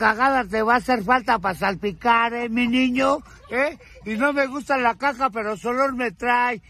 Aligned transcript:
cagada 0.00 0.44
te 0.44 0.62
va 0.62 0.74
a 0.74 0.76
hacer 0.78 1.04
falta 1.04 1.38
para 1.38 1.54
salpicar, 1.54 2.32
¿eh, 2.32 2.48
mi 2.48 2.66
niño? 2.66 3.18
¿Eh? 3.50 3.76
Y 4.06 4.16
no 4.16 4.32
me 4.32 4.46
gusta 4.46 4.78
la 4.78 4.94
caja, 4.94 5.28
pero 5.28 5.58
solo 5.58 5.92
me 5.92 6.10
trae. 6.10 6.62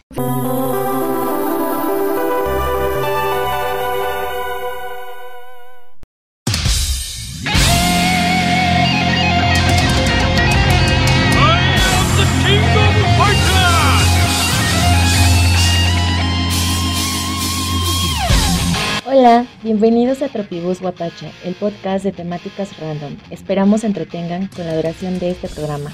Bienvenidos 19.62 20.22
a 20.22 20.28
Tropibus 20.28 20.80
Guapacha, 20.80 21.30
el 21.44 21.54
podcast 21.54 22.04
de 22.04 22.12
temáticas 22.12 22.78
random. 22.78 23.16
Esperamos 23.30 23.84
entretengan 23.84 24.48
con 24.48 24.66
la 24.66 24.74
duración 24.76 25.18
de 25.18 25.30
este 25.30 25.48
programa. 25.48 25.92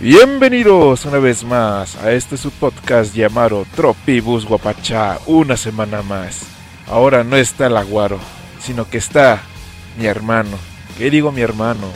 Bienvenidos 0.00 1.04
una 1.04 1.18
vez 1.18 1.44
más 1.44 1.96
a 1.96 2.12
este 2.12 2.36
su 2.36 2.50
podcast 2.50 3.14
llamado 3.14 3.66
Tropibus 3.76 4.46
Guapacha, 4.46 5.18
una 5.26 5.56
semana 5.56 6.02
más. 6.02 6.46
Ahora 6.86 7.22
no 7.22 7.36
está 7.36 7.66
el 7.66 7.76
aguaro, 7.76 8.18
sino 8.60 8.88
que 8.88 8.98
está 8.98 9.42
mi 9.98 10.06
hermano. 10.06 10.56
¿Qué 10.96 11.10
digo 11.10 11.30
mi 11.30 11.42
hermano? 11.42 11.86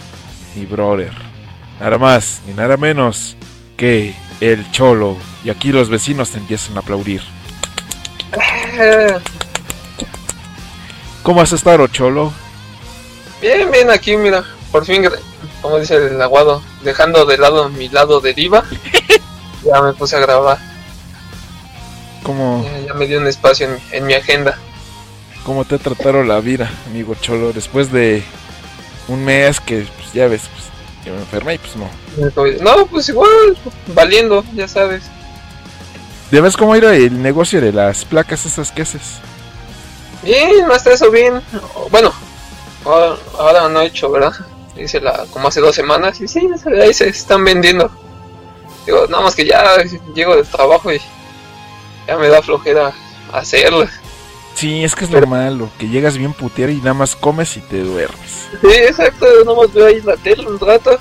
Mi 0.55 0.67
brother. 0.67 1.34
Nada 1.81 1.99
más 1.99 2.41
ni 2.47 2.55
nada 2.55 2.77
menos 2.77 3.37
que 3.77 4.15
el 4.41 4.71
cholo. 4.71 5.17
Y 5.45 5.51
aquí 5.51 5.73
los 5.73 5.89
vecinos 5.89 6.31
te 6.31 6.39
empiezan 6.39 6.77
a 6.77 6.81
aplaudir. 6.81 7.23
¿Cómo 11.23 11.41
has 11.41 11.53
estado, 11.53 11.87
cholo? 11.89 12.33
Bien, 13.41 13.71
bien, 13.71 13.91
aquí, 13.91 14.17
mira, 14.17 14.45
por 14.73 14.85
fin, 14.85 15.05
como 15.61 15.79
dice 15.79 15.97
el 15.97 16.21
aguado, 16.21 16.63
dejando 16.83 17.25
de 17.27 17.39
lado 17.39 17.69
mi 17.69 17.89
lado 17.89 18.21
de 18.21 18.35
diva, 18.35 18.65
ya 19.65 19.83
me 19.83 19.93
puse 19.93 20.17
a 20.17 20.21
grabar. 20.21 20.59
¿Cómo, 22.23 22.65
Ya, 22.65 22.87
ya 22.89 22.95
me 22.95 23.07
dio 23.07 23.19
un 23.19 23.27
espacio 23.27 23.67
en, 23.69 23.79
en 23.93 24.07
mi 24.07 24.15
agenda. 24.15 24.59
¿Cómo 25.45 25.65
te 25.65 25.79
trataron 25.79 26.27
la 26.27 26.41
vida, 26.41 26.71
amigo 26.87 27.15
cholo? 27.21 27.53
Después 27.53 27.93
de 27.93 28.23
un 29.09 29.25
mes 29.25 29.61
que, 29.61 29.87
pues, 29.97 30.13
ya 30.15 30.27
ves, 30.27 30.43
pues, 30.55 30.65
que 31.05 31.11
me 31.11 31.19
enfermé 31.19 31.55
y 31.55 31.59
pues 31.59 31.77
no. 31.77 31.89
No, 32.63 32.87
pues 32.87 33.09
igual, 33.09 33.57
valiendo, 33.95 34.45
ya 34.55 34.67
sabes. 34.67 35.05
¿Ya 36.33 36.41
ves 36.41 36.57
cómo 36.57 36.75
era 36.75 36.95
el 36.97 37.23
negocio 37.23 37.61
de 37.61 37.73
las 37.73 38.05
placas 38.05 38.47
esas 38.47 38.73
que 38.73 38.83
haces? 38.83 39.19
Bien, 40.23 40.71
hasta 40.73 40.93
eso 40.93 41.11
bien. 41.11 41.41
Bueno, 41.91 42.13
ahora, 42.85 43.17
ahora 43.39 43.69
no 43.69 43.83
he 43.83 43.87
hecho, 43.87 44.11
¿verdad? 44.11 44.33
Hice 44.77 45.01
la, 45.01 45.27
como 45.31 45.49
hace 45.49 45.61
dos 45.61 45.77
semanas 45.77 46.21
y 46.21 46.27
sí, 46.27 46.49
ahí 46.83 46.93
se 46.95 47.09
están 47.09 47.45
vendiendo. 47.45 47.91
Digo, 48.87 49.07
nada 49.09 49.23
más 49.23 49.35
que 49.35 49.47
ya 49.47 49.77
llego 50.15 50.35
del 50.35 50.47
trabajo 50.47 50.93
y 50.93 51.01
ya 52.07 52.17
me 52.17 52.29
da 52.29 52.43
flojera 52.43 52.93
hacerlo. 53.33 53.87
Sí, 54.55 54.85
es 54.85 54.95
que 54.95 55.05
es 55.05 55.11
lo 55.11 55.71
que 55.79 55.89
llegas 55.89 56.17
bien 56.17 56.33
putear 56.33 56.71
y 56.71 56.77
nada 56.77 56.95
más 56.95 57.17
comes 57.17 57.57
y 57.57 57.61
te 57.61 57.81
duermes. 57.81 58.49
Sí, 58.61 58.69
exacto, 58.89 59.27
nada 59.45 59.57
más 59.57 59.73
veo 59.75 59.87
ahí 59.87 60.01
la 60.05 60.17
tele 60.17 60.47
un 60.47 60.59
rato 60.61 60.97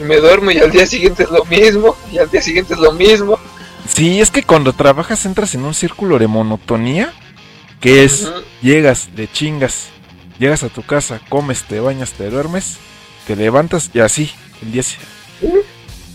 y 0.00 0.04
me 0.04 0.16
duermo 0.16 0.50
y 0.50 0.58
al 0.58 0.70
día 0.70 0.86
siguiente 0.86 1.24
es 1.24 1.30
lo 1.30 1.44
mismo 1.44 1.96
y 2.10 2.18
al 2.18 2.30
día 2.30 2.40
siguiente 2.40 2.74
es 2.74 2.80
lo 2.80 2.92
mismo. 2.92 3.38
Sí, 3.86 4.20
es 4.20 4.30
que 4.30 4.42
cuando 4.42 4.72
trabajas 4.72 5.24
entras 5.26 5.54
en 5.54 5.64
un 5.64 5.74
círculo 5.74 6.18
de 6.18 6.26
monotonía, 6.26 7.12
que 7.80 8.04
es, 8.04 8.30
llegas, 8.62 9.08
le 9.14 9.30
chingas, 9.30 9.88
llegas 10.38 10.62
a 10.62 10.68
tu 10.68 10.82
casa, 10.82 11.20
comes, 11.28 11.64
te 11.64 11.80
bañas, 11.80 12.12
te 12.12 12.28
duermes, 12.30 12.78
te 13.26 13.36
levantas 13.36 13.90
y 13.92 14.00
así, 14.00 14.30
el 14.62 14.72
día 14.72 14.82
se- 14.82 14.96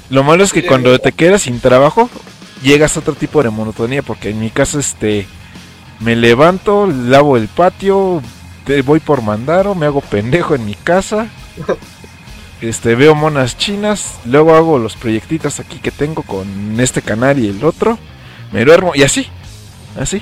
Lo 0.09 0.23
malo 0.23 0.43
es 0.43 0.51
que 0.53 0.61
Sí, 0.61 0.67
cuando 0.67 0.97
te 0.99 1.11
quedas 1.11 1.43
sin 1.43 1.59
trabajo, 1.59 2.09
llegas 2.61 2.95
a 2.95 2.99
otro 2.99 3.13
tipo 3.15 3.41
de 3.43 3.49
monotonía, 3.49 4.01
porque 4.01 4.29
en 4.29 4.39
mi 4.39 4.49
caso, 4.49 4.79
este, 4.79 5.27
me 5.99 6.15
levanto, 6.15 6.87
lavo 6.87 7.37
el 7.37 7.47
patio, 7.47 8.21
te 8.65 8.81
voy 8.81 8.99
por 8.99 9.21
mandaro, 9.21 9.75
me 9.75 9.85
hago 9.85 10.01
pendejo 10.01 10.55
en 10.55 10.65
mi 10.65 10.75
casa, 10.75 11.27
este, 12.61 12.95
veo 12.95 13.15
monas 13.15 13.57
chinas, 13.57 14.15
luego 14.25 14.55
hago 14.55 14.77
los 14.79 14.95
proyectitos 14.95 15.59
aquí 15.59 15.79
que 15.79 15.91
tengo 15.91 16.23
con 16.23 16.79
este 16.79 17.01
canal 17.01 17.39
y 17.39 17.47
el 17.49 17.63
otro, 17.63 17.97
me 18.51 18.63
duermo 18.65 18.93
y 18.95 19.03
así, 19.03 19.27
así. 19.99 20.21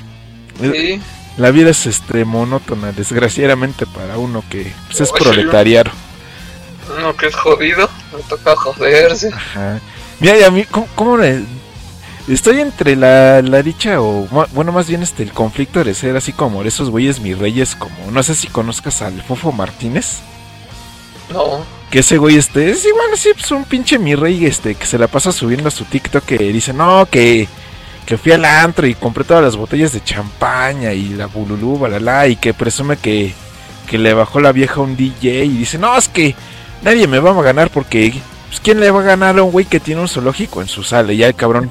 Sí, 0.60 1.02
La 1.38 1.50
vida 1.52 1.70
es 1.72 1.86
este 1.88 2.24
monótona, 2.26 2.92
desgraciadamente 2.92 3.86
para 3.88 4.18
uno 4.18 4.44
que 4.50 4.72
pues, 4.88 5.02
es 5.02 5.12
Oye, 5.12 5.24
proletariado. 5.24 5.90
uno 7.00 7.16
que 7.16 7.28
es 7.28 7.36
jodido, 7.36 7.90
me 8.16 8.22
toca 8.24 8.56
joderse. 8.56 9.30
Ajá. 9.34 9.80
Mira, 10.20 10.38
y 10.38 10.44
a 10.44 10.52
mí, 10.52 10.66
¿cómo, 10.66 10.88
cómo 10.94 11.18
le- 11.18 11.44
Estoy 12.28 12.60
entre 12.60 12.96
la, 12.96 13.42
la 13.42 13.64
dicha 13.64 14.00
o, 14.02 14.28
bueno, 14.54 14.72
más 14.72 14.88
bien 14.88 15.02
este, 15.02 15.24
el 15.24 15.34
conflicto 15.34 15.84
de 15.84 15.94
ser 15.94 16.16
así 16.16 16.32
como 16.32 16.64
esos 16.64 16.90
güeyes 16.90 17.20
mis 17.20 17.38
reyes, 17.38 17.76
como, 17.76 18.12
no 18.12 18.24
sé 18.24 18.36
si 18.36 18.48
conozcas 18.48 19.02
al 19.02 19.22
Fofo 19.24 19.52
Martínez, 19.52 20.20
No, 21.34 21.66
que 21.90 22.00
ese 22.00 22.18
güey 22.18 22.38
este, 22.38 22.70
es 22.70 22.86
igual 22.86 23.08
así, 23.14 23.30
pues 23.34 23.52
un 23.52 23.66
pinche 23.66 24.00
mi 24.00 24.16
rey, 24.16 24.46
este, 24.46 24.76
que 24.76 24.86
se 24.86 24.98
la 24.98 25.08
pasa 25.08 25.32
subiendo 25.32 25.68
a 25.68 25.72
su 25.72 25.84
TikTok 25.84 26.24
que 26.24 26.38
dice, 26.38 26.74
no, 26.74 27.06
que, 27.10 27.48
que 28.06 28.18
fui 28.18 28.32
al 28.32 28.46
antro 28.46 28.88
y 28.88 28.94
compré 28.94 29.24
todas 29.24 29.44
las 29.44 29.58
botellas 29.58 29.92
de 29.92 30.04
champaña 30.04 30.94
y 30.94 31.10
la 31.10 31.26
bululú, 31.26 31.80
balala, 31.80 32.28
y 32.28 32.38
que 32.38 32.54
presume 32.54 32.98
que, 32.98 33.34
que 33.88 33.98
le 33.98 34.14
bajó 34.14 34.40
la 34.40 34.52
vieja 34.52 34.76
a 34.76 34.84
un 34.84 34.96
DJ 34.96 35.44
y 35.46 35.58
dice, 35.58 35.78
no, 35.78 35.98
es 35.98 36.08
que 36.08 36.36
nadie 36.84 37.08
me 37.08 37.20
va 37.20 37.32
a 37.32 37.44
ganar 37.44 37.72
porque, 37.72 38.14
pues, 38.48 38.62
¿quién 38.62 38.80
le 38.80 38.92
va 38.92 39.02
a 39.02 39.04
ganar 39.04 39.38
a 39.38 39.44
un 39.44 39.52
güey 39.52 39.66
que 39.66 39.80
tiene 39.80 40.02
un 40.02 40.08
zoológico 40.08 40.62
en 40.62 40.68
su 40.68 40.84
sala? 40.84 41.12
Y 41.12 41.18
ya 41.18 41.28
el 41.28 41.36
cabrón 41.36 41.70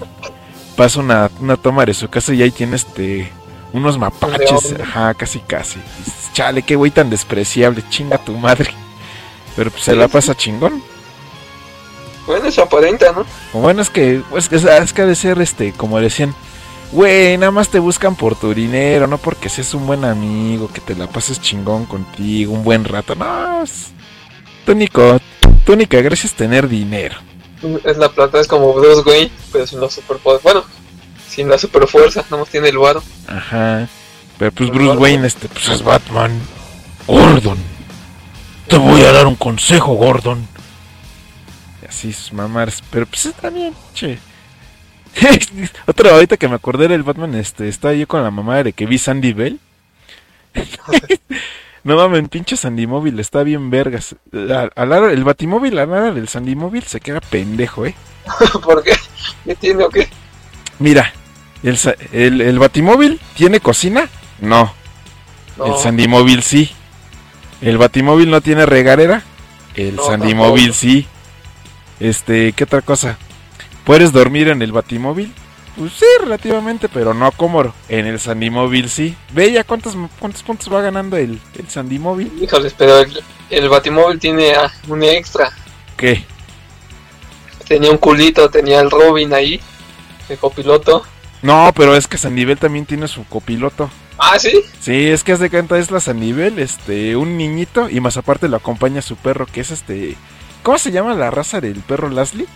pasa 0.81 1.01
una, 1.01 1.31
una 1.41 1.59
toma 1.59 1.85
de 1.85 1.93
su 1.93 2.09
casa 2.09 2.33
y 2.33 2.41
ahí 2.43 2.51
tiene 2.51 2.75
este, 2.77 3.31
unos 3.75 3.99
mapaches, 3.99 4.75
ajá, 4.81 5.13
casi 5.13 5.41
casi. 5.41 5.79
Chale, 6.33 6.63
qué 6.63 6.75
güey 6.75 6.91
tan 6.91 7.11
despreciable, 7.11 7.85
chinga 7.91 8.17
tu 8.17 8.33
madre. 8.39 8.71
Pero 9.55 9.71
pues 9.71 9.85
se 9.85 9.95
la 9.95 10.09
pasa 10.09 10.35
chingón. 10.35 10.83
bueno, 12.27 12.47
eso 12.49 12.63
aparenta, 12.63 13.13
¿no? 13.13 13.27
Bueno, 13.53 13.83
es 13.83 13.91
que, 13.91 14.23
pues, 14.31 14.51
es, 14.51 14.65
es 14.65 14.93
que 14.95 15.03
ha 15.03 15.07
de 15.07 15.15
ser, 15.15 15.39
este, 15.43 15.73
como 15.73 16.01
decían, 16.01 16.35
güey, 16.93 17.37
nada 17.37 17.53
más 17.53 17.69
te 17.69 17.79
buscan 17.79 18.15
por 18.17 18.35
tu 18.35 18.55
dinero, 18.55 19.07
no 19.07 19.19
porque 19.19 19.51
seas 19.51 19.75
un 19.75 19.87
buen 19.87 20.07
amigo, 20.07 20.71
que 20.73 20.81
te 20.81 20.95
la 20.95 21.09
pases 21.09 21.43
chingón 21.43 21.85
contigo, 21.85 22.55
un 22.55 22.65
buen 22.65 22.87
rato. 22.87 23.15
No, 23.15 23.63
es- 23.65 23.93
tu, 24.65 24.73
único, 24.73 25.21
tu 25.67 25.75
única 25.75 26.01
gracia 26.01 26.27
es 26.27 26.33
tener 26.33 26.67
dinero. 26.71 27.17
Es 27.85 27.97
la 27.99 28.09
plata, 28.11 28.41
es 28.41 28.49
como 28.49 28.73
Bruce 28.73 29.03
Wayne, 29.09 29.31
pero 29.53 29.67
sin 29.67 29.81
los 29.81 29.93
superpoderes. 29.93 30.43
Bueno, 30.43 30.65
sin 31.29 31.49
la 31.49 31.59
superfuerza, 31.59 32.23
nada 32.31 32.39
más 32.39 32.49
tiene 32.49 32.69
el 32.69 32.79
varo. 32.79 33.03
Ajá. 33.27 33.89
Pero 34.39 34.53
pues 34.53 34.71
Bruce 34.71 34.87
Batman. 34.87 35.03
Wayne, 35.03 35.27
este, 35.27 35.49
pues 35.49 35.69
es 35.69 35.83
Batman. 35.83 36.41
Gordon. 37.07 37.59
Te 38.69 38.79
voy 38.79 39.03
a 39.03 39.13
dar 39.13 39.27
un 39.27 39.37
consejo, 39.37 39.95
Gordon. 39.95 40.47
Y 41.83 41.87
así 41.87 42.13
sus 42.13 42.33
mamares. 42.33 42.83
Pero 42.91 43.07
pues 43.07 43.27
está 43.27 43.51
bien, 43.51 43.75
che. 43.95 44.19
Otra 45.87 46.13
ahorita 46.13 46.37
que 46.37 46.49
me 46.49 46.55
acordé 46.55 46.89
del 46.89 47.03
Batman, 47.03 47.35
este, 47.35 47.69
estaba 47.69 47.95
yo 47.95 48.07
con 48.07 48.23
la 48.23 48.31
mamá 48.31 48.63
de 48.63 48.73
que 48.73 48.87
vi 48.87 48.97
Sandy 48.97 49.33
Bell. 49.33 49.59
no 51.85 51.97
mames, 51.97 52.29
pinche 52.29 52.57
Sandy 52.57 52.87
Móvil, 52.87 53.19
está 53.21 53.43
bien 53.43 53.71
vergas. 53.71 54.17
El 54.33 55.25
Batimóvil, 55.25 55.79
a 55.79 55.87
la 55.87 55.93
hora 55.97 56.13
del 56.13 56.29
Sandy 56.29 56.55
Móvil 56.57 56.83
se 56.85 57.01
queda 57.01 57.21
pendejo, 57.21 57.87
eh. 57.87 57.95
¿Por 58.63 58.83
qué? 58.83 58.93
¿Qué 59.45 59.55
tiene 59.57 59.85
o 59.85 59.89
qué? 59.89 60.09
Mira, 60.79 61.13
el, 61.63 61.79
el, 62.13 62.41
el 62.41 62.59
Batimóvil 62.59 63.21
tiene 63.35 63.61
cocina? 63.61 64.09
No. 64.41 64.73
No, 65.57 65.67
El 65.67 65.77
Sandimóvil 65.83 66.43
sí. 66.43 66.71
El 67.61 67.77
Batimóvil 67.77 68.31
no 68.31 68.41
tiene 68.41 68.65
regadera. 68.67 69.23
El 69.75 69.97
No, 69.97 70.05
Sandimóvil 70.07 70.69
tampoco. 70.69 70.81
sí. 70.81 71.07
Este, 71.99 72.53
¿qué 72.53 72.65
otra 72.65 72.81
cosa? 72.81 73.19
¿Puedes 73.85 74.13
dormir 74.13 74.49
en 74.49 74.63
el 74.63 74.73
Batimóvil? 74.73 75.35
Pues 75.81 75.95
sí, 75.95 76.05
relativamente, 76.21 76.91
pero 76.91 77.15
no 77.15 77.33
cómodo. 77.33 77.73
En 77.89 78.07
el 78.07 78.21
Sandimóvil 78.21 78.91
sí. 78.91 79.17
Ve 79.33 79.51
ya 79.51 79.65
cuántos, 79.65 79.97
cuántos 80.19 80.43
puntos 80.43 80.71
va 80.71 80.83
ganando 80.83 81.17
el, 81.17 81.41
el 81.57 81.69
Sandimóvil. 81.71 82.31
híjoles, 82.39 82.75
pero 82.77 82.99
el, 82.99 83.19
el 83.49 83.67
Batimóvil 83.71 84.21
tiene 84.21 84.53
ah, 84.53 84.71
un 84.89 85.03
extra. 85.03 85.51
¿Qué? 85.97 86.23
Tenía 87.67 87.91
un 87.91 87.97
culito, 87.97 88.51
tenía 88.51 88.83
el 88.83 88.91
Robin 88.91 89.33
ahí, 89.33 89.59
el 90.29 90.37
copiloto. 90.37 91.03
No, 91.41 91.73
pero 91.75 91.97
es 91.97 92.07
que 92.07 92.19
Sandivel 92.19 92.59
también 92.59 92.85
tiene 92.85 93.09
su 93.09 93.25
copiloto. 93.25 93.89
Ah, 94.19 94.39
sí. 94.39 94.53
Sí, 94.83 95.09
es 95.09 95.25
que 95.25 95.33
haz 95.33 95.39
de 95.39 95.49
cuenta 95.49 95.79
es 95.79 95.91
la 95.91 96.01
Sandivel, 96.01 96.59
este, 96.59 97.17
un 97.17 97.39
niñito 97.39 97.89
y 97.89 98.01
más 98.01 98.19
aparte 98.19 98.51
lo 98.51 98.59
acompaña 98.59 99.01
su 99.01 99.17
perro, 99.17 99.47
que 99.47 99.63
es 99.63 99.71
este... 99.71 100.19
¿Cómo 100.63 100.77
se 100.77 100.93
llama 100.93 101.15
la 101.15 101.31
raza 101.31 101.59
del 101.63 101.81
perro 101.81 102.11
Lashley? 102.11 102.47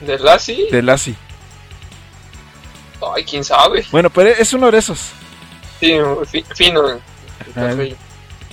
De 0.00 0.18
Lassie. 0.18 0.70
De 0.70 0.80
Lassie. 0.80 1.16
Ay, 3.14 3.24
quién 3.24 3.44
sabe. 3.44 3.84
Bueno, 3.90 4.10
pero 4.10 4.30
es 4.30 4.52
uno 4.52 4.70
de 4.70 4.78
esos. 4.78 5.10
Sí, 5.80 5.94
fi- 6.30 6.44
fino. 6.54 6.82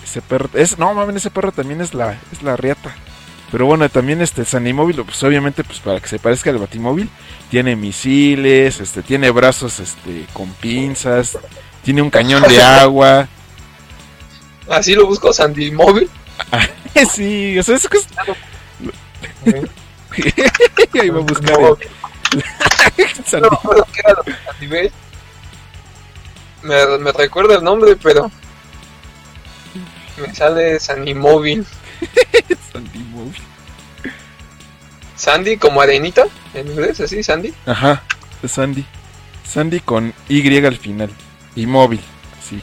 Ese 0.04 0.22
perro, 0.22 0.50
es, 0.54 0.78
no 0.78 0.94
mames, 0.94 1.16
ese 1.18 1.30
perro 1.32 1.52
también 1.52 1.80
es 1.82 1.94
la, 1.94 2.18
es 2.32 2.42
la 2.44 2.58
riata. 2.58 2.94
Pero 3.52 3.66
bueno, 3.66 3.88
también 3.90 4.22
este 4.22 4.46
Sanimóvil, 4.46 5.04
pues 5.04 5.22
obviamente, 5.24 5.64
pues 5.64 5.80
para 5.80 6.00
que 6.00 6.08
se 6.08 6.20
parezca 6.20 6.50
al 6.50 6.58
Batimóvil, 6.58 7.10
tiene 7.50 7.76
misiles, 7.76 8.80
este, 8.80 9.02
tiene 9.04 9.30
brazos 9.30 9.80
este, 9.80 10.26
con 10.34 10.50
pinzas, 10.54 11.38
tiene 11.84 12.02
un 12.02 12.10
cañón 12.10 12.44
de 12.44 12.62
agua. 12.62 13.28
Así 14.70 14.96
lo 14.96 15.06
busco 15.06 15.34
Sandy 15.34 15.72
Móvil. 15.72 16.10
sí, 17.14 17.58
o 17.60 17.64
sea, 17.64 17.76
es 17.76 17.88
que 17.88 17.98
es- 17.98 18.08
ahí 21.02 21.10
va 21.10 21.20
a 21.20 21.22
buscar 21.22 21.60
el 21.60 22.44
No 23.34 23.50
era 23.96 24.14
lo 24.14 24.24
que 24.60 24.68
Bell. 24.68 24.92
Me, 26.64 26.98
me 27.00 27.12
recuerda 27.12 27.56
el 27.56 27.64
nombre, 27.64 27.96
pero 27.96 28.30
me 30.18 30.34
sale 30.36 30.80
Sandy 30.80 31.14
Móvil. 31.14 31.66
Sanimóvil. 32.72 33.42
Sandy 35.16 35.58
como 35.58 35.82
arenita 35.82 36.26
en 36.54 36.68
inglés, 36.68 37.00
así, 37.00 37.24
Sandy. 37.24 37.54
Ajá, 37.66 38.04
es 38.42 38.52
Sandy. 38.52 38.86
Sandy 39.44 39.80
con 39.82 40.14
Y 40.30 40.66
al 40.66 40.78
final. 40.78 41.10
Y 41.56 41.66
móvil, 41.66 42.00
sí. 42.42 42.62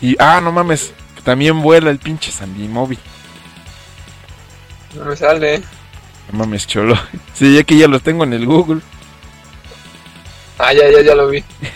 Y, 0.00 0.16
ah, 0.18 0.40
no 0.42 0.52
mames, 0.52 0.92
también 1.24 1.62
vuela 1.62 1.90
el 1.90 1.98
pinche 1.98 2.30
Sandy 2.30 2.68
móvil. 2.68 2.98
No 4.94 5.04
me 5.06 5.16
sale. 5.16 5.62
No 6.32 6.38
mames, 6.38 6.66
cholo. 6.66 6.96
Sí, 7.34 7.54
ya 7.54 7.62
que 7.62 7.76
ya 7.76 7.88
lo 7.88 8.00
tengo 8.00 8.24
en 8.24 8.32
el 8.32 8.46
Google. 8.46 8.80
Ah, 10.58 10.72
ya, 10.72 10.90
ya, 10.90 11.00
ya 11.02 11.14
lo 11.14 11.28
vi. 11.28 11.44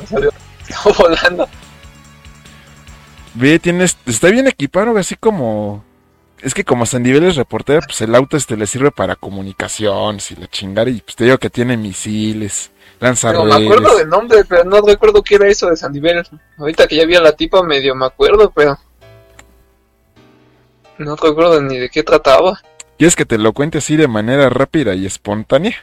Me 0.00 0.06
salió. 0.06 0.30
Volando. 0.98 1.48
Ve, 3.34 3.58
tienes, 3.58 3.96
está 4.06 4.30
bien 4.30 4.48
equipado, 4.48 4.96
así 4.98 5.16
como... 5.16 5.84
Es 6.40 6.54
que 6.54 6.64
como 6.64 6.86
Sandivel 6.86 7.24
es 7.24 7.34
reportero, 7.34 7.80
pues 7.84 8.00
el 8.00 8.14
auto 8.14 8.36
este 8.36 8.56
le 8.56 8.68
sirve 8.68 8.92
para 8.92 9.16
comunicación, 9.16 10.20
si 10.20 10.36
la 10.36 10.46
chingara, 10.46 10.88
y 10.88 11.00
pues 11.00 11.16
te 11.16 11.24
digo 11.24 11.38
que 11.38 11.50
tiene 11.50 11.76
misiles, 11.76 12.70
lanza 13.00 13.30
Pero 13.30 13.44
me 13.44 13.54
acuerdo 13.56 13.96
del 13.96 14.08
nombre, 14.08 14.44
pero 14.44 14.62
no 14.62 14.80
recuerdo 14.80 15.20
qué 15.22 15.34
era 15.34 15.48
eso 15.48 15.68
de 15.68 15.76
Sandy 15.76 15.98
Bell. 15.98 16.24
Ahorita 16.56 16.86
que 16.86 16.94
ya 16.94 17.06
vi 17.06 17.16
a 17.16 17.20
la 17.20 17.32
tipa 17.32 17.60
medio 17.64 17.96
me 17.96 18.06
acuerdo, 18.06 18.52
pero 18.54 18.78
no 20.98 21.16
recuerdo 21.16 21.60
ni 21.60 21.76
de 21.76 21.88
qué 21.88 22.04
trataba. 22.04 22.60
¿Quieres 22.98 23.16
que 23.16 23.24
te 23.24 23.38
lo 23.38 23.52
cuente 23.52 23.78
así 23.78 23.96
de 23.96 24.08
manera 24.08 24.50
rápida 24.50 24.94
y 24.94 25.06
espontánea? 25.06 25.76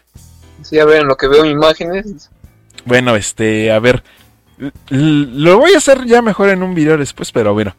Sí, 0.62 0.80
a 0.80 0.86
ver, 0.86 1.02
en 1.02 1.08
lo 1.08 1.16
que 1.16 1.28
veo 1.28 1.46
imágenes. 1.46 2.30
Bueno, 2.84 3.16
este, 3.16 3.72
a 3.72 3.80
ver, 3.80 4.04
lo 4.90 5.58
voy 5.58 5.74
a 5.74 5.78
hacer 5.78 6.06
ya 6.06 6.22
mejor 6.22 6.50
en 6.50 6.62
un 6.62 6.76
video 6.76 6.98
después, 6.98 7.32
pero 7.32 7.54
bueno. 7.54 7.76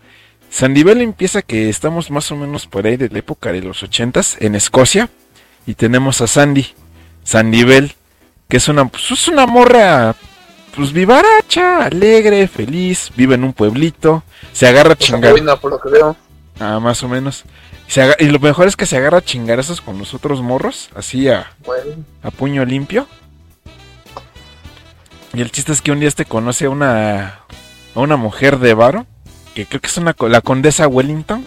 Sandivel 0.48 1.00
empieza 1.00 1.42
que 1.42 1.68
estamos 1.68 2.10
más 2.10 2.30
o 2.30 2.36
menos 2.36 2.66
por 2.66 2.86
ahí 2.86 2.96
de 2.96 3.08
la 3.08 3.18
época 3.18 3.52
de 3.52 3.60
los 3.60 3.82
ochentas 3.82 4.36
en 4.40 4.54
Escocia 4.54 5.10
y 5.66 5.74
tenemos 5.74 6.20
a 6.20 6.26
Sandy, 6.26 6.68
Sandivel, 7.24 7.92
que 8.48 8.56
es 8.58 8.68
una, 8.68 8.86
pues, 8.86 9.10
es 9.10 9.28
una 9.28 9.46
morra, 9.46 10.14
pues 10.74 10.92
vivaracha, 10.92 11.84
alegre, 11.84 12.46
feliz, 12.46 13.10
vive 13.16 13.34
en 13.34 13.44
un 13.44 13.52
pueblito, 13.52 14.22
se 14.52 14.66
agarra 14.68 14.92
a 14.92 14.96
chingar, 14.96 15.32
buena, 15.32 15.56
por 15.56 15.72
lo 15.72 15.80
que 15.80 15.90
veo. 15.90 16.16
ah, 16.60 16.78
más 16.80 17.02
o 17.02 17.08
menos, 17.08 17.44
Se 17.88 18.16
y 18.18 18.26
lo 18.26 18.38
mejor 18.40 18.66
es 18.66 18.76
que 18.76 18.86
se 18.86 18.96
agarra 18.96 19.18
a 19.18 19.24
chingarazos 19.24 19.80
con 19.80 19.98
los 19.98 20.12
otros 20.14 20.42
morros, 20.42 20.90
así 20.94 21.28
a, 21.28 21.52
Bueno, 21.64 22.04
a 22.22 22.30
puño 22.30 22.64
limpio. 22.64 23.06
Y 25.32 25.40
el 25.40 25.50
chiste 25.50 25.72
es 25.72 25.82
que 25.82 25.92
un 25.92 26.00
día 26.00 26.08
este 26.08 26.24
conoce 26.24 26.66
a 26.66 26.70
una, 26.70 27.40
a 27.94 28.00
una 28.00 28.16
mujer 28.16 28.58
de 28.58 28.74
varo, 28.74 29.06
que 29.54 29.66
creo 29.66 29.80
que 29.80 29.88
es 29.88 29.96
una, 29.98 30.16
la 30.18 30.40
condesa 30.40 30.88
Wellington. 30.88 31.44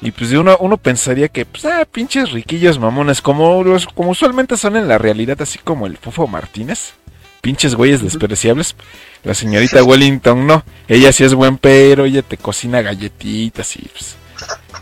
Y 0.00 0.10
pues 0.10 0.32
uno, 0.32 0.56
uno 0.60 0.76
pensaría 0.76 1.28
que, 1.28 1.46
pues, 1.46 1.64
ah, 1.64 1.86
pinches 1.90 2.32
riquillos 2.32 2.78
mamones, 2.78 3.22
como, 3.22 3.62
los, 3.62 3.86
como 3.86 4.10
usualmente 4.10 4.56
son 4.56 4.76
en 4.76 4.88
la 4.88 4.98
realidad, 4.98 5.40
así 5.40 5.58
como 5.58 5.86
el 5.86 5.96
Fofo 5.96 6.26
Martínez. 6.26 6.94
Pinches 7.40 7.74
güeyes 7.74 8.02
despreciables. 8.02 8.76
La 9.24 9.34
señorita 9.34 9.82
Wellington 9.82 10.46
no. 10.46 10.64
Ella 10.86 11.12
sí 11.12 11.24
es 11.24 11.34
buen 11.34 11.58
pero, 11.58 12.04
ella 12.04 12.22
te 12.22 12.36
cocina 12.36 12.82
galletitas 12.82 13.76
y 13.76 13.88
pues, 13.88 14.16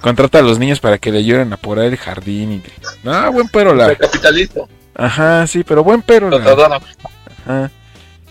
contrata 0.01 0.39
a 0.39 0.43
los 0.43 0.59
niños 0.59 0.81
para 0.81 0.99
que 0.99 1.13
le 1.13 1.19
ayuden 1.19 1.53
a 1.53 1.57
porar 1.57 1.87
el 1.87 1.97
jardín. 1.97 2.53
Y 2.53 2.63
no, 3.03 3.33
buen 3.33 3.49
pero 3.49 3.75
la... 3.75 3.95
capitalista. 3.95 4.63
Ajá, 4.95 5.47
sí, 5.47 5.65
pero 5.65 5.85
buen 5.85 6.03
pero. 6.03 6.31
la-. 6.31 6.81
Ajá. 7.47 7.71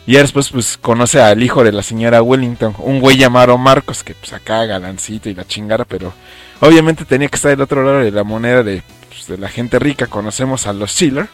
Y 0.05 0.13
después, 0.13 0.49
pues, 0.49 0.77
conoce 0.77 1.21
al 1.21 1.43
hijo 1.43 1.63
de 1.63 1.71
la 1.71 1.83
señora 1.83 2.23
Wellington, 2.23 2.73
un 2.79 2.99
güey 2.99 3.17
llamado 3.17 3.57
Marcos, 3.59 4.03
que 4.03 4.15
pues 4.15 4.33
acá 4.33 4.65
galancito 4.65 5.29
y 5.29 5.35
la 5.35 5.45
chingara, 5.45 5.85
pero 5.85 6.13
obviamente 6.61 7.05
tenía 7.05 7.27
que 7.27 7.35
estar 7.35 7.51
del 7.51 7.61
otro 7.61 7.83
lado 7.83 7.99
de 7.99 8.09
la 8.09 8.23
moneda 8.23 8.63
de, 8.63 8.81
pues, 9.07 9.27
de 9.27 9.37
la 9.37 9.49
gente 9.49 9.77
rica. 9.77 10.07
Conocemos 10.07 10.65
a 10.65 10.73
los 10.73 10.91
Sealer, 10.91 11.27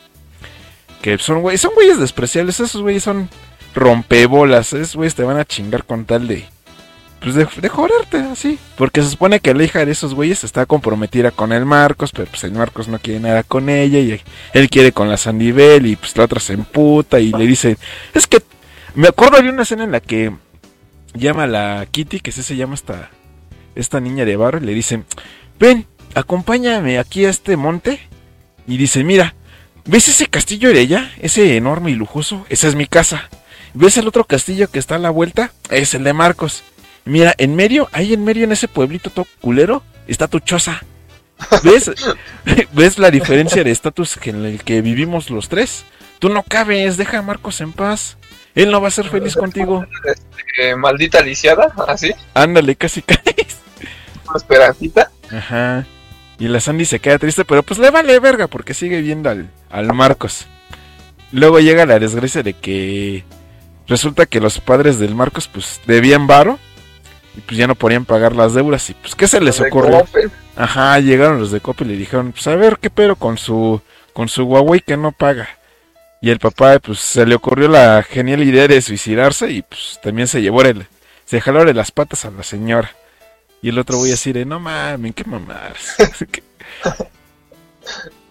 que 1.01 1.17
son 1.19 1.41
güeyes, 1.41 1.61
son 1.61 1.73
güeyes 1.73 1.99
despreciables, 1.99 2.59
esos 2.59 2.81
güeyes 2.81 3.03
son 3.03 3.29
rompebolas, 3.73 4.73
esos 4.73 4.97
güeyes 4.97 5.15
te 5.15 5.23
van 5.23 5.37
a 5.37 5.45
chingar 5.45 5.85
con 5.85 6.03
tal 6.03 6.27
de, 6.27 6.45
pues, 7.19 7.35
de, 7.35 7.47
de 7.61 7.69
joderte, 7.69 8.17
así. 8.17 8.59
Porque 8.77 9.01
se 9.01 9.09
supone 9.09 9.39
que 9.39 9.53
la 9.53 9.63
hija 9.63 9.85
de 9.85 9.91
esos 9.91 10.13
güeyes 10.13 10.43
está 10.43 10.65
comprometida 10.65 11.31
con 11.31 11.51
el 11.51 11.65
Marcos, 11.65 12.11
pero 12.11 12.29
pues 12.29 12.43
el 12.43 12.51
Marcos 12.51 12.87
no 12.87 12.99
quiere 12.99 13.19
nada 13.19 13.43
con 13.43 13.69
ella 13.69 13.99
y 13.99 14.21
él 14.53 14.69
quiere 14.69 14.91
con 14.91 15.09
la 15.09 15.17
Sandy 15.17 15.51
Bell 15.51 15.85
y 15.85 15.95
pues 15.95 16.15
la 16.17 16.25
otra 16.25 16.39
se 16.39 16.53
emputa 16.53 17.19
y 17.19 17.31
le 17.31 17.45
dice, 17.45 17.77
es 18.13 18.27
que 18.27 18.41
me 18.95 19.07
acuerdo 19.09 19.41
de 19.41 19.49
una 19.49 19.63
escena 19.63 19.83
en 19.83 19.91
la 19.91 19.99
que 19.99 20.31
llama 21.13 21.43
a 21.43 21.47
la 21.47 21.87
Kitty, 21.89 22.19
que 22.19 22.31
sí 22.31 22.43
se 22.43 22.55
llama 22.55 22.75
esta, 22.75 23.09
esta 23.75 23.99
niña 23.99 24.25
de 24.25 24.35
barro, 24.35 24.59
y 24.59 24.65
le 24.65 24.73
dice, 24.73 25.03
ven, 25.59 25.85
acompáñame 26.13 26.99
aquí 26.99 27.25
a 27.25 27.29
este 27.29 27.57
monte. 27.57 27.99
Y 28.67 28.77
dice, 28.77 29.03
mira, 29.03 29.35
¿ves 29.85 30.07
ese 30.07 30.27
castillo 30.27 30.73
de 30.73 30.79
allá? 30.79 31.11
Ese 31.21 31.57
enorme 31.57 31.91
y 31.91 31.95
lujoso, 31.95 32.45
esa 32.49 32.67
es 32.67 32.75
mi 32.75 32.87
casa. 32.87 33.29
¿Ves 33.73 33.97
el 33.97 34.07
otro 34.07 34.23
castillo 34.23 34.69
que 34.69 34.79
está 34.79 34.95
a 34.95 34.99
la 34.99 35.09
vuelta? 35.09 35.51
Es 35.69 35.93
el 35.93 36.03
de 36.03 36.13
Marcos. 36.13 36.63
Mira, 37.05 37.35
en 37.37 37.55
medio, 37.55 37.87
ahí 37.91 38.13
en 38.13 38.23
medio 38.23 38.43
en 38.43 38.51
ese 38.51 38.67
pueblito 38.67 39.11
todo 39.11 39.27
culero, 39.39 39.83
está 40.07 40.27
tu 40.27 40.39
choza. 40.39 40.83
¿Ves? 41.63 41.91
¿Ves 42.73 42.97
la 42.97 43.11
diferencia 43.11 43.63
de 43.63 43.71
estatus 43.71 44.17
en 44.23 44.43
el 44.43 44.63
que 44.63 44.81
vivimos 44.81 45.29
los 45.29 45.47
tres? 45.47 45.85
Tú 46.19 46.29
no 46.29 46.43
cabes, 46.43 46.97
deja 46.97 47.19
a 47.19 47.21
Marcos 47.21 47.61
en 47.61 47.73
paz. 47.73 48.17
Él 48.55 48.71
no 48.71 48.81
va 48.81 48.87
a 48.87 48.91
ser 48.91 49.09
feliz 49.09 49.35
contigo. 49.35 49.85
Eh, 50.57 50.75
maldita 50.75 51.21
lisiada, 51.21 51.73
así. 51.87 52.11
Ándale, 52.33 52.75
casi 52.75 53.01
caes. 53.01 53.59
Esperancita. 54.33 55.11
Ajá. 55.29 55.85
Y 56.39 56.47
la 56.47 56.59
Sandy 56.59 56.85
se 56.85 56.99
queda 56.99 57.19
triste, 57.19 57.45
pero 57.45 57.63
pues 57.63 57.79
le 57.79 57.91
vale 57.91 58.19
verga 58.19 58.47
porque 58.47 58.73
sigue 58.73 59.01
viendo 59.01 59.29
al, 59.29 59.51
al 59.69 59.93
Marcos. 59.93 60.47
Luego 61.31 61.59
llega 61.59 61.85
la 61.85 61.99
desgracia 61.99 62.43
de 62.43 62.53
que 62.53 63.25
resulta 63.87 64.25
que 64.25 64.39
los 64.39 64.59
padres 64.59 64.99
del 64.99 65.15
Marcos 65.15 65.49
pues 65.49 65.81
debían 65.85 66.27
varo 66.27 66.59
y 67.35 67.41
pues 67.41 67.57
ya 67.57 67.67
no 67.67 67.75
podían 67.75 68.05
pagar 68.05 68.35
las 68.35 68.53
deudas 68.53 68.89
y 68.89 68.93
pues 68.93 69.15
¿qué 69.15 69.27
se 69.27 69.41
les 69.41 69.59
ocurrió? 69.59 70.05
Ajá, 70.55 70.99
llegaron 70.99 71.39
los 71.39 71.51
de 71.51 71.59
Coppel 71.59 71.87
y 71.87 71.93
le 71.93 71.99
dijeron, 71.99 72.31
pues 72.31 72.47
a 72.47 72.55
ver 72.55 72.77
qué 72.79 72.89
pero 72.89 73.15
con 73.15 73.37
su 73.37 73.81
con 74.13 74.29
su 74.29 74.43
Huawei 74.43 74.81
que 74.81 74.97
no 74.97 75.11
paga. 75.11 75.49
Y 76.21 76.29
el 76.29 76.39
papá 76.39 76.79
pues 76.79 76.99
se 76.99 77.25
le 77.25 77.35
ocurrió 77.35 77.67
la 77.67 78.01
genial 78.03 78.43
idea 78.43 78.67
de 78.67 78.81
suicidarse 78.81 79.51
y 79.51 79.61
pues 79.61 79.99
también 80.01 80.27
se 80.27 80.41
llevó 80.41 80.61
el 80.61 80.87
se 81.25 81.41
jaló 81.41 81.65
de 81.65 81.73
las 81.73 81.91
patas 81.91 82.25
a 82.25 82.31
la 82.31 82.43
señora. 82.43 82.91
Y 83.61 83.69
el 83.69 83.79
otro 83.79 83.97
voy 83.97 84.09
a 84.09 84.11
decir, 84.11 84.45
no 84.45 84.59
mames, 84.59 85.15
qué 85.15 85.23
mamadas. 85.23 85.95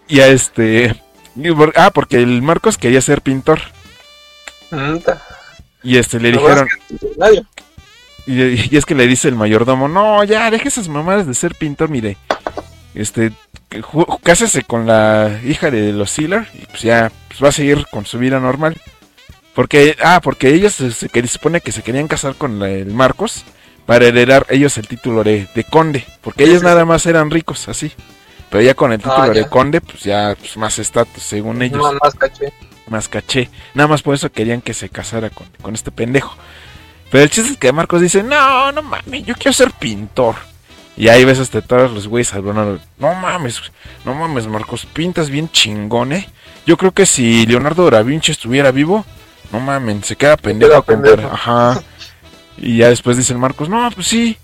y 0.07 0.19
a 0.21 0.27
este 0.27 0.95
ah, 1.75 1.91
porque 1.93 2.17
el 2.17 2.41
Marcos 2.41 2.77
quería 2.77 3.01
ser 3.01 3.21
pintor 3.21 3.59
y 5.83 5.97
este 5.97 6.19
le 6.19 6.31
dijeron, 6.31 6.67
nadie. 7.17 7.45
Y, 8.27 8.41
y 8.73 8.77
es 8.77 8.85
que 8.85 8.95
le 8.95 9.07
dice 9.07 9.27
el 9.27 9.35
mayordomo, 9.35 9.87
no, 9.87 10.23
ya, 10.23 10.49
deje 10.49 10.67
esas 10.69 10.87
mamadas 10.89 11.27
de 11.27 11.33
ser 11.33 11.55
pintor, 11.55 11.89
mire. 11.89 12.17
Este, 12.95 13.31
cásese 14.23 14.63
con 14.63 14.85
la 14.87 15.39
hija 15.45 15.69
de 15.69 15.91
los 15.91 16.09
Sealer 16.11 16.47
y 16.53 16.65
pues 16.65 16.81
ya 16.81 17.11
pues 17.27 17.43
va 17.43 17.49
a 17.49 17.51
seguir 17.51 17.85
con 17.91 18.05
su 18.05 18.17
vida 18.17 18.39
normal. 18.39 18.79
Porque, 19.53 19.95
ah, 20.03 20.19
porque 20.23 20.49
ellos 20.53 20.73
se, 20.73 20.91
se, 20.91 21.27
supone 21.27 21.61
que 21.61 21.71
se 21.71 21.81
querían 21.81 22.07
casar 22.07 22.35
con 22.35 22.59
la- 22.59 22.69
el 22.69 22.87
Marcos 22.93 23.43
para 23.85 24.05
heredar 24.05 24.45
ellos 24.49 24.77
el 24.77 24.87
título 24.87 25.23
de, 25.23 25.47
de 25.55 25.63
conde. 25.63 26.03
Porque 26.21 26.43
ellos 26.45 26.59
sí, 26.59 26.65
nada 26.65 26.83
más 26.85 27.05
eran 27.05 27.31
ricos, 27.31 27.69
así. 27.69 27.91
Pero 28.49 28.63
ya 28.63 28.73
con 28.73 28.91
el 28.91 28.97
título 28.99 29.15
Ah, 29.23 29.29
de 29.29 29.41
ya. 29.41 29.49
conde, 29.49 29.81
pues 29.81 30.03
ya 30.03 30.35
pues, 30.37 30.57
más 30.57 30.77
estatus, 30.79 31.23
según 31.23 31.61
ellos 31.61 31.77
No, 31.77 31.97
más 32.01 32.15
caché. 32.15 32.51
más 32.87 33.07
caché. 33.07 33.49
Nada 33.73 33.87
más 33.87 34.01
por 34.01 34.15
eso 34.15 34.29
querían 34.31 34.61
que 34.61 34.73
se 34.73 34.89
casara 34.89 35.29
con, 35.29 35.47
con 35.61 35.73
este 35.73 35.91
pendejo. 35.91 36.35
Pero 37.15 37.23
el 37.23 37.29
chiste 37.29 37.53
es 37.53 37.57
que 37.57 37.71
Marcos 37.71 38.01
dice, 38.01 38.23
no, 38.23 38.73
no 38.73 38.81
mames, 38.81 39.23
yo 39.25 39.35
quiero 39.35 39.53
ser 39.53 39.71
pintor. 39.71 40.35
Y 40.97 41.07
ahí 41.07 41.23
ves 41.23 41.39
este 41.39 41.61
todos 41.61 41.89
los 41.89 42.09
güeyes 42.09 42.33
hablando. 42.33 42.77
No 42.97 43.15
mames, 43.15 43.61
no 44.03 44.13
mames, 44.13 44.47
Marcos, 44.47 44.85
pintas 44.85 45.29
bien 45.29 45.49
chingón, 45.49 46.11
eh. 46.11 46.27
Yo 46.65 46.75
creo 46.75 46.91
que 46.91 47.05
si 47.05 47.45
Leonardo 47.45 47.89
da 47.89 48.03
Vinci 48.03 48.33
estuviera 48.33 48.71
vivo, 48.71 49.05
no 49.53 49.61
mames, 49.61 50.07
se 50.07 50.17
queda 50.17 50.35
pendejo 50.35 50.71
queda 50.71 50.79
a 50.79 50.81
comprar. 50.81 51.15
pendejo. 51.15 51.33
Ajá. 51.33 51.83
Y 52.57 52.79
ya 52.79 52.89
después 52.89 53.15
dice 53.15 53.31
el 53.31 53.39
Marcos, 53.39 53.69
no, 53.69 53.89
pues 53.91 54.07
sí, 54.07 54.37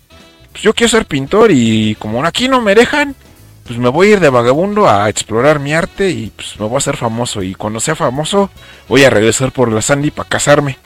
pues 0.53 0.63
yo 0.63 0.73
quiero 0.73 0.91
ser 0.91 1.05
pintor 1.05 1.51
y 1.51 1.95
como 1.95 2.23
aquí 2.23 2.47
no 2.47 2.61
me 2.61 2.73
dejan, 2.73 3.17
pues 3.65 3.77
me 3.79 3.89
voy 3.89 4.07
a 4.07 4.11
ir 4.11 4.19
de 4.21 4.29
vagabundo 4.29 4.87
a 4.87 5.09
explorar 5.09 5.59
mi 5.59 5.73
arte 5.73 6.09
y 6.09 6.29
pues 6.33 6.57
me 6.57 6.67
voy 6.67 6.75
a 6.75 6.77
hacer 6.77 6.95
famoso. 6.95 7.43
Y 7.43 7.53
cuando 7.53 7.81
sea 7.81 7.95
famoso, 7.95 8.49
voy 8.87 9.03
a 9.03 9.09
regresar 9.09 9.51
por 9.51 9.69
la 9.69 9.81
Sandy 9.81 10.11
para 10.11 10.29
casarme. 10.29 10.77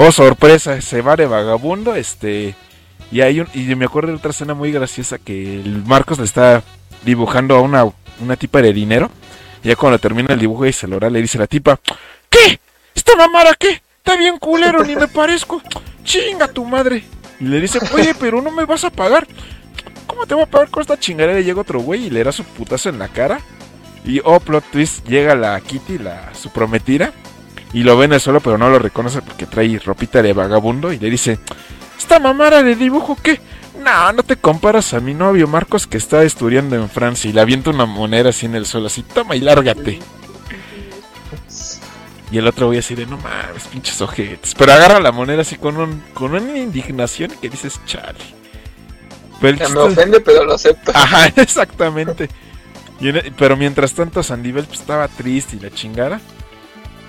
Oh, 0.00 0.12
sorpresa, 0.12 0.80
se 0.80 1.02
va 1.02 1.16
de 1.16 1.26
vagabundo, 1.26 1.96
este... 1.96 2.54
Y 3.10 3.20
hay 3.20 3.40
un, 3.40 3.48
y 3.52 3.74
me 3.74 3.86
acuerdo 3.86 4.12
de 4.12 4.18
otra 4.18 4.30
escena 4.30 4.54
muy 4.54 4.70
graciosa 4.70 5.18
que 5.18 5.56
el 5.56 5.82
Marcos 5.84 6.20
le 6.20 6.24
está 6.24 6.62
dibujando 7.04 7.56
a 7.56 7.62
una, 7.62 7.84
una 8.20 8.36
tipa 8.36 8.62
de 8.62 8.72
dinero. 8.72 9.10
Y 9.64 9.68
ya 9.68 9.74
cuando 9.74 9.98
termina 9.98 10.34
el 10.34 10.38
dibujo 10.38 10.66
y 10.66 10.72
se 10.72 10.86
lo 10.86 11.00
da, 11.00 11.10
le 11.10 11.20
dice 11.20 11.36
la 11.36 11.48
tipa, 11.48 11.80
¿qué? 12.30 12.60
¿Esta 12.94 13.16
mamada 13.16 13.56
qué? 13.58 13.82
Está 13.96 14.16
bien 14.16 14.38
culero, 14.38 14.84
ni 14.84 14.94
me 14.94 15.08
parezco. 15.08 15.60
Chinga 16.04 16.46
tu 16.46 16.64
madre. 16.64 17.02
Y 17.40 17.46
le 17.46 17.60
dice, 17.60 17.80
oye, 17.92 18.14
pero 18.20 18.40
no 18.40 18.52
me 18.52 18.66
vas 18.66 18.84
a 18.84 18.90
pagar. 18.90 19.26
¿Cómo 20.06 20.26
te 20.26 20.34
voy 20.34 20.44
a 20.44 20.46
pagar 20.46 20.70
con 20.70 20.82
esta 20.82 20.96
chingadera? 20.96 21.40
Y 21.40 21.44
llega 21.44 21.60
otro 21.60 21.80
güey 21.80 22.04
y 22.04 22.10
le 22.10 22.22
da 22.22 22.30
su 22.30 22.44
putazo 22.44 22.88
en 22.88 23.00
la 23.00 23.08
cara. 23.08 23.40
Y 24.04 24.20
oh, 24.22 24.38
plot 24.38 24.62
twist, 24.70 25.04
llega 25.08 25.34
la 25.34 25.60
Kitty, 25.60 25.98
la 25.98 26.32
su 26.34 26.50
prometida. 26.50 27.12
Y 27.72 27.82
lo 27.82 27.96
ve 27.98 28.06
en 28.06 28.14
el 28.14 28.20
suelo, 28.20 28.40
pero 28.40 28.56
no 28.58 28.70
lo 28.70 28.78
reconoce 28.78 29.20
porque 29.22 29.46
trae 29.46 29.78
ropita 29.78 30.22
de 30.22 30.32
vagabundo. 30.32 30.92
Y 30.92 30.98
le 30.98 31.10
dice, 31.10 31.38
¿esta 31.98 32.18
mamada 32.18 32.62
de 32.62 32.74
dibujo 32.76 33.16
qué? 33.22 33.40
No, 33.82 34.12
no 34.12 34.22
te 34.22 34.36
comparas 34.36 34.94
a 34.94 35.00
mi 35.00 35.14
novio 35.14 35.46
Marcos 35.46 35.86
que 35.86 35.98
está 35.98 36.22
estudiando 36.24 36.76
en 36.76 36.88
Francia. 36.88 37.28
Y 37.30 37.32
le 37.32 37.40
avienta 37.40 37.70
una 37.70 37.84
moneda 37.86 38.30
así 38.30 38.46
en 38.46 38.54
el 38.54 38.66
suelo, 38.66 38.86
así, 38.86 39.02
toma 39.02 39.36
y 39.36 39.40
lárgate. 39.40 39.98
Y 42.30 42.36
el 42.38 42.46
otro 42.46 42.66
güey 42.66 42.78
así 42.78 42.94
de, 42.94 43.06
no 43.06 43.16
mames, 43.18 43.64
pinches 43.72 44.00
ojetes. 44.02 44.54
Pero 44.54 44.72
agarra 44.72 45.00
la 45.00 45.12
moneda 45.12 45.40
así 45.42 45.56
con, 45.56 45.76
un, 45.78 46.02
con 46.12 46.34
una 46.34 46.58
indignación 46.58 47.30
que 47.40 47.48
dices, 47.48 47.80
chale. 47.86 48.18
Pero 49.40 49.68
me 49.70 49.78
ofende, 49.80 50.20
pero 50.20 50.44
lo 50.44 50.54
acepto. 50.54 50.90
Ajá, 50.94 51.26
exactamente. 51.36 52.28
Y 53.00 53.08
en- 53.10 53.34
pero 53.38 53.56
mientras 53.56 53.92
tanto 53.94 54.22
Sandivel 54.22 54.64
pues, 54.64 54.80
estaba 54.80 55.08
triste 55.08 55.56
y 55.56 55.60
la 55.60 55.70
chingada. 55.70 56.20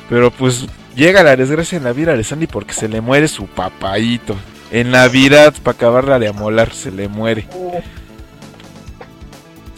Pero 0.09 0.31
pues 0.31 0.65
llega 0.95 1.23
la 1.23 1.35
desgracia 1.35 1.77
en 1.77 1.83
la 1.83 1.93
vida 1.93 2.17
de 2.17 2.23
Sandy 2.23 2.47
porque 2.47 2.73
se 2.73 2.89
le 2.89 2.99
muere 2.99 3.27
su 3.27 3.45
papaito. 3.47 4.35
En 4.71 4.91
Navidad, 4.91 5.53
para 5.63 5.75
acabarla 5.75 6.19
de 6.19 6.27
amolar, 6.27 6.73
se 6.73 6.91
le 6.91 7.07
muere. 7.07 7.47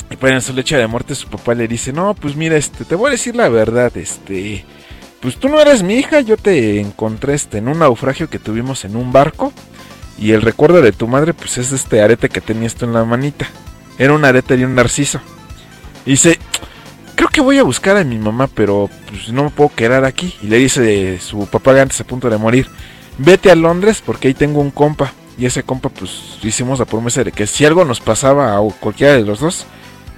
Y 0.09 0.15
pues 0.17 0.33
en 0.33 0.41
su 0.41 0.53
leche 0.53 0.77
de 0.77 0.87
muerte 0.87 1.15
su 1.15 1.27
papá 1.27 1.53
le 1.53 1.67
dice, 1.67 1.93
no, 1.93 2.13
pues 2.13 2.35
mira, 2.35 2.57
este, 2.57 2.83
te 2.83 2.95
voy 2.95 3.09
a 3.09 3.11
decir 3.11 3.35
la 3.35 3.49
verdad, 3.49 3.95
este... 3.95 4.65
Pues 5.21 5.37
tú 5.37 5.49
no 5.49 5.61
eres 5.61 5.83
mi 5.83 5.95
hija, 5.95 6.21
yo 6.21 6.35
te 6.35 6.81
encontré 6.81 7.35
este, 7.35 7.59
en 7.59 7.67
un 7.67 7.77
naufragio 7.77 8.27
que 8.27 8.39
tuvimos 8.39 8.85
en 8.85 8.95
un 8.95 9.13
barco. 9.13 9.53
Y 10.17 10.31
el 10.31 10.41
recuerdo 10.41 10.81
de 10.81 10.91
tu 10.91 11.07
madre, 11.07 11.33
pues 11.35 11.59
es 11.59 11.71
este 11.71 12.01
arete 12.01 12.27
que 12.27 12.41
tenías 12.41 12.73
tú 12.73 12.85
en 12.85 12.93
la 12.93 13.05
manita. 13.05 13.47
Era 13.99 14.13
un 14.13 14.25
arete 14.25 14.57
de 14.57 14.65
un 14.65 14.73
narciso. 14.73 15.21
Y 16.07 16.11
dice, 16.11 16.39
creo 17.15 17.29
que 17.29 17.41
voy 17.41 17.57
a 17.57 17.63
buscar 17.63 17.97
a 17.97 18.03
mi 18.03 18.17
mamá, 18.17 18.47
pero 18.47 18.89
pues 19.09 19.29
no 19.29 19.43
me 19.43 19.49
puedo 19.49 19.71
quedar 19.75 20.05
aquí. 20.05 20.35
Y 20.41 20.47
le 20.47 20.57
dice 20.57 21.19
su 21.19 21.45
papá 21.47 21.79
antes 21.81 21.99
a 22.01 22.05
punto 22.05 22.29
de 22.29 22.37
morir, 22.37 22.67
vete 23.17 23.51
a 23.51 23.55
Londres 23.55 24.01
porque 24.05 24.27
ahí 24.27 24.33
tengo 24.33 24.61
un 24.61 24.71
compa. 24.71 25.13
Y 25.37 25.45
ese 25.45 25.63
compa, 25.63 25.89
pues 25.89 26.37
hicimos 26.43 26.79
la 26.79 26.85
promesa 26.85 27.23
de 27.23 27.31
que 27.31 27.47
si 27.47 27.65
algo 27.65 27.85
nos 27.85 27.99
pasaba 27.99 28.57
a 28.57 28.61
cualquiera 28.79 29.13
de 29.13 29.23
los 29.23 29.39
dos, 29.39 29.65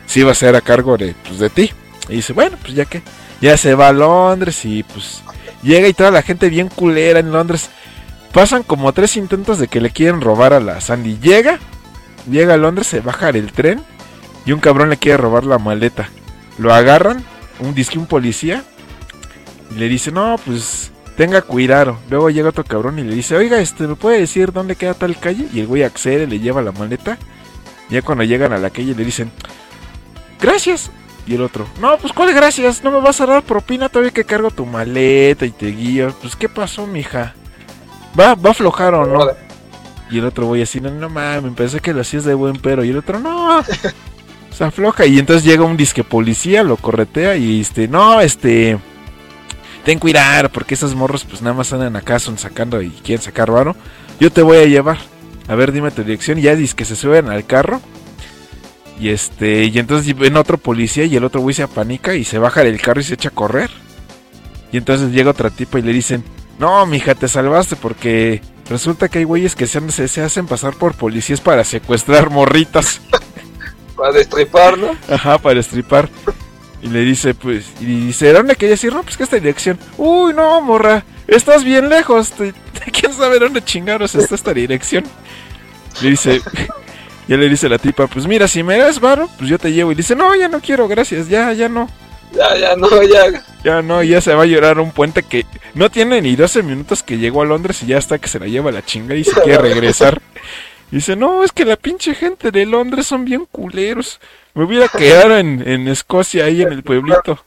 sí 0.05 0.21
iba 0.21 0.31
a 0.31 0.35
ser 0.35 0.55
a 0.55 0.61
cargo 0.61 0.97
de, 0.97 1.15
pues, 1.27 1.39
de 1.39 1.49
ti. 1.49 1.71
Y 2.09 2.15
dice, 2.15 2.33
bueno, 2.33 2.57
pues 2.61 2.73
ya 2.73 2.85
que. 2.85 3.01
Ya 3.43 3.57
se 3.57 3.75
va 3.75 3.89
a 3.89 3.91
Londres 3.91 4.63
y 4.63 4.83
pues 4.83 5.21
llega 5.61 5.89
y 5.89 5.93
toda 5.93 6.11
la 6.11 6.21
gente 6.21 6.47
bien 6.47 6.69
culera 6.69 7.19
en 7.19 7.33
Londres. 7.33 7.69
Pasan 8.31 8.63
como 8.63 8.93
tres 8.93 9.17
intentos 9.17 9.59
de 9.59 9.67
que 9.67 9.81
le 9.81 9.89
quieren 9.89 10.21
robar 10.21 10.53
a 10.53 10.61
la 10.61 10.79
Sandy. 10.79 11.19
Llega, 11.21 11.59
llega 12.31 12.53
a 12.53 12.57
Londres, 12.57 12.87
se 12.87 13.01
baja 13.01 13.33
del 13.33 13.51
tren 13.51 13.83
y 14.45 14.53
un 14.53 14.61
cabrón 14.61 14.89
le 14.89 14.95
quiere 14.95 15.17
robar 15.17 15.43
la 15.43 15.59
maleta. 15.59 16.09
Lo 16.57 16.73
agarran, 16.73 17.23
un 17.59 17.73
disque 17.73 17.97
un 17.97 18.05
policía, 18.05 18.63
y 19.71 19.75
le 19.75 19.87
dice, 19.87 20.11
no, 20.11 20.35
pues 20.45 20.91
tenga 21.15 21.41
cuidado. 21.41 21.97
Luego 22.09 22.29
llega 22.29 22.49
otro 22.49 22.63
cabrón 22.63 22.99
y 22.99 23.03
le 23.03 23.15
dice, 23.15 23.35
oiga, 23.35 23.59
este, 23.59 23.87
¿me 23.87 23.95
puede 23.95 24.19
decir 24.19 24.51
dónde 24.51 24.75
queda 24.75 24.93
tal 24.93 25.17
calle? 25.17 25.47
Y 25.53 25.59
el 25.59 25.67
güey 25.67 25.83
accede, 25.83 26.27
le 26.27 26.39
lleva 26.39 26.61
la 26.61 26.71
maleta. 26.71 27.17
Ya 27.89 28.01
cuando 28.01 28.23
llegan 28.23 28.53
a 28.53 28.57
la 28.57 28.69
calle 28.69 28.95
le 28.95 29.05
dicen, 29.05 29.31
gracias. 30.39 30.91
Y 31.25 31.35
el 31.35 31.41
otro, 31.41 31.65
no, 31.79 31.97
pues 31.97 32.11
cuál 32.11 32.33
gracias, 32.33 32.83
no 32.83 32.91
me 32.91 32.99
vas 32.99 33.21
a 33.21 33.25
dar 33.25 33.43
propina 33.43 33.87
todavía 33.87 34.11
que 34.11 34.25
cargo 34.25 34.51
tu 34.51 34.65
maleta 34.65 35.45
y 35.45 35.51
te 35.51 35.67
guío. 35.67 36.13
Pues 36.21 36.35
qué 36.35 36.49
pasó, 36.49 36.85
mija. 36.85 37.33
¿Va, 38.19 38.35
va 38.35 38.49
a 38.49 38.51
aflojar 38.51 38.93
o 38.93 39.05
no? 39.05 39.27
Y 40.11 40.19
el 40.19 40.25
otro 40.25 40.47
güey 40.47 40.61
así, 40.61 40.81
no, 40.81 40.91
no 40.91 41.09
mames, 41.09 41.53
pensé 41.53 41.79
que 41.79 41.93
lo 41.93 42.01
hacías 42.01 42.25
de 42.25 42.33
buen 42.33 42.57
pero. 42.57 42.83
Y 42.83 42.89
el 42.89 42.97
otro, 42.97 43.19
no, 43.19 43.63
se 44.53 44.63
afloja. 44.63 45.05
Y 45.05 45.19
entonces 45.19 45.43
llega 45.43 45.63
un 45.63 45.77
disque 45.77 46.03
policía, 46.03 46.63
lo 46.63 46.77
corretea 46.77 47.35
y 47.35 47.61
este, 47.61 47.87
no, 47.87 48.21
este, 48.21 48.77
ten 49.83 49.99
cuidado, 49.99 50.49
porque 50.49 50.75
esos 50.75 50.95
morros 50.95 51.25
pues 51.25 51.41
nada 51.41 51.55
más 51.55 51.73
andan 51.73 51.95
acá 51.95 52.19
son 52.19 52.37
sacando 52.37 52.81
y 52.81 52.89
quieren 52.89 53.23
sacar 53.23 53.51
varo. 53.51 53.75
Yo 54.19 54.31
te 54.31 54.41
voy 54.41 54.57
a 54.57 54.65
llevar. 54.65 54.97
A 55.47 55.55
ver, 55.55 55.71
dime 55.71 55.91
tu 55.91 56.03
dirección. 56.03 56.37
Y 56.37 56.43
ya 56.43 56.55
dice 56.55 56.75
que 56.75 56.85
se 56.85 56.95
suben 56.95 57.29
al 57.29 57.45
carro. 57.45 57.81
Y 58.99 59.09
este, 59.09 59.65
y 59.65 59.79
entonces 59.79 60.15
ven 60.15 60.37
otro 60.37 60.57
policía 60.57 61.05
y 61.05 61.15
el 61.15 61.23
otro 61.23 61.41
güey 61.41 61.53
se 61.53 61.63
apanica 61.63 62.15
y 62.15 62.23
se 62.23 62.37
baja 62.37 62.63
del 62.63 62.79
carro 62.79 63.01
y 63.01 63.03
se 63.03 63.15
echa 63.15 63.29
a 63.29 63.33
correr. 63.33 63.69
Y 64.71 64.77
entonces 64.77 65.11
llega 65.11 65.31
otra 65.31 65.49
tipa 65.49 65.79
y 65.79 65.81
le 65.81 65.91
dicen, 65.91 66.23
no, 66.59 66.85
mija, 66.85 67.15
te 67.15 67.27
salvaste 67.27 67.75
porque 67.75 68.41
resulta 68.69 69.09
que 69.09 69.19
hay 69.19 69.23
güeyes 69.25 69.55
que 69.55 69.67
se, 69.67 70.07
se 70.07 70.21
hacen 70.21 70.45
pasar 70.45 70.75
por 70.75 70.93
policías 70.93 71.41
para 71.41 71.63
secuestrar 71.63 72.29
morritas. 72.29 73.01
Para 73.95 74.11
destripar, 74.11 74.77
¿no? 74.77 74.95
Ajá, 75.09 75.37
para 75.37 75.59
estripar. 75.59 76.09
Y 76.81 76.87
le 76.87 76.99
dice, 77.01 77.33
pues, 77.33 77.65
y 77.79 77.85
dice, 78.07 78.33
¿dónde 78.33 78.55
querías 78.55 78.83
ir? 78.83 78.93
No, 78.93 79.03
pues 79.03 79.15
que 79.15 79.23
esta 79.23 79.37
dirección. 79.37 79.79
Uy, 79.97 80.33
no, 80.33 80.59
morra, 80.61 81.05
estás 81.27 81.63
bien 81.63 81.87
lejos. 81.89 82.31
te- 82.31 82.53
¿Quién 82.91 83.13
sabe 83.13 83.39
dónde 83.39 83.63
chingaros 83.63 84.15
está 84.15 84.35
esta 84.35 84.53
dirección? 84.53 85.03
Le 86.01 86.09
dice, 86.09 86.41
ya 87.27 87.37
le 87.37 87.47
dice 87.47 87.69
la 87.69 87.77
tipa, 87.77 88.07
pues 88.07 88.27
mira, 88.27 88.47
si 88.49 88.63
me 88.63 88.77
das 88.77 88.99
varo, 88.99 89.29
pues 89.37 89.49
yo 89.49 89.57
te 89.57 89.71
llevo. 89.71 89.91
Y 89.91 89.95
dice, 89.95 90.15
no, 90.15 90.35
ya 90.35 90.49
no 90.49 90.59
quiero, 90.59 90.87
gracias, 90.87 91.29
ya, 91.29 91.53
ya 91.53 91.69
no. 91.69 91.89
Ya, 92.33 92.57
ya, 92.57 92.75
no, 92.75 92.89
ya. 93.03 93.43
Ya 93.63 93.81
no, 93.83 94.01
ya 94.03 94.19
se 94.19 94.33
va 94.33 94.43
a 94.43 94.47
llorar 94.47 94.79
un 94.79 94.91
puente 94.91 95.21
que 95.23 95.45
no 95.75 95.89
tiene 95.91 96.19
ni 96.21 96.35
12 96.35 96.63
minutos 96.63 97.03
que 97.03 97.17
llegó 97.19 97.43
a 97.43 97.45
Londres 97.45 97.81
y 97.83 97.85
ya 97.85 97.97
está 97.99 98.17
que 98.17 98.27
se 98.27 98.39
la 98.39 98.47
lleva 98.47 98.71
la 98.71 98.83
chinga 98.83 99.15
y 99.15 99.23
se 99.23 99.39
quiere 99.41 99.57
regresar. 99.61 100.19
Dice, 100.93 101.15
no, 101.15 101.43
es 101.43 101.51
que 101.51 101.65
la 101.65 101.75
pinche 101.75 102.13
gente 102.13 102.51
de 102.51 102.67
Londres 102.67 103.07
son 103.07 103.25
bien 103.25 103.47
culeros. 103.51 104.19
Me 104.53 104.63
hubiera 104.63 104.87
quedado 104.87 105.39
en, 105.39 105.67
en 105.67 105.87
Escocia, 105.87 106.45
ahí 106.45 106.61
en 106.61 106.71
el 106.71 106.83
pueblito. 106.83 107.43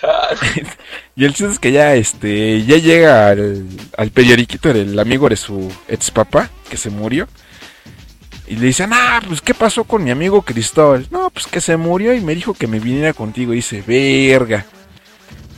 Y 1.14 1.26
el 1.26 1.34
chiste 1.34 1.52
es 1.52 1.58
que 1.58 1.70
ya, 1.70 1.94
este, 1.94 2.64
ya 2.64 2.78
llega 2.78 3.28
al, 3.28 3.66
al 3.98 4.10
periodiquito 4.10 4.72
del 4.72 4.98
amigo 4.98 5.28
de 5.28 5.36
su 5.36 5.70
ex 5.86 6.10
papá, 6.10 6.48
que 6.70 6.78
se 6.78 6.88
murió. 6.88 7.28
Y 8.46 8.56
le 8.56 8.66
dicen, 8.66 8.90
ah, 8.94 9.20
pues, 9.28 9.42
¿qué 9.42 9.52
pasó 9.52 9.84
con 9.84 10.02
mi 10.02 10.10
amigo 10.10 10.40
Cristóbal? 10.40 11.06
No, 11.10 11.28
pues 11.28 11.46
que 11.46 11.60
se 11.60 11.76
murió 11.76 12.14
y 12.14 12.22
me 12.22 12.34
dijo 12.34 12.54
que 12.54 12.66
me 12.66 12.80
viniera 12.80 13.12
contigo. 13.12 13.52
Y 13.52 13.56
dice, 13.56 13.84
verga. 13.86 14.64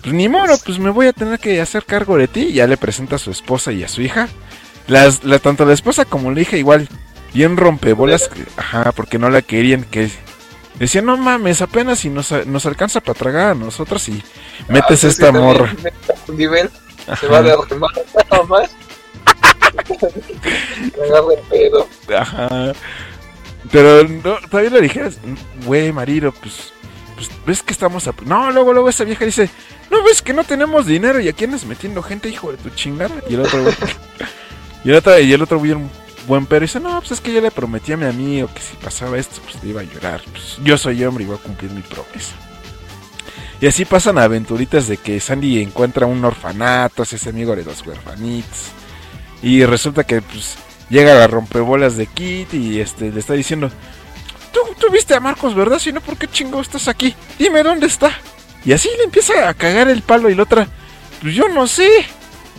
Pues 0.03 0.13
ni 0.13 0.29
modo, 0.29 0.59
pues 0.65 0.81
me 0.81 0.91
voy 0.91 1.07
a 1.07 1.13
tener 1.13 1.39
que 1.39 1.61
hacer 1.61 1.85
cargo 1.85 2.19
de 2.19 2.27
ti. 2.27 2.49
Y 2.49 2.55
ya 2.55 2.67
le 2.67 2.77
presenta 2.77 3.15
a 3.17 3.21
su 3.21 3.31
esposa 3.31 3.71
y 3.71 3.85
a 3.85 3.89
su 3.89 4.03
hija. 4.03 4.29
Las, 4.87 5.25
la, 5.25 5.39
tanto 5.39 5.65
la 5.65 5.73
esposa 5.75 6.05
como 6.05 6.31
la 6.31 6.41
hija 6.41 6.57
igual, 6.57 6.89
bien 7.33 7.57
rompebolas, 7.57 8.29
que- 8.29 8.45
ajá, 8.57 8.93
porque 8.93 9.19
no 9.19 9.31
la 9.31 9.41
querían, 9.43 9.85
que 9.85 10.11
decían, 10.79 11.07
no 11.07 11.17
mames, 11.17 11.63
apenas 11.63 12.01
si 12.01 12.11
nos, 12.11 12.31
nos 12.47 12.67
alcanza 12.67 13.01
para 13.01 13.19
tragar 13.19 13.51
a 13.53 13.55
nosotros 13.55 14.09
y 14.09 14.23
metes 14.69 15.05
Ah, 15.05 15.09
esta 15.09 15.33
morra. 15.33 15.75
nivel, 16.29 16.71
se 17.19 17.27
va 17.27 17.39
a 17.39 17.43
derrumbar 17.43 17.91
nada 18.31 18.43
más. 18.45 18.71
Me 20.99 21.05
agarra 21.07 21.35
el 21.35 21.41
pedo. 21.51 21.89
Ajá. 22.17 22.73
Pero 23.71 24.07
no, 24.07 24.37
todavía 24.51 24.71
le 24.71 24.81
dijeras, 24.83 25.19
güey, 25.65 25.91
marido, 25.93 26.33
pues, 26.33 26.73
pues 27.15 27.31
ves 27.47 27.63
que 27.63 27.73
estamos 27.73 28.07
a... 28.07 28.15
No, 28.27 28.51
luego, 28.51 28.73
luego 28.75 28.89
esa 28.91 29.05
vieja 29.05 29.25
dice, 29.25 29.49
no 29.91 30.03
ves 30.05 30.21
que 30.21 30.35
no 30.35 30.45
tenemos 30.45 30.85
dinero 30.87 31.19
y 31.21 31.29
aquí 31.29 31.45
andas 31.45 31.65
metiendo 31.65 32.03
gente, 32.03 32.29
hijo 32.29 32.53
de 32.53 32.59
tu 32.59 32.69
chingada. 32.71 33.15
Y 33.29 33.35
el 33.35 33.41
otro, 33.41 33.63
güey, 33.63 33.75
y 34.85 34.91
el 34.91 34.97
otro, 34.97 35.19
y 35.19 35.33
el 35.33 35.43
otro 35.43 35.59
un 35.59 35.91
buen 36.27 36.47
pero, 36.47 36.63
dice, 36.63 36.81
no, 36.81 36.99
pues 37.01 37.13
es 37.13 37.21
que 37.21 37.33
yo 37.33 37.41
le 37.41 37.51
prometí 37.51 37.93
a 37.93 37.97
mi 37.97 38.07
amigo 38.07 38.49
que 38.53 38.61
si 38.61 38.77
pasaba 38.77 39.19
esto, 39.19 39.41
pues 39.43 39.63
le 39.63 39.71
iba 39.71 39.81
a 39.81 39.85
llorar. 39.85 40.23
Pues 40.31 40.59
yo 40.63 40.77
soy 40.79 41.05
hombre 41.05 41.25
y 41.25 41.27
voy 41.27 41.37
a 41.37 41.43
cumplir 41.43 41.71
mi 41.71 41.83
promesa. 41.83 42.35
Y 43.61 43.67
así 43.67 43.85
pasan 43.85 44.19
aventuritas 44.19 44.89
de 44.89 44.97
que 44.97 45.21
Sandy 45.21 45.63
encuentra 45.63 46.07
un 46.07 46.25
orfanato, 46.25 47.05
se 47.05 47.17
hace 47.17 47.31
amigo 47.31 47.57
de 47.57 47.65
los 47.65 47.87
huerfanitos. 47.87 48.73
Y 49.43 49.65
resulta 49.65 50.05
que, 50.05 50.21
pues, 50.21 50.57
llega 50.91 51.15
la 51.15 51.27
rompebolas 51.27 51.97
de 51.97 52.07
Kitty 52.07 52.57
y 52.57 52.81
este 52.81 53.11
le 53.11 53.21
está 53.21 53.35
diciendo, 53.35 53.71
tú, 54.53 54.61
tú 54.79 54.93
viste 54.93 55.15
a 55.15 55.21
Marcos, 55.21 55.55
¿verdad? 55.55 55.79
Si 55.79 55.93
no, 55.93 56.01
¿por 56.01 56.17
qué 56.17 56.29
chingo 56.29 56.61
estás 56.61 56.89
aquí? 56.89 57.15
Dime 57.39 57.63
dónde 57.63 57.87
está. 57.87 58.11
Y 58.65 58.73
así 58.73 58.89
le 58.97 59.05
empieza 59.05 59.49
a 59.49 59.55
cagar 59.55 59.89
el 59.89 60.03
palo 60.03 60.31
y 60.31 60.35
la 60.35 60.43
otra, 60.43 60.69
pues 61.21 61.35
yo 61.35 61.49
no 61.49 61.67
sé. 61.67 61.89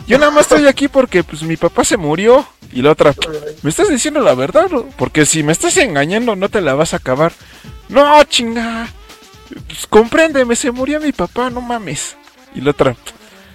Yo 0.07 0.19
nada 0.19 0.31
más 0.31 0.43
estoy 0.43 0.67
aquí 0.67 0.88
porque 0.88 1.24
pues 1.24 1.43
mi 1.43 1.57
papá 1.57 1.83
se 1.83 1.97
murió. 1.97 2.45
Y 2.71 2.81
la 2.81 2.91
otra, 2.91 3.13
¿me 3.62 3.69
estás 3.69 3.89
diciendo 3.89 4.19
la 4.19 4.33
verdad? 4.33 4.67
Porque 4.97 5.25
si 5.25 5.43
me 5.43 5.51
estás 5.51 5.77
engañando 5.77 6.35
no 6.35 6.50
te 6.50 6.62
la 6.62 6.74
vas 6.74 6.93
a 6.93 6.97
acabar. 6.97 7.31
No, 7.89 8.24
chinga. 8.25 8.88
Pues 9.67 9.88
compréndeme, 9.88 10.55
se 10.55 10.71
murió 10.71 11.00
mi 11.00 11.12
papá, 11.12 11.50
no 11.50 11.62
mames. 11.62 12.17
Y 12.53 12.62
la 12.62 12.71
otra, 12.71 12.95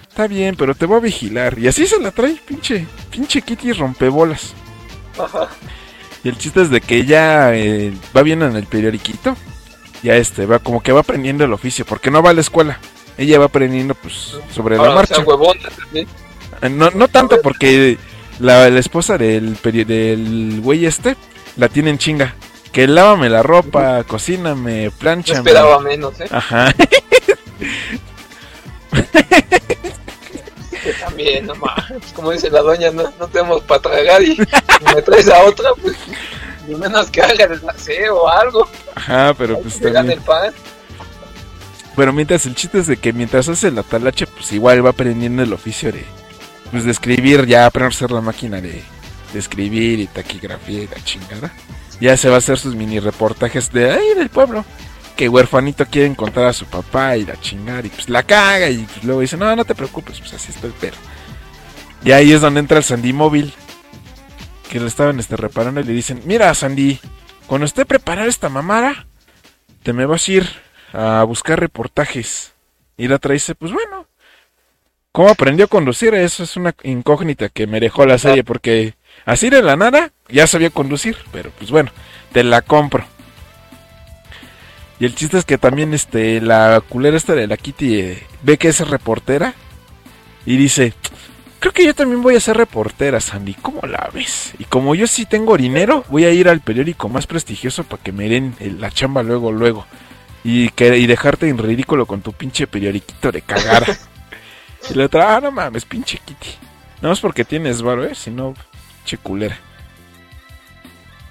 está 0.07 0.27
bien, 0.27 0.55
pero 0.55 0.73
te 0.75 0.85
voy 0.85 0.97
a 0.97 1.01
vigilar. 1.01 1.59
Y 1.59 1.67
así 1.67 1.85
se 1.85 1.99
la 1.99 2.11
trae, 2.11 2.35
pinche, 2.45 2.87
pinche 3.09 3.41
Kitty 3.41 3.73
rompebolas. 3.73 4.53
Ajá. 5.19 5.49
Y 6.23 6.29
el 6.29 6.37
chiste 6.37 6.61
es 6.61 6.69
de 6.69 6.81
que 6.81 6.97
ella 6.97 7.53
eh, 7.55 7.93
va 8.15 8.21
bien 8.23 8.41
en 8.43 8.55
el 8.55 8.65
periodiquito. 8.65 9.35
Ya 10.03 10.15
este, 10.15 10.45
va 10.45 10.59
como 10.59 10.81
que 10.81 10.91
va 10.91 11.01
aprendiendo 11.01 11.43
el 11.43 11.53
oficio, 11.53 11.85
porque 11.85 12.09
no 12.11 12.23
va 12.23 12.31
a 12.31 12.33
la 12.33 12.41
escuela. 12.41 12.79
Ella 13.17 13.39
va 13.39 13.45
aprendiendo 13.45 13.93
pues 13.93 14.35
sobre 14.53 14.77
la 14.77 14.91
o 14.91 14.95
marcha. 14.95 15.15
sea, 15.15 15.23
huevona. 15.23 15.59
Eh, 16.61 16.69
No, 16.69 16.89
no 16.91 17.07
tanto 17.07 17.41
porque 17.41 17.97
la, 18.39 18.69
la 18.69 18.79
esposa 18.79 19.17
del, 19.17 19.57
peri- 19.61 19.85
del 19.85 20.61
güey 20.61 20.85
este 20.85 21.15
la 21.57 21.69
tiene 21.69 21.89
en 21.91 21.97
chinga. 21.97 22.35
Que 22.71 22.87
lávame 22.87 23.29
la 23.29 23.43
ropa, 23.43 24.03
cocíname, 24.05 24.85
No 24.85 24.91
planchame. 24.91 25.39
esperaba 25.39 25.79
menos, 25.79 26.19
¿eh? 26.21 26.27
Ajá. 26.31 26.73
Que 30.83 30.93
también, 30.99 31.45
no 31.47 31.55
mames. 31.55 32.11
Como 32.15 32.31
dice 32.31 32.49
la 32.49 32.61
doña, 32.61 32.91
no, 32.91 33.03
no 33.19 33.27
tenemos 33.27 33.61
para 33.63 33.81
tragar 33.81 34.23
y, 34.23 34.37
me 34.95 35.01
traes 35.01 35.27
a 35.29 35.43
otra, 35.43 35.69
pues. 35.81 35.95
Al 36.67 36.77
menos 36.77 37.09
que 37.09 37.21
haga 37.21 37.45
el 37.45 37.69
aseo 37.69 38.21
o 38.21 38.29
algo. 38.29 38.69
Ajá, 38.95 39.33
pero 39.37 39.59
pues 39.59 39.75
que 39.75 39.85
gane 39.91 40.15
también. 40.15 40.19
el 40.19 40.23
pan. 40.25 40.53
Pero 41.95 42.13
mientras 42.13 42.45
el 42.45 42.55
chiste 42.55 42.79
es 42.79 42.87
de 42.87 42.95
que 42.97 43.11
mientras 43.11 43.49
hace 43.49 43.69
la 43.71 43.83
talacha, 43.83 44.25
pues 44.27 44.51
igual 44.53 44.85
va 44.85 44.91
aprendiendo 44.91 45.43
el 45.43 45.51
oficio 45.51 45.91
de 45.91 46.05
pues 46.71 46.85
de 46.85 46.91
escribir, 46.91 47.45
ya 47.45 47.65
aprender 47.65 47.91
a 47.91 47.95
hacer 47.95 48.11
la 48.11 48.21
máquina 48.21 48.61
de, 48.61 48.81
escribir 49.33 49.99
y 49.99 50.07
taquigrafía 50.07 50.83
y 50.83 50.87
la 50.87 51.03
chingada. 51.03 51.51
Ya 51.99 52.17
se 52.17 52.29
va 52.29 52.35
a 52.35 52.37
hacer 52.39 52.57
sus 52.57 52.75
mini 52.75 52.99
reportajes 52.99 53.71
de 53.71 53.91
ahí 53.91 54.13
del 54.15 54.29
pueblo. 54.29 54.65
Que 55.15 55.29
huerfanito 55.29 55.85
quiere 55.85 56.07
encontrar 56.07 56.47
a 56.47 56.53
su 56.53 56.65
papá 56.65 57.15
y 57.15 57.25
la 57.25 57.39
chingada 57.39 57.85
y 57.85 57.89
pues 57.89 58.09
la 58.09 58.23
caga 58.23 58.69
y 58.69 58.79
pues 58.79 59.03
luego 59.03 59.21
dice, 59.21 59.37
no, 59.37 59.55
no 59.55 59.65
te 59.65 59.75
preocupes, 59.75 60.19
pues 60.19 60.33
así 60.33 60.51
está 60.51 60.67
el 60.67 60.73
perro. 60.73 60.97
Y 62.03 62.11
ahí 62.11 62.31
es 62.31 62.41
donde 62.41 62.59
entra 62.59 62.77
el 62.77 62.83
Sandy 62.83 63.13
móvil. 63.13 63.53
Que 64.69 64.79
le 64.79 64.87
estaban 64.87 65.19
este, 65.19 65.35
reparando 65.35 65.81
y 65.81 65.83
le 65.83 65.91
dicen, 65.91 66.21
mira 66.25 66.53
Sandy, 66.53 66.99
cuando 67.45 67.65
esté 67.65 67.85
preparada 67.85 68.27
esta 68.27 68.47
mamada, 68.47 69.05
te 69.83 69.91
me 69.91 70.05
vas 70.05 70.27
a 70.27 70.31
ir 70.31 70.49
a 70.93 71.23
buscar 71.23 71.59
reportajes. 71.59 72.53
Y 72.97 73.07
la 73.07 73.17
otra 73.17 73.33
dice, 73.33 73.53
pues 73.55 73.71
bueno. 73.71 74.10
¿Cómo 75.11 75.27
aprendió 75.27 75.65
a 75.65 75.67
conducir? 75.67 76.13
Eso 76.13 76.43
es 76.43 76.55
una 76.55 76.73
incógnita 76.83 77.49
que 77.49 77.67
me 77.67 77.81
dejó 77.81 78.05
la 78.05 78.17
serie 78.17 78.45
porque 78.45 78.93
así 79.25 79.49
de 79.49 79.61
la 79.61 79.75
nada 79.75 80.11
ya 80.29 80.47
sabía 80.47 80.69
conducir, 80.69 81.17
pero 81.33 81.51
pues 81.57 81.69
bueno, 81.69 81.91
te 82.31 82.45
la 82.45 82.61
compro. 82.61 83.03
Y 85.01 85.05
el 85.05 85.13
chiste 85.13 85.37
es 85.37 85.43
que 85.43 85.57
también 85.57 85.93
este 85.93 86.39
la 86.39 86.81
culera 86.87 87.17
esta 87.17 87.35
de 87.35 87.47
la 87.47 87.57
Kitty 87.57 87.99
eh, 87.99 88.23
ve 88.43 88.57
que 88.57 88.69
es 88.69 88.87
reportera 88.87 89.53
y 90.45 90.55
dice, 90.55 90.93
creo 91.59 91.73
que 91.73 91.85
yo 91.85 91.93
también 91.93 92.21
voy 92.21 92.37
a 92.37 92.39
ser 92.39 92.55
reportera, 92.55 93.19
Sandy, 93.19 93.55
¿cómo 93.55 93.81
la 93.85 94.09
ves? 94.13 94.53
Y 94.59 94.63
como 94.63 94.95
yo 94.95 95.07
sí 95.07 95.25
tengo 95.25 95.57
dinero, 95.57 96.05
voy 96.07 96.23
a 96.23 96.31
ir 96.31 96.47
al 96.47 96.61
periódico 96.61 97.09
más 97.09 97.27
prestigioso 97.27 97.83
para 97.83 98.01
que 98.01 98.13
me 98.13 98.29
den 98.29 98.55
eh, 98.61 98.73
la 98.79 98.89
chamba 98.91 99.23
luego, 99.23 99.51
luego. 99.51 99.85
Y, 100.45 100.69
que, 100.69 100.97
y 100.97 101.05
dejarte 101.05 101.49
en 101.49 101.57
ridículo 101.57 102.05
con 102.05 102.21
tu 102.21 102.31
pinche 102.31 102.65
periodiquito 102.65 103.31
de 103.31 103.41
cagada. 103.41 103.85
y 104.89 104.93
la 104.93 105.05
otra, 105.05 105.35
ah, 105.35 105.41
no 105.41 105.51
mames, 105.51 105.85
pinche 105.85 106.19
Kitty. 106.23 106.49
No 107.01 107.11
es 107.11 107.19
porque 107.19 107.45
tienes 107.45 107.81
varo, 107.81 108.05
eh, 108.05 108.15
sino 108.15 108.53
pinche 108.97 109.17
culera. 109.17 109.57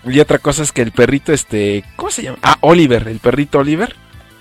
Y 0.05 0.19
otra 0.19 0.39
cosa 0.39 0.63
es 0.63 0.73
que 0.73 0.83
el 0.83 0.93
perrito, 0.93 1.33
este, 1.33 1.85
¿cómo 1.97 2.11
se 2.11 2.23
llama? 2.23 2.39
Ah, 2.43 2.57
Oliver, 2.61 3.07
el 3.09 3.19
perrito 3.19 3.59
Oliver. 3.59 3.95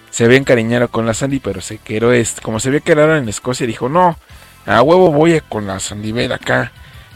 Se 0.09 0.27
ve 0.27 0.37
encariñado 0.37 0.87
con 0.87 1.05
la 1.05 1.13
Sandy, 1.13 1.39
pero 1.39 1.61
se 1.61 1.77
quedó, 1.77 2.11
este, 2.13 2.41
como 2.41 2.59
se 2.59 2.71
ve 2.71 2.81
que 2.81 2.93
era 2.93 3.17
en 3.17 3.29
Escocia, 3.29 3.67
dijo, 3.67 3.89
no, 3.89 4.17
a 4.65 4.81
huevo 4.81 5.11
voy 5.11 5.39
con 5.47 5.67
la 5.67 5.79
Sandy 5.79 6.11
Bell 6.11 6.31
acá. 6.31 6.71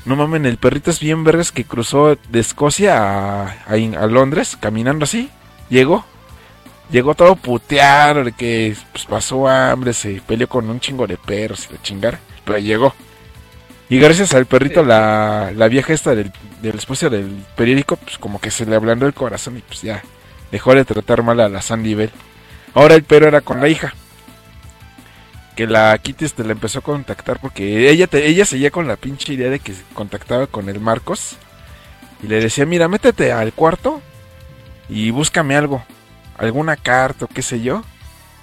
No 0.06 0.16
mames, 0.16 0.44
el 0.46 0.58
perrito 0.58 0.92
es 0.92 1.00
bien 1.00 1.24
vergas 1.24 1.52
que 1.52 1.64
cruzó 1.64 2.18
de 2.30 2.40
Escocia 2.40 2.98
a, 2.98 3.48
a 3.68 4.08
Londres, 4.08 4.58
caminando 4.60 5.06
así. 5.06 5.32
Llegó, 5.70 6.06
llegó 6.90 7.16
todo 7.16 7.36
puteado, 7.36 8.24
de 8.24 8.32
que 8.34 8.76
pues, 8.92 9.06
pasó 9.06 9.48
hambre, 9.48 9.94
se 9.94 10.22
peleó 10.26 10.48
con 10.48 10.70
un 10.70 10.80
chingo 10.80 11.08
de 11.08 11.18
perros 11.18 11.68
y 11.70 11.74
de 11.74 11.82
chingar, 11.82 12.20
pero 12.46 12.58
llegó. 12.60 12.94
Y 13.90 14.00
gracias 14.00 14.34
al 14.34 14.46
perrito, 14.46 14.84
la, 14.84 15.52
la 15.56 15.68
vieja 15.68 15.94
esta 15.94 16.16
del, 16.16 16.32
del 16.62 16.76
esposo 16.76 17.10
del 17.10 17.44
periódico, 17.56 17.96
pues 17.98 18.18
como 18.18 18.40
que 18.40 18.50
se 18.50 18.66
le 18.66 18.76
ablandó 18.76 19.06
el 19.06 19.14
corazón 19.14 19.58
y 19.58 19.62
pues 19.62 19.82
ya 19.82 20.02
dejó 20.52 20.74
de 20.74 20.86
tratar 20.86 21.22
mal 21.24 21.40
a 21.40 21.50
la 21.50 21.62
Sandy 21.62 21.94
Bell. 21.94 22.12
Ahora 22.74 22.96
el 22.96 23.04
perro 23.04 23.28
era 23.28 23.42
con 23.42 23.60
la 23.60 23.68
hija. 23.68 23.94
Que 25.56 25.68
la 25.68 25.96
Kitty 26.00 26.26
este, 26.26 26.44
la 26.44 26.54
empezó 26.54 26.80
a 26.80 26.82
contactar 26.82 27.40
porque 27.40 27.90
ella, 27.92 28.08
te- 28.08 28.26
ella 28.26 28.44
seguía 28.46 28.72
con 28.72 28.88
la 28.88 28.96
pinche 28.96 29.34
idea 29.34 29.52
de 29.52 29.60
que 29.60 29.74
se 29.74 29.84
contactaba 29.94 30.48
con 30.48 30.68
el 30.70 30.80
Marcos. 30.80 31.36
Y 32.24 32.28
le 32.28 32.40
decía, 32.40 32.66
mira, 32.66 32.88
métete 32.88 33.32
al 33.32 33.54
cuarto 33.54 34.02
y 34.90 35.12
búscame 35.12 35.56
algo. 35.56 35.84
Alguna 36.38 36.76
carta 36.76 37.26
o 37.26 37.28
qué 37.28 37.42
sé 37.42 37.62
yo. 37.62 37.84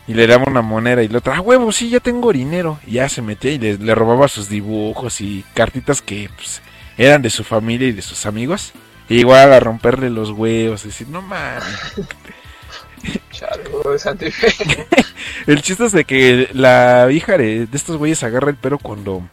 Y 0.06 0.14
le 0.14 0.26
daba 0.26 0.44
una 0.46 0.62
moneda 0.62 1.02
y 1.02 1.08
la 1.08 1.18
otra, 1.18 1.36
ah, 1.36 1.40
huevo, 1.40 1.70
sí, 1.72 1.88
ya 1.90 2.00
tengo 2.00 2.32
dinero. 2.32 2.78
Y 2.86 2.92
ya 2.92 3.08
se 3.08 3.22
metía 3.22 3.52
y 3.52 3.58
le, 3.58 3.78
le 3.78 3.94
robaba 3.94 4.26
sus 4.28 4.48
dibujos 4.48 5.20
y 5.20 5.44
cartitas 5.54 6.02
que 6.02 6.28
pues, 6.34 6.62
eran 6.98 7.22
de 7.22 7.30
su 7.30 7.44
familia 7.44 7.88
y 7.88 7.92
de 7.92 8.02
sus 8.02 8.26
amigos. 8.26 8.72
Y 9.08 9.18
igual 9.20 9.52
a 9.52 9.60
romperle 9.60 10.10
los 10.10 10.30
huevos, 10.30 10.84
decir, 10.84 11.08
no 11.08 11.22
mames. 11.22 11.64
El 15.46 15.62
chiste 15.62 15.86
es 15.86 15.92
de 15.92 16.04
que 16.04 16.48
la 16.52 17.08
hija 17.10 17.38
de, 17.38 17.66
de 17.66 17.76
estos 17.76 17.96
güeyes 17.96 18.22
agarra 18.22 18.50
el 18.50 18.56
pelo 18.56 18.78
cuando 18.78 19.26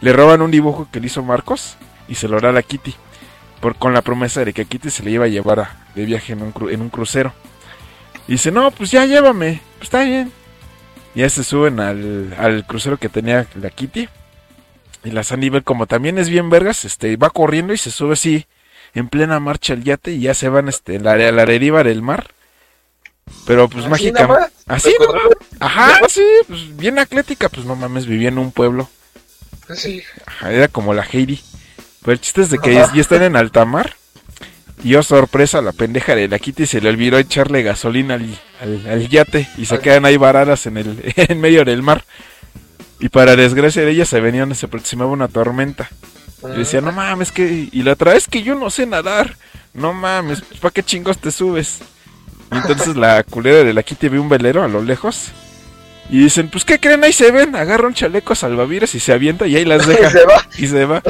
le 0.00 0.12
roban 0.12 0.40
un 0.40 0.50
dibujo 0.52 0.86
que 0.92 1.00
le 1.00 1.06
hizo 1.08 1.22
Marcos 1.22 1.76
y 2.08 2.14
se 2.14 2.28
lo 2.28 2.38
da 2.40 2.50
a 2.50 2.52
la 2.52 2.62
Kitty. 2.62 2.94
Por, 3.60 3.76
con 3.76 3.92
la 3.92 4.02
promesa 4.02 4.44
de 4.44 4.52
que 4.52 4.64
Kitty 4.66 4.90
se 4.90 5.02
le 5.02 5.10
iba 5.10 5.24
a 5.24 5.28
llevar 5.28 5.60
a- 5.60 5.76
de 5.94 6.04
viaje 6.04 6.32
en 6.32 6.42
un, 6.42 6.54
cru- 6.54 6.72
en 6.72 6.80
un 6.80 6.90
crucero. 6.90 7.32
Y 8.28 8.32
dice, 8.32 8.50
no, 8.50 8.70
pues 8.70 8.90
ya 8.90 9.04
llévame, 9.04 9.60
pues 9.78 9.84
está 9.84 10.02
bien. 10.02 10.32
Ya 11.14 11.28
se 11.28 11.44
suben 11.44 11.80
al, 11.80 12.34
al 12.38 12.66
crucero 12.66 12.96
que 12.96 13.08
tenía 13.08 13.46
la 13.54 13.70
Kitty. 13.70 14.08
Y 15.04 15.10
la 15.10 15.24
Sandy 15.24 15.50
Bell, 15.50 15.64
como 15.64 15.86
también 15.86 16.18
es 16.18 16.28
bien 16.28 16.48
vergas, 16.48 16.84
este, 16.84 17.16
va 17.16 17.30
corriendo 17.30 17.72
y 17.72 17.78
se 17.78 17.90
sube 17.90 18.12
así 18.12 18.46
en 18.94 19.08
plena 19.08 19.40
marcha 19.40 19.72
al 19.72 19.82
yate 19.82 20.12
y 20.12 20.20
ya 20.20 20.34
se 20.34 20.48
van 20.48 20.68
este, 20.68 21.00
la, 21.00 21.12
a 21.12 21.32
la 21.32 21.44
deriva 21.44 21.82
del 21.82 22.02
mar. 22.02 22.28
Pero 23.46 23.68
pues 23.68 23.88
mágica. 23.88 24.50
Así, 24.66 24.94
¿no? 25.00 25.14
Ajá, 25.60 26.00
sí, 26.08 26.24
pues 26.46 26.76
bien 26.76 26.98
atlética, 26.98 27.48
pues 27.48 27.66
no 27.66 27.76
mames, 27.76 28.06
vivía 28.06 28.28
en 28.28 28.38
un 28.38 28.52
pueblo. 28.52 28.88
Sí. 29.74 30.02
Ajá, 30.26 30.52
era 30.52 30.68
como 30.68 30.94
la 30.94 31.04
Heidi. 31.04 31.40
Pero 32.02 32.12
el 32.12 32.20
chiste 32.20 32.42
es 32.42 32.50
de 32.50 32.58
que 32.58 32.74
ya 32.74 32.90
están 32.94 33.22
en 33.22 33.36
alta 33.36 33.64
mar. 33.64 33.96
Y 34.84 34.94
oh 34.96 35.02
sorpresa, 35.02 35.62
la 35.62 35.72
pendeja 35.72 36.14
de 36.16 36.26
la 36.28 36.38
Kitty 36.40 36.66
se 36.66 36.80
le 36.80 36.88
olvidó 36.88 37.16
echarle 37.18 37.62
gasolina 37.62 38.14
al, 38.14 38.38
al- 38.60 38.86
al 38.88 39.08
yate 39.08 39.48
y 39.56 39.66
se 39.66 39.78
quedan 39.78 40.04
ahí 40.04 40.16
varadas 40.16 40.66
en 40.66 40.76
el 40.76 41.12
en 41.16 41.40
medio 41.40 41.64
del 41.64 41.82
mar. 41.82 42.04
Y 42.98 43.08
para 43.08 43.36
desgracia 43.36 43.82
de 43.82 43.90
ella 43.92 44.04
se 44.04 44.20
venía, 44.20 44.46
se 44.54 44.66
aproximaba 44.66 45.10
una 45.10 45.28
tormenta. 45.28 45.88
Y 46.54 46.58
decía, 46.58 46.80
no 46.80 46.90
mames, 46.92 47.30
que. 47.30 47.68
Y 47.70 47.82
la 47.84 47.92
otra 47.92 48.12
vez 48.14 48.26
que 48.26 48.42
yo 48.42 48.54
no 48.56 48.70
sé 48.70 48.86
nadar. 48.86 49.36
No 49.74 49.92
mames, 49.92 50.42
pues, 50.42 50.60
¿para 50.60 50.72
qué 50.72 50.82
chingos 50.82 51.18
te 51.18 51.30
subes? 51.30 51.78
Y 52.52 52.56
entonces 52.56 52.96
la 52.96 53.22
culera 53.30 53.64
de 53.64 53.72
la 53.72 53.82
Kitty 53.82 54.08
ve 54.08 54.18
un 54.18 54.28
velero 54.28 54.62
a 54.64 54.68
lo 54.68 54.82
lejos. 54.82 55.30
Y 56.10 56.18
dicen, 56.18 56.48
pues 56.50 56.64
¿qué 56.64 56.78
creen? 56.80 57.02
Ahí 57.04 57.12
se 57.12 57.30
ven. 57.30 57.54
Agarra 57.56 57.86
un 57.86 57.94
chaleco 57.94 58.34
salvavidas 58.34 58.94
y 58.96 59.00
se 59.00 59.12
avienta 59.12 59.46
y 59.46 59.56
ahí 59.56 59.64
las 59.64 59.86
deja. 59.86 60.10
se 60.10 60.24
va. 60.26 60.46
Y 60.58 60.66
se 60.66 60.84
va. 60.84 61.02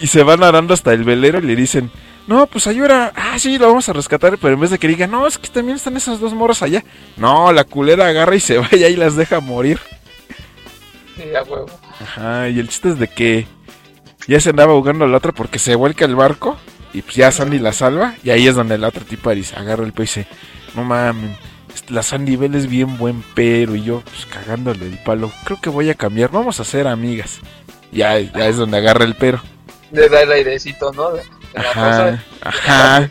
Y 0.00 0.06
se 0.06 0.22
va 0.22 0.36
nadando 0.36 0.72
hasta 0.74 0.92
el 0.92 1.04
velero 1.04 1.38
y 1.40 1.42
le 1.42 1.56
dicen, 1.56 1.90
no, 2.26 2.46
pues 2.46 2.66
ayuda. 2.66 3.12
Ah, 3.16 3.38
sí, 3.38 3.58
lo 3.58 3.68
vamos 3.68 3.88
a 3.88 3.92
rescatar. 3.92 4.38
Pero 4.38 4.54
en 4.54 4.60
vez 4.60 4.70
de 4.70 4.78
que 4.78 4.88
diga, 4.88 5.06
no, 5.06 5.26
es 5.26 5.38
que 5.38 5.48
también 5.48 5.76
están 5.76 5.96
esas 5.96 6.20
dos 6.20 6.34
moros 6.34 6.62
allá. 6.62 6.84
No, 7.16 7.52
la 7.52 7.64
culera 7.64 8.06
agarra 8.06 8.36
y 8.36 8.40
se 8.40 8.58
va 8.58 8.68
y 8.72 8.96
las 8.96 9.16
deja 9.16 9.40
morir. 9.40 9.80
Sí, 11.16 11.34
a 11.34 11.42
huevo. 11.42 11.68
Ajá, 12.00 12.48
y 12.48 12.58
el 12.58 12.68
chiste 12.68 12.90
es 12.90 12.98
de 12.98 13.08
que 13.08 13.46
ya 14.26 14.40
se 14.40 14.50
andaba 14.50 14.72
ahogando 14.72 15.06
la 15.06 15.18
otra 15.18 15.32
porque 15.32 15.58
se 15.58 15.74
vuelca 15.74 16.04
el 16.04 16.14
barco 16.14 16.56
y 16.92 17.02
pues 17.02 17.16
ya 17.16 17.30
Sandy 17.30 17.58
la 17.58 17.72
salva 17.72 18.14
y 18.22 18.30
ahí 18.30 18.46
es 18.46 18.54
donde 18.54 18.78
la 18.78 18.88
otra 18.88 19.04
tipa 19.04 19.32
agarra 19.56 19.84
el 19.84 19.92
pez 19.92 20.16
y 20.16 20.20
dice, 20.20 20.30
no 20.74 20.84
mames, 20.84 21.36
este, 21.74 21.92
la 21.92 22.02
Sandy 22.02 22.36
Bell 22.36 22.54
es 22.54 22.68
bien 22.68 22.96
buen 22.96 23.22
pero 23.34 23.74
y 23.74 23.82
yo 23.82 24.02
pues 24.02 24.26
cagándole 24.26 24.86
el 24.86 24.98
palo, 24.98 25.30
creo 25.44 25.60
que 25.60 25.70
voy 25.70 25.90
a 25.90 25.94
cambiar, 25.94 26.30
vamos 26.30 26.60
a 26.60 26.64
ser 26.64 26.86
amigas. 26.86 27.40
Ya, 27.92 28.18
ya 28.18 28.46
es 28.46 28.56
donde 28.56 28.78
agarra 28.78 29.04
el 29.04 29.16
pero. 29.16 29.42
le 29.90 30.08
da 30.08 30.22
el 30.22 30.30
airecito, 30.30 30.92
¿no? 30.92 31.10
Ajá, 31.54 32.22
ajá. 32.40 33.10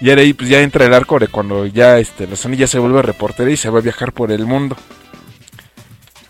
Y 0.00 0.10
ahí 0.10 0.32
pues 0.32 0.48
ya 0.48 0.60
entra 0.60 0.86
el 0.86 0.94
arco 0.94 1.18
de 1.18 1.28
cuando 1.28 1.66
ya 1.66 1.98
este, 1.98 2.26
la 2.26 2.36
Sandy 2.36 2.56
ya 2.56 2.66
se 2.66 2.78
vuelve 2.78 3.02
reportera 3.02 3.50
y 3.50 3.56
se 3.56 3.68
va 3.68 3.80
a 3.80 3.82
viajar 3.82 4.12
por 4.12 4.32
el 4.32 4.46
mundo. 4.46 4.76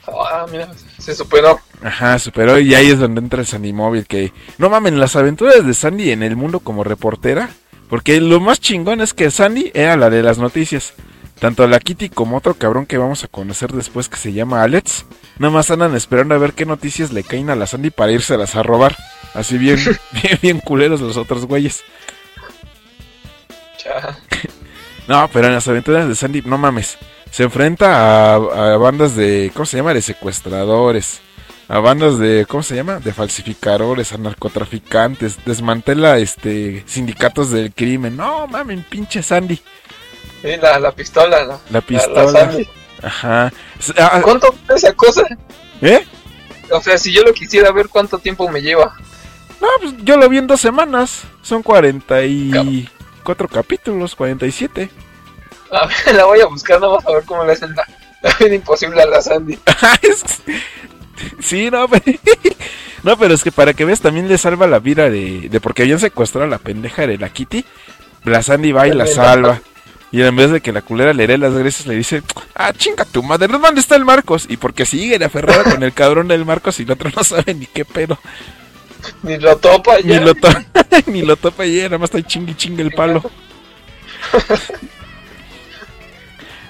Ah, 0.08 0.46
mira, 0.50 0.68
se 0.98 1.14
superó. 1.14 1.60
Ajá, 1.82 2.18
superó 2.18 2.58
y 2.58 2.74
ahí 2.74 2.90
es 2.90 2.98
donde 2.98 3.20
entra 3.20 3.40
el 3.40 3.46
Sandy 3.46 3.72
Móvil 3.72 4.06
que 4.06 4.32
no 4.58 4.68
mamen 4.68 4.98
las 4.98 5.16
aventuras 5.16 5.64
de 5.64 5.72
Sandy 5.72 6.10
en 6.10 6.22
el 6.22 6.36
mundo 6.36 6.60
como 6.60 6.82
reportera, 6.82 7.50
porque 7.88 8.20
lo 8.20 8.40
más 8.40 8.60
chingón 8.60 9.00
es 9.00 9.14
que 9.14 9.30
Sandy 9.30 9.70
era 9.72 9.96
la 9.96 10.10
de 10.10 10.22
las 10.22 10.38
noticias. 10.38 10.94
Tanto 11.40 11.66
la 11.66 11.80
Kitty 11.80 12.10
como 12.10 12.36
otro 12.36 12.54
cabrón 12.54 12.84
que 12.84 12.98
vamos 12.98 13.24
a 13.24 13.28
conocer 13.28 13.72
después 13.72 14.10
que 14.10 14.18
se 14.18 14.34
llama 14.34 14.62
Alex, 14.62 15.06
nada 15.38 15.52
más 15.52 15.70
andan 15.70 15.96
esperando 15.96 16.34
a 16.34 16.38
ver 16.38 16.52
qué 16.52 16.66
noticias 16.66 17.12
le 17.12 17.24
caen 17.24 17.48
a 17.48 17.56
la 17.56 17.66
Sandy 17.66 17.88
para 17.90 18.12
írselas 18.12 18.56
a 18.56 18.62
robar. 18.62 18.94
Así 19.32 19.56
bien, 19.56 19.78
bien, 20.12 20.38
bien 20.42 20.60
culeros 20.60 21.00
los 21.00 21.16
otros 21.16 21.46
güeyes. 21.46 21.82
Ya. 23.82 24.18
No, 25.08 25.28
pero 25.32 25.46
en 25.46 25.54
las 25.54 25.66
aventuras 25.66 26.06
de 26.06 26.14
Sandy, 26.14 26.42
no 26.42 26.58
mames. 26.58 26.98
Se 27.30 27.42
enfrenta 27.42 28.34
a, 28.34 28.34
a 28.34 28.76
bandas 28.76 29.16
de, 29.16 29.50
¿cómo 29.54 29.64
se 29.64 29.78
llama? 29.78 29.94
De 29.94 30.02
secuestradores. 30.02 31.20
A 31.68 31.78
bandas 31.78 32.18
de, 32.18 32.46
¿cómo 32.48 32.62
se 32.62 32.76
llama? 32.76 32.98
De 32.98 33.12
falsificadores, 33.12 34.12
a 34.12 34.18
narcotraficantes. 34.18 35.42
Desmantela, 35.44 36.18
este, 36.18 36.82
sindicatos 36.86 37.50
del 37.50 37.72
crimen. 37.72 38.16
No 38.16 38.46
mames, 38.46 38.84
pinche 38.86 39.22
Sandy. 39.22 39.60
Sí, 40.42 40.48
la, 40.60 40.78
la 40.78 40.92
pistola, 40.92 41.44
la, 41.44 41.58
La 41.70 41.80
pistola. 41.80 42.50
Ajá. 43.02 43.52
S- 43.78 43.94
ah, 43.98 44.20
¿Cuánto 44.22 44.54
esa 44.74 44.92
cosa? 44.94 45.22
¿Eh? 45.82 46.04
O 46.70 46.80
sea, 46.80 46.98
si 46.98 47.12
yo 47.12 47.22
lo 47.22 47.32
quisiera 47.32 47.72
ver, 47.72 47.88
¿cuánto 47.88 48.18
tiempo 48.18 48.48
me 48.48 48.62
lleva? 48.62 48.94
No, 49.60 49.68
pues 49.80 49.94
yo 50.02 50.16
lo 50.16 50.28
vi 50.28 50.38
en 50.38 50.46
dos 50.46 50.60
semanas. 50.60 51.22
Son 51.42 51.62
44 51.62 53.48
capítulos, 53.48 54.14
47. 54.14 54.90
A 55.70 55.86
ver, 55.86 56.14
la 56.14 56.24
voy 56.24 56.40
a 56.40 56.46
buscar, 56.46 56.80
no 56.80 56.92
vas 56.92 57.06
a 57.06 57.12
ver 57.12 57.24
cómo 57.24 57.44
le 57.44 57.52
hacen 57.52 57.74
la, 57.74 57.84
la 58.22 58.34
vida 58.38 58.54
imposible 58.54 59.02
a 59.02 59.06
la 59.06 59.20
Sandy. 59.22 59.58
Es- 60.02 60.42
sí, 61.40 61.70
no, 61.70 61.86
pero... 61.90 62.04
no, 63.02 63.16
pero 63.18 63.34
es 63.34 63.42
que 63.44 63.52
para 63.52 63.74
que 63.74 63.84
veas 63.84 64.00
también 64.00 64.28
le 64.28 64.38
salva 64.38 64.66
la 64.66 64.78
vida 64.78 65.10
de, 65.10 65.48
de 65.50 65.60
porque 65.60 65.82
habían 65.82 65.98
secuestrado 66.00 66.46
a 66.46 66.50
la 66.50 66.58
pendeja 66.58 67.06
de 67.06 67.18
la 67.18 67.28
Kitty. 67.30 67.64
La 68.24 68.42
Sandy 68.42 68.72
va 68.72 68.86
y 68.88 68.92
la 68.92 69.06
salva. 69.06 69.60
Y 70.12 70.22
en 70.22 70.34
vez 70.34 70.50
de 70.50 70.60
que 70.60 70.72
la 70.72 70.82
culera 70.82 71.12
le 71.12 71.26
dé 71.26 71.38
las 71.38 71.54
gracias, 71.54 71.86
le 71.86 71.94
dice, 71.94 72.22
ah, 72.54 72.72
chinga 72.72 73.04
tu 73.04 73.22
madre, 73.22 73.46
¿dónde 73.46 73.80
está 73.80 73.94
el 73.94 74.04
Marcos? 74.04 74.46
Y 74.48 74.56
porque 74.56 74.84
sigue 74.84 75.24
aferrada 75.24 75.62
con 75.64 75.82
el 75.84 75.92
cabrón 75.92 76.26
del 76.26 76.44
Marcos 76.44 76.80
y 76.80 76.82
el 76.82 76.90
otro 76.90 77.10
no 77.14 77.22
sabe 77.22 77.54
ni 77.54 77.66
qué 77.66 77.84
pedo. 77.84 78.18
Ni 79.22 79.38
lo 79.38 79.56
topa 79.56 79.98
Ni 80.02 80.14
ya. 80.14 80.20
lo, 80.20 80.34
to 80.34 80.48
ni 81.06 81.22
lo 81.22 81.36
topa 81.36 81.64
y 81.64 81.76
nada 81.82 81.96
más 81.98 82.12
está 82.12 82.26
chingue 82.26 82.56
chingue 82.56 82.82
el 82.82 82.90
palo. 82.92 83.22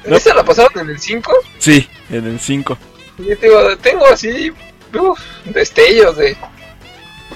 No. 0.05 0.17
¿Esa 0.17 0.33
la 0.35 0.43
pasaron 0.43 0.73
en 0.81 0.91
el 0.91 0.99
5? 0.99 1.31
Sí, 1.59 1.87
en 2.09 2.27
el 2.27 2.41
5. 2.41 2.79
Yo 3.19 3.39
te 3.39 3.47
digo, 3.49 3.77
tengo 3.79 4.07
así 4.07 4.51
uf, 4.99 5.21
destellos 5.45 6.17
de, 6.17 6.35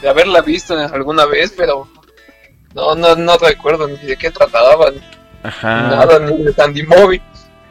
de 0.01 0.09
haberla 0.09 0.41
visto 0.41 0.75
alguna 0.75 1.27
vez, 1.27 1.53
pero 1.55 1.87
no, 2.75 2.95
no, 2.95 3.15
no 3.17 3.37
recuerdo 3.37 3.87
ni 3.87 3.99
de 3.99 4.17
qué 4.17 4.31
trataban, 4.31 4.95
Ajá. 5.45 5.83
nada, 5.89 6.19
ni 6.19 6.43
de 6.43 6.53
Sandy 6.53 6.83
Movie. 6.83 7.23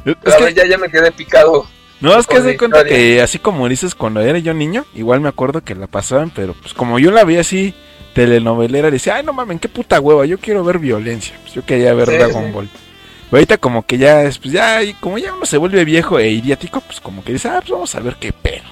Es 0.06 0.16
Pero 0.24 0.46
que- 0.46 0.54
ya, 0.54 0.66
ya 0.66 0.78
me 0.78 0.90
quedé 0.90 1.12
picado. 1.12 1.66
No, 2.00 2.18
es 2.20 2.28
que 2.28 2.42
se 2.42 2.58
cuenta 2.58 2.84
que 2.84 3.22
así 3.22 3.40
como 3.40 3.68
dices 3.70 3.96
cuando 3.96 4.20
era 4.22 4.38
yo 4.40 4.54
niño, 4.54 4.86
igual 4.94 5.22
me 5.22 5.30
acuerdo 5.30 5.62
que 5.62 5.74
la 5.76 5.88
pasaban, 5.88 6.30
pero 6.32 6.54
pues 6.54 6.74
como 6.74 7.00
yo 7.00 7.12
la 7.12 7.24
vi 7.24 7.38
así 7.38 7.74
telenovelera, 8.14 8.92
decía, 8.92 9.16
ay 9.16 9.24
no 9.24 9.32
mames, 9.34 9.60
qué 9.62 9.70
puta 9.70 10.00
hueva, 10.02 10.26
yo 10.26 10.38
quiero 10.38 10.64
ver 10.66 10.80
violencia, 10.80 11.36
pues 11.42 11.54
yo 11.54 11.66
quería 11.66 11.94
ver 11.94 12.10
Sí, 12.10 12.16
Dragon 12.18 12.46
sí. 12.48 12.52
Ball. 12.52 12.70
Pero 12.70 13.38
ahorita 13.40 13.58
como 13.58 13.86
que 13.86 13.98
ya, 13.98 14.24
es, 14.24 14.38
pues 14.38 14.54
ya, 14.54 14.84
y 14.84 14.94
como 14.96 15.18
ya 15.18 15.34
uno 15.34 15.46
se 15.46 15.58
vuelve 15.58 15.86
viejo 15.86 16.20
e 16.20 16.30
idiático, 16.30 16.82
pues 16.82 17.00
como 17.00 17.24
que 17.24 17.32
dice, 17.34 17.48
ah, 17.48 17.60
pues 17.60 17.72
vamos 17.72 17.96
a 17.96 18.00
ver 18.02 18.18
qué 18.20 18.32
pedo. 18.34 18.66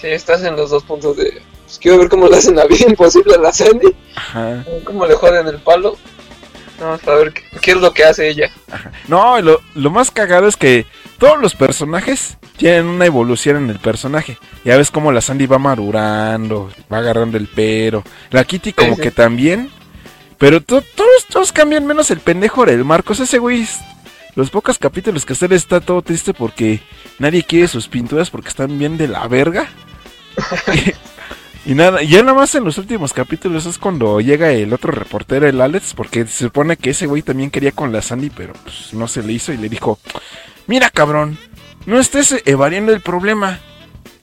Sí, 0.00 0.08
estás 0.08 0.42
en 0.42 0.56
los 0.56 0.70
dos 0.70 0.82
puntos 0.84 1.16
de... 1.16 1.42
Pues 1.66 1.78
quiero 1.78 1.98
ver 1.98 2.08
cómo 2.08 2.28
le 2.28 2.36
hacen 2.36 2.56
la 2.56 2.66
vida 2.66 2.84
imposible 2.88 3.34
a 3.34 3.38
la 3.38 3.52
Sandy, 3.52 3.94
Ajá. 4.16 4.64
cómo 4.84 5.06
le 5.06 5.14
joden 5.14 5.46
el 5.46 5.58
palo. 5.58 5.96
Vamos 6.80 7.06
a 7.06 7.14
ver 7.14 7.32
qué, 7.32 7.42
qué 7.60 7.70
es 7.72 7.76
lo 7.76 7.92
que 7.94 8.04
hace 8.04 8.28
ella. 8.28 8.50
No, 9.08 9.40
lo, 9.40 9.60
lo 9.74 9.90
más 9.90 10.10
cagado 10.10 10.48
es 10.48 10.56
que 10.56 10.86
todos 11.18 11.40
los 11.40 11.54
personajes 11.54 12.38
tienen 12.56 12.86
una 12.86 13.06
evolución 13.06 13.56
en 13.56 13.70
el 13.70 13.78
personaje. 13.78 14.38
Ya 14.64 14.76
ves 14.76 14.90
cómo 14.90 15.12
la 15.12 15.20
Sandy 15.20 15.46
va 15.46 15.58
madurando, 15.58 16.70
va 16.92 16.98
agarrando 16.98 17.36
el 17.38 17.46
pero. 17.48 18.02
La 18.30 18.44
Kitty 18.44 18.72
como 18.72 18.90
Sí, 18.90 18.96
sí. 18.96 19.02
que 19.02 19.10
también. 19.10 19.70
Pero 20.38 20.60
to- 20.60 20.82
todos, 20.82 21.26
todos 21.28 21.52
cambian 21.52 21.86
menos 21.86 22.10
el 22.10 22.18
pendejo 22.18 22.64
del 22.66 22.84
Marcos. 22.84 23.20
Ese 23.20 23.38
güey, 23.38 23.64
los 24.34 24.50
pocos 24.50 24.76
capítulos 24.78 25.24
que 25.24 25.36
sale 25.36 25.54
está 25.54 25.80
todo 25.80 26.02
triste 26.02 26.34
porque 26.34 26.80
nadie 27.20 27.44
quiere 27.44 27.68
sus 27.68 27.86
pinturas 27.86 28.28
porque 28.30 28.48
están 28.48 28.76
bien 28.76 28.96
de 28.98 29.06
la 29.06 29.28
verga. 29.28 29.68
Y 31.64 31.74
nada, 31.74 32.02
ya 32.02 32.22
nada 32.22 32.34
más 32.34 32.54
en 32.56 32.64
los 32.64 32.76
últimos 32.78 33.12
capítulos 33.12 33.66
es 33.66 33.78
cuando 33.78 34.20
llega 34.20 34.50
el 34.50 34.72
otro 34.72 34.90
reportero, 34.90 35.46
el 35.46 35.60
Alex, 35.60 35.94
porque 35.94 36.26
se 36.26 36.46
supone 36.46 36.76
que 36.76 36.90
ese 36.90 37.06
güey 37.06 37.22
también 37.22 37.50
quería 37.50 37.70
con 37.70 37.92
la 37.92 38.02
Sandy, 38.02 38.30
pero 38.30 38.52
pues 38.64 38.92
no 38.92 39.06
se 39.06 39.22
le 39.22 39.32
hizo 39.32 39.52
y 39.52 39.58
le 39.58 39.68
dijo, 39.68 40.00
mira 40.66 40.90
cabrón, 40.90 41.38
no 41.86 42.00
estés 42.00 42.42
evadiendo 42.46 42.92
el 42.92 43.00
problema. 43.00 43.60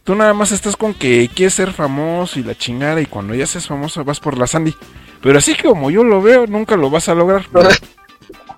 Tú 0.04 0.15
nada 0.15 0.34
más 0.34 0.52
estás 0.52 0.75
con 0.75 0.93
que 0.93 1.30
quieres 1.34 1.54
ser 1.54 1.71
famoso 1.71 2.39
y 2.39 2.43
la 2.43 2.58
chingada 2.58 2.99
y 2.99 3.06
cuando 3.06 3.34
ya 3.36 3.45
seas 3.45 3.67
famoso 3.67 4.04
vas 4.04 4.19
por 4.19 4.38
la 4.38 4.47
Sandy. 4.47 4.75
Pero 5.21 5.38
así 5.38 5.56
como 5.56 5.91
yo 5.91 6.04
lo 6.04 6.21
veo, 6.21 6.45
nunca 6.45 6.75
lo 6.75 6.89
vas 6.89 7.10
a 7.10 7.15
lograr. 7.15 7.45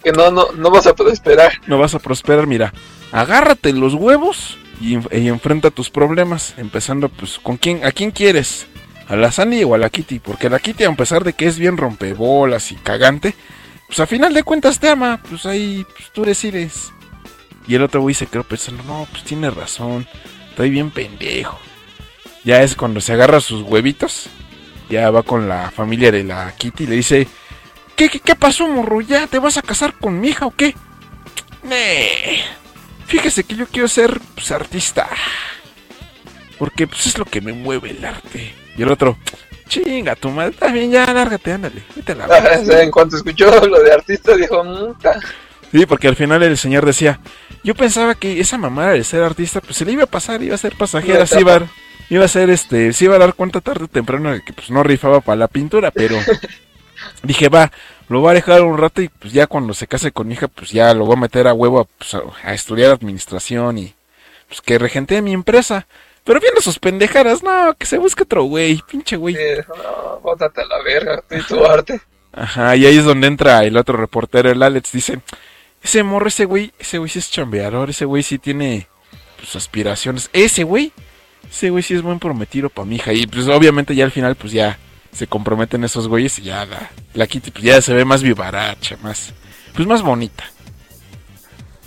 Que 0.04 0.12
no, 0.12 0.32
no, 0.32 0.52
no 0.54 0.72
vas 0.72 0.88
a 0.88 0.96
poder 0.96 1.14
esperar. 1.14 1.62
No 1.68 1.78
vas 1.78 1.94
a 1.94 2.00
prosperar, 2.00 2.48
mira. 2.48 2.74
Agárrate 3.12 3.72
los 3.72 3.94
huevos 3.94 4.58
y, 4.82 4.96
en- 4.96 5.08
y 5.12 5.28
enfrenta 5.28 5.72
tus 5.72 5.90
problemas. 5.90 6.54
Empezando, 6.58 7.10
pues, 7.10 7.40
¿con 7.40 7.58
quién? 7.58 7.86
¿A 7.86 7.92
quién 7.92 8.12
quieres? 8.12 8.68
¿A 9.08 9.16
la 9.16 9.32
Sandy 9.32 9.64
o 9.64 9.76
a 9.76 9.78
la 9.78 9.90
Kitty? 9.90 10.20
Porque 10.20 10.50
la 10.50 10.60
Kitty, 10.60 10.84
a 10.86 10.94
pesar 10.96 11.24
de 11.24 11.34
que 11.34 11.46
es 11.48 11.58
bien 11.60 11.78
rompebolas 11.78 12.72
y 12.72 12.76
cagante, 12.76 13.36
pues 13.88 14.00
a 14.00 14.08
final 14.08 14.34
de 14.34 14.44
cuentas 14.44 14.80
te 14.80 14.90
ama. 14.90 15.22
Pues 15.30 15.46
ahí, 15.46 15.86
pues 15.96 16.12
tú 16.12 16.24
decides. 16.24 16.92
Y 17.68 17.76
el 17.76 17.84
otro 17.84 18.02
güey 18.02 18.16
se 18.16 18.26
quedó 18.28 18.44
pensando, 18.44 18.84
no, 18.84 19.08
pues 19.12 19.24
tiene 19.24 19.50
razón. 19.50 20.08
Estoy 20.50 20.70
bien 20.70 20.92
pendejo. 20.92 21.60
Ya 22.44 22.64
es 22.64 22.76
cuando 22.76 23.02
se 23.02 23.14
agarra 23.14 23.40
sus 23.40 23.62
huevitos. 23.64 24.28
Ya 24.90 25.10
va 25.12 25.24
con 25.24 25.48
la 25.48 25.72
familia 25.72 26.12
de 26.12 26.24
la 26.24 26.54
Kitty 26.58 26.84
y 26.84 26.88
le 26.88 26.96
dice, 26.96 27.28
¿qué, 27.96 28.10
qué, 28.10 28.20
qué 28.20 28.36
pasó, 28.36 28.68
morro? 28.68 29.00
¿Ya 29.02 29.28
te 29.28 29.40
vas 29.40 29.58
a 29.58 29.62
casar 29.62 29.94
con 30.00 30.20
mi 30.20 30.30
hija 30.30 30.46
o 30.46 30.52
qué? 30.52 30.76
Nee. 31.64 32.42
Fíjese 33.12 33.44
que 33.44 33.56
yo 33.58 33.68
quiero 33.68 33.90
ser 33.90 34.22
pues, 34.36 34.52
artista. 34.52 35.06
Porque 36.58 36.88
pues 36.88 37.08
es 37.08 37.18
lo 37.18 37.26
que 37.26 37.42
me 37.42 37.52
mueve 37.52 37.90
el 37.90 38.06
arte. 38.06 38.54
Y 38.78 38.82
el 38.84 38.90
otro, 38.90 39.18
chinga 39.68 40.16
tu 40.16 40.30
madre, 40.30 40.56
bien, 40.72 40.92
ya 40.92 41.12
lárgate, 41.12 41.52
ándale, 41.52 41.84
vete 41.94 42.14
a 42.14 42.16
la 42.16 42.28
verga". 42.28 42.62
O 42.62 42.66
sea, 42.66 42.82
en 42.82 42.90
cuanto 42.90 43.18
escuchó 43.18 43.68
lo 43.68 43.84
de 43.84 43.92
artista, 43.92 44.34
dijo. 44.38 44.96
Sí, 45.74 45.86
porque 45.86 46.08
al 46.08 46.16
final 46.16 46.42
el 46.44 46.58
señor 46.58 46.86
decía, 46.86 47.20
yo 47.66 47.76
pensaba 47.76 48.16
que 48.16 48.40
esa 48.40 48.58
mamada 48.58 48.92
de 48.92 49.04
ser 49.04 49.24
artista, 49.24 49.60
pues 49.60 49.76
se 49.76 49.84
le 49.84 49.92
iba 49.92 50.04
a 50.04 50.08
pasar, 50.08 50.42
iba 50.42 50.56
a 50.56 50.58
ser 50.58 50.78
pasajera, 50.78 51.26
sí 51.28 51.40
iba 51.40 51.56
a, 51.58 51.68
iba 52.10 52.24
a 52.24 52.30
ser 52.30 52.50
este, 52.50 52.94
sí 52.94 53.06
iba 53.06 53.18
a 53.18 53.20
dar 53.20 53.34
cuenta 53.34 53.60
tarde 53.60 53.86
o 53.86 53.88
temprano 53.90 54.32
de 54.32 54.42
que 54.42 54.54
pues 54.54 54.70
no 54.70 54.84
rifaba 54.84 55.20
para 55.20 55.36
la 55.36 55.48
pintura, 55.50 55.92
pero 55.92 56.16
dije, 57.24 57.50
va, 57.50 57.72
lo 58.10 58.20
voy 58.22 58.32
a 58.32 58.34
dejar 58.36 58.62
un 58.62 58.78
rato 58.78 59.02
y 59.02 59.10
pues 59.10 59.34
ya 59.34 59.48
cuando 59.48 59.74
se 59.74 59.88
case 59.88 60.12
con 60.12 60.28
mi 60.28 60.34
hija, 60.34 60.48
pues 60.48 60.72
ya 60.72 60.94
lo 60.94 61.06
voy 61.06 61.16
a 61.18 61.22
meter 61.22 61.48
a 61.48 61.54
huevo 61.54 61.82
a, 61.82 61.86
pues, 61.86 62.14
a- 62.44 62.54
estudiar 62.54 62.92
administración 62.92 63.78
y 63.78 63.94
pues 64.48 64.62
que 64.62 64.78
regente 64.78 65.22
mi 65.22 65.34
empresa. 65.34 65.88
Pero 66.24 66.40
viendo 66.40 66.62
sus 66.62 66.78
pendejadas, 66.78 67.42
no, 67.42 67.74
que 67.78 67.86
se 67.88 67.98
busque 67.98 68.24
otro 68.24 68.44
güey, 68.44 68.82
pinche 68.90 69.16
güey. 69.16 69.36
No, 69.68 70.20
bótate 70.20 70.62
a 70.62 70.66
la 70.66 70.84
verga, 70.84 71.24
tú 71.28 71.36
y 71.36 71.42
tu 71.42 71.66
arte. 71.66 72.00
Ajá, 72.34 72.76
y 72.76 72.86
ahí 72.86 72.98
es 72.98 73.06
donde 73.06 73.28
entra 73.28 73.64
el 73.66 73.76
otro 73.76 73.98
reportero, 73.98 74.52
el 74.52 74.62
Alex, 74.62 74.92
dice, 74.92 75.20
ese 75.82 76.04
morro, 76.04 76.28
ese 76.28 76.46
güey, 76.46 76.72
ese 76.80 76.98
güey 77.00 77.10
sí 77.10 77.20
es 77.20 77.32
chambeador, 77.32 77.90
ese 77.90 78.06
güey 78.06 78.24
sí 78.24 78.38
tiene 78.38 78.88
pues, 79.38 79.56
aspiraciones, 79.56 80.30
ese 80.32 80.64
güey, 80.64 80.94
ese 81.50 81.72
güey 81.72 81.82
sí 81.84 81.96
es 81.96 82.04
buen 82.04 82.20
prometido 82.20 82.70
para 82.70 82.86
mi 82.86 82.98
hija, 82.98 83.12
y 83.14 83.26
pues 83.28 83.48
obviamente 83.48 83.96
ya 83.96 84.06
al 84.06 84.12
final 84.12 84.36
pues 84.36 84.54
ya 84.54 84.78
se 85.12 85.28
comprometen 85.28 85.84
esos 85.84 86.08
güeyes 86.08 86.40
y 86.40 86.44
ya 86.44 86.66
la, 86.66 86.90
la 87.14 87.28
Kitty 87.28 87.52
pues 87.52 87.64
ya 87.64 87.82
se 87.82 87.94
ve 87.94 88.06
más 88.06 88.24
vivaracha, 88.24 88.98
más, 89.02 89.34
pues 89.76 89.88
más 89.88 90.02
bonita. 90.02 90.44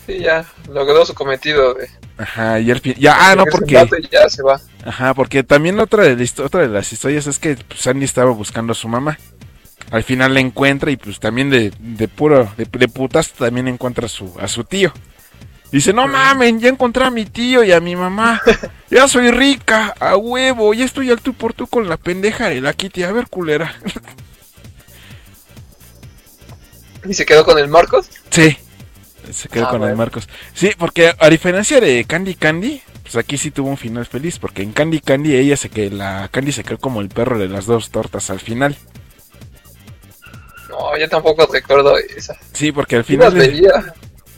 Sí, 0.06 0.18
ya 0.18 0.44
logró 0.70 1.04
su 1.06 1.14
cometido 1.14 1.74
de... 1.74 1.88
Ajá, 2.16 2.60
y 2.60 2.70
al 2.70 2.80
fin, 2.80 2.94
ya, 2.98 3.16
ah, 3.18 3.34
no, 3.34 3.44
porque, 3.46 3.74
ya 4.10 4.28
se 4.28 4.42
va. 4.42 4.60
ajá, 4.84 5.14
porque 5.14 5.42
también 5.42 5.80
otra 5.80 6.04
de, 6.04 6.16
la 6.16 6.44
otra 6.44 6.60
de 6.60 6.68
las 6.68 6.92
historias 6.92 7.26
es 7.26 7.38
que 7.38 7.56
pues, 7.56 7.80
Sandy 7.80 8.04
estaba 8.04 8.30
buscando 8.30 8.72
a 8.72 8.76
su 8.76 8.86
mamá. 8.86 9.18
Al 9.90 10.04
final 10.04 10.32
la 10.32 10.40
encuentra 10.40 10.90
y 10.90 10.96
pues 10.96 11.18
también 11.18 11.50
de, 11.50 11.72
de 11.78 12.08
puro, 12.08 12.52
de, 12.56 12.66
de 12.66 12.88
putas 12.88 13.32
también 13.32 13.66
encuentra 13.66 14.06
a 14.06 14.08
su, 14.08 14.32
a 14.38 14.46
su 14.46 14.64
tío. 14.64 14.92
Dice, 15.72 15.92
no 15.92 16.06
mamen, 16.06 16.60
ya 16.60 16.68
encontré 16.68 17.04
a 17.04 17.10
mi 17.10 17.24
tío 17.26 17.64
y 17.64 17.72
a 17.72 17.80
mi 17.80 17.96
mamá. 17.96 18.40
Ya 18.90 19.08
soy 19.08 19.30
rica, 19.32 19.92
a 19.98 20.16
huevo, 20.16 20.72
ya 20.72 20.84
estoy 20.84 21.10
al 21.10 21.20
tú 21.20 21.34
por 21.34 21.52
tú 21.52 21.66
con 21.66 21.88
la 21.88 21.96
pendeja 21.96 22.48
de 22.48 22.60
la 22.60 22.72
Kitty. 22.74 23.02
A 23.02 23.10
ver, 23.12 23.26
culera. 23.28 23.74
¿Y 27.08 27.14
se 27.14 27.26
quedó 27.26 27.44
con 27.44 27.58
el 27.58 27.68
Marcos? 27.68 28.08
Sí, 28.30 28.56
se 29.32 29.48
quedó 29.48 29.66
Ah, 29.66 29.70
con 29.70 29.82
el. 29.82 29.96
Marcos. 29.96 30.28
Sí, 30.54 30.70
porque 30.78 31.14
a 31.18 31.28
diferencia 31.28 31.80
de 31.80 32.04
Candy 32.04 32.34
Candy, 32.34 32.80
pues 33.02 33.16
aquí 33.16 33.36
sí 33.36 33.50
tuvo 33.50 33.68
un 33.68 33.76
final 33.76 34.06
feliz. 34.06 34.38
Porque 34.38 34.62
en 34.62 34.72
Candy 34.72 35.00
Candy 35.00 35.34
ella 35.34 35.56
se 35.56 35.68
que 35.70 35.90
la 35.90 36.28
Candy 36.30 36.52
se 36.52 36.64
quedó 36.64 36.78
como 36.78 37.00
el 37.00 37.08
perro 37.08 37.38
de 37.38 37.48
las 37.48 37.66
dos 37.66 37.90
tortas 37.90 38.30
al 38.30 38.40
final. 38.40 38.76
No, 40.70 40.96
yo 40.98 41.08
tampoco 41.08 41.46
recuerdo 41.52 41.98
esa. 41.98 42.36
Sí, 42.52 42.72
porque 42.72 42.96
al 42.96 43.04
final. 43.04 43.34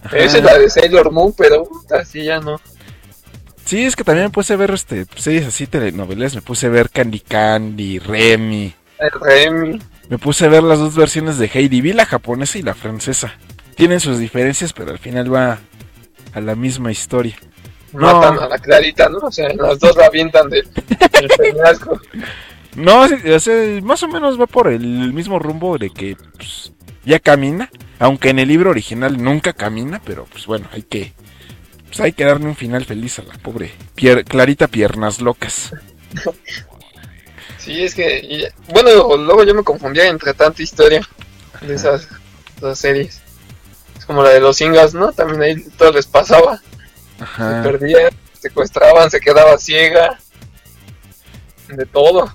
Ajá. 0.06 0.16
Esa 0.16 0.38
es 0.38 0.44
la 0.44 0.58
de 0.58 0.70
Sailor 0.70 1.12
Moon, 1.12 1.34
pero 1.36 1.64
puta, 1.64 2.04
sí 2.04 2.24
ya 2.24 2.40
no. 2.40 2.60
Sí, 3.64 3.84
es 3.84 3.96
que 3.96 4.04
también 4.04 4.26
me 4.26 4.30
puse 4.30 4.52
a 4.52 4.56
ver 4.56 4.70
este, 4.70 5.06
series 5.16 5.46
así, 5.46 5.66
telenovelas. 5.66 6.34
Me 6.34 6.40
puse 6.40 6.66
a 6.66 6.70
ver 6.70 6.88
Candy 6.88 7.18
Candy, 7.18 7.98
Remy. 7.98 8.74
Remy. 9.20 9.80
Me 10.08 10.18
puse 10.18 10.44
a 10.46 10.48
ver 10.48 10.62
las 10.62 10.78
dos 10.78 10.94
versiones 10.94 11.36
de 11.38 11.50
Heidi. 11.52 11.80
Vi 11.80 11.92
la 11.92 12.06
japonesa 12.06 12.58
y 12.58 12.62
la 12.62 12.74
francesa. 12.74 13.34
Tienen 13.74 13.98
sus 13.98 14.18
diferencias, 14.18 14.72
pero 14.72 14.92
al 14.92 15.00
final 15.00 15.34
va 15.34 15.58
a 16.32 16.40
la 16.40 16.54
misma 16.54 16.92
historia. 16.92 17.36
No. 17.92 18.20
Matan 18.20 18.38
a 18.38 18.48
la 18.48 18.58
Clarita, 18.58 19.08
¿no? 19.08 19.18
O 19.18 19.32
sea, 19.32 19.48
las 19.48 19.80
dos 19.80 19.96
la 19.96 20.06
avientan 20.06 20.48
del, 20.48 20.68
del 20.72 21.28
peñasco. 21.38 22.00
No, 22.76 23.02
o 23.02 23.40
sea, 23.40 23.80
más 23.82 24.02
o 24.04 24.08
menos 24.08 24.40
va 24.40 24.46
por 24.46 24.68
el 24.68 25.12
mismo 25.12 25.38
rumbo 25.40 25.76
de 25.76 25.90
que 25.90 26.16
pues, 26.36 26.72
ya 27.06 27.18
camina. 27.20 27.70
Aunque 27.98 28.28
en 28.28 28.38
el 28.38 28.48
libro 28.48 28.68
original 28.70 29.22
nunca 29.22 29.54
camina, 29.54 30.02
pero 30.04 30.26
pues 30.26 30.44
bueno, 30.46 30.68
hay 30.72 30.82
que. 30.82 31.14
Pues 31.86 32.00
hay 32.00 32.12
que 32.12 32.24
darle 32.24 32.46
un 32.46 32.56
final 32.56 32.84
feliz 32.84 33.18
a 33.18 33.22
la 33.22 33.34
pobre 33.34 33.72
Pier- 33.94 34.24
Clarita 34.24 34.66
Piernas 34.66 35.20
Locas. 35.22 35.70
Sí, 37.58 37.82
es 37.84 37.94
que. 37.94 38.18
y- 38.18 38.72
bueno, 38.72 39.16
luego 39.16 39.44
yo 39.44 39.54
me 39.54 39.62
confundía 39.64 40.06
entre 40.08 40.34
tanta 40.34 40.62
historia 40.62 41.00
de 41.62 41.74
esas 41.74 42.08
dos 42.60 42.78
series. 42.78 43.22
Es 43.98 44.04
como 44.04 44.22
la 44.22 44.30
de 44.30 44.40
los 44.40 44.60
Ingas, 44.60 44.94
¿no? 44.94 45.12
También 45.12 45.42
ahí 45.42 45.64
todo 45.78 45.92
les 45.92 46.06
pasaba. 46.06 46.58
Se 47.18 47.24
Ajá. 47.24 47.62
perdían, 47.62 48.10
secuestraban, 48.40 49.10
se 49.10 49.20
quedaba 49.20 49.56
ciega. 49.58 50.18
De 51.68 51.86
todo. 51.86 52.34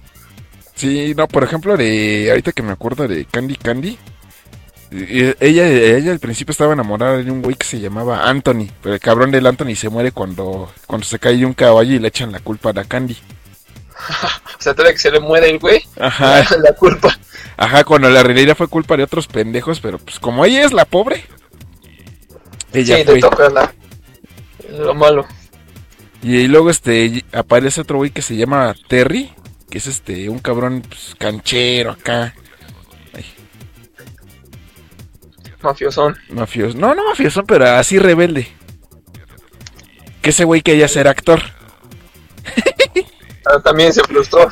Sí, 0.75 1.13
no, 1.15 1.27
por 1.27 1.43
ejemplo, 1.43 1.77
de 1.77 2.27
ahorita 2.31 2.51
que 2.51 2.63
me 2.63 2.71
acuerdo 2.71 3.07
de 3.07 3.25
Candy 3.25 3.55
Candy, 3.55 3.97
ella, 4.91 5.67
ella 5.67 6.11
al 6.11 6.19
principio 6.19 6.51
estaba 6.51 6.73
enamorada 6.73 7.17
de 7.17 7.31
un 7.31 7.41
güey 7.41 7.55
que 7.55 7.65
se 7.65 7.79
llamaba 7.79 8.27
Anthony, 8.29 8.67
pero 8.81 8.93
el 8.95 8.99
cabrón 9.01 9.31
del 9.31 9.47
Anthony 9.47 9.75
se 9.75 9.89
muere 9.89 10.11
cuando, 10.11 10.71
cuando 10.85 11.05
se 11.05 11.17
cae 11.19 11.37
de 11.37 11.45
un 11.45 11.53
caballo 11.53 11.93
y 11.95 11.99
le 11.99 12.09
echan 12.09 12.31
la 12.31 12.39
culpa 12.39 12.71
a 12.71 12.73
la 12.73 12.83
Candy. 12.85 13.17
O 14.59 14.63
sea, 14.63 14.73
todavía 14.75 14.93
que 14.93 14.99
se 14.99 15.09
le 15.11 15.19
muere 15.19 15.49
el 15.49 15.57
güey, 15.57 15.83
Ajá, 15.99 16.43
la 16.61 16.73
culpa. 16.73 17.17
ajá, 17.57 17.83
cuando 17.83 18.09
la 18.11 18.21
realidad 18.21 18.55
fue 18.55 18.67
culpa 18.67 18.95
de 18.95 19.03
otros 19.03 19.27
pendejos, 19.27 19.79
pero 19.79 19.97
pues 19.97 20.19
como 20.19 20.45
ella 20.45 20.63
es 20.63 20.71
la 20.71 20.85
pobre, 20.85 21.25
ella 22.73 22.97
sí, 22.97 23.03
fue. 23.03 23.15
te 23.15 23.19
toca 23.19 23.49
la, 23.49 23.73
lo 24.77 24.93
malo. 24.93 25.25
Y 26.21 26.47
luego 26.47 26.69
este 26.69 27.23
aparece 27.31 27.81
otro 27.81 27.97
güey 27.97 28.11
que 28.11 28.21
se 28.21 28.35
llama 28.35 28.75
Terry, 28.87 29.33
que 29.69 29.79
es 29.79 29.87
este 29.87 30.29
un 30.29 30.37
cabrón 30.39 30.83
pues, 30.87 31.15
canchero 31.17 31.91
acá, 31.91 32.35
Mafiosón. 35.61 36.17
mafioso. 36.29 36.77
No, 36.77 36.95
no 36.95 37.05
mafioso, 37.05 37.43
pero 37.43 37.67
así 37.69 37.99
rebelde. 37.99 38.47
Que 40.21 40.31
ese 40.31 40.43
güey 40.43 40.61
quería 40.61 40.87
ser 40.87 41.07
actor. 41.07 41.41
También 43.63 43.93
se 43.93 44.03
frustró. 44.03 44.49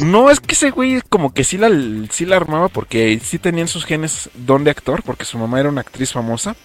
No, 0.00 0.30
es 0.30 0.40
que 0.40 0.54
ese 0.54 0.70
güey 0.70 1.00
como 1.08 1.32
que 1.32 1.44
sí 1.44 1.56
la, 1.56 1.70
sí 2.10 2.24
la 2.24 2.36
armaba 2.36 2.68
porque 2.68 3.20
sí 3.22 3.38
tenía 3.38 3.62
en 3.62 3.68
sus 3.68 3.84
genes 3.84 4.28
don 4.34 4.64
de 4.64 4.70
actor, 4.70 5.02
porque 5.02 5.24
su 5.24 5.38
mamá 5.38 5.60
era 5.60 5.68
una 5.68 5.82
actriz 5.82 6.12
famosa. 6.12 6.56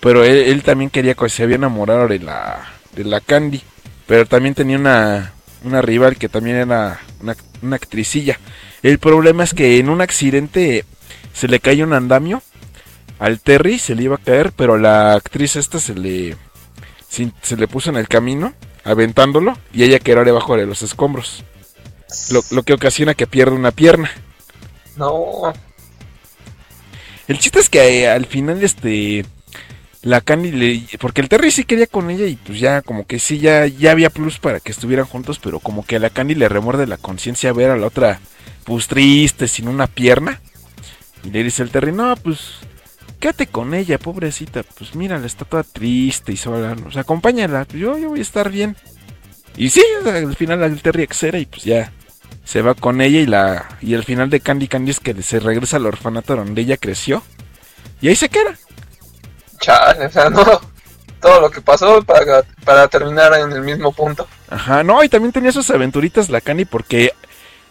Pero 0.00 0.24
él, 0.24 0.36
él 0.36 0.62
también 0.62 0.90
quería, 0.90 1.14
que 1.14 1.28
se 1.28 1.42
había 1.42 1.56
enamorado 1.56 2.06
de 2.06 2.18
la, 2.18 2.72
de 2.94 3.04
la 3.04 3.20
Candy. 3.20 3.62
Pero 4.06 4.26
también 4.26 4.54
tenía 4.54 4.78
una, 4.78 5.32
una 5.64 5.82
rival 5.82 6.16
que 6.16 6.28
también 6.28 6.56
era 6.56 6.98
una, 7.20 7.36
una 7.62 7.76
actricilla. 7.76 8.38
El 8.82 8.98
problema 8.98 9.44
es 9.44 9.54
que 9.54 9.78
en 9.78 9.88
un 9.88 10.00
accidente 10.00 10.84
se 11.32 11.48
le 11.48 11.60
cae 11.60 11.82
un 11.82 11.92
andamio 11.92 12.42
al 13.18 13.40
Terry, 13.40 13.78
se 13.78 13.94
le 13.94 14.04
iba 14.04 14.16
a 14.16 14.18
caer, 14.18 14.52
pero 14.52 14.78
la 14.78 15.14
actriz 15.14 15.56
esta 15.56 15.78
se 15.78 15.94
le, 15.94 16.36
se, 17.08 17.56
le 17.56 17.68
puso 17.68 17.90
en 17.90 17.96
el 17.96 18.08
camino, 18.08 18.54
aventándolo, 18.84 19.56
y 19.72 19.84
ella 19.84 19.98
quedó 19.98 20.24
debajo 20.24 20.56
de 20.56 20.66
los 20.66 20.82
escombros. 20.82 21.44
Lo, 22.30 22.42
lo 22.50 22.62
que 22.62 22.72
ocasiona 22.72 23.14
que 23.14 23.26
pierda 23.26 23.54
una 23.54 23.72
pierna. 23.72 24.10
No, 24.96 25.52
El 27.28 27.38
chiste 27.38 27.60
es 27.60 27.68
que 27.68 28.02
eh, 28.02 28.08
al 28.08 28.26
final, 28.26 28.62
este. 28.62 29.24
La 30.02 30.20
Candy 30.20 30.52
le. 30.52 30.98
Porque 30.98 31.20
el 31.20 31.28
Terry 31.28 31.50
sí 31.50 31.64
quería 31.64 31.86
con 31.86 32.10
ella 32.10 32.26
y 32.26 32.36
pues 32.36 32.58
ya, 32.58 32.82
como 32.82 33.06
que 33.06 33.18
sí, 33.18 33.38
ya, 33.38 33.66
ya 33.66 33.90
había 33.90 34.10
plus 34.10 34.38
para 34.38 34.60
que 34.60 34.72
estuvieran 34.72 35.06
juntos, 35.06 35.38
pero 35.38 35.60
como 35.60 35.84
que 35.84 35.96
a 35.96 35.98
la 35.98 36.10
Candy 36.10 36.34
le 36.34 36.48
remuerde 36.48 36.86
la 36.86 36.96
conciencia 36.96 37.52
ver 37.52 37.70
a 37.70 37.76
la 37.76 37.86
otra, 37.86 38.20
pues 38.64 38.88
triste, 38.88 39.48
sin 39.48 39.68
una 39.68 39.86
pierna. 39.86 40.40
Y 41.24 41.30
le 41.30 41.42
dice 41.42 41.62
el 41.62 41.70
Terry, 41.70 41.92
no, 41.92 42.14
pues. 42.16 42.54
Quédate 43.18 43.46
con 43.48 43.74
ella, 43.74 43.98
pobrecita. 43.98 44.62
Pues 44.62 44.94
mira, 44.94 45.16
está 45.24 45.44
toda 45.44 45.64
triste 45.64 46.32
y 46.32 46.36
sola. 46.36 46.76
O 46.86 46.90
sea, 46.90 47.02
acompáñala. 47.02 47.64
pues, 47.64 47.80
yo, 47.80 47.98
yo 47.98 48.10
voy 48.10 48.20
a 48.20 48.22
estar 48.22 48.50
bien. 48.50 48.76
Y 49.56 49.70
sí, 49.70 49.82
al 50.04 50.36
final 50.36 50.62
el 50.62 50.80
Terry 50.80 51.02
accede 51.02 51.40
y 51.40 51.46
pues 51.46 51.64
ya 51.64 51.92
se 52.44 52.62
va 52.62 52.74
con 52.74 53.00
ella 53.00 53.18
y 53.18 53.26
la 53.26 53.68
y 53.82 53.92
el 53.94 54.04
final 54.04 54.30
de 54.30 54.40
Candy 54.40 54.68
Candy 54.68 54.92
es 54.92 55.00
que 55.00 55.20
se 55.22 55.40
regresa 55.40 55.76
al 55.76 55.86
orfanato 55.86 56.36
donde 56.36 56.62
ella 56.62 56.76
creció 56.76 57.22
y 58.00 58.08
ahí 58.08 58.16
se 58.16 58.28
queda. 58.28 58.56
chale, 59.60 60.06
o 60.06 60.10
sea, 60.10 60.30
no. 60.30 60.44
Todo 61.20 61.40
lo 61.40 61.50
que 61.50 61.60
pasó 61.60 62.00
para, 62.04 62.44
para 62.64 62.86
terminar 62.86 63.34
en 63.34 63.50
el 63.50 63.62
mismo 63.62 63.90
punto. 63.90 64.28
Ajá, 64.48 64.84
no, 64.84 65.02
y 65.02 65.08
también 65.08 65.32
tenía 65.32 65.50
sus 65.50 65.68
aventuritas 65.70 66.30
la 66.30 66.40
Candy 66.40 66.64
porque 66.64 67.12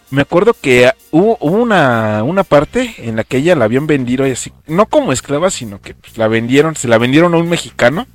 me 0.10 0.22
acuerdo 0.22 0.54
que 0.60 0.92
hubo, 1.12 1.38
hubo 1.42 1.58
una, 1.58 2.24
una 2.24 2.44
parte 2.44 2.96
en 3.00 3.16
la 3.18 3.24
que 3.24 3.38
ella 3.38 3.56
la 3.56 3.66
habían 3.66 3.88
vendido 3.88 4.24
así, 4.26 4.52
no 4.68 4.86
como 4.86 5.12
esclava, 5.12 5.50
sino 5.52 5.82
que 5.82 5.94
pues, 5.96 6.18
la 6.18 6.28
vendieron, 6.28 6.76
se 6.76 6.88
la 6.88 6.98
vendieron 6.98 7.34
a 7.34 7.38
un 7.38 7.50
mexicano 7.50 8.08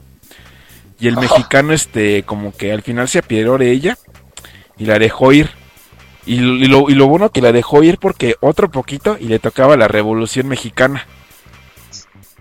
y 0.99 1.09
el 1.09 1.15
Ajá. 1.19 1.23
mexicano 1.23 1.73
este 1.73 2.23
como 2.23 2.57
que 2.57 2.73
al 2.73 2.83
final 2.83 3.09
se 3.09 3.19
apiadó 3.19 3.59
de 3.59 3.71
ella 3.73 3.99
y 4.79 4.87
la 4.87 4.99
dejó 4.99 5.33
ir. 5.33 5.51
Y, 6.25 6.37
lo- 6.39 6.55
y 6.55 6.67
lo, 6.67 6.89
y 6.91 6.95
lo 6.95 7.09
bueno 7.09 7.31
que 7.31 7.43
la 7.43 7.51
dejó 7.51 7.83
ir 7.83 7.99
porque 7.99 8.37
otro 8.41 8.71
poquito 8.71 9.17
y 9.19 9.25
le 9.27 9.41
tocaba 9.41 9.77
la 9.77 9.89
revolución 9.89 10.47
mexicana. 10.47 11.05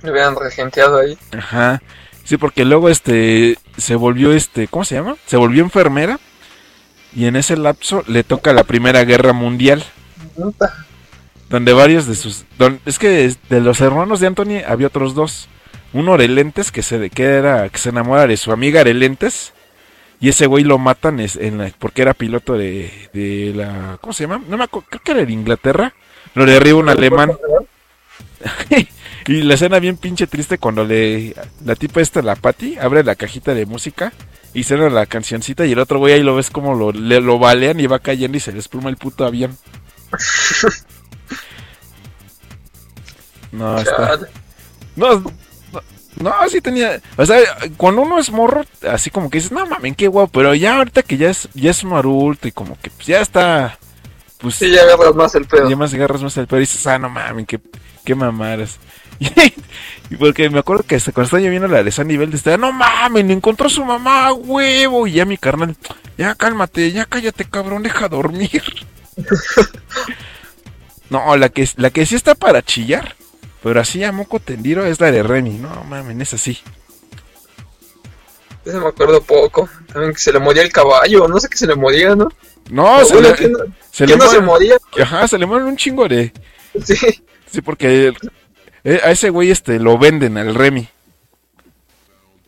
Me 0.04 0.12
hubieran 0.12 0.36
regenteado 0.36 1.00
ahí. 1.00 1.18
Ajá. 1.36 1.82
Sí, 2.24 2.38
porque 2.38 2.64
luego 2.64 2.90
este 2.90 3.58
se 3.78 3.96
volvió 3.96 4.32
este, 4.34 4.68
¿cómo 4.68 4.86
se 4.86 4.96
llama? 4.96 5.16
Se 5.26 5.36
volvió 5.38 5.64
enfermera 5.64 6.20
y 7.14 7.26
en 7.26 7.36
ese 7.36 7.58
lapso 7.58 8.04
le 8.08 8.24
toca 8.24 8.54
la 8.54 8.64
Primera 8.64 9.04
Guerra 9.04 9.34
Mundial, 9.34 9.84
donde 11.50 11.74
varios 11.74 12.08
de 12.08 12.16
sus 12.16 12.46
es 12.86 13.00
que 13.00 13.34
de, 13.50 13.62
los 13.62 13.82
hermanos 13.82 14.20
de 14.20 14.28
Anthony 14.28 14.64
había 14.68 14.88
otros 14.88 15.14
dos. 15.14 15.48
Uno 15.94 16.18
de 16.18 16.30
lentes 16.30 16.72
que 16.72 16.84
se 16.84 17.10
que 17.10 17.24
era 17.24 17.68
que 17.68 17.78
se 17.78 17.90
enamora 17.90 18.26
de 18.26 18.38
su 18.38 18.54
amiga 18.54 18.86
de 18.86 18.94
lentes 18.94 19.52
y 20.22 20.30
ese 20.30 20.46
güey 20.46 20.64
lo 20.64 20.78
matan 20.78 21.20
en 21.20 21.74
porque 21.80 22.04
era 22.04 22.14
piloto 22.14 22.58
de, 22.58 23.10
de 23.12 23.52
la 23.54 23.98
¿cómo 24.00 24.14
se 24.14 24.24
llama? 24.24 24.42
No 24.48 24.58
me 24.58 24.64
acuerdo, 24.64 24.88
creo 24.90 25.02
que 25.04 25.12
era 25.12 25.26
de 25.26 25.34
Inglaterra. 25.34 25.94
Lo 26.34 26.46
derriba 26.46 26.80
un 26.80 26.88
alemán. 26.88 27.34
y 29.28 29.42
la 29.42 29.56
escena 29.56 29.80
bien 29.80 29.98
pinche 29.98 30.28
triste 30.28 30.58
cuando 30.58 30.86
le 30.86 31.36
la 31.66 31.76
tipa 31.76 32.00
esta, 32.00 32.22
la 32.22 32.36
Patty, 32.36 32.78
abre 32.78 33.04
la 33.04 33.16
cajita 33.16 33.54
de 33.54 33.66
música 33.66 34.14
y 34.54 34.64
suena 34.64 34.90
la 34.90 35.06
cancioncita 35.06 35.66
y 35.66 35.72
el 35.72 35.80
otro 35.80 36.00
güey 36.00 36.14
ahí 36.14 36.24
lo 36.24 36.36
ves 36.36 36.50
como 36.50 36.76
lo, 36.76 36.92
le, 36.92 37.22
lo 37.22 37.40
balean 37.40 37.80
y 37.80 37.88
va 37.88 38.00
cayendo 38.00 38.38
y 38.38 38.42
se 38.42 38.52
le 38.52 38.60
espuma 38.60 38.90
el 38.90 38.98
puto 38.98 39.26
avión. 39.26 39.58
No, 43.52 43.78
está. 43.80 44.20
No, 44.96 45.20
no, 45.20 45.82
no, 46.20 46.50
sí 46.50 46.62
tenía. 46.62 47.02
O 47.18 47.26
sea, 47.26 47.40
cuando 47.78 48.02
uno 48.02 48.20
es 48.20 48.32
morro, 48.32 48.64
así 48.90 49.10
como 49.10 49.30
que 49.30 49.38
dices, 49.38 49.52
no 49.52 49.66
mames, 49.66 49.96
qué 49.96 50.08
guapo. 50.08 50.32
Pero 50.34 50.54
ya 50.54 50.78
ahorita 50.78 51.04
que 51.04 51.18
ya 51.18 51.30
es, 51.30 51.48
ya 51.54 51.72
es 51.72 51.84
un 51.84 51.94
adulto 51.94 52.48
y 52.48 52.52
como 52.52 52.78
que 52.82 52.90
pues, 52.90 53.08
ya 53.08 53.22
está. 53.22 53.78
Pues 54.40 54.56
Sí, 54.56 54.72
ya 54.72 54.82
agarras 54.82 55.16
más 55.16 55.36
el 55.36 55.46
pedo. 55.46 55.70
ya 55.70 55.76
más 55.76 55.94
agarras 55.94 56.24
más 56.24 56.36
el 56.38 56.48
pedo 56.48 56.60
y 56.60 56.62
dices, 56.62 56.86
ah, 56.88 56.98
no 56.98 57.10
mames, 57.10 57.46
qué, 57.48 57.60
qué 58.04 58.16
mamaras. 58.16 58.80
Y, 60.10 60.18
porque 60.18 60.50
me 60.50 60.60
acuerdo 60.60 60.84
que 60.84 60.96
hasta 60.96 61.14
cuando 61.14 61.28
estaba 61.28 61.42
lloviendo 61.42 61.70
la 61.70 61.84
de 61.84 61.92
San 61.92 62.08
Nivel, 62.08 62.32
decía, 62.32 62.58
no 62.58 62.74
mames, 62.74 63.30
encontró 63.30 63.70
su 63.70 63.86
mamá, 63.86 64.34
huevo. 64.34 65.08
Y 65.08 65.14
ya 65.14 65.26
mi 65.26 65.38
carnal, 65.38 65.78
ya 66.18 66.36
cálmate, 66.36 66.92
ya 66.92 67.06
cállate, 67.06 67.46
cabrón, 67.46 67.82
deja 67.82 68.10
dormir. 68.10 68.62
no, 71.10 71.38
la 71.38 71.48
que, 71.48 71.66
la 71.78 71.92
que 71.92 72.06
sí 72.06 72.16
está 72.16 72.36
para 72.36 72.62
chillar, 72.62 73.16
pero 73.64 73.80
así 73.80 74.04
a 74.04 74.12
moco 74.12 74.42
tendido 74.42 74.86
es 74.86 75.00
la 75.00 75.14
de 75.14 75.24
Remy. 75.24 75.60
No 75.60 75.86
mames, 75.86 76.20
es 76.20 76.34
así. 76.34 76.60
Ese 78.66 78.80
me 78.80 78.88
acuerdo 78.88 79.22
poco. 79.22 79.70
También 79.94 80.12
que 80.12 80.20
se 80.20 80.34
le 80.34 80.40
moría 80.40 80.64
el 80.64 80.74
caballo, 80.74 81.30
no 81.30 81.40
sé 81.40 81.48
qué 81.48 81.58
se 81.58 81.68
le 81.68 81.76
moría, 81.76 82.16
¿no? 82.16 82.28
No, 82.70 83.06
se 83.06 83.14
Bueno, 83.14 83.30
le, 83.30 83.36
que 83.36 83.48
no, 83.48 83.60
se 83.92 84.06
que 84.06 84.12
le 84.12 84.18
no 84.18 84.30
se 84.30 84.42
moría. 84.42 84.76
Ajá, 85.02 85.26
se 85.28 85.38
le 85.38 85.46
mueren 85.46 85.70
un 85.70 85.78
chingo 85.78 86.08
de. 86.10 86.34
Sí. 86.86 87.24
Sí, 87.52 87.62
porque 87.62 88.14
eh, 88.84 89.00
a 89.04 89.12
ese 89.12 89.30
güey 89.30 89.52
este 89.52 89.80
lo 89.80 89.98
venden 89.98 90.38
al 90.38 90.56
Remy. 90.56 90.88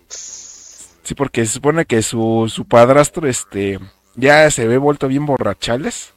Sí, 0.07 1.15
porque 1.15 1.45
se 1.45 1.53
supone 1.53 1.85
que 1.85 2.01
su, 2.01 2.49
su 2.53 2.65
padrastro 2.65 3.27
este 3.27 3.79
ya 4.15 4.49
se 4.51 4.67
ve 4.67 4.77
vuelto 4.77 5.07
bien 5.07 5.25
borrachales. 5.25 6.13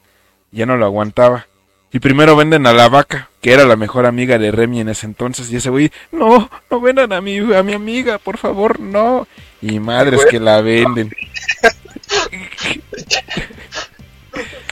Ya 0.53 0.67
no 0.67 0.77
lo 0.77 0.87
aguantaba. 0.87 1.47
Y 1.93 1.99
primero 1.99 2.37
venden 2.37 2.67
a 2.67 2.73
la 2.73 2.89
vaca, 2.89 3.31
que 3.41 3.53
era 3.53 3.65
la 3.65 3.77
mejor 3.77 4.07
amiga 4.07 4.39
de 4.39 4.51
Remy 4.51 4.81
en 4.81 4.89
ese 4.91 5.07
entonces. 5.07 5.51
Y 5.51 5.57
ese 5.57 5.71
güey, 5.71 5.91
no, 6.13 6.51
no 6.71 6.81
vendan 6.81 7.13
a 7.13 7.21
mi, 7.21 7.39
a 7.55 7.63
mi 7.63 7.73
amiga, 7.73 8.19
por 8.19 8.39
favor, 8.39 8.81
no. 8.81 9.27
Y 9.63 9.81
madres 9.81 10.25
que 10.27 10.41
la 10.41 10.61
venden. 10.61 11.11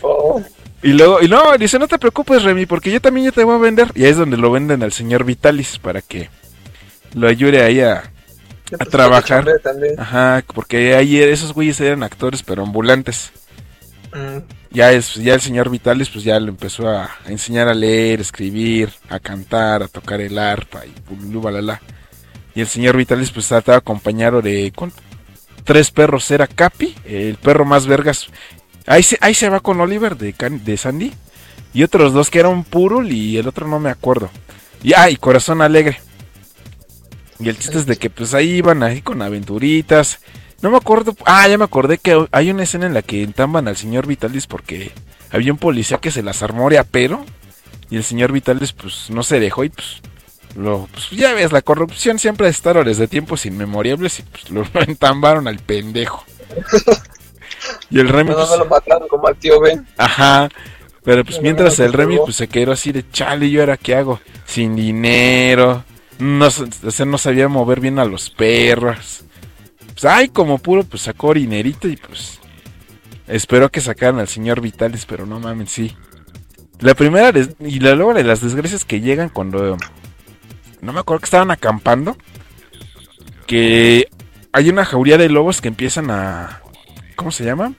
Oh, 0.07 0.43
Y 0.85 0.93
luego, 0.93 1.23
y 1.23 1.29
no, 1.29 1.57
dice, 1.57 1.79
no 1.79 1.89
te 1.89 1.99
preocupes, 1.99 2.43
Remy, 2.43 2.67
porque 2.67 2.93
yo 2.93 3.01
también 3.01 3.25
ya 3.25 3.33
te 3.33 3.43
voy 3.43 3.55
a 3.55 3.59
vender. 3.59 3.91
Y 3.95 4.05
ahí 4.05 4.11
es 4.11 4.19
donde 4.19 4.37
lo 4.37 4.51
venden 4.51 4.83
al 4.83 4.93
señor 4.93 5.25
Vitalis 5.25 5.79
para 5.79 6.03
que 6.03 6.29
lo 7.15 7.27
ayude 7.27 7.63
ahí 7.63 7.81
a... 7.81 7.99
A 7.99 8.77
pues, 8.79 8.91
trabajar. 8.91 9.47
Ajá, 9.99 10.45
porque 10.55 10.95
ahí 10.95 11.17
esos 11.23 11.55
güeyes 11.55 11.81
eran 11.81 12.03
actores, 12.03 12.43
pero 12.43 12.63
ambulantes. 12.65 13.33
Mm, 14.13 14.39
Ya 14.73 14.93
es, 14.93 15.15
ya 15.15 15.35
el 15.35 15.41
señor 15.41 15.71
Vitalis, 15.71 16.11
pues 16.11 16.23
ya 16.23 16.39
lo 16.39 16.49
empezó 16.49 16.89
a, 16.89 17.05
a 17.05 17.31
enseñar 17.31 17.69
a 17.69 17.75
leer, 17.75 18.21
escribir, 18.21 18.91
a 19.09 19.21
cantar, 19.21 19.83
a 19.83 19.89
tocar 19.89 20.21
el 20.21 20.39
arpa 20.39 20.85
y 20.85 20.91
pululú, 20.91 21.41
balala. 21.41 21.81
Y 22.55 22.61
el 22.61 22.67
señor 22.67 22.97
Vitalis, 22.97 23.31
pues 23.31 23.51
estaba 23.51 23.79
acompañado 23.79 24.43
de 24.43 24.71
tres 25.65 25.91
perros. 25.91 26.31
Era 26.31 26.47
Capi, 26.47 26.95
el 27.05 27.37
perro 27.37 27.65
más 27.65 27.87
vergas. 27.87 28.29
Ahí 28.87 29.03
se, 29.03 29.19
ahí 29.21 29.35
se 29.35 29.49
va 29.49 29.61
con 29.61 29.81
Oliver 29.81 30.17
de, 30.17 30.33
de 30.33 30.77
Sandy. 30.77 31.13
Y 31.73 31.83
otros 31.83 32.13
dos 32.13 32.31
que 32.31 32.39
eran 32.39 32.65
Purul 32.65 33.11
y 33.11 33.37
el 33.37 33.49
otro 33.49 33.67
no 33.67 33.81
me 33.81 33.91
acuerdo. 33.91 34.31
Ah, 34.97 35.11
y 35.11 35.17
Corazón 35.17 35.63
Alegre. 35.63 36.01
Y 37.41 37.49
el 37.49 37.59
chiste 37.59 37.79
es 37.79 37.87
de 37.87 37.97
que 37.97 38.11
pues 38.11 38.35
ahí 38.35 38.51
iban 38.51 38.83
ahí 38.83 39.03
con 39.03 39.23
aventuritas. 39.23 40.21
No 40.63 40.71
me 40.71 40.77
acuerdo. 40.77 41.17
Ah, 41.27 41.49
ya 41.49 41.59
me 41.59 41.65
acordé 41.65 41.99
que 41.99 42.27
hay 42.31 42.51
una 42.51 42.63
escena 42.63 42.87
en 42.87 42.95
la 42.95 43.03
que 43.03 43.23
entamban 43.23 43.67
al 43.67 43.77
señor 43.77 44.07
Vitalis 44.07 44.47
porque 44.47 44.93
había 45.31 45.53
un 45.53 45.59
policía 45.59 45.99
que 45.99 46.11
se 46.11 46.23
las 46.23 46.43
armó 46.43 46.69
pero. 46.91 47.25
Y 47.91 47.97
el 47.97 48.05
señor 48.05 48.33
Vitalis 48.33 48.73
pues 48.73 49.11
no 49.11 49.23
se 49.23 49.41
dejó 49.41 49.65
y 49.65 49.71
pues 49.71 50.01
lo, 50.57 50.89
pues 50.93 51.11
ya 51.11 51.35
ves, 51.35 51.53
la 51.53 51.63
corrupción 51.63 52.19
siempre 52.19 52.47
ha 52.47 52.51
estado 52.51 52.85
desde 52.85 53.09
tiempos 53.09 53.45
inmemorables 53.47 54.21
y 54.21 54.23
pues 54.23 54.51
lo 54.51 54.65
entambaron 54.83 55.49
al 55.49 55.59
pendejo. 55.59 56.25
Y 57.91 58.01
el 58.01 58.09
Remy, 58.09 58.31
no, 58.31 58.37
pues, 58.37 58.51
no 58.51 58.57
lo 58.59 58.67
mataron 58.67 59.09
como 59.09 59.27
al 59.29 59.37
tío 59.37 59.61
Ben. 59.61 59.87
ajá. 59.97 60.49
Pero 61.03 61.23
pues 61.25 61.37
No, 61.37 61.43
mientras 61.43 61.79
no, 61.79 61.85
el 61.85 61.93
Remy 61.93 62.17
no. 62.17 62.25
pues 62.25 62.37
se 62.37 62.49
quedó 62.49 62.73
así 62.73 62.91
de 62.91 63.09
chale, 63.11 63.47
¿y 63.47 63.59
ahora 63.59 63.77
qué 63.77 63.95
hago? 63.95 64.21
Sin 64.47 64.75
dinero. 64.75 65.85
No, 66.19 66.47
o 66.47 66.91
sea, 66.91 67.05
no 67.07 67.19
sabía 67.19 67.49
mover 67.49 67.81
bien 67.81 67.99
a 67.99 68.05
los 68.05 68.31
perros. 68.31 69.25
Pues 69.93 70.05
ay, 70.07 70.29
como 70.29 70.59
puro, 70.59 70.83
pues 70.85 71.03
sacó 71.03 71.35
dinerito 71.35 71.89
y 71.89 71.97
pues 71.97 72.41
espero 73.27 73.71
que 73.71 73.81
sacaran 73.81 74.19
al 74.19 74.29
señor 74.29 74.61
Vitalis, 74.61 75.05
pero 75.07 75.27
no 75.27 75.39
mames, 75.41 75.71
sí. 75.71 75.95
La 76.81 76.95
primera 76.95 77.33
y 77.61 77.81
la, 77.81 77.95
luego 77.95 78.15
de 78.15 78.25
las 78.25 78.41
desgracias 78.41 78.85
que 78.85 79.01
llegan 79.01 79.29
cuando 79.29 79.77
no 80.81 80.93
me 80.93 81.01
acuerdo 81.01 81.21
que 81.21 81.27
estaban 81.27 81.51
acampando 81.51 82.17
que 83.47 84.09
hay 84.53 84.69
una 84.71 84.85
jauría 84.85 85.19
de 85.19 85.29
lobos 85.29 85.61
que 85.61 85.69
empiezan 85.69 86.11
a 86.11 86.61
¿cómo 87.15 87.31
se 87.31 87.45
llama? 87.45 87.75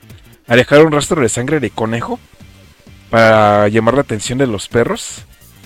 a 0.48 0.56
dejar 0.56 0.86
un 0.86 0.92
rastro 0.92 1.22
de 1.22 1.30
sangre 1.30 1.60
de 1.60 1.70
conejo 1.70 2.20
para 3.10 3.68
llamar 3.68 3.96
la 3.96 4.02
atención 4.02 4.38
de 4.38 4.48
los 4.48 4.68
perros. 4.68 5.24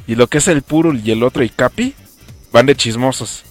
Y 0.07 0.15
lo 0.15 0.27
que 0.27 0.39
es 0.39 0.47
el 0.47 0.61
Purul 0.61 1.01
y 1.03 1.11
el 1.11 1.23
otro 1.23 1.43
y 1.43 1.49
Capi 1.49 1.93
van 2.51 2.65
de 2.65 2.75
chismosos. 2.75 3.43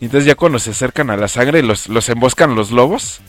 Y 0.00 0.06
entonces 0.06 0.26
ya 0.26 0.34
cuando 0.34 0.58
se 0.58 0.70
acercan 0.70 1.10
a 1.10 1.16
la 1.16 1.28
sangre 1.28 1.62
los, 1.62 1.88
los 1.88 2.08
emboscan 2.08 2.54
los 2.54 2.70
lobos 2.70 3.20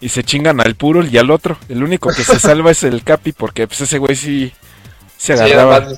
y 0.00 0.08
se 0.08 0.24
chingan 0.24 0.60
al 0.60 0.74
Purul 0.74 1.08
y 1.12 1.18
al 1.18 1.30
otro. 1.30 1.58
El 1.68 1.82
único 1.82 2.10
que 2.10 2.24
se 2.24 2.38
salva 2.40 2.70
es 2.70 2.82
el 2.82 3.02
Capi 3.04 3.32
porque 3.32 3.66
pues 3.66 3.80
ese 3.82 3.98
güey 3.98 4.16
sí 4.16 4.52
se 5.16 5.34
agarraba. 5.34 5.88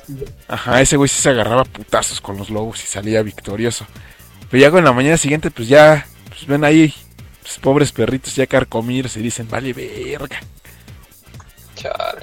Ajá, 0.47 0.81
ese 0.81 0.95
güey 0.95 1.09
sí 1.09 1.21
se 1.21 1.29
agarraba 1.29 1.61
a 1.61 1.65
putazos 1.65 2.21
con 2.21 2.37
los 2.37 2.49
lobos 2.49 2.81
y 2.83 2.87
salía 2.87 3.21
victorioso. 3.21 3.85
Pero 4.49 4.61
ya 4.61 4.71
con 4.71 4.83
la 4.83 4.93
mañana 4.93 5.17
siguiente, 5.17 5.51
pues 5.51 5.67
ya, 5.67 6.07
pues 6.29 6.45
ven 6.45 6.63
ahí, 6.63 6.93
pues, 7.47 7.59
pobres 7.59 7.91
perritos 7.93 8.35
ya 8.35 8.45
carcomidos 8.45 9.15
y 9.15 9.21
dicen, 9.21 9.47
vale 9.49 9.71
verga. 9.73 10.39
Chale. 11.75 12.21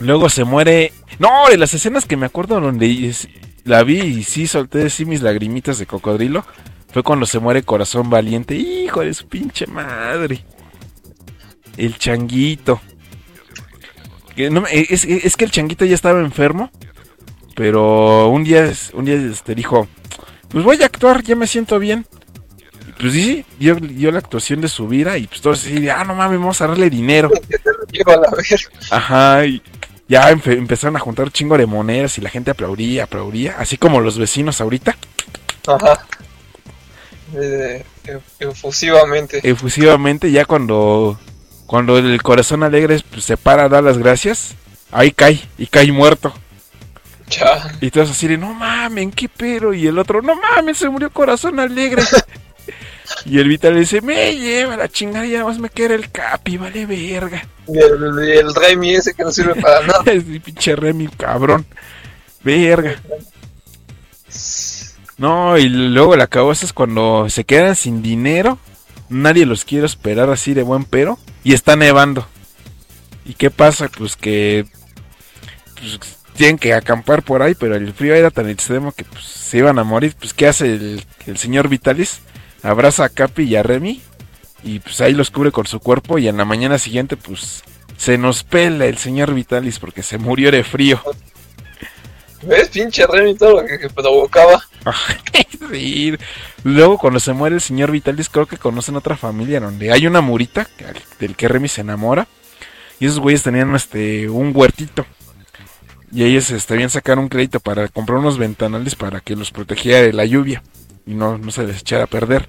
Luego 0.00 0.28
se 0.28 0.42
muere. 0.44 0.92
No, 1.20 1.48
de 1.48 1.56
las 1.56 1.72
escenas 1.74 2.06
que 2.06 2.16
me 2.16 2.26
acuerdo 2.26 2.60
donde 2.60 3.14
la 3.64 3.84
vi 3.84 4.00
y 4.00 4.24
sí 4.24 4.48
solté 4.48 4.90
sí 4.90 5.04
mis 5.04 5.22
lagrimitas 5.22 5.78
de 5.78 5.86
cocodrilo. 5.86 6.44
Fue 6.92 7.02
cuando 7.04 7.26
se 7.26 7.38
muere 7.38 7.62
Corazón 7.62 8.10
Valiente. 8.10 8.54
Hijo 8.56 9.02
de 9.02 9.14
su 9.14 9.28
pinche 9.28 9.66
madre. 9.66 10.44
El 11.76 11.96
changuito. 11.96 12.80
Que 14.34 14.50
no 14.50 14.62
me- 14.62 14.68
es, 14.72 15.04
es 15.04 15.36
que 15.36 15.44
el 15.44 15.50
changuito 15.52 15.84
ya 15.84 15.94
estaba 15.94 16.18
enfermo. 16.20 16.70
Pero 17.54 18.28
un 18.28 18.42
día, 18.44 18.72
un 18.94 19.04
día 19.04 19.14
este, 19.14 19.54
dijo: 19.54 19.86
Pues 20.48 20.64
voy 20.64 20.82
a 20.82 20.86
actuar, 20.86 21.22
ya 21.22 21.36
me 21.36 21.46
siento 21.46 21.78
bien. 21.78 22.06
Pues 23.02 23.14
sí, 23.14 23.44
dio, 23.58 23.74
dio 23.74 24.12
la 24.12 24.20
actuación 24.20 24.60
de 24.60 24.68
su 24.68 24.86
vida. 24.86 25.18
Y 25.18 25.26
pues 25.26 25.40
todos 25.40 25.58
así, 25.64 25.88
ah, 25.88 26.04
no 26.04 26.14
mames, 26.14 26.38
vamos 26.38 26.60
a 26.60 26.68
darle 26.68 26.88
dinero. 26.88 27.30
Ajá, 28.90 29.44
y 29.44 29.60
ya 30.08 30.30
empe- 30.30 30.56
empezaron 30.56 30.94
a 30.96 31.00
juntar 31.00 31.24
un 31.24 31.32
chingo 31.32 31.58
de 31.58 31.66
monedas 31.66 32.16
y 32.18 32.20
la 32.20 32.30
gente 32.30 32.52
aplaudía, 32.52 33.02
aplaudía, 33.04 33.56
así 33.58 33.76
como 33.76 34.00
los 34.00 34.18
vecinos 34.18 34.60
ahorita, 34.60 34.96
Ajá. 35.66 36.06
Eh, 37.34 37.84
ef- 38.04 38.20
efusivamente. 38.38 39.40
efusivamente, 39.42 40.30
ya 40.30 40.44
cuando, 40.44 41.18
cuando 41.66 41.98
el 41.98 42.22
corazón 42.22 42.62
alegre 42.62 43.00
pues, 43.10 43.24
se 43.24 43.36
para 43.36 43.64
a 43.64 43.68
dar 43.68 43.82
las 43.82 43.98
gracias, 43.98 44.54
ahí 44.92 45.10
cae, 45.10 45.40
y 45.58 45.66
cae 45.66 45.90
muerto. 45.90 46.32
Chale. 47.28 47.72
Y 47.80 47.90
todos 47.90 48.10
así 48.12 48.28
de, 48.28 48.38
no 48.38 48.54
mames, 48.54 49.08
qué 49.16 49.28
pero, 49.28 49.74
y 49.74 49.88
el 49.88 49.98
otro, 49.98 50.22
no 50.22 50.34
mames, 50.36 50.78
se 50.78 50.88
murió 50.88 51.10
corazón 51.10 51.58
alegre. 51.58 52.02
y 53.24 53.38
el 53.38 53.48
Vital 53.48 53.78
dice, 53.78 54.00
me 54.00 54.36
lleva 54.36 54.76
la 54.76 54.88
chingada, 54.88 55.26
ya 55.26 55.44
más 55.44 55.58
me 55.58 55.68
queda 55.68 55.94
el 55.94 56.10
capi, 56.10 56.56
vale 56.56 56.86
verga. 56.86 57.46
Y 57.68 57.78
el, 57.78 58.28
y 58.28 58.32
el 58.32 58.54
Remy 58.54 58.94
ese 58.94 59.14
que 59.14 59.22
no 59.22 59.30
sirve 59.30 59.60
para 59.60 59.80
nada. 59.86 60.04
Es 60.06 60.24
mi 60.24 60.40
pinche 60.40 60.74
Remy, 60.74 61.08
cabrón. 61.08 61.64
Verga. 62.42 63.00
No, 65.18 65.56
y 65.56 65.68
luego 65.68 66.16
la 66.16 66.26
cabeza 66.26 66.66
es 66.66 66.72
cuando 66.72 67.28
se 67.28 67.44
quedan 67.44 67.76
sin 67.76 68.02
dinero. 68.02 68.58
Nadie 69.08 69.46
los 69.46 69.64
quiere 69.64 69.86
esperar 69.86 70.30
así 70.30 70.54
de 70.54 70.62
buen 70.62 70.84
pero. 70.84 71.18
Y 71.44 71.54
está 71.54 71.76
nevando. 71.76 72.26
¿Y 73.24 73.34
qué 73.34 73.50
pasa? 73.50 73.88
Pues 73.88 74.16
que 74.16 74.66
pues, 75.78 76.18
tienen 76.34 76.58
que 76.58 76.74
acampar 76.74 77.22
por 77.22 77.42
ahí, 77.42 77.54
pero 77.54 77.76
el 77.76 77.92
frío 77.92 78.14
era 78.14 78.30
tan 78.30 78.48
extremo 78.48 78.90
que 78.92 79.04
pues, 79.04 79.24
se 79.24 79.58
iban 79.58 79.78
a 79.78 79.84
morir. 79.84 80.16
Pues 80.18 80.34
¿qué 80.34 80.48
hace 80.48 80.66
el, 80.66 81.04
el 81.26 81.36
señor 81.36 81.68
Vitalis? 81.68 82.20
Abraza 82.62 83.04
a 83.04 83.08
Capi 83.08 83.44
y 83.44 83.56
a 83.56 83.62
Remy. 83.62 84.00
Y 84.64 84.78
pues 84.78 85.00
ahí 85.00 85.12
los 85.12 85.30
cubre 85.30 85.50
con 85.50 85.66
su 85.66 85.80
cuerpo. 85.80 86.18
Y 86.18 86.28
en 86.28 86.36
la 86.36 86.44
mañana 86.44 86.78
siguiente 86.78 87.16
pues 87.16 87.62
se 87.96 88.18
nos 88.18 88.42
pela 88.44 88.86
el 88.86 88.98
señor 88.98 89.34
Vitalis 89.34 89.78
porque 89.78 90.02
se 90.02 90.18
murió 90.18 90.50
de 90.50 90.64
frío. 90.64 91.00
¿Ves? 92.42 92.68
Pinche 92.68 93.06
Remy 93.06 93.36
todo 93.36 93.60
lo 93.60 93.66
que, 93.66 93.78
que 93.78 93.90
provocaba. 93.90 94.62
Sí. 95.70 96.14
Luego 96.64 96.98
cuando 96.98 97.18
se 97.20 97.32
muere 97.32 97.54
el 97.54 97.60
señor 97.60 97.90
Vitalis 97.92 98.28
creo 98.28 98.46
que 98.46 98.58
conocen 98.58 98.96
otra 98.96 99.16
familia 99.16 99.60
donde 99.60 99.90
hay 99.90 100.06
una 100.06 100.20
murita 100.20 100.68
del 101.18 101.34
que 101.34 101.48
Remy 101.48 101.68
se 101.68 101.80
enamora 101.80 102.26
y 103.00 103.06
esos 103.06 103.20
güeyes 103.20 103.42
tenían 103.42 103.74
este 103.74 104.28
un 104.28 104.52
huertito 104.54 105.06
y 106.12 106.24
ellos 106.24 106.50
este, 106.50 106.74
habían 106.74 106.90
sacado 106.90 107.20
un 107.20 107.28
crédito 107.28 107.58
para 107.58 107.88
comprar 107.88 108.18
unos 108.18 108.36
ventanales 108.36 108.94
para 108.96 109.20
que 109.20 109.34
los 109.34 109.50
protegiera 109.50 110.02
de 110.02 110.12
la 110.12 110.26
lluvia 110.26 110.62
y 111.06 111.14
no, 111.14 111.38
no 111.38 111.50
se 111.50 111.64
les 111.64 111.80
echara 111.80 112.04
a 112.04 112.08
perder. 112.08 112.48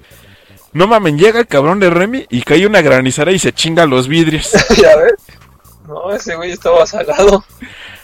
No 0.72 0.86
mamen, 0.88 1.18
llega 1.18 1.40
el 1.40 1.46
cabrón 1.46 1.78
de 1.78 1.88
Remy 1.88 2.26
y 2.30 2.42
cae 2.42 2.66
una 2.66 2.82
granizada 2.82 3.30
y 3.30 3.38
se 3.38 3.52
chinga 3.52 3.86
los 3.86 4.08
vidrios. 4.08 4.50
ya 4.82 4.96
ves. 4.96 5.14
No, 5.86 6.10
ese 6.12 6.34
güey 6.34 6.50
estaba 6.50 6.84
salado. 6.86 7.44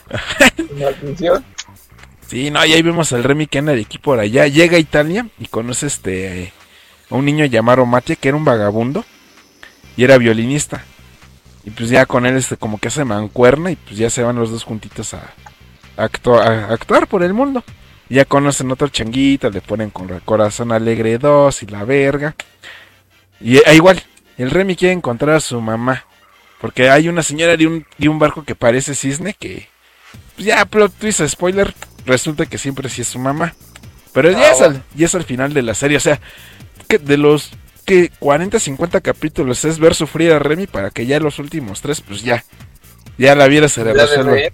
Maldición. 0.78 1.44
Sí, 2.28 2.50
no, 2.50 2.64
y 2.64 2.72
ahí 2.72 2.82
vemos 2.82 3.12
al 3.12 3.24
Remy 3.24 3.48
que 3.48 3.58
anda 3.58 3.72
de 3.72 3.82
aquí 3.82 3.98
por 3.98 4.20
allá. 4.20 4.46
Llega 4.46 4.76
a 4.76 4.80
Italia 4.80 5.26
y 5.38 5.46
conoce 5.46 5.86
este 5.88 6.52
a 7.10 7.16
un 7.16 7.24
niño 7.24 7.44
llamado 7.46 7.84
Matia 7.86 8.14
que 8.14 8.28
era 8.28 8.36
un 8.36 8.44
vagabundo 8.44 9.04
y 9.96 10.04
era 10.04 10.16
violinista. 10.16 10.84
Y 11.64 11.70
pues 11.70 11.90
ya 11.90 12.06
con 12.06 12.24
él 12.26 12.36
este 12.36 12.56
como 12.56 12.78
que 12.78 12.88
hace 12.88 13.04
mancuerna 13.04 13.72
y 13.72 13.76
pues 13.76 13.96
ya 13.96 14.10
se 14.10 14.22
van 14.22 14.36
los 14.36 14.50
dos 14.50 14.62
juntitos 14.62 15.12
a 15.14 15.34
actuar 15.96 17.08
por 17.08 17.24
el 17.24 17.34
mundo. 17.34 17.64
Ya 18.10 18.24
conocen 18.24 18.70
otro 18.72 18.88
changuito, 18.88 19.48
le 19.50 19.60
ponen 19.60 19.90
con 19.90 20.10
el 20.10 20.20
corazón 20.20 20.72
alegre 20.72 21.16
2 21.16 21.62
y 21.62 21.66
la 21.66 21.84
verga. 21.84 22.34
Y 23.40 23.58
eh, 23.58 23.74
igual, 23.74 24.02
el 24.36 24.50
Remy 24.50 24.74
quiere 24.76 24.92
encontrar 24.92 25.36
a 25.36 25.40
su 25.40 25.60
mamá. 25.60 26.04
Porque 26.60 26.90
hay 26.90 27.08
una 27.08 27.22
señora 27.22 27.56
de 27.56 27.66
un, 27.66 27.86
de 27.96 28.08
un 28.08 28.18
barco 28.18 28.44
que 28.44 28.54
parece 28.54 28.94
cisne 28.94 29.32
que... 29.32 29.68
Pues 30.34 30.46
ya, 30.46 30.64
plot 30.66 30.92
twist, 30.92 31.26
spoiler, 31.26 31.72
resulta 32.04 32.46
que 32.46 32.58
siempre 32.58 32.88
sí 32.88 33.00
es 33.00 33.08
su 33.08 33.18
mamá. 33.18 33.54
Pero 34.12 34.30
ya, 34.30 34.50
Ah, 34.50 34.52
es 34.52 34.60
al, 34.60 34.82
ya 34.94 35.06
es 35.06 35.14
al 35.14 35.24
final 35.24 35.54
de 35.54 35.62
la 35.62 35.74
serie, 35.74 35.96
o 35.96 36.00
sea, 36.00 36.20
que 36.88 36.98
de 36.98 37.16
los 37.16 37.50
que 37.86 38.10
40, 38.18 38.58
50 38.58 39.00
capítulos 39.00 39.64
es 39.64 39.78
ver 39.78 39.94
sufrir 39.94 40.32
a 40.32 40.38
Remy 40.38 40.66
para 40.66 40.90
que 40.90 41.06
ya 41.06 41.20
los 41.20 41.38
últimos 41.38 41.80
tres, 41.80 42.00
pues 42.00 42.22
ya, 42.22 42.44
ya 43.18 43.34
la 43.34 43.46
viera 43.46 43.68
se 43.68 43.84
le 43.84 44.52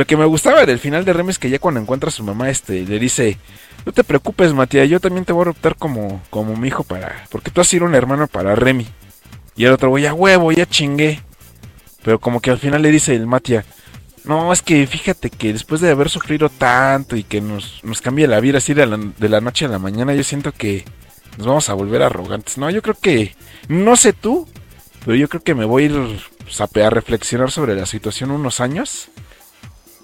Lo 0.00 0.06
que 0.06 0.16
me 0.16 0.24
gustaba 0.24 0.64
del 0.64 0.78
final 0.78 1.04
de 1.04 1.12
Remy 1.12 1.28
es 1.28 1.38
que 1.38 1.50
ya 1.50 1.58
cuando 1.58 1.78
encuentra 1.78 2.08
a 2.08 2.10
su 2.10 2.24
mamá, 2.24 2.48
este, 2.48 2.86
le 2.86 2.98
dice, 2.98 3.36
no 3.84 3.92
te 3.92 4.02
preocupes, 4.02 4.54
Matías, 4.54 4.88
yo 4.88 4.98
también 4.98 5.26
te 5.26 5.34
voy 5.34 5.42
a 5.42 5.50
adoptar 5.50 5.76
como, 5.76 6.22
como 6.30 6.56
mi 6.56 6.68
hijo 6.68 6.84
para, 6.84 7.26
porque 7.28 7.50
tú 7.50 7.60
has 7.60 7.68
sido 7.68 7.84
un 7.84 7.94
hermano 7.94 8.26
para 8.26 8.54
Remy. 8.54 8.86
Y 9.56 9.66
el 9.66 9.72
otro 9.72 9.90
güey, 9.90 10.04
ya 10.04 10.14
huevo, 10.14 10.52
ya 10.52 10.64
chingué. 10.64 11.20
Pero 12.02 12.18
como 12.18 12.40
que 12.40 12.50
al 12.50 12.58
final 12.58 12.80
le 12.80 12.90
dice 12.90 13.14
el 13.14 13.26
Matia, 13.26 13.66
no, 14.24 14.54
es 14.54 14.62
que 14.62 14.86
fíjate 14.86 15.28
que 15.28 15.52
después 15.52 15.82
de 15.82 15.90
haber 15.90 16.08
sufrido 16.08 16.48
tanto 16.48 17.14
y 17.14 17.22
que 17.22 17.42
nos, 17.42 17.84
nos 17.84 18.00
cambia 18.00 18.26
la 18.26 18.40
vida 18.40 18.56
así 18.56 18.72
de 18.72 18.86
la, 18.86 18.96
de 18.96 19.28
la 19.28 19.42
noche 19.42 19.66
a 19.66 19.68
la 19.68 19.78
mañana, 19.78 20.14
yo 20.14 20.24
siento 20.24 20.50
que 20.50 20.86
nos 21.36 21.46
vamos 21.46 21.68
a 21.68 21.74
volver 21.74 22.00
arrogantes. 22.00 22.56
No, 22.56 22.70
yo 22.70 22.80
creo 22.80 22.96
que, 22.98 23.34
no 23.68 23.96
sé 23.96 24.14
tú, 24.14 24.48
pero 25.04 25.14
yo 25.14 25.28
creo 25.28 25.42
que 25.42 25.54
me 25.54 25.66
voy 25.66 25.82
a 25.82 25.86
ir 25.88 26.20
pues, 26.38 26.58
a, 26.58 26.86
a 26.86 26.88
reflexionar 26.88 27.50
sobre 27.50 27.74
la 27.74 27.84
situación 27.84 28.30
unos 28.30 28.60
años. 28.60 29.10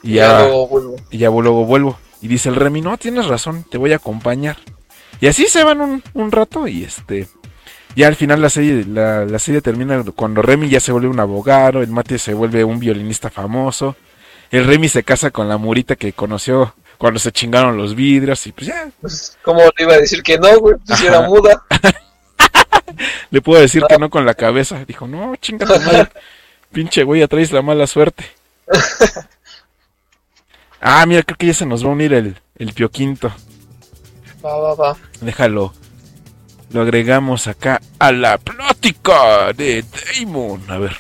Y 0.07 0.15
Ya 0.15 0.27
ya, 0.29 0.39
luego 0.39 0.69
vuelvo. 0.69 0.97
y 1.11 1.19
ya 1.19 1.29
luego 1.31 1.65
vuelvo. 1.65 1.99
Y 2.23 2.29
dice 2.29 2.49
el 2.49 2.57
Remy, 2.57 2.81
no, 2.81 2.97
tienes 2.97 3.27
razón, 3.27 3.65
te 3.71 3.79
voy 3.79 3.93
a 3.93 3.97
acompañar. 3.97 4.57
Y 5.21 5.27
así 5.27 5.47
se 5.49 5.65
van 5.65 5.81
un, 5.81 6.03
un 6.15 6.33
rato 6.33 6.67
y 6.69 6.85
este... 6.85 7.29
Ya 7.95 8.09
al 8.09 8.17
final 8.17 8.43
la 8.43 8.51
serie, 8.51 8.85
la, 8.85 9.25
la 9.25 9.39
serie 9.39 9.63
termina 9.63 10.05
cuando 10.15 10.43
Remy 10.43 10.69
ya 10.69 10.81
se 10.81 10.93
vuelve 10.93 11.09
un 11.09 11.19
abogado, 11.19 11.81
el 11.81 11.89
Mate 11.89 12.19
se 12.19 12.35
vuelve 12.35 12.63
un 12.63 12.79
violinista 12.79 13.31
famoso, 13.31 13.97
el 14.51 14.67
Remy 14.67 14.91
se 14.91 15.03
casa 15.03 15.31
con 15.31 15.49
la 15.49 15.57
Murita 15.57 15.97
que 15.97 16.13
conoció 16.13 16.75
cuando 16.99 17.19
se 17.19 17.33
chingaron 17.33 17.79
los 17.79 17.95
vidrios 17.95 18.47
y 18.47 18.53
pues 18.53 18.67
ya, 18.67 18.91
Pues, 19.01 19.39
¿Cómo 19.43 19.63
le 19.63 19.85
iba 19.85 19.95
a 19.95 19.99
decir 19.99 20.23
que 20.23 20.39
no, 20.39 20.59
güey? 20.61 20.77
Pues 20.87 20.99
si 20.99 21.07
era 21.07 21.23
muda. 21.23 21.63
le 23.31 23.41
puedo 23.41 23.63
decir 23.63 23.83
que 23.89 23.97
no 23.99 24.11
con 24.11 24.27
la 24.27 24.35
cabeza. 24.35 24.85
Dijo, 24.87 25.07
no, 25.07 25.35
chinga 25.37 25.65
tu 25.67 25.81
madre, 25.81 26.09
pinche 26.73 27.03
güey, 27.03 27.23
atraes 27.23 27.51
la 27.53 27.63
mala 27.63 27.87
suerte. 27.87 28.25
Ah, 30.81 31.05
mira, 31.07 31.23
creo 31.23 31.37
que 31.37 31.47
ya 31.47 31.55
se 31.55 31.67
nos 31.67 31.85
va 31.85 31.89
a 31.89 31.93
unir 31.93 32.13
el, 32.13 32.37
el 32.57 32.73
Pio 32.73 32.91
Quinto. 32.91 33.33
Va, 34.45 34.57
va, 34.57 34.75
va. 34.75 34.97
Déjalo. 35.21 35.73
Lo 36.71 36.83
agregamos 36.83 37.47
acá 37.47 37.81
a 37.99 38.13
la 38.13 38.39
plática 38.39 39.53
de 39.53 39.83
Damon. 39.83 40.63
A 40.69 40.79
ver. 40.79 40.97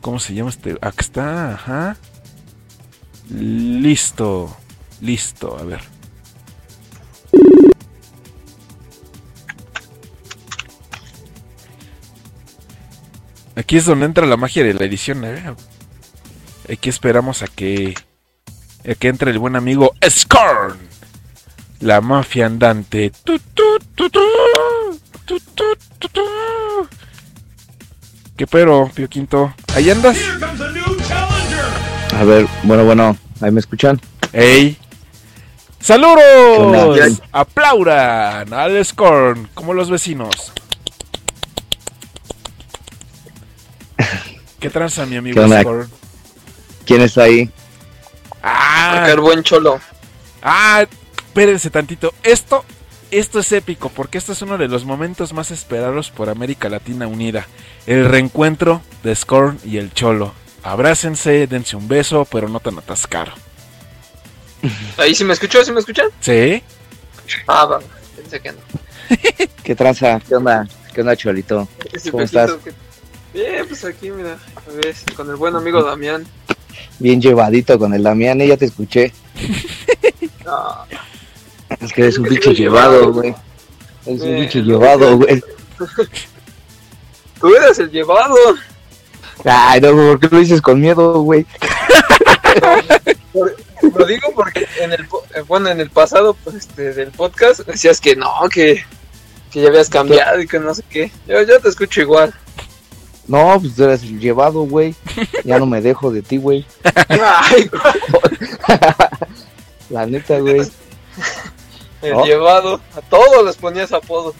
¿Cómo 0.00 0.18
se 0.20 0.34
llama 0.34 0.50
este? 0.50 0.72
Acá 0.80 1.00
está, 1.00 1.54
ajá. 1.54 1.96
Listo. 3.30 4.56
Listo, 5.00 5.58
a 5.58 5.62
ver. 5.64 5.80
Aquí 13.54 13.76
es 13.76 13.84
donde 13.84 14.06
entra 14.06 14.24
la 14.24 14.36
magia 14.36 14.62
de 14.62 14.72
la 14.72 14.84
edición, 14.84 15.24
¿eh? 15.24 15.54
Aquí 16.70 16.90
esperamos 16.90 17.42
a 17.42 17.46
que, 17.46 17.94
a 18.88 18.94
que 18.94 19.08
entre 19.08 19.30
el 19.30 19.38
buen 19.38 19.56
amigo 19.56 19.94
Scorn. 20.06 20.78
La 21.80 22.00
mafia 22.02 22.46
andante. 22.46 23.10
¿Qué 28.36 28.46
pero, 28.46 28.90
Pio 28.94 29.08
Quinto? 29.08 29.54
¿Ahí 29.74 29.90
andas? 29.90 30.18
A 32.16 32.24
ver, 32.24 32.46
bueno, 32.64 32.84
bueno, 32.84 33.16
ahí 33.40 33.50
me 33.50 33.60
escuchan. 33.60 33.98
¡Ey! 34.32 34.76
¿Qué 35.78 35.84
¡Saludos! 35.84 37.22
¡Aplaudan 37.32 38.52
al 38.52 38.84
Scorn! 38.84 39.48
Como 39.54 39.72
los 39.72 39.88
vecinos. 39.88 40.52
¿Qué 44.60 44.68
tranza, 44.68 45.06
mi 45.06 45.16
amigo. 45.16 45.42
Scorn? 45.48 45.88
¿Quién 46.88 47.02
está 47.02 47.24
ahí? 47.24 47.50
¡Ah! 48.42 49.06
El 49.10 49.20
buen 49.20 49.42
cholo. 49.42 49.78
Ah, 50.42 50.86
espérense 51.18 51.68
tantito. 51.68 52.14
Esto, 52.22 52.64
esto 53.10 53.40
es 53.40 53.52
épico 53.52 53.90
porque 53.90 54.16
este 54.16 54.32
es 54.32 54.40
uno 54.40 54.56
de 54.56 54.68
los 54.68 54.86
momentos 54.86 55.34
más 55.34 55.50
esperados 55.50 56.10
por 56.10 56.30
América 56.30 56.70
Latina 56.70 57.06
Unida. 57.06 57.46
El 57.86 58.06
reencuentro 58.06 58.80
de 59.02 59.14
Scorn 59.14 59.58
y 59.66 59.76
el 59.76 59.92
Cholo. 59.92 60.32
Abrácense, 60.62 61.46
dense 61.46 61.76
un 61.76 61.88
beso, 61.88 62.24
pero 62.24 62.48
no 62.48 62.58
tan 62.58 62.78
atascado. 62.78 63.32
Ahí 64.96 65.14
sí 65.14 65.24
me 65.24 65.34
escuchó, 65.34 65.62
¿sí 65.62 65.70
me 65.70 65.80
escuchan? 65.80 66.08
¿Sí? 66.20 66.62
Ah, 67.46 67.66
va. 67.66 67.80
Pensé 68.16 68.40
que 68.40 68.52
no. 68.52 68.58
¿Qué 69.62 69.74
tranza? 69.74 70.20
¿Qué 70.26 70.34
onda? 70.36 70.66
¿Qué 70.94 71.02
onda, 71.02 71.14
Cholito? 71.14 71.68
¿Cómo 72.10 72.22
estás? 72.22 72.52
que- 72.64 72.72
Bien, 73.34 73.66
pues 73.68 73.84
aquí, 73.84 74.10
mira, 74.10 74.38
a 74.56 74.70
ver, 74.72 74.96
con 75.14 75.28
el 75.28 75.36
buen 75.36 75.54
amigo 75.54 75.82
Damián. 75.82 76.26
Bien 76.98 77.20
llevadito 77.20 77.78
con 77.78 77.94
el 77.94 78.02
Damián, 78.02 78.38
ya 78.40 78.56
te 78.56 78.66
escuché. 78.66 79.12
Es 81.80 81.92
que 81.92 82.00
eres 82.02 82.18
un 82.18 82.28
bicho 82.28 82.50
llevado, 82.52 83.12
güey. 83.12 83.34
Eres 84.06 84.22
un 84.22 84.36
bicho 84.36 84.58
llevado, 84.60 85.18
güey. 85.18 85.42
tú 87.38 87.54
eres 87.54 87.78
el 87.78 87.90
llevado. 87.90 88.34
Ay, 89.44 89.80
no, 89.80 89.92
¿por 89.92 90.18
qué 90.18 90.28
lo 90.30 90.38
dices 90.38 90.62
con 90.62 90.80
miedo, 90.80 91.20
güey? 91.20 91.46
Lo 93.94 94.04
digo 94.06 94.32
porque 94.34 94.66
en 94.80 94.92
el, 94.92 95.02
eh, 95.02 95.42
bueno, 95.46 95.68
en 95.68 95.78
el 95.78 95.90
pasado 95.90 96.34
pues, 96.34 96.56
este, 96.56 96.92
del 96.94 97.12
podcast 97.12 97.60
decías 97.60 98.00
que 98.00 98.16
no, 98.16 98.32
que, 98.52 98.84
que 99.52 99.62
ya 99.62 99.68
habías 99.68 99.88
cambiado 99.88 100.40
y 100.40 100.48
que 100.48 100.58
no 100.58 100.74
sé 100.74 100.82
qué. 100.90 101.12
Yo, 101.26 101.42
yo 101.42 101.60
te 101.60 101.68
escucho 101.68 102.00
igual. 102.00 102.34
No, 103.28 103.58
pues 103.60 103.74
tú 103.74 103.84
eres 103.84 104.02
el 104.02 104.18
llevado, 104.18 104.62
güey. 104.62 104.94
Ya 105.44 105.58
no 105.58 105.66
me 105.66 105.80
dejo 105.82 106.10
de 106.10 106.22
ti, 106.22 106.38
güey. 106.38 106.64
Ay, 107.08 107.70
La 109.90 110.06
neta, 110.06 110.38
güey. 110.38 110.60
el 112.02 112.12
¿No? 112.12 112.24
llevado. 112.24 112.80
A 112.96 113.00
todos 113.02 113.44
les 113.44 113.56
ponías 113.56 113.92
apodo. 113.92 114.34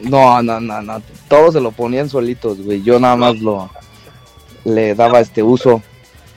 No, 0.00 0.42
no, 0.42 0.58
no, 0.60 0.80
no. 0.80 1.02
Todos 1.28 1.52
se 1.54 1.60
lo 1.60 1.70
ponían 1.72 2.08
solitos, 2.08 2.58
güey. 2.62 2.82
Yo 2.82 2.98
nada 2.98 3.16
más 3.16 3.36
lo 3.38 3.70
le 4.64 4.94
daba 4.94 5.20
este 5.20 5.42
uso. 5.42 5.82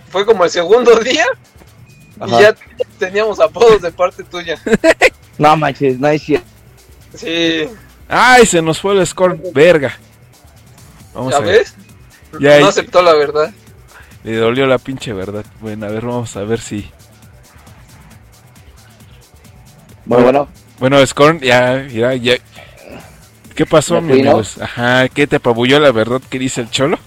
Fue 0.09 0.25
como 0.25 0.43
el 0.43 0.49
segundo 0.49 0.95
día 0.99 1.25
Ajá. 2.19 2.39
y 2.39 2.41
ya 2.43 2.55
teníamos 2.99 3.39
apodos 3.39 3.81
de 3.81 3.91
parte 3.91 4.23
tuya. 4.23 4.59
No 5.37 5.55
manches, 5.57 5.99
no 5.99 6.07
es 6.09 6.21
cierto. 6.21 6.47
Sí, 7.15 7.67
¡Ay, 8.07 8.45
se 8.45 8.61
nos 8.61 8.79
fue 8.79 8.93
el 8.93 9.05
Scorn! 9.07 9.41
¡Verga! 9.53 9.97
Vamos 11.13 11.31
¿ya 11.31 11.37
a 11.37 11.41
ver. 11.41 11.59
ves? 11.59 11.75
Ya, 12.39 12.59
no 12.59 12.67
aceptó 12.67 13.01
la 13.01 13.13
verdad. 13.13 13.51
Le 14.23 14.35
dolió 14.37 14.65
la 14.65 14.77
pinche 14.77 15.13
verdad. 15.13 15.45
Bueno, 15.59 15.85
a 15.85 15.89
ver, 15.89 16.05
vamos 16.05 16.35
a 16.37 16.43
ver 16.43 16.59
si... 16.59 16.89
Bueno, 20.05 20.23
bueno. 20.23 20.47
Bueno, 20.79 21.05
Scorn, 21.05 21.39
ya, 21.39 21.87
ya, 21.87 22.13
ya. 22.13 22.35
¿Qué 23.55 23.65
pasó, 23.65 23.97
amigos? 23.97 24.59
Ajá, 24.59 25.07
¿qué 25.09 25.27
te 25.27 25.35
apabulló 25.35 25.79
la 25.79 25.91
verdad 25.91 26.21
que 26.29 26.39
dice 26.39 26.61
el 26.61 26.69
Cholo? 26.69 26.97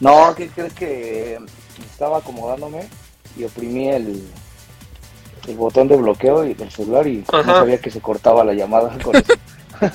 No, 0.00 0.34
¿qué 0.36 0.48
crees 0.48 0.72
que 0.74 1.38
estaba 1.90 2.18
acomodándome 2.18 2.86
y 3.36 3.44
oprimí 3.44 3.88
el, 3.88 4.22
el 5.48 5.56
botón 5.56 5.88
de 5.88 5.96
bloqueo 5.96 6.44
y 6.44 6.54
del 6.54 6.70
celular 6.70 7.06
y 7.06 7.24
no 7.32 7.44
sabía 7.44 7.78
que 7.78 7.90
se 7.90 8.00
cortaba 8.00 8.44
la 8.44 8.52
llamada 8.52 8.96
con 9.02 9.16
eso. 9.16 9.32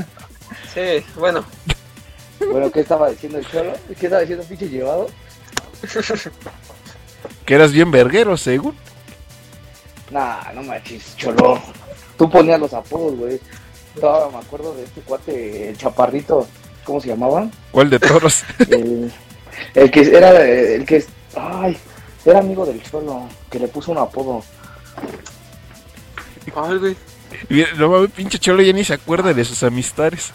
Sí, 0.73 1.03
bueno. 1.17 1.43
Bueno, 2.49 2.71
¿qué 2.71 2.81
estaba 2.81 3.09
diciendo 3.09 3.37
el 3.37 3.47
cholo? 3.47 3.73
¿Qué 3.87 4.05
estaba 4.05 4.21
diciendo 4.21 4.45
pinche 4.45 4.69
llevado? 4.69 5.07
Que 7.45 7.55
eras 7.55 7.71
bien 7.71 7.91
verguero, 7.91 8.37
según. 8.37 8.75
Nah, 10.11 10.51
no 10.53 10.63
manches, 10.63 11.15
cholo. 11.17 11.61
Tú 12.17 12.29
ponías 12.29 12.59
los 12.59 12.73
apodos, 12.73 13.15
güey. 13.17 13.39
Todavía 13.99 14.37
me 14.37 14.43
acuerdo 14.43 14.73
de 14.75 14.83
este 14.83 15.01
cuate, 15.01 15.69
el 15.69 15.77
chaparrito, 15.77 16.47
¿cómo 16.83 17.01
se 17.01 17.09
llamaban? 17.09 17.51
¿Cuál 17.71 17.89
de 17.89 17.99
todos? 17.99 18.43
El, 18.69 19.11
el 19.73 19.91
que 19.91 20.01
era, 20.01 20.41
el 20.41 20.85
que, 20.85 21.03
ay, 21.35 21.77
era 22.25 22.39
amigo 22.39 22.65
del 22.65 22.81
cholo, 22.83 23.27
que 23.49 23.59
le 23.59 23.67
puso 23.67 23.91
un 23.91 23.97
apodo. 23.97 24.43
Ay, 26.55 26.77
güey. 26.77 26.95
No 27.77 27.89
mames, 27.89 28.11
pinche 28.11 28.39
Cholo 28.39 28.61
ya 28.61 28.73
ni 28.73 28.83
se 28.83 28.93
acuerda 28.93 29.33
de 29.33 29.43
sus 29.43 29.63
amistades. 29.63 30.31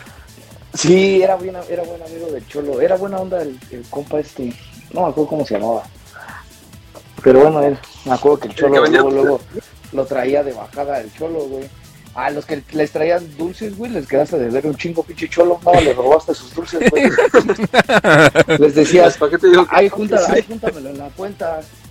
Sí, 0.76 1.22
era, 1.22 1.36
bien, 1.36 1.56
era 1.68 1.82
buen 1.82 2.02
amigo 2.02 2.26
del 2.28 2.46
Cholo. 2.46 2.80
Era 2.80 2.96
buena 2.96 3.18
onda 3.18 3.42
el, 3.42 3.58
el 3.70 3.82
compa 3.88 4.20
este. 4.20 4.52
No 4.92 5.02
me 5.02 5.08
acuerdo 5.08 5.28
cómo 5.28 5.46
se 5.46 5.54
llamaba. 5.58 5.84
Pero 7.22 7.40
bueno, 7.40 7.62
él, 7.62 7.78
me 8.04 8.12
acuerdo 8.12 8.38
que 8.40 8.48
el 8.48 8.54
Cholo 8.54 8.82
que 8.82 8.90
luego, 8.90 9.10
luego 9.10 9.40
lo 9.92 10.04
traía 10.06 10.42
de 10.44 10.52
bajada 10.52 11.00
el 11.00 11.12
Cholo, 11.14 11.40
güey. 11.40 11.68
A 12.14 12.30
los 12.30 12.46
que 12.46 12.62
les 12.72 12.90
traían 12.92 13.36
dulces, 13.36 13.76
güey, 13.76 13.90
les 13.90 14.06
quedaste 14.06 14.38
de 14.38 14.48
ver 14.48 14.66
un 14.66 14.74
chingo 14.74 15.02
pinche 15.02 15.28
cholo, 15.28 15.60
no, 15.62 15.78
le 15.78 15.92
robaste 15.92 16.34
sus 16.34 16.54
dulces, 16.54 16.80
güey. 16.90 17.10
les 18.58 18.74
decías, 18.74 19.18
¿Para 19.18 19.32
qué 19.32 19.38
te 19.38 19.50
digo 19.50 19.66
ay, 19.68 19.90
Sí, 19.94 20.08
ay, 20.30 20.42
júntamelo 20.48 20.88
en 20.88 20.98
la 20.98 21.08
cuenta. 21.10 21.60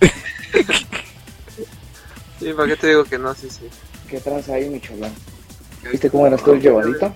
sí, 2.40 2.52
¿para 2.52 2.68
qué 2.68 2.76
te 2.76 2.88
digo 2.88 3.04
que 3.04 3.18
no? 3.18 3.32
Sí, 3.34 3.48
sí. 3.48 3.68
¿Qué 4.08 4.18
traes 4.18 4.48
ahí, 4.48 4.68
mi 4.68 4.80
cholón? 4.80 5.12
¿Viste 5.92 6.10
cómo 6.10 6.26
eras 6.26 6.42
todo 6.42 6.54
el 6.54 6.60
llevadito? 6.60 7.14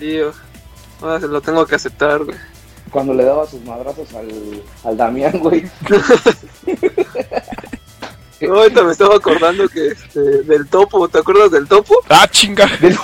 Sí, 0.00 0.16
yo- 0.16 0.32
se 1.20 1.28
lo 1.28 1.40
tengo 1.40 1.66
que 1.66 1.74
aceptar, 1.74 2.24
güey. 2.24 2.36
Cuando 2.90 3.14
le 3.14 3.24
daba 3.24 3.46
sus 3.46 3.62
madrazos 3.64 4.12
al, 4.14 4.28
al 4.84 4.96
Damián, 4.96 5.38
güey. 5.38 5.64
No, 8.40 8.54
ahorita 8.58 8.82
me 8.82 8.90
estaba 8.90 9.14
acordando 9.16 9.68
que 9.68 9.86
este, 9.88 10.20
del 10.42 10.66
topo, 10.66 11.08
¿te 11.08 11.18
acuerdas 11.18 11.52
del 11.52 11.68
topo? 11.68 11.94
Ah, 12.08 12.26
chinga. 12.28 12.66
Del- 12.80 12.98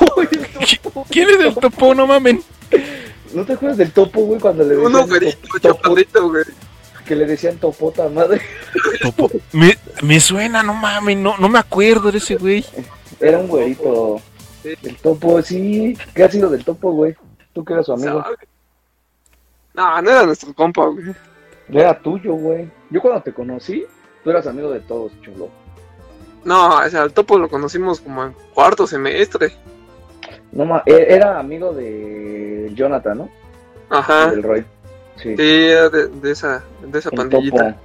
¿Quién 1.11 1.29
es 1.31 1.39
el 1.41 1.55
topo? 1.55 1.95
No 1.95 2.09
mamen. 2.09 2.43
¿No 3.33 3.45
te 3.45 3.53
acuerdas 3.53 3.79
del 3.79 3.93
topo, 3.93 4.23
güey? 4.23 4.41
Cuando 4.41 4.65
le 4.65 4.71
decían 4.71 4.87
Uno 4.87 5.07
güerito, 5.07 5.39
topo- 5.47 5.59
chaparrito, 5.61 6.29
güey. 6.29 6.45
que 7.07 7.15
le 7.15 7.25
decían 7.25 7.57
topota, 7.59 8.09
madre. 8.09 8.41
Topo. 9.01 9.31
Me, 9.53 9.79
me 10.03 10.19
suena, 10.19 10.65
no 10.65 10.75
mamen. 10.75 11.23
No, 11.23 11.39
no 11.39 11.49
me 11.49 11.61
acuerdo 11.61 12.11
de 12.11 12.19
ese 12.19 12.35
güey. 12.35 12.65
Era 13.21 13.39
un 13.39 13.47
güerito. 13.47 14.21
El 14.65 14.97
topo, 14.97 15.41
sí. 15.41 15.97
¿Qué 16.17 16.25
ha 16.25 16.31
sido 16.33 16.51
del 16.51 16.65
topo, 16.65 16.91
güey? 16.91 17.15
Tú 17.59 17.65
que 17.65 17.73
eras 17.73 17.87
su 17.87 17.93
amigo. 17.93 18.25
No, 19.75 20.01
no 20.01 20.11
era 20.13 20.23
nuestro 20.25 20.55
compa, 20.55 20.87
güey. 20.87 21.07
Era 21.71 21.99
tuyo, 21.99 22.35
güey. 22.35 22.71
Yo 22.89 23.01
cuando 23.01 23.21
te 23.21 23.33
conocí, 23.33 23.85
tú 24.23 24.31
eras 24.31 24.47
amigo 24.47 24.71
de 24.71 24.79
todos, 24.79 25.11
cholo. 25.23 25.49
No, 26.45 26.77
o 26.79 26.89
sea, 26.89 27.03
al 27.03 27.13
topo 27.13 27.37
lo 27.37 27.49
conocimos 27.49 28.01
como 28.01 28.27
en 28.27 28.33
cuarto 28.55 28.87
semestre. 28.87 29.51
No 30.53 30.67
ma 30.67 30.85
e- 30.87 31.07
era 31.09 31.37
amigo 31.41 31.73
de 31.75 32.71
Jonathan, 32.75 33.19
¿no? 33.19 33.29
Ajá. 33.91 34.31
Del 34.31 34.45
Roy. 34.45 34.65
Sí. 35.17 35.37
Sí, 35.37 35.65
era 35.67 35.89
de, 35.89 36.07
de 36.07 36.31
esa, 36.31 36.63
de 36.81 36.97
esa 36.97 37.09
el 37.11 37.17
pandillita. 37.17 37.71
topo. 37.73 37.81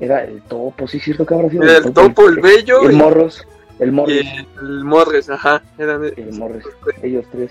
Era 0.00 0.24
el 0.24 0.40
topo, 0.44 0.88
sí, 0.88 0.98
cierto 0.98 1.26
que 1.26 1.34
habrá 1.34 1.50
sido 1.50 1.62
Era 1.64 1.76
el 1.76 1.92
topo, 1.92 2.26
el 2.26 2.40
bello 2.40 2.84
El 2.84 2.92
y, 2.92 2.96
morros. 2.96 3.46
El 3.80 3.88
y 3.90 3.92
morros. 3.92 4.14
el 4.62 4.84
morres, 4.84 5.28
ajá. 5.28 5.62
Eran 5.76 6.04
El 6.04 6.32
morros. 6.32 6.64
Ellos 7.02 7.26
tres. 7.30 7.50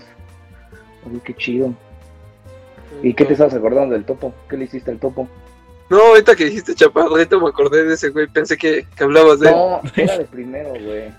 Uy, 1.04 1.20
qué 1.24 1.34
chido. 1.34 1.72
¿Y 3.02 3.14
qué 3.14 3.24
te 3.24 3.32
estabas 3.34 3.54
acordando 3.54 3.94
del 3.94 4.04
topo? 4.04 4.32
¿Qué 4.48 4.56
le 4.56 4.64
hiciste 4.64 4.90
al 4.90 4.98
topo? 4.98 5.28
No, 5.90 5.98
ahorita 5.98 6.34
que 6.36 6.46
dijiste 6.46 6.74
chaparrito 6.74 7.40
me 7.40 7.48
acordé 7.48 7.84
de 7.84 7.94
ese 7.94 8.10
güey. 8.10 8.26
Pensé 8.26 8.56
que, 8.56 8.86
que 8.96 9.04
hablabas 9.04 9.40
de, 9.40 9.50
No, 9.50 9.80
era 9.96 10.18
de 10.18 10.24
primero, 10.24 10.70
güey. 10.70 11.12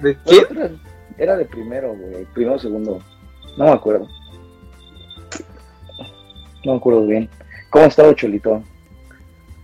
de 0.00 0.16
quién. 0.26 0.44
Bueno, 0.48 0.64
era- 0.64 0.70
Era 1.18 1.36
de 1.36 1.44
primero, 1.44 1.94
güey. 1.94 2.24
Primero 2.32 2.56
o 2.56 2.58
segundo. 2.58 3.02
No 3.58 3.64
me 3.66 3.70
acuerdo. 3.72 4.06
No 6.64 6.72
me 6.72 6.78
acuerdo 6.78 7.06
bien. 7.06 7.28
¿Cómo 7.70 7.84
estaba 7.86 8.14
Cholito? 8.14 8.62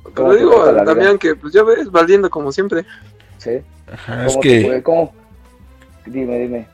Pero 0.03 0.14
¿Cómo 0.14 0.30
te 0.32 0.39
digo 0.39 0.62
a? 0.62 0.72
Damián 0.72 1.18
que, 1.18 1.34
pues 1.36 1.53
ya 1.53 1.62
ves, 1.62 1.91
valiendo 1.91 2.28
como 2.28 2.51
siempre. 2.53 2.84
¿Sí? 3.39 3.61
Ajá, 3.91 4.26
es 4.26 4.32
¿Cómo 4.32 4.41
te 4.43 4.49
que, 4.49 4.66
fue? 4.66 4.82
¿Cómo? 4.82 5.12
Dime, 6.07 6.39
dime. 6.39 6.66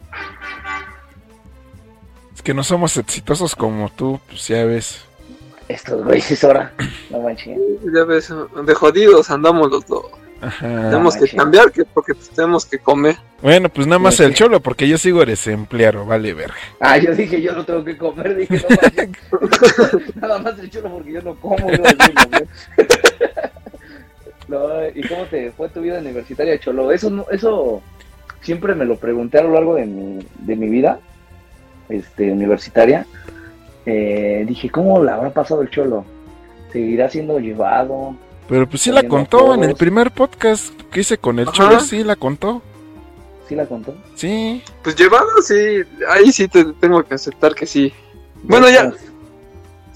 Es 2.45 2.47
que 2.47 2.53
no 2.55 2.62
somos 2.62 2.95
exitosos 2.99 3.57
como 3.57 3.88
tú, 3.88 4.20
pues 4.28 4.47
ya 4.49 4.64
ves. 4.66 5.01
Estos 5.66 6.05
güeyes 6.05 6.45
ahora. 6.45 6.74
No 7.09 7.20
manches. 7.20 7.59
Ya 7.95 8.05
ves, 8.05 8.30
de 8.66 8.74
jodidos 8.74 9.30
andamos 9.30 9.70
los 9.70 9.86
dos. 9.86 10.05
Ajá. 10.42 10.66
tenemos 10.90 11.16
que 11.16 11.26
cambiar 11.34 11.72
que 11.72 11.86
porque 11.86 12.12
pues, 12.14 12.28
tenemos 12.28 12.66
que 12.66 12.78
comer. 12.78 13.16
Bueno, 13.40 13.70
pues 13.70 13.86
nada 13.86 13.99
más 13.99 14.16
Sí, 14.16 14.24
el 14.24 14.32
sí. 14.32 14.34
cholo, 14.40 14.61
porque 14.61 14.86
yo 14.86 14.99
sigo 14.99 15.24
desempleado, 15.24 16.05
vale 16.05 16.34
verga. 16.34 16.55
Ah, 16.80 16.99
yo 16.99 17.14
dije, 17.14 17.40
yo 17.40 17.53
no 17.53 17.64
tengo 17.64 17.82
que 17.82 17.97
comer. 17.97 18.36
Dije, 18.36 18.62
no 18.68 18.76
manches. 18.82 20.14
Nada 20.16 20.38
más 20.40 20.59
el 20.59 20.68
chulo 20.68 20.90
porque 20.90 21.12
yo 21.12 21.22
no 21.22 21.34
como. 21.36 21.57
decir, 21.66 22.14
¿no, 24.49 24.86
¿y 24.95 25.09
cómo 25.09 25.24
te 25.30 25.51
fue 25.53 25.70
tu 25.70 25.80
vida 25.80 25.99
universitaria, 25.99 26.59
Cholo? 26.61 26.92
Eso, 26.92 27.09
no- 27.09 27.26
eso 27.30 27.80
siempre 28.42 28.74
me 28.74 28.84
lo 28.84 28.97
pregunté 28.97 29.38
a 29.38 29.42
lo 29.45 29.55
largo 29.55 29.76
de 29.76 29.86
mi, 29.86 30.26
de 30.40 30.57
mi 30.57 30.68
vida 30.68 31.01
este, 31.89 32.32
universitaria. 32.32 33.07
Eh, 33.87 34.45
dije, 34.47 34.70
¿cómo 34.70 35.03
le 35.03 35.11
habrá 35.11 35.30
pasado 35.30 35.62
el 35.62 35.70
Cholo? 35.70 36.05
¿Seguirá 36.72 37.09
siendo 37.09 37.39
llevado? 37.39 38.16
Pero 38.49 38.68
pues 38.68 38.82
sí 38.82 38.93
la 38.93 39.07
contó 39.07 39.55
en 39.55 39.64
el 39.64 39.74
primer 39.74 40.11
podcast 40.11 40.72
que 40.91 41.01
hice 41.01 41.18
con 41.18 41.39
el 41.39 41.49
Ajá. 41.49 41.57
cholo, 41.57 41.80
sí 41.80 42.05
la 42.05 42.16
contó. 42.16 42.62
¿Sí 43.49 43.55
la 43.55 43.66
contó? 43.66 43.95
Sí. 44.14 44.62
Pues 44.82 44.97
llevado, 44.97 45.28
sí, 45.43 45.82
ahí 46.09 46.32
sí 46.32 46.49
te 46.49 46.64
tengo 46.74 47.03
que 47.03 47.14
aceptar 47.14 47.55
que 47.55 47.66
sí. 47.66 47.93
Bueno, 48.43 48.68
ya, 48.68 48.93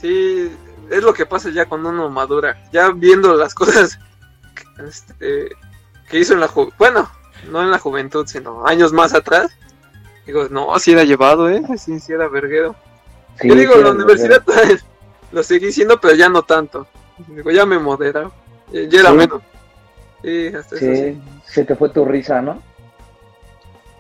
sí, 0.01 0.51
es 0.91 1.03
lo 1.03 1.13
que 1.13 1.27
pasa 1.27 1.51
ya 1.51 1.67
cuando 1.67 1.91
uno 1.91 2.09
madura. 2.09 2.63
Ya 2.73 2.91
viendo 2.91 3.35
las 3.35 3.55
cosas 3.55 3.99
que, 4.55 4.87
este, 4.87 5.49
que 6.09 6.19
hizo 6.19 6.35
en 6.35 6.41
la 6.41 6.49
juventud, 6.49 6.75
bueno, 6.79 7.11
no 7.51 7.63
en 7.63 7.71
la 7.71 7.79
juventud, 7.79 8.27
sino 8.27 8.67
años 8.67 8.93
más 8.93 9.15
atrás. 9.15 9.51
Digo, 10.29 10.47
no, 10.51 10.79
sí 10.79 10.93
era 10.93 11.05
llevado, 11.05 11.49
¿eh? 11.49 11.63
Sí, 11.79 11.99
sí 11.99 12.13
era 12.13 12.29
verguero. 12.29 12.77
Sí, 13.41 13.49
Yo 13.49 13.55
digo, 13.55 13.73
sí, 13.77 13.83
la 13.83 13.91
universidad 13.93 14.43
lo 15.33 15.43
seguí 15.43 15.73
siendo, 15.73 15.99
pero 15.99 16.15
ya 16.15 16.29
no 16.29 16.43
tanto. 16.43 16.87
Digo, 17.29 17.51
ya 17.51 17.65
me 17.65 17.79
modera. 17.79 18.31
Ya 18.71 18.83
ya 18.83 19.01
era 19.01 19.11
Sí. 19.13 19.17
menos. 19.17 19.43
Sí, 20.23 20.47
hasta 20.49 20.77
eso 20.77 20.85
sí. 20.85 21.23
Se 21.47 21.65
te 21.65 21.75
fue 21.75 21.89
tu 21.89 22.05
risa, 22.05 22.43
¿no? 22.43 22.61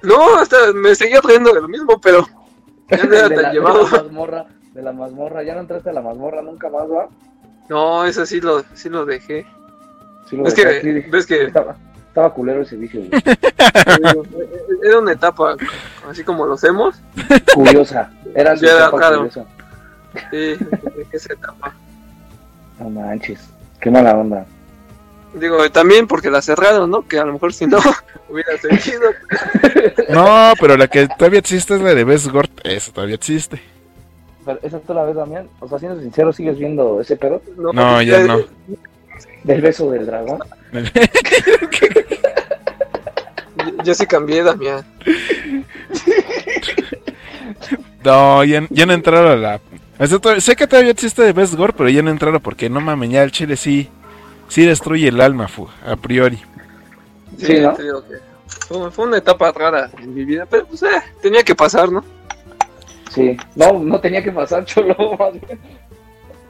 No, 0.02 0.36
hasta 0.36 0.70
me 0.74 0.94
seguía 0.94 1.22
trayendo 1.22 1.54
de 1.54 1.62
lo 1.62 1.68
mismo, 1.68 1.98
pero 1.98 2.26
ya 2.90 3.04
no 3.04 3.14
era 3.14 3.28
de, 3.30 3.34
tan 3.34 3.42
la, 3.44 3.48
de 3.48 3.54
llevado. 3.54 3.82
la 3.84 4.02
mazmorra, 4.02 4.46
de 4.74 4.82
la 4.82 4.92
mazmorra. 4.92 5.42
¿Ya 5.44 5.54
no 5.54 5.60
entraste 5.60 5.88
a 5.88 5.92
la 5.94 6.02
mazmorra 6.02 6.42
nunca 6.42 6.68
más, 6.68 6.84
va? 6.90 7.08
No, 7.70 8.04
eso 8.04 8.26
sí 8.26 8.42
lo, 8.42 8.62
sí 8.74 8.90
lo 8.90 9.06
dejé. 9.06 9.46
Sí 10.28 10.36
lo 10.36 10.46
Es 10.46 10.52
que, 10.52 11.06
ves 11.10 11.24
que 11.24 11.44
Estaba, 11.44 11.74
estaba 12.18 12.34
culero 12.34 12.62
ese 12.62 12.76
vicio, 12.76 13.00
güey. 13.00 13.22
era 14.84 14.98
una 14.98 15.12
etapa, 15.12 15.56
así 16.10 16.24
como 16.24 16.46
los 16.46 16.62
hemos. 16.64 16.96
Curiosa. 17.54 18.10
Era 18.34 18.56
su 18.56 18.66
etapa 18.66 18.96
claro. 18.96 19.16
curiosa. 19.18 19.44
Sí, 20.30 20.56
esa 21.12 21.32
etapa. 21.32 21.74
No 22.80 22.90
manches. 22.90 23.40
Qué 23.80 23.90
mala 23.90 24.16
onda. 24.16 24.44
Digo, 25.34 25.70
también 25.70 26.08
porque 26.08 26.30
la 26.30 26.42
cerraron, 26.42 26.90
¿no? 26.90 27.06
Que 27.06 27.20
a 27.20 27.24
lo 27.24 27.34
mejor 27.34 27.52
si 27.52 27.66
no 27.66 27.78
hubiera 28.28 28.56
seguido. 28.58 29.02
No, 30.08 30.54
pero 30.58 30.76
la 30.76 30.88
que 30.88 31.06
todavía 31.06 31.38
existe 31.38 31.74
es 31.74 31.82
la 31.82 31.94
de 31.94 32.02
Best 32.02 32.28
Gort. 32.28 32.50
Esa 32.64 32.92
todavía 32.92 33.14
existe. 33.14 33.60
Pero 34.44 34.58
esa 34.62 34.80
tú 34.80 34.94
la 34.94 35.04
ves, 35.04 35.14
Damián. 35.14 35.48
O 35.60 35.68
sea, 35.68 35.78
siendo 35.78 36.00
sincero, 36.00 36.32
¿sigues 36.32 36.58
viendo 36.58 37.00
ese 37.00 37.16
pedo? 37.16 37.42
No, 37.56 38.00
ya 38.00 38.24
no. 38.24 38.38
Del 39.44 39.60
beso 39.60 39.90
del 39.90 40.06
dragón. 40.06 40.40
Yo, 40.72 41.87
yo 43.88 43.94
sí 43.94 44.06
cambié, 44.06 44.42
Damián. 44.42 44.84
No, 48.04 48.44
ya, 48.44 48.66
ya 48.68 48.84
no 48.86 48.92
entraron 48.92 49.32
a 49.32 49.36
la. 49.98 50.40
sé 50.40 50.56
que 50.56 50.66
todavía 50.66 50.92
existe 50.92 51.22
de 51.22 51.32
Best 51.32 51.54
Gore, 51.54 51.72
pero 51.76 51.88
ya 51.88 52.02
no 52.02 52.10
entraron 52.10 52.40
porque 52.40 52.68
no 52.68 52.80
mames, 52.80 53.10
ya 53.10 53.22
el 53.22 53.32
chile 53.32 53.56
sí. 53.56 53.88
Sí 54.48 54.64
destruye 54.64 55.08
el 55.08 55.20
alma, 55.20 55.46
fu, 55.48 55.68
a 55.86 55.96
priori. 55.96 56.38
Sí, 57.38 57.60
¿no? 57.60 57.72
te 57.74 57.82
digo 57.82 58.02
que 58.06 58.14
fue, 58.66 58.90
fue 58.90 59.06
una 59.06 59.18
etapa 59.18 59.52
rara 59.52 59.90
en 59.98 60.14
mi 60.14 60.24
vida, 60.24 60.46
pero 60.48 60.66
pues 60.66 60.82
eh, 60.82 60.86
tenía 61.22 61.42
que 61.42 61.54
pasar, 61.54 61.90
¿no? 61.92 62.02
Sí. 63.10 63.36
No, 63.54 63.78
no 63.78 64.00
tenía 64.00 64.22
que 64.22 64.32
pasar, 64.32 64.64
cholo. 64.66 64.96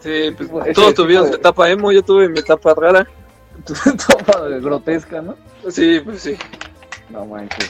Sí, 0.00 0.30
pues 0.36 0.74
todos 0.74 0.94
tuvieron 0.94 1.26
de- 1.26 1.32
su 1.32 1.38
etapa 1.38 1.68
emo, 1.70 1.90
yo 1.92 2.02
tuve 2.02 2.28
mi 2.28 2.40
etapa 2.40 2.74
rara. 2.74 3.06
Tu 3.66 3.74
etapa 3.90 4.46
grotesca, 4.60 5.20
¿no? 5.20 5.34
Sí, 5.68 6.00
pues 6.04 6.22
sí. 6.22 6.36
No 7.10 7.24
manches. 7.26 7.68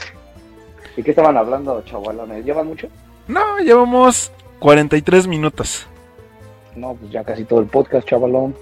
¿Y 0.97 1.03
qué 1.03 1.11
estaban 1.11 1.37
hablando, 1.37 1.81
chavalones? 1.83 2.43
¿Llevan 2.43 2.67
mucho? 2.67 2.87
No, 3.27 3.59
llevamos 3.59 4.31
43 4.59 5.27
minutos. 5.27 5.87
No, 6.75 6.93
pues 6.95 7.11
ya 7.11 7.23
casi 7.23 7.45
todo 7.45 7.59
el 7.59 7.67
podcast, 7.67 8.07
chavalón. 8.07 8.55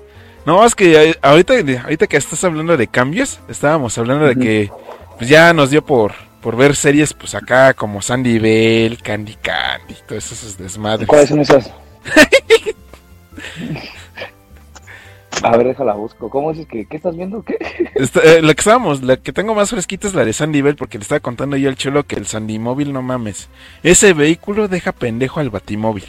No, 0.45 0.63
es 0.65 0.75
que 0.75 1.17
ahorita, 1.21 1.53
ahorita 1.84 2.07
que 2.07 2.17
estás 2.17 2.43
hablando 2.43 2.78
de 2.78 2.88
cambios, 2.88 3.39
estábamos 3.49 3.97
hablando 3.97 4.25
de 4.25 4.36
que 4.36 4.71
pues 5.17 5.30
ya 5.30 5.51
nos 5.53 5.71
dio 5.71 5.84
por, 5.84 6.13
por 6.41 6.55
ver 6.55 6.75
series 6.75 7.13
pues 7.13 7.36
acá 7.36 7.73
como 7.73 8.01
Sandy 8.01 8.39
Bell, 8.39 9.01
Candy 9.01 9.36
Candy, 9.36 9.95
todos 10.07 10.32
esos 10.32 10.57
desmadres. 10.57 11.07
¿Cuáles 11.07 11.30
son 11.30 11.41
esas? 11.41 11.71
A 15.43 15.55
ver, 15.57 15.67
déjala 15.67 15.93
busco. 15.93 16.29
¿Cómo 16.29 16.51
dices 16.51 16.67
que 16.67 16.85
qué 16.85 16.97
estás 16.97 17.15
viendo? 17.15 17.43
¿Qué? 17.43 17.57
Esta- 17.95 18.21
eh, 18.21 18.41
la 18.41 18.53
que 18.53 18.61
estábamos, 18.61 19.01
la 19.03 19.17
que 19.17 19.31
tengo 19.33 19.53
más 19.55 19.69
fresquita 19.69 20.07
es 20.07 20.13
la 20.13 20.25
de 20.25 20.33
Sandy 20.33 20.61
Bell, 20.61 20.75
porque 20.75 20.97
le 20.97 21.03
estaba 21.03 21.19
contando 21.19 21.57
yo 21.57 21.69
al 21.69 21.75
cholo 21.75 22.03
que 22.05 22.15
el 22.15 22.25
Sandy 22.27 22.59
Móvil, 22.59 22.93
no 22.93 23.01
mames. 23.01 23.49
Ese 23.83 24.13
vehículo 24.13 24.67
deja 24.67 24.91
pendejo 24.91 25.39
al 25.39 25.49
Batimóvil. 25.49 26.05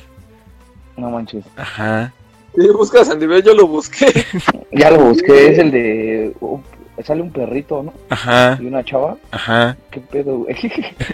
No 0.96 1.10
manches. 1.10 1.44
Ajá. 1.56 2.12
Sí, 2.56 2.66
buscas 2.76 3.08
a 3.10 3.14
nivel, 3.14 3.42
yo 3.42 3.54
lo 3.54 3.66
busqué. 3.66 4.06
Ya 4.72 4.90
lo 4.90 4.98
busqué, 5.06 5.52
es 5.52 5.58
el 5.58 5.70
de... 5.70 6.34
uh, 6.40 6.58
sale 7.02 7.22
un 7.22 7.32
perrito, 7.32 7.82
¿no? 7.82 7.92
Ajá, 8.10 8.58
Y 8.60 8.66
una 8.66 8.84
chava. 8.84 9.16
ajá. 9.30 9.76
¿Qué 9.90 10.00
pedo, 10.00 10.38
güey? 10.40 10.54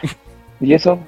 ¿Y 0.60 0.74
eso? 0.74 0.98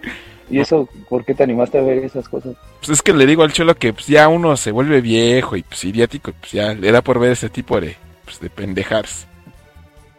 ¿Y 0.49 0.61
eso? 0.61 0.89
¿Por 1.09 1.25
qué 1.25 1.35
te 1.35 1.43
animaste 1.43 1.79
a 1.79 1.83
ver 1.83 1.99
esas 1.99 2.29
cosas? 2.29 2.55
Pues 2.79 2.91
es 2.91 3.03
que 3.03 3.13
le 3.13 3.27
digo 3.27 3.43
al 3.43 3.53
cholo 3.53 3.75
que 3.75 3.93
pues, 3.93 4.07
ya 4.07 4.29
uno 4.29 4.57
se 4.57 4.71
vuelve 4.71 5.01
viejo 5.01 5.57
y 5.57 5.63
pues 5.63 5.85
idiático, 5.85 6.33
pues 6.39 6.53
ya 6.53 6.73
le 6.75 6.93
da 6.93 7.03
por 7.03 7.19
ver 7.19 7.33
ese 7.33 7.49
tipo 7.49 7.81
de, 7.81 7.97
pues, 8.25 8.39
de 8.41 8.51
pendejadas. 8.51 9.27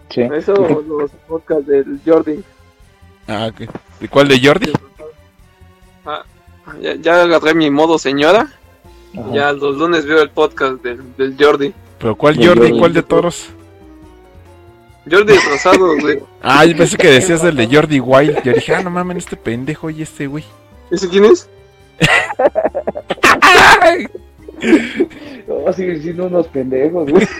Sí. 0.10 0.22
Eso, 0.22 0.54
los 0.88 1.12
podcasts 1.28 1.68
del 1.68 2.00
Jordi. 2.06 2.44
Ah. 3.28 3.52
¿De 4.00 4.08
cuál 4.08 4.28
de 4.28 4.40
Jordi? 4.42 4.72
Ah, 6.06 6.24
ya, 6.82 6.96
ya 6.96 7.24
agarré 7.24 7.54
mi 7.54 7.70
modo 7.70 7.98
señora. 7.98 8.52
Ajá. 9.18 9.34
Ya 9.34 9.52
los 9.54 9.78
lunes 9.78 10.06
veo 10.06 10.22
el 10.22 10.30
podcast 10.30 10.82
del, 10.84 11.16
del 11.18 11.36
Jordi. 11.40 11.74
¿Pero 12.00 12.16
cuál 12.16 12.36
Jordi? 12.36 12.48
Jordi. 12.48 12.80
¿Cuál 12.80 12.94
de 12.94 13.04
toros? 13.04 13.50
Jordi 15.10 15.34
Rosado, 15.50 15.98
güey. 16.02 16.20
Ah, 16.42 16.66
yo 16.66 16.76
pensé 16.76 16.98
que 16.98 17.10
decías 17.10 17.42
del 17.42 17.56
de 17.56 17.68
Jordi 17.68 18.00
Wild. 18.00 18.44
Yo 18.44 18.54
dije, 18.54 18.76
ah, 18.76 18.82
no 18.82 18.90
mames, 18.90 19.18
este 19.18 19.36
pendejo 19.36 19.90
y 19.90 20.02
este 20.02 20.28
güey. 20.28 20.44
¿Ese 20.92 21.08
quién 21.10 21.26
es? 21.26 21.50
No, 25.48 25.72
siguen 25.72 26.02
siendo 26.02 26.26
unos 26.26 26.48
pendejos, 26.48 27.10
güey. 27.10 27.28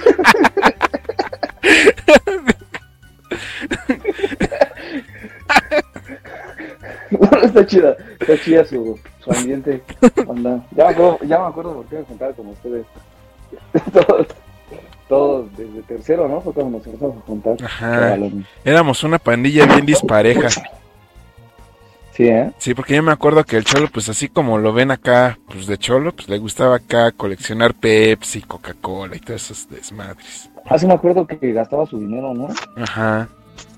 Bueno, 7.10 7.46
está 7.46 7.66
chida, 7.66 7.96
está 8.20 8.38
chida 8.44 8.66
su, 8.66 9.00
su 9.24 9.32
ambiente. 9.32 9.82
Onda. 10.26 10.66
Ya, 10.72 10.86
me 10.86 10.92
acuerdo, 10.92 11.20
ya 11.24 11.40
me 11.40 11.46
acuerdo 11.46 11.74
por 11.76 11.86
qué 11.86 11.96
me 11.98 12.04
juntaba 12.04 12.34
con 12.34 12.48
ustedes. 12.48 12.86
Todos, 13.94 14.28
todos 15.08 15.48
desde 15.58 15.82
tercero, 15.84 16.28
¿no? 16.28 16.42
Fue 16.42 16.54
cuando 16.54 16.78
nos 16.78 16.86
empezamos 16.88 17.18
a 17.18 17.22
juntar. 17.22 17.56
Ajá. 17.64 18.18
Éramos 18.66 19.04
una 19.04 19.20
pandilla 19.20 19.66
bien 19.66 19.86
dispareja. 19.86 20.50
Sí, 22.14 22.28
¿eh? 22.28 22.52
Sí, 22.58 22.74
porque 22.74 22.96
yo 22.96 23.04
me 23.04 23.12
acuerdo 23.12 23.44
que 23.44 23.58
el 23.58 23.64
cholo, 23.64 23.90
pues 23.94 24.10
así 24.10 24.28
como 24.28 24.58
lo 24.58 24.74
ven 24.74 24.90
acá, 24.90 25.38
pues 25.48 25.68
de 25.68 25.78
cholo, 25.78 26.12
pues 26.14 26.28
le 26.28 26.40
gustaba 26.40 26.78
acá 26.78 27.12
coleccionar 27.12 27.76
Pepsi, 27.76 28.42
Coca-Cola 28.42 29.16
y 29.16 29.20
todos 29.20 29.44
esos 29.52 29.70
desmadres. 29.70 30.50
Ah, 30.68 30.80
sí 30.80 30.88
me 30.88 30.94
acuerdo 30.96 31.28
que 31.28 31.38
gastaba 31.54 31.86
su 31.86 32.00
dinero, 32.00 32.34
¿no? 32.34 32.48
Ajá. 32.76 33.28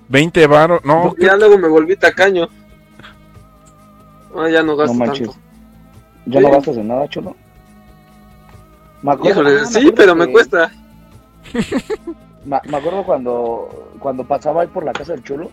20 0.07 0.47
varos, 0.47 0.83
no, 0.85 1.09
Porque 1.09 1.25
ya 1.25 1.35
luego 1.35 1.57
me 1.57 1.67
volví 1.67 1.95
tacaño. 1.97 2.47
Ah, 4.35 4.49
ya 4.49 4.63
no 4.63 4.75
gasto 4.75 4.93
No 4.93 4.99
manches. 5.05 5.27
tanto. 5.27 5.41
¿Ya 6.25 6.39
Sí. 6.39 6.45
no 6.45 6.51
gastas 6.51 6.77
en 6.77 6.87
nada, 6.87 7.07
chulo? 7.09 7.35
Me 9.01 9.11
acuerdo- 9.11 9.29
Híjole, 9.41 9.59
ah, 9.59 9.61
me 9.73 9.81
sí, 9.81 9.91
pero 9.95 10.15
me 10.15 10.31
cuesta. 10.31 10.71
Me, 12.45 12.57
me 12.69 12.77
acuerdo 12.77 13.03
cuando, 13.03 13.91
cuando 13.99 14.23
pasaba 14.23 14.61
ahí 14.61 14.67
por 14.69 14.83
la 14.85 14.93
casa 14.93 15.11
del 15.11 15.23
chulo, 15.23 15.51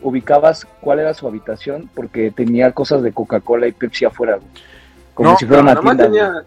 ubicabas 0.00 0.64
cuál 0.80 1.00
era 1.00 1.12
su 1.12 1.26
habitación 1.26 1.90
porque 1.94 2.30
tenía 2.30 2.70
cosas 2.72 3.02
de 3.02 3.12
Coca-Cola 3.12 3.66
y 3.66 3.72
Pepsi 3.72 4.04
afuera, 4.04 4.36
güey. 4.36 4.48
Como 5.14 5.30
No, 5.30 5.36
si 5.36 5.44
fuera 5.46 5.62
una 5.62 5.78
tienda. 5.80 6.06
güey. 6.08 6.44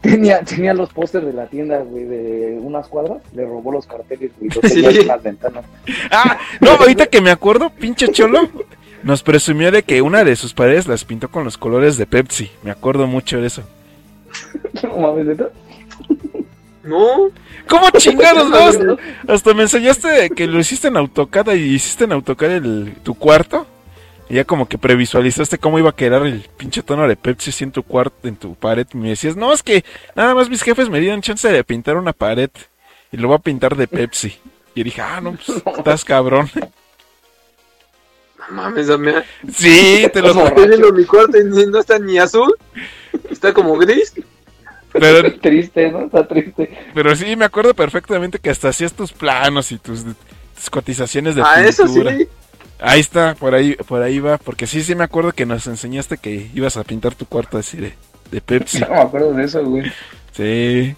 tenía. 0.00 0.40
Tenía, 0.44 0.74
los 0.74 0.92
pósters 0.92 1.26
de 1.26 1.32
la 1.32 1.46
tienda, 1.46 1.78
güey, 1.78 2.04
de 2.04 2.58
unas 2.60 2.86
cuadras. 2.88 3.22
Le 3.34 3.44
robó 3.46 3.72
los 3.72 3.86
carteles, 3.86 4.30
güey, 4.38 4.50
los 4.50 4.60
Sí. 4.72 4.82
tenía 4.82 5.00
en 5.00 5.06
las 5.06 5.22
ventanas. 5.22 5.64
Ah, 6.10 6.36
no, 6.60 6.72
ahorita 6.72 7.06
que 7.06 7.20
me 7.20 7.30
acuerdo, 7.30 7.70
pinche 7.70 8.08
cholo, 8.12 8.48
nos 9.04 9.22
presumió 9.22 9.70
de 9.72 9.82
que 9.84 10.02
una 10.02 10.24
de 10.24 10.36
sus 10.36 10.54
paredes 10.54 10.86
las 10.88 11.04
pintó 11.04 11.30
con 11.30 11.44
los 11.44 11.56
colores 11.56 11.96
de 11.98 12.06
Pepsi. 12.06 12.50
Me 12.62 12.70
acuerdo 12.72 13.06
mucho 13.06 13.40
de 13.40 13.46
eso. 13.46 13.62
No 14.82 14.96
mames. 14.98 15.38
No, 16.88 17.30
¿Cómo 17.68 17.90
chingados, 17.98 18.48
no? 18.80 18.96
Hasta 19.28 19.54
me 19.54 19.62
enseñaste 19.62 20.30
que 20.30 20.46
lo 20.46 20.58
hiciste 20.58 20.88
en 20.88 20.96
AutoCAD 20.96 21.52
y 21.52 21.74
hiciste 21.74 22.04
en 22.04 22.12
AutoCAD 22.12 22.50
el, 22.52 22.94
tu 23.02 23.14
cuarto. 23.14 23.66
Y 24.30 24.34
ya 24.34 24.44
como 24.44 24.68
que 24.68 24.76
previsualizaste 24.76 25.58
cómo 25.58 25.78
iba 25.78 25.90
a 25.90 25.96
quedar 25.96 26.26
el 26.26 26.46
pinche 26.56 26.82
tono 26.82 27.08
de 27.08 27.16
Pepsi 27.16 27.64
en 27.64 27.72
tu 27.72 27.82
cuarto, 27.82 28.28
en 28.28 28.36
tu 28.36 28.54
pared. 28.54 28.86
Y 28.92 28.96
me 28.96 29.08
decías, 29.10 29.36
no, 29.36 29.52
es 29.52 29.62
que 29.62 29.84
nada 30.14 30.34
más 30.34 30.50
mis 30.50 30.62
jefes 30.62 30.88
me 30.90 31.00
dieron 31.00 31.22
chance 31.22 31.48
de 31.48 31.64
pintar 31.64 31.96
una 31.96 32.12
pared. 32.12 32.50
Y 33.10 33.16
lo 33.16 33.28
voy 33.28 33.36
a 33.36 33.40
pintar 33.40 33.76
de 33.76 33.86
Pepsi. 33.86 34.38
Y 34.74 34.82
dije, 34.82 35.00
ah, 35.00 35.20
no, 35.20 35.32
pues 35.32 35.62
estás 35.78 36.04
cabrón. 36.04 36.50
no 36.54 36.70
mames, 38.50 38.86
Damián. 38.86 39.24
Sí, 39.50 40.08
te 40.12 40.20
lo. 40.20 40.28
Estoy 40.46 40.68
viendo 40.68 40.92
mi 40.92 41.04
cuarto 41.04 41.38
y 41.38 41.44
no 41.44 41.78
está 41.78 41.98
ni 41.98 42.18
azul. 42.18 42.54
Está 43.30 43.52
como 43.54 43.76
gris. 43.76 44.12
Pero, 44.98 45.34
Triste, 45.40 45.90
¿no? 45.90 46.06
Está 46.06 46.26
triste. 46.26 46.76
pero 46.94 47.14
sí, 47.16 47.36
me 47.36 47.44
acuerdo 47.44 47.74
perfectamente 47.74 48.38
que 48.38 48.50
hasta 48.50 48.68
hacías 48.68 48.92
tus 48.92 49.12
planos 49.12 49.72
y 49.72 49.78
tus, 49.78 50.04
tus 50.04 50.70
cotizaciones 50.70 51.34
de 51.34 51.42
Ah, 51.44 51.64
eso 51.64 51.86
sí. 51.86 52.02
Ahí 52.80 53.00
está, 53.00 53.34
por 53.34 53.54
ahí, 53.54 53.74
por 53.74 54.02
ahí 54.02 54.20
va, 54.20 54.38
porque 54.38 54.66
sí, 54.66 54.82
sí 54.82 54.94
me 54.94 55.04
acuerdo 55.04 55.32
que 55.32 55.46
nos 55.46 55.66
enseñaste 55.66 56.16
que 56.16 56.48
ibas 56.54 56.76
a 56.76 56.84
pintar 56.84 57.14
tu 57.14 57.26
cuarto 57.26 57.58
así 57.58 57.76
de, 57.76 57.94
de 58.30 58.40
Pepsi. 58.40 58.78
No 58.88 58.90
me 58.90 59.00
acuerdo 59.00 59.32
de 59.32 59.44
eso, 59.44 59.64
güey. 59.64 59.92
Sí. 60.32 60.94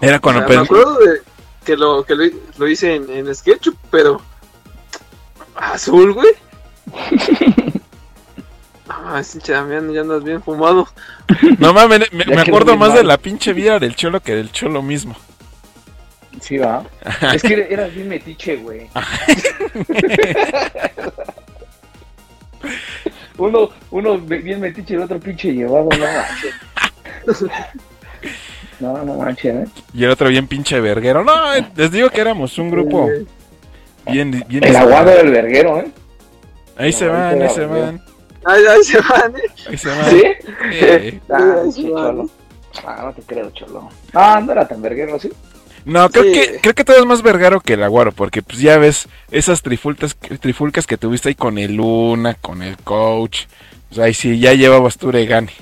Era 0.00 0.20
cuando 0.20 0.44
O 0.44 0.48
sea, 0.48 0.56
me 0.56 0.64
acuerdo 0.64 0.98
de 1.00 1.20
que 1.64 1.76
lo, 1.76 2.04
que 2.04 2.14
lo, 2.14 2.24
lo 2.58 2.68
hice 2.68 2.94
en, 2.94 3.10
en 3.10 3.34
SketchUp, 3.34 3.76
pero. 3.90 4.20
Azul, 5.56 6.12
güey. 6.12 6.30
Ah, 8.92 9.22
sí, 9.22 9.38
Damián, 9.46 9.92
ya 9.92 10.00
andas 10.00 10.24
bien 10.24 10.42
fumado. 10.42 10.88
No 11.58 11.72
mames, 11.72 12.12
me, 12.12 12.40
acuerdo 12.40 12.76
más 12.76 12.88
mal. 12.88 12.98
de 12.98 13.04
la 13.04 13.18
pinche 13.18 13.52
vida 13.52 13.78
del 13.78 13.94
cholo 13.94 14.18
que 14.20 14.34
del 14.34 14.50
cholo 14.50 14.82
mismo. 14.82 15.14
Sí, 16.40 16.58
va. 16.58 16.82
Es 17.32 17.42
que 17.42 17.68
eras 17.70 17.94
bien 17.94 18.08
metiche, 18.08 18.56
güey. 18.56 18.88
uno, 23.38 23.70
uno 23.92 24.18
bien 24.18 24.60
metiche 24.60 24.94
y 24.94 24.96
el 24.96 25.02
otro 25.02 25.20
pinche 25.20 25.52
llevado, 25.52 25.88
no 25.90 25.98
manches. 25.98 26.54
No, 28.80 29.04
no 29.04 29.14
manches, 29.14 29.54
¿eh? 29.54 29.66
Y 29.94 30.02
el 30.02 30.10
otro 30.10 30.28
bien 30.30 30.48
pinche 30.48 30.80
verguero. 30.80 31.22
No, 31.22 31.54
eh, 31.54 31.64
les 31.76 31.92
digo 31.92 32.10
que 32.10 32.20
éramos 32.20 32.58
un 32.58 32.70
grupo 32.72 33.08
bien, 34.10 34.44
bien. 34.48 34.64
El 34.64 34.74
aguado 34.74 35.10
del 35.10 35.30
verguero, 35.30 35.78
¿eh? 35.78 35.92
Ahí 36.76 36.92
se 36.92 37.04
No, 37.04 37.12
van, 37.12 37.40
ahí 37.40 37.48
se 37.48 37.54
se 37.54 37.66
va, 37.66 37.78
van, 37.78 38.09
Ahí, 38.44 38.64
ahí 38.66 38.82
se 38.84 39.00
van, 39.00 39.36
eh. 39.36 39.42
ahí 39.68 39.76
se 39.78 39.88
van. 39.88 40.10
¿Sí? 40.10 40.22
Eh, 40.72 41.20
Ah, 41.30 41.62
Sí, 41.72 41.82
cholo. 41.84 42.30
Ah, 42.86 43.02
no 43.04 43.12
te 43.12 43.22
creo, 43.22 43.50
cholo. 43.50 43.88
Ah, 44.14 44.40
no 44.44 44.52
era 44.52 44.66
tan 44.66 44.80
verguero, 44.80 45.18
¿sí? 45.18 45.30
No, 45.84 46.08
creo 46.10 46.24
Sí. 46.24 46.32
que 46.32 46.58
creo 46.60 46.74
que 46.74 46.84
todo 46.84 46.98
es 46.98 47.06
más 47.06 47.22
vergaro 47.22 47.60
que 47.60 47.72
el 47.74 47.82
aguaro, 47.82 48.12
porque 48.12 48.42
pues 48.42 48.58
ya 48.60 48.76
ves 48.78 49.08
esas 49.30 49.62
trifulcas, 49.62 50.14
trifulcas 50.40 50.86
que 50.86 50.96
tuviste 50.98 51.30
ahí 51.30 51.34
con 51.34 51.58
el 51.58 51.74
Luna, 51.76 52.34
con 52.40 52.62
el 52.62 52.76
coach. 52.78 53.46
O 53.90 53.94
sea, 53.94 54.04
ahí 54.04 54.14
sí, 54.14 54.38
ya 54.38 54.52
llevabas 54.52 54.98
tu 54.98 55.10
regane. 55.10 55.52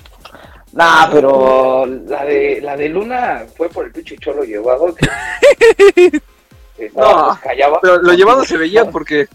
Nah, 0.72 1.08
pero 1.10 1.86
la 1.86 2.24
de, 2.24 2.60
la 2.62 2.76
de 2.76 2.88
Luna 2.90 3.44
fue 3.56 3.68
por 3.70 3.86
el 3.86 3.92
pinche 3.92 4.16
cholo 4.18 4.42
llevado. 4.44 4.94
Que, 4.94 6.20
No, 6.94 7.28
nos 7.28 7.38
callaba. 7.40 7.78
Pero 7.80 7.98
lo 8.02 8.12
llevado 8.12 8.44
se 8.44 8.56
veía 8.56 8.88
porque 8.90 9.26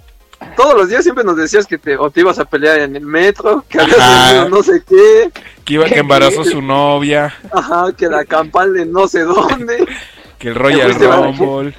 todos 0.55 0.75
los 0.75 0.89
días 0.89 1.03
siempre 1.03 1.23
nos 1.23 1.35
decías 1.37 1.65
que 1.65 1.77
te, 1.77 1.97
o 1.97 2.09
te 2.09 2.21
ibas 2.21 2.39
a 2.39 2.45
pelear 2.45 2.79
en 2.79 2.95
el 2.95 3.05
metro, 3.05 3.63
que 3.69 3.79
habías 3.79 3.97
tenido 4.29 4.49
no 4.49 4.63
sé 4.63 4.83
qué, 4.87 5.31
Que 5.65 5.73
iba 5.75 5.85
que 5.85 5.99
embarazó 5.99 6.41
a 6.41 6.45
su 6.45 6.61
novia, 6.61 7.33
ajá, 7.51 7.85
que 7.97 8.07
la 8.07 8.25
campal 8.25 8.73
de 8.73 8.85
no 8.85 9.07
sé 9.07 9.21
dónde, 9.21 9.85
que 10.39 10.49
el 10.49 10.55
Royal 10.55 10.91
a- 10.91 11.15
Rumble. 11.17 11.73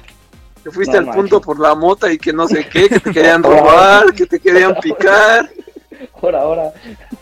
que 0.63 0.71
fuiste 0.71 0.99
No 1.01 1.09
al 1.11 1.15
punto 1.15 1.39
por 1.41 1.59
la 1.59 1.75
mota 1.75 2.11
y 2.11 2.17
que 2.17 2.33
no 2.33 2.47
sé 2.47 2.67
qué, 2.67 2.89
que 2.89 2.99
te 2.99 3.11
querían 3.11 3.43
robar, 3.43 4.13
que 4.13 4.25
te 4.25 4.39
querían 4.39 4.75
picar. 4.81 5.49
Ahora, 6.21 6.41
ahora. 6.41 6.63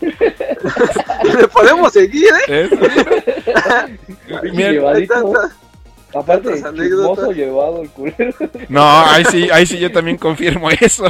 Le 0.00 1.48
podemos 1.48 1.92
seguir, 1.92 2.28
¿eh? 2.48 2.68
¿Eh? 2.70 3.98
Mira. 4.52 4.94
Aparte, 6.14 6.54
chismoso 6.54 7.32
llevado 7.32 7.82
el 7.82 7.90
culero. 7.90 8.34
No, 8.68 8.82
ahí 9.06 9.24
sí, 9.30 9.48
ahí 9.50 9.66
sí 9.66 9.78
yo 9.78 9.90
también 9.90 10.16
confirmo 10.16 10.70
eso. 10.70 11.04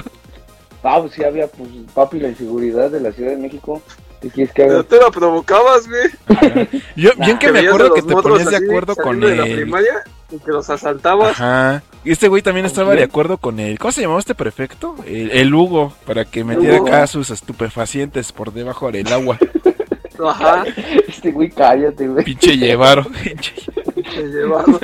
Ah, 0.85 1.01
pues 1.01 1.15
sí 1.15 1.25
había, 1.25 1.47
pues, 1.49 1.69
papi, 1.95 2.21
la 2.21 2.29
inseguridad 2.29 2.91
de 2.91 3.01
la 3.01 3.11
Ciudad 3.13 3.31
de 3.31 3.39
México. 3.39 3.83
¿Qué 4.21 4.31
que? 4.31 4.47
Pero 4.55 4.85
tú 4.85 4.97
la 4.97 5.11
provocabas, 5.11 5.87
güey. 5.89 6.69
Yo, 6.97 7.11
bien 7.19 7.39
que 7.39 7.51
me 7.53 7.61
acuerdo 7.61 7.93
que 7.93 8.03
te 8.03 8.15
ponías 8.15 8.51
de 8.51 8.57
acuerdo 8.57 8.95
con 8.97 9.21
saliendo 9.21 9.27
de 9.29 9.37
la 9.37 9.47
él. 9.47 9.57
primaria 9.63 10.03
y 10.31 10.39
que 10.39 10.51
los 10.51 10.71
asaltabas. 10.71 11.33
Ajá. 11.33 11.83
Y 12.05 12.13
este 12.13 12.29
güey 12.29 12.41
también 12.43 12.65
estaba 12.67 12.95
de 12.95 13.03
acuerdo 13.03 13.37
con 13.39 13.61
él. 13.61 13.79
¿Cómo 13.79 13.93
se 13.93 14.01
llamaba 14.03 14.21
este 14.21 14.35
prefecto? 14.35 14.95
El, 15.07 15.31
el 15.31 15.55
Hugo, 15.55 15.93
para 16.07 16.25
que 16.25 16.43
metiera 16.45 16.79
Hugo. 16.79 16.89
acá 16.89 17.07
sus 17.07 17.31
estupefacientes 17.31 18.33
por 18.33 18.53
debajo 18.53 18.91
del 18.91 19.13
agua. 19.13 19.39
Ajá, 20.27 20.65
Este 21.09 21.33
güey, 21.33 21.51
cállate, 21.51 22.07
güey. 22.09 22.25
Pinche 22.25 22.57
llevaro. 22.57 23.05
pinche- 23.25 23.55
te 23.95 24.23
llevaron. 24.29 24.79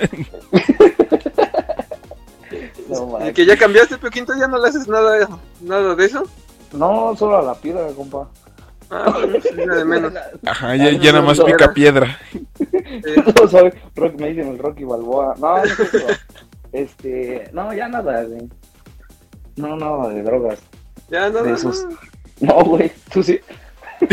No, 2.91 3.19
Y 3.29 3.33
que 3.33 3.47
ya 3.47 3.57
cambiaste, 3.57 3.97
pero 3.99 4.11
quinto 4.11 4.33
ya 4.39 4.47
no 4.49 4.59
le 4.59 4.69
haces 4.69 4.87
nada, 4.89 5.29
nada 5.61 5.95
de 5.95 6.05
eso. 6.05 6.25
no, 6.73 7.15
solo 7.17 7.39
a 7.39 7.43
la 7.43 7.55
piedra, 7.55 7.87
compa. 7.97 8.29
Ah, 8.93 9.15
pues, 9.31 9.45
de 9.55 9.85
menos. 9.85 10.13
Ajá, 10.45 10.75
ya, 10.75 10.91
ya 10.91 11.13
nada 11.13 11.25
más 11.25 11.39
pica 11.41 11.73
piedra. 11.73 12.19
Eh, 12.83 13.23
No, 13.41 13.47
soy 13.49 13.73
Rock, 13.95 14.19
me 14.19 14.31
dicen 14.31 14.49
el 14.49 14.59
Rocky 14.59 14.83
Balboa. 14.85 15.35
No, 15.39 15.59
no 15.59 15.63
es 15.65 15.79
eso. 15.79 16.07
Este, 16.73 17.49
no, 17.53 17.73
ya 17.73 17.87
nada, 17.89 18.25
güey. 18.25 18.49
No, 19.57 19.77
nada 19.77 20.09
de 20.09 20.23
drogas. 20.25 20.59
ya 21.09 21.29
no, 21.31 21.43
De 21.45 21.51
no, 21.51 21.57
esos. 21.57 21.85
no. 22.41 22.65
Güey, 22.65 22.91
tú 23.13 23.23
sí. 23.23 23.39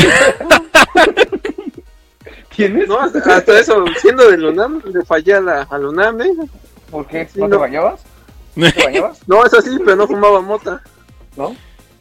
¿Tienes? 2.56 2.88
No, 2.88 3.00
hasta, 3.00 3.20
hasta 3.36 3.60
eso, 3.60 3.86
siendo 4.02 4.30
del 4.30 4.46
UNAM, 4.46 4.82
le 4.86 5.04
fallé 5.06 5.36
a 5.36 5.42
la, 5.42 5.62
al 5.70 5.86
UNAM, 5.86 6.22
¿eh? 6.22 6.34
¿Por 6.90 7.06
qué? 7.08 7.28
Sí, 7.28 7.40
¿No, 7.40 7.48
no. 7.48 7.56
te 7.56 7.62
bañabas? 7.62 8.02
¿No 8.66 8.72
te 8.72 8.84
bañabas? 8.84 9.20
No, 9.28 9.46
eso 9.46 9.62
sí, 9.62 9.78
pero 9.84 9.96
no 9.96 10.08
fumaba 10.08 10.42
mota. 10.42 10.82
¿No? 11.36 11.50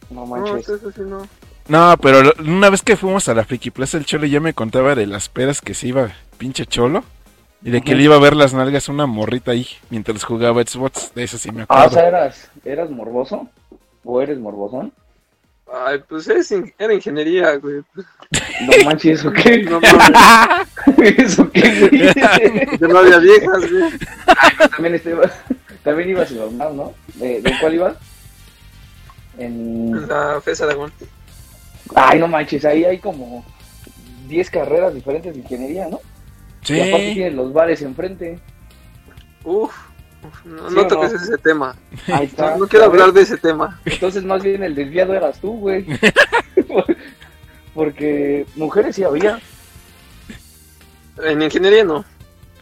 No 0.09 0.25
No, 0.25 0.25
manches. 0.25 0.67
eso 0.69 0.91
sí 0.91 1.01
no. 1.01 1.27
No, 1.67 1.95
pero 2.01 2.33
una 2.39 2.69
vez 2.69 2.81
que 2.81 2.95
fuimos 2.95 3.27
a 3.27 3.33
la 3.33 3.43
Friki 3.43 3.71
Plaza, 3.71 3.97
el 3.97 4.05
Cholo 4.05 4.25
ya 4.25 4.39
me 4.39 4.53
contaba 4.53 4.95
de 4.95 5.05
las 5.05 5.27
peras 5.27 5.59
que 5.61 5.73
se 5.73 5.87
iba, 5.87 6.11
pinche 6.37 6.65
Cholo. 6.65 7.03
Y 7.63 7.71
de 7.71 7.81
que 7.81 7.95
le 7.95 8.03
iba 8.03 8.15
a 8.15 8.19
ver 8.19 8.35
las 8.35 8.53
nalgas 8.53 8.87
a 8.87 8.91
una 8.91 9.05
morrita 9.07 9.51
ahí 9.51 9.67
mientras 9.89 10.23
jugaba 10.23 10.61
Xbox. 10.63 11.11
De 11.15 11.23
eso 11.23 11.37
sí 11.37 11.51
me 11.51 11.63
Ah, 11.63 11.65
o 11.69 11.73
acuerdo. 11.73 11.93
sea, 11.95 12.07
¿eras, 12.07 12.49
¿eras 12.63 12.89
morboso? 12.91 13.49
¿O 14.05 14.21
eres 14.21 14.37
morbosón? 14.39 14.93
Ay, 15.85 15.99
pues 16.07 16.27
es, 16.29 16.49
in- 16.51 16.73
era 16.79 16.93
ingeniería, 16.93 17.57
güey. 17.57 17.81
No 18.61 18.85
manches, 18.85 19.19
¿eso 19.19 19.31
qué? 19.33 19.63
No 19.69 19.81
mames, 19.81 20.67
¿Eso 21.17 21.51
qué, 21.51 21.89
güey? 21.89 22.13
que 22.77 22.87
no 22.87 22.99
había 22.99 23.17
viejas, 23.19 23.69
güey. 23.69 24.69
también, 24.71 24.95
este, 24.95 25.09
iba- 25.09 25.29
también 25.87 26.09
ibas 26.09 26.29
en 26.31 26.37
normal, 26.37 26.75
¿no? 26.75 26.93
¿De, 27.15 27.41
de 27.41 27.53
cuál 27.61 27.73
ibas? 27.75 27.95
En... 29.37 30.07
La 30.07 30.41
FES 30.41 30.61
Aragón. 30.61 30.91
Ay, 31.95 32.19
no 32.19 32.27
manches, 32.27 32.65
ahí 32.65 32.83
hay 32.83 32.99
como 32.99 33.45
10 34.27 34.49
carreras 34.51 34.93
diferentes 34.93 35.33
de 35.33 35.39
ingeniería, 35.39 35.87
¿no? 35.87 35.99
Y 36.67 36.79
aparte 36.81 37.07
Sí. 37.09 37.13
tienes 37.13 37.33
los 37.35 37.53
bares 37.53 37.81
enfrente. 37.81 38.39
Uf, 39.45 39.71
uf, 40.23 40.45
no, 40.45 40.69
¿Sí 40.69 40.75
no 40.75 40.87
toques 40.87 41.13
no? 41.13 41.19
ese 41.21 41.37
tema. 41.37 41.75
Ahí 42.07 42.25
está. 42.25 42.51
No, 42.51 42.57
no 42.57 42.67
quiero 42.67 42.85
hablar 42.85 43.13
de 43.13 43.21
ese 43.21 43.37
tema. 43.37 43.79
Entonces, 43.85 44.23
más 44.25 44.43
bien 44.43 44.61
el 44.63 44.75
desviado 44.75 45.13
eras 45.13 45.39
tú, 45.39 45.53
güey. 45.59 45.85
Porque 47.73 48.45
mujeres 48.55 48.95
sí 48.95 49.03
había. 49.03 49.39
En 51.23 51.41
ingeniería 51.41 51.83
no. 51.83 52.03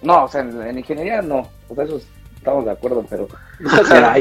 No, 0.04 0.26
o 0.26 0.28
sea, 0.28 0.42
en, 0.42 0.62
en 0.62 0.78
ingeniería 0.78 1.22
no. 1.22 1.50
O 1.70 1.74
sea, 1.76 1.86
eso 1.86 2.00
estamos 2.46 2.66
de 2.66 2.72
acuerdo, 2.72 3.04
pero, 3.10 3.28
es, 3.60 3.92
a- 3.92 4.18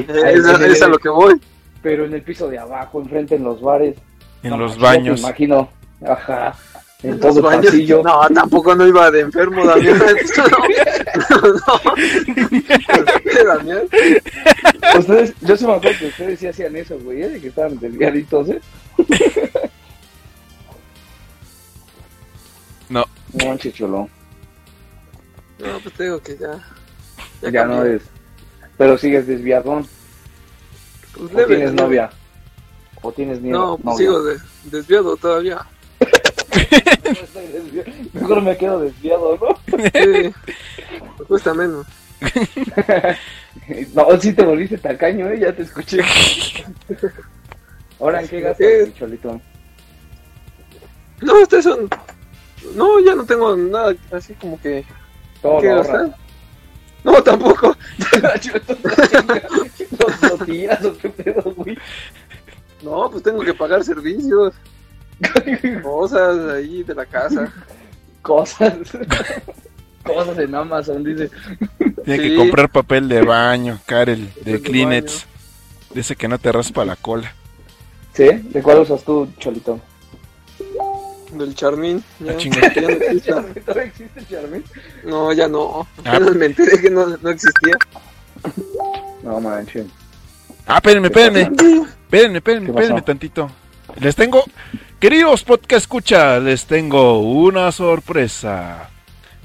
es 0.67 0.83
a 0.83 0.89
lo 0.89 0.99
que 0.99 1.11
voy. 1.11 1.39
pero 1.83 2.07
en 2.07 2.15
el 2.15 2.23
piso 2.23 2.49
de 2.49 2.59
abajo, 2.59 3.01
enfrente, 3.03 3.35
en 3.35 3.45
los 3.45 3.61
bares. 3.61 3.97
En 4.43 4.51
no, 4.51 4.57
los 4.57 4.79
baños. 4.79 5.21
imagino. 5.21 5.69
Ajá. 6.07 6.55
En 7.03 7.11
Los 7.13 7.21
todo 7.21 7.37
el 7.39 7.43
baños. 7.45 7.67
pasillo. 7.67 8.03
No, 8.03 8.21
tampoco 8.35 8.75
no 8.75 8.87
iba 8.87 9.11
de 9.11 9.21
enfermo, 9.21 9.63
Damián. 9.67 9.99
No, 9.99 10.07
no. 11.43 11.53
no. 11.53 11.61
Damián. 13.55 13.83
Ustedes, 14.99 15.35
yo 15.43 15.55
sí 15.57 15.67
me 15.67 15.75
acuerdo 15.75 15.99
que 15.99 16.07
ustedes 16.07 16.41
sí 16.41 16.47
hacían 16.47 16.75
eso, 16.77 16.99
güey, 17.01 17.23
¿eh? 17.25 17.29
de 17.29 17.41
que 17.43 17.49
estaban 17.49 17.79
desviaditos, 17.79 18.49
¿eh? 18.49 18.61
No. 22.89 23.05
No 23.35 23.47
manches, 23.47 23.75
cholo. 23.75 24.09
No, 25.59 25.79
pues 25.83 25.95
te 25.95 26.05
digo 26.05 26.21
que 26.21 26.37
ya. 26.39 26.59
Ya, 27.51 27.65
no 27.67 27.85
es. 27.85 28.01
Pero 28.79 28.99
sigues 28.99 29.27
desviadón. 29.27 29.87
Pues 31.17 31.31
¿O 31.33 31.37
leve, 31.37 31.47
tienes 31.57 31.71
leve. 31.75 31.83
novia? 31.83 32.11
¿O 33.03 33.13
tienes 33.13 33.41
miedo? 33.41 33.59
No, 33.59 33.77
pues 33.77 33.85
novia? 33.85 33.99
sigo 33.99 34.23
de- 34.25 34.39
desviado 34.65 35.17
todavía. 35.17 35.59
No 36.01 37.11
estoy 37.11 37.47
desviado. 37.49 37.91
Mejor 38.13 38.43
me 38.43 38.57
quedo 38.57 38.81
desviado, 38.81 39.39
¿no? 39.41 39.77
Sí, 39.77 40.33
me 41.19 41.25
cuesta 41.27 41.55
menos. 41.55 41.87
No, 43.95 44.21
sí 44.21 44.33
te 44.33 44.45
volviste 44.45 44.77
tacaño, 44.79 45.29
¿eh? 45.31 45.39
Ya 45.39 45.55
te 45.55 45.63
escuché. 45.63 46.01
Ahora, 48.01 48.21
¿en 48.21 48.29
qué 48.29 48.41
gastas, 48.41 48.69
mi 48.87 48.93
cholito? 48.95 49.41
No, 51.23 51.41
ustedes 51.41 51.65
son. 51.65 51.89
No, 52.75 52.99
ya 53.01 53.15
no 53.15 53.25
tengo 53.25 53.57
nada 53.57 53.95
así 54.11 54.35
como 54.35 54.61
que. 54.61 54.85
Todo 55.41 55.61
¿Qué 55.61 55.69
lo 55.69 55.77
gastar? 55.77 56.17
No, 57.05 57.23
tampoco. 57.23 57.77
¿Los 59.99 60.23
lo 60.23 60.45
tiras 60.45 60.85
o 60.85 60.97
qué 60.99 61.09
pedo, 61.11 61.43
güey? 61.55 61.77
No, 62.83 63.11
pues 63.11 63.23
tengo 63.23 63.41
que 63.43 63.55
pagar 63.55 63.85
servicios. 63.85 64.55
Cosas 65.83 66.39
ahí 66.55 66.83
de 66.83 66.95
la 66.95 67.07
casa. 67.07 67.53
Cosas. 68.23 68.75
Cosas 70.03 70.39
en 70.39 70.55
Amazon, 70.55 71.05
dice. 71.05 71.31
Tiene 72.05 72.23
Sí. 72.23 72.29
que 72.31 72.37
comprar 72.37 72.71
papel 72.71 73.09
de 73.09 73.23
baño, 73.23 73.79
Karel, 73.87 74.31
de 74.45 74.61
Kleenex. 74.61 75.27
Ese 75.95 76.17
que 76.17 76.27
no 76.29 76.39
te 76.39 76.51
raspa 76.53 76.85
la 76.85 76.97
cola. 76.97 77.33
¿Sí? 78.13 78.25
¿De 78.27 78.63
cuál 78.63 78.81
usas 78.81 79.05
tú, 79.05 79.29
Cholito? 79.39 79.81
Del 81.35 81.55
Charmín. 81.55 82.03
Ya, 82.21 82.33
Ah, 82.33 82.37
ya 82.75 82.81
no 82.83 82.89
existe. 82.91 83.61
¿Todavía 83.61 83.85
existe 83.85 84.21
el 84.21 84.29
Charmin? 84.29 84.65
No, 85.05 85.33
ya 85.33 85.49
no. 85.49 85.87
Ah. 86.05 86.19
Me 86.35 86.47
enteré 86.47 86.81
que 86.81 86.91
no, 86.91 87.07
no 87.07 87.31
existía. 87.31 87.75
No 89.23 89.41
manches. 89.41 89.87
Ah, 90.67 90.77
espérenme, 90.77 91.09
espérenme. 91.09 91.41
Espérenme, 91.43 92.39
espérenme, 92.39 92.69
espérenme 92.71 93.03
tantito. 93.03 93.51
Les 94.01 94.15
tengo, 94.17 94.45
queridos 94.99 95.45
podcast 95.45 95.83
escucha, 95.85 96.39
les 96.41 96.65
tengo 96.67 97.19
una 97.21 97.71
sorpresa. 97.73 98.89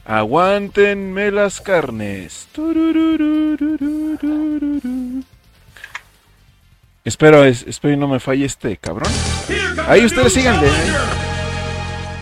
Aguántenme 0.06 1.30
las 1.32 1.62
carnes. 1.62 2.48
Espero, 7.04 7.44
es- 7.44 7.64
espero 7.68 7.94
y 7.94 7.98
no 7.98 8.08
me 8.08 8.20
falle 8.20 8.46
este 8.46 8.78
cabrón. 8.78 9.12
Ahí 9.88 10.06
ustedes 10.06 10.34
síganle. 10.34 10.70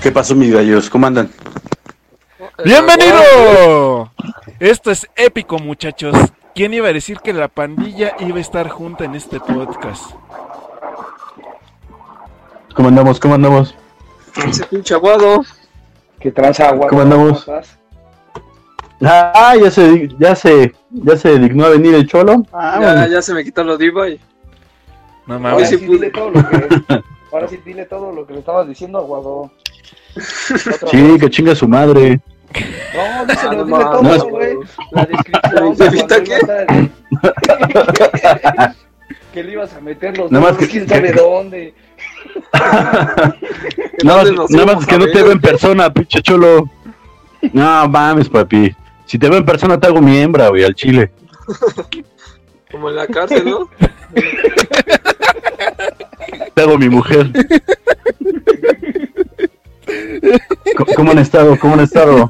¿Qué 0.02 0.12
pasó, 0.12 0.36
mis 0.36 0.54
gallos? 0.54 0.90
¿Cómo 0.90 1.08
andan? 1.08 1.30
¡Bienvenido! 2.64 4.12
Esto 4.60 4.92
es 4.92 5.08
épico, 5.16 5.58
muchachos. 5.60 6.16
¿Quién 6.56 6.74
iba 6.74 6.88
a 6.88 6.94
decir 6.94 7.20
que 7.20 7.34
la 7.34 7.48
pandilla 7.48 8.16
iba 8.20 8.38
a 8.38 8.42
estar 8.42 8.68
junta 8.70 9.06
en 9.06 9.16
este 9.16 9.40
podcast? 9.40 10.12
¿Cómo 12.76 12.90
andamos? 12.90 13.20
¿Cómo 13.20 13.36
andamos? 13.36 13.76
Ese 14.48 14.66
pinche 14.66 14.94
aguado. 14.94 15.42
¿Qué 16.20 16.32
tranza 16.32 16.70
agua? 16.70 16.88
¿Cómo 16.88 17.02
andamos? 17.02 17.46
Ah, 19.02 19.54
ya 19.62 19.70
se, 19.70 20.10
ya 20.20 20.36
se, 20.36 20.74
ya 20.90 21.18
se 21.18 21.38
dignó 21.38 21.66
a 21.66 21.70
venir 21.70 21.94
el 21.94 22.08
cholo. 22.08 22.44
Ah, 22.52 22.78
Ya, 22.82 22.94
bueno. 22.94 23.08
ya 23.08 23.22
se 23.22 23.34
me 23.34 23.44
quitó 23.44 23.64
lo 23.64 23.78
diva 23.78 24.10
y. 24.10 24.20
No 25.28 25.36
Ahora 25.36 25.50
mames. 25.52 25.70
sí 25.70 25.78
sí, 25.78 25.86
dile 25.86 26.10
todo 26.10 26.30
lo 26.32 26.50
que... 26.50 27.04
Ahora 27.32 27.48
sí 27.50 27.60
dile 27.66 27.86
todo 27.86 28.12
lo 28.14 28.26
que 28.26 28.34
le 28.34 28.40
estabas 28.40 28.68
diciendo, 28.68 28.98
Aguado. 29.00 29.52
Sí, 30.92 31.02
vez. 31.02 31.20
que 31.22 31.30
chinga 31.30 31.56
su 31.56 31.68
madre. 31.68 32.20
No, 32.96 33.26
díselo, 33.26 33.52
Ah, 33.52 33.56
no 33.56 33.66
dile 33.66 33.78
mames. 33.78 34.18
todo, 34.18 34.30
güey. 34.30 34.56
La 34.92 35.06
descripción. 35.12 35.76
¿Evita 35.88 36.16
cuando 36.24 37.94
qué? 37.94 38.74
que 39.34 39.44
le 39.44 39.52
ibas 39.52 39.74
a 39.74 39.82
meter 39.82 40.18
los 40.18 40.32
Nada 40.32 40.46
más 40.50 40.58
que- 40.58 40.68
quién 40.68 40.88
sabe 40.88 41.12
que- 41.12 41.20
dónde. 41.20 41.74
Nada 44.04 44.24
¿Dónde 44.24 44.66
más, 44.66 44.86
que 44.86 44.98
no 44.98 45.06
te 45.06 45.24
veo 45.24 45.32
en 45.32 45.42
persona, 45.42 45.92
pinche 45.94 46.22
cholo. 46.22 46.70
No 47.54 47.88
mames, 47.88 48.30
papi. 48.30 48.76
Si 49.06 49.18
te 49.20 49.30
veo 49.30 49.38
en 49.38 49.46
persona 49.46 49.80
te 49.80 49.88
hago 49.88 50.02
mi 50.02 50.18
hembra, 50.18 50.50
güey, 50.50 50.64
al 50.64 50.74
chile. 50.76 51.12
Como 52.72 52.90
en 52.90 52.96
la 52.96 53.08
cárcel, 53.08 53.46
¿no? 53.46 53.70
Te 56.54 56.62
hago 56.62 56.78
mi 56.78 56.90
mujer. 56.90 57.32
¿Cómo- 60.78 60.94
¿Cómo 60.96 61.12
han 61.12 61.20
estado? 61.20 61.58
¿Cómo 61.60 61.74
han 61.76 61.80
estado? 61.82 62.30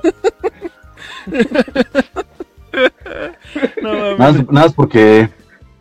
No 3.82 3.94
mames. 3.94 4.18
Nada, 4.20 4.32
más- 4.32 4.36
nada 4.50 4.66
más 4.68 4.74
porque 4.74 5.30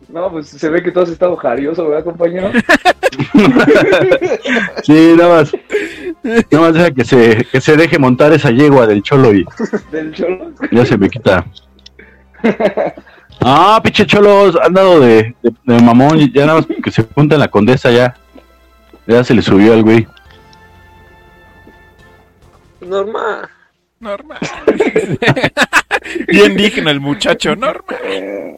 No, 0.09 0.31
pues 0.31 0.47
se 0.47 0.69
ve 0.69 0.81
que 0.81 0.91
tú 0.91 1.01
has 1.01 1.09
estado 1.09 1.35
jarioso, 1.35 1.87
¿verdad, 1.89 2.03
compañero? 2.05 2.49
Sí, 4.83 5.15
nada 5.17 5.37
más. 5.37 5.51
Nada 6.23 6.45
más 6.65 6.73
deja 6.73 6.91
que 6.91 7.03
se, 7.05 7.45
que 7.51 7.59
se 7.61 7.75
deje 7.77 7.97
montar 7.99 8.31
esa 8.33 8.51
yegua 8.51 8.87
del 8.87 9.01
cholo 9.03 9.33
y 9.33 9.45
Del 9.91 10.13
cholo. 10.13 10.51
ya 10.71 10.85
se 10.85 10.97
me 10.97 11.09
quita. 11.09 11.45
Ah, 13.41 13.79
pinche 13.83 14.05
cholos, 14.05 14.57
han 14.61 14.73
dado 14.73 14.99
de, 14.99 15.35
de, 15.43 15.51
de 15.65 15.81
mamón, 15.81 16.17
ya 16.33 16.45
nada 16.45 16.59
más 16.59 16.67
que 16.83 16.91
se 16.91 17.03
junta 17.15 17.35
en 17.35 17.41
la 17.41 17.47
condesa 17.49 17.91
ya. 17.91 18.15
Ya 19.05 19.23
se 19.23 19.33
le 19.33 19.41
subió 19.41 19.73
al 19.73 19.83
güey. 19.83 20.07
Normal. 22.87 23.49
Normal. 23.99 24.39
Bien 26.27 26.55
digno 26.55 26.89
el 26.89 27.01
muchacho, 27.01 27.55
normal. 27.55 28.55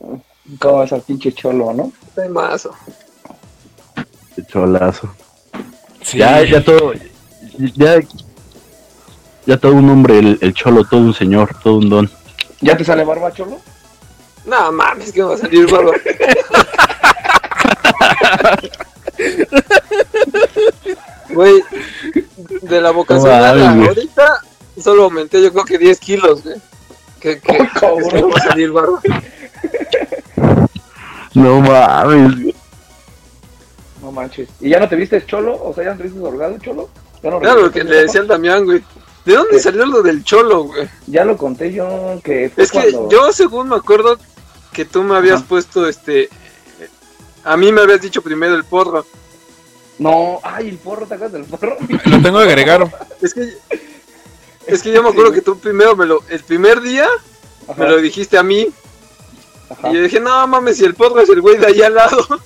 ¿Cómo 0.59 0.83
es 0.83 0.93
al 0.93 1.01
pinche 1.01 1.33
cholo, 1.33 1.73
no? 1.73 1.91
Temazo. 2.13 2.75
Cholazo. 4.47 5.09
Sí. 6.01 6.19
Ya, 6.19 6.43
ya 6.43 6.63
todo, 6.63 6.93
ya, 7.75 7.99
ya 9.45 9.57
todo 9.57 9.73
un 9.73 9.89
hombre, 9.89 10.19
el, 10.19 10.37
el 10.41 10.53
cholo, 10.53 10.83
todo 10.83 11.01
un 11.01 11.13
señor, 11.13 11.55
todo 11.63 11.77
un 11.77 11.89
don. 11.89 12.09
¿Ya 12.61 12.77
te 12.77 12.85
sale 12.85 13.03
barba, 13.03 13.33
cholo? 13.33 13.59
No 14.45 14.71
mames, 14.71 15.11
que 15.11 15.21
me 15.21 15.29
va 15.29 15.35
a 15.35 15.37
salir 15.37 15.69
barba. 15.69 15.91
Güey, 21.29 21.63
de 22.61 22.81
la 22.81 22.91
vocación 22.91 23.31
a 23.31 23.53
la 23.53 23.71
ahorita 23.71 24.41
solo 24.81 25.03
aumenté 25.03 25.41
yo 25.41 25.51
creo 25.51 25.65
que 25.65 25.77
10 25.77 25.99
kilos, 25.99 26.43
güey. 26.43 26.55
Que, 27.19 27.39
que, 27.39 27.57
que 27.57 28.21
va 28.21 28.37
a 28.37 28.41
salir 28.41 28.71
barba. 28.71 29.01
No 31.33 31.59
mames. 31.61 32.55
No 34.01 34.11
manches. 34.11 34.49
¿Y 34.59 34.69
ya 34.69 34.79
no 34.79 34.87
te 34.87 34.95
viste 34.95 35.25
cholo? 35.25 35.61
O 35.61 35.73
sea, 35.73 35.83
¿ya 35.83 35.91
no 35.91 35.97
te 35.97 36.03
viste 36.03 36.19
holgado, 36.19 36.57
cholo? 36.59 36.89
¿Ya 37.21 37.29
no 37.29 37.39
Claro, 37.39 37.61
lo 37.63 37.71
que 37.71 37.83
le 37.83 38.03
decía 38.03 38.21
al 38.21 38.27
Damián, 38.27 38.63
güey. 38.65 38.83
¿De 39.25 39.35
dónde 39.35 39.57
¿Qué? 39.57 39.59
salió 39.59 39.85
lo 39.85 40.01
del 40.01 40.23
cholo, 40.23 40.63
güey? 40.63 40.87
Ya 41.07 41.25
lo 41.25 41.37
conté 41.37 41.73
yo, 41.73 42.19
que 42.23 42.49
fue 42.49 42.63
Es 42.63 42.71
que 42.71 42.91
yo, 43.09 43.31
según 43.33 43.69
me 43.69 43.75
acuerdo, 43.75 44.17
que 44.71 44.85
tú 44.85 45.03
me 45.03 45.15
habías 45.15 45.39
Ajá. 45.39 45.49
puesto 45.49 45.87
este. 45.87 46.29
A 47.43 47.57
mí 47.57 47.71
me 47.71 47.81
habías 47.81 48.01
dicho 48.01 48.21
primero 48.21 48.55
el 48.55 48.63
porro. 48.63 49.05
No, 49.99 50.39
ay, 50.43 50.69
el 50.69 50.77
porro, 50.77 51.05
¿te 51.05 51.15
acuerdas 51.15 51.33
del 51.33 51.43
porro? 51.45 51.77
Lo 52.05 52.21
tengo 52.21 52.39
agregado. 52.39 52.89
Es 53.21 53.33
que. 53.33 53.53
Es 54.65 54.81
que 54.81 54.91
yo 54.91 55.03
me 55.03 55.09
acuerdo 55.09 55.31
que 55.31 55.41
tú 55.41 55.59
primero 55.59 55.95
me 55.95 56.05
lo. 56.05 56.21
El 56.29 56.43
primer 56.43 56.79
día 56.81 57.07
Ajá, 57.67 57.81
me 57.83 57.89
lo 57.89 57.97
dijiste 57.97 58.37
a 58.37 58.43
mí. 58.43 58.67
ajá. 59.69 59.89
Y 59.91 59.95
yo 59.95 60.03
dije, 60.03 60.19
no 60.19 60.47
mames, 60.47 60.77
si 60.77 60.85
el 60.85 60.93
porro 60.93 61.19
es 61.19 61.29
el 61.29 61.41
güey 61.41 61.57
de 61.57 61.67
allá 61.67 61.87
al 61.87 61.95
lado. 61.95 62.25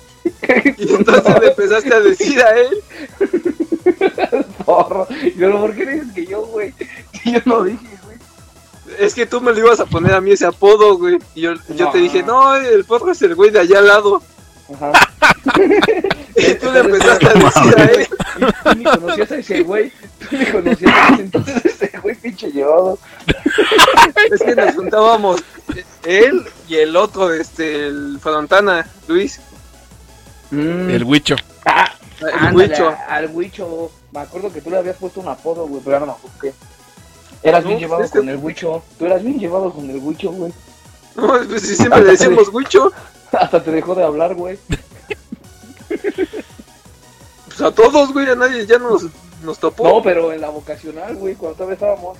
Y 0.77 0.93
entonces 0.93 1.39
le 1.41 1.47
empezaste 1.47 1.93
a 1.93 1.99
decir 1.99 2.41
a 2.41 2.57
él. 2.57 2.83
porro. 4.65 5.05
Pero 5.37 5.59
¿por 5.59 5.75
qué 5.75 5.85
dices 5.85 6.13
que 6.13 6.25
yo, 6.25 6.45
güey? 6.45 6.73
Si 7.11 7.33
yo 7.33 7.39
no 7.45 7.63
dije, 7.63 7.85
güey. 8.03 8.17
Es 8.99 9.13
que 9.13 9.25
tú 9.25 9.41
me 9.41 9.51
lo 9.51 9.59
ibas 9.59 9.79
a 9.81 9.85
poner 9.85 10.13
a 10.13 10.21
mí 10.21 10.31
ese 10.31 10.45
apodo, 10.45 10.97
güey. 10.97 11.19
Y 11.35 11.41
yo, 11.41 11.53
yo 11.75 11.89
te 11.91 11.97
dije, 11.97 12.23
no, 12.23 12.55
el 12.55 12.85
porro 12.85 13.11
es 13.11 13.21
el 13.21 13.35
güey 13.35 13.51
de 13.51 13.59
allá 13.59 13.79
al 13.79 13.87
lado. 13.87 14.21
Ajá. 14.73 14.91
Y 16.49 16.53
tú 16.59 16.71
le 16.71 16.79
empezaste 16.79 17.27
a 17.27 17.33
decir 17.33 17.75
a 17.79 17.83
él. 17.85 18.07
Y 18.37 18.45
tú 18.63 18.75
ni 18.77 18.83
conocías 18.83 19.31
a 19.31 19.35
ese 19.37 19.61
güey. 19.63 19.91
Tú 20.19 20.37
ni 20.37 20.45
conocías 20.45 20.91
a 20.93 21.13
ese 21.13 21.21
entonces 21.23 21.65
ese 21.65 21.99
güey 21.99 22.15
pinche 22.15 22.51
llevado. 22.51 22.97
Es 24.31 24.41
que 24.41 24.55
nos 24.55 24.75
juntábamos 24.75 25.43
él 26.03 26.43
y 26.67 26.75
el 26.75 26.95
otro, 26.95 27.33
este, 27.33 27.87
el 27.87 28.17
Frontana, 28.21 28.87
Luis. 29.07 29.39
Mm. 30.51 30.89
El 30.89 31.03
huicho. 31.03 31.35
Ah, 31.65 31.91
El 32.21 32.29
ándale, 32.29 32.55
Huicho. 32.69 32.95
Al 33.07 33.29
Huicho. 33.33 33.91
Me 34.11 34.19
acuerdo 34.19 34.51
que 34.53 34.61
tú 34.61 34.69
le 34.69 34.77
habías 34.77 34.97
puesto 34.97 35.19
un 35.21 35.27
apodo, 35.27 35.67
güey, 35.67 35.81
pero 35.83 35.95
ya 35.95 35.99
no 36.01 36.05
me 36.07 36.11
acuerdo 36.11 36.37
qué. 36.41 36.53
Eras 37.41 37.63
No, 37.63 37.69
bien 37.69 37.79
llevado 37.79 38.03
este- 38.03 38.19
con 38.19 38.29
el 38.29 38.37
Huicho. 38.37 38.83
Tú 38.99 39.05
eras 39.05 39.23
bien 39.23 39.39
llevado 39.39 39.71
con 39.73 39.89
el 39.89 39.97
Huicho, 39.97 40.31
güey. 40.31 40.53
No, 41.15 41.27
pues 41.27 41.61
si 41.61 41.75
siempre 41.75 42.01
le 42.03 42.11
decíamos 42.11 42.49
Huicho, 42.49 42.91
Hasta 43.31 43.63
te 43.63 43.71
dejó 43.71 43.95
de 43.95 44.03
hablar, 44.03 44.35
güey. 44.35 44.57
pues 47.55 47.61
a 47.61 47.73
todos, 47.73 48.11
güey, 48.13 48.29
a 48.29 48.35
nadie 48.35 48.65
ya 48.65 48.79
nos, 48.79 49.03
nos 49.43 49.59
topó. 49.59 49.87
No, 49.87 50.01
pero 50.03 50.33
en 50.33 50.41
la 50.41 50.49
vocacional, 50.49 51.15
güey, 51.15 51.35
cuando 51.35 51.55
todavía 51.57 51.75
estábamos. 51.75 52.17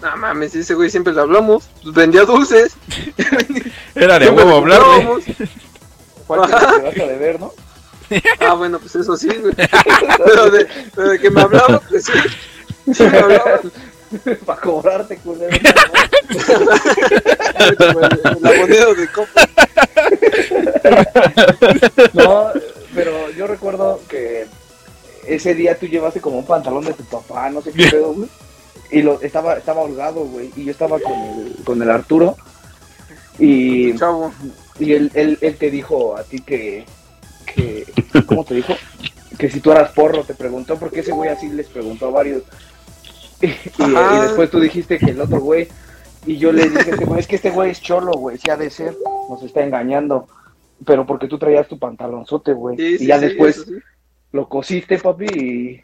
No 0.00 0.16
mames, 0.16 0.54
ese 0.54 0.74
güey 0.74 0.90
siempre 0.90 1.12
le 1.12 1.20
hablamos. 1.20 1.64
Pues 1.82 1.94
vendía 1.94 2.24
dulces. 2.24 2.76
Era 3.94 4.18
de 4.18 4.30
huevo 4.30 4.50
le 4.50 4.56
hablarle. 4.56 5.22
¿Cuál 6.26 6.46
te 6.48 6.54
Ajá. 6.54 6.76
quedaste 6.80 7.06
de 7.08 7.18
ver, 7.18 7.40
no? 7.40 7.52
Ah, 8.40 8.54
bueno, 8.54 8.78
pues 8.78 8.94
eso 8.94 9.16
sí, 9.16 9.28
güey. 9.28 9.54
Pero 10.24 10.50
de, 10.50 10.66
pero 10.94 11.08
de 11.08 11.18
que 11.18 11.30
me 11.30 11.40
hablaba, 11.40 11.80
pues 11.88 12.04
sí. 12.04 12.92
Sí 12.92 13.02
me 13.02 13.18
hablaba. 13.18 13.60
Para 14.46 14.60
cobrarte, 14.60 15.16
culero. 15.18 15.56
La 18.40 18.52
moneda 18.52 18.94
de 18.94 19.08
copa. 19.08 19.48
No, 22.12 22.48
pero 22.94 23.30
yo 23.30 23.46
recuerdo 23.46 24.00
que 24.08 24.46
ese 25.26 25.54
día 25.54 25.78
tú 25.78 25.86
llevaste 25.86 26.20
como 26.20 26.38
un 26.38 26.46
pantalón 26.46 26.84
de 26.84 26.92
tu 26.92 27.04
papá, 27.04 27.48
no 27.50 27.62
sé 27.62 27.72
qué 27.72 27.88
pedo, 27.90 28.12
güey. 28.12 28.28
Y 28.90 29.02
lo, 29.02 29.20
estaba, 29.22 29.54
estaba 29.54 29.82
holgado, 29.82 30.24
güey. 30.26 30.52
Y 30.56 30.64
yo 30.64 30.70
estaba 30.70 30.98
con 31.00 31.12
el, 31.12 31.56
con 31.64 31.82
el 31.82 31.90
Arturo. 31.90 32.36
Y, 33.38 33.96
Chavo. 33.96 34.32
y 34.78 34.92
él, 34.92 35.10
él, 35.14 35.38
él 35.40 35.56
te 35.56 35.70
dijo 35.70 36.16
a 36.16 36.22
ti 36.22 36.40
que, 36.40 36.84
que. 37.46 37.86
¿Cómo 38.26 38.44
te 38.44 38.54
dijo? 38.54 38.74
Que 39.38 39.50
si 39.50 39.60
tú 39.60 39.72
eras 39.72 39.90
porro, 39.92 40.22
te 40.22 40.34
preguntó, 40.34 40.78
porque 40.78 41.00
ese 41.00 41.12
güey 41.12 41.30
así 41.30 41.48
les 41.48 41.66
preguntó 41.66 42.06
a 42.06 42.10
varios. 42.10 42.42
Y, 43.78 44.20
después 44.22 44.50
tú 44.50 44.60
dijiste 44.60 44.98
que 44.98 45.10
el 45.10 45.20
otro 45.20 45.40
güey. 45.40 45.68
Y 46.26 46.38
yo 46.38 46.52
le 46.52 46.68
dije 46.70 46.90
este 46.90 47.04
güey, 47.04 47.20
es 47.20 47.26
que 47.26 47.36
este 47.36 47.50
güey 47.50 47.70
es 47.70 47.82
cholo, 47.82 48.12
güey, 48.12 48.38
sí 48.38 48.48
ha 48.50 48.56
de 48.56 48.70
ser, 48.70 48.96
nos 49.28 49.42
está 49.42 49.62
engañando. 49.62 50.26
Pero 50.86 51.06
porque 51.06 51.28
tú 51.28 51.38
traías 51.38 51.68
tu 51.68 51.78
pantalonzote, 51.78 52.52
güey. 52.52 52.76
Sí, 52.76 52.82
y 52.94 52.98
sí, 52.98 53.06
ya 53.06 53.18
sí, 53.18 53.26
después 53.26 53.56
eso 53.58 53.66
sí. 53.66 53.74
lo 54.32 54.48
cosiste, 54.48 54.98
papi, 54.98 55.26
y 55.26 55.80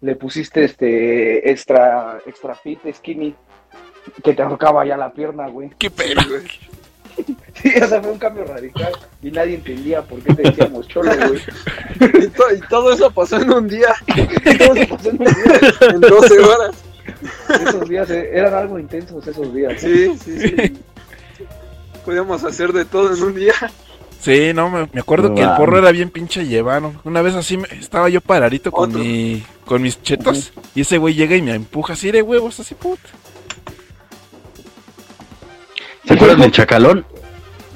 le 0.00 0.16
pusiste 0.16 0.64
este 0.64 1.50
extra, 1.50 2.18
extra 2.26 2.54
fit, 2.54 2.80
skinny, 2.92 3.34
que 4.24 4.34
te 4.34 4.42
ahorcaba 4.42 4.84
ya 4.86 4.96
la 4.96 5.12
pierna, 5.12 5.48
güey. 5.48 5.70
Qué 5.78 5.90
pena. 5.90 6.22
Sí, 6.22 6.28
güey. 6.28 6.42
Sí, 7.62 7.72
o 7.82 7.86
sea, 7.88 8.02
fue 8.02 8.12
un 8.12 8.18
cambio 8.18 8.44
radical 8.44 8.92
y 9.22 9.30
nadie 9.30 9.54
entendía 9.54 10.02
por 10.02 10.20
qué 10.20 10.34
te 10.34 10.42
decíamos 10.42 10.86
cholo, 10.88 11.10
güey. 11.28 11.40
Y, 12.24 12.26
to- 12.28 12.54
y 12.54 12.60
todo 12.68 12.92
eso 12.92 13.10
pasó 13.10 13.40
en 13.40 13.50
un 13.50 13.66
día, 13.66 13.94
Y 14.06 14.58
todo 14.58 14.74
se 14.74 14.86
pasó 14.86 15.08
en 15.08 15.22
un 15.22 15.24
día. 15.24 15.88
en 15.94 16.00
12 16.00 16.38
horas. 16.40 16.76
Esos 17.66 17.88
días 17.88 18.08
eh, 18.10 18.30
eran 18.32 18.54
algo 18.54 18.78
intensos 18.78 19.26
esos 19.26 19.52
días. 19.54 19.82
¿eh? 19.84 20.12
Sí, 20.24 20.38
sí, 20.38 20.48
sí. 20.48 20.72
Podíamos 22.04 22.42
hacer 22.44 22.72
de 22.72 22.84
todo 22.84 23.14
en 23.14 23.22
un 23.22 23.34
día. 23.34 23.52
Sí, 24.20 24.52
no, 24.54 24.70
me, 24.70 24.88
me 24.92 25.00
acuerdo 25.00 25.34
que 25.34 25.42
el 25.42 25.50
porro 25.56 25.78
era 25.78 25.92
bien 25.92 26.10
pinche 26.10 26.46
llevano. 26.46 26.94
Una 27.04 27.22
vez 27.22 27.34
así 27.34 27.56
me- 27.58 27.68
estaba 27.80 28.08
yo 28.08 28.20
paradito 28.20 28.72
con 28.72 28.90
Otro. 28.90 29.00
mi 29.02 29.44
con 29.64 29.82
mis 29.82 30.00
chetos 30.02 30.52
y 30.74 30.80
ese 30.82 30.98
güey 30.98 31.14
llega 31.14 31.36
y 31.36 31.42
me 31.42 31.54
empuja 31.54 31.92
así 31.94 32.10
de 32.10 32.22
huevos, 32.22 32.58
así 32.60 32.74
puta. 32.74 33.08
¿Se 36.04 36.14
acuerdan 36.14 36.40
del 36.40 36.52
chacalón? 36.52 37.04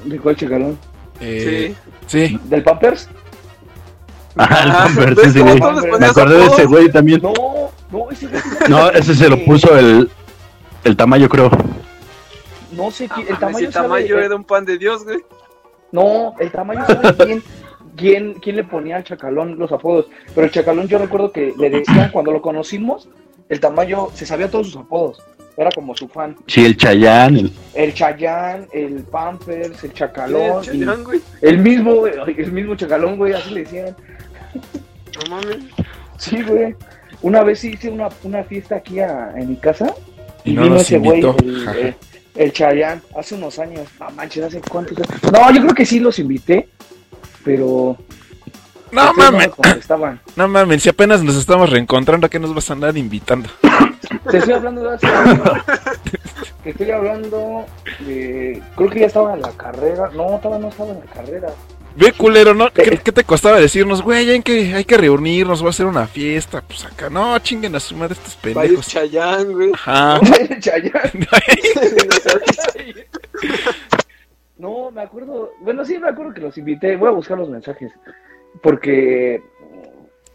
¿De 0.05 0.17
cuál 0.19 0.35
chacalón? 0.35 0.77
Eh, 1.19 1.75
Sí. 2.07 2.27
sí. 2.29 2.39
¿Del 2.45 2.63
Pampers? 2.63 3.09
Ajá, 4.35 4.63
el 4.63 4.71
Ah, 4.71 4.83
Pampers, 4.85 5.15
¿ves 5.15 5.25
ese 5.27 5.39
cómo 5.39 5.49
güey. 5.51 5.59
todos 5.59 5.83
les 5.83 5.99
Me 5.99 6.05
acordé 6.05 6.37
de 6.37 6.45
ese 6.45 6.65
güey 6.65 6.89
también. 6.91 7.21
No, 7.21 7.33
no, 7.91 8.11
ese 8.11 8.27
güey. 8.27 8.41
No, 8.69 8.89
ese 8.91 9.15
se 9.15 9.29
lo 9.29 9.43
puso 9.45 9.77
el, 9.77 10.09
el 10.83 10.95
tamaño, 10.97 11.27
creo. 11.29 11.49
No 12.71 12.89
sé 12.91 13.07
Ah, 13.09 13.15
quién, 13.15 13.27
el 13.29 13.37
tamaño 13.37 13.67
el 13.67 13.73
tamaño 13.73 14.19
era 14.19 14.35
un 14.35 14.43
pan 14.43 14.65
de 14.65 14.77
Dios, 14.77 15.03
güey. 15.03 15.17
No, 15.91 16.33
el 16.39 16.51
tamaño 16.51 16.85
sabe 16.85 17.15
quién, 17.25 17.43
quién, 17.97 18.33
quién 18.35 18.55
le 18.55 18.63
ponía 18.63 18.95
al 18.97 19.03
chacalón 19.03 19.59
los 19.59 19.71
apodos. 19.73 20.07
Pero 20.33 20.45
el 20.47 20.51
chacalón 20.51 20.87
yo 20.87 20.97
recuerdo 20.97 21.31
que 21.33 21.53
le 21.57 21.69
decían 21.69 22.09
cuando 22.11 22.31
lo 22.31 22.41
conocimos, 22.41 23.09
el 23.49 23.59
tamaño, 23.59 24.07
se 24.13 24.25
sabía 24.25 24.49
todos 24.49 24.67
sus 24.67 24.77
apodos. 24.77 25.21
Era 25.57 25.69
como 25.75 25.93
su 25.97 26.07
fan. 26.07 26.37
Sí, 26.47 26.63
el 26.63 26.77
Chayán. 26.77 27.35
el- 27.35 27.53
El 27.73 27.93
Chayán, 27.93 28.67
el 28.71 29.03
Pampers, 29.03 29.83
el 29.83 29.91
Chacalón. 29.91 30.63
Sí, 30.63 30.69
el 30.69 30.75
y 30.77 30.79
Chayán, 30.85 31.03
güey. 31.03 31.21
el 31.41 31.57
mismo, 31.57 31.95
güey, 31.95 32.13
el 32.37 32.51
mismo 32.53 32.75
Chacalón, 32.75 33.17
güey, 33.17 33.33
así 33.33 33.49
le 33.53 33.59
decían. 33.63 33.95
No 34.53 35.29
mames. 35.29 35.57
Sí, 36.17 36.41
güey. 36.43 36.75
Una 37.21 37.43
vez 37.43 37.63
hice 37.63 37.89
una, 37.89 38.09
una 38.23 38.43
fiesta 38.43 38.75
aquí 38.77 38.99
a- 38.99 39.33
en 39.35 39.49
mi 39.49 39.55
casa 39.57 39.93
Y 40.43 40.51
y, 40.51 40.53
no 40.55 40.63
vino 40.63 40.75
ese 40.77 40.97
güey, 40.97 41.19
el, 41.19 41.67
Ajá. 41.67 41.77
el, 41.77 41.95
el 42.35 42.51
Chayán, 42.53 43.01
hace 43.17 43.35
unos 43.35 43.59
años. 43.59 43.87
No 43.99 44.09
manches, 44.11 44.43
hace 44.43 44.61
cuántos 44.61 44.97
años. 44.97 45.09
No, 45.31 45.51
yo 45.51 45.61
creo 45.61 45.75
que 45.75 45.85
sí 45.85 45.99
los 45.99 46.17
invité, 46.19 46.67
pero 47.43 47.97
No 48.91 49.09
ustedes 49.11 49.17
mames, 49.31 49.47
me 49.47 49.49
contestaban. 49.53 50.21
no 50.35 50.47
mames, 50.47 50.81
si 50.83 50.89
apenas 50.89 51.21
nos 51.23 51.35
estamos 51.35 51.69
reencontrando, 51.69 52.25
¿a 52.25 52.29
qué 52.29 52.39
nos 52.39 52.53
vas 52.55 52.69
a 52.69 52.73
andar 52.73 52.97
invitando? 52.97 53.49
Te 54.29 54.37
estoy 54.39 54.53
hablando 54.53 54.81
de 54.83 54.95
hace 54.95 55.07
años. 55.07 55.41
Te 56.63 56.69
estoy 56.71 56.91
hablando 56.91 57.65
de. 57.99 58.61
Creo 58.75 58.89
que 58.89 58.99
ya 58.99 59.05
estaba 59.07 59.33
en 59.33 59.41
la 59.41 59.51
carrera. 59.51 60.09
No, 60.15 60.39
todavía 60.41 60.59
no 60.59 60.69
estaba 60.69 60.91
en 60.91 60.99
la 60.99 61.05
carrera. 61.05 61.49
Ve 61.95 62.13
culero, 62.13 62.53
¿no? 62.53 62.71
¿Qué, 62.71 62.99
qué 63.03 63.11
te 63.11 63.23
costaba 63.23 63.59
decirnos, 63.59 64.01
güey, 64.01 64.29
hay 64.29 64.41
que, 64.41 64.73
hay 64.73 64.85
que 64.85 64.97
reunirnos, 64.97 65.61
va 65.61 65.67
a 65.67 65.71
hacer 65.71 65.85
una 65.85 66.07
fiesta? 66.07 66.61
Pues 66.61 66.85
acá, 66.85 67.09
no, 67.09 67.37
chinguen 67.39 67.75
a 67.75 67.79
su 67.79 67.95
madre 67.95 68.13
estos 68.13 68.37
Va 68.37 68.61
a 68.61 68.65
ir 68.65 68.65
pendejos. 68.71 68.87
Chayán, 68.87 69.51
güey. 69.51 69.71
Ajá. 69.73 70.19
Chayán. 70.59 70.93
No, 74.61 74.91
me 74.91 75.01
acuerdo. 75.01 75.53
Bueno, 75.61 75.83
sí, 75.83 75.97
me 75.97 76.07
acuerdo 76.07 76.35
que 76.35 76.41
los 76.41 76.55
invité. 76.55 76.95
Voy 76.95 77.07
a 77.07 77.13
buscar 77.13 77.35
los 77.35 77.49
mensajes. 77.49 77.91
Porque. 78.61 79.41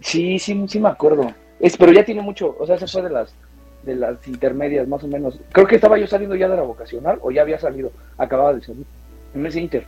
Sí, 0.01 0.41
sí, 0.41 0.65
sí 0.67 0.81
me 0.81 0.89
acuerdo. 0.89 1.33
Es, 1.61 1.77
pero 1.77 1.93
ya 1.93 2.05
tiene 2.05 2.23
mucho. 2.23 2.57
O 2.59 2.67
sea, 2.67 2.77
se 2.77 2.89
fue 2.89 3.03
de 3.03 3.11
las 3.11 3.33
de 3.85 3.95
las 3.95 4.27
intermedias, 4.27 4.89
más 4.89 5.05
o 5.05 5.07
menos. 5.07 5.39
Creo 5.53 5.69
que 5.69 5.77
estaba 5.77 5.97
yo 5.97 6.09
saliendo 6.09 6.35
ya 6.35 6.49
de 6.49 6.57
la 6.57 6.63
vocacional, 6.63 7.21
o 7.23 7.31
ya 7.31 7.43
había 7.43 7.61
salido. 7.61 7.93
Acababa 8.19 8.53
de 8.53 8.63
salir. 8.63 8.85
En 9.33 9.47
ese 9.47 9.61
inter. 9.61 9.87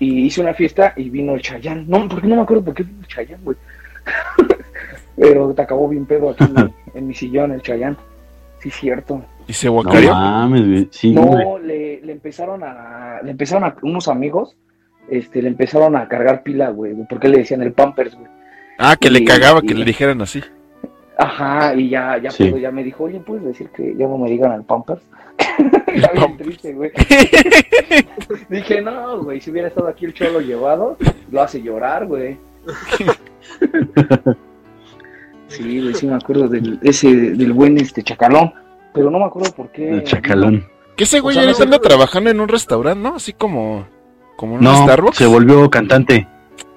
Y 0.00 0.26
hice 0.26 0.40
una 0.40 0.54
fiesta 0.54 0.92
y 0.96 1.10
vino 1.10 1.34
el 1.34 1.42
Chayán. 1.42 1.84
No, 1.88 2.08
porque 2.08 2.26
no 2.28 2.36
me 2.36 2.42
acuerdo 2.42 2.64
por 2.64 2.74
qué 2.74 2.84
vino 2.84 3.00
el 3.00 3.06
Chayán, 3.08 3.40
güey. 3.42 3.56
pero 5.16 5.52
te 5.52 5.62
acabó 5.62 5.88
bien 5.88 6.06
pedo 6.06 6.30
aquí 6.30 6.44
en 6.44 6.54
mi, 6.64 6.74
en 6.94 7.06
mi 7.08 7.14
sillón, 7.14 7.52
el 7.52 7.62
Chayán. 7.62 7.96
Sí, 8.60 8.70
cierto. 8.70 9.22
Y 9.46 9.52
se 9.52 9.66
No 9.66 9.74
guacareó. 9.74 10.12
mames, 10.14 10.66
güey. 10.66 10.88
Sí, 10.90 11.14
güey. 11.14 11.44
No, 11.44 11.58
le, 11.58 12.00
le 12.02 12.12
empezaron 12.12 12.62
a. 12.64 13.20
Le 13.22 13.30
empezaron 13.30 13.64
a. 13.64 13.76
Unos 13.82 14.08
amigos. 14.08 14.56
Este, 15.08 15.40
le 15.40 15.48
empezaron 15.48 15.96
a 15.96 16.06
cargar 16.08 16.42
pila, 16.42 16.70
güey. 16.70 16.94
Porque 17.08 17.28
le 17.28 17.38
decían 17.38 17.62
el 17.62 17.72
Pampers, 17.72 18.14
güey. 18.14 18.26
Ah, 18.78 18.96
que 19.00 19.10
le 19.10 19.24
cagaba 19.24 19.60
y- 19.62 19.66
que 19.66 19.74
le 19.74 19.84
dijeran 19.84 20.20
así. 20.20 20.42
Ajá, 21.20 21.74
y 21.74 21.88
ya, 21.90 22.16
ya, 22.18 22.30
Sí. 22.30 22.52
ya 22.60 22.70
me 22.70 22.84
dijo, 22.84 23.04
oye, 23.04 23.18
¿puedes 23.20 23.44
decir 23.44 23.68
que 23.70 23.94
ya 23.96 24.06
no 24.06 24.16
me 24.18 24.30
digan 24.30 24.52
al 24.52 24.62
Pampers? 24.64 25.02
ya 26.00 26.12
bien 26.12 26.36
triste, 26.36 26.72
güey. 26.74 26.92
Dije, 28.48 28.80
no, 28.80 29.22
güey, 29.24 29.40
si 29.40 29.50
hubiera 29.50 29.66
estado 29.68 29.88
aquí 29.88 30.04
el 30.06 30.14
cholo 30.14 30.40
llevado, 30.40 30.96
lo 31.32 31.42
hace 31.42 31.60
llorar, 31.60 32.06
güey. 32.06 32.38
sí, 35.48 35.80
güey, 35.80 35.94
sí 35.94 36.06
me 36.06 36.14
acuerdo 36.14 36.48
del, 36.48 36.78
ese, 36.82 37.08
del 37.08 37.52
buen 37.52 37.78
este 37.78 38.02
chacalón, 38.02 38.52
pero 38.92 39.10
no 39.10 39.18
me 39.18 39.24
acuerdo 39.24 39.52
por 39.54 39.70
qué. 39.72 39.90
El 39.90 40.04
chacalón. 40.04 40.64
Que 40.96 41.04
ese 41.04 41.20
güey 41.20 41.36
O 41.36 41.40
sea, 41.40 41.48
ahorita 41.48 41.64
anda 41.64 41.78
trabajando 41.78 42.30
en 42.30 42.40
un 42.40 42.48
restaurante, 42.48 43.00
¿no? 43.02 43.14
Así 43.16 43.32
como. 43.32 43.86
Como 44.36 44.52
en 44.54 44.58
un 44.58 44.64
No, 44.64 44.82
Starbucks. 44.84 45.16
se 45.16 45.26
volvió 45.26 45.68
cantante. 45.70 46.26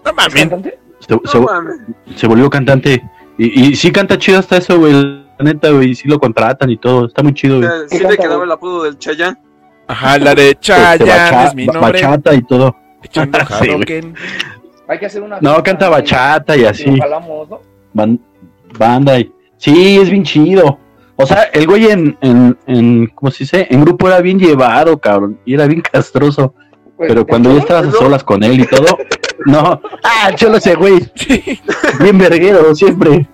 No 0.04 0.10
¿Es 0.12 0.16
mames. 0.16 0.34
cantante? 0.36 0.80
Se, 1.00 1.08
se- 1.32 1.38
No 1.40 1.44
mames. 1.46 1.76
se 2.16 2.28
volvió 2.28 2.50
cantante. 2.50 3.04
Y, 3.44 3.70
y 3.72 3.76
sí 3.76 3.92
canta 3.92 4.18
chido 4.18 4.40
hasta 4.40 4.58
eso, 4.58 4.78
güey. 4.80 4.94
La 4.94 5.22
neta, 5.40 5.70
güey. 5.72 5.96
Sí 5.96 6.08
lo 6.08 6.20
contratan 6.20 6.70
y 6.70 6.78
todo. 6.78 7.08
Está 7.08 7.24
muy 7.24 7.34
chido, 7.34 7.58
güey. 7.58 7.68
Eh, 7.70 7.86
¿Qué 7.90 7.98
Sí 7.98 8.04
le 8.08 8.18
quedaba 8.18 8.44
el 8.44 8.52
apodo 8.52 8.84
del 8.84 8.98
Chayán. 9.00 9.38
Ajá, 9.88 10.18
la 10.20 10.36
de 10.36 10.50
Este, 10.52 10.60
Chayanne 10.68 11.06
bacha- 11.06 11.48
es 11.48 11.56
mi 11.56 11.66
ba- 11.66 11.74
nombre. 11.74 11.92
bachata 12.04 12.34
y 12.36 12.42
todo. 12.44 12.76
Echando 13.04 13.40
Sí. 13.62 14.14
Hay 14.88 15.00
que 15.00 15.06
hacer 15.06 15.24
una. 15.24 15.40
No, 15.42 15.64
canta 15.64 15.90
bachata 15.90 16.56
y 16.56 16.62
y 16.62 16.66
así. 16.66 17.00
banda 18.78 19.20
y... 19.20 19.32
Sí, 19.58 19.98
es 20.02 20.10
bien 20.10 20.24
chido. 20.24 20.80
O 21.16 21.26
sea, 21.26 21.44
el 21.54 21.68
güey 21.68 21.86
en, 21.86 22.18
en, 22.22 22.58
en, 22.68 23.08
¿cómo 23.14 23.32
se 23.32 23.44
dice? 23.44 23.68
En 23.70 23.82
grupo 23.82 24.08
era 24.08 24.22
bien 24.22 24.40
llevado, 24.40 24.98
cabrón. 25.00 25.40
Y 25.46 25.54
era 25.54 25.68
bien 25.68 25.82
castroso. 25.82 26.54
Güey, 26.98 27.10
Pero 27.10 27.22
¿el 27.22 27.28
cuando 27.28 27.52
ya 27.54 27.60
estabas 27.60 27.88
a 27.88 27.92
solas 27.92 28.24
con 28.24 28.44
él 28.44 28.60
y 28.62 28.66
todo, 28.66 28.98
no. 29.46 29.82
Ah, 30.04 30.32
cholo 30.36 30.58
ese 30.58 30.76
güey. 30.76 31.00
Bien 32.00 32.18
verguero, 32.18 32.74
siempre. 32.76 33.28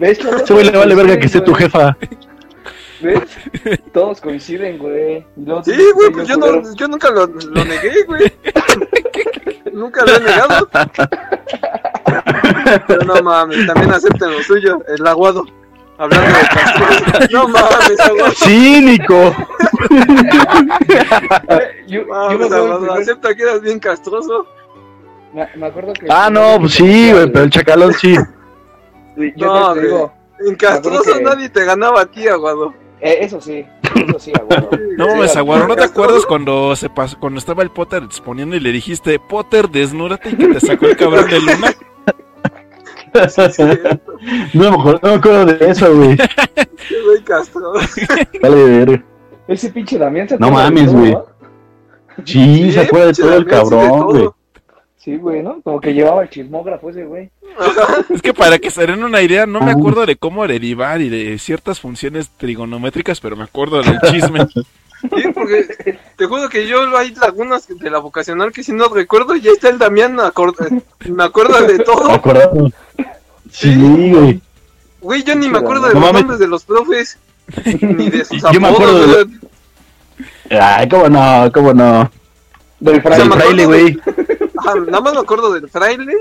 ¿Ves? 0.00 0.18
Ese 0.18 0.52
güey 0.54 0.64
le 0.70 0.76
vale 0.78 0.94
verga 0.94 1.18
que 1.18 1.26
esté 1.26 1.40
tu 1.42 1.54
jefa. 1.54 1.96
¿Ves? 3.02 3.20
Todos 3.92 4.20
coinciden, 4.20 4.78
güey. 4.78 5.24
Sí, 5.64 5.72
güey, 5.94 6.10
pues 6.10 6.26
yo 6.26 6.34
yo, 6.38 6.52
no, 6.60 6.74
yo 6.74 6.88
nunca 6.88 7.10
lo, 7.10 7.26
lo 7.26 7.64
negué, 7.64 8.02
güey. 8.06 8.32
nunca 9.72 10.04
lo 10.04 10.16
he 10.16 10.20
negado. 10.20 10.68
Pero 12.86 13.04
no 13.04 13.22
mames, 13.22 13.66
también 13.66 13.92
acepten 13.92 14.32
lo 14.32 14.42
suyo, 14.42 14.82
el 14.88 15.06
aguado. 15.06 15.44
Hablando 15.98 16.26
de 16.28 16.32
Castro. 16.48 16.86
No 17.30 17.48
mames, 17.48 18.00
aguado. 18.00 18.32
Cínico. 18.32 19.34
Yo, 21.86 22.00
yo 22.00 22.04
me 22.06 22.06
Mames, 22.06 22.46
el 22.46 22.52
aguado. 22.54 22.78
primer- 22.80 23.02
Acepta 23.02 23.34
que 23.34 23.42
eras 23.42 23.60
bien 23.60 23.78
castroso. 23.78 24.46
me, 25.34 25.46
me 25.56 25.66
acuerdo 25.66 25.92
que. 25.92 26.06
Ah, 26.08 26.30
no, 26.30 26.56
pues 26.60 26.72
sí, 26.74 27.12
güey, 27.12 27.30
pero 27.30 27.44
el 27.44 27.50
chacalón 27.50 27.92
sí. 27.94 28.16
Yo 29.36 29.46
No, 29.46 29.74
te 29.74 29.80
digo, 29.82 30.12
En 30.46 30.54
castroso 30.56 31.14
que- 31.14 31.22
nadie 31.22 31.48
te 31.48 31.64
ganaba 31.64 32.02
a 32.02 32.06
ti, 32.06 32.26
aguado. 32.28 32.72
eh, 33.00 33.18
eso 33.20 33.40
sí, 33.40 33.64
eso 34.08 34.18
sí, 34.18 34.32
aguado. 34.38 34.70
No 34.96 35.04
Sí, 35.06 35.10
mames, 35.12 35.32
sí, 35.32 35.38
Aguaro, 35.38 35.66
¿no 35.68 35.76
te 35.76 35.84
acuerdas 35.84 36.26
cuando 36.26 36.76
se 36.76 36.90
pasó, 36.90 37.18
cuando 37.18 37.38
estaba 37.38 37.62
el 37.62 37.70
Potter 37.70 38.02
exponiendo 38.02 38.54
y 38.56 38.60
le 38.60 38.70
dijiste, 38.72 39.18
Potter, 39.18 39.68
desnúdate 39.70 40.30
y 40.30 40.36
que 40.36 40.48
te 40.48 40.60
sacó 40.60 40.86
el 40.86 40.96
cabrón 40.96 41.28
de 41.30 41.40
luna? 41.40 41.74
No 44.54 44.70
me 44.70 44.76
acuerdo, 44.76 45.00
no 45.02 45.08
me 45.08 45.14
acuerdo 45.16 45.44
de 45.46 45.70
eso, 45.70 45.94
güey. 45.94 46.16
Qué 46.16 47.02
güey 47.04 47.22
castroso. 47.24 47.80
Vale, 48.42 48.64
verga. 48.64 49.04
Ese 49.48 49.70
pinche 49.70 49.98
Damián 49.98 50.28
se 50.28 50.38
No 50.38 50.50
mames, 50.50 50.92
güey. 50.92 51.16
Sí, 52.24 52.70
se 52.72 52.80
acuerda 52.80 53.06
de 53.06 53.12
todo 53.14 53.34
el 53.36 53.46
cabrón, 53.46 54.02
güey. 54.04 54.28
Sí, 55.02 55.16
güey, 55.16 55.42
¿no? 55.42 55.62
Como 55.62 55.80
que 55.80 55.94
llevaba 55.94 56.22
el 56.22 56.28
chismógrafo 56.30 56.90
ese, 56.90 57.04
güey. 57.04 57.30
Es 58.10 58.20
que 58.22 58.34
para 58.34 58.58
que 58.58 58.70
se 58.70 58.86
den 58.86 59.02
una 59.02 59.22
idea, 59.22 59.46
no 59.46 59.60
me 59.60 59.70
acuerdo 59.72 60.04
de 60.04 60.16
cómo 60.16 60.46
derivar 60.46 61.00
y 61.00 61.08
de 61.08 61.38
ciertas 61.38 61.80
funciones 61.80 62.30
trigonométricas, 62.36 63.18
pero 63.20 63.34
me 63.36 63.44
acuerdo 63.44 63.82
del 63.82 63.98
chisme. 64.10 64.46
Sí, 65.02 65.22
porque 65.32 65.66
te 66.14 66.26
juro 66.26 66.50
que 66.50 66.66
yo 66.66 66.94
hay 66.98 67.14
lagunas 67.14 67.66
de 67.66 67.88
la 67.88 68.00
vocacional 68.00 68.52
que 68.52 68.62
si 68.62 68.72
no 68.74 68.86
recuerdo, 68.88 69.34
y 69.34 69.40
ahí 69.48 69.54
está 69.54 69.70
el 69.70 69.78
Damián, 69.78 70.18
acor- 70.18 70.54
me 71.08 71.24
acuerdo 71.24 71.58
de 71.66 71.78
¿Me 71.78 71.84
todo. 71.84 72.10
acuerdo? 72.10 72.70
Sí, 73.50 74.12
güey. 74.12 74.42
Güey, 75.00 75.22
yo 75.22 75.34
ni 75.36 75.48
me 75.48 75.56
acuerdo 75.56 75.88
de 75.88 75.94
No 75.94 76.00
los 76.00 76.02
mames. 76.02 76.20
nombres 76.20 76.38
de 76.40 76.46
los 76.48 76.64
profes, 76.66 77.18
ni 77.80 78.10
de 78.10 78.26
sus 78.26 78.42
Yo 78.52 78.60
me 78.60 78.68
apodos, 78.68 78.90
acuerdo 79.00 79.24
de-. 79.24 80.60
Ay, 80.60 80.86
cómo 80.90 81.08
no, 81.08 81.50
cómo 81.54 81.72
no. 81.72 82.10
Del 82.80 83.00
fraile. 83.00 83.54
Me 83.56 83.64
güey. 83.64 83.98
Ajá, 84.60 84.74
nada 84.86 85.00
más 85.00 85.14
me 85.14 85.20
acuerdo 85.20 85.52
del 85.52 85.68
fraile. 85.68 86.14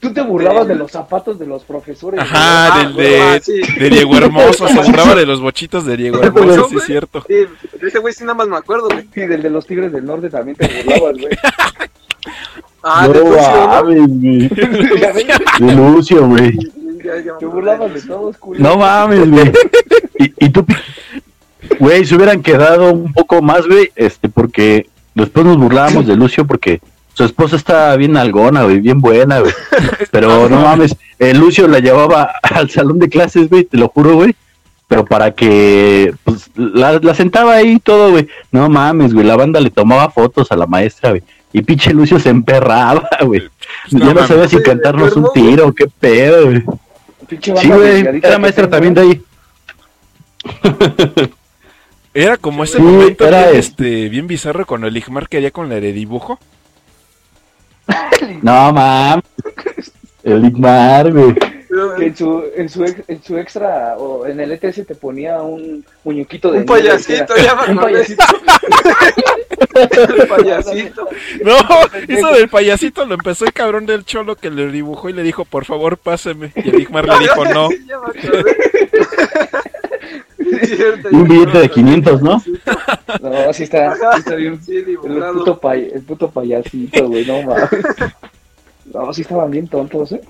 Tú 0.00 0.12
te 0.12 0.22
burlabas 0.22 0.68
de 0.68 0.76
los 0.76 0.92
zapatos 0.92 1.40
de 1.40 1.46
los 1.46 1.64
profesores. 1.64 2.20
Ajá, 2.20 2.72
Ah, 2.72 2.78
del 2.84 2.94
de, 2.94 3.20
ah, 3.20 3.40
sí. 3.42 3.60
de 3.80 3.90
Diego 3.90 4.16
Hermoso, 4.16 4.68
se 4.68 4.80
burlaba 4.80 5.16
de 5.16 5.26
los 5.26 5.40
bochitos 5.40 5.84
de 5.84 5.96
Diego 5.96 6.18
Hermoso, 6.22 6.68
sí 6.68 6.76
es 6.76 6.84
cierto. 6.84 7.24
Sí, 7.26 7.34
de 7.34 7.48
ese 7.88 7.98
güey 7.98 8.14
sí 8.14 8.22
nada 8.22 8.34
más 8.34 8.46
me 8.48 8.56
acuerdo, 8.56 8.86
güey. 8.88 9.08
Y 9.16 9.20
del 9.26 9.42
de 9.42 9.50
los 9.50 9.66
Tigres 9.66 9.90
del 9.92 10.06
Norte 10.06 10.30
también 10.30 10.56
te 10.56 10.68
burlabas, 10.84 11.16
güey. 11.18 11.36
Ah, 12.84 13.08
no 13.08 13.12
de 15.66 15.74
Lucio, 15.74 16.26
güey. 16.26 16.56
Te 17.38 17.46
burlabas 17.46 17.94
de 17.94 18.02
todos, 18.02 18.36
culo. 18.38 18.60
No 18.60 18.76
mames, 18.76 19.30
güey. 19.30 19.52
Y, 20.18 20.46
y 20.46 20.50
tú, 20.50 20.64
güey, 21.78 22.04
se 22.04 22.16
hubieran 22.16 22.42
quedado 22.42 22.92
un 22.92 23.12
poco 23.12 23.40
más, 23.40 23.66
güey, 23.66 23.90
este, 23.96 24.28
porque 24.28 24.88
después 25.14 25.46
nos 25.46 25.56
burlábamos 25.56 26.06
de 26.06 26.16
Lucio 26.16 26.46
porque 26.46 26.80
su 27.18 27.24
esposa 27.24 27.56
está 27.56 27.96
bien 27.96 28.16
algona, 28.16 28.62
güey, 28.62 28.78
bien 28.78 29.00
buena, 29.00 29.40
güey. 29.40 29.52
Pero 30.12 30.48
no 30.48 30.60
mames, 30.60 30.96
el 31.18 31.36
Lucio 31.36 31.66
la 31.66 31.80
llevaba 31.80 32.30
al 32.42 32.70
salón 32.70 33.00
de 33.00 33.08
clases, 33.08 33.48
güey, 33.48 33.64
te 33.64 33.76
lo 33.76 33.88
juro, 33.88 34.14
güey. 34.14 34.36
Pero 34.86 35.04
para 35.04 35.32
que, 35.32 36.14
pues, 36.22 36.48
la, 36.54 36.92
la 37.02 37.14
sentaba 37.16 37.54
ahí 37.54 37.72
y 37.72 37.80
todo, 37.80 38.12
güey. 38.12 38.28
No 38.52 38.68
mames, 38.68 39.12
güey, 39.12 39.26
la 39.26 39.34
banda 39.34 39.58
le 39.58 39.70
tomaba 39.70 40.10
fotos 40.10 40.52
a 40.52 40.56
la 40.56 40.66
maestra, 40.68 41.10
güey. 41.10 41.24
Y 41.52 41.62
pinche 41.62 41.92
Lucio 41.92 42.20
se 42.20 42.28
emperraba, 42.30 43.08
güey. 43.24 43.42
no 43.90 44.06
ya 44.06 44.14
no 44.14 44.26
sabía 44.28 44.48
si 44.48 44.62
cantarnos 44.62 45.16
un 45.16 45.26
tiro, 45.34 45.74
qué 45.74 45.88
pedo, 45.98 46.44
güey. 46.46 46.62
Pinche 47.26 47.52
Sí, 47.56 47.68
banda 47.68 47.76
güey, 47.78 48.20
era 48.22 48.38
maestra 48.38 48.64
tengo, 48.70 48.76
también 48.76 48.94
de 48.94 49.00
ahí. 49.00 49.22
Era 52.14 52.36
como 52.36 52.64
ese 52.64 52.78
Sí, 52.78 52.82
momento 52.82 53.26
era 53.28 53.48
bien, 53.48 53.56
este. 53.60 53.84
este, 53.84 54.08
bien 54.08 54.26
bizarro 54.26 54.66
cuando 54.66 54.86
el 54.86 54.96
Igmar 54.96 55.28
quería 55.28 55.50
con 55.50 55.68
la 55.68 55.76
de 55.78 55.92
dibujo. 55.92 56.38
No 58.42 58.72
mames. 58.72 59.24
El 60.22 60.44
Igmar, 60.44 61.12
güey. 61.12 61.34
Que 61.98 62.06
en 62.06 62.16
su, 62.16 62.44
en 62.56 62.68
su, 62.68 62.84
ex- 62.84 63.02
en 63.08 63.22
su 63.22 63.36
extra 63.36 63.96
o 63.98 64.26
en 64.26 64.40
el 64.40 64.52
ETS 64.52 64.86
te 64.86 64.94
ponía 64.94 65.42
un 65.42 65.84
muñequito 66.04 66.50
de 66.50 66.60
Un 66.60 66.66
payasito, 66.66 67.34
ya 67.36 67.54
me 67.54 67.72
Un 67.72 67.78
payasito. 67.78 68.24
El 70.18 70.26
payasito. 70.28 71.08
No, 71.44 71.52
eso 72.08 72.28
del 72.32 72.48
payasito 72.48 73.04
lo 73.04 73.14
empezó 73.14 73.44
el 73.44 73.52
cabrón 73.52 73.86
del 73.86 74.04
cholo 74.04 74.34
que 74.36 74.50
le 74.50 74.70
dibujó 74.72 75.08
y 75.08 75.12
le 75.12 75.22
dijo, 75.22 75.44
por 75.44 75.64
favor, 75.66 75.96
páseme. 75.98 76.52
Y 76.56 76.68
el 76.70 76.80
Igmar 76.80 77.06
le 77.06 77.18
dijo, 77.20 77.44
no. 77.44 77.68
Cierto, 80.64 81.08
un 81.12 81.24
billete 81.24 81.58
de 81.58 81.64
acordé. 81.66 81.70
500, 81.70 82.22
¿no? 82.22 82.42
No, 83.22 83.52
sí 83.52 83.62
está, 83.64 83.94
sí 83.94 84.00
está 84.18 84.34
bien. 84.34 84.60
Sí, 84.62 84.76
El 84.78 84.96
puto, 85.32 85.58
pay- 85.60 85.90
el 85.94 86.02
puto 86.02 86.30
payasito, 86.30 87.06
güey, 87.08 87.24
no 87.26 87.42
mames. 87.42 87.68
No, 88.92 89.12
sí 89.12 89.22
estaban 89.22 89.50
bien 89.50 89.68
tontos, 89.68 90.12
¿eh? 90.12 90.20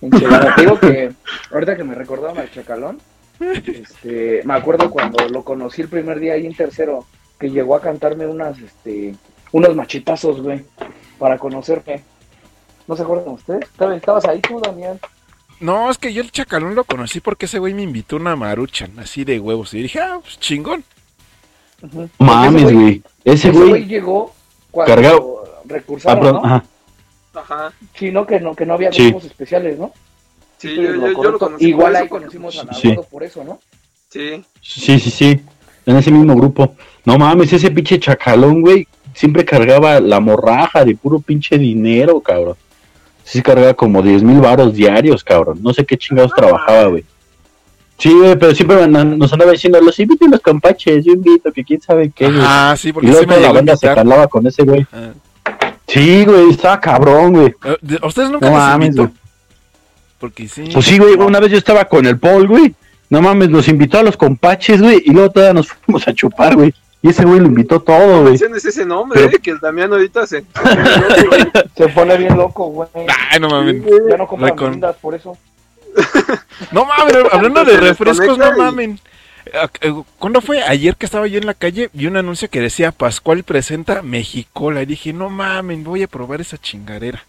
Enchilada. 0.00 0.54
Te 0.54 0.60
digo 0.62 0.78
que 0.78 1.12
ahorita 1.52 1.76
que 1.76 1.84
me 1.84 1.94
recordaban 1.94 2.38
al 2.38 2.50
chacalón, 2.50 2.98
este, 3.40 4.42
me 4.44 4.54
acuerdo 4.54 4.90
cuando 4.90 5.28
lo 5.28 5.42
conocí 5.44 5.82
el 5.82 5.88
primer 5.88 6.20
día 6.20 6.34
ahí 6.34 6.46
en 6.46 6.54
tercero, 6.54 7.06
que 7.38 7.50
llegó 7.50 7.76
a 7.76 7.80
cantarme 7.80 8.26
unas, 8.26 8.58
este, 8.58 9.14
unos 9.52 9.74
machetazos, 9.76 10.40
güey, 10.42 10.64
para 11.18 11.38
conocerme. 11.38 12.02
¿No 12.86 12.96
se 12.96 13.02
acuerdan 13.02 13.28
ustedes? 13.34 13.62
Estabas- 13.64 13.96
Estabas 13.96 14.24
ahí 14.26 14.40
tú, 14.40 14.60
Damián. 14.60 14.98
No, 15.60 15.90
es 15.90 15.98
que 15.98 16.12
yo 16.12 16.22
el 16.22 16.30
chacalón 16.30 16.74
lo 16.74 16.84
conocí 16.84 17.20
porque 17.20 17.46
ese 17.46 17.58
güey 17.58 17.74
me 17.74 17.82
invitó 17.82 18.16
una 18.16 18.36
maruchan, 18.36 18.98
así 18.98 19.24
de 19.24 19.40
huevos. 19.40 19.74
Y 19.74 19.82
dije, 19.82 20.00
ah, 20.00 20.18
pues 20.22 20.38
chingón. 20.38 20.84
Ujú. 21.82 22.08
Mames, 22.18 22.72
güey. 22.72 23.02
Ese 23.24 23.48
Ese 23.48 23.50
güey 23.50 23.68
güey. 23.70 23.86
llegó 23.86 24.34
cuando 24.70 24.94
Cargado. 24.94 25.44
Ah, 25.46 25.60
recursaron, 25.66 26.36
ajá. 26.46 26.64
Ajá. 27.40 27.72
Sí, 27.94 28.10
¿no? 28.10 28.26
Que 28.26 28.40
no, 28.40 28.54
que 28.54 28.66
no 28.66 28.74
había 28.74 28.92
Sí. 28.92 29.04
grupos 29.04 29.24
especiales, 29.24 29.78
¿no? 29.78 29.92
Sí, 30.58 30.74
yo, 30.74 30.82
lo 30.82 30.88
yo 30.88 30.94
lo 31.08 31.14
correcto. 31.14 31.38
conocí. 31.38 31.66
Igual 31.66 31.96
ahí 31.96 32.08
conocimos 32.08 32.58
a 32.58 32.72
Sí. 32.74 32.88
Navarro 32.88 33.08
por 33.10 33.22
eso, 33.24 33.44
¿no? 33.44 33.60
Sí. 34.10 34.44
Sí, 34.60 34.98
sí, 34.98 35.10
sí. 35.10 35.40
En 35.86 35.96
ese 35.96 36.10
mismo 36.10 36.34
grupo. 36.34 36.74
No 37.04 37.16
mames, 37.18 37.52
ese 37.52 37.70
pinche 37.70 37.98
chacalón, 37.98 38.60
güey. 38.60 38.86
Siempre 39.14 39.44
cargaba 39.44 40.00
la 40.00 40.20
morraja 40.20 40.84
de 40.84 40.94
puro 40.94 41.18
pinche 41.20 41.58
dinero, 41.58 42.20
cabrón. 42.20 42.56
Sí, 43.24 43.42
cargaba 43.42 43.74
como 43.74 44.02
10 44.02 44.22
mil 44.22 44.40
varos 44.40 44.74
diarios, 44.74 45.22
cabrón. 45.24 45.58
No 45.62 45.72
sé 45.74 45.84
qué 45.84 45.96
chingados 45.96 46.32
trabajaba, 46.34 46.84
güey. 46.86 47.04
Sí, 47.98 48.12
güey, 48.12 48.38
pero 48.38 48.54
siempre 48.54 48.86
nos 48.86 49.32
andaba 49.32 49.50
diciendo, 49.52 49.80
los 49.80 49.98
invito 49.98 50.24
a 50.24 50.28
los 50.28 50.40
campaches, 50.40 51.04
yo 51.04 51.12
invito, 51.12 51.50
que 51.52 51.64
quién 51.64 51.80
sabe 51.80 52.10
qué, 52.14 52.26
güey. 52.26 52.38
Ah, 52.42 52.74
sí, 52.78 52.90
y 52.90 52.92
porque 52.92 53.08
luego 53.08 53.22
sí 53.22 53.26
me 53.26 53.34
toda 53.34 53.44
la 53.44 53.50
a 53.50 53.52
banda 53.52 53.76
se 53.76 53.86
calaba 53.92 54.28
con 54.28 54.46
ese 54.46 54.62
güey. 54.62 54.86
Ah. 54.92 55.10
Sí, 55.88 56.24
güey, 56.24 56.50
estaba 56.50 56.80
cabrón, 56.80 57.32
güey. 57.32 57.54
Eh, 57.64 57.76
de- 57.80 57.98
¿A 58.02 58.06
ustedes 58.06 58.30
nunca 58.30 58.46
No 58.46 58.52
les 58.56 58.60
mames, 58.60 58.86
invitó? 58.88 59.02
güey. 59.04 59.14
Porque 60.20 60.48
sí. 60.48 60.68
Pues 60.72 60.84
sí, 60.84 60.98
güey, 60.98 61.14
una 61.14 61.40
vez 61.40 61.50
yo 61.50 61.58
estaba 61.58 61.84
con 61.86 62.04
el 62.06 62.18
Paul, 62.18 62.46
güey. 62.46 62.74
No 63.10 63.22
mames, 63.22 63.48
nos 63.48 63.68
invitó 63.68 63.98
a 63.98 64.02
los 64.02 64.16
compaches, 64.16 64.82
güey, 64.82 65.02
y 65.04 65.12
luego 65.12 65.30
todavía 65.30 65.54
nos 65.54 65.68
fuimos 65.86 66.06
a 66.06 66.12
chupar, 66.12 66.54
güey. 66.56 66.74
Y 67.00 67.10
ese 67.10 67.24
güey 67.24 67.38
lo 67.40 67.46
invitó 67.46 67.80
todo, 67.80 68.20
güey. 68.22 68.30
Menciones 68.30 68.64
ese 68.64 68.84
nombre, 68.84 69.20
Pero- 69.20 69.36
eh, 69.36 69.40
que 69.40 69.50
el 69.52 69.60
Damián 69.60 69.92
ahorita 69.92 70.26
se... 70.26 70.44
Se 71.76 71.88
pone 71.88 72.16
bien 72.16 72.36
loco, 72.36 72.66
güey. 72.66 72.88
Ay, 73.30 73.38
no 73.40 73.48
mames. 73.48 73.82
Ya 74.10 74.16
no 74.16 74.26
compra 74.26 74.48
La 74.48 74.56
con- 74.56 74.66
mirindas 74.70 74.96
por 74.96 75.14
eso. 75.14 75.36
No 76.72 76.84
mames, 76.84 77.14
hablando 77.32 77.64
de 77.64 77.76
refrescos, 77.78 78.36
no 78.36 78.48
y- 78.54 78.58
mamen. 78.58 79.00
Ah, 79.54 79.68
eh, 79.80 79.94
¿Cuándo 80.18 80.40
fue? 80.40 80.62
Ayer 80.62 80.96
que 80.96 81.06
estaba 81.06 81.26
yo 81.26 81.38
en 81.38 81.46
la 81.46 81.54
calle, 81.54 81.90
vi 81.92 82.06
un 82.06 82.16
anuncio 82.16 82.48
que 82.50 82.60
decía 82.60 82.92
Pascual 82.92 83.42
presenta 83.44 84.02
Mexicola. 84.02 84.82
Y 84.82 84.86
dije, 84.86 85.12
no 85.12 85.30
mamen, 85.30 85.84
voy 85.84 86.02
a 86.02 86.08
probar 86.08 86.40
esa 86.40 86.58
chingadera. 86.58 87.22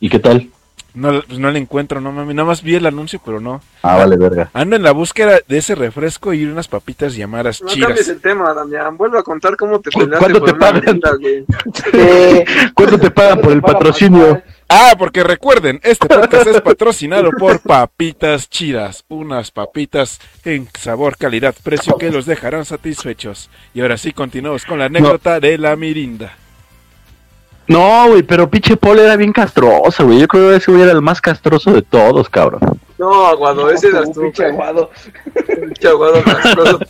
¿Y 0.00 0.08
qué 0.08 0.18
tal? 0.18 0.50
No, 0.94 1.20
pues 1.26 1.38
no 1.38 1.50
la 1.50 1.58
encuentro, 1.58 2.00
no 2.00 2.10
mames. 2.10 2.34
Nada 2.34 2.46
más 2.48 2.62
vi 2.62 2.74
el 2.74 2.86
anuncio, 2.86 3.20
pero 3.22 3.38
no. 3.38 3.60
Ah, 3.82 3.96
vale, 3.96 4.16
verga. 4.16 4.48
Ando 4.54 4.76
en 4.76 4.82
la 4.82 4.92
búsqueda 4.92 5.40
de 5.46 5.58
ese 5.58 5.74
refresco 5.74 6.32
y 6.32 6.44
unas 6.46 6.68
papitas 6.68 7.14
llamadas 7.14 7.60
No 7.60 7.68
cambies 7.78 8.08
el 8.08 8.20
tema, 8.20 8.54
Damián. 8.54 8.96
Vuelve 8.96 9.18
a 9.18 9.22
contar 9.22 9.56
cómo 9.58 9.78
te 9.80 9.90
¿Cu- 9.90 10.00
peleaste 10.00 10.18
cuánto 10.24 10.38
por 10.40 10.48
te 10.52 10.54
pagan? 10.58 11.00
güey. 11.20 11.44
Eh, 11.92 12.44
¿Cuánto 12.74 12.98
te 12.98 13.10
pagan 13.10 13.40
por 13.42 13.52
el 13.52 13.60
patrocinio? 13.60 14.42
Ah, 14.68 14.96
porque 14.98 15.22
recuerden, 15.22 15.80
este 15.84 16.08
podcast 16.08 16.48
es 16.48 16.60
patrocinado 16.60 17.30
por 17.38 17.60
Papitas 17.60 18.50
Chiras, 18.50 19.04
unas 19.08 19.52
papitas 19.52 20.20
en 20.44 20.68
sabor, 20.76 21.16
calidad, 21.16 21.54
precio 21.62 21.96
que 21.96 22.10
los 22.10 22.26
dejarán 22.26 22.64
satisfechos. 22.64 23.48
Y 23.74 23.80
ahora 23.80 23.96
sí 23.96 24.12
continuamos 24.12 24.64
con 24.64 24.80
la 24.80 24.86
anécdota 24.86 25.38
de 25.38 25.56
la 25.58 25.76
mirinda. 25.76 26.36
No, 27.68 28.08
güey, 28.08 28.22
pero 28.22 28.48
pinche 28.48 28.76
Paul 28.76 29.00
era 29.00 29.16
bien 29.16 29.32
castroso, 29.32 30.06
güey. 30.06 30.20
Yo 30.20 30.28
creo 30.28 30.50
que 30.50 30.56
ese 30.56 30.70
güey 30.70 30.82
era 30.82 30.92
el 30.92 31.02
más 31.02 31.20
castroso 31.20 31.72
de 31.72 31.82
todos, 31.82 32.28
cabrón. 32.28 32.60
No, 32.98 33.26
Aguado, 33.26 33.70
ese 33.70 33.90
tú, 33.90 34.12
tú, 34.12 34.20
pinche 34.22 34.46
aguado. 34.46 34.90
Pinche 35.34 35.88
Aguado 35.88 36.22
castroso. 36.22 36.78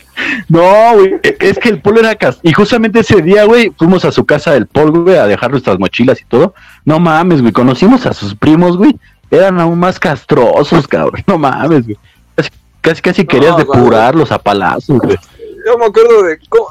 No, 0.49 0.93
güey, 0.95 1.15
es 1.23 1.57
que 1.57 1.69
el 1.69 1.81
Paul 1.81 1.99
era 1.99 2.15
castroso. 2.15 2.41
Y 2.43 2.53
justamente 2.53 2.99
ese 2.99 3.21
día, 3.21 3.45
güey, 3.45 3.71
fuimos 3.77 4.05
a 4.05 4.11
su 4.11 4.25
casa 4.25 4.51
del 4.53 4.67
Paul, 4.67 4.91
güey, 4.91 5.17
a 5.17 5.25
dejar 5.25 5.51
nuestras 5.51 5.79
mochilas 5.79 6.21
y 6.21 6.25
todo. 6.25 6.53
No 6.85 6.99
mames, 6.99 7.41
güey, 7.41 7.53
conocimos 7.53 8.05
a 8.05 8.13
sus 8.13 8.35
primos, 8.35 8.77
güey. 8.77 8.97
Eran 9.31 9.59
aún 9.59 9.79
más 9.79 9.99
castrosos, 9.99 10.87
cabrón. 10.87 11.23
No 11.27 11.37
mames, 11.37 11.85
güey. 11.85 11.97
Casi, 12.35 12.49
casi, 12.81 13.01
casi 13.01 13.25
querías 13.25 13.57
depurarlos 13.57 14.31
a 14.31 14.37
palazos, 14.37 14.99
güey. 14.99 15.17
Yo 15.65 15.77
me 15.77 15.85
acuerdo 15.85 16.23
de 16.23 16.37
cómo... 16.49 16.67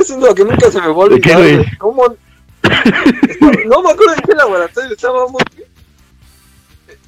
Eso 0.00 0.14
es 0.14 0.22
lo 0.22 0.34
que 0.34 0.44
nunca 0.44 0.70
se 0.70 0.80
me 0.80 0.88
va. 0.88 1.06
¿Cómo? 1.78 2.16
No 3.66 3.82
me 3.82 3.90
acuerdo 3.90 4.14
en 4.14 4.20
qué 4.22 4.34
laboratorio 4.34 4.92
estábamos, 4.94 5.42
güey. 5.54 5.66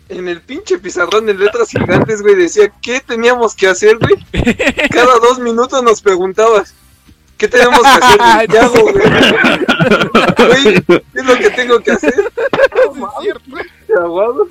En 0.08 0.26
el 0.26 0.40
pinche 0.40 0.78
pizarrón 0.78 1.26
de 1.26 1.34
letras 1.34 1.68
gigantes, 1.68 2.22
güey, 2.22 2.34
decía 2.34 2.72
qué 2.80 3.00
teníamos 3.00 3.54
que 3.54 3.68
hacer, 3.68 3.98
güey. 3.98 4.16
Cada 4.90 5.18
dos 5.18 5.38
minutos 5.38 5.82
nos 5.82 6.00
preguntabas, 6.00 6.74
¿qué 7.36 7.46
tenemos 7.46 7.80
que 7.80 7.86
hacer? 7.86 8.18
güey? 8.18 8.48
¿Qué 8.48 8.58
hago, 8.58 8.82
güey? 8.82 8.94
Güey, 10.48 10.82
¿qué 10.82 11.02
es 11.14 11.26
lo 11.26 11.36
que 11.36 11.50
tengo 11.50 11.80
que 11.80 11.92
hacer? 11.92 12.14
No 12.74 12.94
mames, 12.94 13.34
aguado. 14.00 14.48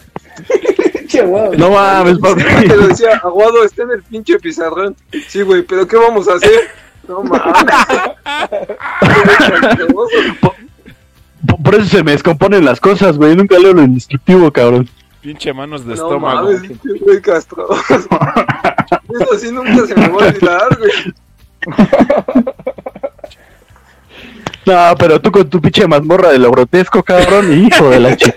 Aguado. 1.20 1.54
No 1.54 1.72
mames, 1.72 2.20
papi. 2.20 2.44
Te 2.44 2.76
lo 2.76 2.88
decía, 2.88 3.18
aguado 3.24 3.64
está 3.64 3.82
en 3.84 3.92
el 3.92 4.04
pinche 4.04 4.38
pizarrón. 4.40 4.96
Sí, 5.28 5.42
güey, 5.42 5.64
pero 5.64 5.88
¿qué 5.88 5.98
vamos 5.98 6.28
a 6.28 6.36
hacer? 6.36 6.70
No 7.08 7.24
mames. 7.24 7.64
Por- 11.48 11.64
Por 11.64 11.76
eso 11.76 11.86
se 11.86 12.04
me 12.04 12.12
descomponen 12.12 12.66
las 12.66 12.80
cosas, 12.80 13.18
güey. 13.18 13.36
Nunca 13.36 13.58
leo 13.58 13.74
lo 13.74 13.82
instructivo, 13.84 14.52
cabrón. 14.52 14.90
Pinche 15.22 15.52
manos 15.54 15.82
de 15.86 15.90
No 15.90 15.94
estómago. 15.96 16.44
mames, 16.52 16.62
pinche 16.62 17.00
güey 17.00 17.22
castroso. 17.22 17.76
Eso 19.20 19.40
sí 19.40 19.52
nunca 19.52 19.86
se 19.88 19.96
me 19.96 20.08
va 20.10 20.24
a 20.24 20.28
olvidar, 20.28 20.78
güey. 20.78 20.92
No, 24.66 24.96
pero 25.00 25.22
tú 25.22 25.32
con 25.32 25.50
tu 25.50 25.62
pinche 25.62 25.88
mazmorra 25.88 26.30
de 26.32 26.40
lo 26.40 26.52
grotesco, 26.52 27.02
cabrón. 27.04 27.52
Hijo 27.66 27.90
de 27.90 28.00
la 28.02 28.18
chica. 28.18 28.36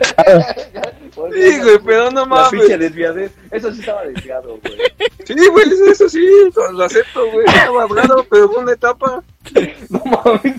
Sí, 1.32 1.58
güey, 1.60 1.78
pero 1.84 2.10
no 2.10 2.24
La 2.24 2.48
pinche 2.50 2.68
mames. 2.68 2.78
desviadez. 2.80 3.32
Eso 3.50 3.72
sí 3.72 3.80
estaba 3.80 4.02
desviado, 4.04 4.58
güey. 4.62 4.78
Sí, 5.24 5.34
güey, 5.50 5.66
eso, 5.90 6.08
sí, 6.08 6.24
lo, 6.72 6.84
acepto, 6.84 7.28
güey. 7.32 7.46
Estaba 7.46 7.86
raro, 7.88 8.24
pero 8.30 8.48
fue 8.50 8.62
una 8.62 8.72
etapa. 8.72 9.22
No 9.90 10.02
mames. 10.04 10.54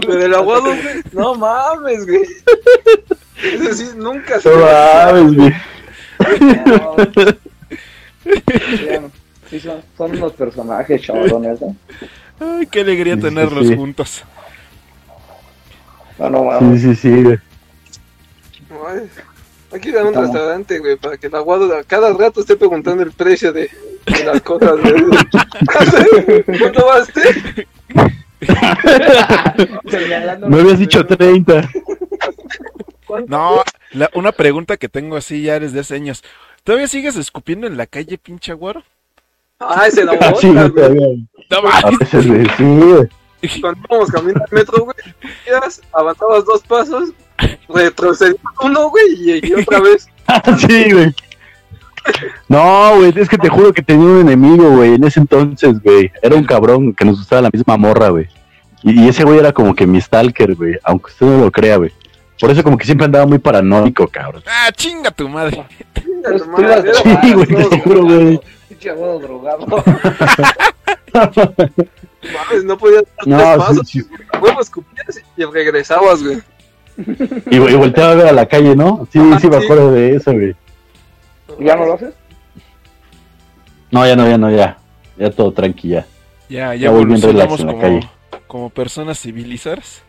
Pero 0.00 0.24
el 0.24 0.34
aguado, 0.34 0.64
güey, 0.66 1.02
no 1.12 1.34
mames, 1.34 2.06
güey. 2.06 2.22
Eso 3.42 3.74
sí, 3.74 3.88
nunca 3.96 4.40
se 4.40 4.48
No 4.50 4.66
a 4.66 5.12
mames, 5.12 5.34
güey. 5.36 5.54
No. 6.66 6.96
Sí, 9.50 9.60
son, 9.60 9.80
son 9.96 10.10
unos 10.16 10.32
personajes 10.34 11.00
chavalones, 11.02 11.60
¿no? 11.60 11.74
Ay, 12.40 12.66
qué 12.66 12.80
alegría 12.80 13.14
Sí, 13.14 13.20
sí, 13.20 13.26
tenerlos 13.28 13.66
sí. 13.68 13.76
juntos. 13.76 14.24
No, 16.18 16.28
no 16.30 16.38
Sí, 16.40 16.44
mames. 16.46 16.82
sí, 16.82 16.94
sí, 16.96 17.22
güey. 17.22 17.38
Ay, 18.86 19.08
Hay 19.72 19.80
que 19.80 19.88
ir 19.90 19.98
a 19.98 20.02
un 20.02 20.08
Estamos. 20.08 20.30
restaurante, 20.30 20.78
güey, 20.78 20.96
para 20.96 21.16
que 21.16 21.28
el 21.28 21.34
aguado 21.34 21.74
a 21.76 21.82
cada 21.84 22.12
rato 22.12 22.40
esté 22.40 22.56
preguntando 22.56 23.02
el 23.02 23.12
precio 23.12 23.52
de, 23.52 23.70
de 24.06 24.24
las 24.24 24.42
cosas, 24.42 24.72
güey. 24.82 24.94
¿Cuánto 26.58 26.86
va 26.86 26.98
este? 26.98 27.66
Me 30.48 30.60
habías 30.60 30.78
dicho 30.78 31.04
30. 31.06 31.68
No, 33.26 33.62
la- 33.92 34.10
una 34.14 34.32
pregunta 34.32 34.76
que 34.76 34.88
tengo 34.88 35.16
así 35.16 35.42
ya 35.42 35.58
desde 35.60 35.80
hace 35.80 35.94
años. 35.94 36.22
¿Todavía 36.64 36.88
sigues 36.88 37.16
escupiendo 37.16 37.66
en 37.66 37.76
la 37.76 37.86
calle, 37.86 38.18
pinche 38.18 38.52
aguaro? 38.52 38.82
Ah, 39.60 39.84
ese 39.86 40.04
la 40.04 40.12
Ah, 40.12 40.34
sí, 40.38 40.48
bota, 40.48 40.68
güey, 40.68 40.70
güey. 40.70 40.74
todavía. 40.74 41.06
No 41.50 41.58
A 41.58 41.62
mames. 41.82 41.98
veces, 41.98 42.26
güey, 42.26 42.46
sí, 42.56 42.64
güey. 42.64 43.08
Cuando 43.60 43.80
íbamos 43.88 44.10
caminando 44.10 44.44
al 44.44 44.52
metro, 44.52 44.84
güey, 44.84 44.96
avanzabas 45.92 46.44
dos 46.44 46.62
pasos, 46.62 47.10
retrocedías 47.68 48.36
uno, 48.62 48.90
güey, 48.90 49.04
y, 49.18 49.46
y 49.46 49.52
otra 49.54 49.80
vez. 49.80 50.08
Sí, 50.68 50.92
güey. 50.92 51.14
No, 52.48 52.96
güey, 52.96 53.12
es 53.16 53.28
que 53.28 53.38
te 53.38 53.48
juro 53.48 53.72
que 53.72 53.82
tenía 53.82 54.06
un 54.06 54.20
enemigo, 54.20 54.70
güey, 54.70 54.94
en 54.94 55.04
ese 55.04 55.20
entonces, 55.20 55.80
güey. 55.82 56.10
Era 56.22 56.34
un 56.36 56.44
cabrón 56.44 56.94
que 56.94 57.04
nos 57.04 57.18
gustaba 57.18 57.42
la 57.42 57.50
misma 57.52 57.76
morra, 57.76 58.08
güey. 58.08 58.26
Y, 58.82 59.04
y 59.04 59.08
ese 59.08 59.24
güey 59.24 59.38
era 59.38 59.52
como 59.52 59.74
que 59.74 59.86
mi 59.86 60.00
stalker, 60.00 60.54
güey, 60.54 60.78
aunque 60.84 61.10
usted 61.10 61.26
no 61.26 61.38
lo 61.44 61.50
crea, 61.50 61.76
güey. 61.76 61.92
Por 62.40 62.50
eso 62.50 62.62
como 62.62 62.78
que 62.78 62.84
siempre 62.86 63.04
andaba 63.06 63.26
muy 63.26 63.38
paranoico, 63.38 64.06
cabrón. 64.06 64.42
Ah, 64.46 64.70
chinga 64.72 65.10
tu 65.10 65.28
madre. 65.28 65.64
Chinga 65.94 66.28
Pues 66.30 66.42
tu 66.42 66.50
tú 66.50 66.62
madre, 66.62 66.92
Sí, 66.94 67.32
güey, 67.34 67.46
te 67.68 67.80
juro, 67.80 68.02
güey. 68.04 68.40
Drogado. 68.80 69.66
Mames, 71.12 72.64
no 72.64 72.76
podías 72.78 73.04
dar 73.24 73.26
No, 73.26 73.36
tres 73.38 73.48
sí, 73.52 73.58
pasos, 73.58 73.88
sí. 73.88 74.02
huevos 74.40 74.60
escupías 74.66 75.20
y 75.36 75.44
regresabas, 75.44 76.22
güey. 76.22 76.38
Y, 77.50 77.56
y 77.56 77.74
volteaba 77.76 78.12
a 78.12 78.14
ver 78.16 78.26
a 78.28 78.32
la 78.32 78.46
calle, 78.46 78.74
¿no? 78.76 79.06
Sí, 79.12 79.18
Ajá, 79.18 79.38
sí, 79.40 79.48
me 79.48 79.58
sí. 79.58 79.64
acuerdo 79.64 79.92
de 79.92 80.16
eso, 80.16 80.32
güey. 80.32 80.54
¿Ya 81.58 81.76
no 81.76 81.86
lo 81.86 81.94
haces? 81.94 82.14
No, 83.90 84.06
ya 84.06 84.16
no, 84.16 84.28
ya 84.28 84.38
no, 84.38 84.50
ya. 84.50 84.78
Ya 85.16 85.30
todo 85.30 85.52
tranquila. 85.52 86.06
Ya, 86.48 86.74
ya 86.74 86.86
Ya 86.86 86.90
voy 86.90 87.04
bien 87.04 87.20
relax 87.20 87.60
en 87.60 87.66
la 87.66 87.72
como, 87.72 87.82
calle. 87.82 88.08
como 88.46 88.70
personas 88.70 89.18
civilizadas. 89.20 90.02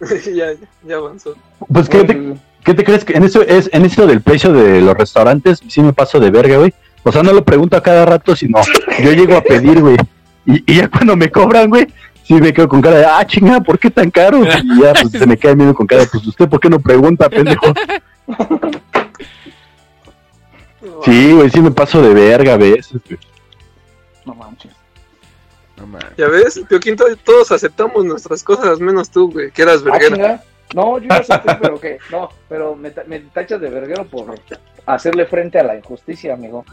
ya, 0.34 0.46
ya 0.86 0.96
avanzó. 0.96 1.34
Pues, 1.72 1.88
¿qué 1.88 2.04
te, 2.04 2.34
¿qué 2.64 2.74
te 2.74 2.84
crees 2.84 3.04
que 3.04 3.14
en 3.14 3.24
eso 3.24 3.42
es 3.42 3.70
en 3.72 3.84
eso 3.84 4.06
del 4.06 4.20
precio 4.20 4.52
de 4.52 4.80
los 4.80 4.94
restaurantes? 4.96 5.60
Sí 5.68 5.80
me 5.82 5.92
paso 5.92 6.18
de 6.20 6.30
verga, 6.30 6.56
güey. 6.58 6.72
O 7.02 7.12
sea, 7.12 7.22
no 7.22 7.32
lo 7.32 7.44
pregunto 7.44 7.76
a 7.76 7.82
cada 7.82 8.04
rato, 8.04 8.36
sino 8.36 8.60
yo 9.02 9.12
llego 9.12 9.36
a 9.36 9.40
pedir, 9.42 9.80
güey. 9.80 9.96
Y, 10.46 10.72
y 10.72 10.76
ya 10.76 10.88
cuando 10.88 11.16
me 11.16 11.30
cobran, 11.30 11.68
güey, 11.70 11.86
sí 12.24 12.34
me 12.34 12.52
quedo 12.52 12.68
con 12.68 12.82
cara 12.82 12.98
de, 12.98 13.04
ah, 13.06 13.26
chinga, 13.26 13.60
¿por 13.60 13.78
qué 13.78 13.90
tan 13.90 14.10
caro? 14.10 14.42
Y 14.44 14.82
ya, 14.82 14.92
pues 15.00 15.12
se 15.12 15.26
me 15.26 15.36
queda 15.38 15.54
viendo 15.54 15.74
con 15.74 15.86
cara 15.86 16.02
de, 16.02 16.08
pues 16.08 16.26
usted, 16.26 16.48
¿por 16.48 16.60
qué 16.60 16.68
no 16.68 16.78
pregunta, 16.78 17.28
pendejo? 17.30 17.72
Sí, 21.04 21.32
güey, 21.32 21.50
sí 21.50 21.60
me 21.60 21.70
paso 21.70 22.00
de 22.00 22.14
verga 22.14 22.54
a 22.54 22.56
veces, 22.56 23.00
güey. 23.06 23.18
No 24.24 24.34
manches. 24.34 24.72
No 25.76 25.86
mames. 25.86 26.16
Ya 26.16 26.28
ves, 26.28 26.60
Pioquín, 26.68 26.96
to- 26.96 27.16
todos 27.24 27.52
aceptamos 27.52 28.04
nuestras 28.04 28.42
cosas, 28.42 28.80
menos 28.80 29.10
tú, 29.10 29.30
güey, 29.30 29.50
que 29.50 29.62
eras 29.62 29.80
Ah, 29.82 29.90
verguera. 29.90 30.16
chinga. 30.16 30.44
No, 30.74 30.98
yo 30.98 31.08
ya 31.08 31.22
sé, 31.24 31.34
pero 31.60 31.80
que, 31.80 31.98
no, 32.12 32.30
pero 32.48 32.76
me, 32.76 32.90
ta- 32.92 33.02
me 33.06 33.18
tachas 33.20 33.60
de 33.60 33.68
verguero 33.70 34.04
por 34.06 34.34
hacerle 34.86 35.26
frente 35.26 35.58
a 35.58 35.64
la 35.64 35.76
injusticia, 35.76 36.34
amigo. 36.34 36.64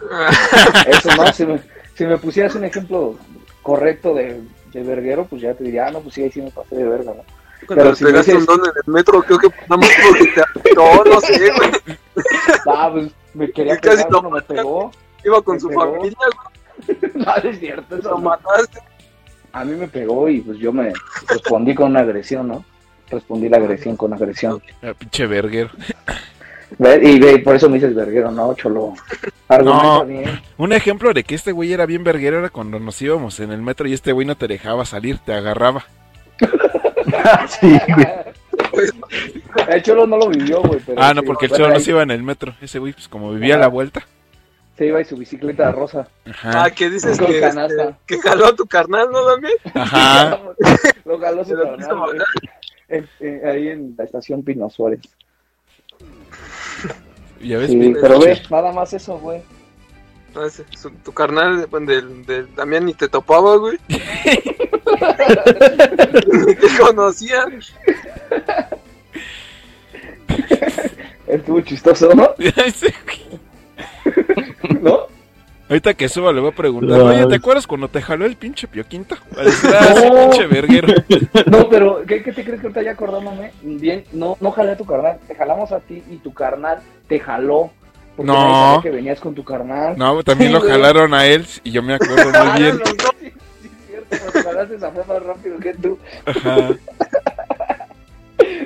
Eso 0.86 1.10
no, 1.16 1.34
si 1.34 1.46
me, 1.46 1.60
si 1.96 2.06
me 2.06 2.18
pusieras 2.18 2.54
un 2.56 2.64
ejemplo 2.66 3.16
correcto 3.64 4.14
de, 4.14 4.42
de 4.72 4.84
verguero, 4.84 5.26
pues 5.26 5.42
ya 5.42 5.54
te 5.56 5.64
diría, 5.64 5.88
ah, 5.88 5.92
no, 5.92 6.02
pues 6.02 6.14
sí, 6.14 6.24
ahí 6.24 6.32
sí 6.32 6.42
me 6.42 6.52
pasé 6.52 6.76
de 6.76 6.84
verga, 6.88 7.14
¿no? 7.16 7.24
Cuando 7.66 7.86
Pero 7.86 7.96
si 7.96 8.06
pegaste 8.06 8.34
un 8.36 8.42
dices- 8.42 8.46
don 8.56 8.60
en 8.66 8.72
el 8.86 8.94
metro, 8.94 9.24
creo 9.24 9.40
que 9.40 9.50
pasamos 9.50 9.88
porque 10.10 10.42
te 10.64 10.74
no, 10.76 11.04
no 11.04 11.20
sé, 11.22 11.52
güey. 11.58 11.72
Ah, 12.68 12.90
pues 12.94 13.12
me 13.38 13.52
quería 13.52 13.76
Y 13.76 13.78
casi 13.78 13.98
pegar, 13.98 14.12
lo 14.12 14.22
no 14.24 14.30
me 14.32 14.42
pegó. 14.42 14.92
Iba 15.24 15.42
con 15.42 15.56
Me 15.56 15.60
su 15.62 15.68
pegó. 15.70 15.82
familia, 15.96 16.18
güey, 16.88 16.98
No, 17.16 17.36
es 17.50 17.60
cierto, 17.60 17.96
eso 17.98 18.10
lo 18.12 18.18
mataste. 18.20 18.80
A 19.54 19.64
mí 19.64 19.76
me 19.76 19.88
pegó 19.88 20.28
y 20.30 20.42
pues 20.42 20.58
yo 20.60 20.72
me 20.74 20.94
respondí 21.28 21.74
con 21.74 21.92
una 21.92 22.02
agresión, 22.02 22.48
¿no? 22.48 22.66
Respondí 23.10 23.48
la 23.50 23.58
agresión 23.58 23.96
con 23.96 24.14
agresión. 24.14 24.62
Ah, 24.84 24.94
pinche 24.98 25.26
verguero. 25.26 25.70
Ve, 26.78 27.00
Y 27.02 27.18
ve, 27.20 27.40
por 27.40 27.56
eso 27.56 27.70
me 27.70 27.76
dices 27.76 27.96
verguero, 27.96 28.30
no, 28.30 28.54
cholo. 28.56 28.94
Argumenta 29.48 29.84
No. 30.00 30.06
bien. 30.06 30.42
Un 30.58 30.74
ejemplo 30.74 31.14
de 31.14 31.24
que 31.24 31.34
este 31.36 31.54
güey 31.54 31.72
era 31.72 31.86
bien 31.86 32.04
verguero 32.04 32.40
era 32.40 32.50
cuando 32.50 32.80
nos 32.80 33.02
íbamos 33.02 33.40
en 33.40 33.52
el 33.52 33.62
metro 33.62 33.88
y 33.88 33.94
este 33.94 34.12
güey 34.12 34.28
no 34.28 34.36
te 34.36 34.48
dejaba 34.48 34.84
salir, 34.86 35.18
te 35.20 35.34
agarraba. 35.34 35.86
sí, 37.48 37.80
güey. 37.96 38.08
El 39.68 39.84
cholo 39.84 40.08
no 40.08 40.18
lo 40.18 40.30
vivió, 40.30 40.62
güey. 40.62 40.80
pero 40.86 41.02
Ah, 41.02 41.14
no, 41.14 41.24
porque 41.24 41.46
el 41.48 41.52
cholo 41.52 41.70
no 41.70 41.80
se 41.80 41.92
iba 41.92 42.04
en 42.04 42.12
el 42.12 42.24
metro. 42.24 42.54
Ese 42.62 42.80
güey, 42.80 42.94
pues 42.94 43.08
como 43.08 43.32
vivía 43.34 43.56
a 43.56 43.60
la 43.60 43.68
vuelta. 43.68 44.06
Se 44.78 44.86
iba 44.86 45.02
y 45.02 45.06
su 45.06 45.18
bicicleta 45.18 45.72
rosa. 45.72 46.08
Ajá. 46.30 46.66
Ah, 46.66 46.70
que 46.70 46.90
dices 46.90 47.18
que, 47.20 47.40
este, 47.40 47.96
que 48.06 48.20
jaló 48.20 48.46
a 48.48 48.56
tu 48.56 48.66
carnal, 48.68 49.08
¿no, 49.12 49.26
también? 49.26 49.54
Ajá. 49.74 50.40
Lo 51.06 51.20
jaló 51.20 51.44
su 51.44 51.56
carnal. 51.56 52.24
En- 52.88 53.10
en- 53.20 53.48
ahí 53.48 53.68
en 53.70 53.96
la 53.98 54.04
estación 54.04 54.44
Pino 54.44 54.70
Suárez. 54.70 55.00
Ya 57.42 57.58
ves, 57.58 57.70
Sí, 57.72 57.94
pero 58.02 58.20
ve, 58.20 58.42
nada 58.50 58.72
más 58.72 58.94
eso, 58.94 59.18
güey. 59.20 59.42
No, 60.36 60.46
ese, 60.46 60.64
su- 60.78 60.90
tu 60.92 61.12
carnal 61.14 61.66
bueno, 61.70 61.88
del, 61.92 62.26
del 62.26 62.54
Damián 62.56 62.86
ni 62.86 62.94
te 62.94 63.08
topaba, 63.08 63.56
güey. 63.58 63.78
ni 63.88 63.98
te 66.56 66.68
conocía. 66.80 67.46
Estuvo 71.28 71.62
chistoso, 71.62 72.14
¿no? 72.14 72.30
¿No? 74.82 75.00
Ahorita 75.70 75.94
que 75.96 76.08
suba 76.08 76.32
le 76.32 76.40
voy 76.40 76.52
a 76.52 76.56
preguntar, 76.56 77.02
oye, 77.02 77.26
¿te 77.26 77.36
acuerdas 77.36 77.68
cuando 77.68 77.90
te 77.90 78.02
jaló 78.02 78.26
el 78.26 78.38
pinche 78.38 78.70
pioquinto? 78.70 79.18
Ese 79.38 79.68
No. 80.08 80.30
pinche 80.30 80.48
verguero. 80.48 80.94
No, 81.48 81.68
pero 81.68 82.04
¿qué, 82.08 82.24
qué 82.24 82.32
te 82.32 82.46
crees 82.46 82.62
que 82.62 82.68
ahorita 82.68 82.84
ya 82.84 82.92
acordándome? 82.92 83.52
Bien, 83.62 84.06
no, 84.14 84.38
no 84.40 84.52
jalé 84.52 84.72
a 84.72 84.78
tu 84.78 84.86
carnal, 84.86 85.20
te 85.28 85.36
jalamos 85.36 85.74
a 85.74 85.82
ti 85.82 86.02
y 86.10 86.18
tu 86.18 86.34
carnal 86.34 86.80
te 87.10 87.20
jaló. 87.20 87.72
Porque 88.18 88.32
No. 88.32 88.34
nadie 88.34 88.54
sabía 88.76 88.82
que 88.82 88.90
venías 88.92 89.20
con 89.22 89.34
tu 89.36 89.44
carnal. 89.44 89.98
No, 89.98 90.22
también 90.24 90.50
Sí, 90.50 90.54
lo 90.54 90.60
güey. 90.60 90.72
jalaron 90.74 91.14
a 91.14 91.26
él 91.26 91.46
y 91.64 91.72
yo 91.72 91.82
me 91.84 91.94
acuerdo 91.94 92.16
muy 92.46 92.62
bien. 92.62 92.82
sí, 92.84 92.94
sí, 93.62 93.70
es 94.12 94.20
cierto, 94.20 94.44
jalaste 94.44 94.78
más 94.78 95.24
rápido 95.24 95.60
que 95.60 95.74
tú. 95.76 95.98
Ajá. 96.26 96.70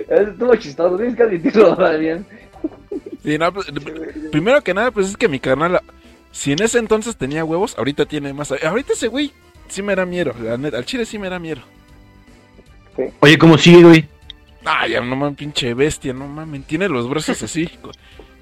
Estuvo 0.10 0.56
chistoso, 0.56 0.98
tienes 0.98 1.16
que 1.16 1.24
admitirlo 1.24 1.76
bien. 2.00 2.26
Sí, 3.24 3.38
no, 3.38 3.54
pues, 3.54 3.68
primero 4.32 4.62
que 4.62 4.74
nada, 4.74 4.92
pues 4.92 5.10
es 5.10 5.18
que 5.18 5.28
mi 5.28 5.40
carnal, 5.40 5.80
si 6.32 6.52
en 6.54 6.62
ese 6.62 6.80
entonces 6.80 7.16
tenía 7.16 7.46
huevos, 7.46 7.78
ahorita 7.78 8.06
tiene 8.06 8.34
más. 8.34 8.52
Ahorita 8.52 8.94
ese 8.94 9.08
güey 9.08 9.32
sí 9.68 9.82
me 9.82 9.96
da 9.96 10.06
miedo, 10.06 10.34
la 10.42 10.58
neta, 10.58 10.78
al 10.78 10.86
chile 10.86 11.06
sí 11.06 11.18
me 11.20 11.30
da 11.30 11.40
miedo. 11.40 11.62
Oye, 13.22 13.38
¿cómo 13.38 13.58
sigue, 13.58 13.84
güey? 13.84 14.06
Ah, 14.66 14.86
ya 14.88 15.02
no 15.02 15.16
mames, 15.16 15.38
pinche 15.38 15.74
bestia, 15.74 16.14
no 16.14 16.28
mames, 16.28 16.66
tiene 16.66 16.88
los 16.90 17.10
brazos 17.10 17.42
así, 17.42 17.70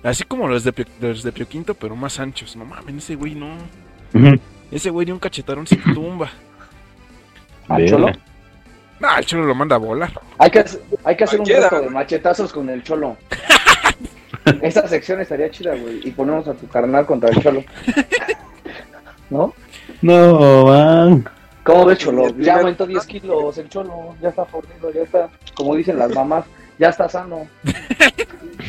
así 0.04 0.24
como 0.24 0.48
los 0.48 0.64
de, 0.64 0.74
Pio- 0.74 0.86
los 1.02 1.24
de 1.24 1.32
Pio 1.32 1.48
Quinto, 1.48 1.74
pero 1.74 1.96
más 1.96 2.20
anchos. 2.20 2.56
No 2.56 2.66
mames, 2.66 2.96
ese 2.96 3.16
güey 3.16 3.36
no. 3.36 3.56
Ese 4.72 4.90
güey 4.90 5.06
de 5.06 5.14
un 5.14 5.20
cachetadón 5.20 5.66
se 5.68 5.76
tumba. 5.94 6.30
¿Al 7.68 7.86
cholo? 7.88 8.08
No, 9.00 9.18
el 9.18 9.26
cholo 9.26 9.46
lo 9.46 9.56
manda 9.56 9.76
a 9.76 9.80
volar. 9.80 10.12
Hay 10.38 10.50
que, 10.52 10.60
hacer- 10.60 10.82
hay 11.04 11.16
que 11.16 11.24
hacer 11.24 11.40
un 11.40 11.46
reto 11.46 11.80
de 11.82 11.90
machetazos 11.90 12.52
con 12.52 12.70
el 12.70 12.84
cholo. 12.84 13.16
Esa 14.62 14.88
sección 14.88 15.22
estaría 15.22 15.50
chida, 15.52 15.76
güey. 15.76 16.02
Y 16.08 16.12
ponemos 16.12 16.48
a 16.48 16.54
tu 16.54 16.68
carnal 16.68 17.06
contra 17.06 17.30
el 17.30 17.42
cholo. 17.42 17.64
¿No? 19.30 19.54
No, 20.02 20.66
man. 20.66 21.30
¿Cómo 21.64 21.86
ves, 21.86 22.00
cholo? 22.00 22.28
Ya 22.38 22.58
aumentó 22.58 22.88
10 22.88 23.06
kilos 23.06 23.58
el 23.58 23.70
cholo. 23.70 24.16
Ya 24.22 24.30
está 24.30 24.44
fornido, 24.46 24.92
ya 24.92 25.02
está. 25.04 25.30
Como 25.56 25.76
dicen 25.76 26.00
las 26.00 26.14
mamás, 26.16 26.46
ya 26.80 26.90
está 26.90 27.08
sano. 27.10 27.48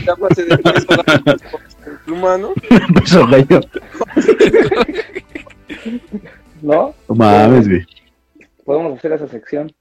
Ya 0.06 0.16
pasé 0.16 0.44
de 0.44 0.56
peso 0.56 0.86
la 1.04 1.36
pluma, 2.06 2.38
¿no? 2.38 2.54
Eso, 3.04 3.26
gallo. 3.26 3.60
¿No? 6.62 6.94
No 7.08 7.14
mames, 7.14 7.68
güey. 7.68 7.86
Podemos 8.64 8.98
hacer 8.98 9.12
esa 9.12 9.28
sección. 9.28 9.72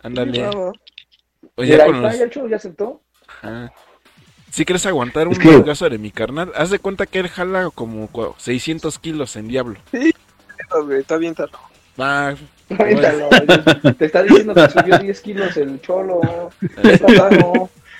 Ándale. 0.00 0.48
Oye, 1.56 1.72
está, 1.72 1.86
los... 1.88 2.18
ya 2.18 2.28
ya 2.48 2.56
aceptó. 2.56 3.00
Ajá. 3.26 3.72
Si 4.50 4.64
quieres 4.64 4.84
aguantar 4.86 5.28
un 5.28 5.34
que- 5.34 5.48
de 5.88 5.98
mi 5.98 6.10
carnal, 6.10 6.52
haz 6.54 6.70
de 6.70 6.78
cuenta 6.78 7.06
que 7.06 7.18
él 7.20 7.28
jala 7.28 7.70
como 7.74 8.08
cua- 8.10 8.34
600 8.36 8.98
kilos 8.98 9.34
en 9.36 9.48
diablo. 9.48 9.80
güey, 10.84 11.00
está 11.00 11.16
bien 11.16 11.34
tarde. 11.34 11.52
Va, 12.00 12.34
Cuéntalo, 12.76 13.28
Te 13.98 14.04
está 14.06 14.22
diciendo 14.22 14.54
que 14.54 14.68
subió 14.68 14.98
10 14.98 15.20
kilos 15.20 15.56
el 15.56 15.80
cholo. 15.80 16.20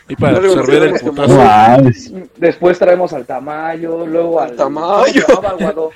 Y 0.08 0.16
para 0.16 0.40
Luego 0.40 0.60
absorber 0.60 0.82
el 0.82 0.92
No 0.92 0.98
putazo. 0.98 1.90
Después 2.36 2.78
traemos 2.78 3.12
al 3.12 3.24
Tamayo, 3.24 4.06
luego 4.06 4.40
al, 4.40 4.56
Tamayo. 4.56 5.90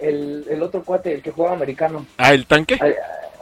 El, 0.00 0.44
el 0.48 0.62
otro 0.62 0.82
cuate, 0.82 1.14
el 1.14 1.22
que 1.22 1.30
juega 1.30 1.52
americano. 1.52 2.06
Ah, 2.18 2.34
el 2.34 2.46
tanque. 2.46 2.78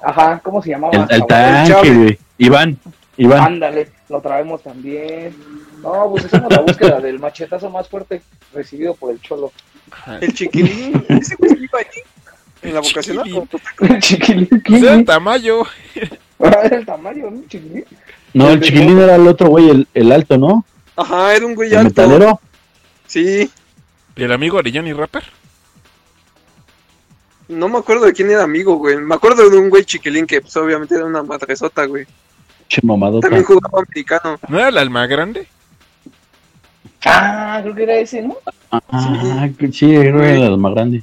Ajá, 0.02 0.40
¿cómo 0.43 0.62
se 0.62 0.70
llamaba? 0.70 1.06
El, 1.10 1.27
tanque, 1.27 1.94
güey. 1.94 2.19
Iván. 2.39 2.78
Iván. 3.16 3.40
Ándale, 3.43 3.89
lo 4.09 4.20
traemos 4.20 4.62
también. 4.62 5.35
No, 5.82 6.10
pues 6.10 6.27
hacemos 6.27 6.52
la 6.52 6.60
búsqueda 6.60 7.01
del 7.01 7.19
machetazo 7.19 7.69
más 7.70 7.89
fuerte 7.89 8.23
recibido 8.52 8.94
por 8.94 9.10
el 9.12 9.20
cholo. 9.20 9.52
El 10.20 10.32
chiquilín, 10.35 11.05
ese 11.09 11.35
güey 11.36 11.65
iba 11.65 11.78
allí. 11.81 12.02
En 12.62 12.74
la 12.74 12.80
vocacional. 12.80 13.24
Chiquilín. 13.24 13.48
El 13.94 13.98
chiquilín. 14.01 14.62
Pues 14.66 14.82
era 14.82 14.94
el 14.94 15.05
tamaño. 15.05 15.55
Ah, 16.40 16.60
Era 16.62 16.76
el 16.76 16.86
tamaño, 16.86 17.30
¿no? 17.32 17.43
Chiquilín. 17.48 17.85
No, 18.32 18.48
el 18.51 18.60
chiquilín 18.60 18.97
era 19.01 19.16
el 19.16 19.26
otro, 19.26 19.48
güey, 19.48 19.70
el, 19.70 19.89
el 19.93 20.12
alto, 20.12 20.39
¿no? 20.39 20.64
Ajá, 20.94 21.35
era 21.35 21.44
un 21.44 21.56
güey 21.56 21.70
El 21.72 21.78
alto. 21.78 21.89
metalero. 22.02 22.40
Sí, 23.09 23.51
¿Y 24.14 24.22
el 24.22 24.30
amigo 24.30 24.60
Johnny 24.72 24.93
Rapper? 24.93 25.24
no 27.48 27.68
me 27.68 27.78
acuerdo 27.78 28.05
de 28.06 28.12
quién 28.12 28.30
era 28.30 28.44
amigo, 28.44 28.76
güey. 28.76 28.97
Me 28.98 29.14
acuerdo 29.16 29.51
de 29.51 29.56
un 29.59 29.68
güey 29.68 29.85
chiquilín 29.85 30.26
que 30.26 30.40
pues 30.40 30.56
obviamente 30.56 30.94
era 30.94 31.06
una 31.06 31.22
madresota, 31.24 31.86
güey. 31.86 32.06
Che 32.68 32.80
mamadota. 32.85 33.26
También 33.26 33.44
jugaba 33.44 33.80
americano. 33.80 34.39
¿No 34.48 34.59
era 34.59 34.68
el 34.68 34.78
alma 34.78 35.06
grande? 35.09 35.47
Ah, 37.05 37.59
creo 37.62 37.74
que 37.74 37.82
era 37.82 37.97
ese, 37.97 38.22
¿no? 38.22 38.36
Ah, 38.70 39.48
que 39.59 39.72
sí, 39.72 39.86
creo 39.86 40.20
que 40.20 40.35
era 40.36 40.51
la 40.51 40.56
más 40.56 40.72
grande. 40.74 41.02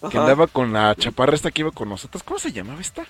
Que 0.00 0.06
Ajá. 0.06 0.20
andaba 0.20 0.46
con 0.46 0.72
la 0.72 0.94
chaparra 0.94 1.34
esta 1.34 1.50
que 1.50 1.60
iba 1.62 1.70
con 1.70 1.88
nosotros. 1.88 2.22
¿Cómo 2.22 2.38
se 2.38 2.52
llamaba 2.52 2.80
esta? 2.80 3.06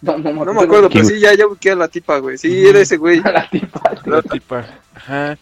No, 0.00 0.18
no, 0.18 0.44
No 0.44 0.52
me 0.52 0.62
acuerdo, 0.62 0.90
pero 0.90 1.04
sí, 1.04 1.18
ya, 1.18 1.34
ya 1.34 1.46
busqué 1.46 1.70
a 1.70 1.76
la 1.76 1.88
tipa, 1.88 2.18
güey. 2.18 2.36
Sí, 2.36 2.66
era 2.66 2.78
ese 2.80 2.98
güey. 2.98 3.20
La 3.24 3.48
tipa. 3.48 3.80
La 4.04 4.22
tipa. 4.22 4.64
Ajá. 4.94 5.38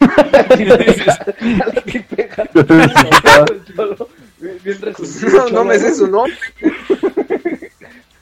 No, 5.32 5.48
no 5.50 5.64
me 5.64 5.78
sé 5.78 5.94
su 5.94 6.06
nombre. 6.06 6.34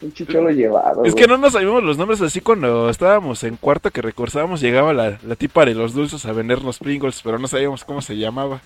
Un 0.02 0.14
chicholo 0.14 0.50
llevado. 0.50 1.04
Es 1.04 1.12
güey. 1.12 1.24
que 1.24 1.28
no 1.28 1.36
nos 1.36 1.52
sabíamos 1.52 1.82
los 1.82 1.98
nombres 1.98 2.22
así 2.22 2.40
cuando 2.40 2.88
estábamos 2.88 3.44
en 3.44 3.56
cuarto 3.56 3.90
que 3.90 4.00
recursábamos. 4.00 4.62
Llegaba 4.62 4.94
la, 4.94 5.18
la 5.22 5.36
tipa 5.36 5.66
de 5.66 5.74
los 5.74 5.92
dulces 5.92 6.24
a 6.24 6.32
vendernos 6.32 6.78
Pringles, 6.78 7.20
pero 7.22 7.38
no 7.38 7.46
sabíamos 7.48 7.84
cómo 7.84 8.00
se 8.00 8.16
llamaba. 8.16 8.62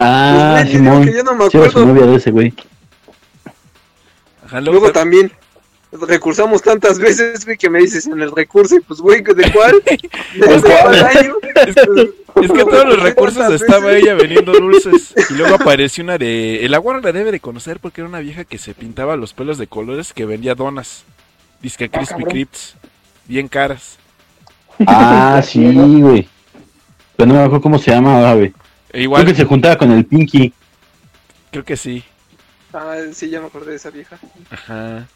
Ah, 0.00 0.58
Pues, 0.62 0.64
güey, 0.66 0.76
Simón. 0.76 1.04
que 1.04 1.12
yo 1.12 1.22
no 1.24 1.34
me 1.34 1.50
Sí, 1.50 1.56
era 1.56 1.70
su 1.70 1.78
acuerdo. 1.78 1.94
novia 1.94 2.06
de 2.06 2.16
ese, 2.16 2.30
güey. 2.30 2.54
Ajá, 4.46 4.60
luego 4.60 4.78
Luego 4.80 4.86
ta- 4.92 5.00
también 5.00 5.32
recursamos 5.92 6.62
tantas 6.62 6.98
veces, 6.98 7.44
güey, 7.44 7.56
que 7.56 7.68
me 7.70 7.80
dices 7.80 8.06
en 8.06 8.20
el 8.20 8.30
recurso 8.34 8.76
y 8.76 8.80
pues, 8.80 9.00
güey, 9.00 9.22
¿de 9.22 9.50
cuál? 9.52 9.82
¿De 10.34 10.60
cuál 10.60 11.04
año? 11.04 11.34
es, 11.66 11.74
que, 11.74 12.42
es 12.42 12.52
que 12.52 12.64
todos 12.64 12.84
los 12.86 13.02
recursos 13.02 13.38
¿Cuántas 13.38 13.60
estaba 13.62 13.92
ella 13.92 14.14
vendiendo 14.14 14.52
dulces. 14.52 15.14
Y 15.30 15.34
luego 15.34 15.56
apareció 15.56 16.04
una 16.04 16.16
de. 16.18 16.64
El 16.64 16.74
agua 16.74 17.00
la 17.02 17.12
debe 17.12 17.32
de 17.32 17.40
conocer 17.40 17.80
porque 17.80 18.00
era 18.00 18.08
una 18.08 18.20
vieja 18.20 18.44
que 18.44 18.58
se 18.58 18.74
pintaba 18.74 19.16
los 19.16 19.32
pelos 19.34 19.58
de 19.58 19.66
colores 19.66 20.12
que 20.12 20.24
vendía 20.26 20.54
donas. 20.54 21.04
Disque 21.60 21.84
Ah, 21.86 21.88
Crispy 21.98 22.12
cabrón. 22.14 22.30
Crips. 22.30 22.76
Bien 23.26 23.48
caras. 23.48 23.98
Ah, 24.86 25.42
sí, 25.44 25.64
güey. 25.74 26.28
Pero 27.16 27.26
no 27.26 27.34
me 27.34 27.40
acuerdo 27.40 27.60
cómo 27.62 27.78
se 27.78 27.90
llama, 27.90 28.32
güey. 28.34 28.52
E 28.92 29.02
igual, 29.02 29.22
Creo 29.24 29.34
que 29.34 29.42
se 29.42 29.46
juntaba 29.46 29.76
con 29.76 29.90
el 29.92 30.04
Pinky. 30.04 30.52
creo 31.50 31.64
que 31.64 31.76
sí. 31.76 32.04
Ah, 32.72 32.96
sí, 33.12 33.30
ya 33.30 33.40
me 33.40 33.46
acordé 33.46 33.70
de 33.70 33.76
esa 33.76 33.90
vieja. 33.90 34.18
Ajá. 34.50 35.06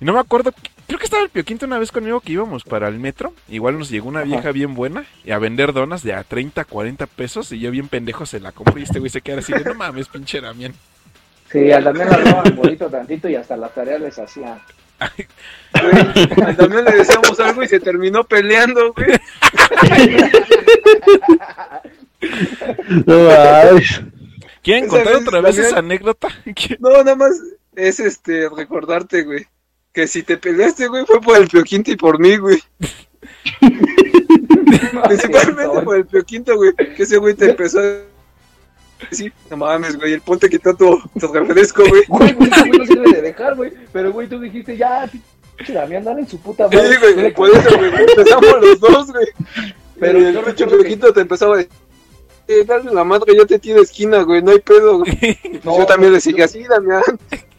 Y 0.00 0.04
no 0.04 0.12
me 0.12 0.18
acuerdo, 0.20 0.52
creo 0.86 0.98
que 0.98 1.04
estaba 1.04 1.22
el 1.22 1.28
Pioquinto 1.28 1.64
una 1.64 1.78
vez 1.78 1.92
conmigo 1.92 2.20
que 2.20 2.32
íbamos 2.32 2.64
para 2.64 2.88
el 2.88 2.98
metro. 2.98 3.32
Igual 3.48 3.78
nos 3.78 3.88
llegó 3.88 4.08
una 4.08 4.20
Ajá. 4.20 4.28
vieja 4.28 4.52
bien 4.52 4.74
buena 4.74 5.04
y 5.24 5.30
a 5.30 5.38
vender 5.38 5.72
donas 5.72 6.02
de 6.02 6.12
a 6.14 6.24
30, 6.24 6.64
40 6.64 7.06
pesos. 7.06 7.52
Y 7.52 7.60
yo 7.60 7.70
bien 7.70 7.88
pendejo 7.88 8.26
se 8.26 8.40
la 8.40 8.52
compro 8.52 8.78
y 8.78 8.82
este 8.82 8.98
güey 8.98 9.10
se 9.10 9.20
queda 9.20 9.38
así 9.38 9.52
de 9.52 9.64
no 9.64 9.74
mames, 9.74 10.08
pinche 10.08 10.40
Damián. 10.40 10.74
Sí, 11.50 11.70
al 11.70 11.84
también 11.84 12.12
hablaban 12.12 12.56
bonito 12.56 12.88
tantito 12.88 13.28
y 13.28 13.36
hasta 13.36 13.56
las 13.56 13.74
tareas 13.74 14.00
les 14.00 14.18
hacían. 14.18 14.58
Güey, 15.80 16.44
al 16.46 16.56
también 16.56 16.84
le 16.84 16.92
decíamos 16.92 17.38
algo 17.40 17.62
y 17.62 17.68
se 17.68 17.80
terminó 17.80 18.24
peleando, 18.24 18.92
güey. 18.92 19.10
No. 23.06 23.28
¿Quieren 24.62 24.88
contar 24.88 25.14
vez 25.14 25.26
otra 25.26 25.40
vez 25.40 25.58
esa 25.58 25.78
anécdota? 25.78 26.28
¿Qué? 26.54 26.76
No, 26.80 26.90
nada 26.90 27.16
más 27.16 27.32
es 27.74 28.00
este 28.00 28.48
recordarte, 28.48 29.22
güey. 29.22 29.46
Que 29.92 30.06
si 30.06 30.22
te 30.22 30.36
peleaste, 30.36 30.88
güey, 30.88 31.04
fue 31.04 31.20
por 31.20 31.36
el 31.36 31.48
pioquinto 31.48 31.90
y 31.90 31.96
por 31.96 32.18
mí, 32.18 32.36
güey. 32.36 32.62
Principalmente 35.08 35.80
por 35.82 35.96
el 35.96 36.06
Pioquinto, 36.06 36.56
güey. 36.56 36.72
Que 36.74 37.02
ese 37.02 37.16
güey 37.18 37.34
te 37.34 37.50
empezó 37.50 37.80
a 37.80 39.06
decir, 39.10 39.32
no 39.50 39.56
mames, 39.56 39.96
güey, 39.96 40.12
el 40.12 40.20
ponte 40.20 40.48
quitó 40.48 40.74
tu, 40.74 41.00
tu 41.18 41.32
refresco, 41.32 41.84
güey. 41.88 42.02
Güey, 42.08 42.32
güey, 42.34 42.50
ese 42.50 42.68
güey 42.68 42.78
no 42.78 42.86
sirve 42.86 43.12
de 43.12 43.22
dejar, 43.22 43.54
güey. 43.56 43.72
Pero, 43.92 44.12
güey, 44.12 44.28
tú 44.28 44.38
dijiste, 44.40 44.76
ya, 44.76 45.08
pinche 45.56 45.72
Damián, 45.72 46.04
dale 46.04 46.20
en 46.20 46.28
su 46.28 46.40
puta 46.40 46.68
Sí, 46.68 46.76
madre. 46.76 46.98
güey, 46.98 47.14
Dile 47.14 47.30
por 47.32 47.50
eso, 47.50 47.76
güey, 47.76 47.90
empezamos 47.94 48.60
los 48.60 48.80
dos, 48.80 49.12
güey. 49.12 49.26
Pero 49.98 50.18
yo 50.18 50.66
el 50.66 50.84
pinche 50.84 51.12
te 51.12 51.20
empezaba 51.20 51.54
a 51.54 51.58
decir, 51.58 51.72
eh, 52.48 52.64
dale 52.66 52.92
la 52.92 53.04
madre, 53.04 53.34
yo 53.36 53.46
te 53.46 53.58
tiro 53.58 53.80
esquina, 53.82 54.22
güey, 54.22 54.42
no 54.42 54.50
hay 54.52 54.58
pedo, 54.60 54.98
güey. 54.98 55.38
No, 55.64 55.78
yo 55.78 55.86
también 55.86 56.12
le 56.12 56.20
seguía 56.20 56.44
así, 56.46 56.62
Damián. 56.64 57.02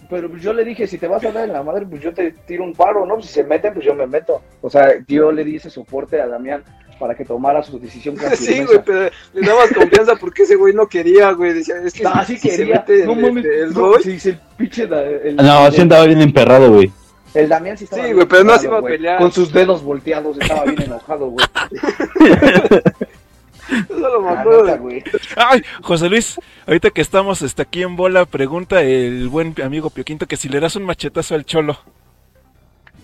Pero 0.10 0.30
pues 0.30 0.43
yo 0.43 0.53
le 0.53 0.64
dije, 0.64 0.85
si 0.85 0.97
te 0.97 1.07
vas 1.07 1.23
a 1.26 1.31
dar 1.31 1.45
en 1.45 1.53
la 1.53 1.64
madre, 1.64 1.85
pues 1.89 2.01
yo 2.01 2.14
te 2.14 2.31
tiro 2.45 2.64
un 2.64 2.73
paro, 2.73 3.05
¿no? 3.05 3.19
Si 3.22 3.30
se 3.30 3.43
meten, 3.43 3.73
pues 3.73 3.85
yo 3.85 3.95
me 3.95 4.05
meto. 4.05 4.41
O 4.61 4.69
sea, 4.69 4.93
yo 5.07 5.31
le 5.31 5.43
di 5.43 5.55
ese 5.55 5.69
soporte 5.69 6.22
a 6.22 6.27
Damián 6.27 6.64
para 6.99 7.15
que 7.15 7.26
tomara 7.26 7.64
su 7.64 7.80
decisión 7.80 8.15
con 8.15 8.30
Sí, 8.35 8.45
firmeza. 8.53 8.65
güey, 8.68 8.81
pero 8.85 9.10
le 9.34 9.47
dabas 9.47 9.72
confianza 9.73 10.15
porque 10.15 10.43
ese 10.43 10.55
güey 10.55 10.73
no 10.73 10.88
quería, 10.88 11.31
güey. 11.31 11.53
Decía, 11.53 11.76
es 11.84 11.93
que 11.93 12.03
Ah, 12.05 12.23
si, 12.26 12.35
sí 12.38 12.41
si 12.41 12.49
se 12.51 12.57
quería. 12.57 12.76
mete 12.88 13.05
no 13.05 13.14
el, 13.14 13.22
mames, 13.22 13.45
este, 13.45 13.60
el 13.61 13.73
no, 13.73 13.93
sí, 13.99 14.30
el 14.30 14.39
pinche 14.57 14.84
el, 14.84 15.35
No, 15.38 15.69
sí 15.72 15.76
el, 15.77 15.81
andaba 15.81 16.05
bien 16.05 16.22
emperrado, 16.22 16.72
güey. 16.73 16.91
el 17.34 17.49
Damián 17.49 17.77
sí 17.77 17.85
estaba 17.85 18.05
Sí, 18.05 18.14
güey, 18.14 18.27
pero 18.27 18.43
no 18.43 18.57
se 18.60 18.68
iba 18.68 18.77
a 18.77 18.81
pelear. 18.84 19.18
Con 19.18 19.31
sus 19.31 19.51
dedos 19.51 19.81
volteados, 19.81 20.38
estaba 20.39 20.65
bien 20.65 20.81
enojado, 20.84 21.27
güey. 21.30 21.45
solo 23.88 24.22
me 24.22 24.31
La 24.34 24.40
acuerdo 24.41 24.64
neta, 24.64 24.73
de 24.76 24.80
güey. 24.81 25.03
Ay, 25.35 25.61
José 25.81 26.10
Luis, 26.10 26.40
ahorita 26.68 26.90
que 26.91 27.02
estamos 27.02 27.41
este, 27.41 27.61
aquí 27.61 27.84
en 27.84 27.95
bola, 27.95 28.26
pregunta 28.26 28.81
el 28.81 29.27
buen 29.30 29.56
amigo 29.64 29.90
Pioquinto 29.90 30.27
que 30.27 30.38
si 30.38 30.49
le 30.49 30.60
das 30.60 30.76
un 30.76 30.84
machetazo 30.85 31.35
al 31.35 31.45
cholo. 31.45 31.77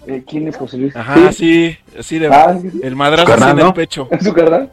Eh, 0.07 0.23
¿Quién 0.27 0.47
es 0.47 0.57
José 0.57 0.77
Luis? 0.77 0.95
Ajá, 0.95 1.31
sí, 1.31 1.77
así 1.97 2.19
de 2.19 2.27
Ah, 2.27 2.57
¿sí? 2.59 2.79
el 2.83 2.95
madrazo 2.95 3.27
Carnal, 3.27 3.51
en 3.51 3.59
el 3.59 3.65
¿no? 3.65 3.73
pecho. 3.73 4.07
¿Es 4.11 4.23
su 4.23 4.33
carnal? 4.33 4.71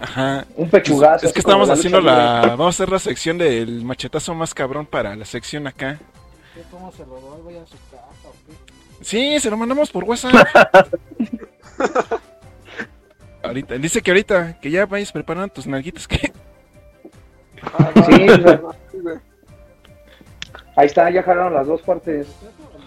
Ajá. 0.00 0.44
Un 0.56 0.70
pechugazo. 0.70 1.26
Es 1.26 1.32
que 1.32 1.40
estamos 1.40 1.68
la 1.68 1.74
haciendo 1.74 2.00
la. 2.00 2.36
libre. 2.42 2.50
Vamos 2.56 2.66
a 2.66 2.76
hacer 2.76 2.88
la 2.92 2.98
sección 3.00 3.36
del 3.38 3.84
machetazo 3.84 4.34
más 4.34 4.54
cabrón 4.54 4.86
para 4.86 5.14
la 5.16 5.24
sección 5.24 5.66
acá. 5.66 5.98
¿Cómo 6.70 6.90
se 6.92 7.00
lo 7.06 7.20
doy? 7.20 7.42
Voy 7.42 7.56
a 7.56 7.66
su 7.66 7.74
casa, 7.90 8.06
¿o 8.24 8.32
qué? 8.46 9.04
Sí, 9.04 9.38
se 9.40 9.50
lo 9.50 9.56
mandamos 9.56 9.90
por 9.90 10.04
WhatsApp. 10.04 10.32
ahorita, 13.48 13.76
dice 13.78 14.02
que 14.02 14.10
ahorita, 14.10 14.58
que 14.60 14.70
ya 14.70 14.86
vayas 14.86 15.12
preparando 15.12 15.48
tus 15.52 15.66
nalguitas. 15.66 16.06
que 16.06 16.32
Ah, 17.62 17.90
no, 17.94 18.04
Sí, 18.04 18.26
no. 19.02 19.20
Ahí 20.76 20.86
está, 20.86 21.10
ya 21.10 21.22
jalaron 21.24 21.54
las 21.54 21.66
dos 21.66 21.82
partes. 21.82 22.28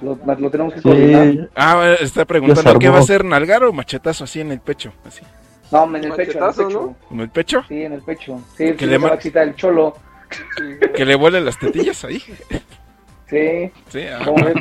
Lo, 0.01 0.17
lo 0.25 0.49
tenemos 0.49 0.73
que 0.73 0.81
coordinar. 0.81 1.31
Sí. 1.31 1.39
Ah, 1.55 1.75
bueno, 1.75 1.93
está 1.99 2.25
preguntando 2.25 2.79
qué 2.79 2.89
va 2.89 2.99
a 2.99 3.03
ser, 3.03 3.23
nalgar 3.25 3.63
o 3.65 3.73
machetazo 3.73 4.23
así 4.23 4.39
en 4.39 4.51
el 4.51 4.61
pecho. 4.61 4.93
Así. 5.05 5.21
No, 5.71 5.85
en 5.95 6.03
el 6.05 6.13
pecho, 6.13 6.37
en 6.39 6.43
el 6.43 6.49
pecho. 6.53 6.69
¿no? 6.69 6.95
¿En 7.11 7.19
el 7.19 7.29
pecho? 7.29 7.63
Sí, 7.67 7.83
en 7.83 7.93
el 7.93 8.01
pecho. 8.01 8.41
Sí, 8.57 8.71
Que 8.73 8.79
sí, 8.79 8.85
le 8.87 8.97
va 8.97 9.09
a 9.09 9.13
excitar 9.15 9.47
el 9.47 9.55
cholo. 9.55 9.95
Que 10.95 11.05
le 11.05 11.15
vuelen 11.15 11.43
las 11.45 11.59
tetillas 11.59 12.03
ahí. 12.05 12.19
Sí, 13.29 13.71
Sí, 13.89 14.01
ah. 14.07 14.21
¿cómo 14.25 14.43
ves? 14.43 14.55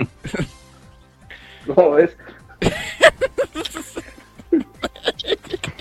¿Cómo 1.67 1.91
ves? 1.93 2.17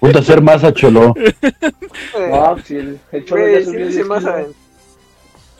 Puta, 0.00 0.18
hacer 0.20 0.40
masa, 0.42 0.72
cholo. 0.72 1.14
pues, 1.14 2.64
si 2.64 2.76
el, 2.76 2.98
el 3.12 3.24
cholo 3.24 3.42
Güey, 3.42 3.52
ya 3.54 3.58
sí, 3.60 3.64
subió 3.66 3.86
sí, 3.88 3.92
10 3.94 4.06
más 4.06 4.24
kilos. 4.24 4.46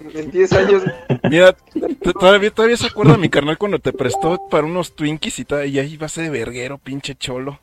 en, 0.01 0.19
en 0.19 0.31
10 0.31 0.53
años. 0.53 0.83
Mira, 1.31 1.53
t- 1.53 2.13
todavía, 2.13 2.51
todavía 2.51 2.77
se 2.77 2.87
acuerda 2.87 3.17
mi 3.17 3.29
carnal 3.29 3.59
cuando 3.59 3.79
te 3.79 3.93
prestó 3.93 4.41
para 4.51 4.65
unos 4.67 4.95
Twinkies 4.95 5.39
y, 5.41 5.45
ta- 5.45 5.67
y 5.67 5.79
ahí 5.79 5.97
vas 5.97 6.15
de 6.17 6.31
verguero, 6.31 6.79
pinche 6.79 7.15
cholo. 7.15 7.59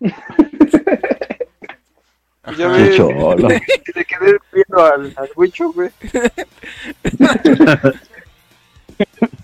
Ya 0.00 0.12
Ajá. 2.66 2.76
Qué 2.76 2.96
cholo. 2.96 3.48
le 3.48 4.04
quedé 4.04 4.38
viendo 4.52 4.84
al, 4.84 5.12
al 5.16 5.30
huicho, 5.34 5.72
güey. 5.72 5.88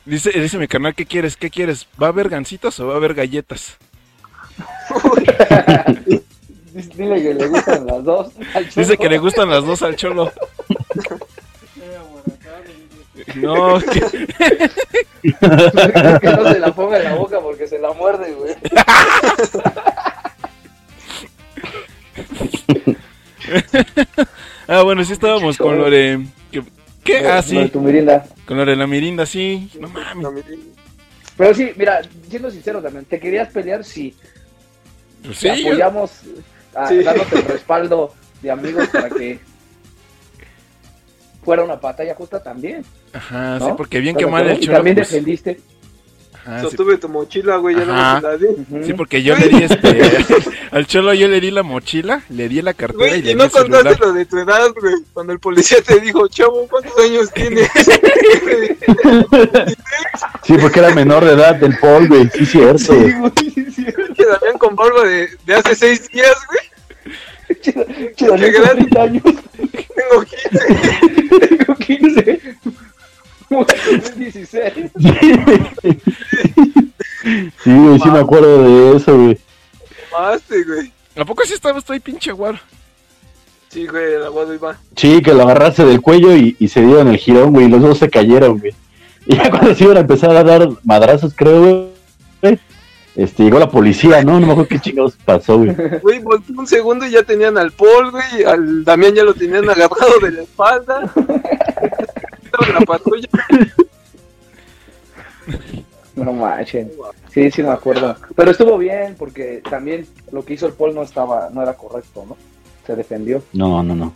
Dice, 0.04 0.30
dice 0.32 0.58
mi 0.58 0.68
carnal, 0.68 0.94
¿qué 0.94 1.06
quieres? 1.06 1.36
¿Qué 1.36 1.50
quieres? 1.50 1.86
¿Va 2.00 2.06
a 2.06 2.10
haber 2.10 2.28
gancitos 2.28 2.78
o 2.80 2.86
va 2.88 2.94
a 2.94 2.96
haber 2.96 3.14
galletas? 3.14 3.78
Dile 6.96 7.22
que 7.22 7.34
le 7.34 7.48
gustan 7.48 7.86
las 7.86 8.04
dos. 8.04 8.32
al 8.54 8.64
Dice 8.64 8.84
cholo. 8.84 8.96
que 8.98 9.08
le 9.08 9.18
gustan 9.18 9.50
las 9.50 9.64
dos 9.64 9.82
al 9.82 9.96
cholo. 9.96 10.32
No, 13.36 13.78
que- 13.80 14.26
que 16.20 16.30
no 16.30 16.52
se 16.52 16.58
la 16.58 16.74
ponga 16.74 16.96
en 16.98 17.04
la 17.04 17.14
boca 17.14 17.40
porque 17.40 17.66
se 17.68 17.78
la 17.78 17.92
muerde, 17.92 18.32
güey. 18.32 18.54
Ah, 24.68 24.82
bueno, 24.82 25.04
sí 25.04 25.12
estábamos 25.12 25.56
con 25.56 25.78
lo 25.78 25.90
de... 25.90 26.24
¿Qué? 27.02 27.26
Ah, 27.26 27.42
sí, 27.42 27.68
tu 27.72 27.80
mirinda. 27.80 28.26
con 28.46 28.58
lo 28.58 28.64
de 28.64 28.76
la 28.76 28.86
mirinda, 28.86 29.24
sí. 29.26 29.70
No 29.80 29.88
mames. 29.88 30.44
Pero 31.36 31.54
sí, 31.54 31.70
mira, 31.76 32.02
siendo 32.28 32.50
sincero 32.50 32.82
también, 32.82 33.04
¿te 33.06 33.18
querías 33.18 33.48
pelear? 33.48 33.82
Sí. 33.82 34.14
Pues 35.24 35.38
sí, 35.38 35.48
apoyamos 35.48 36.10
a, 36.74 36.86
Sí. 36.88 37.02
dándote 37.02 37.36
el 37.36 37.44
respaldo 37.46 38.14
de 38.42 38.50
amigos 38.50 38.88
para 38.88 39.08
que 39.10 39.38
fuera 41.44 41.62
una 41.64 41.76
batalla 41.76 42.14
justa 42.14 42.42
también. 42.42 42.84
Ajá, 43.12 43.58
¿no? 43.58 43.66
sí, 43.66 43.72
porque 43.76 43.98
bien 44.00 44.16
¿Estás 44.16 44.26
que 44.26 44.30
mal 44.30 44.46
el 44.48 44.62
Y 44.62 44.66
también 44.66 44.96
pues, 44.96 45.10
defendiste. 45.10 45.60
Ajá, 46.44 46.60
sí, 46.60 46.66
Sostuve 46.66 46.96
tu 46.98 47.08
mochila, 47.08 47.56
güey, 47.56 47.76
ya 47.76 47.84
no 47.84 47.92
Ajá. 47.94 48.20
me 48.20 48.28
la 48.28 48.36
di. 48.36 48.46
Sí, 48.86 48.92
porque 48.94 49.22
yo 49.22 49.34
le 49.36 49.48
di 49.48 49.62
este... 49.64 49.98
Al 50.70 50.86
cholo 50.86 51.12
yo 51.14 51.26
le 51.28 51.40
di 51.40 51.50
la 51.50 51.62
mochila, 51.64 52.22
le 52.28 52.48
di 52.48 52.62
la 52.62 52.74
cartera 52.74 53.06
y 53.06 53.10
Güey, 53.10 53.22
le 53.22 53.30
y 53.30 53.32
di 53.32 53.34
no 53.34 53.44
el 53.44 53.50
celular. 53.50 53.82
contaste 53.82 54.06
lo 54.06 54.12
de 54.12 54.24
tu 54.26 54.38
edad, 54.38 54.68
güey. 54.80 54.94
Cuando 55.12 55.32
el 55.32 55.40
policía 55.40 55.78
te 55.84 55.98
dijo, 56.00 56.28
chavo, 56.28 56.66
¿cuántos 56.68 56.96
años 56.98 57.30
tienes? 57.32 57.68
Sí, 60.44 60.54
porque 60.60 60.78
era 60.80 60.94
menor 60.94 61.24
de 61.24 61.32
edad 61.32 61.56
del 61.56 61.76
Paul, 61.78 62.08
güey. 62.08 62.28
Sí, 62.34 62.46
cierto. 62.46 62.78
Sí, 62.78 62.94
güey, 62.94 63.32
sí, 63.74 63.84
que 64.16 64.24
Damián 64.26 64.58
con 64.58 64.74
barba 64.76 65.04
de, 65.04 65.28
de 65.46 65.54
hace 65.54 65.74
seis 65.74 66.08
días, 66.08 66.36
güey. 66.46 67.60
Chido, 67.60 67.84
chido, 68.16 68.34
Qué 68.36 68.42
tengo 68.52 68.62
grande. 68.62 68.84
30 68.88 69.02
años, 69.02 69.22
Tengo 69.24 70.22
15. 70.22 71.48
tengo 71.56 71.74
15. 71.76 72.40
Voy 73.50 73.62
a 73.62 73.66
cumplir 73.66 74.14
16. 74.32 74.90
Sí, 77.62 77.76
güey, 77.76 77.98
sí 78.00 78.08
me 78.10 78.18
acuerdo 78.18 78.62
de 78.62 78.96
eso, 78.96 79.16
güey. 79.16 79.38
Mamaste, 80.12 80.64
güey. 80.64 80.92
¿A 81.16 81.24
poco 81.24 81.44
sí 81.44 81.52
estaba 81.54 81.78
estoy 81.78 82.00
pinche 82.00 82.32
guaro? 82.32 82.58
Sí, 83.68 83.86
güey, 83.86 84.14
el 84.14 84.24
aguado 84.24 84.54
iba. 84.54 84.76
Sí, 84.96 85.20
que 85.20 85.34
lo 85.34 85.42
agarraste 85.42 85.84
del 85.84 86.00
cuello 86.00 86.34
y, 86.34 86.56
y 86.58 86.68
se 86.68 86.80
dieron 86.80 87.08
el 87.08 87.18
girón, 87.18 87.52
güey. 87.52 87.66
y 87.66 87.68
Los 87.68 87.82
dos 87.82 87.98
se 87.98 88.08
cayeron, 88.08 88.58
güey. 88.58 88.72
Y 89.26 89.36
ya 89.36 89.50
cuando 89.50 89.74
se 89.74 89.84
iban 89.84 89.98
a 89.98 90.00
empezar 90.00 90.30
a 90.34 90.42
dar 90.42 90.68
madrazos, 90.84 91.34
creo, 91.36 91.60
güey. 92.42 92.58
Este, 93.16 93.42
llegó 93.42 93.58
la 93.58 93.68
policía, 93.70 94.22
¿no? 94.24 94.40
No 94.40 94.46
me 94.46 94.52
acuerdo 94.52 94.68
qué 94.68 94.80
chingados 94.80 95.16
pasó, 95.24 95.58
güey. 95.58 95.74
Güey, 96.00 96.20
volteó 96.20 96.58
un 96.58 96.66
segundo 96.66 97.04
y 97.06 97.10
ya 97.10 97.22
tenían 97.22 97.58
al 97.58 97.70
Paul, 97.72 98.12
güey. 98.12 98.44
Al 98.46 98.82
Damián 98.84 99.14
ya 99.14 99.24
lo 99.24 99.34
tenían 99.34 99.68
agarrado 99.68 100.18
de 100.22 100.30
la 100.32 100.42
espalda. 100.42 101.12
En 102.66 102.74
la 102.74 102.80
patrulla. 102.80 103.28
No 106.16 106.32
manches. 106.32 106.88
Sí, 107.32 107.50
sí 107.50 107.62
me 107.62 107.70
acuerdo. 107.70 108.16
Pero 108.34 108.50
estuvo 108.50 108.76
bien 108.78 109.14
porque 109.18 109.62
también 109.68 110.06
lo 110.32 110.44
que 110.44 110.54
hizo 110.54 110.66
el 110.66 110.72
Paul 110.74 110.94
no 110.94 111.02
estaba, 111.02 111.48
no 111.50 111.62
era 111.62 111.74
correcto, 111.74 112.24
¿no? 112.28 112.36
Se 112.86 112.94
defendió. 112.96 113.42
No, 113.52 113.82
no, 113.82 113.94
no. 113.94 114.12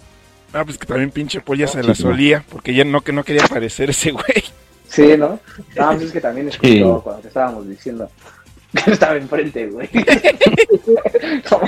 Ah, 0.53 0.65
pues 0.65 0.79
que 0.79 0.87
también 0.87 1.11
pinche 1.11 1.41
Paul 1.41 1.59
ya 1.59 1.67
se 1.67 1.81
Sí, 1.81 1.89
la 1.89 1.95
solía, 1.95 2.45
porque 2.51 2.75
ya 2.75 2.85
no, 2.85 3.01
que 3.01 3.13
no 3.13 3.25
quería 3.25 3.47
parecer 3.47 3.91
ese 3.91 4.11
güey. 4.13 4.45
Sí, 4.89 5.17
¿no? 5.17 5.41
Ah, 5.79 5.91
pues 5.93 6.03
es 6.03 6.13
que 6.13 6.21
también 6.21 6.49
escuchó 6.49 6.69
Sí. 6.73 6.83
cuando 7.03 7.23
te 7.23 7.29
estábamos 7.29 7.69
diciendo 7.69 8.09
que 8.85 8.91
estaba 8.91 9.17
enfrente, 9.17 9.67
güey. 9.67 9.89
No, 11.51 11.61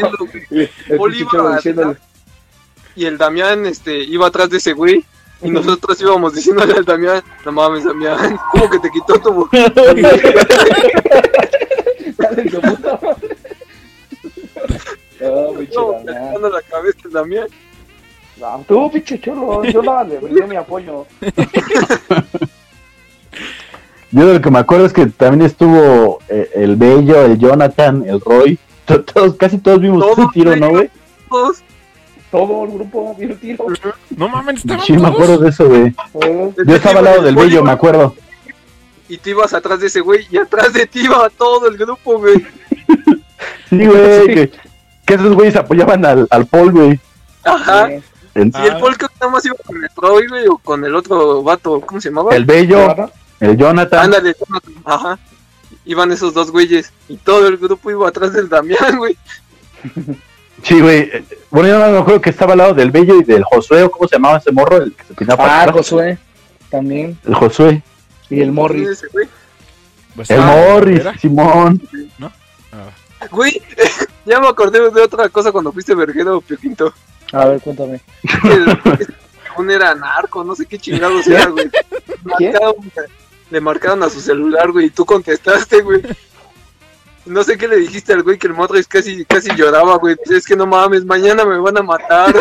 el 0.51 0.71
Paul 0.97 1.15
iba 1.17 1.59
Y 2.95 3.05
el 3.07 3.17
Damián 3.19 3.67
este, 3.67 3.99
iba 4.05 4.27
atrás 4.27 4.51
de 4.51 4.59
ese 4.59 4.73
güey. 4.73 5.05
Y 5.43 5.51
nosotros 5.51 6.01
íbamos 6.01 6.35
diciéndole 6.35 6.73
al 6.75 6.85
Damián, 6.85 7.23
no 7.45 7.53
mames, 7.53 7.85
Damián, 7.85 8.39
¿cómo 8.53 8.71
que 8.71 8.79
te 8.79 8.91
quitó 8.91 9.21
tu... 9.21 9.49
No, 15.21 16.49
la 16.49 16.63
cabeza 16.63 17.09
Damián. 17.11 17.47
No, 18.39 18.65
tú, 18.69 18.91
pinche 18.91 19.19
cholo, 19.21 19.65
yo 19.65 19.83
nada, 19.83 20.05
le 20.05 20.19
brindé 20.19 20.47
mi 20.47 20.57
apoyo. 20.57 21.07
Yo 24.11 24.27
de 24.27 24.35
lo 24.35 24.41
que 24.41 24.51
me 24.51 24.59
acuerdo 24.59 24.85
es 24.87 24.93
que 24.93 25.07
también 25.07 25.43
estuvo 25.43 26.19
eh, 26.29 26.51
el 26.55 26.77
Bello, 26.77 27.25
el 27.25 27.39
Jonathan, 27.39 28.05
el 28.07 28.21
Roy. 28.21 28.59
To- 28.85 29.03
Todos, 29.03 29.35
casi 29.37 29.59
todos 29.59 29.81
vimos 29.81 30.05
un 30.17 30.31
tiro. 30.31 30.55
¿no, 30.57 30.69
güey? 30.71 30.91
Todos. 31.31 31.63
Todo 32.31 32.65
el 32.65 32.73
grupo 32.73 33.15
vio 33.19 33.29
el 33.31 33.39
tiro. 33.39 33.67
No 34.17 34.29
mames, 34.29 34.57
estaban 34.57 34.85
Sí, 34.85 34.93
me 34.95 35.09
acuerdo 35.09 35.39
de 35.39 35.49
eso, 35.51 35.67
güey. 35.69 35.95
Eh, 36.23 36.55
Yo 36.67 36.77
estaba 36.77 36.99
al 36.99 37.05
lado 37.05 37.23
del 37.23 37.37
Bello, 37.37 37.63
me 37.63 37.71
acuerdo. 37.71 38.15
y 39.09 39.17
tú 39.19 39.31
ibas 39.31 39.55
atrás 39.55 39.81
de 39.81 39.87
ese 39.87 40.01
güey 40.01 40.27
y 40.31 40.37
atrás 40.39 40.73
de 40.73 40.87
ti 40.87 41.05
iba 41.05 41.31
todo 41.31 41.69
el 41.69 41.77
grupo, 41.77 42.19
güey. 42.19 42.45
Sí, 43.71 43.87
güey. 43.87 44.27
Que, 44.27 44.51
que 45.07 45.15
esos 45.15 45.35
güeyes 45.35 45.57
apoyaban 45.57 46.05
al, 46.05 46.27
al 46.31 46.47
Paul, 46.47 46.73
güey. 46.73 47.01
Ajá. 47.45 47.89
Sí. 47.89 48.03
Y 48.35 48.41
el 48.67 48.77
Paul 48.79 48.99
que 48.99 49.07
nada 49.21 49.33
más 49.33 49.45
iba 49.47 49.55
con 49.65 49.83
el 49.83 49.89
Troy, 49.95 50.27
güey, 50.29 50.47
o 50.49 50.59
con 50.59 50.85
el 50.85 50.95
otro 50.95 51.43
vato, 51.43 51.81
¿cómo 51.81 52.01
se 52.01 52.11
llamaba? 52.11 52.35
el 52.37 52.45
Bello, 52.45 52.95
el 53.41 53.57
Jonathan. 53.57 54.05
Ándale, 54.05 54.35
ajá. 54.85 55.19
Iban 55.87 56.11
esos 56.13 56.35
dos 56.35 56.51
güeyes 56.51 56.93
y 57.09 57.17
todo 57.17 57.47
el 57.47 57.57
grupo 57.57 57.91
iba 57.91 58.09
atrás 58.09 58.33
del 58.33 58.49
Damián, 58.49 58.99
güey. 58.99 59.17
Sí, 60.63 60.81
güey. 60.81 61.11
Bueno, 61.51 61.69
yo 61.69 61.79
no 61.79 61.93
me 61.93 61.99
acuerdo 61.99 62.21
que 62.21 62.31
estaba 62.31 62.53
al 62.53 62.59
lado 62.59 62.75
del 62.75 62.91
Bello 62.91 63.21
y 63.21 63.25
del 63.25 63.45
Josué, 63.45 63.85
¿o 63.85 63.91
¿cómo 63.91 64.09
se 64.09 64.17
llamaba 64.17 64.39
ese 64.39 64.53
morro? 64.53 64.79
El 64.79 64.93
que 64.95 65.05
se 65.05 65.15
pinaba 65.15 65.37
para 65.45 65.53
Ah, 65.59 65.63
atrás. 65.63 65.77
Josué. 65.77 66.19
También. 66.71 67.19
El 67.27 67.35
Josué. 67.35 67.83
Y 68.31 68.41
el 68.41 68.53
Morris. 68.53 68.89
Ese 68.89 69.07
güey. 69.09 69.29
Pues, 70.17 70.31
El 70.31 70.41
ah, 70.41 70.47
Morris, 70.47 71.01
¿era? 71.01 71.17
Simón. 71.19 71.81
Ah, 72.73 73.27
Güey, 73.31 73.61
ya 74.27 74.41
me 74.41 74.49
acordé 74.49 74.91
de 74.91 75.01
otra 75.03 75.29
cosa 75.29 75.53
cuando 75.53 75.73
fuiste 75.73 75.95
verguero, 75.95 76.41
Pio 76.41 76.57
Quinto. 76.59 76.93
A 77.33 77.45
ver, 77.47 77.61
cuéntame. 77.61 78.01
El, 78.45 78.79
un 79.57 79.71
era 79.71 79.95
narco, 79.95 80.45
no 80.45 80.55
sé 80.55 80.67
qué 80.67 80.79
chingados 80.79 81.27
era, 81.27 81.47
güey. 81.47 81.71
¿Quién? 82.39 82.53
Marcaron- 82.55 82.77
le 83.51 83.61
marcaron 83.61 84.03
a 84.03 84.11
su 84.11 84.21
celular, 84.21 84.71
güey, 84.73 84.87
y 84.87 84.91
tú 84.91 85.05
contestaste, 85.07 85.81
güey. 85.83 86.03
No 87.27 87.43
sé 87.43 87.59
qué 87.59 87.69
le 87.69 87.77
dijiste 87.77 88.13
al 88.13 88.23
güey 88.23 88.39
que 88.39 88.47
el 88.47 88.55
Modric 88.55 88.87
casi, 88.87 89.25
casi 89.25 89.55
lloraba, 89.55 89.97
güey. 89.97 90.17
Es 90.31 90.47
que 90.47 90.57
no 90.57 90.67
mames, 90.67 91.05
mañana 91.05 91.45
me 91.45 91.59
van 91.59 91.77
a 91.79 91.83
matar. 91.83 92.35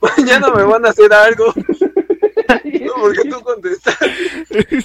mañana 0.00 0.50
me 0.50 0.62
van 0.62 0.86
a 0.86 0.90
hacer 0.90 1.12
algo. 1.12 1.52
No, 2.46 2.92
porque 3.00 3.28
tú 3.28 3.40
contestaste. 3.42 4.06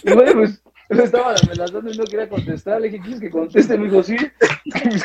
Güey, 0.03 0.34
pues 0.34 0.61
yo 0.91 1.03
estaba 1.03 1.34
amenazando 1.41 1.90
y 1.90 1.98
no 1.98 2.03
quería 2.03 2.28
contestar. 2.28 2.82
Le 2.82 2.90
dije, 2.90 3.02
¿quieres 3.02 3.22
que 3.22 3.30
conteste? 3.30 3.78
Me 3.78 3.86
dijo, 3.86 4.03
sí. 4.03 4.18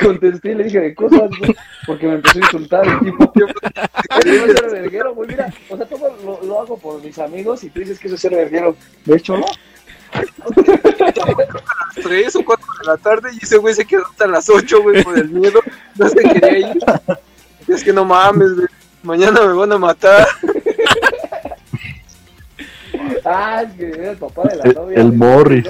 Contesté 0.03 0.53
y 0.53 0.55
le 0.55 0.65
dije 0.65 0.81
de 0.81 0.95
cosas, 0.95 1.31
güey, 1.39 1.55
porque 1.87 2.07
me 2.07 2.15
empezó 2.15 2.39
a 2.39 2.43
insultar 2.43 2.87
el 2.87 2.99
tipo. 3.01 3.33
Yo 4.25 4.47
ser 4.55 4.71
verguero, 4.71 5.15
güey, 5.15 5.29
mira, 5.29 5.53
o 5.69 5.77
sea, 5.77 5.87
todo 5.87 6.17
lo, 6.25 6.43
lo 6.43 6.61
hago 6.61 6.77
por 6.79 7.03
mis 7.03 7.19
amigos 7.19 7.63
y 7.63 7.71
tú 7.71 7.81
dices 7.81 7.99
que 7.99 8.09
eso 8.09 8.17
es 8.17 8.21
ser 8.21 8.35
verguero. 8.35 8.77
De 9.05 9.17
hecho, 9.17 9.37
no. 9.37 9.47
Las 10.15 11.95
3 12.05 12.37
o 12.37 12.45
4 12.45 12.67
de 12.81 12.87
la 12.87 12.97
tarde 12.97 13.31
y 13.35 13.45
ese 13.45 13.57
güey 13.59 13.75
se 13.75 13.85
quedó 13.85 14.05
hasta 14.07 14.27
las 14.27 14.49
8, 14.49 14.83
güey, 14.83 15.03
por 15.05 15.19
el 15.19 15.29
miedo. 15.29 15.61
No 15.97 16.09
se 16.09 16.17
quería 16.17 16.59
ir. 16.59 16.79
Y 17.69 17.73
es 17.73 17.83
que 17.85 17.93
no 17.93 18.05
mames, 18.05 18.55
güey. 18.55 18.67
Mañana 19.03 19.41
me 19.43 19.53
van 19.53 19.73
a 19.73 19.79
matar. 19.79 20.27
Ah, 23.25 23.63
es 23.67 23.73
que 23.75 23.89
era 23.89 24.11
el 24.13 24.17
papá 24.17 24.43
de 24.45 24.57
la 24.57 24.65
novia. 24.73 24.99
el 25.01 25.13
Morris. 25.13 25.69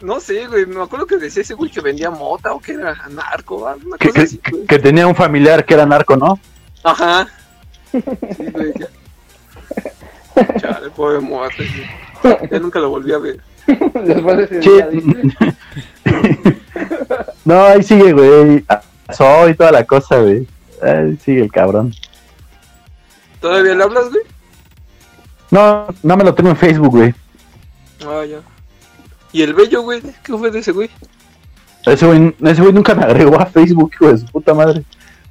¿no? 0.00 0.20
Sé, 0.20 0.46
güey. 0.46 0.66
Me 0.66 0.82
acuerdo 0.82 1.06
que 1.06 1.16
decía 1.16 1.42
ese 1.42 1.54
güey 1.54 1.70
que 1.70 1.80
vendía 1.80 2.10
mota 2.10 2.52
o 2.52 2.60
que 2.60 2.72
era 2.72 2.94
narco, 3.10 3.56
una 3.84 3.96
Que, 3.98 4.08
cosa 4.08 4.12
que, 4.12 4.20
así, 4.22 4.40
güey. 4.50 4.66
que 4.66 4.78
tenía 4.78 5.06
un 5.06 5.14
familiar 5.14 5.64
que 5.64 5.74
era 5.74 5.86
narco, 5.86 6.16
¿no? 6.16 6.38
Ajá. 6.84 7.26
Sí, 7.92 8.44
güey. 8.52 8.72
ya. 8.78 8.86
Chale, 10.60 10.90
pobre 10.90 11.18
muerte. 11.18 11.66
güey. 11.66 11.86
Ya 12.50 12.58
nunca 12.58 12.78
lo 12.78 12.90
volví 12.90 13.12
a 13.12 13.18
ver. 13.18 13.40
Después 13.66 14.36
de 14.36 14.44
ese 14.44 14.58
día. 14.60 14.88
No, 17.44 17.64
ahí 17.64 17.82
sigue, 17.82 18.12
güey. 18.12 18.64
Soy 19.12 19.54
toda 19.54 19.72
la 19.72 19.84
cosa, 19.84 20.18
güey. 20.20 20.46
Ahí 20.82 21.16
sigue 21.16 21.42
el 21.42 21.50
cabrón. 21.50 21.92
¿Todavía 23.40 23.74
le 23.74 23.82
hablas, 23.82 24.10
güey? 24.10 24.22
No, 25.50 25.88
no 26.02 26.16
me 26.16 26.24
lo 26.24 26.34
tengo 26.34 26.50
en 26.50 26.56
Facebook, 26.56 26.90
güey. 26.90 27.14
Ah, 28.06 28.24
ya. 28.24 28.40
¿Y 29.32 29.42
el 29.42 29.54
bello, 29.54 29.82
güey? 29.82 30.02
¿Qué 30.22 30.36
fue 30.36 30.50
de 30.50 30.60
ese 30.60 30.72
güey? 30.72 30.90
Ese 31.86 32.06
güey, 32.06 32.34
ese 32.42 32.60
güey 32.60 32.72
nunca 32.72 32.94
me 32.94 33.04
agregó 33.04 33.40
a 33.40 33.46
Facebook, 33.46 33.92
hijo 33.94 34.12
de 34.12 34.18
su 34.18 34.26
puta 34.26 34.54
madre. 34.54 34.84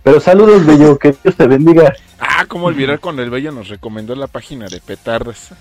Pero 0.03 0.19
saludos, 0.19 0.65
bello, 0.65 0.97
que 0.97 1.15
Dios 1.23 1.35
te 1.35 1.47
bendiga. 1.47 1.93
Ah, 2.19 2.45
cómo 2.47 2.65
olvidar 2.65 2.99
cuando 2.99 3.21
el 3.21 3.29
Bello 3.29 3.51
nos 3.51 3.67
recomendó 3.67 4.15
la 4.15 4.27
página 4.27 4.67
de 4.67 4.79
petardas. 4.79 5.51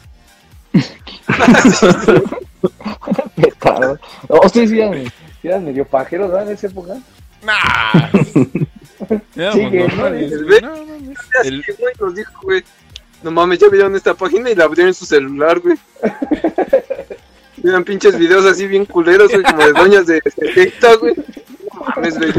Petardo. 3.37 3.99
No, 4.29 4.49
sí, 4.53 4.67
sí, 4.69 4.81
eran, 4.81 5.05
sí 5.05 5.49
eran 5.49 5.65
medio 5.65 5.85
pajeros, 5.85 6.31
¿verdad? 6.31 6.49
En 6.49 6.55
esa 6.55 6.67
época. 6.67 6.95
Nah. 7.43 8.11
Sigue, 9.53 9.89
¿no? 9.97 10.07
El 10.09 10.47
No, 10.63 10.77
mames. 10.85 11.19
Así 11.41 11.49
El- 11.49 11.65
que, 11.65 11.73
güey, 11.73 11.95
nos 12.01 12.15
dijo, 12.15 12.33
güey. 12.43 12.65
No 13.23 13.31
mames, 13.33 13.59
ya 13.59 13.69
vieron 13.69 13.95
esta 13.97 14.15
página 14.15 14.51
y 14.51 14.55
la 14.55 14.65
abrieron 14.65 14.89
en 14.89 14.95
su 14.95 15.05
celular, 15.05 15.59
güey. 15.61 15.77
Eran 17.65 17.83
pinches 17.85 18.17
videos 18.17 18.45
así 18.47 18.67
bien 18.69 18.85
culeros, 18.85 19.31
güey, 19.33 19.43
como 19.43 19.65
de 19.65 19.73
doñas 19.73 20.07
de 20.07 20.23
70, 20.37 20.95
güey. 20.97 21.15
No 21.75 21.81
mames, 21.97 22.17
güey. 22.19 22.33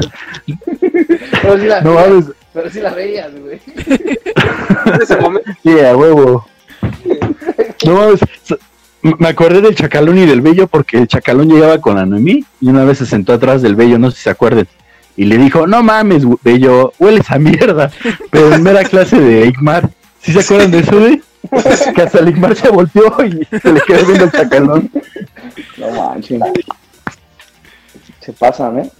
Pero 1.41 1.57
sí 1.59 1.65
la, 1.65 1.81
No 1.81 1.93
mames. 1.95 2.25
pero 2.53 2.69
sí 2.69 2.79
la 2.79 2.93
veías, 2.93 3.33
güey. 3.37 3.59
En 3.65 5.01
ese 5.01 5.17
momento, 5.17 5.51
Sí, 5.63 5.77
a 5.79 5.95
huevo. 5.97 6.47
No 7.85 7.93
mames. 7.95 8.21
s- 8.21 8.57
Me 9.01 9.29
acordé 9.29 9.61
del 9.61 9.75
Chacalón 9.75 10.17
y 10.17 10.25
del 10.25 10.41
Bello 10.41 10.67
porque 10.67 10.97
el 10.97 11.07
Chacalón 11.07 11.47
llegaba 11.49 11.79
con 11.79 11.97
Anoemí 11.97 12.43
y 12.59 12.67
una 12.67 12.83
vez 12.83 12.97
se 12.97 13.05
sentó 13.05 13.33
atrás 13.33 13.61
del 13.61 13.75
Bello, 13.75 13.97
no 13.97 14.11
sé 14.11 14.17
si 14.17 14.23
se 14.23 14.29
acuerden. 14.29 14.67
Y 15.15 15.25
le 15.25 15.37
dijo, 15.37 15.67
no 15.67 15.81
mames, 15.83 16.23
Bello, 16.43 16.93
hueles 16.99 17.29
a 17.31 17.39
mierda. 17.39 17.91
Pero 18.31 18.53
en 18.53 18.63
mera 18.63 18.83
clase 18.83 19.19
de 19.19 19.47
Igmar. 19.47 19.89
¿Sí 20.21 20.33
se 20.33 20.39
acuerdan 20.41 20.71
de 20.71 20.79
eso, 20.79 20.99
güey? 20.99 21.21
Que 21.95 22.01
hasta 22.01 22.19
el 22.19 22.29
Igmar 22.29 22.55
se 22.55 22.69
volteó 22.69 23.15
y 23.25 23.45
se 23.61 23.71
le 23.73 23.79
quedó 23.81 24.05
viendo 24.05 24.25
el 24.25 24.31
Chacalón. 24.31 24.91
No 25.77 25.91
manches. 25.91 26.41
Se 28.19 28.33
pasan, 28.33 28.79
¿eh? 28.79 28.91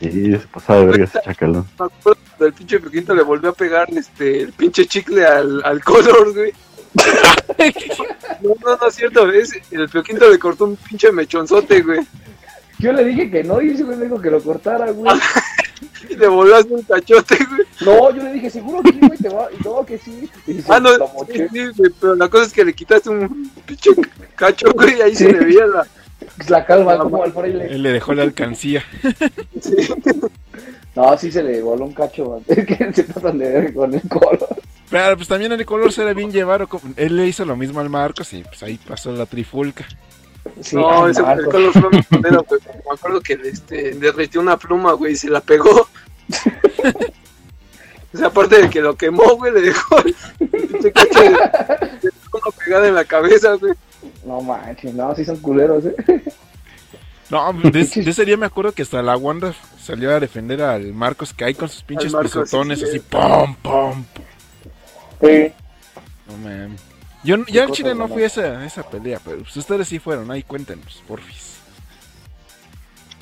Sí, 0.00 0.32
se 0.32 0.46
pasaba 0.46 0.80
de 0.80 0.86
verga 0.86 1.04
ese 1.04 1.20
Chacalón. 1.24 1.66
me 1.78 1.86
acuerdo 1.86 2.20
cuando 2.28 2.46
el 2.46 2.52
pinche 2.52 2.80
Pequinto 2.80 3.14
le 3.14 3.22
volvió 3.22 3.50
a 3.50 3.52
pegar 3.52 3.88
este, 3.90 4.42
el 4.42 4.52
pinche 4.52 4.86
chicle 4.86 5.26
al, 5.26 5.62
al 5.64 5.82
color, 5.82 6.32
güey. 6.34 6.52
No, 8.40 8.54
no, 8.64 8.76
no 8.76 8.86
es 8.86 8.94
cierto, 8.94 9.28
es, 9.32 9.52
el 9.72 9.88
Pequinto 9.88 10.30
le 10.30 10.38
cortó 10.38 10.66
un 10.66 10.76
pinche 10.76 11.10
mechonzote, 11.10 11.82
güey. 11.82 12.00
Yo 12.78 12.92
le 12.92 13.04
dije 13.04 13.28
que 13.28 13.42
no 13.42 13.60
y 13.60 13.70
ese 13.70 13.82
güey 13.82 13.96
me 13.96 14.04
dijo 14.04 14.20
que 14.20 14.30
lo 14.30 14.40
cortara, 14.40 14.90
güey. 14.90 15.12
Y 16.08 16.16
le 16.16 16.28
volvió 16.28 16.56
a 16.56 16.58
hacer 16.58 16.72
un 16.72 16.82
cachote, 16.82 17.36
güey. 17.44 17.60
No, 17.80 18.14
yo 18.14 18.22
le 18.22 18.32
dije, 18.32 18.50
seguro 18.50 18.82
que 18.82 18.92
sí, 18.92 18.98
güey, 19.00 19.18
te 19.18 19.28
va. 19.28 19.48
Y 19.52 19.62
no, 19.64 19.84
que 19.84 19.98
sí. 19.98 20.28
Y 20.46 20.52
dice, 20.54 20.72
Ah, 20.72 20.80
no, 20.80 20.90
sí, 21.26 21.46
sí, 21.52 21.66
güey, 21.76 21.92
pero 22.00 22.14
la 22.14 22.28
cosa 22.28 22.44
es 22.44 22.52
que 22.52 22.64
le 22.64 22.72
quitaste 22.72 23.10
un 23.10 23.50
pinche 23.66 23.90
cacho, 24.36 24.72
güey, 24.72 24.98
y 24.98 25.02
ahí 25.02 25.14
se 25.16 25.32
le 25.32 25.44
veía 25.44 25.66
la... 25.66 25.86
La 26.48 26.64
calva 26.66 26.98
como 26.98 27.22
al 27.22 27.32
fraile. 27.32 27.66
Él 27.70 27.82
le 27.82 27.92
dejó 27.92 28.14
la 28.14 28.22
alcancía. 28.22 28.84
No, 30.96 31.16
sí 31.16 31.30
se 31.30 31.44
le 31.44 31.62
voló 31.62 31.84
un 31.84 31.92
cacho. 31.94 32.42
Es 32.48 32.66
que 32.66 32.92
se 32.92 33.04
pasan 33.04 33.38
de 33.38 33.48
ver 33.48 33.72
con 33.74 33.94
el 33.94 34.02
color. 34.08 34.48
Pero 34.90 35.16
pues 35.16 35.28
también 35.28 35.52
el 35.52 35.64
color 35.64 35.92
se 35.92 36.02
era 36.02 36.12
bien 36.12 36.32
llevar. 36.32 36.62
o 36.62 36.66
como- 36.68 36.92
Él 36.96 37.14
le 37.16 37.28
hizo 37.28 37.44
lo 37.44 37.54
mismo 37.56 37.78
al 37.78 37.88
Marcos 37.88 38.32
y 38.32 38.42
pues 38.42 38.60
ahí 38.64 38.78
pasó 38.84 39.12
la 39.12 39.24
trifulca. 39.26 39.86
Sí, 40.60 40.74
no, 40.74 41.06
ese 41.08 41.20
el 41.20 41.44
color 41.44 41.72
fue 41.72 41.90
muy 41.90 42.02
culero, 42.02 42.42
güey. 42.48 42.60
Me 42.74 42.94
acuerdo 42.94 43.20
que 43.20 43.36
le 43.36 43.48
este, 43.50 43.92
derritió 43.94 44.40
una 44.40 44.56
pluma, 44.56 44.92
güey, 44.94 45.12
y 45.12 45.16
se 45.16 45.30
la 45.30 45.40
pegó. 45.40 45.86
o 48.12 48.16
sea, 48.16 48.26
aparte 48.28 48.62
de 48.62 48.70
que 48.70 48.80
lo 48.80 48.96
quemó, 48.96 49.36
güey, 49.36 49.52
le 49.52 49.60
dejó 49.60 49.98
el 49.98 50.14
pinche 50.48 50.90
cacho 50.90 51.20
de, 51.20 51.28
de 51.30 52.10
pegada 52.64 52.88
en 52.88 52.94
la 52.96 53.04
cabeza, 53.04 53.52
güey. 53.54 53.74
No 54.24 54.40
manches, 54.40 54.94
no, 54.94 55.14
sí 55.14 55.24
son 55.24 55.36
culeros, 55.38 55.84
¿eh? 55.86 55.94
No, 57.30 57.52
de, 57.62 57.70
de 57.70 58.10
ese 58.10 58.24
día 58.24 58.36
me 58.36 58.46
acuerdo 58.46 58.72
que 58.72 58.82
hasta 58.82 59.02
la 59.02 59.16
Wanda 59.16 59.54
salió 59.80 60.14
a 60.14 60.20
defender 60.20 60.62
al 60.62 60.92
Marcos 60.94 61.34
que 61.34 61.44
hay 61.44 61.54
con 61.54 61.68
sus 61.68 61.82
pinches 61.82 62.12
Marcos, 62.12 62.32
pisotones 62.32 62.78
sí, 62.78 62.84
así, 62.86 62.98
sí. 62.98 63.04
pom, 63.08 63.54
pom, 63.56 64.04
pom. 64.04 64.24
Sí. 65.20 65.52
No 66.26 66.36
mames. 66.38 66.80
Yo, 67.24 67.36
yo 67.46 67.64
al 67.64 67.72
chile 67.72 67.94
no 67.94 68.08
fui 68.08 68.22
a 68.22 68.26
esa, 68.26 68.64
esa 68.64 68.88
pelea, 68.88 69.20
pero 69.24 69.38
pues 69.38 69.56
ustedes 69.56 69.88
sí 69.88 69.98
fueron, 69.98 70.30
ahí 70.30 70.42
cuéntenos, 70.42 71.02
porfis. 71.06 71.56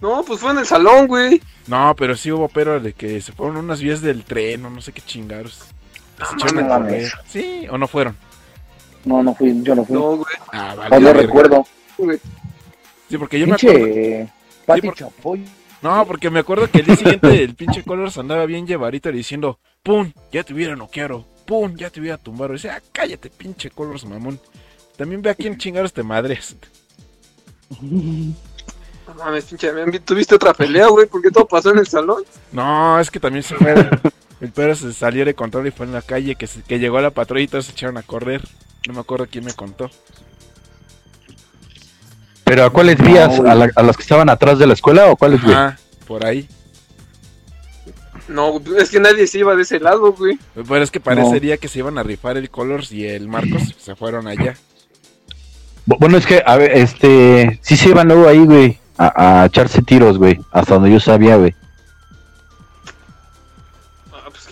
No, 0.00 0.22
pues 0.22 0.40
fue 0.40 0.50
en 0.50 0.58
el 0.58 0.66
salón, 0.66 1.06
güey. 1.06 1.40
No, 1.66 1.94
pero 1.96 2.14
sí 2.14 2.30
hubo 2.30 2.48
pero 2.48 2.78
de 2.78 2.92
que 2.92 3.20
se 3.22 3.32
fueron 3.32 3.56
unas 3.56 3.80
vías 3.80 4.02
del 4.02 4.24
tren 4.24 4.64
o 4.66 4.70
no 4.70 4.82
sé 4.82 4.92
qué 4.92 5.00
chingados. 5.00 5.64
Se 6.18 6.34
echaron 6.34 6.58
a 6.58 6.78
no 6.78 6.84
correr. 6.84 7.12
¿Sí 7.26 7.66
o 7.70 7.78
no 7.78 7.88
fueron? 7.88 8.16
No, 9.06 9.22
no 9.22 9.34
fui, 9.34 9.62
yo 9.62 9.74
no 9.74 9.84
fui. 9.84 9.94
No, 9.94 10.16
güey. 10.16 10.36
Ah, 10.52 10.74
vale. 10.76 11.00
no 11.00 11.12
recuerdo. 11.14 11.66
güey. 11.96 12.18
Sí, 13.08 13.16
porque 13.16 13.38
yo 13.38 13.46
me 13.46 13.54
acuerdo. 13.54 13.84
Pinche 13.84 14.32
Pati 14.66 14.90
Chapoy. 14.92 15.44
No, 15.80 16.04
porque 16.06 16.28
me 16.28 16.40
acuerdo 16.40 16.68
que 16.70 16.78
el 16.80 16.86
día 16.86 16.96
siguiente 16.96 17.42
el 17.42 17.54
pinche 17.54 17.82
Colors 17.84 18.18
andaba 18.18 18.44
bien 18.46 18.66
llevarito 18.66 19.12
diciendo, 19.12 19.60
¡pum! 19.82 20.12
Ya 20.32 20.42
te 20.42 20.52
hubiera 20.52 20.74
noqueado, 20.74 21.24
¡pum! 21.46 21.76
Ya 21.76 21.88
te 21.90 22.00
hubiera 22.00 22.18
tumbado. 22.18 22.52
Decía, 22.54 22.76
ah, 22.76 22.82
cállate, 22.92 23.30
pinche 23.30 23.70
Colors, 23.70 24.04
mamón. 24.04 24.40
También 24.96 25.22
ve 25.22 25.30
a 25.30 25.34
quién 25.34 25.56
chingados 25.56 25.92
te 25.92 26.02
madres. 26.02 26.56
No 27.80 29.14
mames, 29.14 29.44
pinche, 29.44 29.72
¿me- 29.72 30.00
¿tuviste 30.00 30.34
otra 30.34 30.52
pelea, 30.52 30.88
güey? 30.88 31.06
Porque 31.06 31.30
todo 31.30 31.46
pasó 31.46 31.70
en 31.70 31.78
el 31.78 31.86
salón. 31.86 32.24
No, 32.50 32.98
es 32.98 33.10
que 33.10 33.20
también 33.20 33.42
se 33.44 33.54
fue. 33.54 33.74
El 34.40 34.50
perro 34.52 34.74
se 34.74 34.92
salió 34.92 35.24
de 35.24 35.34
control 35.34 35.66
y 35.66 35.70
fue 35.70 35.86
en 35.86 35.92
la 35.92 36.02
calle 36.02 36.34
que, 36.34 36.46
se- 36.46 36.62
que 36.62 36.78
llegó 36.78 36.98
a 36.98 37.02
la 37.02 37.10
patrulla 37.10 37.42
y 37.44 37.48
todos 37.48 37.66
se 37.66 37.72
echaron 37.72 37.96
a 37.96 38.02
correr. 38.02 38.42
No 38.86 38.94
me 38.94 39.00
acuerdo 39.00 39.26
quién 39.30 39.44
me 39.44 39.52
contó. 39.54 39.90
¿Pero 42.44 42.64
a 42.64 42.70
cuáles 42.70 42.98
vías? 42.98 43.40
¿A, 43.40 43.54
la- 43.54 43.70
a 43.74 43.82
las 43.82 43.96
que 43.96 44.02
estaban 44.02 44.28
atrás 44.28 44.58
de 44.58 44.66
la 44.66 44.74
escuela 44.74 45.06
o 45.10 45.16
cuáles, 45.16 45.42
güey? 45.42 45.54
Ajá, 45.54 45.78
por 46.06 46.24
ahí. 46.24 46.48
No, 48.28 48.60
es 48.78 48.90
que 48.90 49.00
nadie 49.00 49.26
se 49.26 49.38
iba 49.38 49.54
de 49.56 49.62
ese 49.62 49.80
lado, 49.80 50.12
güey. 50.12 50.38
Pero 50.54 50.82
es 50.82 50.90
que 50.90 51.00
parecería 51.00 51.56
que 51.58 51.68
se 51.68 51.78
iban 51.80 51.96
a 51.98 52.02
rifar 52.02 52.36
el 52.36 52.50
Colors 52.50 52.92
y 52.92 53.06
el 53.06 53.28
Marcos 53.28 53.74
se 53.78 53.94
fueron 53.96 54.26
allá. 54.26 54.56
Bu- 55.86 55.96
Bueno, 55.98 56.18
es 56.18 56.26
que, 56.26 56.42
a 56.44 56.56
ver, 56.56 56.72
este, 56.76 57.58
sí 57.62 57.76
se 57.76 57.88
iban 57.90 58.08
luego 58.08 58.28
ahí, 58.28 58.44
güey, 58.44 58.78
a, 58.98 59.42
a 59.42 59.46
echarse 59.46 59.82
tiros, 59.82 60.18
güey, 60.18 60.38
hasta 60.52 60.74
donde 60.74 60.90
yo 60.92 61.00
sabía, 61.00 61.36
güey. 61.36 61.54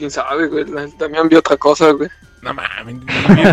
Quién 0.04 0.10
sabe, 0.10 0.48
güey. 0.48 0.66
También 0.98 1.28
vi 1.30 1.36
otra 1.36 1.56
cosa, 1.56 1.90
güey. 1.92 2.10
No 2.42 2.52
mames. 2.52 2.96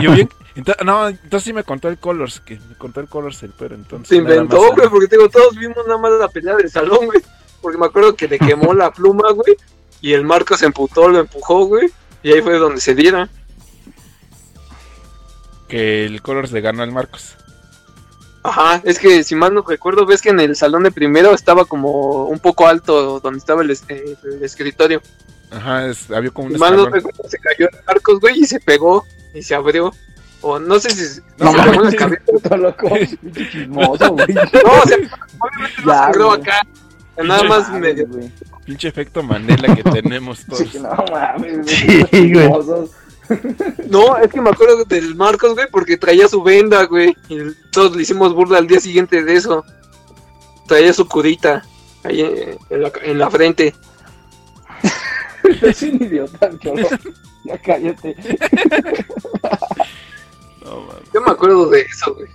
yo- 0.01 0.11
bien- 0.11 0.29
ento- 0.53 0.83
no, 0.83 1.07
entonces 1.07 1.43
sí 1.45 1.53
me 1.53 1.63
contó 1.63 1.87
el 1.87 1.97
Colors, 1.97 2.41
que 2.41 2.59
me 2.67 2.75
contó 2.75 2.99
el 2.99 3.07
Colors 3.07 3.41
el 3.43 3.51
pero 3.57 3.73
entonces. 3.75 4.09
Se 4.09 4.17
inventó, 4.17 4.57
güey, 4.73 4.89
porque 4.89 5.07
digo, 5.07 5.29
todos 5.29 5.55
vimos 5.55 5.77
nada 5.87 5.97
más 5.97 6.11
la 6.19 6.27
pelea 6.27 6.57
del 6.57 6.69
salón, 6.69 7.05
güey. 7.05 7.21
Porque 7.61 7.77
me 7.77 7.85
acuerdo 7.85 8.15
que 8.17 8.27
le 8.27 8.37
quemó 8.37 8.73
la 8.73 8.91
pluma, 8.91 9.31
güey. 9.31 9.55
Y 10.01 10.11
el 10.11 10.25
Marco 10.25 10.57
se 10.57 10.65
emputó, 10.65 11.07
lo 11.07 11.19
empujó, 11.19 11.65
güey. 11.67 11.89
Y 12.21 12.33
ahí 12.33 12.41
fue 12.41 12.57
donde 12.57 12.81
se 12.81 12.95
diera. 12.95 13.29
Que 15.69 16.05
el 16.05 16.21
Colors 16.21 16.51
le 16.51 16.59
ganó 16.59 16.83
al 16.83 16.91
Marcos. 16.91 17.37
Ajá, 18.43 18.81
es 18.83 18.99
que 18.99 19.23
si 19.23 19.35
mal 19.35 19.53
no 19.53 19.61
recuerdo, 19.61 20.05
ves 20.05 20.21
que 20.21 20.29
en 20.29 20.39
el 20.41 20.55
salón 20.57 20.83
de 20.83 20.91
primero 20.91 21.33
estaba 21.33 21.63
como 21.63 22.25
un 22.25 22.39
poco 22.39 22.67
alto 22.67 23.19
donde 23.21 23.37
estaba 23.39 23.61
el, 23.61 23.69
es- 23.71 23.85
el 23.87 24.43
escritorio. 24.43 25.01
Ajá, 25.51 25.87
es- 25.87 26.09
había 26.11 26.29
como 26.31 26.47
un 26.47 26.53
no 26.53 26.85
recuerdo, 26.85 27.11
se 27.29 27.37
cayó 27.37 27.67
el 27.69 27.77
Marcos, 27.85 28.19
güey, 28.19 28.39
y 28.39 28.45
se 28.45 28.59
pegó 28.59 29.05
y 29.33 29.41
se 29.43 29.53
abrió. 29.55 29.93
O 30.43 30.57
no 30.57 30.79
sé 30.79 30.89
si 30.89 31.21
No 31.37 31.51
no, 31.51 31.91
se 31.91 31.97
en. 31.97 32.17
Puto 32.25 32.57
loco, 32.57 32.89
pinche 33.21 33.49
chismoso, 33.51 34.11
güey. 34.13 34.27
No, 34.33 34.41
o 34.81 34.87
sea, 34.87 34.97
obviamente 34.97 35.81
no 35.85 35.91
Ya, 35.91 35.97
sangró 36.03 36.27
güey. 36.29 36.41
acá. 36.41 36.61
Nada 37.23 37.43
más 37.43 37.71
medio. 37.73 38.07
güey. 38.07 38.31
Pinche 38.65 38.87
efecto 38.87 39.21
Mandela 39.21 39.75
que 39.75 39.83
tenemos 39.83 40.43
todos. 40.45 40.59
Sí, 40.71 40.79
no 40.79 40.89
mames. 41.11 41.67
Sí, 41.69 42.33
güey. 42.33 42.49
No, 43.89 44.17
es 44.17 44.29
que 44.31 44.41
me 44.41 44.49
acuerdo 44.49 44.83
del 44.85 45.15
Marcos, 45.15 45.53
güey, 45.53 45.67
porque 45.71 45.97
traía 45.97 46.27
su 46.27 46.41
venda, 46.41 46.85
güey. 46.85 47.15
Y 47.29 47.37
todos 47.71 47.95
le 47.95 48.01
hicimos 48.03 48.33
burla 48.33 48.57
al 48.57 48.67
día 48.67 48.79
siguiente 48.79 49.23
de 49.23 49.35
eso. 49.35 49.63
Traía 50.67 50.93
su 50.93 51.07
curita 51.07 51.63
ahí 52.03 52.21
en 52.69 52.81
la, 52.81 52.91
en 53.03 53.19
la 53.19 53.29
frente. 53.29 53.75
Es 55.61 55.81
un 55.83 55.95
idiota, 56.03 56.49
cholo. 56.59 56.87
Ya 57.45 57.57
cállate. 57.57 58.15
No. 60.63 60.87
Yo 61.13 61.21
me 61.21 61.31
acuerdo 61.31 61.69
de 61.69 61.81
eso, 61.81 62.13
güey. 62.13 62.27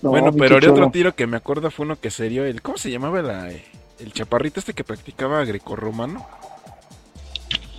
No, 0.00 0.10
bueno, 0.10 0.32
pero 0.32 0.60
cholo. 0.60 0.72
otro 0.72 0.90
tiro 0.90 1.14
que 1.14 1.26
me 1.26 1.36
acuerdo 1.36 1.70
fue 1.72 1.84
uno 1.86 1.96
que 1.98 2.10
se 2.10 2.28
dio 2.28 2.44
el. 2.44 2.62
¿Cómo 2.62 2.78
se 2.78 2.90
llamaba 2.90 3.20
la, 3.20 3.50
el 3.50 4.12
chaparrito 4.12 4.60
este 4.60 4.72
que 4.72 4.84
practicaba 4.84 5.44
grecorromano? 5.44 6.24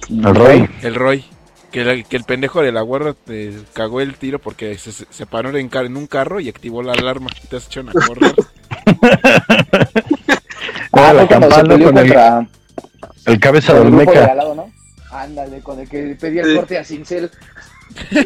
El 0.09 0.35
Roy. 0.35 0.69
El 0.81 0.95
Roy. 0.95 1.23
Que, 1.71 1.85
la- 1.85 2.03
que 2.03 2.17
el 2.17 2.23
pendejo 2.25 2.61
de 2.61 2.71
la 2.73 2.81
guarda 2.81 3.13
te 3.13 3.53
cagó 3.71 4.01
el 4.01 4.15
tiro 4.15 4.37
porque 4.39 4.77
se, 4.77 5.25
paró 5.25 5.57
en, 5.57 5.69
car- 5.69 5.85
en 5.85 5.95
un 5.97 6.05
carro 6.07 6.39
y 6.41 6.49
activó 6.49 6.83
la 6.83 6.91
alarma. 6.93 7.29
Te 7.49 7.55
has 7.55 7.67
hecho 7.67 7.81
a 7.81 7.91
correr. 7.93 8.35
Ah, 10.95 11.09
Ah, 11.09 11.13
la 11.13 11.27
campana 11.27 11.63
con 11.63 11.71
el, 11.81 11.83
contra 11.83 12.47
el 13.25 13.39
cabeza 13.39 13.77
el 13.77 13.83
del 13.83 13.91
meca. 13.93 14.33
¿no? 14.55 14.71
Ándale, 15.11 15.59
con 15.61 15.79
el 15.79 15.87
que 15.89 16.15
pedía 16.19 16.41
el 16.41 16.49
Sí. 16.51 16.55
corte 16.55 16.77
a 16.77 16.83
Cincel. 16.83 17.29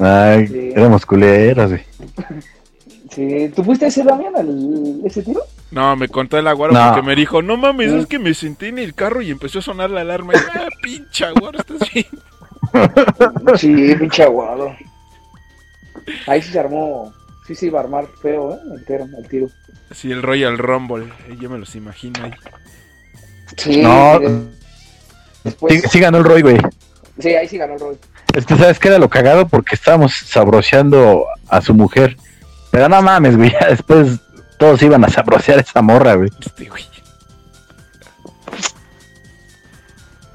Ay, 0.00 0.46
Sí. 0.48 0.72
éramos 0.74 1.06
culeras, 1.06 1.70
güey. 1.70 1.82
Sí, 3.10 3.48
¿tú 3.54 3.62
fuiste 3.62 3.86
ese 3.86 4.02
Damián, 4.02 4.32
el, 4.36 5.00
ese 5.04 5.22
tiro? 5.22 5.40
No, 5.70 5.94
me 5.96 6.08
contó 6.08 6.36
el 6.36 6.48
aguaro 6.48 6.72
No. 6.72 6.88
porque 6.88 7.02
me 7.06 7.14
dijo, 7.14 7.42
no 7.42 7.56
mames, 7.56 7.92
es 7.92 8.06
que 8.06 8.18
me 8.18 8.34
senté 8.34 8.68
en 8.68 8.78
el 8.78 8.94
carro 8.94 9.22
y 9.22 9.30
empezó 9.30 9.60
a 9.60 9.62
sonar 9.62 9.90
la 9.90 10.00
alarma. 10.00 10.32
Y, 10.34 10.36
ah, 10.36 10.68
pinche 10.82 11.24
aguaro, 11.24 11.58
estás 11.60 11.88
bien. 11.92 12.06
Sí, 13.56 13.94
pinche 13.98 14.24
aguado. 14.24 14.74
Ahí 16.26 16.42
sí 16.42 16.50
se 16.52 16.58
armó, 16.58 17.12
sí 17.46 17.54
se 17.54 17.66
iba 17.66 17.80
a 17.80 17.82
armar 17.82 18.06
feo, 18.22 18.54
¿eh? 18.54 18.58
Entero, 18.76 19.06
el 19.18 19.28
tiro. 19.28 19.48
Sí, 19.92 20.10
el 20.10 20.22
Royal 20.22 20.58
Rumble. 20.58 21.12
eh, 21.28 21.36
Yo 21.40 21.48
me 21.50 21.58
los 21.58 21.74
imagino 21.76 22.24
ahí. 22.24 22.32
Sí, 23.56 23.82
No. 23.82 24.18
sí, 24.18 24.48
después, 25.44 25.82
Sí, 25.82 25.88
sí 25.90 26.00
ganó 26.00 26.18
el 26.18 26.24
Roy, 26.24 26.42
güey. 26.42 26.58
sí, 27.18 27.28
ahí 27.34 27.46
sí 27.48 27.58
ganó 27.58 27.74
el 27.74 27.80
Roy. 27.80 27.96
Es 28.34 28.46
que, 28.46 28.56
¿sabes 28.56 28.78
qué 28.80 28.88
era 28.88 28.98
lo 28.98 29.08
cagado? 29.08 29.46
Porque 29.46 29.74
estábamos 29.76 30.14
sabroseando 30.16 31.24
a 31.48 31.60
su 31.60 31.72
mujer. 31.74 32.16
Pero 32.72 32.88
no 32.88 33.00
mames, 33.02 33.36
güey, 33.36 33.52
ya 33.60 33.68
después 33.68 34.18
todos 34.58 34.82
iban 34.82 35.04
a 35.04 35.08
sabrosear 35.08 35.58
a 35.58 35.62
esa 35.62 35.82
morra, 35.82 36.14
güey. 36.14 36.30
Este 36.40 36.64
güey. 36.68 36.84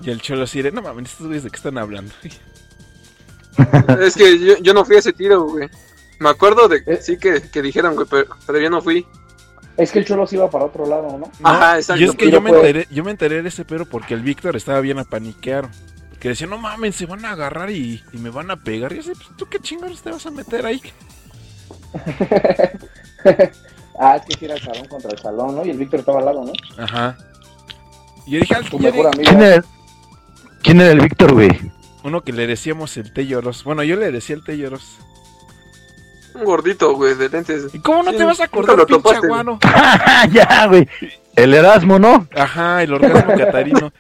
Y 0.02 0.10
el 0.11 0.22
cholo 0.22 0.44
así 0.44 0.61
de, 0.61 0.72
no 0.72 0.81
mames, 0.81 1.11
estos 1.11 1.27
güeyes 1.27 1.44
de 1.44 1.49
qué 1.49 1.57
están 1.57 1.77
hablando. 1.77 2.14
Es 4.02 4.15
que 4.15 4.40
yo, 4.40 4.57
yo 4.61 4.73
no 4.73 4.86
fui 4.86 4.95
a 4.95 4.99
ese 4.99 5.11
tiro, 5.11 5.44
güey. 5.44 5.68
Me 6.20 6.30
acuerdo 6.30 6.68
de 6.68 6.84
Eh. 6.86 7.00
sí 7.02 7.18
que, 7.18 7.41
que 7.41 7.62
dijeron, 7.62 7.96
güey, 7.96 8.08
pero, 8.10 8.28
pero 8.46 8.60
yo 8.60 8.70
no 8.70 8.82
fui. 8.82 9.06
Es 9.78 9.91
que 9.91 10.00
el 10.00 10.06
Cholo 10.06 10.28
se 10.28 10.36
iba 10.36 10.50
para 10.50 10.66
otro 10.66 10.86
lado, 10.86 11.04
¿no? 11.18 11.18
No, 11.20 11.32
Ajá, 11.44 11.78
exacto. 11.78 12.02
Y 12.02 12.06
es 12.06 12.12
que 12.12 12.26
pero 12.26 12.32
yo 12.32 12.41
me 12.41 12.50
fue- 12.50 12.58
enteré, 12.60 12.88
yo 12.91 13.04
me 13.06 13.12
enteré 13.12 13.41
de 13.41 13.48
ese 13.50 13.64
pero 13.64 13.86
porque 13.86 14.14
el 14.14 14.22
Víctor 14.22 14.56
estaba 14.58 14.82
bien 14.82 15.00
a 15.00 15.06
paniquear. 15.06 15.70
Que 16.20 16.28
decía, 16.30 16.48
no 16.48 16.58
mames, 16.58 16.98
se 16.98 17.06
van 17.06 17.24
a 17.24 17.32
agarrar 17.32 17.70
y, 17.72 18.04
y 18.12 18.18
me 18.18 18.30
van 18.30 18.52
a 18.52 18.58
pegar. 18.58 18.91
Y 18.91 18.98
yo 18.98 19.04
sé, 19.04 19.14
pues, 19.14 19.30
¿tú 19.38 19.46
qué 19.50 19.58
chingados 19.60 20.02
te 20.02 20.12
vas 20.12 20.26
a 20.26 20.32
meter 20.32 20.66
ahí? 20.66 20.82
ah, 24.00 24.16
es 24.18 24.26
que 24.26 24.34
sí 24.38 24.46
era 24.46 24.56
el 24.56 24.62
salón 24.62 24.86
contra 24.88 25.12
el 25.12 25.18
salón, 25.20 25.56
¿no? 25.56 25.66
Y 25.66 25.70
el 25.70 25.78
Víctor 25.78 26.02
estaba 26.02 26.20
al 26.20 26.26
lado, 26.26 26.44
¿no? 26.46 26.54
Ajá. 26.84 27.18
Y 28.26 28.32
yo 28.32 28.40
dije, 28.41 28.56
al- 28.56 28.70
Tu 28.70 28.80
yo 28.80 28.91
mejor 28.91 29.16
dije, 29.18 29.30
amigo. 29.30 29.30
¿Quién 29.30 29.41
era, 29.41 29.64
quién 30.62 30.82
era 30.82 30.91
el 30.91 31.00
Víctor, 31.02 31.34
güey? 31.34 31.72
uno 32.04 32.22
que 32.22 32.32
le 32.32 32.48
decíamos 32.48 32.96
el 32.98 33.12
Telloros. 33.14 33.64
Bueno, 33.66 33.84
yo 33.84 33.96
le 33.98 34.12
decía 34.12 34.36
el 34.36 34.44
Telloros. 34.44 34.98
Un 36.40 36.45
gordito, 36.45 36.94
güey, 36.95 37.16
de 37.16 37.30
lentes. 37.30 37.74
¿Y 37.74 37.80
cómo 37.80 38.03
no 38.03 38.11
Sí, 38.11 38.18
te 38.18 38.24
vas 38.24 38.40
a 38.40 38.45
acordar, 38.45 38.78
lo 38.78 38.86
pinche 38.86 39.16
aguano? 39.16 39.60
ya, 40.32 40.68
güey. 40.68 40.88
El 41.36 41.53
Erasmo, 41.53 41.99
¿no? 41.99 42.28
Ajá, 42.36 42.84
el 42.84 42.94
orgasmo 42.94 43.34
catarino. 43.36 43.94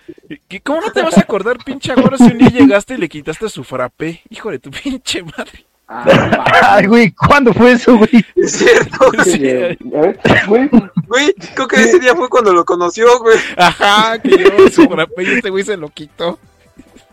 ¿Y 0.49 0.59
¿Cómo 0.59 0.81
no 0.81 0.91
te 0.91 1.01
vas 1.01 1.17
a 1.17 1.21
acordar, 1.21 1.57
pinche 1.63 1.91
aguano, 1.91 2.17
si 2.17 2.23
un 2.25 2.37
día 2.37 2.49
llegaste 2.49 2.95
y 2.95 2.97
le 2.97 3.07
quitaste 3.09 3.47
su 3.49 3.63
frappé? 3.63 4.21
Hijo 4.29 4.51
de 4.51 4.59
tu 4.59 4.69
pinche 4.71 5.23
madre. 5.23 5.65
Ay, 5.89 6.85
güey, 6.85 7.11
¿cuándo 7.13 7.51
fue 7.53 7.71
eso, 7.71 7.97
güey? 7.97 8.25
Es 8.35 8.51
cierto. 8.51 9.11
Sí. 9.23 9.39
que- 9.39 9.77
a 9.95 10.01
ver, 10.01 10.19
güey, 10.47 10.69
Güey, 11.07 11.33
creo 11.55 11.67
que 11.67 11.77
ese 11.77 11.99
día 11.99 12.15
fue 12.15 12.29
cuando 12.29 12.53
lo 12.53 12.63
conoció, 12.65 13.07
güey. 13.19 13.37
Ajá, 13.57 14.19
que 14.19 14.29
llevó 14.29 14.69
su 14.69 14.87
frappé 14.87 15.23
y 15.23 15.27
este 15.35 15.49
güey 15.49 15.63
se 15.63 15.77
lo 15.77 15.89
quitó. 15.89 16.37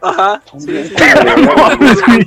Ajá. 0.03 0.43
No 0.55 1.55
mames, 1.57 1.99
güey. 2.07 2.27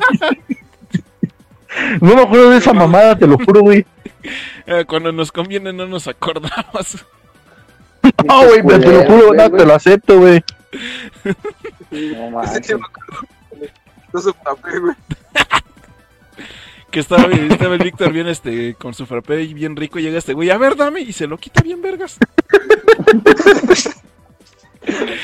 No 2.01 2.15
me 2.15 2.21
acuerdo 2.21 2.49
de 2.51 2.57
esa 2.57 2.73
mamada, 2.73 3.17
te 3.17 3.27
lo 3.27 3.37
juro, 3.37 3.61
güey. 3.61 3.85
Eh, 4.65 4.83
Cuando 4.85 5.11
nos 5.13 5.31
conviene 5.31 5.71
no 5.71 5.87
nos 5.87 6.07
acordamos. 6.07 7.05
No, 8.25 8.45
güey, 8.45 8.61
pero 8.63 8.79
te 8.79 8.91
lo 8.91 9.05
juro, 9.05 9.33
no, 9.33 9.51
te 9.51 9.65
lo 9.65 9.73
acepto, 9.75 10.19
güey. 10.19 10.43
No 11.91 12.41
acuerdo. 12.41 13.21
No 14.13 14.81
güey. 14.81 14.95
Que 16.91 16.99
estaba, 16.99 17.23
estaba 17.31 17.75
el 17.75 17.83
Víctor 17.83 18.11
bien 18.11 18.27
este 18.27 18.73
con 18.73 18.93
su 18.93 19.05
frappé 19.05 19.43
y 19.43 19.53
bien 19.53 19.75
rico 19.75 19.99
y 19.99 20.03
llega 20.03 20.17
este 20.17 20.33
güey, 20.33 20.49
a 20.49 20.57
ver, 20.57 20.75
dame, 20.75 21.01
y 21.01 21.13
se 21.13 21.27
lo 21.27 21.37
quita 21.37 21.61
bien 21.61 21.81
vergas. 21.81 22.17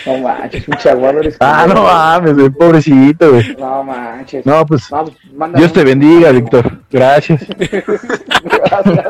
No 0.05 0.17
manches, 0.19 0.63
pinche 0.65 0.89
aguado 0.89 1.19
eres. 1.19 1.37
Ah, 1.39 1.65
no 1.67 1.83
mames, 1.83 2.33
güey, 2.35 2.49
pobrecito, 2.49 3.31
güey. 3.31 3.55
No 3.57 3.83
manches. 3.83 4.45
No, 4.45 4.65
pues, 4.65 4.89
No, 4.91 5.05
mándame 5.35 5.59
Dios 5.59 5.73
te 5.73 5.79
un- 5.81 5.85
bendiga, 5.85 6.31
Víctor. 6.31 6.79
Gracias. 6.91 7.45
Gracias 7.57 9.07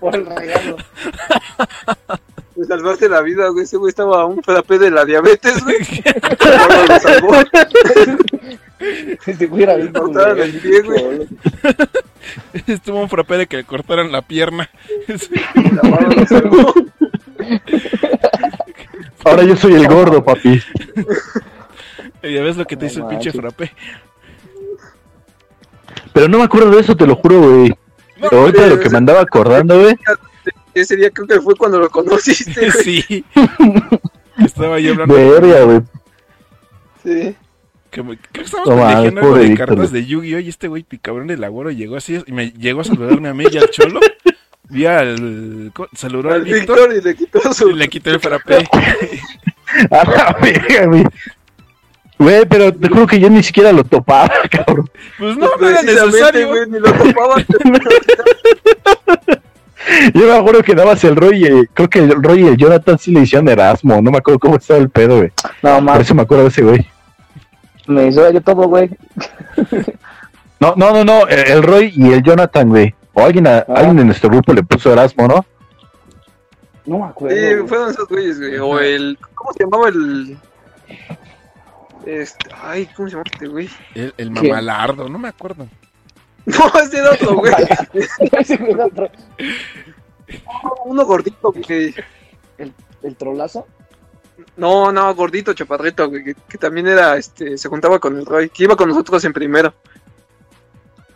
por 0.00 0.14
el 0.14 0.26
regalo. 0.26 0.76
Me 2.56 2.64
salvaste 2.64 3.08
la 3.08 3.20
vida, 3.20 3.48
güey. 3.48 3.64
Ese 3.64 3.76
güey 3.76 3.90
estaba 3.90 4.22
a 4.22 4.24
un 4.26 4.42
frappé 4.42 4.78
de 4.78 4.90
la 4.90 5.04
diabetes, 5.04 5.62
güey. 5.62 5.76
Ahora 6.60 6.86
lo 6.88 6.98
salvó. 6.98 7.34
Si 9.24 9.34
te 9.34 9.46
hubiera 9.46 9.76
visto. 9.76 10.02
Cortaron 10.02 10.40
el 10.40 10.52
pie, 10.60 10.80
güey. 10.82 11.28
Estuvo 12.66 13.00
un 13.00 13.08
frappé 13.08 13.38
de 13.38 13.46
que 13.46 13.56
le 13.58 13.64
cortaran 13.64 14.10
la 14.12 14.22
pierna. 14.22 14.68
Ahora 15.82 16.08
lo 16.14 16.26
salvó. 16.26 16.74
Ahora 19.24 19.42
yo 19.44 19.56
soy 19.56 19.74
el 19.74 19.88
gordo, 19.88 20.24
papi. 20.24 20.62
Ya 22.22 22.42
ves 22.42 22.56
lo 22.56 22.66
que 22.66 22.76
te 22.76 22.86
hizo 22.86 23.00
el 23.00 23.06
pinche 23.06 23.32
frappé. 23.32 23.72
Pero 26.12 26.28
no 26.28 26.38
me 26.38 26.44
acuerdo 26.44 26.70
de 26.70 26.80
eso, 26.80 26.96
te 26.96 27.06
lo 27.06 27.16
juro, 27.16 27.40
güey. 27.40 27.68
No, 28.18 28.28
Pero 28.30 28.42
ahorita 28.42 28.66
lo 28.68 28.80
que 28.80 28.88
me 28.90 28.98
andaba 28.98 29.20
acordando, 29.20 29.78
güey. 29.80 29.94
Ese 30.74 30.96
día 30.96 31.10
creo 31.10 31.26
que 31.26 31.40
fue 31.40 31.54
cuando 31.56 31.78
lo 31.78 31.90
conociste, 31.90 32.70
güey. 32.70 33.02
Sí. 33.02 33.24
Estaba 34.44 34.78
yo 34.80 34.92
hablando. 34.92 35.14
Verga, 35.14 35.62
güey. 35.64 35.80
Sí. 37.02 37.36
Que 37.90 38.02
me- 38.02 38.18
creo 38.18 38.30
que 38.32 38.40
estábamos 38.42 38.94
algo 38.94 39.36
de 39.36 39.54
cartas 39.54 39.92
de 39.92 40.04
Yu-Gi-Oh! 40.06 40.38
Y 40.40 40.48
este 40.48 40.68
güey 40.68 40.82
picabrón 40.82 41.28
del 41.28 41.44
agüero 41.44 41.70
llegó 41.70 41.96
así 41.96 42.22
y 42.26 42.32
me 42.32 42.50
llegó 42.50 42.80
a 42.80 42.84
saludarme 42.84 43.28
a 43.28 43.34
mí 43.34 43.44
y 43.50 43.56
al 43.56 43.70
cholo. 43.70 44.00
Vi 44.68 44.86
al. 44.86 45.70
¿cómo? 45.74 45.88
Saludó 45.94 46.28
al 46.28 46.34
Al 46.36 46.42
Víctor 46.42 46.88
Víctor 46.90 46.96
y 46.96 47.00
le 47.02 47.14
quitó 47.16 47.52
su. 47.54 47.70
y 47.70 47.74
le 47.74 47.88
quité 47.88 48.10
el 48.10 48.20
frappé. 48.20 48.68
A 49.90 50.04
la 50.08 50.36
verga, 50.40 50.86
güey. 50.86 51.04
Güey, 52.18 52.46
pero 52.46 52.72
te 52.72 52.88
juro 52.88 53.06
que 53.06 53.20
yo 53.20 53.28
ni 53.28 53.42
siquiera 53.42 53.72
lo 53.72 53.84
topaba, 53.84 54.30
cabrón. 54.50 54.88
Pues 55.18 55.36
no, 55.36 55.48
no 55.60 55.68
era 55.68 55.82
necesario. 55.82 56.48
güey, 56.48 56.66
ni 56.68 56.78
lo 56.80 56.92
topaba. 56.92 57.36
Yo 60.14 60.26
me 60.26 60.32
acuerdo 60.36 60.62
que 60.62 60.74
dabas 60.74 61.04
el 61.04 61.14
Roy 61.14 61.46
y 61.46 61.66
creo 61.72 61.88
que 61.88 62.00
el 62.00 62.20
Roy 62.22 62.42
y 62.42 62.48
el 62.48 62.56
Jonathan 62.56 62.98
sí 62.98 63.12
le 63.12 63.20
hicieron 63.20 63.48
Erasmo. 63.48 64.02
No 64.02 64.10
me 64.10 64.18
acuerdo 64.18 64.40
cómo 64.40 64.56
estaba 64.56 64.80
el 64.80 64.90
pedo, 64.90 65.18
güey. 65.18 65.30
No, 65.62 65.74
Por 65.74 65.82
más, 65.82 66.00
eso 66.00 66.14
me 66.14 66.22
acuerdo 66.22 66.44
de 66.44 66.48
ese 66.50 66.62
güey. 66.62 66.86
me 67.86 68.08
hizo 68.08 68.28
yo 68.32 68.40
todo, 68.40 68.66
güey. 68.68 68.90
No, 70.58 70.74
no, 70.76 70.92
no, 70.92 71.04
no. 71.04 71.28
El, 71.28 71.38
el 71.50 71.62
Roy 71.62 71.92
y 71.94 72.12
el 72.12 72.22
Jonathan, 72.22 72.68
güey. 72.68 72.94
O 73.18 73.24
alguien, 73.24 73.46
a- 73.46 73.58
Ah. 73.60 73.64
alguien 73.76 73.98
en 74.00 74.06
nuestro 74.08 74.28
grupo 74.28 74.52
le 74.52 74.62
puso 74.62 74.92
Erasmo, 74.92 75.26
¿no? 75.26 75.44
No 76.84 76.98
me 76.98 77.04
acuerdo. 77.06 77.34
Güey. 77.36 77.66
fueron 77.66 77.90
esos 77.90 78.06
güeyes, 78.08 78.38
güey. 78.38 78.58
O 78.58 78.78
el. 78.78 79.18
¿Cómo 79.34 79.52
se 79.54 79.64
llamaba 79.64 79.88
el.? 79.88 80.38
Este. 82.04 82.50
Ay, 82.62 82.86
¿cómo 82.94 83.08
se 83.08 83.12
llamaba 83.16 83.30
este 83.32 83.46
güey? 83.48 83.68
El, 83.94 84.14
el 84.18 84.30
mamalardo, 84.30 85.08
no 85.08 85.18
me 85.18 85.28
acuerdo. 85.28 85.66
No, 86.46 86.80
ese 86.80 86.98
era 86.98 87.10
otro, 87.10 87.34
güey. 87.38 87.52
Ese 88.38 88.56
güey 88.56 88.70
era 88.70 88.86
otro. 88.86 89.10
Uno 90.84 91.04
gordito, 91.04 91.52
güey. 91.52 91.92
¿El 93.02 93.16
trolazo? 93.16 93.66
No, 94.56 94.92
no, 94.92 95.12
gordito, 95.16 95.54
chaparrito, 95.54 96.08
güey. 96.08 96.22
Que, 96.22 96.34
que 96.48 96.56
también 96.56 96.86
era, 96.86 97.16
este. 97.16 97.58
Se 97.58 97.68
juntaba 97.68 97.98
con 97.98 98.16
el 98.16 98.24
Roy. 98.24 98.48
Que 98.50 98.62
iba 98.62 98.76
con 98.76 98.88
nosotros 98.88 99.24
en 99.24 99.32
primero. 99.32 99.74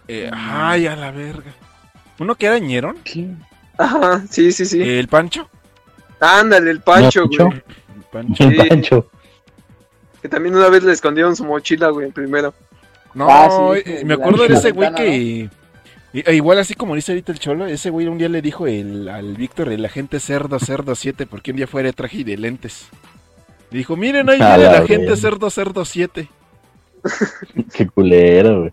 Eh, 0.08 0.28
ay, 0.34 0.88
a 0.88 0.96
la 0.96 1.12
verga. 1.12 1.52
¿Uno 2.20 2.34
que 2.36 2.46
era 2.46 2.58
ñerón? 2.60 2.98
Ajá, 3.78 4.22
sí, 4.30 4.52
sí, 4.52 4.64
sí. 4.66 4.80
¿El 4.80 5.08
Pancho? 5.08 5.48
Ándale, 6.20 6.70
el 6.70 6.80
Pancho, 6.80 7.22
¿No, 7.22 7.46
güey. 7.46 7.62
Pancho? 8.12 8.44
El 8.44 8.44
Pancho. 8.44 8.44
El 8.44 8.50
Sí. 8.62 8.68
Pancho. 8.68 9.10
Que 10.22 10.28
también 10.28 10.54
una 10.54 10.68
vez 10.68 10.84
le 10.84 10.92
escondieron 10.92 11.34
su 11.34 11.44
mochila, 11.44 11.88
güey, 11.88 12.06
en 12.06 12.12
primero. 12.12 12.52
No, 13.14 13.26
Ah, 13.28 13.72
sí, 13.74 13.82
eh, 13.90 14.04
me 14.04 14.14
acuerdo 14.14 14.46
de 14.46 14.54
ese 14.54 14.70
güey 14.72 14.94
que. 14.94 15.48
e 16.12 16.34
igual 16.34 16.58
así 16.58 16.74
como 16.74 16.94
dice 16.94 17.12
ahorita 17.12 17.32
el 17.32 17.38
cholo, 17.38 17.66
ese 17.66 17.88
güey 17.90 18.06
un 18.06 18.18
día 18.18 18.28
le 18.28 18.42
dijo 18.42 18.66
el, 18.66 19.08
al 19.08 19.34
Víctor, 19.36 19.70
el 19.70 19.84
agente 19.84 20.20
cerdo 20.20 20.58
cerdo 20.60 20.94
7, 20.94 21.26
porque 21.26 21.52
un 21.52 21.56
día 21.56 21.66
fue 21.66 21.82
de 21.82 21.92
traje 21.94 22.18
y 22.18 22.24
de 22.24 22.36
lentes. 22.36 22.88
Le 23.70 23.78
dijo, 23.78 23.96
miren, 23.96 24.28
ahí 24.28 24.36
viene 24.38 24.54
el 24.56 24.62
la 24.64 24.78
agente 24.78 25.16
cerdo 25.16 25.48
cerdo 25.48 25.84
7. 25.86 26.28
Qué 27.72 27.86
culero, 27.86 28.60
güey. 28.60 28.72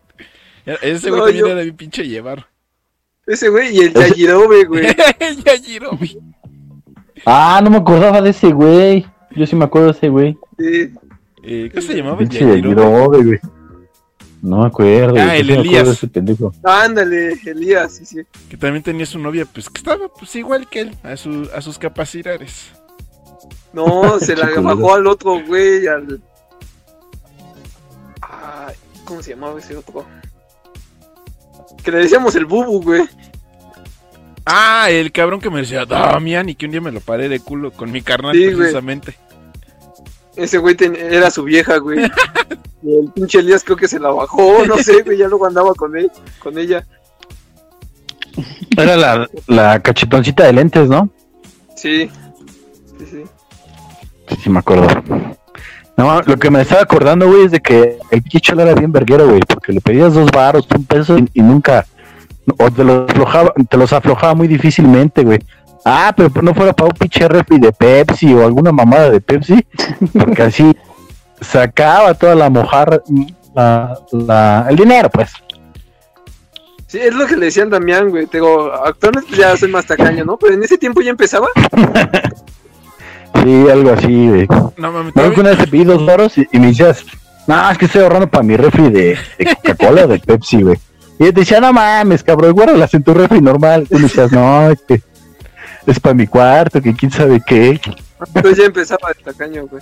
Ese 0.81 1.09
No, 1.09 1.17
güey 1.17 1.27
también 1.27 1.45
yo- 1.45 1.51
era 1.53 1.61
bien 1.61 1.77
pinche 1.77 2.05
llevar. 2.07 2.45
Ese 3.27 3.49
güey 3.49 3.75
y 3.75 3.79
el 3.81 3.93
Yajirobe, 3.93 4.63
güey. 4.65 4.87
ya 5.45 5.57
giró, 5.61 5.91
güey. 5.97 6.17
Ah, 7.25 7.59
no 7.61 7.69
me 7.69 7.77
acordaba 7.77 8.21
de 8.21 8.29
ese 8.29 8.51
güey. 8.53 9.05
Yo 9.35 9.45
sí 9.45 9.55
me 9.55 9.65
acuerdo 9.65 9.91
de 9.91 9.97
ese 9.97 10.09
güey. 10.09 10.37
Sí. 10.57 10.93
Eh, 11.43 11.69
¿Qué 11.73 11.81
se 11.81 11.95
llamaba 11.95 12.21
el 12.21 12.29
Yajirobe? 12.29 13.23
Güey. 13.23 13.39
No 14.41 14.61
me 14.61 14.67
acuerdo. 14.67 15.15
Ah, 15.17 15.35
el 15.35 15.49
Elías. 15.49 15.87
de 15.87 15.93
ese 15.93 16.07
pendejo. 16.07 16.53
Ándale, 16.63 17.33
Elías, 17.45 17.95
sí, 17.95 18.05
sí. 18.05 18.21
Que 18.49 18.55
también 18.55 18.81
tenía 18.83 19.05
su 19.05 19.19
novia, 19.19 19.45
pues 19.45 19.69
que 19.69 19.79
estaba 19.79 20.07
pues 20.07 20.35
igual 20.35 20.69
que 20.69 20.81
él, 20.81 20.95
a, 21.03 21.17
su, 21.17 21.49
a 21.53 21.61
sus 21.61 21.77
capacidades. 21.77 22.71
No, 23.73 24.19
se 24.21 24.35
la 24.35 24.49
bajó 24.61 24.93
al 24.93 25.07
otro 25.07 25.43
güey, 25.45 25.85
al. 25.87 26.21
Ay, 28.21 28.75
¿cómo 29.03 29.21
se 29.21 29.31
llamaba 29.31 29.59
ese 29.59 29.75
otro? 29.75 30.05
Que 31.87 31.91
le 31.93 31.99
decíamos 31.99 32.35
el 32.35 32.43
bubu, 32.45 32.81
güey. 32.83 33.03
Ah, 34.45 34.87
el 34.89 35.09
cabrón 35.13 35.39
que 35.39 35.49
me 35.49 35.61
decía 35.61 35.85
Damián 35.85 36.49
y 36.49 36.55
que 36.55 36.65
un 36.65 36.73
día 36.73 36.81
me 36.81 36.91
lo 36.91 36.99
paré 36.99 37.29
de 37.29 37.39
culo 37.39 37.71
con 37.71 37.93
mi 37.93 38.01
carnal 38.01 38.33
Sí, 38.35 38.43
güey. 38.43 38.57
precisamente. 38.57 39.15
Ese 40.35 40.57
güey 40.57 40.75
ten- 40.75 40.97
era 40.97 41.31
su 41.31 41.45
vieja, 41.45 41.77
güey. 41.77 41.99
Y 42.83 42.93
el 42.93 43.09
pinche 43.13 43.39
Elías 43.39 43.63
creo 43.63 43.77
que 43.77 43.87
se 43.87 44.01
la 44.01 44.09
bajó, 44.09 44.65
no 44.65 44.75
sé, 44.79 45.01
güey, 45.03 45.17
ya 45.17 45.29
luego 45.29 45.45
andaba 45.45 45.73
con 45.75 45.97
él, 45.97 46.11
con 46.39 46.57
ella. 46.59 46.85
Era 48.77 48.97
la, 48.97 49.29
la 49.47 49.79
cachetoncita 49.81 50.43
de 50.43 50.51
lentes, 50.53 50.89
¿no? 50.89 51.09
Sí. 51.77 52.11
Sí, 52.99 53.05
sí. 53.09 53.23
Sí, 54.27 54.35
sí 54.43 54.49
me 54.49 54.59
acuerdo. 54.59 54.87
No, 55.97 56.21
lo 56.21 56.37
que 56.37 56.51
me 56.51 56.61
estaba 56.61 56.81
acordando, 56.83 57.27
güey, 57.27 57.45
es 57.45 57.51
de 57.51 57.59
que 57.59 57.97
el 58.11 58.23
cholo 58.23 58.61
era 58.61 58.75
bien 58.75 58.91
verguero, 58.91 59.27
güey, 59.27 59.39
porque 59.47 59.73
le 59.73 59.81
pedías 59.81 60.13
dos 60.13 60.29
baros, 60.31 60.67
un 60.75 60.85
peso 60.85 61.17
y, 61.17 61.27
y 61.33 61.41
nunca, 61.41 61.85
o 62.59 62.69
te 62.69 62.83
los 62.83 63.09
aflojaba, 63.09 63.51
te 63.67 63.77
los 63.77 63.91
aflojaba 63.93 64.35
muy 64.35 64.47
difícilmente, 64.47 65.23
güey. 65.23 65.39
Ah, 65.83 66.13
pero 66.15 66.29
no 66.43 66.53
fuera 66.53 66.73
para 66.73 66.89
un 66.89 66.97
pinche 66.97 67.27
refri 67.27 67.57
de 67.59 67.71
Pepsi 67.71 68.31
o 68.33 68.45
alguna 68.45 68.71
mamada 68.71 69.09
de 69.09 69.21
Pepsi, 69.21 69.65
porque 70.13 70.43
así 70.43 70.75
sacaba 71.41 72.13
toda 72.13 72.35
la 72.35 72.49
mojarra, 72.49 73.01
la, 73.55 73.97
la- 74.11 74.67
el 74.69 74.75
dinero, 74.75 75.09
pues. 75.09 75.31
Sí, 76.85 76.99
es 76.99 77.13
lo 77.13 77.25
que 77.25 77.35
le 77.35 77.45
decían 77.47 77.69
Damián, 77.69 78.09
güey. 78.09 78.27
Te 78.27 78.37
digo, 78.37 78.71
actualmente 78.71 79.35
ya 79.35 79.57
soy 79.57 79.69
más 79.71 79.85
tacaño, 79.85 80.23
¿no? 80.23 80.37
Pero 80.37 80.53
en 80.53 80.63
ese 80.63 80.77
tiempo 80.77 81.01
ya 81.01 81.09
empezaba. 81.09 81.47
Sí, 83.43 83.69
algo 83.69 83.91
así, 83.91 84.27
güey. 84.29 84.47
No 84.77 84.91
mames, 84.91 85.15
Me 85.15 85.21
acuerdo 85.21 85.29
que 85.31 85.35
todavía- 85.35 85.39
una 85.41 85.49
vez 85.51 85.59
te 85.59 85.67
pedí 85.67 85.83
dos 85.83 86.05
baros 86.05 86.37
y, 86.37 86.47
y 86.51 86.59
me 86.59 86.67
decías, 86.67 87.05
no, 87.47 87.69
es 87.71 87.77
que 87.77 87.85
estoy 87.85 88.01
ahorrando 88.03 88.27
para 88.27 88.43
mi 88.43 88.57
refri 88.57 88.89
de, 88.89 89.17
de 89.37 89.55
Coca-Cola 89.55 90.05
o 90.05 90.07
de 90.07 90.19
Pepsi, 90.19 90.61
güey. 90.61 90.77
Y 91.19 91.25
yo 91.25 91.33
te 91.33 91.39
decía, 91.41 91.59
no 91.59 91.73
mames, 91.73 92.23
cabrón, 92.23 92.51
guárdalas 92.53 92.93
en 92.93 93.03
tu 93.03 93.13
refri 93.13 93.41
normal. 93.41 93.87
Y 93.89 93.95
me 93.95 94.01
decías, 94.01 94.31
no, 94.31 94.69
es 94.69 94.79
que 94.87 95.01
es 95.85 95.99
para 95.99 96.13
mi 96.13 96.27
cuarto, 96.27 96.81
que 96.81 96.93
quién 96.93 97.11
sabe 97.11 97.41
qué. 97.45 97.79
Entonces 98.33 98.57
ya 98.57 98.65
empezaba 98.65 99.09
el 99.17 99.23
tacaño, 99.23 99.67
güey. 99.67 99.81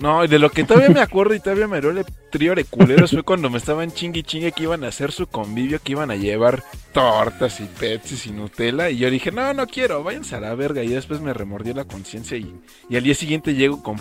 No, 0.00 0.26
de 0.26 0.38
lo 0.38 0.50
que 0.50 0.64
todavía 0.64 0.88
me 0.88 1.00
acuerdo 1.00 1.34
y 1.34 1.40
todavía 1.40 1.68
me 1.68 1.80
duele 1.80 2.04
trío 2.30 2.54
de 2.54 2.64
culeros 2.64 3.10
fue 3.10 3.22
cuando 3.22 3.50
me 3.50 3.58
estaban 3.58 3.92
chingue 3.92 4.20
y 4.20 4.22
chingue 4.22 4.52
que 4.52 4.62
iban 4.62 4.82
a 4.84 4.88
hacer 4.88 5.12
su 5.12 5.26
convivio, 5.26 5.78
que 5.82 5.92
iban 5.92 6.10
a 6.10 6.16
llevar 6.16 6.62
tortas 6.92 7.60
y 7.60 7.64
pepsis 7.64 8.26
y 8.26 8.30
Nutella. 8.30 8.88
Y 8.88 8.96
yo 8.96 9.10
dije, 9.10 9.30
no, 9.30 9.52
no 9.52 9.66
quiero, 9.66 10.02
váyanse 10.02 10.36
a 10.36 10.40
la 10.40 10.54
verga. 10.54 10.82
Y 10.82 10.88
después 10.88 11.20
me 11.20 11.34
remordió 11.34 11.74
la 11.74 11.84
conciencia 11.84 12.38
y, 12.38 12.54
y 12.88 12.96
al 12.96 13.02
día 13.02 13.14
siguiente 13.14 13.54
llego 13.54 13.82
con 13.82 13.96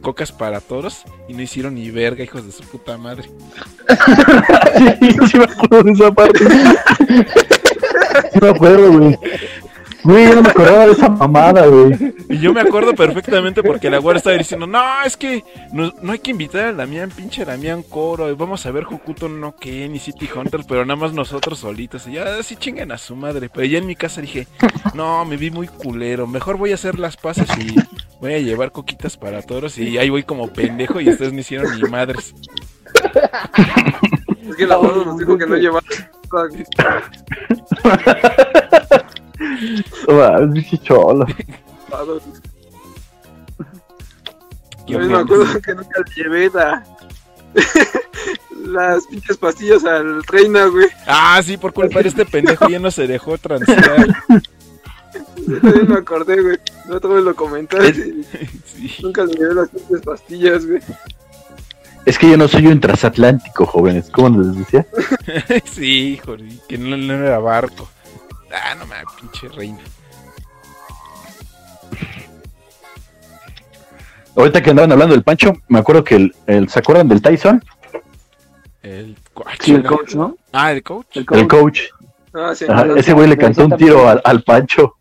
cocas 0.00 0.32
para 0.32 0.60
todos 0.60 1.04
y 1.28 1.34
no 1.34 1.42
hicieron 1.42 1.76
ni 1.76 1.90
verga, 1.90 2.24
hijos 2.24 2.44
de 2.44 2.52
su 2.52 2.64
puta 2.64 2.98
madre. 2.98 3.30
Sí, 5.00 5.16
sí 5.30 5.38
me 5.38 5.44
acuerdo 5.44 5.82
de 5.84 5.92
esa 5.92 6.12
parte. 6.12 6.38
Sí 8.32 8.38
me 8.40 8.48
acuerdo, 8.48 8.92
güey. 8.92 9.18
Güey, 10.04 10.28
yo 10.28 10.34
no 10.34 10.42
me 10.42 10.50
acordaba 10.50 10.86
de 10.86 10.92
esa 10.92 11.08
mamada, 11.08 11.66
güey. 11.66 12.14
Y 12.28 12.38
yo 12.38 12.52
me 12.52 12.60
acuerdo 12.60 12.94
perfectamente 12.94 13.62
porque 13.62 13.88
la 13.88 13.98
güera 13.98 14.18
estaba 14.18 14.36
diciendo, 14.36 14.66
no, 14.66 15.02
es 15.02 15.16
que 15.16 15.42
no, 15.72 15.94
no 16.02 16.12
hay 16.12 16.18
que 16.18 16.30
invitar 16.30 16.66
a 16.66 16.72
Damián, 16.74 17.10
pinche 17.10 17.46
Damián 17.46 17.82
Coro, 17.82 18.30
y 18.30 18.34
vamos 18.34 18.66
a 18.66 18.70
ver 18.70 18.84
Hokuto 18.84 19.30
no 19.30 19.56
Ken 19.56 19.92
ni 19.92 19.98
City 19.98 20.28
Hunter, 20.34 20.60
pero 20.68 20.84
nada 20.84 21.00
más 21.00 21.14
nosotros 21.14 21.58
solitos. 21.58 22.06
Y 22.06 22.12
ya 22.12 22.36
así 22.38 22.56
chingan 22.56 22.92
a 22.92 22.98
su 22.98 23.16
madre. 23.16 23.48
Pero 23.48 23.66
ya 23.66 23.78
en 23.78 23.86
mi 23.86 23.96
casa 23.96 24.20
dije, 24.20 24.46
no, 24.92 25.24
me 25.24 25.38
vi 25.38 25.50
muy 25.50 25.68
culero, 25.68 26.26
mejor 26.26 26.58
voy 26.58 26.72
a 26.72 26.74
hacer 26.74 26.98
las 26.98 27.16
paces 27.16 27.48
y 27.58 27.74
voy 28.20 28.34
a 28.34 28.38
llevar 28.40 28.72
coquitas 28.72 29.16
para 29.16 29.40
todos. 29.40 29.78
Y 29.78 29.96
ahí 29.96 30.10
voy 30.10 30.22
como 30.22 30.52
pendejo 30.52 31.00
y 31.00 31.08
ustedes 31.08 31.32
no 31.32 31.40
hicieron 31.40 31.80
ni 31.80 31.88
madres. 31.88 32.34
Es 34.48 34.56
que 34.56 34.66
la 34.66 34.76
gorda 34.76 35.06
nos 35.06 35.18
dijo 35.18 35.38
que 35.38 35.46
no 35.46 35.56
llevaba. 35.56 35.80
Cholo. 40.82 41.26
Qué 41.26 41.46
Yo 44.86 44.98
me 44.98 45.16
acuerdo 45.16 45.60
que 45.60 45.74
nunca 45.74 46.00
le 46.00 46.14
llevé 46.14 46.50
la... 46.52 46.84
las 48.66 49.06
pinches 49.06 49.36
pastillas 49.36 49.84
al 49.84 50.22
reina, 50.24 50.66
güey. 50.66 50.88
Ah, 51.06 51.40
sí, 51.44 51.56
por 51.56 51.72
culpa 51.72 52.02
de 52.02 52.08
este 52.08 52.26
pendejo 52.26 52.68
ya 52.68 52.78
no 52.78 52.90
se 52.90 53.06
dejó 53.06 53.38
transear. 53.38 54.08
Yo 55.46 55.60
también 55.60 55.88
me 55.88 55.96
acordé, 55.96 56.40
güey. 56.40 56.58
No 56.88 56.96
otra 56.96 57.10
vez 57.10 57.24
lo 57.24 57.34
comentaste. 57.34 58.14
Sí. 58.64 58.96
Nunca 59.02 59.24
le 59.24 59.34
llevé 59.34 59.54
las 59.54 59.68
pinches 59.68 60.00
pastillas, 60.00 60.66
güey. 60.66 60.80
Es 62.06 62.18
que 62.18 62.30
yo 62.30 62.36
no 62.36 62.48
soy 62.48 62.66
un 62.66 62.80
transatlántico, 62.80 63.64
jóvenes. 63.64 64.10
¿Cómo 64.10 64.42
les 64.42 64.56
decía? 64.56 64.86
Sí, 65.64 66.20
joder, 66.24 66.42
que 66.68 66.76
no, 66.78 66.96
no 66.96 67.14
era 67.14 67.38
barco. 67.38 67.88
Ah, 68.54 68.74
no 68.74 68.86
mames, 68.86 69.04
pinche 69.20 69.48
reina. 69.48 69.80
Ahorita 74.36 74.62
que 74.62 74.70
andaban 74.70 74.90
hablando 74.92 75.14
del 75.14 75.22
Pancho, 75.24 75.52
me 75.68 75.78
acuerdo 75.78 76.02
que 76.04 76.16
el, 76.16 76.34
el- 76.46 76.68
¿se 76.68 76.78
acuerdan 76.80 77.08
del 77.08 77.22
Tyson? 77.22 77.62
El, 78.82 79.16
Sí, 79.60 79.72
el 79.72 79.78
chinga. 79.82 79.88
coach, 79.88 80.14
¿no? 80.14 80.36
Ah, 80.52 80.72
el 80.72 80.82
coach. 80.82 81.16
El 81.16 81.24
coach. 81.26 81.38
El 81.38 81.48
coach. 81.48 81.80
Ah, 82.34 82.52
sí. 82.54 82.66
Ajá, 82.68 82.86
ese 82.96 83.12
güey 83.12 83.28
le 83.28 83.36
cantó 83.38 83.64
un 83.64 83.76
tiro 83.76 84.08
al, 84.08 84.20
al 84.24 84.42
Pancho. 84.42 84.96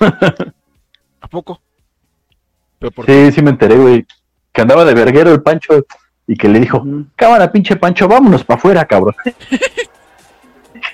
¿A 0.00 1.28
poco? 1.28 1.60
Pero 2.78 2.92
por 2.92 3.06
qué? 3.06 3.26
Sí, 3.26 3.32
sí 3.36 3.42
me 3.42 3.50
enteré, 3.50 3.76
güey. 3.76 4.06
Que 4.52 4.60
andaba 4.62 4.84
de 4.84 4.94
verguero 4.94 5.32
el 5.32 5.42
Pancho. 5.42 5.84
y 6.26 6.36
que 6.36 6.48
le 6.48 6.60
dijo, 6.60 6.84
cámara 7.16 7.50
pinche 7.50 7.74
Pancho, 7.76 8.06
vámonos 8.06 8.44
para 8.44 8.58
afuera, 8.58 8.84
cabrón. 8.84 9.14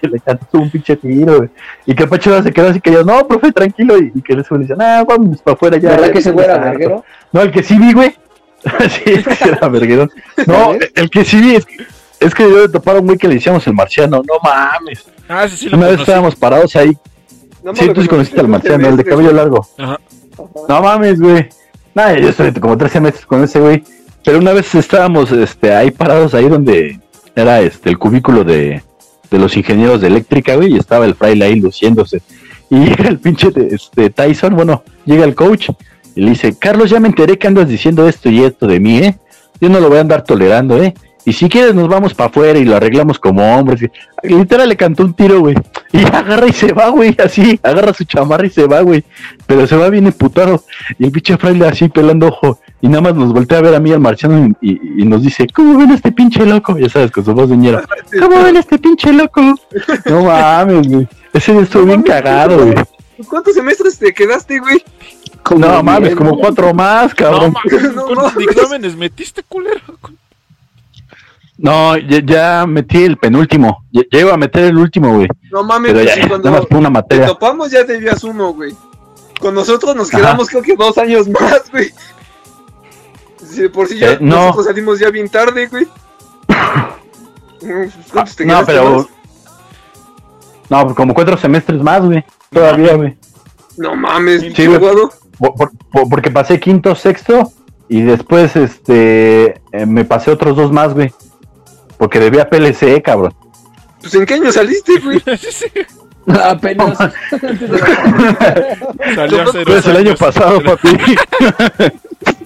le 0.09 0.21
cantó 0.21 0.59
un 0.59 0.71
pinche 0.71 0.97
tiro, 0.97 1.39
güey. 1.39 1.51
Y 1.87 1.95
que 1.95 2.07
Pancho 2.07 2.43
se 2.43 2.53
quedó 2.53 2.69
así 2.69 2.81
que 2.81 2.93
yo, 2.93 3.05
no, 3.05 3.27
profe, 3.27 3.53
tranquilo, 3.53 3.99
y, 3.99 4.13
y 4.15 4.23
que 4.23 4.35
le 4.35 4.43
dice, 4.43 4.75
ah, 4.79 5.05
vámonos 5.07 5.41
para 5.43 5.55
afuera 5.55 5.77
ya. 5.77 5.91
¿Verdad 5.91 6.11
que 6.11 6.19
ese 6.19 6.31
güey 6.31 6.45
era 6.45 6.55
está 6.57 6.69
harto". 6.69 6.79
verguero? 6.79 7.05
No, 7.33 7.41
el 7.43 7.51
que 7.51 7.63
sí 7.63 7.79
vi, 7.79 7.93
güey. 7.93 8.15
sí, 8.89 9.03
es 9.07 9.39
que 9.39 9.49
era 9.49 9.69
verguerón. 9.69 10.11
No, 10.47 10.75
el 10.95 11.11
que 11.11 11.25
sí 11.25 11.41
vi 11.41 11.57
es 11.57 11.67
que, 11.67 11.77
es 12.21 12.35
que 12.35 12.43
yo 12.45 12.63
le 12.63 12.69
topaba 12.69 13.01
un 13.01 13.07
güey 13.07 13.19
que 13.19 13.29
le 13.29 13.35
decíamos 13.35 13.67
el 13.67 13.75
marciano. 13.75 14.23
No 14.27 14.35
mames. 14.43 15.07
Ah, 15.29 15.47
sí, 15.49 15.57
sí, 15.57 15.69
lo 15.69 15.77
Una 15.77 15.87
vez 15.87 15.97
conocí. 15.97 16.11
estábamos 16.11 16.37
parados 16.37 16.75
ahí. 16.77 16.97
No 17.63 17.75
Sí, 17.75 17.89
tú 17.95 18.03
sí 18.03 18.09
conociste 18.09 18.41
al 18.41 18.49
marciano, 18.49 18.89
el 18.89 18.97
de 18.97 19.05
cabello 19.05 19.33
largo. 19.33 19.67
Ajá. 19.79 19.99
No 20.69 20.83
mames, 20.83 21.21
güey. 21.21 21.49
Nada, 21.95 22.19
yo 22.19 22.29
estoy 22.29 22.53
como 22.53 22.77
13 22.77 23.01
meses 23.01 23.27
con 23.27 23.43
ese 23.45 23.61
güey. 23.61 23.85
Pero 24.25 24.39
una 24.39 24.53
vez 24.53 24.75
estábamos 24.75 25.31
este, 25.33 25.75
ahí 25.75 25.91
parados, 25.91 26.35
ahí 26.35 26.49
donde 26.49 26.99
era 27.37 27.61
este 27.61 27.91
el 27.91 27.99
cubículo 27.99 28.43
de, 28.45 28.83
de 29.35 29.41
los 29.41 29.57
ingenieros 29.57 30.01
de 30.01 30.07
eléctrica, 30.07 30.55
güey, 30.55 30.75
y 30.75 30.79
estaba 30.79 31.05
el 31.07 31.17
fraile 31.17 31.47
ahí 31.47 31.57
luciéndose. 31.57 32.23
Y 32.71 32.77
llega 32.87 33.09
el 33.09 33.19
pinche 33.19 33.51
de, 33.51 33.75
este, 33.75 34.09
Tyson, 34.09 34.55
bueno, 34.55 34.85
llega 35.05 35.25
el 35.25 35.35
coach 35.35 35.71
y 36.15 36.21
le 36.21 36.31
dice, 36.31 36.57
Carlos, 36.57 36.89
ya 36.89 37.01
me 37.01 37.09
enteré 37.09 37.37
que 37.37 37.49
andas 37.49 37.69
diciendo 37.69 38.09
esto 38.09 38.31
y 38.31 38.45
esto 38.45 38.69
de 38.69 38.79
mí, 38.79 38.99
¿eh? 38.99 39.19
Yo 39.61 39.69
no 39.69 39.81
lo 39.81 39.89
voy 39.89 39.99
a 39.99 40.03
andar 40.03 40.23
tolerando, 40.23 40.81
¿eh? 40.81 40.95
Y 41.25 41.33
si 41.33 41.49
quieres 41.49 41.75
nos 41.75 41.89
vamos 41.89 42.15
para 42.15 42.31
afuera 42.31 42.59
y 42.59 42.65
lo 42.65 42.77
arreglamos 42.77 43.19
como 43.19 43.57
hombres. 43.57 43.81
Literal 44.23 44.69
le 44.69 44.77
cantó 44.77 45.03
un 45.05 45.15
tiro, 45.15 45.41
güey. 45.41 45.57
Y 45.91 45.99
agarra 46.05 46.47
y 46.47 46.53
se 46.53 46.73
va, 46.73 46.91
güey, 46.91 47.17
así. 47.19 47.59
Agarra 47.63 47.93
su 47.93 48.05
chamarra 48.05 48.47
y 48.47 48.51
se 48.51 48.67
va, 48.67 48.83
güey. 48.83 49.03
Pero 49.47 49.67
se 49.67 49.75
va 49.75 49.89
bien 49.89 50.07
emputado. 50.07 50.63
Y 50.99 51.07
el 51.07 51.11
pinche 51.11 51.37
fraile 51.39 51.67
así 51.67 51.89
pelando 51.89 52.29
ojo. 52.29 52.61
Y 52.85 52.89
nada 52.89 53.01
más 53.01 53.15
nos 53.15 53.33
voltea 53.33 53.59
a 53.59 53.63
ver 53.63 53.75
a 53.75 53.81
mí 53.81 53.93
al 53.93 54.01
marciano 54.01 54.55
y, 54.61 54.73
y- 54.73 55.03
y 55.03 55.05
nos 55.07 55.23
dice, 55.23 55.47
¿cómo 55.55 55.79
ven 55.79 55.91
a 55.93 55.95
este 55.95 56.13
pinche 56.13 56.45
loco? 56.45 56.77
Ya 56.77 56.91
sabes, 56.91 57.11
con 57.11 57.25
su 57.25 57.33
voz 57.33 57.49
de 57.49 57.57
ñera. 57.57 57.83
¿Cómo 58.21 58.43
ven 58.43 58.59
a 58.59 58.61
este 58.61 58.79
pinche 58.79 59.11
loco? 59.11 59.41
No 60.05 60.25
mames, 60.25 60.87
güey. 60.89 61.09
Ese 61.33 61.53
día 61.53 61.63
estuvo 61.63 61.85
bien 61.87 62.03
cagado, 62.03 62.59
güey. 62.59 62.75
¿Cuántos 63.27 63.55
semestres 63.55 63.99
te 63.99 64.13
quedaste, 64.13 64.59
güey? 64.59 64.85
No 65.57 65.83
mames, 65.83 66.15
como 66.15 66.37
cuatro 66.39 66.75
más, 66.75 67.09
No, 67.09 67.17
cabrón. 67.17 67.55
mames, 67.55 67.83
No 67.95 68.03
¿cuántos 68.05 68.35
mames. 68.35 68.49
dictámenes 68.49 68.97
metiste, 68.97 69.43
culero? 69.45 69.81
No, 71.57 71.97
ya, 71.97 72.19
ya 72.23 72.67
metí 72.67 73.03
el 73.05 73.17
penúltimo. 73.17 73.83
Ya, 73.93 74.03
ya 74.13 74.21
iba 74.21 74.35
a 74.35 74.37
meter 74.37 74.65
el 74.65 74.77
último, 74.77 75.15
güey. 75.15 75.29
No 75.51 75.63
mames, 75.65 75.93
Pero 75.95 76.05
pues, 76.05 76.17
ya, 76.17 76.29
cuando 76.29 76.51
nada 76.51 76.61
más 76.61 76.67
por 76.69 76.79
una 76.79 76.89
te 76.89 76.93
materia. 76.93 77.27
topamos 77.29 77.71
ya 77.71 77.85
debías 77.85 78.23
uno, 78.25 78.53
güey. 78.53 78.75
Con 79.41 79.55
nosotros 79.55 79.97
nos 79.97 80.09
Ajá. 80.09 80.19
quedamos 80.19 80.49
creo 80.49 80.63
que 80.63 80.75
dos 80.77 80.99
años 80.99 81.29
más, 81.41 81.63
güey. 81.71 81.91
Si 83.55 83.63
de 83.63 83.71
por 83.71 83.87
si 83.89 83.99
ya 83.99 84.13
Eh, 84.13 84.19
no. 84.21 84.37
nosotros 84.37 84.67
salimos 84.67 84.99
ya 84.99 85.11
bien 85.11 85.29
tarde, 85.29 85.67
güey. 85.69 85.87
¿Cuántos 88.13 88.37
te 88.37 88.45
No, 88.45 88.53
quedaste 88.65 88.73
pero. 88.73 88.97
más? 88.97 89.07
No, 90.71 90.83
pues 90.85 90.97
como 90.97 91.15
cuatro 91.15 91.37
semestres 91.37 91.81
más, 91.83 92.03
güey. 92.05 92.25
Todavía, 92.51 92.95
güey. 92.95 93.17
No 93.77 93.95
mames, 93.97 94.43
Sí, 94.55 94.67
güey. 94.67 94.79
Por- 94.81 95.55
por- 95.55 95.73
por- 95.93 96.09
porque 96.09 96.31
pasé 96.31 96.59
quinto, 96.61 96.95
sexto. 96.95 97.53
Y 97.89 98.03
después, 98.03 98.57
este. 98.57 99.61
eh, 99.73 99.87
me 99.87 100.05
pasé 100.05 100.31
otros 100.31 100.57
dos 100.57 100.73
más, 100.73 100.95
güey. 100.95 101.13
Porque 101.99 102.19
debía 102.19 102.49
PLC, 102.49 103.01
cabrón. 103.03 103.35
Pues 104.01 104.15
en 104.15 104.27
qué 104.27 104.35
año 104.35 104.51
saliste, 104.53 104.99
güey. 105.01 105.21
Sí, 105.39 105.49
sí, 105.51 105.67
Apenas. 106.43 106.97
Salió 109.15 109.43
hace 109.43 109.65
Pues 109.65 109.87
el 109.87 109.97
año 109.99 110.15
pasado, 110.17 110.63
papi. 110.63 110.89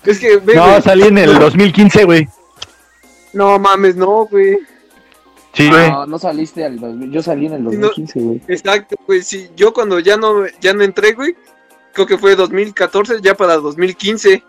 Es 0.09 0.19
que, 0.19 0.39
ve, 0.39 0.55
No, 0.55 0.81
salí 0.81 1.03
en 1.03 1.19
el 1.19 1.39
2015, 1.39 2.05
güey. 2.05 2.27
No 3.35 3.59
mames, 3.59 3.95
no, 3.95 4.25
güey. 4.25 4.57
Sí, 5.53 5.69
güey. 5.69 5.91
No, 5.91 6.07
no 6.07 6.19
saliste 6.19 6.65
al 6.65 6.79
2000. 6.79 7.11
Yo 7.13 7.23
salí 7.23 7.45
en 7.45 7.53
el 7.53 7.65
2015, 7.65 8.21
güey. 8.21 8.41
Exacto, 8.49 8.97
güey. 9.07 9.21
Sí, 9.23 9.51
yo 9.55 9.75
cuando 9.75 9.99
ya 9.99 10.17
no, 10.17 10.47
ya 10.63 10.73
no 10.73 10.83
entré, 10.83 11.13
güey. 11.13 11.37
Creo 11.93 12.07
que 12.07 12.17
fue 12.17 12.37
2014, 12.37 13.17
ya 13.23 13.35
para 13.35 13.59
2015. 13.59 14.43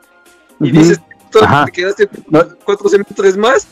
Y 0.62 0.70
Ujú. 0.70 0.80
dices, 0.80 1.02
tú 1.30 1.40
Ajá. 1.42 1.66
te 1.66 1.72
quedaste 1.74 2.10
No. 2.30 2.42
cuatro 2.64 2.88
semestres 2.88 3.36
más. 3.36 3.68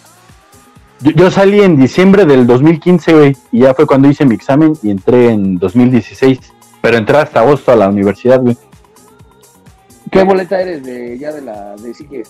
Yo, 1.00 1.12
yo 1.12 1.32
salí 1.32 1.62
en 1.62 1.80
diciembre 1.80 2.26
del 2.26 2.46
2015, 2.46 3.14
güey. 3.14 3.38
Y 3.54 3.60
ya 3.62 3.74
fue 3.74 3.88
cuando 3.88 4.10
hice 4.10 4.26
mi 4.26 4.36
examen 4.36 4.74
y 4.84 4.90
entré 4.92 5.30
en 5.30 5.58
2016. 5.58 6.38
Pero 6.82 6.98
entré 6.98 7.18
hasta 7.18 7.40
agosto 7.40 7.72
a 7.72 7.78
la 7.78 7.88
universidad, 7.88 8.42
güey. 8.42 8.58
¿Qué 10.12 10.24
boleta 10.24 10.62
eres 10.62 10.84
de 10.84 11.18
ya 11.18 11.32
de 11.34 11.42
la 11.42 11.76
de 11.76 11.94
Sigue? 11.94 12.24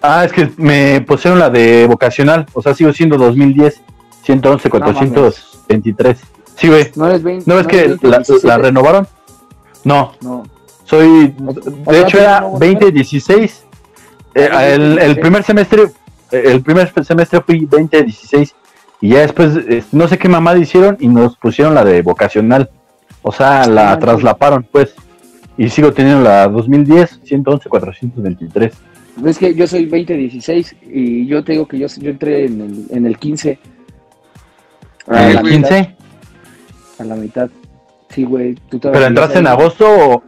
Ah, 0.00 0.24
es 0.24 0.32
que 0.32 0.50
me 0.56 1.00
pusieron 1.02 1.38
la 1.38 1.50
de 1.50 1.86
vocacional. 1.86 2.46
O 2.54 2.62
sea, 2.62 2.74
sigo 2.74 2.92
siendo 2.92 3.16
2010, 3.18 3.80
111, 4.24 4.68
423. 4.70 6.18
Sí, 6.56 6.68
güey. 6.68 6.90
No 6.96 7.06
eres 7.06 7.22
20. 7.22 7.44
¿No 7.48 7.56
ves 7.56 7.66
que 7.66 7.78
eres 7.84 8.02
la, 8.02 8.18
17? 8.18 8.46
la 8.46 8.58
renovaron? 8.58 9.06
No, 9.84 10.12
No. 10.20 10.42
soy. 10.84 11.34
De 11.38 12.00
hecho, 12.00 12.18
¿te 12.18 12.22
era 12.24 12.40
renovó 12.40 12.58
2016. 12.58 13.64
Eh, 14.34 14.48
Ah, 14.52 14.66
el, 14.66 14.80
el 14.98 15.14
2016. 15.14 15.18
primer 15.20 15.42
semestre. 15.44 15.82
El 16.30 16.62
primer 16.62 16.92
semestre 17.04 17.40
fui 17.42 17.66
2016. 17.66 18.54
Y 19.00 19.10
ya 19.10 19.20
después, 19.20 19.56
eh, 19.68 19.84
no 19.92 20.08
sé 20.08 20.16
qué 20.18 20.28
mamada 20.28 20.58
hicieron 20.58 20.96
y 21.00 21.08
nos 21.08 21.36
pusieron 21.36 21.74
la 21.74 21.84
de 21.84 22.02
vocacional. 22.02 22.70
O 23.22 23.30
sea, 23.32 23.66
la 23.66 23.92
Ah, 23.92 23.98
traslaparon, 23.98 24.66
pues. 24.70 24.94
Y 25.62 25.70
sigo 25.70 25.92
teniendo 25.92 26.24
la 26.24 26.48
2010, 26.48 27.20
111, 27.22 27.68
423. 27.68 28.74
Ves 29.18 29.38
que 29.38 29.54
yo 29.54 29.68
soy 29.68 29.84
2016 29.84 30.74
y 30.82 31.24
yo 31.28 31.44
te 31.44 31.52
digo 31.52 31.68
que 31.68 31.78
yo, 31.78 31.86
yo 31.86 32.10
entré 32.10 32.46
en 32.46 32.60
el, 32.60 32.86
en 32.90 33.06
el 33.06 33.16
15. 33.16 33.60
A 35.06 35.28
¿En 35.28 35.34
la 35.34 35.40
el 35.40 35.46
güey. 35.46 35.58
mitad, 35.58 35.68
15? 35.68 35.96
A 36.98 37.04
la 37.04 37.14
mitad. 37.14 37.50
Sí, 38.08 38.24
güey. 38.24 38.56
tú 38.68 38.80
¿Pero 38.80 39.06
entraste 39.06 39.38
en 39.38 39.46
agosto 39.46 39.86
o.? 39.86 40.24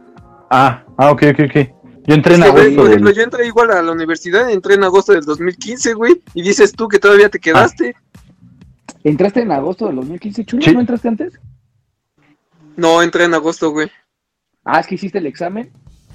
Ah, 0.49 0.85
ah, 0.95 1.11
ok, 1.11 1.23
ok, 1.33 1.39
ok. 1.49 1.69
Yo 2.07 2.15
entré 2.15 2.35
en 2.35 2.43
Es 2.43 2.51
güey, 2.51 2.63
agosto 2.63 2.75
por 2.77 2.87
ejemplo, 2.87 3.09
del. 3.09 3.17
yo 3.17 3.23
entré 3.23 3.47
igual 3.47 3.71
a 3.71 3.81
la 3.81 3.91
universidad, 3.91 4.49
entré 4.49 4.75
en 4.75 4.85
agosto 4.85 5.11
del 5.11 5.25
2015, 5.25 5.95
güey. 5.95 6.21
Y 6.33 6.43
dices 6.43 6.71
tú 6.71 6.87
que 6.87 6.97
todavía 6.97 7.27
te 7.27 7.39
quedaste. 7.39 7.93
¿Entraste 9.03 9.41
en 9.41 9.51
agosto 9.51 9.87
del 9.87 9.97
2015, 9.97 10.45
chulo? 10.45 10.63
Sí. 10.63 10.73
¿No 10.73 10.79
entraste 10.79 11.09
antes? 11.09 11.37
No, 12.77 13.01
entré 13.01 13.25
en 13.25 13.33
agosto, 13.33 13.71
güey. 13.71 13.91
Ah, 14.65 14.79
es 14.79 14.87
que 14.87 14.95
hiciste 14.95 15.19
el 15.19 15.27
examen. 15.27 15.69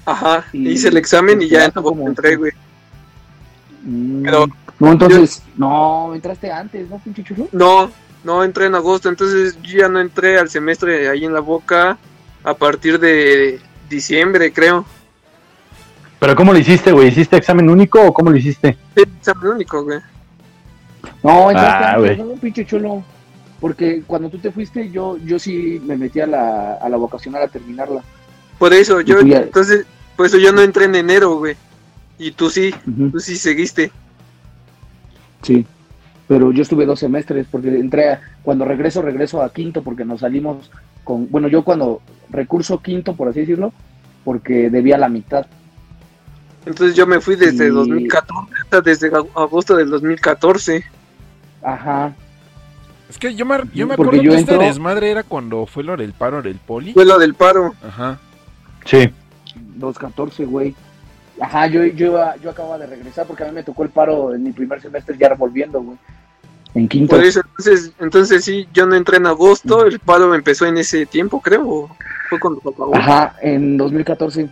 Ajá, 0.05 0.45
Y- 0.51 0.69
hice 0.69 0.89
el 0.89 0.97
examen 0.97 1.41
y 1.41 1.47
ya 1.47 1.71
como- 1.71 2.07
entré, 2.07 2.35
güey. 2.35 2.51
Mm, 3.83 4.23
Pero- 4.23 4.47
No, 4.79 4.91
entonces. 4.91 5.43
No, 5.57 6.13
entraste 6.15 6.51
antes, 6.51 6.89
¿no, 6.89 6.97
pinche 6.99 7.23
chulo? 7.23 7.47
No, 7.51 7.91
no 8.23 8.43
entré 8.43 8.65
en 8.65 8.73
agosto, 8.75 9.09
entonces 9.09 9.55
yo 9.61 9.79
ya 9.79 9.87
no 9.89 9.99
entré 9.99 10.39
al 10.39 10.49
semestre 10.49 11.07
ahí 11.07 11.23
en 11.23 11.33
la 11.33 11.39
boca 11.39 11.97
a 12.43 12.53
partir 12.55 12.99
de 12.99 13.59
diciembre, 13.89 14.51
creo. 14.51 14.83
¿Pero 16.19 16.35
cómo 16.35 16.51
lo 16.51 16.57
hiciste, 16.59 16.91
güey? 16.91 17.09
¿Hiciste 17.09 17.37
examen 17.37 17.69
único 17.69 18.01
o 18.03 18.11
cómo 18.13 18.31
lo 18.31 18.37
hiciste? 18.37 18.75
Sí, 18.95 19.03
examen 19.03 19.49
único, 19.53 19.83
güey. 19.83 19.99
No, 21.23 21.51
entraste 21.51 21.83
Ah, 21.85 21.93
antes, 21.93 22.17
güey. 22.17 22.29
¿no, 22.29 22.39
pinche 22.41 22.65
chulo? 22.65 23.03
Porque 23.59 24.01
cuando 24.07 24.29
tú 24.31 24.39
te 24.39 24.51
fuiste, 24.51 24.89
yo, 24.89 25.17
yo 25.17 25.37
sí 25.37 25.79
me 25.85 25.95
metí 25.95 26.19
a 26.21 26.25
la, 26.27 26.73
a 26.75 26.89
la 26.89 26.97
vocacional 26.97 27.43
a 27.43 27.47
terminarla. 27.47 28.03
Por 28.61 28.75
eso, 28.75 29.01
yo, 29.01 29.21
ya- 29.21 29.39
entonces, 29.41 29.87
por 30.15 30.27
eso 30.27 30.37
yo 30.37 30.51
no 30.53 30.61
entré 30.61 30.85
en 30.85 30.93
enero, 30.93 31.33
güey. 31.37 31.55
Y 32.19 32.29
tú 32.29 32.47
sí, 32.51 32.71
Ujú. 32.87 33.09
tú 33.09 33.19
sí 33.19 33.35
seguiste. 33.35 33.91
Sí, 35.41 35.65
pero 36.27 36.51
yo 36.51 36.61
estuve 36.61 36.85
dos 36.85 36.99
semestres 36.99 37.47
porque 37.49 37.69
entré, 37.69 38.09
a- 38.11 38.21
cuando 38.43 38.63
regreso, 38.63 39.01
regreso 39.01 39.41
a 39.41 39.51
quinto 39.51 39.81
porque 39.81 40.05
nos 40.05 40.19
salimos 40.19 40.69
con, 41.03 41.27
bueno, 41.31 41.47
yo 41.47 41.63
cuando 41.63 42.03
recurso 42.29 42.79
quinto, 42.83 43.15
por 43.15 43.29
así 43.29 43.39
decirlo, 43.39 43.73
porque 44.23 44.69
debía 44.69 44.99
la 44.99 45.09
mitad. 45.09 45.47
Entonces 46.63 46.95
yo 46.95 47.07
me 47.07 47.19
fui 47.19 47.35
desde 47.37 47.65
Y- 47.65 47.69
2014, 47.71 48.53
hasta 48.61 48.81
desde 48.81 49.11
ag- 49.11 49.27
agosto 49.35 49.75
del 49.75 49.89
2014. 49.89 50.83
Ajá, 51.63 52.13
Es 53.09 53.17
que 53.17 53.33
yo 53.33 53.43
me, 53.43 53.57
yo 53.73 53.87
me 53.87 53.95
Porque 53.97 54.17
acuerdo 54.17 54.21
yo 54.21 54.31
que 54.33 54.37
este 54.37 54.57
desmadre 54.59 55.09
era 55.09 55.23
cuando 55.23 55.65
fue 55.65 55.83
lo 55.83 55.97
del 55.97 56.13
paro 56.13 56.43
del 56.43 56.57
poli. 56.57 56.93
Fue 56.93 57.05
lo 57.05 57.17
del 57.17 57.33
paro. 57.33 57.73
Ajá. 57.83 58.19
Sí. 58.85 59.09
214, 59.75 60.45
güey. 60.45 60.75
Ajá, 61.39 61.67
yo, 61.67 61.83
yo, 61.85 62.05
iba- 62.07 62.35
yo 62.37 62.49
acababa 62.51 62.77
de 62.77 62.87
regresar 62.87 63.25
porque 63.25 63.43
a 63.43 63.47
mí 63.47 63.53
me 63.53 63.63
tocó 63.63 63.83
el 63.83 63.89
paro 63.89 64.33
en 64.35 64.43
mi 64.43 64.51
primer 64.51 64.81
semestre 64.81 65.15
ya 65.19 65.33
volviendo, 65.33 65.81
güey. 65.81 65.97
En 66.73 66.87
quinto. 66.87 67.15
Por 67.15 67.25
eso, 67.25 67.41
entonces, 67.45 67.91
entonces 67.99 68.45
sí, 68.45 68.67
yo 68.73 68.85
no 68.85 68.95
entré 68.95 69.17
en 69.17 69.25
agosto, 69.25 69.85
el 69.85 69.99
paro 69.99 70.33
empezó 70.35 70.65
en 70.65 70.77
ese 70.77 71.05
tiempo, 71.05 71.41
creo. 71.41 71.89
Fue 72.29 72.39
cuando 72.39 72.59
acabó. 72.61 72.95
Ajá, 72.95 73.35
en 73.41 73.75
2014. 73.77 74.49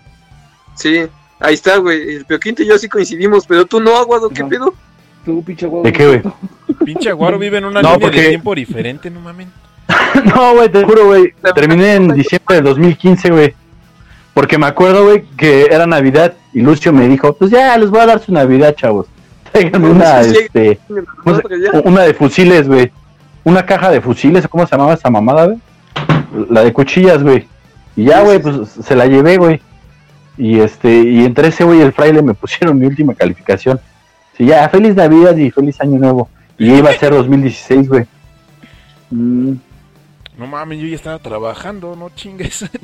Sí, 0.75 1.01
ahí 1.39 1.53
está, 1.53 1.77
güey. 1.77 2.15
El 2.17 2.25
Pioquinto 2.25 2.63
y 2.63 2.67
yo 2.67 2.77
sí 2.77 2.89
coincidimos, 2.89 3.45
pero 3.47 3.65
tú 3.65 3.79
no, 3.79 3.95
Aguado, 3.95 4.29
¿qué 4.29 4.43
pedo? 4.43 4.73
Tú, 5.23 5.43
pinche 5.43 5.65
huevo. 5.67 5.83
¿De 5.83 5.93
qué, 5.93 6.07
güey? 6.07 6.21
Pinche 6.85 7.09
Aguaro 7.09 7.37
vive 7.39 7.57
en 7.59 7.65
una 7.65 7.81
No, 7.81 7.89
línea 7.93 7.99
porque- 7.99 8.21
de 8.21 8.29
tiempo 8.29 8.55
diferente, 8.55 9.09
no 9.09 9.19
mames. 9.21 9.47
No, 10.25 10.53
güey, 10.55 10.69
te 10.69 10.83
juro, 10.83 11.05
güey. 11.07 11.33
Terminé 11.55 11.95
en 11.95 12.09
diciembre 12.09 12.55
del 12.57 12.65
2015, 12.65 13.29
güey. 13.31 13.53
Porque 14.39 14.57
me 14.57 14.67
acuerdo, 14.67 15.03
güey, 15.03 15.23
que 15.35 15.65
era 15.65 15.85
Navidad 15.85 16.33
y 16.53 16.61
Lucio 16.61 16.93
me 16.93 17.09
dijo, 17.09 17.33
pues 17.33 17.51
ya, 17.51 17.77
les 17.77 17.89
voy 17.89 17.99
a 17.99 18.05
dar 18.05 18.21
su 18.21 18.31
Navidad, 18.31 18.73
chavos. 18.73 19.05
Tráiganme 19.51 19.89
una, 19.89 20.23
Sí, 20.23 20.29
sí. 20.33 20.37
este, 20.45 20.79
¿cómo 21.21 21.35
se- 21.35 21.79
una 21.83 22.03
de 22.03 22.13
fusiles, 22.13 22.65
güey. 22.65 22.89
Una 23.43 23.65
caja 23.65 23.89
de 23.91 23.99
fusiles, 23.99 24.47
¿cómo 24.47 24.65
se 24.65 24.71
llamaba 24.77 24.93
esa 24.93 25.09
mamada, 25.09 25.47
güey? 25.47 25.57
La 26.49 26.63
de 26.63 26.71
cuchillas, 26.71 27.21
güey. 27.21 27.49
Y 27.97 28.05
ya, 28.05 28.21
güey, 28.21 28.39
pues 28.41 28.69
se 28.81 28.95
la 28.95 29.07
llevé, 29.07 29.35
güey. 29.35 29.59
Y 30.37 30.61
este, 30.61 30.89
y 30.89 31.25
entre 31.25 31.49
ese 31.49 31.65
güey 31.65 31.79
y 31.79 31.81
el 31.81 31.91
fraile 31.91 32.21
me 32.21 32.33
pusieron 32.41 32.79
mi 32.79 32.85
última 32.85 33.13
calificación. 33.15 33.77
Sí, 34.37 34.45
ya, 34.45 34.69
feliz 34.69 34.95
Navidad 34.95 35.35
y 35.35 35.51
feliz 35.51 35.81
Año 35.81 35.97
Nuevo. 35.99 36.29
Y 36.57 36.71
iba 36.75 36.91
a 36.91 36.93
ser 36.93 37.11
2016, 37.11 37.89
güey. 37.89 38.05
Mm. 39.11 39.51
No 40.37 40.47
mames, 40.47 40.79
yo 40.79 40.87
ya 40.87 40.95
estaba 40.95 41.19
trabajando, 41.19 41.93
no 41.97 42.09
chingues. 42.15 42.63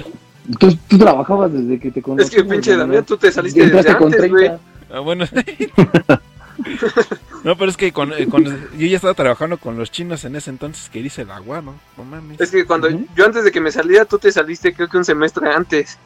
Entonces 0.47 0.79
tú 0.87 0.97
trabajabas 0.97 1.51
desde 1.53 1.79
que 1.79 1.91
te 1.91 2.01
conocí. 2.01 2.27
Es 2.27 2.35
que 2.35 2.43
pinche 2.43 2.75
Damián, 2.77 3.05
tú 3.05 3.17
te 3.17 3.31
saliste 3.31 3.67
desde 3.67 3.89
antes, 3.91 4.29
güey. 4.29 4.47
30. 4.47 4.59
Ah, 4.91 4.99
bueno. 4.99 5.25
no, 7.43 7.57
pero 7.57 7.69
es 7.69 7.77
que 7.77 7.91
con, 7.91 8.13
eh, 8.13 8.27
con- 8.27 8.43
yo 8.45 8.87
ya 8.87 8.95
estaba 8.95 9.13
trabajando 9.13 9.57
con 9.57 9.77
los 9.77 9.91
chinos 9.91 10.23
en 10.25 10.35
ese 10.35 10.49
entonces 10.49 10.89
que 10.89 10.99
hice 10.99 11.23
el 11.23 11.31
agua, 11.31 11.61
¿no? 11.61 11.75
No 11.97 12.03
mames. 12.05 12.39
Es 12.39 12.51
que 12.51 12.65
cuando 12.65 12.89
yo 12.89 13.25
antes 13.25 13.43
de 13.43 13.51
que 13.51 13.59
me 13.59 13.71
saliera, 13.71 14.05
tú 14.05 14.17
te 14.19 14.31
saliste 14.31 14.73
creo 14.73 14.87
que 14.87 14.97
un 14.97 15.05
semestre 15.05 15.49
antes. 15.51 15.97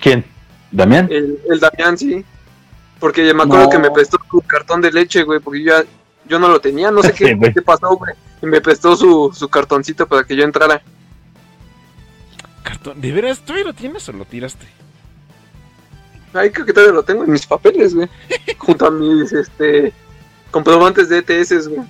¿Quién? 0.00 0.24
¿Damián? 0.70 1.08
El, 1.10 1.38
el 1.48 1.60
Damián, 1.60 1.96
sí. 1.96 2.24
Porque 2.98 3.22
me 3.34 3.42
acuerdo 3.42 3.64
No. 3.64 3.70
que 3.70 3.78
me 3.78 3.90
prestó 3.90 4.18
su 4.30 4.40
cartón 4.42 4.80
de 4.80 4.90
leche, 4.92 5.22
güey, 5.22 5.40
porque 5.40 5.62
yo, 5.62 5.72
ya- 5.80 5.86
yo 6.28 6.38
no 6.38 6.48
lo 6.48 6.60
tenía, 6.60 6.90
no 6.90 7.02
sé 7.02 7.12
Sí, 7.16 7.24
qué, 7.24 7.34
güey. 7.34 7.52
qué 7.52 7.62
pasó, 7.62 7.96
güey. 7.96 8.14
Y 8.42 8.46
me 8.46 8.60
prestó 8.60 8.96
su, 8.96 9.32
su 9.34 9.48
cartoncito 9.48 10.06
para 10.06 10.24
que 10.24 10.36
yo 10.36 10.44
entrara. 10.44 10.82
Cartón. 12.66 13.00
¿De 13.00 13.12
veras 13.12 13.40
tú 13.40 13.54
lo 13.54 13.72
tienes 13.72 14.08
o 14.08 14.12
lo 14.12 14.24
tiraste? 14.24 14.66
Ay, 16.34 16.50
creo 16.50 16.66
que 16.66 16.72
todavía 16.72 16.94
lo 16.94 17.04
tengo 17.04 17.24
en 17.24 17.30
mis 17.30 17.46
papeles, 17.46 17.94
güey. 17.94 18.08
Junto 18.58 18.86
a 18.86 18.90
mis, 18.90 19.32
este, 19.32 19.92
comprobantes 20.50 21.08
de 21.08 21.18
ETS, 21.18 21.68
güey. 21.68 21.86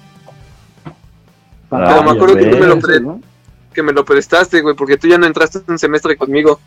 Para 1.68 2.02
me 2.02 2.10
acuerdo 2.10 2.36
que 2.36 2.46
tú 2.46 2.58
me 2.58 2.66
lo 2.66 2.78
pre- 2.78 3.00
¿no? 3.00 3.20
Que 3.72 3.82
me 3.82 3.92
lo 3.92 4.04
prestaste, 4.04 4.60
güey, 4.60 4.76
porque 4.76 4.96
tú 4.96 5.08
ya 5.08 5.18
no 5.18 5.26
entraste 5.26 5.60
un 5.66 5.78
semestre 5.78 6.16
conmigo. 6.16 6.60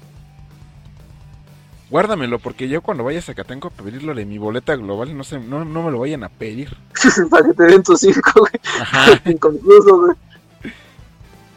Guárdamelo, 1.90 2.38
porque 2.38 2.68
yo 2.68 2.82
cuando 2.82 3.04
vaya 3.04 3.20
a 3.20 3.22
Zacatenco 3.24 3.70
a 3.70 3.72
pedirlo 3.72 4.14
de 4.14 4.26
mi 4.26 4.38
boleta 4.38 4.76
global, 4.76 5.16
no 5.18 5.24
sé, 5.24 5.40
no, 5.40 5.66
no 5.66 5.84
me 5.84 5.92
lo 5.92 6.00
vayan 6.00 6.24
a 6.24 6.30
pedir. 6.30 6.76
para 7.32 7.46
que 7.48 7.54
te 7.54 7.64
den 7.64 7.84
tus 7.84 8.00
cinco, 8.02 8.32
güey. 8.42 8.52
Ajá. 8.82 9.22
Inconcluso, 9.30 10.00
güey. 10.00 10.18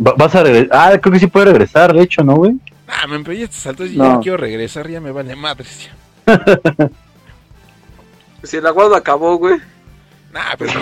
Va- 0.04 0.14
¿Vas 0.16 0.34
a 0.34 0.42
regresar? 0.42 0.68
Ah, 0.72 0.98
creo 0.98 1.12
que 1.12 1.18
sí 1.20 1.26
puede 1.26 1.46
regresar, 1.46 1.92
de 1.94 2.02
hecho, 2.02 2.22
¿no, 2.24 2.34
güey? 2.36 2.54
Ah, 2.88 3.06
me 3.06 3.16
empeñé 3.16 3.44
estos 3.44 3.60
saltos 3.60 3.90
y 3.90 3.96
No. 3.96 4.04
ya 4.04 4.12
no 4.14 4.20
quiero 4.20 4.36
regresar, 4.38 4.88
ya 4.88 5.00
me 5.00 5.12
vale 5.12 5.34
madres. 5.36 5.88
Si 8.42 8.56
el 8.56 8.66
aguado 8.66 8.94
acabó, 8.96 9.36
güey. 9.36 9.56
Nah, 10.32 10.56
pero 10.58 10.72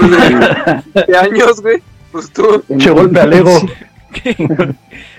¿Qué 1.07 1.17
años, 1.17 1.61
güey? 1.61 1.83
Pues 2.11 2.33
tú. 2.33 2.63
Che 2.79 2.91
golpe 2.91 3.21
al 3.21 3.33
ego. 3.33 3.53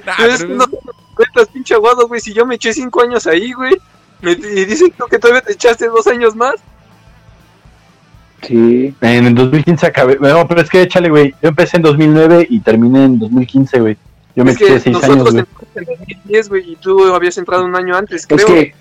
Nah, 0.06 0.14
pero- 0.18 0.48
no 0.56 0.65
te 0.68 0.78
cuentas, 1.15 1.48
pinche 1.53 1.76
aguado, 1.76 2.07
güey. 2.07 2.19
Si 2.19 2.34
yo 2.34 2.45
me 2.45 2.56
eché 2.56 2.73
cinco 2.73 3.02
años 3.03 3.28
ahí, 3.28 3.53
güey. 3.53 3.78
Me, 4.22 4.32
y 4.32 4.65
dicen 4.65 4.91
tú 4.98 5.06
que 5.06 5.19
todavía 5.19 5.41
te 5.41 5.53
echaste 5.53 5.88
dos 5.88 6.07
años 6.07 6.36
más. 6.36 6.56
Sí. 8.42 8.94
En 9.02 9.26
el 9.28 9.36
2015 9.36 9.86
acabé. 9.86 10.18
No, 10.20 10.48
pero 10.48 10.62
es 10.62 10.70
que 10.70 10.82
échale, 10.82 11.10
güey. 11.10 11.34
Yo 11.42 11.50
empecé 11.50 11.78
en 11.78 11.84
2009 11.84 12.48
y 12.50 12.60
terminé 12.60 13.06
en 13.06 13.20
2015, 13.20 13.80
güey. 13.80 13.98
Yo 14.36 14.46
me 14.46 14.52
es 14.52 14.58
quedé 14.58 14.74
que 14.74 14.80
seis 14.80 15.04
años, 15.04 15.32
güey. 15.32 15.44
en 15.76 15.86
2010, 15.86 16.50
güey, 16.50 16.72
y 16.72 16.76
tú 16.78 17.14
habías 17.14 17.38
entrado 17.38 17.66
un 17.66 17.76
año 17.76 17.96
antes, 17.96 18.26
creo. 18.26 18.40
Es 18.40 18.46
que, 18.46 18.74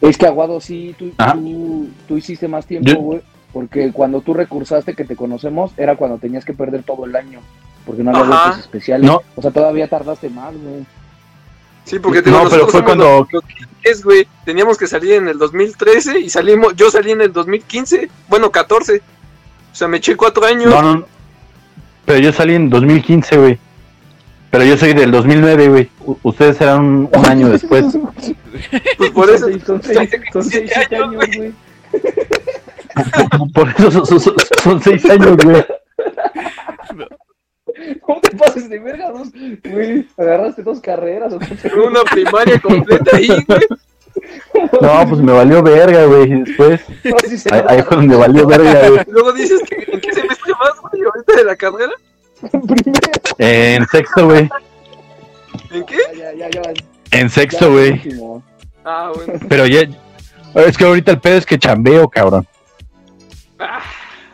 es 0.00 0.18
que 0.18 0.26
Aguado 0.26 0.60
sí, 0.60 0.94
tú, 0.98 1.10
tú, 1.16 1.88
tú 2.06 2.16
hiciste 2.16 2.48
más 2.48 2.66
tiempo, 2.66 2.94
güey. 2.94 3.20
Porque 3.52 3.92
cuando 3.92 4.20
tú 4.20 4.34
recursaste 4.34 4.94
que 4.94 5.04
te 5.04 5.16
conocemos, 5.16 5.72
era 5.76 5.96
cuando 5.96 6.18
tenías 6.18 6.44
que 6.44 6.52
perder 6.52 6.82
todo 6.82 7.06
el 7.06 7.16
año. 7.16 7.40
Porque 7.86 8.02
no 8.02 8.10
había 8.10 8.34
Ajá. 8.34 8.60
especiales. 8.60 9.06
No. 9.06 9.22
O 9.34 9.42
sea, 9.42 9.50
todavía 9.50 9.88
tardaste 9.88 10.28
más, 10.28 10.52
güey. 10.54 10.84
Sí, 11.88 11.98
porque 11.98 12.22
te 12.22 12.30
No, 12.30 12.38
digo, 12.40 12.50
pero 12.50 12.62
nosotros 12.66 12.72
fue 12.72 12.84
cuando- 12.84 13.26
los- 13.32 13.42
los 13.84 14.04
güey. 14.04 14.28
Teníamos 14.44 14.76
que 14.76 14.86
salir 14.86 15.14
en 15.14 15.28
el 15.28 15.38
2013 15.38 16.18
y 16.20 16.28
salimos, 16.28 16.74
yo 16.76 16.90
salí 16.90 17.12
en 17.12 17.22
el 17.22 17.32
2015, 17.32 18.10
bueno, 18.28 18.50
14. 18.50 19.00
O 19.72 19.74
sea, 19.74 19.88
me 19.88 19.96
eché 19.98 20.16
cuatro 20.16 20.44
años. 20.44 20.70
No, 20.70 20.82
no. 20.82 21.06
Pero 22.04 22.18
yo 22.20 22.32
salí 22.32 22.54
en 22.54 22.68
2015, 22.70 23.36
güey. 23.38 23.58
Pero 24.50 24.64
yo 24.64 24.76
soy 24.76 24.94
del 24.94 25.10
2009, 25.10 25.68
güey. 25.68 25.90
Ustedes 26.22 26.60
eran 26.60 26.80
un, 26.80 27.08
un 27.12 27.26
año 27.26 27.48
después. 27.50 27.84
Pues 28.96 29.10
por 29.10 29.30
eso. 29.30 29.46
Son 29.48 29.52
seis, 29.52 29.64
son 29.66 29.82
seis, 29.82 30.10
son 30.32 30.44
seis, 30.44 30.70
siete 30.74 30.96
años, 30.96 31.22
años, 31.22 31.36
güey. 31.36 31.52
Por 33.54 33.68
eso 33.70 33.90
son, 33.90 34.06
son- 34.06 34.20
son- 34.20 34.34
son 34.62 34.82
seis 34.82 35.04
años, 35.10 35.36
güey. 35.42 35.64
¿Cómo 38.02 38.20
te 38.20 38.36
pases 38.36 38.68
de 38.68 38.78
verga 38.78 39.10
dos? 39.10 39.28
Güey, 39.64 40.06
agarraste 40.16 40.62
dos 40.62 40.80
carreras 40.80 41.32
o? 41.32 41.38
Una 41.86 42.02
primaria 42.04 42.58
completa 42.60 43.16
ahí, 43.16 43.28
güey. 43.46 43.60
No, 44.80 45.08
pues 45.08 45.20
me 45.20 45.32
valió 45.32 45.62
verga, 45.62 46.04
güey. 46.06 46.32
Y 46.32 46.42
después, 46.42 46.80
No, 47.04 47.16
sí 47.20 47.38
se 47.38 47.54
ahí, 47.54 47.62
ahí 47.68 47.82
fue 47.82 47.96
donde 47.98 48.16
valió 48.16 48.46
verga, 48.46 48.88
güey. 48.88 49.00
Luego 49.08 49.32
dices 49.32 49.60
que 49.68 49.76
en 49.92 50.00
qué 50.00 50.12
semestre 50.12 50.52
vas, 50.58 50.80
güey, 50.90 51.02
ahorita 51.02 51.36
de 51.36 51.44
la 51.44 51.56
carrera. 51.56 51.92
primero. 52.40 53.00
En 53.38 53.86
sexto, 53.86 54.26
güey. 54.26 54.48
¿En 55.70 55.84
qué? 55.86 55.98
Ya, 56.16 56.32
ya, 56.32 56.50
ya, 56.50 56.62
ya. 56.62 57.18
En 57.18 57.30
sexto, 57.30 57.70
güey. 57.70 58.00
Ah, 58.84 59.12
bueno. 59.14 59.34
Pero 59.48 59.66
ya. 59.66 59.82
Es 60.54 60.76
que 60.76 60.84
ahorita 60.84 61.12
el 61.12 61.20
pedo 61.20 61.36
es 61.36 61.46
que 61.46 61.58
chambeo, 61.58 62.08
cabrón. 62.08 62.46
Ah, 63.58 63.80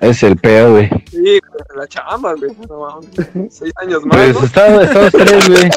Es 0.08 0.22
el 0.22 0.36
pedo, 0.36 0.72
güey. 0.72 0.90
sí, 1.10 1.38
la 1.76 1.86
chamba, 1.88 2.34
güey. 2.34 2.50
No 2.68 2.80
mames. 2.80 3.08
Seis 3.54 3.72
años 3.76 4.04
más, 4.04 4.16
Pues 4.16 4.34
¿no? 4.34 4.40
los 5.02 5.12
tres, 5.12 5.48
güey. 5.48 5.70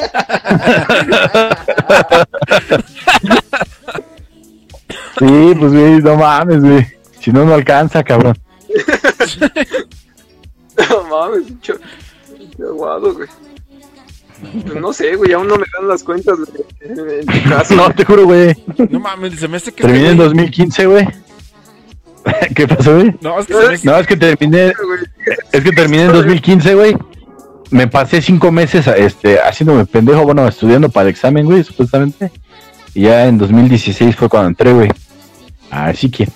Sí, 5.18 5.54
pues, 5.58 5.72
güey, 5.72 6.00
no 6.00 6.16
mames, 6.16 6.60
güey. 6.60 6.86
Si 7.20 7.32
no, 7.32 7.44
no 7.44 7.54
alcanza, 7.54 8.02
cabrón. 8.04 8.36
No 10.90 11.02
mames. 11.10 11.42
Qué 11.60 11.74
aguado, 12.62 13.12
güey. 13.12 13.26
Pues 14.64 14.76
no 14.76 14.92
sé, 14.92 15.16
güey, 15.16 15.32
aún 15.32 15.48
no 15.48 15.56
me 15.56 15.64
dan 15.76 15.88
las 15.88 16.04
cuentas, 16.04 16.38
güey. 16.38 17.18
En 17.20 17.26
tu 17.26 17.48
caso. 17.50 17.74
No, 17.74 17.90
te 17.92 18.04
juro, 18.04 18.26
güey. 18.26 18.54
No 18.88 19.00
mames, 19.00 19.40
se 19.40 19.48
me 19.48 19.56
hace 19.56 19.72
que. 19.72 19.82
Terminé 19.82 20.10
en 20.10 20.16
güey- 20.18 20.24
2015, 20.26 20.86
güey. 20.86 21.08
¿Qué 22.54 22.66
pasó, 22.68 22.94
güey? 22.96 23.14
No, 23.20 23.38
es 23.40 23.46
que 23.46 23.54
No, 23.84 23.96
es 23.96 24.06
que 24.06 24.16
terminé, 24.16 24.72
es 25.52 25.62
que 25.62 25.72
terminé 25.72 26.04
en 26.04 26.12
2015, 26.12 26.74
güey. 26.74 26.96
Me 27.70 27.86
pasé 27.86 28.22
cinco 28.22 28.50
meses 28.50 28.86
este, 28.86 29.38
haciéndome 29.40 29.84
pendejo, 29.84 30.22
bueno, 30.24 30.46
estudiando 30.48 30.88
para 30.88 31.04
el 31.04 31.10
examen, 31.10 31.44
güey, 31.46 31.62
supuestamente. 31.64 32.30
Y 32.94 33.02
ya 33.02 33.26
en 33.26 33.36
2016 33.38 34.16
fue 34.16 34.28
cuando 34.28 34.48
entré, 34.48 34.72
güey. 34.72 34.90
Así 35.70 36.10
que, 36.10 36.26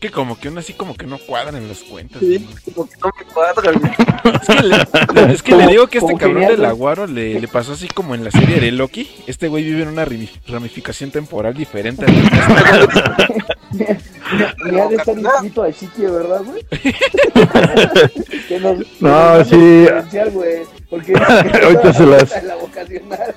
que 0.00 0.10
como 0.10 0.36
que 0.36 0.48
aún 0.48 0.58
así 0.58 0.72
como 0.72 0.96
que 0.96 1.06
no 1.06 1.18
cuadran 1.18 1.54
en 1.54 1.68
las 1.68 1.78
cuentas. 1.84 2.18
Sí, 2.18 2.40
¿no? 2.66 2.72
como 2.74 2.88
que 2.88 2.96
no 3.00 3.10
me 3.16 3.24
cuadra, 3.32 3.72
güey. 3.72 3.92
Es 4.34 4.48
que 4.48 4.62
le, 4.62 5.26
le- 5.26 5.32
es 5.34 5.42
que 5.44 5.54
le 5.54 5.66
digo 5.68 5.86
que 5.86 5.98
este 5.98 6.14
cabrón 6.16 6.46
del 6.48 6.64
aguaro 6.64 7.06
le, 7.06 7.38
le 7.40 7.46
pasó 7.46 7.72
así 7.74 7.86
como 7.86 8.16
en 8.16 8.24
la 8.24 8.32
serie 8.32 8.58
de 8.58 8.72
Loki. 8.72 9.08
Este 9.28 9.46
güey 9.46 9.62
vive 9.62 9.82
en 9.82 9.88
una 9.88 10.04
rami- 10.04 10.28
ramificación 10.48 11.12
temporal 11.12 11.54
diferente. 11.54 12.04
a 12.04 12.08
la 12.10 13.96
Ni 14.70 14.78
ha 14.80 14.86
de 14.88 14.96
estar 14.96 15.18
inscrito 15.18 15.62
al 15.62 15.74
sitio, 15.74 16.12
¿verdad, 16.14 16.42
güey? 16.44 16.62
que 18.48 18.60
nos, 18.60 18.78
que 18.78 18.86
No, 19.00 19.44
sí. 19.44 19.86
güey. 20.32 20.62
Porque 20.90 21.14
Ahorita 21.64 21.92
se 21.94 22.06
las- 22.06 22.44
la 22.44 22.54
vocacional. 22.56 23.34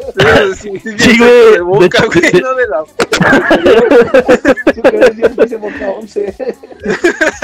Sí, 0.60 0.72
sí, 0.84 0.90
Sí, 0.98 1.18
güey. 1.18 1.52
De 1.54 1.62
boca, 1.62 2.02
De 2.02 2.08
güey, 2.08 2.42
no 2.42 2.54
de 2.56 2.68
la. 2.68 2.84
Su 4.76 4.82
credencial 4.82 5.36
dice 5.38 5.56
boca 5.56 5.90
11. 5.90 6.36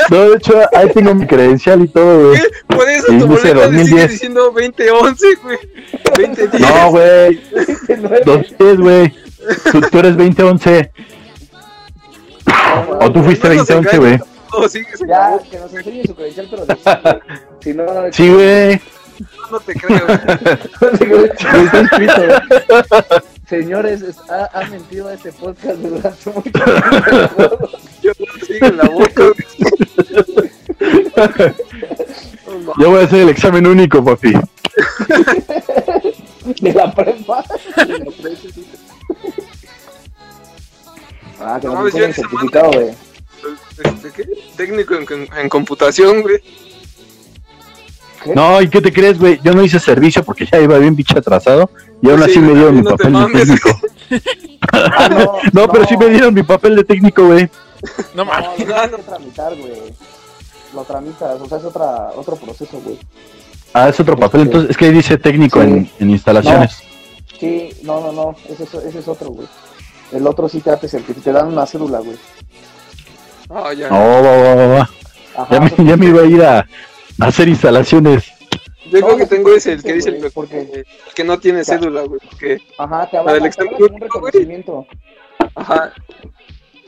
no, 0.10 0.30
de 0.30 0.36
hecho, 0.38 0.60
ahí 0.76 0.90
tengo 0.94 1.16
mi 1.16 1.26
credencial 1.26 1.82
y 1.84 1.88
todo, 1.88 2.28
güey. 2.30 2.42
Por 2.68 2.90
eso 2.90 3.08
tu 3.08 3.28
boleta 3.28 3.68
le 3.70 3.86
sigue 3.86 4.02
2010. 4.02 4.12
diciendo 4.12 4.42
2011, 4.52 5.28
güey. 5.44 5.58
2010. 6.18 6.62
No, 6.62 6.92
güey. 6.92 7.36
De 7.88 7.98
nueve. 7.98 8.22
2010, 8.26 8.78
güey. 8.80 9.14
Tú, 9.72 9.82
tú 9.82 10.00
eres 10.00 10.18
2011. 10.18 10.92
O 13.00 13.12
tú 13.12 13.24
fuiste 13.24 13.48
No 13.50 13.56
nos 13.56 13.68
2011, 13.68 13.98
güey. 13.98 14.18
No, 14.18 14.66
en 14.66 15.08
la 15.10 15.38
Ya, 15.40 15.40
que 15.50 15.58
nos 15.60 15.74
enseñe 15.74 16.04
su 16.06 16.16
credencial, 16.16 16.48
pero 16.50 16.66
de 16.66 16.76
sí, 16.76 16.82
güey. 17.04 17.20
Si 17.62 17.74
no, 17.74 17.84
no, 17.86 18.12
Sí, 18.12 18.30
güey. 18.30 18.82
no 19.52 19.60
te 19.60 19.74
creo, 19.74 20.06
güey. 20.06 20.18
no 21.54 21.58
está 21.64 21.80
inscrito, 21.82 22.14
güey. 22.26 22.40
Señores, 23.48 24.02
es- 24.02 24.18
ha, 24.30 24.46
ha 24.54 24.66
mentido 24.68 25.08
a 25.10 25.14
este 25.14 25.32
podcast 25.34 25.78
durante 25.78 26.30
mucho 26.30 26.42
tiempo. 26.42 27.70
Yo 28.02 28.12
no 28.20 28.46
sigo 28.46 28.66
en 28.68 28.78
la 28.78 28.84
boca, 28.86 29.24
güey. 29.24 30.52
Yo 32.80 32.90
voy 32.92 33.02
a 33.02 33.06
hacer 33.06 33.20
el 33.22 33.30
examen 33.30 33.68
único, 33.68 34.04
papi. 34.04 34.34
De 36.62 36.74
la 36.74 36.92
prepa. 36.94 37.44
Ah, 41.44 41.58
que 41.60 41.68
No 41.68 41.86
el 41.86 42.14
certificado, 42.14 42.72
güey. 42.72 42.90
este, 43.84 44.12
¿qué? 44.12 44.30
Técnico 44.56 44.96
en, 44.96 45.06
en- 45.12 45.38
en 45.38 45.50
computación, 45.50 46.22
güey. 46.22 46.38
¿Qué? 48.24 48.36
No, 48.36 48.62
¿y 48.62 48.70
qué 48.70 48.82
te 48.82 48.94
crees, 48.94 49.18
güey? 49.20 49.40
Yo 49.44 49.54
no 49.54 49.64
hice 49.64 49.80
servicio 49.80 50.24
porque 50.24 50.46
ya 50.46 50.60
iba 50.60 50.78
bien 50.78 50.96
bicho 50.96 51.18
atrasado 51.18 51.72
y 52.04 52.10
aún 52.10 52.20
Sí, 52.24 52.30
así 52.32 52.40
me 52.40 52.54
dieron 52.54 52.76
mi 52.76 52.82
no 52.84 52.92
papel 52.92 53.14
de 53.14 53.40
técnico. 53.40 53.70
Ah, 54.74 55.10
no, 55.10 55.38
No, 55.54 55.68
pero 55.72 55.86
sí 55.88 55.98
me 55.98 56.10
dieron 56.10 56.34
mi 56.36 56.44
papel 56.44 56.76
de 56.76 56.84
técnico, 56.84 57.26
güey. 57.26 57.50
No 58.14 58.24
No, 58.24 58.26
mames. 58.26 58.50
lo 58.50 58.56
tienes 58.66 58.92
que 58.92 59.02
tramitar, 59.04 59.56
güey. 59.58 59.74
Lo 60.76 60.84
tramitas, 60.84 61.42
o 61.42 61.48
sea, 61.48 61.58
es 61.58 61.64
otra, 61.66 62.12
otro 62.16 62.36
proceso, 62.36 62.80
güey. 62.84 63.00
Ah, 63.74 63.90
es 63.90 64.00
otro 64.00 64.16
papel, 64.18 64.42
entonces 64.42 64.70
es 64.72 64.78
que 64.78 64.86
ahí 64.86 64.92
dice 64.92 65.18
técnico 65.18 65.60
Sí. 65.62 65.68
en, 65.68 65.90
en 66.00 66.10
instalaciones. 66.12 66.78
Sí, 67.40 67.70
no, 67.84 68.02
no, 68.02 68.12
no, 68.12 68.36
ese, 68.50 68.64
es- 68.66 68.74
ese 68.76 69.00
es 69.00 69.08
otro, 69.08 69.30
güey. 69.32 69.48
El 70.12 70.28
otro 70.28 70.50
sí 70.50 70.60
te 70.62 70.70
hace 70.72 70.88
certificado, 70.88 71.24
te 71.24 71.32
dan 71.32 71.48
una 71.54 71.66
cédula, 71.66 72.00
güey. 72.00 72.18
Ah, 73.50 73.74
ya. 73.74 73.90
No, 73.90 73.96
va, 73.98 74.56
va, 74.56 74.68
va. 74.68 74.90
Ajá, 75.36 75.48
Ya 75.80 75.96
me, 75.96 76.04
ya 76.04 76.06
iba 76.10 76.22
a 76.22 76.26
ir 76.26 76.44
a, 76.44 76.60
a 76.60 77.26
hacer 77.26 77.48
instalaciones. 77.48 78.26
Yo 78.92 79.00
No, 79.00 79.06
creo 79.08 79.18
que 79.18 79.26
tengo 79.28 79.54
ese, 79.54 79.74
el 79.74 79.84
que 79.84 79.94
dice 79.94 80.10
el, 80.10 80.32
porque- 80.34 80.60
el 80.60 80.86
que 81.16 81.24
no 81.24 81.40
tiene 81.40 81.64
cédula, 81.64 82.02
güey. 82.02 82.20
Porque, 82.30 82.58
Ajá, 82.78 83.08
te 83.10 83.16
La 83.16 83.20
hablan 83.22 83.34
del 83.36 83.42
te 83.44 83.48
examen 83.48 83.74
un 83.74 83.80
güey. 83.88 84.00
reconocimiento. 84.02 84.88
ajá. 85.56 85.94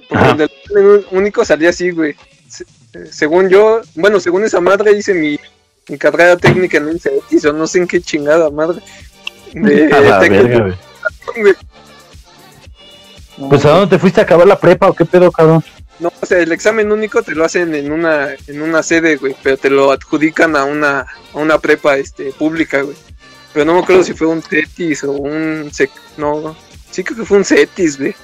Porque 0.10 0.24
Ajá. 0.24 0.32
el 0.32 0.38
del 0.38 1.06
único 1.12 1.46
salía 1.46 1.70
así, 1.70 1.92
güey. 1.92 2.16
Se- 2.50 2.66
eh, 2.94 3.06
según 3.10 3.48
yo, 3.50 3.82
bueno, 3.96 4.20
según 4.20 4.44
esa 4.44 4.60
madre 4.60 4.92
hice 4.98 5.14
mi, 5.14 5.40
mi 5.88 5.98
carrera 5.98 6.36
técnica 6.38 6.78
en 6.78 6.88
un 6.88 7.00
CETIS 7.00 7.46
o 7.46 7.54
no 7.54 7.66
sé 7.68 7.80
en 7.80 7.88
qué 7.88 8.02
chingada 8.02 8.50
madre. 8.50 8.82
De 9.54 9.86
A 9.94 10.00
la 10.02 10.20
técnico, 10.20 10.44
verga, 10.44 10.78
güey. 11.38 11.54
No, 13.38 13.50
Pues 13.50 13.66
a 13.66 13.72
dónde 13.72 13.96
te 13.96 14.00
fuiste 14.00 14.22
a 14.22 14.24
acabar 14.24 14.48
la 14.48 14.60
prepa 14.60 14.90
o 14.90 14.94
qué 14.94 15.06
pedo, 15.06 15.32
cabrón? 15.32 15.64
No, 16.00 16.12
o 16.20 16.26
sea, 16.26 16.40
el 16.40 16.52
examen 16.52 16.92
único 16.92 17.22
te 17.22 17.36
lo 17.36 17.46
hacen 17.46 17.74
en 17.76 17.92
una 17.92 18.30
en 18.48 18.62
una 18.62 18.82
sede, 18.82 19.16
güey, 19.18 19.36
pero 19.44 19.58
te 19.58 19.70
lo 19.70 19.92
adjudican 19.92 20.56
a 20.56 20.64
una 20.64 21.06
a 21.34 21.38
una 21.38 21.60
prepa 21.60 21.98
este 21.98 22.32
pública, 22.32 22.82
güey. 22.82 22.98
Pero 23.54 23.66
no 23.66 23.76
me 23.76 23.80
acuerdo 23.82 24.04
si 24.04 24.14
fue 24.14 24.28
un 24.28 24.42
CETIS 24.42 25.04
o 25.04 25.12
un 25.12 25.70
sec, 25.72 25.92
no, 26.18 26.56
sí 26.90 27.04
creo 27.04 27.20
que 27.20 27.26
fue 27.26 27.38
un 27.38 27.46
CETIS, 27.46 28.00
güey. 28.00 28.16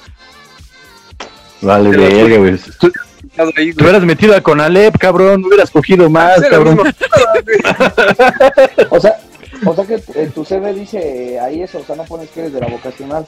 Vale, 1.62 1.90
verga, 1.90 2.38
güey. 2.38 2.58
Tú, 2.80 2.92
te 3.36 3.84
hubieras 3.84 4.04
metido 4.04 4.36
a 4.36 4.42
Conalep, 4.42 4.98
cabrón. 4.98 5.42
No 5.42 5.48
hubieras 5.48 5.70
cogido 5.70 6.10
más, 6.10 6.42
cabrón. 6.50 6.78
mismo. 6.78 6.92
O 8.90 9.00
sea, 9.00 9.20
o 9.66 9.76
sea 9.76 9.86
que 9.86 10.02
en 10.16 10.32
tu 10.32 10.46
CV 10.46 10.74
dice 10.74 11.40
ahí 11.40 11.62
eso, 11.62 11.80
o 11.80 11.84
sea, 11.84 11.96
no 11.96 12.06
pones 12.06 12.30
que 12.30 12.42
eres 12.42 12.54
de 12.54 12.62
la 12.62 12.68
vocacional. 12.68 13.28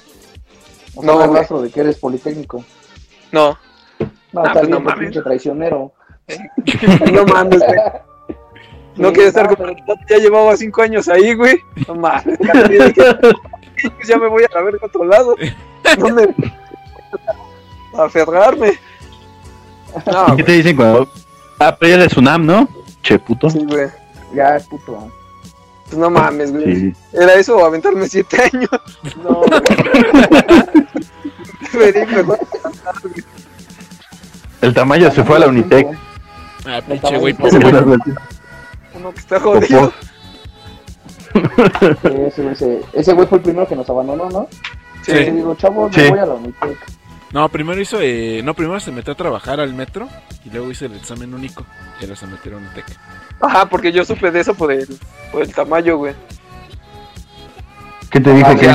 O 0.96 1.02
sea, 1.02 1.12
No, 1.12 1.20
no, 1.20 1.28
güey. 1.28 1.40
rastro 1.40 1.62
de 1.62 1.70
que 1.70 1.80
eres 1.82 1.98
politécnico. 1.98 2.64
No, 3.32 3.58
No, 4.34 4.42
Ah, 4.42 4.48
está 4.48 4.60
pues 4.60 4.70
no 4.70 4.82
pues, 4.84 4.96
mames. 4.96 5.24
traicionero. 5.24 5.92
no 7.14 7.26
mames, 7.26 7.60
güey. 7.60 7.80
No 8.96 9.10
Sí, 9.14 9.22
estar 9.22 9.50
no, 9.50 9.56
como 9.56 9.74
pero- 9.74 10.00
ya 10.10 10.18
llevaba 10.18 10.56
cinco 10.58 10.82
años 10.82 11.08
ahí, 11.08 11.34
güey. 11.34 11.58
No 11.88 11.96
mames. 11.96 12.38
Pues 13.98 14.08
ya 14.08 14.16
me 14.18 14.28
voy 14.28 14.44
a 14.54 14.62
ver 14.62 14.76
a 14.80 14.86
otro 14.86 15.04
lado. 15.06 15.36
¿Dónde? 15.98 16.36
A 17.98 18.04
aferrarme. 18.04 18.74
No, 20.06 20.26
¿Qué 20.28 20.32
güey. 20.34 20.46
te 20.46 20.52
dicen 20.52 20.76
cuando.? 20.76 21.10
Ah, 21.58 21.76
pero 21.80 21.90
ya 21.90 21.96
eres 22.04 22.16
UNAM, 22.16 22.46
¿no? 22.46 22.70
Che, 23.02 23.18
puto. 23.18 23.50
Sí, 23.50 23.66
güey. 23.68 23.88
Ya, 24.36 24.60
puto. 24.70 25.12
Pues 25.86 25.98
no 25.98 26.12
mames, 26.12 26.52
güey. 26.54 26.76
Sí. 26.76 26.94
¿Era 27.12 27.34
eso 27.34 27.58
o 27.58 27.66
aventarme 27.66 28.08
siete 28.08 28.38
años? 28.54 28.70
No, 29.24 29.42
güey. 29.42 29.50
El 34.62 34.74
tamaño 34.74 35.12
se 35.12 35.24
fue 35.24 35.38
a 35.38 35.40
la 35.40 35.48
Unitec. 35.48 35.88
Ah, 36.66 36.80
pinche 36.88 37.18
güey, 37.18 37.36
Ese 37.44 37.60
pobre. 37.60 37.82
güey. 37.82 38.00
uno 38.96 39.12
que 39.14 39.20
está 39.20 39.40
jodido. 39.40 39.92
Sí, 41.34 41.40
ese, 42.28 42.44
güey, 42.44 42.56
se- 42.56 42.82
ese 42.94 43.14
güey 43.14 43.28
fue 43.28 43.38
el 43.40 43.44
primero 43.44 43.68
que 43.68 43.76
nos 43.76 43.90
abandonó, 43.90 44.30
¿no? 44.30 44.48
Sí. 45.04 45.14
Digo, 45.14 45.56
chavos, 45.56 45.94
Sí. 45.96 46.02
me 46.02 46.10
voy 46.12 46.20
a 46.20 46.26
la 46.28 46.34
Unitec. 46.36 46.78
No, 47.32 47.48
primero 47.50 47.80
hizo, 47.82 48.00
eh, 48.02 48.42
no, 48.44 48.54
primero 48.54 48.80
se 48.82 48.92
metió 48.92 49.14
a 49.14 49.16
trabajar 49.16 49.60
al 49.62 49.74
metro 49.74 50.10
y 50.44 50.50
luego 50.50 50.70
hizo 50.70 50.86
el 50.86 50.96
examen 50.96 51.34
único 51.34 51.66
y 52.00 52.04
ahora 52.04 52.16
se 52.18 52.28
metieron 52.28 52.64
en 52.66 52.74
TEC. 52.74 52.86
Ajá, 53.40 53.66
porque 53.68 53.92
yo 53.94 54.04
supe 54.04 54.30
de 54.32 54.42
eso 54.42 54.54
por 54.54 54.72
el, 54.72 54.86
por 55.32 55.42
el 55.42 55.54
tamaño, 55.54 55.96
güey. 55.98 56.14
¿Qué 58.12 58.20
te 58.20 58.34
dijo 58.34 58.50
Ah, 58.52 58.56
que? 58.56 58.68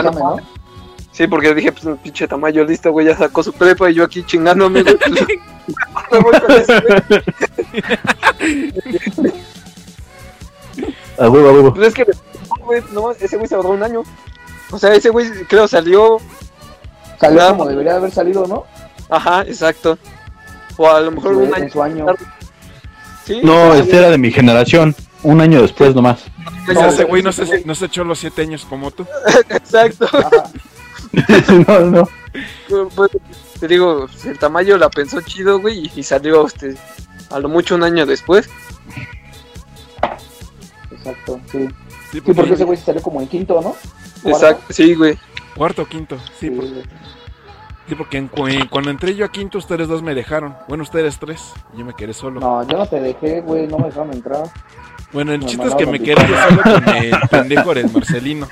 Sí, 1.16 1.26
porque 1.26 1.54
dije, 1.54 1.72
pues 1.72 1.84
un 1.86 1.96
pinche 1.96 2.28
tamaño 2.28 2.62
listo, 2.64 2.92
güey, 2.92 3.06
ya 3.06 3.16
sacó 3.16 3.42
su 3.42 3.50
prepa 3.54 3.88
y 3.90 3.94
yo 3.94 4.04
aquí 4.04 4.22
chingándome, 4.22 4.82
güey. 4.82 4.96
pues, 4.98 5.12
me 6.12 6.18
voy 6.18 6.40
con 6.40 6.50
ese, 6.52 6.80
güey. 9.18 9.32
A 11.18 11.30
huevo, 11.30 11.48
a 11.48 11.52
huevo. 11.52 11.74
Pues 11.74 11.88
es 11.88 11.94
que, 11.94 12.06
güey, 12.60 12.82
no, 12.92 13.12
ese 13.12 13.36
güey 13.36 13.48
se 13.48 13.54
ahorró 13.54 13.70
un 13.70 13.82
año. 13.82 14.02
O 14.70 14.78
sea, 14.78 14.92
ese 14.94 15.08
güey 15.08 15.30
creo 15.48 15.66
salió, 15.66 16.18
Salió 17.18 17.48
como 17.48 17.64
debería 17.66 17.94
haber 17.96 18.10
salido, 18.10 18.46
¿no? 18.46 18.64
ajá, 19.08 19.40
exacto. 19.42 19.98
O 20.76 20.90
a 20.90 21.00
lo 21.00 21.12
mejor 21.12 21.30
Sí, 21.32 21.38
un 21.38 21.44
en 21.46 21.54
año. 21.54 21.70
su 21.72 21.82
año. 21.82 22.06
Sí, 23.24 23.40
No, 23.42 23.72
este 23.72 23.96
era 23.96 24.10
de 24.10 24.18
mi 24.18 24.30
generación. 24.30 24.94
Un 25.22 25.40
año 25.40 25.62
después 25.62 25.94
nomás. 25.94 26.24
No, 26.74 26.88
ese 26.88 27.04
güey 27.04 27.22
no 27.22 27.32
se, 27.32 27.64
no 27.64 27.74
se 27.74 27.86
echó 27.86 28.04
los 28.04 28.18
siete 28.18 28.42
años 28.42 28.66
como 28.68 28.90
tú. 28.90 29.06
Exacto. 29.48 30.04
Ajá. 30.12 30.50
no, 31.68 31.80
no. 31.80 32.08
Pues, 32.94 33.10
te 33.60 33.68
digo, 33.68 34.06
el 34.24 34.38
tamaño 34.38 34.76
la 34.76 34.90
pensó 34.90 35.20
chido, 35.22 35.60
güey, 35.60 35.90
y, 35.94 36.02
salió 36.02 36.46
este, 36.46 36.76
a 37.30 37.38
lo 37.38 37.48
mucho 37.48 37.74
un 37.74 37.82
año 37.84 38.04
después. 38.06 38.48
Exacto, 40.90 41.40
sí. 41.50 41.66
Sí, 41.66 41.68
Sí, 42.12 42.20
porque 42.20 42.34
porque 42.34 42.54
ese 42.54 42.64
güey 42.64 42.78
se 42.78 42.84
salió 42.84 43.02
como 43.02 43.20
en 43.20 43.26
quinto, 43.28 43.60
¿no? 43.60 43.74
Exacto, 44.30 44.72
sí, 44.72 44.94
güey. 44.94 45.18
cuarto 45.56 45.82
o 45.82 45.86
quinto. 45.86 46.16
Sí, 46.38 46.48
Sí, 46.48 46.50
por- 46.50 46.68
güey. 46.68 46.82
sí, 47.88 47.94
porque 47.94 48.18
en 48.18 48.28
cu- 48.28 48.46
en- 48.46 48.68
cuando 48.68 48.90
entré 48.90 49.14
yo 49.14 49.24
a 49.24 49.28
quinto, 49.28 49.58
ustedes 49.58 49.88
dos 49.88 50.02
me 50.02 50.14
dejaron. 50.14 50.54
Bueno, 50.68 50.82
ustedes 50.84 51.18
tres. 51.18 51.52
y 51.74 51.78
Yo 51.78 51.84
me 51.84 51.94
quedé 51.94 52.12
solo. 52.14 52.40
No, 52.40 52.66
yo 52.68 52.76
no 52.78 52.86
te 52.86 53.00
dejé, 53.00 53.40
güey, 53.40 53.66
no 53.66 53.78
me 53.78 53.86
dejaron 53.86 54.12
entrar. 54.12 54.44
Bueno, 55.12 55.32
el 55.32 55.40
Me 55.40 55.46
chiste 55.46 55.66
es 55.66 55.74
que 55.74 55.86
me 55.86 55.98
quedé 56.00 56.16
solo 56.26 56.62
con 56.62 56.88
el 56.94 57.14
pendejo 57.30 57.74
del 57.74 57.90
Marcelino. 57.90 58.48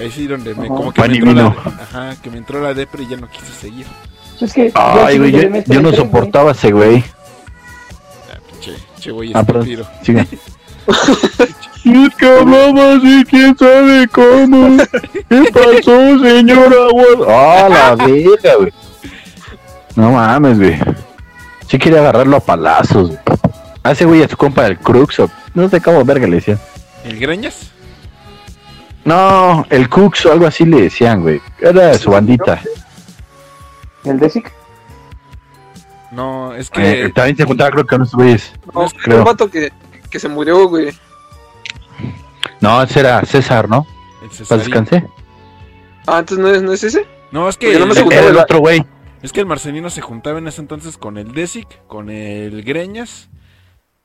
Ahí 0.00 0.10
sí 0.10 0.26
donde 0.26 0.54
me, 0.54 0.66
Ajá. 0.66 0.74
como 0.74 0.92
que 0.92 1.00
me 1.02 1.06
Pan 1.08 1.14
y 1.14 1.18
entró 1.18 1.32
la, 1.34 1.42
vino. 1.50 1.62
ajá, 1.82 2.16
que 2.22 2.30
me 2.30 2.38
entró 2.38 2.60
la 2.62 2.74
depre 2.74 3.02
y 3.02 3.08
ya 3.08 3.16
no 3.16 3.28
quise 3.30 3.52
seguir. 3.60 3.86
Es 4.40 4.52
que 4.52 4.70
Ay, 4.74 5.16
yo 5.16 5.22
güey, 5.50 5.64
yo, 5.66 5.82
no 5.82 5.92
soportaba 5.92 6.52
ese 6.52 6.70
güey. 6.70 7.02
Ah, 8.32 8.38
pinche, 8.50 8.74
pinche 8.94 9.10
güey 9.10 9.32
Ah, 9.34 9.42
perdón. 9.42 9.62
estúpido. 9.68 9.88
Sigue. 10.02 10.26
Es 11.84 12.14
que 12.16 12.26
hablaba 12.26 12.94
así, 12.94 13.24
quién 13.30 13.56
sabe 13.56 14.06
cómo. 14.08 14.76
¿Qué 15.28 15.50
pasó, 15.52 16.18
señora? 16.18 16.76
Ah, 17.28 17.68
la 17.70 17.94
verga, 17.96 18.54
güey. 18.58 18.72
No 19.96 20.12
mames, 20.12 20.58
güey. 20.58 20.78
Sí 21.66 21.78
quería 21.78 22.00
agarrarlo 22.00 22.36
a 22.36 22.40
palazos, 22.40 23.08
güey. 23.08 23.20
A 23.84 23.92
ese 23.92 24.04
güey 24.04 24.22
a 24.22 24.28
su 24.28 24.36
compa 24.36 24.64
del 24.64 24.78
Crux, 24.78 25.20
o 25.20 25.30
no 25.54 25.68
sé 25.70 25.80
cómo 25.80 26.04
verga 26.04 26.26
le 26.26 26.36
decían. 26.36 26.58
¿El 27.04 27.18
Greñas? 27.18 27.70
No, 29.08 29.64
el 29.70 29.88
Crux 29.88 30.26
o 30.26 30.32
algo 30.32 30.46
así 30.46 30.64
le 30.66 30.82
decían, 30.82 31.22
güey. 31.22 31.40
Era 31.60 31.86
de 31.88 31.98
su 31.98 32.10
bandita. 32.10 32.60
¿El 34.04 34.18
Desic? 34.18 34.52
No, 36.10 36.54
es 36.54 36.68
que. 36.70 37.04
Eh, 37.04 37.08
también 37.10 37.36
se 37.36 37.44
juntaba, 37.44 37.70
creo 37.70 37.84
que 37.84 37.96
con 37.96 38.02
esos 38.02 38.14
güeyes. 38.14 38.52
No, 38.74 38.84
es- 38.84 38.92
creo. 38.94 39.18
un 39.18 39.24
vato 39.24 39.50
que, 39.50 39.72
que 40.10 40.18
se 40.20 40.28
murió, 40.28 40.68
güey. 40.68 40.90
No, 42.60 42.82
ese 42.82 43.00
era 43.00 43.24
César, 43.24 43.68
¿no? 43.68 43.86
el 44.22 44.46
Para 44.46 44.60
descansé. 44.62 45.04
Ah, 46.06 46.18
entonces 46.18 46.38
no 46.38 46.50
es, 46.50 46.62
no 46.62 46.72
es 46.72 46.84
ese. 46.84 47.06
No, 47.30 47.48
es 47.48 47.56
que. 47.56 47.66
Porque 47.66 47.78
no 47.78 47.86
me 47.86 47.92
el- 47.92 47.96
se 47.96 48.02
juntaba 48.02 48.26
el 48.26 48.32
el- 48.36 48.38
otro 48.42 48.58
güey. 48.58 48.84
Es 49.22 49.32
que 49.32 49.40
el 49.40 49.46
Marcelino 49.46 49.90
se 49.90 50.00
juntaba 50.00 50.38
en 50.38 50.48
ese 50.48 50.60
entonces 50.60 50.96
con 50.98 51.16
el 51.18 51.32
Desic, 51.32 51.86
con 51.86 52.08
el 52.10 52.62
Greñas, 52.62 53.28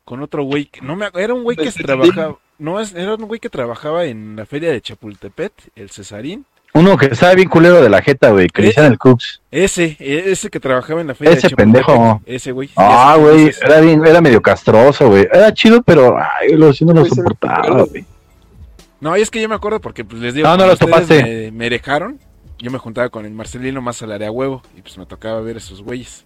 con 0.05 0.21
otro 0.21 0.43
güey. 0.43 0.65
que- 0.65 0.81
No 0.81 0.95
me, 0.95 1.09
era 1.13 1.34
un 1.34 1.43
güey 1.43 1.55
que 1.57 1.67
El 1.67 1.73
trabajaba. 1.73 2.38
No, 2.59 2.80
es, 2.80 2.93
era 2.93 3.15
un 3.15 3.23
güey 3.27 3.39
que 3.39 3.49
trabajaba 3.49 4.05
en 4.05 4.35
la 4.35 4.45
feria 4.45 4.71
de 4.71 4.81
Chapultepet, 4.81 5.53
el 5.75 5.89
Cesarín. 5.89 6.45
Uno 6.75 6.97
que 6.97 7.05
estaba 7.07 7.34
bien 7.35 7.49
culero 7.49 7.81
de 7.84 7.89
la 7.89 8.01
jeta, 8.01 8.31
güey, 8.31 8.47
que 8.47 8.63
le 8.63 8.69
¿Eh? 8.69 8.73
el 8.77 8.97
Crux. 8.97 9.41
Ese, 9.51 9.95
e- 9.99 10.31
ese 10.31 10.49
que 10.49 10.59
trabajaba 10.59 11.01
en 11.01 11.07
la 11.07 11.13
feria 11.15 11.34
Ese 11.34 11.47
de 11.47 11.49
Chapultepec. 11.51 11.85
pendejo. 11.85 12.21
Ese 12.25 12.51
güey. 12.51 12.69
Ah, 12.75 13.15
güey, 13.19 13.51
era 13.61 13.80
bien, 13.81 14.05
era 14.05 14.21
medio 14.21 14.41
castroso, 14.41 15.09
güey. 15.09 15.27
Era 15.31 15.53
chido, 15.53 15.84
pero 15.84 16.17
ay, 16.17 16.53
lo 16.53 16.73
sí 16.73 16.84
no 16.85 16.93
lo 16.93 17.05
soportaba, 17.05 17.84
güey. 17.84 18.05
No, 19.01 19.15
y 19.17 19.21
es 19.21 19.30
que 19.30 19.41
yo 19.41 19.49
me 19.49 19.55
acuerdo 19.55 19.81
porque 19.81 20.03
pues 20.05 20.21
les 20.21 20.34
digo, 20.34 20.47
No, 20.47 20.57
no 20.57 20.65
lo 20.65 20.75
topaste. 20.77 21.21
Me, 21.23 21.51
me 21.51 21.69
dejaron, 21.69 22.17
yo 22.57 22.71
me 22.71 22.80
juntaba 22.80 23.09
con 23.09 23.25
el 23.25 23.34
Marcelino 23.34 23.81
más 23.81 24.01
al 24.01 24.11
área 24.13 24.31
huevo 24.31 24.61
y 24.77 24.81
pues 24.81 24.97
me 24.97 25.05
tocaba 25.05 25.41
ver 25.41 25.57
esos 25.57 25.84
güeyes. 25.84 26.25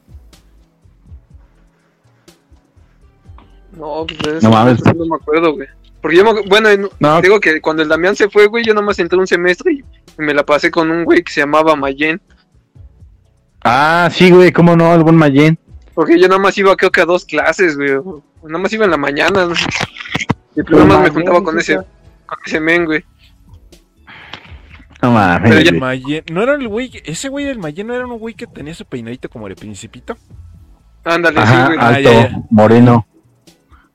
No, 3.73 4.05
pues 4.07 4.19
de 4.19 4.41
No 4.47 4.49
mames. 4.51 4.83
no 4.83 5.05
me 5.05 5.15
acuerdo, 5.15 5.53
güey. 5.53 5.67
Porque 6.07 6.17
yo, 6.17 6.23
me, 6.23 6.41
bueno, 6.47 6.69
en- 6.69 6.87
No. 7.01 7.21
digo 7.21 7.37
que 7.41 7.59
cuando 7.59 7.83
el 7.83 7.89
Damián 7.89 8.15
se 8.15 8.29
fue, 8.29 8.47
güey, 8.47 8.63
yo 8.63 8.73
nomás 8.73 8.97
entré 8.99 9.19
un 9.19 9.27
semestre 9.27 9.73
y 9.73 9.83
me 10.17 10.33
la 10.33 10.45
pasé 10.45 10.71
con 10.71 10.89
un 10.89 11.03
güey 11.03 11.21
que 11.21 11.33
se 11.33 11.41
llamaba 11.41 11.75
Mayen. 11.75 12.21
Ah, 13.61 14.07
sí, 14.09 14.31
güey, 14.31 14.53
cómo 14.53 14.77
no, 14.77 14.93
el 14.95 15.03
buen 15.03 15.17
Mayen. 15.17 15.59
Porque 15.93 16.17
yo 16.17 16.29
nada 16.29 16.39
más 16.39 16.57
iba 16.57 16.75
creo 16.77 16.91
que 16.91 17.01
a 17.01 17.05
dos 17.05 17.25
clases, 17.25 17.75
güey. 17.75 17.91
o 17.91 18.23
Nada 18.43 18.59
más 18.59 18.71
iba 18.71 18.85
en 18.85 18.91
la 18.91 18.97
mañana. 18.97 19.45
¿no? 19.47 19.53
Y 20.55 20.63
pues 20.63 20.71
nada 20.71 20.85
más 20.85 21.01
me 21.03 21.09
juntaba 21.09 21.43
con 21.43 21.59
ese, 21.59 21.75
con 21.75 22.37
ese 22.45 22.59
men, 22.59 22.85
güey. 22.85 23.03
No 25.01 25.11
mames. 25.11 25.63
Ya-. 25.65 25.71
Mayen, 25.73 26.23
no 26.31 26.41
era 26.41 26.55
el 26.55 26.67
güey, 26.67 26.89
ese 27.05 27.29
güey 27.29 27.45
del 27.45 27.59
Mayen 27.59 27.85
no 27.85 27.93
era 27.95 28.07
un 28.07 28.17
güey 28.17 28.33
que 28.33 28.47
tenía 28.47 28.73
su 28.73 28.85
peinadito 28.85 29.29
como 29.29 29.47
de 29.49 29.55
principito. 29.55 30.17
Ándale, 31.03 31.39
Ajá, 31.39 31.67
sí, 31.67 31.67
güey. 31.67 31.77
ah, 31.79 31.87
alto, 31.89 32.01
ya, 32.11 32.29
ya. 32.31 32.37
moreno. 32.49 33.05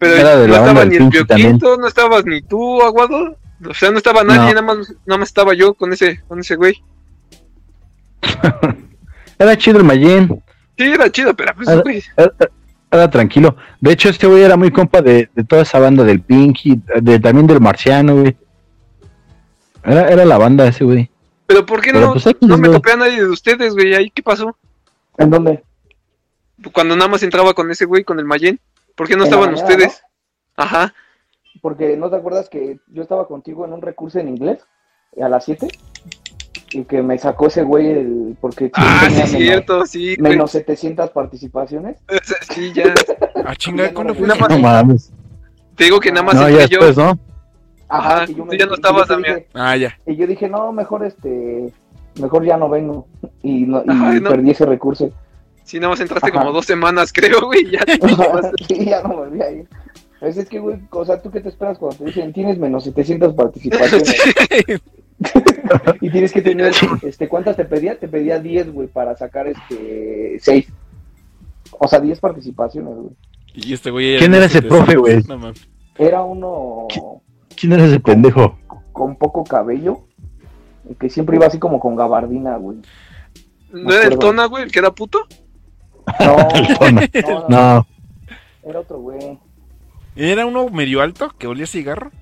Pero 0.02 0.16
era 0.16 0.36
de 0.36 0.48
no 0.48 0.54
estaba 0.56 0.84
ni 0.84 0.96
el. 0.96 1.08
Pioquito, 1.10 1.76
no 1.76 1.86
estabas 1.86 2.24
ni 2.26 2.42
tú, 2.42 2.82
Aguado. 2.82 3.36
O 3.64 3.74
sea, 3.74 3.92
no 3.92 3.98
estaba 3.98 4.24
nadie, 4.24 4.52
No. 4.52 4.60
nada 4.60 4.62
más, 4.62 4.92
nada 5.06 5.18
más 5.20 5.28
estaba 5.28 5.54
yo 5.54 5.74
con 5.74 5.92
ese, 5.92 6.20
con 6.26 6.40
ese 6.40 6.56
güey. 6.56 6.82
Era 9.38 9.56
chido 9.56 9.78
el 9.78 9.84
Mayen. 9.84 10.42
Sí, 10.76 10.84
era 10.84 11.10
chido, 11.10 11.34
pero 11.34 11.54
pues, 11.54 11.82
güey. 11.82 12.02
Era, 12.16 12.32
era 12.90 13.10
tranquilo. 13.10 13.56
De 13.80 13.92
hecho, 13.92 14.08
este 14.08 14.26
güey 14.26 14.42
era 14.42 14.56
muy 14.56 14.70
compa 14.70 15.02
de, 15.02 15.28
de 15.34 15.44
toda 15.44 15.62
esa 15.62 15.78
banda 15.78 16.02
del 16.04 16.20
Pinky, 16.20 16.80
de, 17.00 17.18
también 17.20 17.46
del 17.46 17.60
Marciano, 17.60 18.16
güey. 18.20 18.36
Era, 19.84 20.08
era 20.08 20.24
la 20.24 20.38
banda 20.38 20.66
ese 20.66 20.84
güey. 20.84 21.10
Pero 21.46 21.64
¿por 21.66 21.80
qué 21.80 21.92
Pero, 21.92 22.06
no, 22.06 22.12
pues, 22.14 22.26
no 22.40 22.56
me 22.58 22.68
güey. 22.68 22.78
topé 22.78 22.92
a 22.92 22.96
nadie 22.96 23.16
de 23.20 23.28
ustedes, 23.28 23.74
güey? 23.74 23.94
¿Ahí 23.94 24.10
qué 24.10 24.22
pasó? 24.22 24.56
¿En 25.18 25.30
dónde? 25.30 25.62
Cuando 26.72 26.96
nada 26.96 27.08
más 27.10 27.22
entraba 27.22 27.52
con 27.54 27.70
ese 27.70 27.84
güey, 27.84 28.02
con 28.04 28.18
el 28.18 28.24
Mayen. 28.24 28.58
¿Por 29.02 29.08
qué 29.08 29.16
no 29.16 29.24
estaban 29.24 29.50
mañana, 29.50 29.68
ustedes? 29.68 30.00
Ajá. 30.56 30.94
Porque 31.60 31.96
no 31.96 32.08
te 32.08 32.16
acuerdas 32.16 32.48
que 32.48 32.78
yo 32.86 33.02
estaba 33.02 33.26
contigo 33.26 33.64
en 33.64 33.72
un 33.72 33.82
recurso 33.82 34.20
en 34.20 34.28
inglés 34.28 34.64
a 35.20 35.28
las 35.28 35.44
7 35.44 35.66
y 36.72 36.84
que 36.84 37.02
me 37.02 37.18
sacó 37.18 37.48
ese 37.48 37.64
güey 37.64 37.88
el, 37.90 38.36
porque 38.40 38.70
Ah, 38.74 39.06
sí, 39.08 39.14
menos, 39.16 39.30
cierto, 39.30 39.86
sí. 39.86 40.16
menos 40.20 40.52
700 40.52 41.10
participaciones. 41.10 41.96
Sí, 42.54 42.72
ya. 42.72 42.94
Ah, 43.44 43.54
chinga, 43.58 43.92
¿cuándo 43.92 44.14
fue? 44.14 44.28
No 44.28 44.36
mames. 44.58 45.12
Te 45.74 45.84
digo 45.84 45.98
que 45.98 46.12
nada 46.12 46.22
más 46.26 46.34
No, 46.36 46.48
ya 46.48 46.66
yo. 46.66 46.78
después, 46.80 46.96
¿no? 46.96 47.18
Ajá, 47.88 48.24
que 48.26 48.34
yo 48.34 48.44
tú 48.44 48.54
ya 48.54 48.66
no 48.66 48.74
estabas, 48.74 49.08
dije- 49.08 49.48
Ah, 49.52 49.76
ya. 49.76 49.98
Y 50.06 50.14
yo 50.16 50.26
dije, 50.28 50.48
no, 50.48 50.70
mejor 50.72 51.04
este, 51.04 51.72
mejor 52.20 52.44
ya 52.44 52.56
no 52.56 52.68
vengo. 52.68 53.06
Y, 53.42 53.62
no, 53.66 53.78
y 53.80 53.86
Ay, 53.88 54.20
no. 54.20 54.30
perdí 54.30 54.52
ese 54.52 54.64
recurso. 54.64 55.10
Sí, 55.64 55.78
nada 55.78 55.90
más 55.90 56.00
entraste 56.00 56.30
Ajá. 56.30 56.38
como 56.40 56.52
dos 56.52 56.66
semanas, 56.66 57.12
creo, 57.12 57.46
güey. 57.46 57.70
Ya 57.70 57.84
te 57.84 57.98
sí, 58.68 58.84
ya 58.86 59.02
no 59.02 59.16
volví 59.16 59.40
a 59.42 59.50
ir. 59.50 59.68
Pues 60.20 60.36
es 60.36 60.48
que, 60.48 60.58
güey, 60.58 60.78
o 60.90 61.04
sea, 61.04 61.20
¿tú 61.20 61.30
qué 61.30 61.40
te 61.40 61.48
esperas 61.48 61.78
cuando 61.78 61.98
te 61.98 62.04
dicen 62.04 62.32
tienes 62.32 62.58
menos 62.58 62.84
700 62.84 63.34
participaciones? 63.34 64.14
y 66.00 66.10
tienes 66.10 66.32
que 66.32 66.42
tener, 66.42 66.72
este, 67.02 67.28
¿cuántas 67.28 67.56
te 67.56 67.64
pedía? 67.64 67.98
Te 67.98 68.08
pedía 68.08 68.38
10, 68.38 68.72
güey, 68.72 68.88
para 68.88 69.16
sacar, 69.16 69.46
este, 69.46 70.38
6. 70.40 70.66
O 71.78 71.88
sea, 71.88 72.00
10 72.00 72.20
participaciones, 72.20 72.94
güey. 72.94 73.14
Y 73.54 73.74
este 73.74 73.90
güey 73.90 74.18
¿Quién 74.18 74.34
era 74.34 74.46
ese 74.46 74.62
profe, 74.62 74.96
güey? 74.96 75.22
No. 75.24 75.52
Era 75.98 76.22
uno 76.22 76.88
¿Quién 77.54 77.72
era 77.72 77.84
ese 77.84 78.00
pendejo? 78.00 78.58
con 78.92 79.16
poco 79.16 79.44
cabello, 79.44 80.04
que 81.00 81.08
siempre 81.08 81.36
iba 81.36 81.46
así 81.46 81.58
como 81.58 81.80
con 81.80 81.96
gabardina, 81.96 82.56
güey. 82.56 82.78
¿No 83.72 83.92
era 83.92 84.06
el 84.06 84.18
Tona, 84.18 84.46
güey, 84.46 84.64
el 84.64 84.70
que 84.70 84.78
era 84.78 84.90
puto? 84.90 85.26
No, 86.20 86.36
no, 87.48 87.48
no, 87.48 87.86
era 88.62 88.80
otro 88.80 88.98
güey. 89.00 89.38
Era 90.14 90.46
uno 90.46 90.68
medio 90.70 91.02
alto 91.02 91.30
que 91.36 91.46
olía 91.46 91.64
a 91.64 91.66
cigarro. 91.66 92.12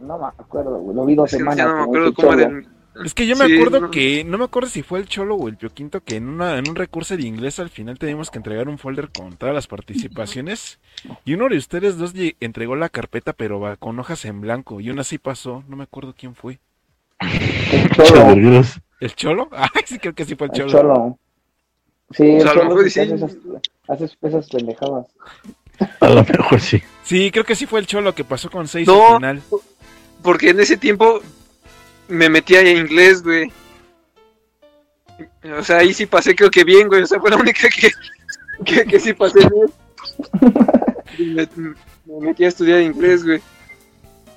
No 0.00 0.18
me 0.18 0.26
acuerdo, 0.26 0.78
güey. 0.80 0.96
Lo 0.96 1.04
vi 1.04 1.14
dos 1.14 1.30
Es 1.32 1.44
que 1.44 1.44
semanas. 1.44 1.66
no 1.66 1.74
me 1.74 1.82
acuerdo 1.82 2.08
ese 2.08 2.14
cómo 2.14 2.32
era 2.32 2.44
cholo. 2.44 2.48
el... 2.48 2.68
Es 3.00 3.14
que 3.14 3.26
yo 3.26 3.36
me 3.36 3.44
Sí, 3.44 3.52
acuerdo 3.52 3.80
no. 3.80 3.90
que, 3.90 4.24
no 4.24 4.38
me 4.38 4.44
acuerdo 4.44 4.68
si 4.68 4.82
fue 4.82 4.98
el 4.98 5.06
Cholo 5.06 5.36
o 5.36 5.48
el 5.48 5.56
Pioquinto, 5.56 6.02
que 6.02 6.16
en, 6.16 6.28
una, 6.28 6.58
en 6.58 6.68
un 6.68 6.74
recurso 6.74 7.16
de 7.16 7.22
inglés 7.24 7.60
al 7.60 7.70
final 7.70 7.98
teníamos 7.98 8.30
que 8.30 8.38
entregar 8.38 8.68
un 8.68 8.78
folder 8.78 9.10
con 9.10 9.36
todas 9.36 9.54
las 9.54 9.68
participaciones. 9.68 10.80
Y 11.24 11.34
uno 11.34 11.48
de 11.48 11.56
ustedes 11.58 11.96
dos 11.96 12.12
entregó 12.40 12.74
la 12.76 12.88
carpeta, 12.88 13.32
pero 13.34 13.60
va 13.60 13.76
con 13.76 13.98
hojas 14.00 14.24
en 14.24 14.40
blanco. 14.40 14.80
Y 14.80 14.90
una 14.90 15.04
sí 15.04 15.18
pasó, 15.18 15.62
no 15.68 15.76
me 15.76 15.84
acuerdo 15.84 16.14
quién 16.16 16.34
fue. 16.34 16.58
El 17.70 17.90
Cholo 17.90 18.34
cholo. 18.34 18.62
¿El 19.00 19.14
Cholo? 19.14 19.48
Ah, 19.52 19.68
sí, 19.86 19.98
creo 19.98 20.14
que 20.14 20.24
sí 20.24 20.34
fue 20.34 20.48
el 20.48 20.52
El 20.52 20.66
Cholo. 20.66 21.18
Sí, 22.10 22.36
O 22.36 22.40
sea, 22.40 22.50
a 22.50 22.54
lo 22.54 22.60
cholo 22.60 22.64
mejor 22.70 22.86
es 22.86 22.96
el 22.96 23.08
que 23.10 23.18
sí. 23.18 23.24
hace 23.24 23.34
esas, 23.34 23.36
hace 23.88 24.16
esas 24.22 24.48
pendejadas. 24.48 25.06
A 26.00 26.08
lo 26.08 26.24
mejor 26.24 26.60
sí. 26.60 26.82
Sí, 27.04 27.30
creo 27.30 27.44
que 27.44 27.54
sí 27.54 27.66
fue 27.66 27.80
el 27.80 27.86
Cholo 27.86 28.14
que 28.14 28.24
pasó 28.24 28.50
con 28.50 28.66
seis 28.68 28.86
No. 28.86 29.08
al 29.10 29.16
final. 29.16 29.42
Porque 30.22 30.50
en 30.50 30.60
ese 30.60 30.76
tiempo 30.76 31.20
me 32.08 32.28
metía 32.28 32.60
en 32.62 32.78
inglés, 32.78 33.22
güey. 33.22 33.52
O 35.58 35.62
sea, 35.62 35.78
ahí 35.78 35.92
sí 35.94 36.06
pasé 36.06 36.34
creo 36.34 36.50
que 36.50 36.64
bien, 36.64 36.88
güey. 36.88 37.02
O 37.02 37.06
sea, 37.06 37.20
fue 37.20 37.30
la 37.30 37.36
única 37.36 37.68
que, 37.68 37.90
que, 38.64 38.84
que 38.84 39.00
sí 39.00 39.12
pasé 39.12 39.40
bien. 39.40 39.72
Me, 41.18 41.48
me 42.06 42.26
metí 42.28 42.44
a 42.44 42.48
estudiar 42.48 42.80
inglés, 42.80 43.24
güey. 43.24 43.40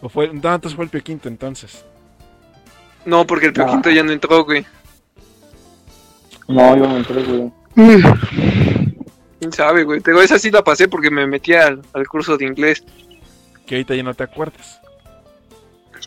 O 0.02 0.10
fue, 0.10 0.28
no, 0.28 0.34
entonces 0.56 0.74
fue 0.76 0.86
el 0.86 0.90
Pioquinto 0.90 1.28
entonces. 1.28 1.84
No, 3.06 3.26
porque 3.28 3.48
el 3.48 3.54
Pioquinto 3.54 3.90
ya 3.92 4.04
no 4.04 4.12
entró, 4.12 4.44
güey. 4.46 4.66
No, 6.48 6.76
yo 6.78 6.88
no 6.88 6.98
entré, 6.98 7.24
güey. 7.24 7.52
¿Quién 7.76 9.52
sabe, 9.52 9.84
güey? 9.84 10.00
Pero 10.02 10.22
esa 10.22 10.38
sí 10.38 10.52
la 10.52 10.64
pasé 10.64 10.88
porque 10.88 11.10
me 11.10 11.26
metí 11.26 11.54
al, 11.54 11.82
al 11.94 12.08
curso 12.08 12.38
de 12.38 12.46
inglés. 12.46 12.84
Que 13.66 13.76
ahorita 13.76 13.96
ya 13.96 14.04
no 14.04 14.14
te 14.14 14.24
acuerdas. 14.24 14.80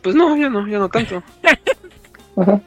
Pues 0.02 0.14
no, 0.14 0.36
ya 0.36 0.50
no, 0.50 0.68
ya 0.68 0.78
no 0.78 0.88
tanto. 0.88 1.22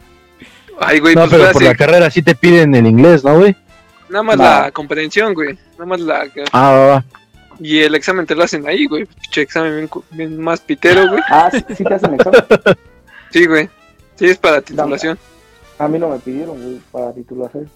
Ay, 0.80 0.99
güey, 0.99 1.15
No, 1.15 1.28
pues 1.28 1.40
pero 1.40 1.52
por 1.52 1.64
la 1.64 1.76
carrera 1.76 2.10
sí 2.10 2.22
te 2.22 2.34
piden 2.36 2.74
el 2.74 2.88
inglés, 2.88 3.24
¿no, 3.24 3.38
güey? 3.38 3.56
Nada 4.10 4.24
más 4.24 4.38
la 4.38 4.72
comprensión, 4.72 5.34
güey. 5.34 5.57
Nada 5.74 5.86
más 5.86 5.99
la... 5.99 6.26
Ah, 6.52 6.72
va, 6.72 6.88
va. 6.88 7.06
Y 7.60 7.80
el 7.80 7.95
examen 7.95 8.26
te 8.26 8.36
lo 8.36 8.44
hacen 8.44 8.68
ahí, 8.68 8.86
güey. 8.86 9.06
Pinche 9.06 9.41
examen 9.41 9.76
bien, 9.76 9.90
bien 10.11 10.41
más 10.41 10.61
pitero, 10.61 11.07
güey. 11.10 11.22
Ah, 11.30 11.49
sí, 11.52 11.64
sí 11.76 11.84
te 11.84 11.94
hacen 11.94 12.14
examen. 12.15 12.41
Sí, 13.32 13.45
güey. 13.45 13.69
Sí, 14.15 14.26
es 14.26 14.38
para 14.38 14.61
titulación. 14.61 15.19
A 15.78 15.88
mí 15.88 15.99
no 15.99 16.10
me 16.10 16.18
pidieron, 16.19 16.60
güey, 16.61 16.80
para 16.91 17.14
titulación. 17.14 17.69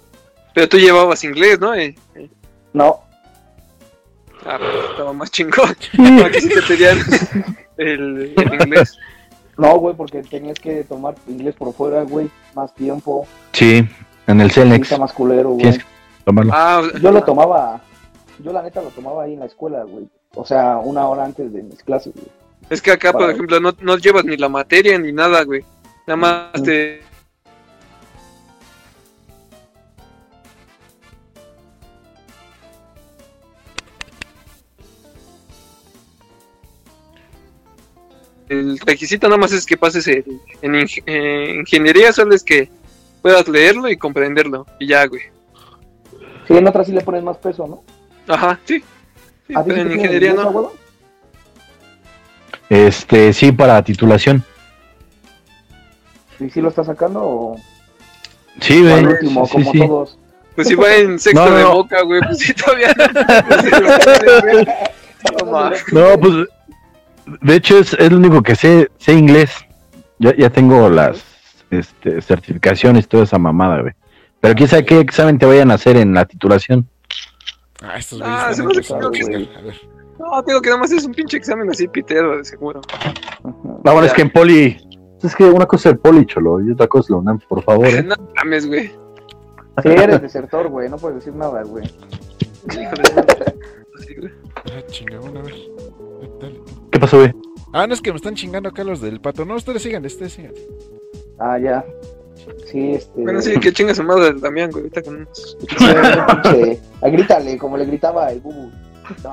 Pero 0.54 0.68
tú 0.70 0.78
llevabas 0.78 1.24
inglés, 1.24 1.60
¿no? 1.60 1.74
Eh, 1.74 1.96
eh, 2.16 2.30
No, 2.74 3.02
Ah, 4.46 4.58
pues, 4.58 4.90
estaba 4.92 5.14
más 5.14 5.30
chingón. 5.32 5.70
Aquí 6.26 6.42
sí 6.42 6.50
te 6.50 6.62
pedían 6.64 6.98
el, 7.78 8.34
el 8.36 8.54
inglés. 8.54 8.98
no, 9.58 9.78
güey, 9.78 9.96
porque 9.96 10.24
tenías 10.24 10.60
que 10.60 10.84
tomar 10.84 11.16
inglés 11.28 11.56
por 11.56 11.74
fuera, 11.74 12.02
güey. 12.04 12.30
Más 12.56 12.74
tiempo. 12.74 13.28
Sí, 13.54 13.88
en 14.28 14.42
el. 14.42 14.50
Está 14.50 14.98
más 14.98 15.14
culero, 15.14 15.52
güey. 15.52 15.78
Tomarlo. 16.26 16.52
Ah, 16.56 16.82
o 16.84 16.90
sea, 16.90 17.00
Yo 17.00 17.12
lo 17.12 17.24
tomaba, 17.24 17.82
yo 18.40 18.52
la 18.52 18.64
neta 18.64 18.82
lo 18.82 18.90
tomaba 18.90 19.24
ahí 19.24 19.34
en 19.34 19.40
la 19.42 19.46
escuela, 19.46 19.84
güey. 19.84 20.08
O 20.34 20.46
sea, 20.46 20.78
una 20.78 21.08
hora 21.08 21.26
antes 21.26 21.52
de 21.54 21.62
mis 21.62 21.84
clases, 21.84 22.14
güey. 22.14 22.28
es 22.70 22.82
que 22.82 22.92
acá, 22.92 23.12
por 23.14 23.30
ejemplo, 23.30 23.60
no, 23.60 23.74
no 23.82 23.98
llevas 23.98 24.26
ni 24.26 24.38
la 24.38 24.50
materia 24.50 24.98
ni 24.98 25.12
nada, 25.12 25.44
güey. 25.44 25.64
Nada 26.08 26.18
más 26.18 26.64
te... 26.64 27.02
El 38.52 38.78
requisito 38.80 39.28
nada 39.30 39.38
más 39.40 39.54
es 39.54 39.66
que 39.66 39.78
pases 39.78 40.08
en 40.08 40.26
ing- 40.74 41.04
eh, 41.06 41.56
ingeniería, 41.60 42.12
solo 42.12 42.36
es 42.36 42.44
que 42.44 42.70
puedas 43.22 43.48
leerlo 43.48 43.88
y 43.90 43.96
comprenderlo. 43.96 44.66
Y 44.78 44.88
ya, 44.88 45.06
güey. 45.08 45.22
Sí, 46.48 46.58
en 46.58 46.68
otras 46.68 46.86
sí 46.88 46.92
le 46.92 47.00
pones 47.00 47.24
más 47.24 47.38
peso, 47.38 47.66
¿no? 47.66 47.82
Ajá, 48.34 48.60
sí. 48.66 48.84
Sí, 49.48 49.54
¿A 49.56 49.64
ti 49.64 49.70
pero 49.70 49.82
en 49.84 49.92
ingeniería 49.94 50.34
no. 50.34 50.74
Este, 52.70 53.32
sí, 53.32 53.54
para 53.54 53.82
titulación. 53.84 54.44
¿Y 56.42 56.50
sí 56.50 56.60
lo 56.60 56.68
estás 56.70 56.88
sacando 56.88 57.22
o, 57.24 57.56
Sí, 58.60 58.82
güey. 58.82 58.94
al 58.94 59.08
último, 59.08 59.46
Sí, 59.46 59.52
como 59.54 59.72
sí. 59.72 59.80
todos? 59.80 60.18
Pues 60.56 60.68
si 60.68 60.76
va 60.76 60.94
en 60.94 61.18
sexto 61.22 61.46
No, 61.46 61.52
no, 61.52 61.58
de 61.58 61.64
boca, 61.64 62.02
güey, 62.02 62.20
pues 62.22 62.38
sí, 62.40 62.54
todavía. 62.54 62.94
No, 65.94 66.18
pues, 66.20 66.48
de 67.26 67.56
hecho 67.56 67.78
es, 67.78 67.94
es 67.94 68.12
lo 68.12 68.18
único 68.18 68.42
que 68.42 68.56
sé, 68.56 68.90
sé 68.98 69.14
inglés. 69.14 69.52
Ya, 70.20 70.36
ya 70.36 70.50
tengo 70.50 70.90
las 70.90 71.24
este, 71.72 72.22
certificaciones, 72.22 73.08
toda 73.08 73.24
esa 73.24 73.40
mamada, 73.40 73.82
güey. 73.82 73.94
Pero 74.40 74.56
quién 74.56 74.70
sabe 74.70 74.86
qué 74.86 75.00
examen 75.00 75.38
te 75.38 75.46
vayan 75.46 75.72
a 75.72 75.76
hacer 75.76 75.98
en 75.98 76.14
la 76.14 76.26
titulación. 76.26 76.88
Ah, 77.82 77.98
estos 77.98 78.22
Ah, 78.24 78.50
están 78.52 78.66
me 78.66 78.72
hace 78.72 78.80
empezando 78.80 79.12
que 79.12 79.24
a 79.24 79.62
ver. 79.62 79.82
No, 80.20 80.44
digo 80.44 80.62
que 80.62 80.70
nada 80.70 80.82
más 80.82 80.92
es 80.92 81.06
un 81.06 81.14
pinche 81.14 81.38
examen 81.38 81.70
así 81.70 81.88
pitero, 81.88 82.38
de 82.38 82.46
seguro. 82.46 82.82
No, 83.44 83.80
bueno, 83.84 84.04
es 84.04 84.14
que 84.14 84.22
en 84.22 84.30
poli. 84.32 84.78
Es 85.24 85.36
que 85.36 85.46
una 85.46 85.66
cosa 85.66 85.90
es 85.90 85.94
el 85.94 86.00
poli, 86.00 86.26
cholo, 86.26 86.60
y 86.62 86.72
otra 86.72 86.88
cosa 86.88 87.06
es 87.06 87.10
la 87.12 87.18
UNAM, 87.18 87.40
por 87.48 87.64
favor. 87.64 87.88
¿eh? 87.88 88.04
No 88.08 88.16
mames, 88.36 88.68
güey. 88.68 88.88
Sí, 89.82 89.90
eres 89.90 90.22
desertor, 90.22 90.68
güey, 90.68 90.90
no 90.90 90.98
puedes 90.98 91.18
decir 91.20 91.34
nada, 91.34 91.64
güey. 91.64 91.90
Ah, 94.66 94.82
chingón, 94.90 95.38
a 95.38 95.42
ver. 95.42 95.56
Dale. 96.40 96.62
¿Qué 96.92 97.00
pasó, 97.00 97.18
güey? 97.18 97.34
Ah, 97.74 97.88
no 97.88 97.94
es 97.94 98.02
que 98.02 98.12
me 98.12 98.18
están 98.18 98.36
chingando 98.36 98.70
acá 98.70 98.84
los 98.84 99.02
del 99.02 99.20
pato. 99.22 99.46
No, 99.46 99.56
ustedes 99.56 99.82
sigan, 99.82 100.06
ustedes 100.06 100.34
sigan. 100.34 100.54
Ah, 101.40 101.58
ya. 101.58 101.86
Sí, 102.72 102.92
este. 102.94 103.22
Bueno, 103.22 103.42
sí, 103.42 103.60
que 103.60 103.72
chinga 103.72 103.94
su 103.94 104.04
madre 104.04 104.30
el 104.30 104.42
Damián, 104.42 104.72
güey. 104.72 104.84
Ahorita 104.84 105.02
con 105.04 105.16
unos- 105.18 105.58
Sí, 105.60 105.68
pinche- 105.68 106.80
ah, 107.02 107.10
grítale, 107.10 107.58
como 107.58 107.78
le 107.78 107.86
gritaba 107.86 108.32
el 108.32 108.40
bubu. 108.40 108.72
No, 109.24 109.32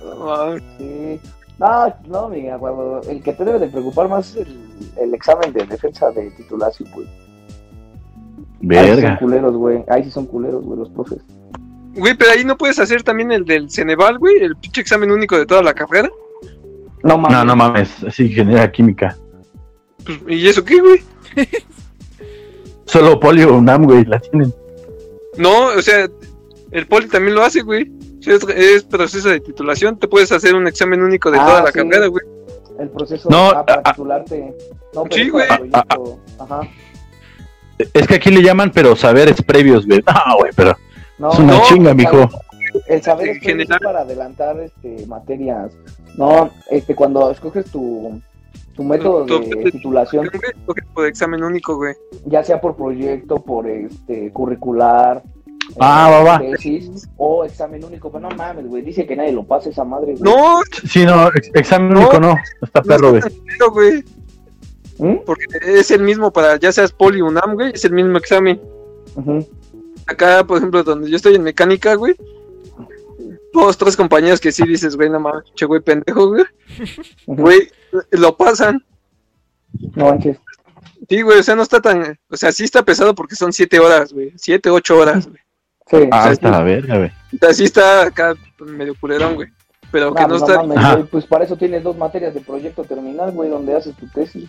No, 0.00 0.58
sí. 0.78 1.20
No, 1.58 1.94
no, 2.08 2.28
mi 2.28 2.48
aguado. 2.48 3.00
El 3.08 3.22
que 3.22 3.32
te 3.32 3.44
debe 3.44 3.58
de 3.58 3.68
preocupar 3.68 4.08
más 4.08 4.30
es 4.34 4.46
el, 4.46 4.58
el 5.00 5.14
examen 5.14 5.52
de 5.52 5.64
defensa 5.66 6.10
de 6.10 6.30
titulación, 6.32 6.88
güey. 6.92 7.06
Ahí 8.78 8.86
sí 8.86 8.92
son 8.92 8.96
Verga. 9.02 9.18
culeros, 9.18 9.56
güey. 9.56 9.84
Ahí 9.88 10.04
sí 10.04 10.10
son 10.10 10.26
culeros, 10.26 10.64
güey, 10.64 10.78
los 10.78 10.88
profes. 10.90 11.18
Güey, 11.94 12.14
pero 12.14 12.30
ahí 12.32 12.44
no 12.44 12.56
puedes 12.56 12.78
hacer 12.78 13.02
también 13.02 13.32
el 13.32 13.44
del 13.44 13.70
Ceneval, 13.70 14.18
güey. 14.18 14.36
El 14.40 14.56
pinche 14.56 14.80
examen 14.80 15.10
único 15.10 15.36
de 15.38 15.46
toda 15.46 15.62
la 15.62 15.74
carrera. 15.74 16.08
No 17.02 17.18
mames. 17.18 17.38
No, 17.38 17.44
no 17.44 17.56
mames, 17.56 17.90
sí, 18.10 18.28
genera 18.30 18.70
química. 18.70 19.16
Pues, 20.04 20.18
¿Y 20.28 20.48
eso 20.48 20.64
qué, 20.64 20.80
güey? 20.80 21.02
Solo 22.86 23.18
polio 23.18 23.54
UNAM, 23.56 23.84
güey, 23.84 24.04
la 24.04 24.18
tienen. 24.20 24.52
No, 25.38 25.66
o 25.68 25.82
sea, 25.82 26.08
el 26.70 26.86
poli 26.86 27.08
también 27.08 27.34
lo 27.34 27.42
hace, 27.42 27.62
güey. 27.62 27.90
O 28.18 28.22
sea, 28.22 28.34
es, 28.34 28.44
es 28.48 28.84
proceso 28.84 29.28
de 29.28 29.40
titulación. 29.40 29.98
Te 29.98 30.08
puedes 30.08 30.30
hacer 30.32 30.54
un 30.54 30.66
examen 30.66 31.02
único 31.02 31.30
de 31.30 31.38
Ah, 31.38 31.46
toda 31.46 31.60
la 31.62 31.66
sí. 31.68 31.72
carrera, 31.74 32.06
güey. 32.06 32.24
El 32.78 32.90
proceso 32.90 33.28
No, 33.30 33.50
ah, 33.50 33.64
para 33.64 33.82
ah, 33.84 33.92
titularte. 33.92 34.54
No, 34.94 35.04
pero 35.04 35.16
Sí, 35.16 35.28
güey. 35.30 35.46
proyecto. 35.48 36.20
Ajá. 36.38 36.60
Es 37.94 38.06
que 38.06 38.14
aquí 38.16 38.30
le 38.30 38.42
llaman, 38.42 38.70
pero 38.72 38.94
saberes 38.94 39.40
previos, 39.42 39.86
güey. 39.86 40.02
No, 40.06 40.36
güey, 40.38 40.52
pero 40.54 40.76
No, 41.22 41.32
es 41.32 41.38
una 41.38 41.52
no, 41.56 41.62
chinga, 41.64 41.94
mijo. 41.94 42.28
El 42.86 43.02
saber 43.02 43.28
es 43.30 43.38
general. 43.38 43.78
es 43.80 43.84
para 43.86 44.00
adelantar 44.00 44.58
este, 44.60 45.06
materias. 45.06 45.72
No, 46.16 46.50
este, 46.70 46.94
cuando 46.94 47.30
escoges 47.30 47.66
tu, 47.70 48.20
tu 48.74 48.82
método 48.84 49.24
Tu- 49.26 49.40
de 49.40 49.48
tu- 49.64 49.70
titulación, 49.70 50.26
Güey, 50.26 50.52
¿o 50.66 50.74
qué 50.74 50.82
tipo 50.82 51.02
de 51.02 51.08
examen 51.08 51.44
único, 51.44 51.76
güey. 51.76 51.94
ya 52.26 52.42
sea 52.42 52.60
por 52.60 52.74
proyecto, 52.76 53.36
por 53.36 53.68
este 53.68 54.30
curricular, 54.32 55.22
Ah, 55.78 56.08
eh, 56.10 56.24
va, 56.24 56.32
va. 56.32 56.38
tesis 56.40 57.08
o 57.16 57.44
examen 57.44 57.84
único. 57.84 58.10
Pero 58.10 58.28
no 58.28 58.36
mames, 58.36 58.66
güey, 58.66 58.82
dice 58.82 59.06
que 59.06 59.14
nadie 59.16 59.32
lo 59.32 59.44
pasa 59.44 59.70
esa 59.70 59.84
madre. 59.84 60.16
güey. 60.16 60.22
No, 60.34 60.60
Sí, 60.88 61.04
no, 61.06 61.28
ex- 61.28 61.50
examen 61.54 61.92
No. 61.92 62.00
único 62.00 62.18
no. 62.20 62.34
Está 62.62 62.80
no 62.80 62.86
perro, 62.86 63.08
culero, 63.10 63.70
güey. 63.70 64.04
¿Mm? 64.98 65.24
Porque 65.24 65.44
es 65.62 65.90
el 65.90 66.02
mismo 66.02 66.32
para, 66.32 66.56
ya 66.56 66.72
seas 66.72 66.92
poli 66.92 67.20
UNAM, 67.22 67.54
güey, 67.54 67.72
es 67.74 67.84
el 67.84 67.92
mismo 67.92 68.18
examen. 68.18 68.60
Ujú. 69.16 69.46
Acá, 70.12 70.44
por 70.44 70.58
ejemplo, 70.58 70.82
donde 70.82 71.10
yo 71.10 71.16
estoy 71.16 71.34
en 71.34 71.42
mecánica, 71.42 71.94
güey. 71.94 72.14
Dos, 73.52 73.76
tres 73.76 73.96
compañeros 73.96 74.40
que 74.40 74.50
sí 74.52 74.66
dices, 74.66 74.96
güey, 74.96 75.10
no 75.10 75.20
mames, 75.20 75.44
che, 75.54 75.66
güey, 75.66 75.80
pendejo, 75.80 76.28
güey. 76.28 76.44
Güey, 77.26 77.68
lo 78.12 78.34
pasan. 78.36 78.82
No 79.94 80.06
manches. 80.06 80.38
Sí, 81.08 81.20
güey, 81.20 81.38
o 81.38 81.42
sea, 81.42 81.54
no 81.56 81.62
está 81.62 81.80
tan. 81.80 82.18
O 82.30 82.36
sea, 82.36 82.52
sí 82.52 82.64
está 82.64 82.82
pesado 82.82 83.14
porque 83.14 83.34
son 83.36 83.52
siete 83.52 83.78
horas, 83.78 84.12
güey. 84.12 84.32
Siete, 84.36 84.70
ocho 84.70 84.96
horas, 84.98 85.26
güey. 85.26 85.40
Sí. 85.90 86.08
Ah, 86.10 86.22
sea, 86.24 86.32
está 86.32 86.50
la 86.50 86.62
verga, 86.62 86.96
güey. 86.96 87.10
O 87.34 87.38
sea, 87.38 87.52
sí 87.52 87.64
está 87.64 88.02
acá 88.06 88.34
medio 88.60 88.94
culerón, 88.98 89.34
güey. 89.34 89.48
Pero 89.90 90.14
que 90.14 90.22
Nah, 90.22 90.28
no 90.28 90.38
pues, 90.38 90.42
está. 90.50 90.62
mames, 90.62 90.78
Ajá. 90.78 90.94
güey, 90.94 91.06
pues 91.08 91.26
para 91.26 91.44
eso 91.44 91.56
tienes 91.56 91.82
dos 91.82 91.96
materias 91.98 92.32
de 92.32 92.40
proyecto 92.40 92.84
terminal, 92.84 93.32
güey, 93.32 93.50
donde 93.50 93.74
haces 93.76 93.94
tu 93.96 94.06
tesis. 94.08 94.48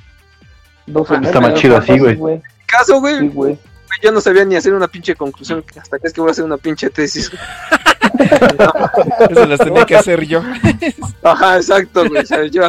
Dos 0.86 1.10
Ah, 1.12 1.20
está 1.22 1.42
más 1.42 1.56
chido 1.56 1.76
así, 1.76 1.98
güey. 2.00 2.42
Caso, 2.68 3.02
güey, 3.02 3.20
Sí, 3.20 3.28
güey. 3.28 3.58
Yo 4.02 4.12
no 4.12 4.22
sabía 4.22 4.46
ni 4.46 4.56
hacer 4.56 4.74
una 4.74 4.88
pinche 4.88 5.16
conclusión. 5.16 5.64
Hasta 5.80 6.00
que 6.00 6.08
es 6.08 6.14
que 6.14 6.22
voy 6.22 6.30
a 6.30 6.32
hacer 6.32 6.46
una 6.46 6.58
pinche 6.58 6.90
tesis. 6.90 7.32
Eso 9.30 9.46
las 9.46 9.60
tenía 9.60 9.86
que 9.86 9.96
hacer 9.96 10.26
yo. 10.26 10.42
Ajá, 11.24 11.58
exacto, 11.58 12.08
güey. 12.08 12.22
O 12.22 12.26
sea, 12.26 12.46
yo, 12.46 12.64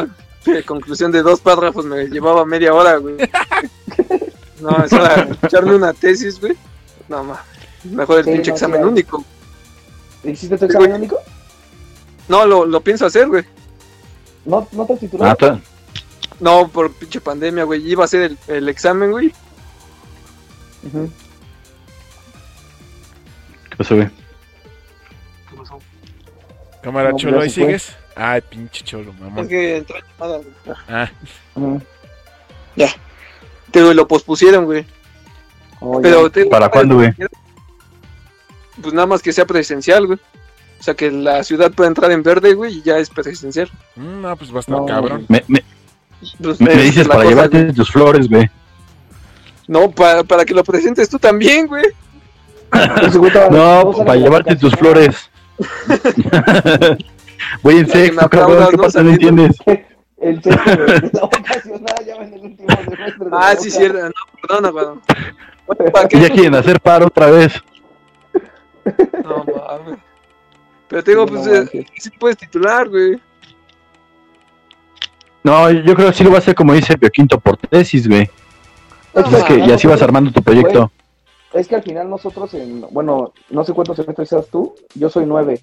eh, 0.46 0.62
conclusión 0.64 1.10
de 1.12 1.22
dos 1.22 1.40
párrafos 1.40 1.84
me 1.84 2.06
llevaba 2.06 2.44
media 2.44 2.72
hora, 2.74 2.96
güey. 2.96 3.16
No, 4.60 4.84
eso 4.84 4.96
era 4.96 5.28
echarme 5.42 5.74
una 5.74 5.92
tesis, 5.92 6.40
güey. 6.40 6.54
No, 7.08 7.24
más. 7.24 7.40
Mejor 7.84 8.20
el 8.20 8.24
Sí, 8.24 8.30
pinche 8.32 8.50
no, 8.50 8.54
examen 8.56 8.84
único. 8.84 9.24
¿Hiciste 10.22 10.56
tu 10.56 10.64
examen 10.64 10.92
único? 10.92 11.18
No, 12.28 12.46
lo, 12.46 12.64
lo 12.64 12.80
pienso 12.80 13.04
hacer, 13.04 13.28
güey. 13.28 13.44
¿No, 14.46 14.66
no 14.72 14.86
te 14.86 14.94
has 14.94 15.00
titulado? 15.00 15.36
Ah, 15.40 15.58
No, 16.40 16.68
por 16.68 16.90
pinche 16.92 17.20
pandemia, 17.20 17.64
güey. 17.64 17.86
Iba 17.86 18.04
a 18.04 18.06
hacer 18.06 18.22
el, 18.22 18.38
el 18.48 18.68
examen, 18.68 19.10
güey. 19.10 19.34
¿Qué 23.70 23.76
pasó, 23.76 23.96
güey? 23.96 24.08
Cámara, 26.82 27.10
No, 27.12 27.16
cholo, 27.16 27.38
ya 27.38 27.44
¿ahí 27.44 27.50
sigues? 27.50 27.96
Ay, 28.14 28.40
pinche 28.42 28.84
cholo, 28.84 29.12
mamón. 29.14 29.44
Es 29.44 29.48
que 29.48 29.76
entró 29.78 29.96
llamada, 29.98 30.36
güey. 30.38 30.76
Ah, 30.88 31.10
Ujú. 31.54 31.82
Te 33.70 33.94
lo 33.94 34.06
pospusieron, 34.06 34.66
güey. 34.66 34.86
Oh, 35.80 36.00
Pero 36.00 36.28
ya. 36.28 36.32
te- 36.32 36.46
¿Para 36.46 36.68
cuándo, 36.68 36.94
güey? 36.96 37.12
Pues 38.80 38.94
nada 38.94 39.06
más 39.06 39.20
que 39.20 39.32
sea 39.32 39.44
presencial, 39.46 40.06
güey. 40.06 40.18
O 40.78 40.82
sea, 40.84 40.94
que 40.94 41.10
la 41.10 41.42
ciudad 41.42 41.72
pueda 41.72 41.88
entrar 41.88 42.12
en 42.12 42.22
verde, 42.22 42.54
güey, 42.54 42.78
y 42.78 42.82
ya 42.82 42.98
es 42.98 43.10
presencial. 43.10 43.68
mm, 43.96 44.20
no, 44.20 44.36
pues 44.36 44.52
va 44.52 44.58
a 44.58 44.60
estar 44.60 44.76
No, 44.76 44.86
cabrón. 44.86 45.26
Me, 45.28 45.42
me- 45.48 45.64
Pues, 46.40 46.60
me- 46.60 46.66
me 46.66 46.72
esa 46.74 46.82
dices 46.82 47.08
para 47.08 47.20
cosa, 47.20 47.28
llevarte 47.30 47.62
güey. 47.62 47.74
tus 47.74 47.90
flores, 47.90 48.28
güey. 48.28 48.48
No, 49.66 49.90
para, 49.90 50.24
para 50.24 50.44
que 50.44 50.54
lo 50.54 50.62
presentes 50.64 51.08
tú 51.08 51.18
también, 51.18 51.66
güey. 51.66 51.84
No, 53.50 53.92
salen 53.92 54.04
para 54.06 54.16
llevarte 54.16 54.56
tus 54.56 54.74
flores. 54.74 55.30
Voy 57.62 57.78
en 57.78 57.88
sexto, 57.88 58.28
cabrón. 58.28 58.68
¿Qué 58.70 58.76
pasa? 58.78 59.02
¿No 59.02 59.10
entiendes? 59.10 59.56
El 60.20 60.42
sexto 60.42 60.70
de 60.70 60.86
de 61.00 61.10
la 61.12 61.20
vocacional 61.20 61.96
ya 62.06 62.16
va 62.16 62.24
en 62.24 62.32
el 62.34 62.40
último 62.40 62.68
semestre. 62.70 63.24
de 63.24 63.30
la 63.30 63.38
Ah, 63.40 63.56
sí, 63.56 63.70
cierto. 63.70 63.98
No, 64.06 64.12
perdona, 64.40 64.70
güey. 64.70 64.86
Bueno, 65.66 65.92
¿Para 65.92 66.06
Y 66.06 66.08
qué? 66.08 66.20
ya 66.20 66.30
quieren 66.30 66.54
hacer 66.54 66.80
paro 66.80 67.06
otra 67.08 67.30
vez. 67.30 67.52
No, 69.22 69.44
mames. 69.44 69.98
Pero 70.88 71.04
te 71.04 71.10
digo, 71.10 71.26
Sí, 71.26 71.34
pues, 71.34 71.46
eh, 71.74 71.86
sí 71.98 72.10
puedes 72.18 72.38
titular, 72.38 72.88
güey. 72.88 73.20
No, 75.42 75.70
yo 75.70 75.94
creo 75.94 76.08
que 76.08 76.14
sí 76.14 76.24
lo 76.24 76.30
va 76.30 76.36
a 76.36 76.38
hacer 76.38 76.54
como 76.54 76.72
dice 76.72 76.96
Pio 76.96 77.10
Quinto 77.10 77.38
por 77.38 77.56
tesis, 77.58 78.08
güey. 78.08 78.30
Es 79.14 79.32
es 79.32 79.44
que 79.44 79.58
y 79.58 79.70
así 79.70 79.86
vas 79.86 80.02
armando 80.02 80.32
tu 80.32 80.42
proyecto. 80.42 80.90
Es 81.52 81.68
que 81.68 81.76
al 81.76 81.82
final 81.82 82.10
nosotros, 82.10 82.52
en, 82.54 82.84
bueno, 82.90 83.32
no 83.50 83.64
sé 83.64 83.72
cuántos 83.72 83.96
semestres 83.96 84.28
seas 84.28 84.48
tú, 84.48 84.74
yo 84.94 85.08
soy 85.08 85.24
nueve. 85.24 85.60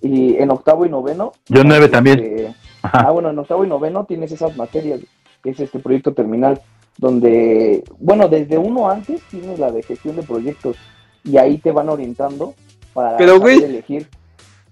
Y 0.00 0.36
en 0.36 0.50
octavo 0.50 0.86
y 0.86 0.88
noveno. 0.88 1.32
Yo 1.48 1.62
nueve 1.62 1.86
este, 1.86 1.96
también. 1.96 2.54
Ah, 2.82 3.10
bueno, 3.10 3.30
en 3.30 3.38
octavo 3.38 3.64
y 3.64 3.68
noveno 3.68 4.04
tienes 4.04 4.32
esas 4.32 4.56
materias, 4.56 5.00
que 5.42 5.50
es 5.50 5.60
este 5.60 5.78
proyecto 5.78 6.14
terminal, 6.14 6.60
donde, 6.96 7.84
bueno, 7.98 8.28
desde 8.28 8.56
uno 8.56 8.88
antes 8.88 9.20
tienes 9.30 9.58
la 9.58 9.70
de 9.70 9.82
gestión 9.82 10.16
de 10.16 10.22
proyectos 10.22 10.76
y 11.22 11.36
ahí 11.36 11.58
te 11.58 11.72
van 11.72 11.88
orientando 11.88 12.54
para 12.94 13.16
Pero, 13.18 13.38
saber 13.38 13.58
güey, 13.58 13.62
elegir. 13.62 14.08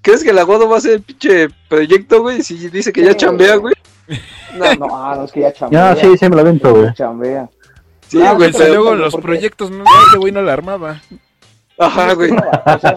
¿Crees 0.01 0.23
que 0.23 0.31
el 0.31 0.39
agodo 0.39 0.69
va 0.69 0.77
a 0.77 0.79
hacer 0.79 0.93
el 0.93 1.03
pinche 1.03 1.49
proyecto, 1.69 2.23
güey? 2.23 2.43
Si 2.43 2.69
dice 2.69 2.93
que 2.93 3.03
ya 3.05 3.15
chambea, 3.15 3.57
güey. 3.57 3.75
güey. 4.07 4.21
No, 4.59 4.87
No, 4.87 4.97
ah, 4.97 5.15
no, 5.17 5.25
es 5.25 5.33
que 5.33 5.41
ya 5.41 5.53
chambea. 5.55 5.95
Ya, 5.95 6.01
sí, 6.01 6.17
sí 6.17 6.29
me 6.29 6.37
lo 6.37 6.43
avento, 6.43 6.75
güey. 6.75 6.95
Chambea. 6.95 7.49
Sí, 8.09 8.19
güey. 8.19 8.53
Pero- 8.53 8.69
luego 8.75 8.95
los 8.95 9.15
proyectos, 9.17 9.71
no, 9.71 9.85
ese 10.09 10.19
güey 10.19 10.33
no 10.33 10.43
la 10.43 10.53
armaba. 10.53 11.01
Ajá, 11.79 12.13
güey. 12.15 12.31
No, 12.33 12.43
o 12.67 12.79
sea, 12.79 12.95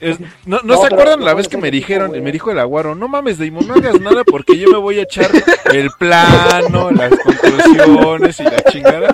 Es- 0.00 0.20
¿No, 0.44 0.58
no, 0.64 0.74
No, 0.74 0.76
se 0.80 0.86
acuerdan 0.92 1.24
la 1.24 1.32
vez 1.34 1.48
que 1.48 1.56
me 1.56 1.70
dijeron, 1.70 2.08
güey. 2.10 2.20
me 2.20 2.30
dijo 2.32 2.50
el 2.50 2.58
aguaro, 2.58 2.94
no 2.94 3.08
mames, 3.08 3.38
Damon, 3.38 3.66
no 3.66 3.74
hagas 3.74 4.00
nada 4.00 4.22
porque 4.24 4.58
yo 4.58 4.68
me 4.70 4.76
voy 4.78 4.98
a 4.98 5.02
echar 5.02 5.30
el 5.72 5.88
plano, 5.98 6.90
las 6.90 7.10
conclusiones 7.18 8.38
y 8.40 8.42
la 8.44 8.62
chingada? 8.64 9.12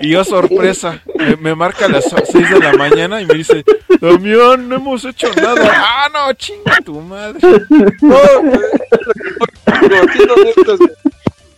Y 0.00 0.10
yo, 0.10 0.24
sorpresa, 0.24 1.00
me, 1.16 1.36
me 1.36 1.54
marca 1.54 1.84
a 1.84 1.88
las 1.88 2.04
6 2.32 2.50
de 2.50 2.58
la 2.58 2.72
mañana 2.72 3.20
y 3.20 3.26
me 3.26 3.34
dice, 3.34 3.62
Damián, 4.00 4.68
no 4.68 4.76
hemos 4.76 5.04
hecho 5.04 5.28
nada. 5.36 5.70
Ah, 5.76 6.08
no, 6.12 6.32
chinga 6.32 6.76
tu 6.84 7.00
madre. 7.00 7.38
No, 8.00 8.16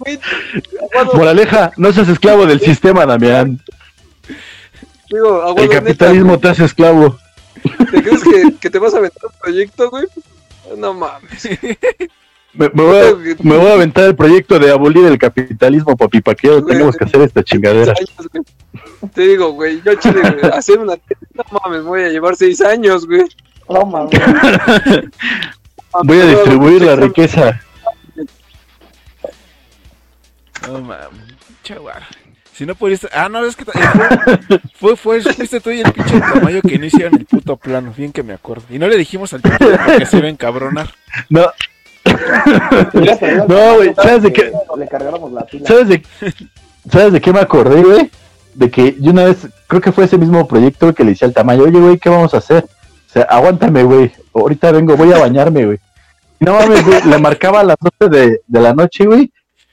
güey. 0.05 0.19
Moraleja, 1.15 1.73
no 1.77 1.93
seas 1.93 2.09
esclavo 2.09 2.47
del 2.47 2.61
sistema, 2.61 3.07
Damián. 3.07 3.61
digo, 5.11 5.43
Aguado, 5.43 5.63
El 5.63 5.69
capitalismo 5.69 6.39
te 6.39 6.49
hace 6.49 6.65
esclavo. 6.65 7.17
¿Te 7.91 8.03
crees 8.03 8.23
que, 8.25 8.55
que 8.61 8.71
te 8.71 8.79
vas 8.79 8.95
a 8.95 8.99
aventar 8.99 9.25
un 9.25 9.39
proyecto, 9.41 9.91
güey? 9.91 10.07
No 10.77 10.95
mames. 10.95 11.49
Me, 12.55 12.69
me 12.75 12.83
voy 12.83 12.99
a, 12.99 13.15
me 13.43 13.57
voy 13.57 13.67
a 13.67 13.73
aventar 13.75 14.05
el 14.05 14.15
proyecto 14.15 14.59
de 14.59 14.71
abolir 14.71 15.07
el 15.07 15.19
capitalismo, 15.19 15.97
papi, 15.97 16.21
para 16.21 16.35
que 16.35 16.49
ya 16.49 16.55
no 16.55 16.65
tengamos 16.65 16.97
que 16.97 17.05
hacer 17.05 17.23
esta 17.23 17.43
chingadera. 17.43 17.95
Años. 17.97 18.45
Te 19.15 19.23
digo, 19.23 19.53
güey, 19.53 19.81
yo 19.83 19.95
chile, 19.95 20.21
güey, 20.21 20.53
hacer 20.53 20.79
una 20.79 20.97
no 21.35 21.45
mames, 21.65 21.83
voy 21.83 22.03
a 22.03 22.09
llevar 22.11 22.37
seis 22.37 22.61
años, 22.61 23.07
güey. 23.07 23.25
no 23.69 23.87
mames. 23.87 24.11
Voy 26.05 26.21
a 26.21 26.25
distribuir 26.25 26.83
la 26.83 26.97
riqueza. 26.97 27.61
No 30.69 30.81
mames, 30.81 31.09
chaval. 31.63 32.03
Si 32.55 32.67
no 32.67 32.75
pudiste. 32.75 33.09
Ah, 33.13 33.29
no, 33.31 33.45
es 33.47 33.57
que. 33.57 33.65
eh, 33.65 34.59
Fue, 34.79 34.95
fue, 34.97 35.21
fue, 35.23 35.33
fuiste 35.35 35.61
tú 35.61 35.71
y 35.71 35.81
el 35.81 35.91
pinche 35.93 36.21
Tamayo 36.21 36.61
que 36.63 36.79
no 36.79 36.85
hicieron 36.87 37.15
el 37.15 37.25
puto 37.25 37.57
plano. 37.57 37.95
Bien 37.97 38.13
que 38.13 38.23
me 38.23 38.35
acuerdo. 38.35 38.65
Y 38.71 38.79
no 38.79 38.87
le 38.89 38.97
dijimos 38.99 39.33
al 39.33 39.41
pinche 39.41 39.59
porque 39.87 40.07
se 40.07 40.19
iba 40.19 40.27
a 40.27 40.31
encabronar. 40.31 40.91
No, 41.31 41.47
No, 43.49 43.75
güey, 43.77 43.95
Tamayo 43.95 44.03
¿sabes 44.03 44.23
de 44.23 44.33
qué? 44.33 44.43
que 44.53 44.79
Le 44.79 44.89
cargáramos 44.89 45.33
la 45.33 45.47
pila. 45.47 45.67
¿Sabes 45.67 45.89
de, 45.89 46.03
¿Sabes 46.91 47.13
de 47.15 47.21
qué 47.21 47.33
me 47.33 47.41
acordé, 47.41 47.83
güey? 47.83 48.11
De 48.55 48.71
que 48.71 48.97
yo 49.01 49.13
una 49.13 49.25
vez, 49.25 49.49
creo 49.67 49.81
que 49.81 49.93
fue 49.93 50.05
ese 50.05 50.19
mismo 50.19 50.47
proyecto 50.47 50.95
que 50.95 51.05
le 51.05 51.11
decía 51.13 51.27
al 51.29 51.35
tamaño, 51.35 51.63
oye, 51.65 51.79
güey, 51.81 51.99
¿qué 51.99 52.11
vamos 52.11 52.35
a 52.35 52.39
hacer? 52.39 52.65
O 53.09 53.13
sea, 53.13 53.23
aguántame, 53.23 53.83
güey, 53.83 54.13
ahorita 54.35 54.73
vengo, 54.73 54.97
voy 54.97 55.13
a 55.13 55.19
bañarme, 55.19 55.65
güey. 55.67 55.79
No 56.41 56.55
mames, 56.55 56.85
güey, 56.85 57.03
le 57.05 57.19
marcaba 57.19 57.61
a 57.61 57.65
las 57.65 57.77
12 57.99 58.15
de, 58.15 58.41
de 58.47 58.61
la 58.61 58.75
noche, 58.75 59.07
güey, 59.07 59.33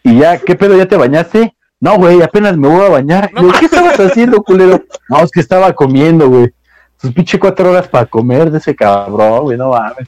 y 0.09 0.19
ya, 0.19 0.37
¿qué 0.37 0.55
pedo, 0.55 0.77
ya 0.77 0.87
te 0.87 0.97
bañaste? 0.97 1.55
No, 1.79 1.95
güey, 1.95 2.21
apenas 2.21 2.57
me 2.57 2.67
voy 2.67 2.85
a 2.85 2.89
bañar. 2.89 3.31
No 3.33 3.41
Digo, 3.41 3.53
¿qué 3.59 3.65
estabas 3.65 3.99
haciendo, 3.99 4.43
culero? 4.43 4.83
No, 5.07 5.19
es 5.19 5.31
que 5.31 5.39
estaba 5.39 5.71
comiendo, 5.73 6.27
güey. 6.27 6.51
Sus 6.97 7.13
pinche 7.13 7.39
cuatro 7.39 7.69
horas 7.71 7.87
para 7.87 8.05
comer 8.05 8.51
de 8.51 8.57
ese 8.57 8.75
cabrón, 8.75 9.43
güey, 9.43 9.57
no 9.57 9.69
mames. 9.69 10.07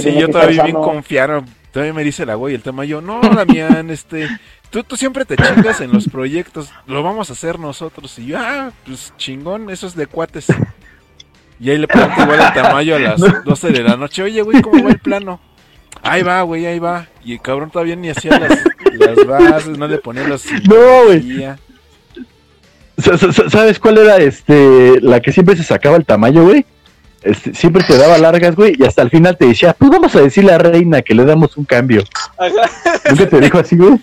Sí, 0.00 0.14
yo 0.14 0.28
todavía 0.28 0.62
bien 0.62 0.76
confiado. 0.76 1.44
Todavía 1.72 1.92
me 1.92 2.04
dice 2.04 2.24
la 2.24 2.36
güey 2.36 2.54
el 2.54 2.62
tema. 2.62 2.84
Yo, 2.84 3.02
no, 3.02 3.20
Damián, 3.20 3.90
este. 3.90 4.28
Tú, 4.70 4.82
tú 4.82 4.96
siempre 4.96 5.24
te 5.24 5.36
chingas 5.36 5.80
en 5.82 5.92
los 5.92 6.08
proyectos. 6.08 6.72
Lo 6.86 7.02
vamos 7.02 7.28
a 7.28 7.34
hacer 7.34 7.58
nosotros. 7.58 8.18
Y 8.18 8.26
yo, 8.26 8.38
ah, 8.38 8.70
pues 8.86 9.12
chingón, 9.18 9.68
eso 9.68 9.86
es 9.86 9.94
de 9.94 10.06
cuates. 10.06 10.46
Y 11.60 11.70
ahí 11.70 11.78
le 11.78 11.86
pregunto 11.86 12.22
igual 12.22 12.40
al 12.40 12.54
Tamayo 12.54 12.96
a 12.96 12.98
las 12.98 13.44
12 13.44 13.70
de 13.70 13.82
la 13.82 13.96
noche. 13.96 14.22
Oye, 14.22 14.40
güey, 14.42 14.62
¿cómo 14.62 14.82
va 14.84 14.90
el 14.90 14.98
plano? 14.98 15.40
Ahí 16.02 16.22
va, 16.22 16.42
güey, 16.42 16.66
ahí 16.66 16.78
va. 16.78 17.06
Y 17.24 17.34
el 17.34 17.40
cabrón 17.40 17.70
todavía 17.70 17.96
ni 17.96 18.08
hacía 18.08 18.38
las, 18.38 18.58
las 18.98 19.26
bases, 19.26 19.78
no 19.78 19.86
le 19.88 19.98
ponía 19.98 20.26
los. 20.26 20.44
No, 20.68 21.04
güey. 21.06 21.46
¿Sabes 23.50 23.78
cuál 23.78 23.98
era 23.98 24.16
este 24.16 25.00
la 25.02 25.20
que 25.20 25.32
siempre 25.32 25.56
se 25.56 25.62
sacaba 25.64 25.96
el 25.96 26.06
tamaño, 26.06 26.44
güey? 26.44 26.64
Este, 27.22 27.52
siempre 27.54 27.82
te 27.84 27.96
daba 27.98 28.16
largas, 28.18 28.54
güey, 28.54 28.74
y 28.78 28.84
hasta 28.84 29.02
el 29.02 29.10
final 29.10 29.36
te 29.36 29.46
decía, 29.46 29.74
pues 29.74 29.90
vamos 29.90 30.14
a 30.14 30.20
decirle 30.20 30.52
a 30.52 30.58
Reina 30.58 31.02
que 31.02 31.14
le 31.14 31.24
damos 31.24 31.56
un 31.56 31.64
cambio. 31.64 32.04
¿Nunca 33.10 33.28
te 33.28 33.40
dijo 33.40 33.58
así, 33.58 33.76
güey? 33.76 33.98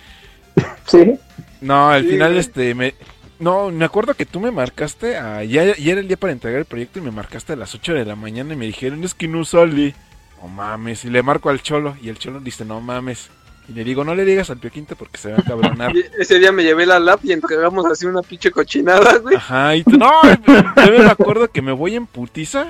Sí. 0.86 1.14
No, 1.62 1.90
al 1.90 2.04
Sí, 2.04 2.10
final, 2.10 2.30
güey. 2.32 2.40
este, 2.40 2.76
me... 2.76 2.94
No, 3.40 3.72
me 3.72 3.86
acuerdo 3.86 4.14
que 4.14 4.26
tú 4.26 4.40
me 4.40 4.52
marcaste, 4.52 5.18
a... 5.18 5.44
ya, 5.44 5.76
ya 5.76 5.92
era 5.94 6.02
el 6.02 6.08
día 6.08 6.18
para 6.18 6.34
entregar 6.34 6.60
el 6.60 6.66
proyecto 6.66 7.00
y 7.00 7.02
me 7.02 7.12
marcaste 7.12 7.54
a 7.54 7.56
las 7.56 7.74
8 7.74 7.94
de 7.94 8.06
la 8.06 8.16
mañana 8.16 8.54
y 8.54 8.58
me 8.58 8.66
dijeron, 8.66 9.04
es 9.04 9.14
que 9.14 9.28
no 9.28 9.44
sale. 9.46 9.96
No 10.42 10.50
mames, 10.50 11.06
y 11.06 11.10
le 11.10 11.24
marco 11.24 11.50
al 11.50 11.62
cholo 11.62 11.96
y 12.02 12.10
el 12.10 12.18
cholo 12.20 12.42
dice, 12.42 12.66
no 12.66 12.82
mames. 12.82 13.30
Y 13.70 13.74
le 13.74 13.84
digo, 13.86 14.04
no 14.04 14.14
le 14.14 14.26
digas 14.26 14.50
al 14.50 14.58
Pioquinte 14.58 14.96
porque 14.96 15.18
se 15.18 15.32
va 15.32 15.38
a 15.40 15.44
cabronar. 15.44 15.92
Y 15.96 16.04
ese 16.20 16.38
día 16.40 16.52
me 16.52 16.64
llevé 16.64 16.86
la 16.86 17.00
lap 17.00 17.20
y 17.24 17.32
entregamos 17.32 17.86
así 17.86 18.06
una 18.06 18.22
pinche 18.22 18.52
cochinada, 18.52 19.18
güey. 19.20 19.36
Ajá, 19.36 19.76
y 19.76 19.84
tú, 19.84 19.98
no, 19.98 20.12
yo 20.24 21.00
me 21.00 21.06
acuerdo 21.10 21.50
que 21.50 21.62
me 21.62 21.72
voy 21.72 21.96
en 21.96 22.06
putiza 22.06 22.68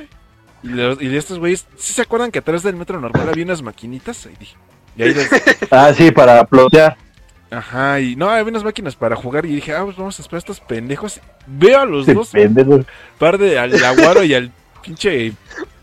y, 0.61 0.67
los- 0.69 1.01
y 1.01 1.15
estos 1.17 1.39
güeyes, 1.39 1.65
¿sí 1.77 1.93
se 1.93 2.01
acuerdan 2.03 2.31
que 2.31 2.39
atrás 2.39 2.61
del 2.63 2.75
metro 2.75 2.99
normal 3.01 3.27
había 3.27 3.43
unas 3.43 3.61
maquinitas? 3.63 4.25
Y 4.27 4.35
dije, 4.37 4.55
y 4.95 5.03
ahí 5.03 5.13
les- 5.13 5.29
Ah, 5.71 5.91
sí, 5.97 6.11
para 6.11 6.43
plotear. 6.45 6.95
Ajá, 7.49 7.99
y 7.99 8.15
no, 8.15 8.29
había 8.29 8.49
unas 8.49 8.63
máquinas 8.63 8.95
para 8.95 9.15
jugar 9.15 9.45
y 9.45 9.55
dije, 9.55 9.75
ah, 9.75 9.83
pues 9.83 9.95
vamos 9.97 10.17
a 10.17 10.21
esperar 10.21 10.37
a 10.37 10.39
estos 10.39 10.59
pendejos. 10.59 11.19
Veo 11.47 11.79
a 11.81 11.85
los 11.85 12.05
dos 12.07 12.29
pendejo. 12.29 12.79
par 13.19 13.37
de 13.37 13.57
al 13.59 13.83
aguaro 13.83 14.23
y 14.23 14.33
al 14.33 14.51
pinche 14.83 15.33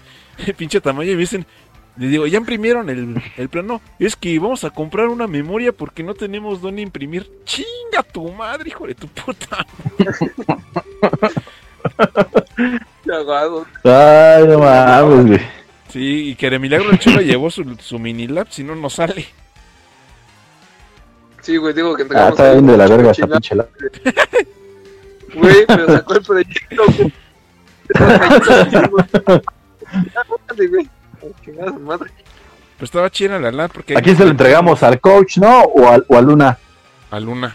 pinche 0.56 0.80
tamaño 0.80 1.10
y 1.12 1.14
me 1.14 1.20
dicen 1.20 1.46
le 1.96 2.06
digo 2.08 2.26
ya 2.26 2.38
imprimieron 2.38 2.88
el, 2.88 3.20
el 3.36 3.48
plano 3.48 3.80
es 3.98 4.16
que 4.16 4.38
vamos 4.38 4.64
a 4.64 4.70
comprar 4.70 5.08
una 5.08 5.26
memoria 5.26 5.72
porque 5.72 6.02
no 6.02 6.14
tenemos 6.14 6.60
dónde 6.62 6.82
imprimir 6.82 7.30
chinga 7.44 8.02
tu 8.12 8.30
madre 8.32 8.68
hijo 8.70 8.86
de 8.86 8.94
tu 8.94 9.06
puta. 9.08 9.66
Ay, 13.84 14.46
no 14.46 14.58
mames, 14.60 15.26
güey. 15.26 15.40
sí 15.88 16.30
y 16.30 16.34
que 16.36 16.48
de 16.50 16.58
milagro 16.58 16.90
el 16.90 16.98
chulo 16.98 17.20
llevó 17.20 17.50
su, 17.50 17.64
su 17.80 17.98
mini 17.98 18.26
lab 18.26 18.46
si 18.50 18.62
no 18.64 18.74
no 18.76 18.88
sale 18.90 19.26
Sí, 21.42 21.56
güey, 21.56 21.72
digo 21.72 21.96
que 21.96 22.02
Ah, 22.02 22.04
entregamos. 22.04 22.30
está 22.32 22.44
ahí 22.50 22.54
bien 22.56 22.66
de 22.66 22.76
la 22.76 22.86
verga 22.86 23.10
esa 23.12 23.26
cochinada, 23.26 23.40
pinche 23.40 23.54
la... 23.56 23.66
Güey, 25.40 25.64
pero 25.66 25.86
sacó 25.86 26.14
el 26.14 26.22
proyecto, 26.22 26.82
güey. 26.98 27.12
Chingada 31.44 31.72
madre. 31.72 32.10
pero 32.76 32.84
estaba 32.84 33.10
chida 33.10 33.38
la 33.38 33.50
lab 33.52 33.70
porque 33.72 33.96
¿A 33.96 34.02
quién 34.02 34.16
se 34.16 34.24
lo 34.24 34.30
entregamos? 34.30 34.82
¿Al 34.82 35.00
coach, 35.00 35.38
no? 35.38 35.60
¿O, 35.62 35.88
al, 35.88 36.04
o 36.08 36.16
a 36.16 36.20
Luna? 36.22 36.58
a 37.10 37.20
Luna 37.20 37.54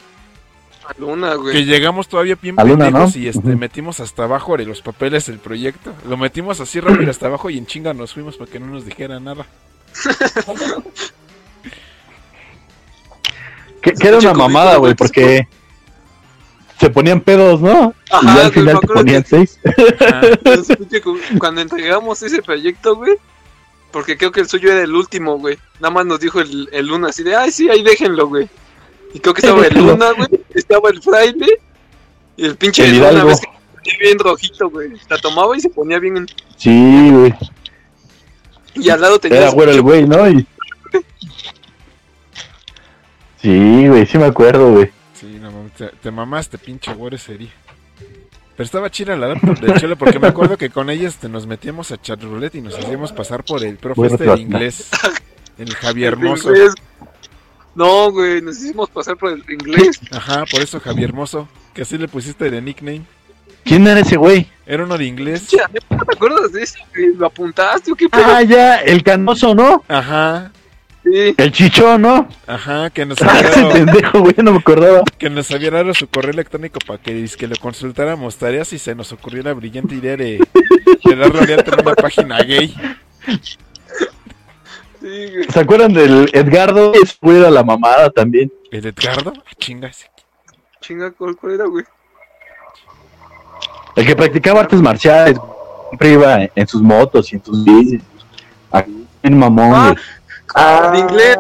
A 0.87 0.93
Luna, 0.99 1.33
güey. 1.35 1.53
que 1.53 1.65
llegamos 1.65 2.07
todavía 2.07 2.37
bien 2.41 2.59
A 2.59 2.63
pendejos 2.63 3.15
¿no? 3.15 3.21
y 3.21 3.27
este 3.27 3.55
metimos 3.55 3.99
hasta 3.99 4.23
abajo 4.25 4.55
de 4.57 4.65
los 4.65 4.81
papeles 4.81 5.29
el 5.29 5.39
proyecto 5.39 5.93
lo 6.07 6.17
metimos 6.17 6.59
así 6.59 6.79
rápido 6.79 7.09
hasta 7.09 7.27
abajo 7.27 7.49
y 7.49 7.57
en 7.57 7.65
chinga 7.65 7.93
nos 7.93 8.13
fuimos 8.13 8.37
para 8.37 8.51
que 8.51 8.59
no 8.59 8.67
nos 8.67 8.85
dijera 8.85 9.19
nada 9.19 9.45
Que, 13.81 13.93
que 13.93 14.07
era 14.07 14.17
una 14.17 14.33
mamada, 14.33 14.77
güey, 14.77 14.95
porque 14.95 15.47
se 16.79 16.89
ponían 16.89 17.21
pedos, 17.21 17.61
¿no? 17.61 17.93
y 18.11 18.15
Ajá, 18.15 18.35
ya 18.37 18.45
al 18.47 18.51
final 18.51 18.79
te 18.79 18.87
ponían 18.87 19.23
que- 19.23 19.29
seis. 19.29 19.59
Ajá. 20.01 20.21
Entonces, 20.27 20.77
cu- 21.03 21.19
Cuando 21.39 21.61
entregamos 21.61 22.21
ese 22.23 22.41
proyecto, 22.41 22.95
güey. 22.95 23.13
Porque 23.95 24.17
creo 24.17 24.29
que 24.29 24.41
el 24.41 24.49
suyo 24.49 24.73
era 24.73 24.81
el 24.81 24.93
último, 24.93 25.39
güey. 25.39 25.57
Nada 25.79 25.89
más 25.89 26.05
nos 26.05 26.19
dijo 26.19 26.41
el, 26.41 26.67
el 26.73 26.85
Luna 26.85 27.11
así 27.11 27.23
de, 27.23 27.33
ay, 27.33 27.49
sí, 27.49 27.69
ahí 27.69 27.81
déjenlo, 27.81 28.27
güey. 28.27 28.49
Y 29.13 29.21
creo 29.21 29.33
que 29.33 29.39
estaba 29.39 29.65
el. 29.65 29.73
Luna, 29.73 30.11
güey. 30.11 30.27
Estaba 30.53 30.89
el 30.89 31.01
fraile. 31.01 31.47
Y 32.35 32.43
el 32.43 32.57
pinche 32.57 32.83
El 32.83 32.99
Luna, 32.99 33.23
ves 33.23 33.39
que 33.39 33.45
se 33.45 33.53
ponía 33.53 33.97
bien 34.01 34.19
rojito, 34.19 34.69
güey. 34.69 34.91
La 35.09 35.17
tomaba 35.17 35.55
y 35.55 35.61
se 35.61 35.69
ponía 35.69 35.97
bien. 35.99 36.27
Sí, 36.57 37.09
güey. 37.09 37.33
Y 38.73 38.89
al 38.89 38.99
lado 38.99 39.17
tenía. 39.17 39.43
Era 39.43 39.51
güero 39.51 39.71
el 39.71 39.81
güey, 39.81 40.05
¿no? 40.05 40.29
Y... 40.29 40.45
Sí, 43.41 43.87
güey, 43.87 44.05
sí 44.05 44.17
me 44.17 44.25
acuerdo, 44.25 44.73
güey. 44.73 44.91
Sí, 45.13 45.39
no 45.39 45.51
mames, 45.51 45.71
te, 45.71 45.87
te 45.87 46.11
mamaste, 46.11 46.57
pinche 46.57 46.93
güero 46.93 47.15
ese 47.15 47.37
día. 47.37 47.53
Pero 48.55 48.65
estaba 48.65 48.89
chida 48.89 49.15
la 49.17 49.27
laptop 49.27 49.59
del 49.59 49.79
chelo 49.79 49.97
porque 49.97 50.17
me 50.17 50.27
acuerdo 50.27 50.57
que 50.57 50.69
con 50.69 50.89
ella 50.89 51.07
este, 51.07 51.27
nos 51.27 51.45
metíamos 51.45 51.91
a 51.91 52.01
chat 52.01 52.21
roulette 52.23 52.55
y 52.55 52.61
nos 52.61 52.77
hacíamos 52.77 53.11
pasar 53.11 53.43
por 53.43 53.63
el 53.63 53.77
profe 53.77 53.99
Bueno, 53.99 54.15
este 54.15 54.25
de 54.25 54.39
inglés. 54.39 54.89
El 55.57 55.73
Javier 55.73 56.13
Hermoso. 56.13 56.51
No, 57.75 58.11
güey, 58.11 58.41
nos 58.41 58.57
hicimos 58.57 58.89
pasar 58.89 59.17
por 59.17 59.31
el 59.31 59.43
inglés. 59.49 59.99
Ajá, 60.11 60.45
por 60.49 60.61
eso 60.61 60.79
Javier 60.79 61.09
Hermoso. 61.09 61.47
Que 61.73 61.81
así 61.81 61.97
le 61.97 62.07
pusiste 62.07 62.49
de 62.49 62.61
nickname. 62.61 63.03
¿Quién 63.65 63.87
era 63.87 63.99
ese 63.99 64.15
güey? 64.15 64.47
Era 64.65 64.83
uno 64.83 64.97
de 64.97 65.05
inglés. 65.05 65.49
¿no 65.89 66.05
te 66.05 66.15
acuerdas 66.15 66.51
de 66.51 66.63
eso? 66.63 66.79
güey? 66.93 67.13
¿Lo 67.15 67.25
apuntaste 67.25 67.91
o 67.91 67.95
qué 67.95 68.07
pedo? 68.07 68.23
Ah, 68.25 68.41
ya, 68.43 68.77
el 68.77 69.03
canoso, 69.03 69.55
¿no? 69.55 69.83
Ajá, 69.87 70.51
Sí. 71.05 71.35
El 71.37 71.51
chichón, 71.51 72.01
¿no? 72.01 72.27
ajá, 72.47 72.89
que 72.89 73.05
nos 73.05 73.21
había 73.21 73.41
ese 73.49 73.61
dado, 73.61 73.73
pendejo, 73.73 74.19
güey, 74.21 74.33
no 74.43 74.51
me 74.53 74.57
acordaba. 74.57 75.03
que 75.19 75.29
nos 75.29 75.45
su 75.47 76.07
correo 76.07 76.31
electrónico 76.31 76.79
para 76.85 76.99
que, 76.99 77.29
que 77.37 77.47
le 77.47 77.55
consultáramos 77.57 78.37
tareas 78.37 78.73
y 78.73 78.79
se 78.79 78.95
nos 78.95 79.11
ocurrió 79.11 79.43
la 79.43 79.53
brillante 79.53 79.93
idea 79.95 80.17
de, 80.17 80.39
de 81.03 81.15
darle 81.15 81.53
alta 81.53 81.75
en 81.75 81.81
una 81.81 81.93
página 81.95 82.39
gay. 82.41 82.75
Sí, 84.99 85.27
güey. 85.31 85.43
¿Se 85.51 85.59
acuerdan 85.59 85.93
del 85.93 86.29
Edgardo? 86.33 86.93
Ese 86.95 87.15
güey 87.21 87.37
era 87.37 87.51
la 87.51 87.63
mamada 87.63 88.09
también. 88.09 88.51
¿El 88.71 88.87
Edgardo? 88.87 89.33
Ah, 89.37 89.51
chinga 89.59 89.89
ese. 89.89 90.09
Chinga, 90.81 91.11
¿cuál, 91.11 91.35
cuál 91.35 91.53
era, 91.53 91.65
güey? 91.65 91.85
El 93.95 94.05
que 94.05 94.15
practicaba 94.15 94.61
artes 94.61 94.81
marciales. 94.81 95.37
Siempre 95.89 96.13
iba 96.13 96.41
en, 96.41 96.51
en 96.55 96.67
sus 96.67 96.81
motos 96.81 97.31
y 97.31 97.35
en 97.35 97.45
sus 97.45 97.63
bicis. 97.63 98.01
Aquí 98.71 99.05
en 99.23 99.37
mamón, 99.37 99.73
Ah. 99.75 99.95
Ah, 100.55 100.91
el 100.93 100.99
inglés. 100.99 101.37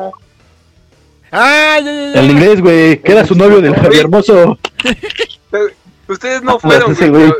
¡Ah, 1.31 1.79
ya, 1.83 1.91
ya, 1.93 2.13
ya! 2.13 2.19
El 2.21 2.31
inglés, 2.31 2.61
güey, 2.61 3.01
que 3.01 3.11
era 3.11 3.25
su 3.25 3.35
novio 3.35 3.61
del 3.61 3.75
Javier 3.75 4.01
Hermoso. 4.03 4.57
Ustedes 6.07 6.43
no 6.43 6.53
Ah, 6.55 6.59
fueron, 6.59 6.93
güey. 6.93 7.33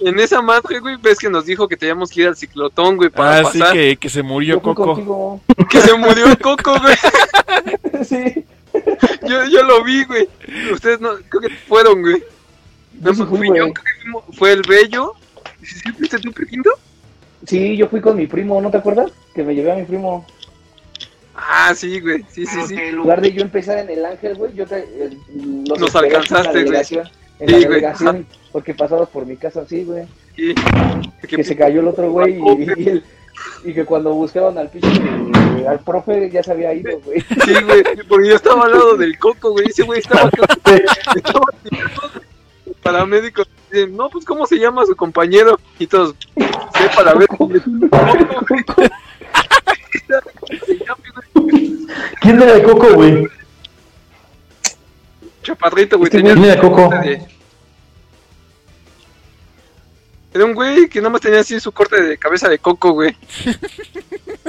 En 0.00 0.18
esa 0.18 0.42
madre, 0.42 0.80
güey, 0.80 0.96
ves 1.00 1.18
que 1.18 1.30
nos 1.30 1.46
dijo 1.46 1.66
que 1.68 1.76
teníamos 1.76 2.10
que 2.10 2.22
ir 2.22 2.28
al 2.28 2.36
ciclotón, 2.36 2.96
güey, 2.96 3.08
para 3.10 3.38
Ah, 3.38 3.50
sí, 3.52 3.58
pasar. 3.60 3.74
que, 3.74 3.96
que 3.96 4.08
se 4.08 4.22
murió 4.22 4.56
Yo 4.56 4.62
Coco. 4.62 4.84
contigo. 4.86 5.40
Que 5.70 5.80
se 5.80 5.94
murió 5.94 6.26
coco, 6.40 6.74
güey. 6.80 8.04
sí. 8.04 8.44
Yo, 9.28 9.44
yo 9.46 9.62
lo 9.62 9.82
vi, 9.84 10.04
güey. 10.04 10.28
Ustedes 10.72 11.00
no, 11.00 11.10
creo 11.28 11.42
que 11.42 11.50
fueron, 11.68 12.02
güey. 12.02 12.22
No, 13.00 13.14
sí 13.14 13.22
fui, 13.24 13.38
fui 13.38 13.48
güey. 13.48 13.60
yo, 13.60 13.72
creo 13.72 14.24
que 14.28 14.36
fue 14.36 14.52
el 14.52 14.62
bello. 14.68 15.14
¿Sí, 15.62 15.74
sí, 15.78 15.92
fuiste 15.92 16.18
tú, 16.18 16.32
Pequinto? 16.32 16.70
Sí, 17.46 17.76
yo 17.76 17.88
fui 17.88 18.00
con 18.00 18.16
mi 18.16 18.26
primo, 18.26 18.60
¿no 18.60 18.70
te 18.70 18.76
acuerdas? 18.78 19.10
Que 19.34 19.42
me 19.42 19.54
llevé 19.54 19.72
a 19.72 19.76
mi 19.76 19.84
primo. 19.84 20.26
Ah, 21.34 21.72
sí, 21.74 22.00
güey. 22.00 22.24
Sí, 22.30 22.44
sí, 22.46 22.60
sí. 22.68 22.74
En 22.74 22.96
lugar 22.96 23.20
de 23.20 23.32
yo 23.32 23.42
empezar 23.42 23.78
en 23.78 23.90
el 23.90 24.04
Ángel, 24.04 24.34
güey, 24.36 24.52
yo 24.54 24.66
te, 24.66 24.76
el- 24.76 25.18
los 25.66 25.78
Nos 25.80 25.94
en 25.94 26.00
la 26.02 26.06
alcanzaste, 26.08 26.50
güey. 26.50 26.64
delegación, 26.64 27.08
En 27.40 27.46
Sí, 27.48 27.52
la 27.52 27.58
güey. 27.58 27.68
delegación, 27.68 28.26
porque 28.52 28.74
pasabas 28.74 29.08
por 29.08 29.24
mi 29.26 29.36
casa 29.36 29.62
así, 29.62 29.84
güey. 29.84 30.04
sí. 30.36 30.54
Que 31.26 31.42
se 31.44 31.56
cayó 31.56 31.80
el 31.80 31.88
otro 31.88 32.10
güey 32.10 32.36
y, 32.38 32.74
y, 32.82 32.88
el- 32.88 33.04
y 33.64 33.72
que 33.72 33.84
cuando 33.84 34.12
buscaban 34.12 34.58
al 34.58 34.68
pinche 34.68 34.88
al 35.66 35.78
profe 35.80 36.28
ya 36.30 36.42
se 36.42 36.52
había 36.52 36.74
ido, 36.74 36.98
güey. 37.00 37.20
Sí, 37.20 37.54
güey. 37.64 37.82
Porque 38.08 38.28
yo 38.28 38.34
estaba 38.36 38.64
al 38.66 38.72
lado 38.72 38.96
del 38.96 39.18
coco, 39.18 39.52
güey. 39.52 39.66
Ese 39.68 39.84
güey 39.84 40.00
estaba 40.00 40.28
acá. 40.28 40.44
estaba 41.16 41.44
paramédicos. 42.82 43.48
Dicen, 43.70 43.96
no, 43.96 44.10
pues, 44.10 44.24
¿cómo 44.24 44.44
se 44.46 44.56
llama 44.58 44.84
su 44.84 44.94
compañero? 44.96 45.58
Y 45.78 45.86
todos, 45.86 46.14
sé 46.36 46.90
para 46.94 47.14
ver. 47.14 47.26
¿cómo 47.38 47.54
se 47.54 47.60
llama, 47.60 48.44
güey? 48.48 48.90
¿Quién 52.20 52.40
era 52.42 52.54
de 52.54 52.62
Coco, 52.62 52.94
güey? 52.94 53.28
Chaparrito, 55.42 55.98
güey. 55.98 56.06
Este 56.08 56.18
tenía 56.18 56.34
güey, 56.34 56.48
mira, 56.50 56.60
su 56.60 56.68
Coco. 56.70 56.88
de- 56.90 57.26
Era 60.34 60.44
un 60.46 60.54
güey 60.54 60.88
que 60.88 61.00
nada 61.00 61.10
más 61.10 61.20
tenía 61.20 61.40
así 61.40 61.58
su 61.60 61.72
corte 61.72 62.00
de 62.00 62.16
cabeza 62.16 62.48
de 62.48 62.58
coco, 62.58 62.92
güey. 62.92 63.16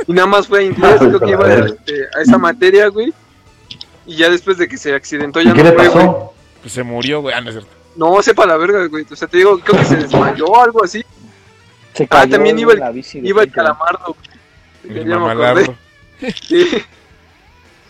Y 0.07 0.11
nada 0.11 0.27
más 0.27 0.47
fue 0.47 0.59
a 0.59 0.63
inglés, 0.63 0.95
Ah, 0.95 1.05
creo 1.07 1.19
que 1.19 1.29
iba 1.29 1.45
a 1.45 1.65
este, 1.65 1.93
a 2.17 2.21
esa 2.21 2.37
materia, 2.37 2.87
güey. 2.87 3.13
Y 4.05 4.17
ya 4.17 4.29
después 4.29 4.57
de 4.57 4.67
que 4.67 4.75
se 4.77 4.93
accidentó 4.93 5.39
¿Y 5.41 5.45
ya 5.45 5.53
qué 5.53 5.63
no 5.63 5.69
le 5.69 5.75
fue, 5.75 5.87
güey. 5.87 6.05
pasó? 6.05 6.33
Pues 6.61 6.73
se 6.73 6.83
murió, 6.83 7.21
güey. 7.21 7.33
Ah, 7.33 7.39
no 7.41 7.49
es 7.49 7.55
cierto. 7.55 7.69
No, 7.95 8.21
sepa 8.21 8.45
la 8.45 8.57
verga, 8.57 8.85
güey. 8.87 9.05
O 9.09 9.15
sea, 9.15 9.27
te 9.29 9.37
digo, 9.37 9.57
creo 9.59 9.79
que 9.79 9.85
se 9.85 9.95
desmayó 9.95 10.45
o 10.45 10.61
algo 10.61 10.83
así. 10.83 11.03
Se 11.93 12.05
Ah, 12.09 12.27
también 12.27 12.57
iba 12.59 12.73
el- 12.73 13.05
Iba 13.25 13.43
el 13.43 13.51
calamardo. 13.51 14.07
güey. 14.07 14.32
El 14.89 15.05
mamalardo. 15.05 15.75
Sí. 16.47 16.67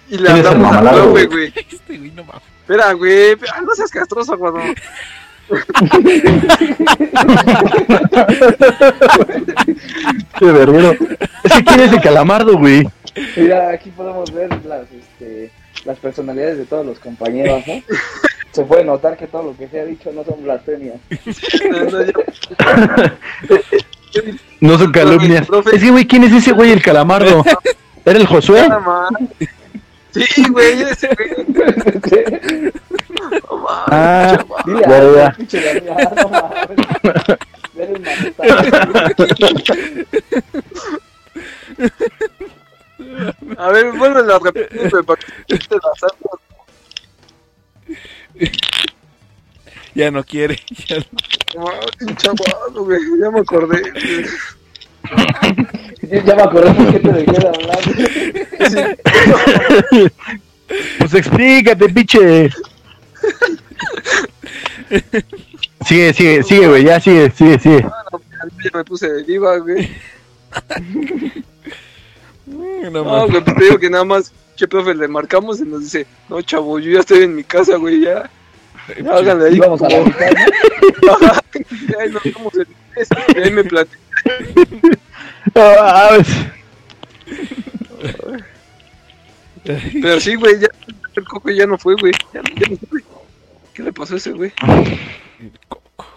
Y 0.09 0.17
le 0.17 0.25
¿Quién 0.25 0.37
es 0.37 0.45
el 0.45 0.47
hablamos 0.47 0.75
al 0.87 1.09
güey? 1.09 1.25
güey. 1.27 1.53
Este 1.71 1.97
güey 1.97 2.11
no 2.11 2.23
mames. 2.23 2.41
Espera, 2.61 2.93
güey. 2.93 3.33
Ah, 3.53 3.61
no 3.61 3.75
seas 3.75 3.91
castroso, 3.91 4.37
güey. 4.37 4.73
Qué 10.39 10.45
verguero. 10.51 10.95
Ese 11.43 11.63
quién 11.63 11.79
es 11.81 11.93
el 11.93 12.01
calamardo, 12.01 12.57
güey. 12.57 12.87
Mira, 13.35 13.69
aquí 13.69 13.91
podemos 13.91 14.31
ver 14.31 14.49
las, 14.65 14.87
este, 14.91 15.51
las 15.85 15.99
personalidades 15.99 16.57
de 16.57 16.65
todos 16.65 16.85
los 16.85 16.99
compañeros, 16.99 17.63
¿no? 17.67 17.73
Se 18.51 18.63
puede 18.63 18.83
notar 18.83 19.17
que 19.17 19.27
todo 19.27 19.43
lo 19.43 19.57
que 19.57 19.67
se 19.67 19.79
ha 19.79 19.85
dicho 19.85 20.11
no 20.11 20.23
son 20.23 20.43
blasfemias. 20.43 20.97
No, 24.59 24.77
son 24.77 24.91
calumnias. 24.91 25.47
Profe. 25.47 25.75
Ese 25.75 25.89
güey, 25.89 26.05
¿quién 26.05 26.23
es 26.23 26.33
ese 26.33 26.51
güey, 26.51 26.71
el 26.71 26.81
calamardo? 26.81 27.43
¿Era 28.05 28.19
el 28.19 28.27
Josué? 28.27 28.67
Sí, 30.11 30.43
güey, 30.49 30.81
ese 30.83 31.09
güey. 31.15 31.29
No 31.47 31.63
Ah. 33.87 34.37
Dile 34.65 34.81
Ya, 34.81 35.35
ah. 35.91 36.67
A 43.57 43.69
ver, 43.69 43.91
vuelve 43.93 44.33
a 44.33 44.39
repetir, 44.39 44.89
güey, 44.89 45.03
para 45.03 45.21
que 45.47 45.57
te 45.57 45.75
la 45.75 45.81
salgas. 45.99 46.39
Ya 49.95 50.11
no 50.11 50.23
quiere. 50.23 50.59
Ya 50.89 50.97
no- 50.97 51.05
No 51.55 51.61
mames, 51.65 52.17
chaval, 52.17 52.73
güey, 52.75 52.99
ya 53.21 53.29
me 53.29 53.39
acordé. 53.41 53.79
güey. 53.81 54.25
Yo 56.01 56.21
ya 56.25 56.35
me 56.35 56.41
acordé 56.41 56.73
por 56.73 56.91
qué 56.91 56.99
te 56.99 57.11
dejé 57.13 57.31
de 57.31 57.47
hablar. 57.47 57.79
pues 60.97 61.13
explícate, 61.13 61.89
pinche. 61.89 62.49
Sigue, 65.85 66.13
sigue, 66.13 66.43
sigue, 66.43 66.67
güey, 66.67 66.83
ya 66.85 66.99
sigue, 66.99 67.29
sigue, 67.31 67.59
sigue. 67.59 67.81
Ya 68.63 68.71
me 68.77 68.83
puse 68.83 69.07
de 69.11 69.23
diva, 69.23 69.57
güey. 69.57 69.89
No 72.45 72.89
No, 72.91 73.27
güey, 73.27 73.43
pues 73.43 73.55
te 73.57 73.63
digo 73.63 73.79
que 73.79 73.89
nada 73.89 74.03
más, 74.03 74.33
che, 74.55 74.67
profe, 74.67 74.93
le 74.93 75.07
marcamos 75.07 75.59
y 75.61 75.63
nos 75.63 75.81
dice, 75.81 76.05
no, 76.29 76.41
chavo, 76.41 76.77
yo 76.79 76.91
ya 76.91 76.99
estoy 76.99 77.23
en 77.23 77.35
mi 77.35 77.43
casa, 77.43 77.77
güey, 77.77 78.01
ya. 78.01 78.29
Háganle 79.09 79.47
ahí. 79.47 79.55
Íbamos 79.55 79.81
a 79.81 79.89
la 79.89 80.03
mitad, 80.03 80.31
¿no? 82.11 82.19
Vemos 82.23 82.53
el 82.55 82.67
lunes, 82.67 83.09
y 83.35 83.39
ahí 83.39 83.51
me 83.51 83.63
platicó. 83.63 84.01
Pues, 85.53 86.27
Pero 90.01 90.19
sí, 90.19 90.35
güey, 90.35 90.59
ya 90.59 90.67
el 91.15 91.23
coco 91.25 91.49
ya 91.51 91.65
no 91.65 91.77
fue, 91.77 91.95
güey. 91.99 92.11
Ya, 92.33 92.41
ya 92.55 92.69
no 92.69 92.77
fue. 92.89 93.01
¿Qué 93.73 93.83
le 93.83 93.93
pasó 93.93 94.15
a 94.15 94.17
ese 94.17 94.31
güey? 94.31 94.51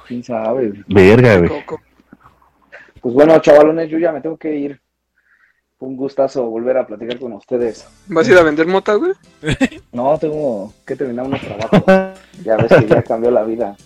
¿Quién 0.06 0.24
sabe? 0.24 0.72
Verga, 0.88 1.38
güey. 1.38 1.64
Pues 3.00 3.14
bueno, 3.14 3.38
chavalones, 3.40 3.88
yo 3.88 3.98
ya 3.98 4.12
me 4.12 4.20
tengo 4.20 4.36
que 4.36 4.54
ir. 4.54 4.80
Fue 5.78 5.88
un 5.88 5.96
gustazo 5.96 6.44
volver 6.46 6.78
a 6.78 6.86
platicar 6.86 7.18
con 7.18 7.34
ustedes. 7.34 7.86
¿Vas 8.06 8.26
a 8.26 8.32
ir 8.32 8.38
a 8.38 8.42
vender 8.42 8.66
mota, 8.66 8.94
güey? 8.94 9.12
No, 9.92 10.18
tengo 10.18 10.72
que 10.86 10.96
terminar 10.96 11.26
unos 11.26 11.40
trabajos. 11.40 11.82
Ya 12.42 12.56
ves 12.56 12.72
que 12.80 12.86
ya 12.86 13.02
cambió 13.02 13.30
la 13.30 13.42
vida. 13.44 13.76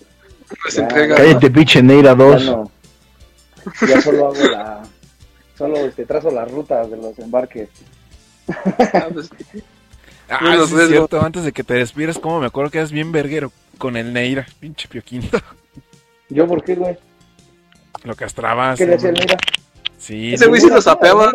Pues 0.62 0.74
Ya, 0.76 0.82
entrega. 0.82 1.16
ya. 1.16 1.22
Cállate, 1.24 1.50
pinche 1.50 1.82
Neira 1.82 2.10
Ya 2.10 2.14
2. 2.14 2.44
no. 2.46 2.70
Ya 3.88 4.00
solo 4.00 4.26
hago 4.28 4.44
la. 4.50 4.82
Solo 5.58 5.76
este, 5.78 6.06
trazo 6.06 6.30
las 6.30 6.50
rutas 6.50 6.90
de 6.90 6.96
los 6.96 7.18
embarques. 7.18 7.68
Ah, 8.48 9.08
pues, 9.12 9.30
Ah, 10.28 10.56
sí 10.66 10.74
es 10.76 10.88
cierto. 10.88 11.20
Antes 11.20 11.42
de 11.44 11.52
que 11.52 11.64
te 11.64 11.74
despidas, 11.74 12.18
como 12.18 12.38
me 12.40 12.46
acuerdo 12.46 12.70
que 12.70 12.78
eras 12.78 12.92
bien 12.92 13.10
verguero 13.12 13.52
con 13.78 13.96
el 13.96 14.12
Neira. 14.12 14.46
Pinche 14.60 14.88
pioquinto. 14.88 15.38
¿Yo 16.28 16.46
por 16.46 16.62
qué, 16.62 16.76
güey? 16.76 16.96
Lo 18.04 18.14
castrabas. 18.14 18.78
¿Qué 18.78 18.86
le 18.86 18.94
hacía 18.94 19.10
¿no? 19.10 19.18
el 19.18 19.26
Neira? 19.26 19.38
Sí. 20.00 20.32
Ese 20.34 20.46
güey 20.46 20.60
sí 20.60 20.68
lo 20.70 20.80
sapeaba. 20.80 21.30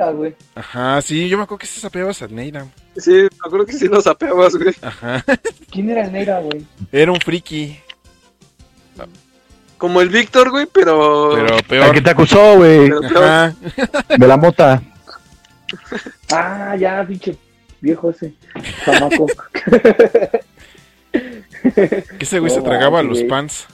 Ajá, 0.55 0.99
sí. 1.01 1.29
Yo 1.29 1.37
me 1.37 1.43
acuerdo 1.43 1.59
que 1.59 1.67
sí 1.67 1.79
sapeabas 1.79 2.21
al 2.23 2.33
Neira. 2.35 2.65
Sí, 2.97 3.11
me 3.11 3.29
acuerdo 3.45 3.65
que 3.67 3.73
sí 3.73 3.87
lo 3.87 4.01
sapeabas, 4.01 4.55
güey. 4.55 4.73
Ajá. 4.81 5.23
¿Quién 5.71 5.91
era 5.91 6.03
el 6.05 6.11
Neira, 6.11 6.39
güey? 6.39 6.65
Era 6.91 7.11
un 7.11 7.19
friki. 7.21 7.79
Como 9.77 10.01
el 10.01 10.09
Víctor, 10.09 10.49
güey, 10.49 10.65
pero... 10.65 11.31
Pero 11.35 11.57
El 11.57 11.63
peor. 11.63 11.93
que 11.93 12.01
te 12.01 12.09
acusó, 12.09 12.55
güey. 12.55 12.89
Ajá. 13.13 13.53
de 14.17 14.27
la 14.27 14.37
mota. 14.37 14.81
Ah, 16.31 16.75
ya, 16.79 17.05
pinche 17.07 17.37
viejo 17.81 18.09
ese. 18.09 18.33
Chamaco. 18.83 19.27
Que 21.11 22.03
ese 22.19 22.39
güey 22.39 22.51
No 22.51 22.55
se 22.55 22.61
tragaba 22.63 23.03
manches, 23.03 23.09
los 23.09 23.17
güey. 23.19 23.27
pants. 23.29 23.67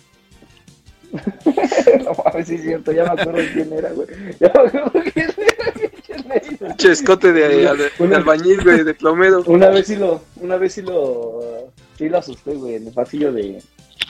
No 1.14 2.12
mames, 2.26 2.48
sí 2.48 2.56
es 2.56 2.62
cierto, 2.62 2.92
ya 2.92 3.04
me 3.14 3.22
acuerdo 3.22 3.42
quién 3.54 3.74
era, 3.74 3.90
güey. 3.92 4.08
Ya 4.40 4.52
me 4.56 4.68
acuerdo 4.68 4.92
quién 5.14 5.34
era, 5.38 5.74
pinche 5.74 6.24
Neira. 6.28 6.68
Pinche 6.68 6.92
escote 6.92 7.34
de, 7.34 7.48
de- 7.50 8.08
de 8.08 8.16
albañil, 8.16 8.64
güey, 8.64 8.84
de 8.84 8.94
plomero. 8.94 9.44
Una 9.48 9.70
vez 9.70 9.88
sí 9.88 9.96
lo, 9.96 10.22
una 10.38 10.58
vez 10.58 10.74
sí 10.74 10.82
lo, 10.82 11.72
sí 11.98 12.10
lo 12.10 12.18
asusté, 12.18 12.52
güey, 12.56 12.76
en 12.76 12.88
el 12.88 12.94
pasillo 12.94 13.32
de, 13.34 13.62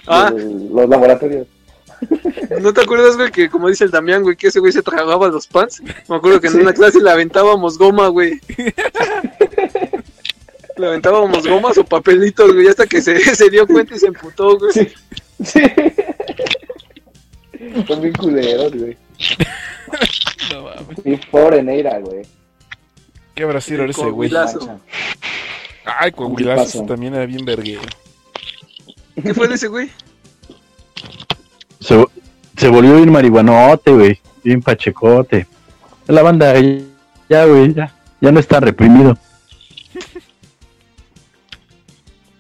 Ah, 0.08 0.32
de 0.34 0.44
los 0.72 0.90
laboratorios. 0.90 1.48
¿no 2.62 2.74
te 2.74 2.82
acuerdas, 2.82 3.16
güey, 3.16 3.30
que 3.32 3.48
como 3.50 3.70
dice 3.70 3.84
el 3.84 3.92
Damián, 3.92 4.24
güey, 4.24 4.36
que 4.36 4.48
ese 4.48 4.60
güey 4.60 4.72
se 4.72 4.82
tragaba 4.82 5.28
los 5.28 5.46
pants? 5.48 5.82
Me 6.10 6.16
acuerdo 6.16 6.42
que 6.42 6.48
en 6.48 6.60
una 6.62 6.74
clase 6.74 7.00
le 7.00 7.12
aventábamos 7.12 7.78
goma, 7.78 8.08
güey. 8.08 8.40
Le 10.78 10.88
aventábamos 10.88 11.46
gomas 11.48 11.78
o 11.78 11.84
papelitos, 11.86 12.54
güey, 12.54 12.68
hasta 12.68 12.88
que 12.88 13.02
se, 13.02 13.20
se 13.36 13.50
dio 13.52 13.68
cuenta 13.68 13.96
y 13.96 14.00
se 14.00 14.08
emputó, 14.08 14.58
güey. 14.58 14.72
Sí. 14.74 14.88
Sí. 15.44 15.62
Son 17.88 18.02
bien 18.02 18.14
culeros, 18.14 18.74
güey. 18.74 18.98
No 20.52 20.64
mames. 20.64 21.06
Y 21.06 21.16
pobre 21.28 21.62
Neira, 21.62 22.00
güey. 22.00 22.24
¿Qué 23.36 23.62
sido 23.62 23.86
ese 23.86 24.10
güey? 24.10 24.32
Ay, 25.86 26.12
Coahuilazo 26.12 26.86
también 26.86 27.16
era 27.16 27.26
bien 27.26 27.46
verguero. 27.46 27.82
¿Qué 29.22 29.34
fue 29.34 29.48
de 29.48 29.56
ese 29.56 29.68
güey? 29.68 29.90
Se, 31.80 32.04
se 32.58 32.68
volvió 32.68 32.98
bien 32.98 33.12
marihuanote, 33.12 33.92
güey. 33.92 34.20
Bien 34.44 34.62
pachecote. 34.62 35.48
La 36.08 36.22
banda, 36.22 36.54
ya, 37.30 37.46
güey, 37.46 37.74
ya. 37.74 37.96
Ya 38.20 38.32
no 38.32 38.40
está 38.40 38.60
reprimido. 38.60 39.18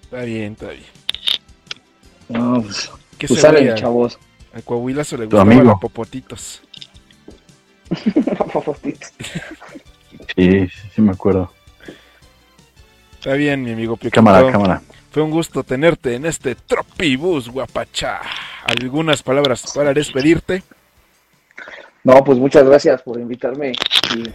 Está 0.03 0.23
bien, 0.23 0.53
está 0.53 0.69
bien. 0.69 0.85
No, 2.29 2.61
pues, 2.61 2.91
¿Qué 3.17 3.27
pues 3.27 3.39
se 3.39 3.47
salen, 3.47 3.65
güey? 3.65 4.09
A, 4.53 4.61
chavos. 4.61 4.61
a 4.61 4.61
Coahuilazo 4.61 5.17
le 5.17 5.27
gustaba 5.27 5.53
amigo. 5.53 5.63
la 5.63 5.75
popotitos. 8.51 9.13
Sí, 10.35 10.67
sí, 10.67 10.89
sí 10.95 11.01
me 11.01 11.11
acuerdo. 11.11 11.51
Está 13.13 13.33
bien, 13.33 13.63
mi 13.63 13.71
amigo 13.71 13.97
Pioquito. 13.97 14.15
Cámara, 14.15 14.51
cámara. 14.51 14.81
Fue 15.11 15.21
un 15.23 15.31
gusto 15.31 15.63
tenerte 15.63 16.15
en 16.15 16.25
este 16.25 16.55
Tropibus, 16.55 17.49
guapacha. 17.49 18.21
Algunas 18.63 19.21
palabras 19.23 19.65
para 19.73 19.93
despedirte. 19.93 20.63
No, 22.03 22.23
pues 22.23 22.39
muchas 22.39 22.63
gracias 22.65 23.01
por 23.03 23.19
invitarme 23.19 23.73
y, 24.09 24.33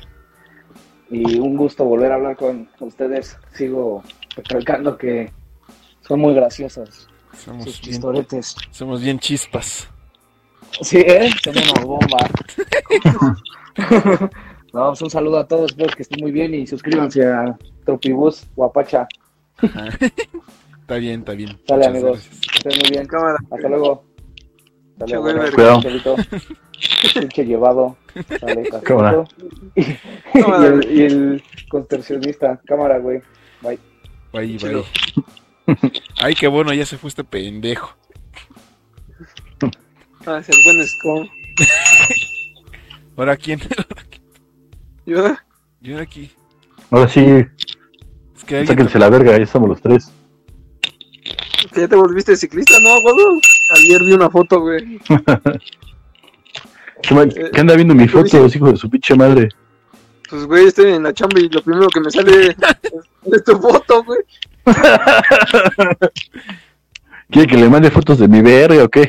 y 1.11 1.39
un 1.39 1.57
gusto 1.57 1.85
volver 1.85 2.13
a 2.13 2.17
hablar 2.17 2.37
con 2.37 2.71
ustedes. 2.81 3.39
Sigo 3.55 4.05
recalcando 4.37 4.97
que 4.99 5.33
son 6.07 6.21
muy 6.21 6.35
graciosos 6.35 7.09
Somos 7.33 7.65
sus 7.65 7.81
bien, 7.81 7.83
chistoretes. 7.83 8.63
somos 8.71 9.01
bien 9.01 9.19
chispas. 9.19 9.89
Sí, 10.83 10.99
¿eh? 10.99 11.31
Son 11.43 11.55
una 11.57 11.85
bomba. 11.85 12.19
no, 14.73 14.89
pues 14.89 15.03
un 15.03 15.11
saludo 15.11 15.39
a 15.39 15.49
todos, 15.49 15.71
espero 15.71 15.95
que 15.97 16.03
estén 16.03 16.21
muy 16.21 16.31
bien 16.33 16.55
y 16.55 16.67
suscríbanse 16.67 17.27
a 17.27 17.57
Tropibus 17.85 18.47
Guapacha. 18.55 19.07
Está 20.81 20.97
bien, 20.97 21.21
está 21.21 21.33
bien. 21.33 21.59
Sale, 21.67 21.89
Muchas 21.89 22.03
amigos. 22.03 22.29
estén 22.57 22.79
muy 22.81 22.91
bien. 22.91 23.07
Cámara. 23.07 23.39
Hasta 23.51 23.69
luego. 23.69 24.05
Güey, 24.99 25.35
Gracias, 25.35 25.55
Cuidado. 25.55 25.81
Pinche 27.15 27.45
llevado. 27.45 27.97
Sale, 28.41 28.69
Cámara. 28.85 29.25
y, 29.75 29.83
y 29.83 30.65
el, 30.65 30.91
y 30.93 31.03
el 31.03 31.43
contorsionista. 31.69 32.61
Cámara, 32.67 32.99
güey. 32.99 33.21
Bye. 33.63 33.79
Bye, 34.33 34.59
bye. 34.59 34.85
Ay, 36.21 36.35
qué 36.35 36.47
bueno, 36.49 36.73
ya 36.73 36.87
se 36.87 36.97
fue 36.99 37.09
este 37.09 37.25
pendejo. 37.25 37.91
Ah, 40.27 40.39
es 40.39 40.49
el 40.49 40.57
buen 40.65 40.87
Scum. 40.87 41.29
Ahora 43.17 43.37
quién? 43.37 43.61
Yo, 45.07 45.37
Yo 45.81 45.99
aquí. 46.01 46.31
Ahora 46.91 47.09
sí, 47.09 47.21
Es 47.21 48.45
que 48.45 48.57
alguien. 48.59 48.67
sáquense 48.67 48.99
la 48.99 49.09
verga, 49.09 49.37
ya 49.37 49.45
estamos 49.45 49.69
los 49.69 49.81
tres. 49.81 50.11
que 51.73 51.81
ya 51.83 51.89
te 51.89 51.97
volviste 51.97 52.37
ciclista, 52.37 52.79
¿no, 52.81 53.01
güey? 53.03 53.17
Ayer 53.77 54.03
vi 54.03 54.13
una 54.13 54.29
foto, 54.31 54.61
güey. 54.61 54.99
¿Qué, 57.03 57.15
mal- 57.15 57.33
qué 57.53 57.61
anda 57.61 57.75
viendo 57.77 57.95
mi 57.95 58.09
foto, 58.09 58.47
hijo 58.47 58.71
de 58.73 58.77
su 58.77 58.91
pinche 58.91 59.15
madre? 59.15 59.49
Pues, 60.29 60.45
güey, 60.47 60.67
estoy 60.67 60.93
en 60.93 61.05
la 61.05 61.13
chamba 61.15 61.39
y 61.39 61.49
lo 61.49 61.63
primero 61.63 61.87
que 61.89 62.01
me 62.01 62.11
sale 62.11 62.47
es, 62.49 62.57
es 63.33 63.45
tu 63.45 63.57
foto, 63.61 64.03
güey. 64.03 64.21
¿Quiere 67.31 67.47
que 67.49 67.57
le 67.57 67.69
mande 67.69 67.91
fotos 67.91 68.19
de 68.19 68.27
mi 68.29 68.41
verga 68.43 68.83
o 68.85 68.89
qué? 68.89 69.09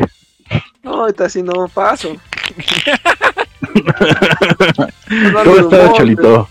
No, 0.88 1.02
ahorita 1.02 1.26
así 1.26 1.44
no 1.44 1.68
paso. 1.68 2.16
¿Cómo 5.44 5.58
estás, 5.58 5.94
Cholito? 5.96 6.48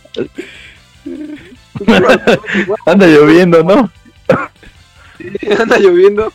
Anda 2.86 3.06
lloviendo, 3.06 3.62
¿no? 3.62 3.90
Anda 5.58 5.78
lloviendo. 5.78 6.30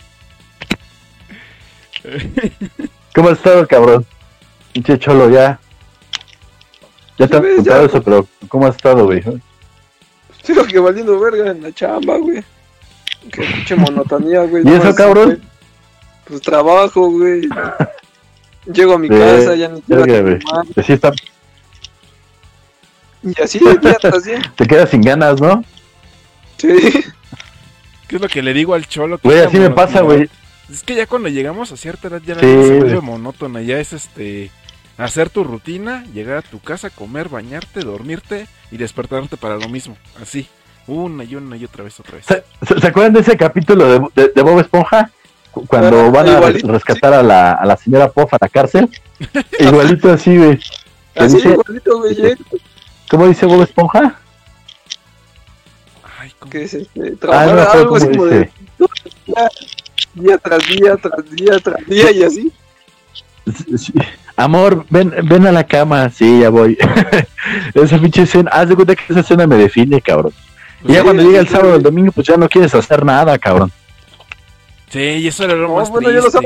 ¿Cómo 3.14 3.30
has 3.30 3.38
estado, 3.38 3.68
cabrón? 3.68 4.04
Pinche 4.74 4.98
cholo, 4.98 5.30
ya. 5.30 5.60
Ya 7.20 7.28
te 7.28 7.38
han 7.38 7.44
ves, 7.44 7.58
contado 7.58 7.82
ya. 7.82 7.88
eso, 7.88 8.02
pero 8.02 8.28
¿cómo 8.48 8.66
has 8.66 8.78
estado, 8.78 9.06
güey? 9.06 9.22
Sigo 10.42 10.64
que 10.66 10.80
valiendo 10.80 11.20
verga 11.20 11.52
en 11.52 11.62
la 11.62 11.72
chamba, 11.72 12.18
güey. 12.18 12.44
Qué 13.32 13.44
pinche 13.44 13.76
monotonía, 13.76 14.42
güey. 14.46 14.64
¿Y 14.64 14.66
no, 14.66 14.76
eso, 14.78 14.96
cabrón? 14.96 15.51
Pues 16.32 16.42
trabajo, 16.44 17.10
güey. 17.12 17.42
Llego 18.72 18.94
a 18.94 18.98
mi 18.98 19.10
Sí, 19.10 19.14
casa, 19.14 19.56
ya 19.56 19.68
ni 19.68 19.82
quiero 19.82 20.06
güey. 20.24 20.40
tomar. 20.40 20.66
Así 20.78 20.94
está, 20.94 21.12
Y 23.24 23.42
así 23.42 23.60
de 23.60 23.78
día 23.78 23.98
tras 24.00 24.24
día. 24.24 24.40
te 24.56 24.66
quedas 24.66 24.90
sin 24.90 25.02
ganas, 25.02 25.42
¿no? 25.42 25.64
Sí. 26.58 26.70
¿Qué 28.08 28.16
es 28.16 28.22
lo 28.22 28.28
que 28.30 28.42
le 28.42 28.54
digo 28.54 28.74
al 28.74 28.88
cholo? 28.88 29.18
que 29.18 29.28
Güey, 29.28 29.40
así 29.42 29.60
me 29.60 29.70
pasa, 29.72 30.02
güey. 30.02 30.30
Es 30.72 30.84
que 30.84 30.96
ya 30.96 31.06
cuando 31.06 31.28
llegamos 31.28 31.72
a 31.74 31.78
cierta 31.78 32.08
edad 32.08 32.22
ya 32.26 32.36
la 32.36 32.42
Sí, 32.42 32.48
vida 32.48 32.64
se 32.64 32.78
vuelve 32.80 33.02
monótona. 33.02 33.62
Ya 33.62 33.78
es 33.80 33.92
este. 33.94 34.52
Hacer 34.98 35.30
tu 35.30 35.44
rutina, 35.44 36.06
llegar 36.14 36.38
a 36.38 36.42
tu 36.42 36.60
casa, 36.60 36.90
comer, 36.90 37.28
bañarte, 37.30 37.82
dormirte 37.82 38.48
y 38.72 38.78
despertarte 38.78 39.36
para 39.38 39.58
lo 39.58 39.68
mismo. 39.68 39.98
Así. 40.22 40.48
Una 40.88 41.24
y 41.26 41.36
una 41.36 41.58
y 41.58 41.66
otra 41.66 41.84
vez, 41.84 42.00
otra 42.00 42.16
vez. 42.16 42.26
¿Se, 42.26 42.44
se- 42.66 42.80
se 42.80 42.88
acuerdan 42.88 43.14
de 43.14 43.20
ese 43.22 43.36
capítulo 43.36 43.86
de, 43.86 44.00
de- 44.16 44.32
de 44.34 44.42
Bob 44.42 44.60
Esponja? 44.60 45.10
Cu- 45.52 45.66
Cuando 45.68 46.00
Ah, 46.06 46.10
van 46.10 46.30
a 46.30 46.32
igualito, 46.38 46.68
rescatar 46.72 47.14
a 47.14 47.22
la, 47.24 47.52
a 47.54 47.66
la 47.66 47.78
señora 47.78 48.10
Puff 48.10 48.34
a 48.34 48.38
la 48.40 48.48
cárcel. 48.50 48.90
Igualito 49.60 50.12
así, 50.12 50.38
güey. 50.38 50.58
¿Qué 51.14 51.24
Así 51.24 51.36
dice? 51.36 51.50
igualito, 51.50 51.98
güey. 52.00 52.16
¿Cómo 53.10 53.28
dice 53.28 53.46
Bob 53.46 53.62
Esponja? 53.64 54.16
Ay, 56.20 56.32
¿cómo? 56.40 56.52
Que 56.52 56.64
es 56.64 56.74
este, 56.74 57.00
Ah, 57.00 57.06
no 57.12 57.18
trabajar 57.18 57.50
acuerdo 57.50 57.72
algo 57.82 57.96
así 57.98 58.08
como 58.08 58.26
de 58.26 58.40
dice. 58.40 58.52
día, 59.26 59.50
día 60.14 60.38
tras 60.38 60.68
día, 60.68 60.98
tras 60.98 61.32
día, 61.32 61.60
tras 61.64 61.86
día 61.88 62.12
y 62.12 62.24
así. 62.24 62.52
Sí. 63.78 63.94
Amor, 64.38 64.86
ven, 64.90 65.14
ven 65.24 65.48
a 65.48 65.52
la 65.52 65.64
cama. 65.66 66.10
Sí, 66.10 66.40
ya 66.42 66.50
voy. 66.50 66.78
esa 67.74 67.98
pinche 68.00 68.22
escena, 68.24 68.50
haz 68.52 68.70
de 68.70 68.76
cuenta 68.76 68.96
que 68.96 69.04
esa 69.10 69.20
escena 69.20 69.46
me 69.48 69.56
define, 69.58 70.00
cabrón. 70.02 70.32
Y 70.84 70.94
ya 70.94 71.00
sí, 71.00 71.04
cuando 71.04 71.24
llega 71.24 71.40
el 71.40 71.48
sí, 71.48 71.54
sábado 71.54 71.74
o 71.74 71.76
el 71.76 71.84
domingo, 71.84 72.12
pues 72.12 72.26
ya 72.28 72.38
no 72.38 72.48
quieres 72.48 72.74
hacer 72.74 73.04
nada, 73.06 73.38
cabrón. 73.38 73.72
Sí, 74.92 75.00
y 75.00 75.28
eso 75.28 75.44
era 75.46 75.54
lo 75.56 75.68
No, 75.70 75.76
más 75.76 75.90
bueno, 75.90 76.12
yo 76.12 76.22
lo 76.22 76.40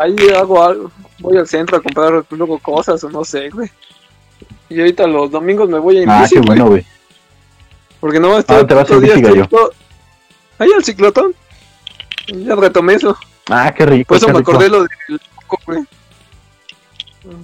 ahí 0.00 0.16
hago 0.36 0.62
algo. 0.64 0.90
Voy 1.18 1.36
al 1.36 1.46
centro 1.46 1.76
a 1.76 1.80
comprar 1.82 2.24
luego 2.30 2.58
cosas 2.58 3.02
o 3.04 3.10
no 3.10 3.24
sé, 3.24 3.50
güey. 3.50 3.70
Y 4.68 4.78
ahorita 4.80 5.06
los 5.06 5.30
domingos 5.30 5.68
me 5.68 5.78
voy 5.78 6.02
a 6.02 6.04
Ah, 6.08 6.22
bici, 6.22 6.34
qué 6.36 6.40
bueno, 6.40 6.66
güey. 6.68 6.84
Porque 8.00 8.18
no 8.18 8.34
¿A 8.34 8.42
dónde 8.42 8.64
te 8.64 8.74
vas 8.74 9.00
bici, 9.00 9.20
gallo? 9.20 9.48
Ahí 10.58 10.70
al 10.74 10.84
ciclotón. 10.84 11.34
Ya 12.28 12.54
retomé 12.54 12.94
eso. 12.94 13.16
Ah, 13.50 13.72
qué 13.76 13.84
rico. 13.84 14.08
Por 14.08 14.16
eso 14.16 14.28
me 14.28 14.38
rico. 14.38 14.50
acordé 14.52 14.68
lo 14.68 14.82
del 14.82 15.20
coco, 15.46 15.62
güey. 15.66 15.80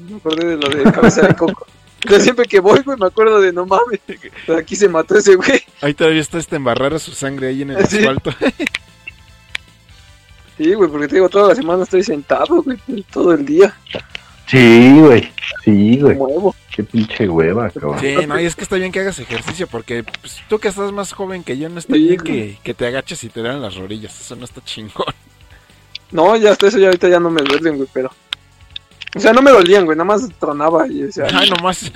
Me 0.09 0.17
acordé 0.17 0.47
de 0.47 0.57
lo 0.57 0.69
de 0.69 0.91
cabeza 0.93 1.23
de 1.23 1.35
coco. 1.37 1.67
Yo 2.09 2.19
siempre 2.21 2.47
que 2.47 2.61
voy, 2.61 2.81
güey, 2.81 2.97
me 2.99 3.07
acuerdo 3.07 3.41
de 3.41 3.53
no 3.53 3.67
mames. 3.67 4.01
Aquí 4.59 4.75
se 4.77 4.89
mató 4.89 5.17
ese 5.17 5.35
güey. 5.37 5.63
Ahí 5.83 5.95
todavía 5.95 6.21
está 6.21 6.39
este 6.39 6.57
embarrar 6.57 6.99
su 6.99 7.13
sangre 7.13 7.49
ahí 7.49 7.63
en 7.63 7.71
el 7.71 7.87
Sí. 7.87 7.99
asfalto. 7.99 8.33
Sí, 10.59 10.75
güey, 10.75 10.91
porque 10.91 11.07
te 11.07 11.15
digo, 11.15 11.29
toda 11.29 11.49
la 11.49 11.55
semana 11.55 11.85
estoy 11.85 12.03
sentado, 12.03 12.63
güey. 12.63 12.79
Todo 13.13 13.33
el 13.33 13.47
día. 13.47 13.75
Sí, 14.47 14.99
güey. 14.99 15.33
Sí, 15.65 16.01
güey. 16.01 16.17
Muevo. 16.17 16.55
Qué 16.75 16.83
pinche 16.83 17.29
hueva, 17.29 17.71
cabrón. 17.71 18.01
Sí, 18.01 18.17
no, 18.27 18.41
y 18.41 18.45
es 18.45 18.57
que 18.57 18.63
está 18.63 18.77
bien 18.77 18.91
que 18.91 19.01
hagas 19.01 19.19
ejercicio 19.19 19.67
porque 19.69 20.05
pues, 20.05 20.43
tú 20.49 20.59
que 20.59 20.69
estás 20.69 20.91
más 20.91 21.13
joven 21.13 21.45
que 21.45 21.57
yo 21.57 21.69
no 21.69 21.79
está 21.79 21.95
Sí, 21.95 22.09
bien 22.09 22.21
que, 22.21 22.59
que 22.63 22.75
te 22.75 22.87
agaches 22.87 23.23
y 23.25 23.29
te 23.29 23.43
dan 23.43 23.63
las 23.63 23.77
rodillas. 23.77 24.21
Eso 24.21 24.37
no 24.37 24.45
está 24.45 24.63
chingón. 24.65 25.15
No, 26.11 26.37
ya 26.37 26.53
hasta 26.53 26.69
eso 26.69 26.79
ya 26.79 26.87
ahorita 26.87 27.09
ya 27.09 27.21
no 27.21 27.31
me 27.31 27.43
duelen, 27.43 27.77
güey, 27.77 27.89
pero. 27.93 28.11
O 29.15 29.21
sea, 29.21 29.33
no 29.33 29.43
me 29.43 29.51
dolían, 29.51 29.85
güey, 29.85 29.97
nada 29.97 30.07
más 30.07 30.29
tronaba 30.39 30.87
y 30.87 31.03
decía. 31.03 31.27
Ay, 31.33 31.51
nomás. 31.51 31.93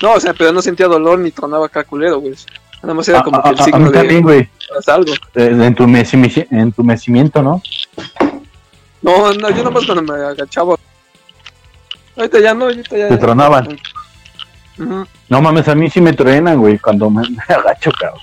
No, 0.00 0.14
o 0.14 0.20
sea, 0.20 0.32
pero 0.32 0.52
no 0.52 0.62
sentía 0.62 0.86
dolor 0.86 1.18
ni 1.18 1.30
tronaba 1.30 1.66
acá 1.66 1.84
culero, 1.84 2.20
güey. 2.20 2.34
Nada 2.82 2.94
más 2.94 3.08
era 3.08 3.18
A, 3.20 3.22
como 3.22 3.38
a- 3.38 3.42
que 3.42 3.48
el 3.50 3.58
a- 3.58 3.62
a 3.62 3.64
signo 3.64 3.78
mí 3.80 3.92
también, 3.92 4.26
de 4.26 4.48
algo. 4.86 5.12
Eh, 5.34 5.58
En 5.66 5.74
tu 5.74 5.84
entumecimiento, 6.50 7.42
¿no? 7.42 7.62
No, 9.02 9.32
no, 9.32 9.50
yo 9.50 9.56
nada 9.56 9.70
más 9.70 9.84
cuando 9.86 10.02
me 10.12 10.18
agachaba. 10.24 10.76
Ahorita 12.16 12.40
ya 12.40 12.54
no, 12.54 12.64
ahorita 12.66 12.96
ya. 12.96 13.08
Te 13.08 13.16
tronaban. 13.18 13.78
No 15.28 15.42
mames, 15.42 15.68
a 15.68 15.74
mí 15.74 15.90
sí 15.90 16.00
me 16.00 16.12
truenan, 16.14 16.58
güey, 16.58 16.78
cuando 16.78 17.10
me, 17.10 17.22
me 17.30 17.54
agacho, 17.54 17.90
cabrón. 17.98 18.20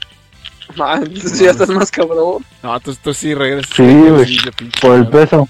Man, 0.76 1.04
entonces 1.04 1.40
ya 1.40 1.52
estás 1.52 1.70
más 1.70 1.90
cabrón. 1.92 2.44
No, 2.62 2.80
tú, 2.80 2.96
tú 2.96 3.14
sí 3.14 3.34
regresas. 3.34 3.72
Sí, 3.76 3.84
güey. 4.10 4.38
Por 4.82 4.96
el 4.96 5.08
peso. 5.08 5.48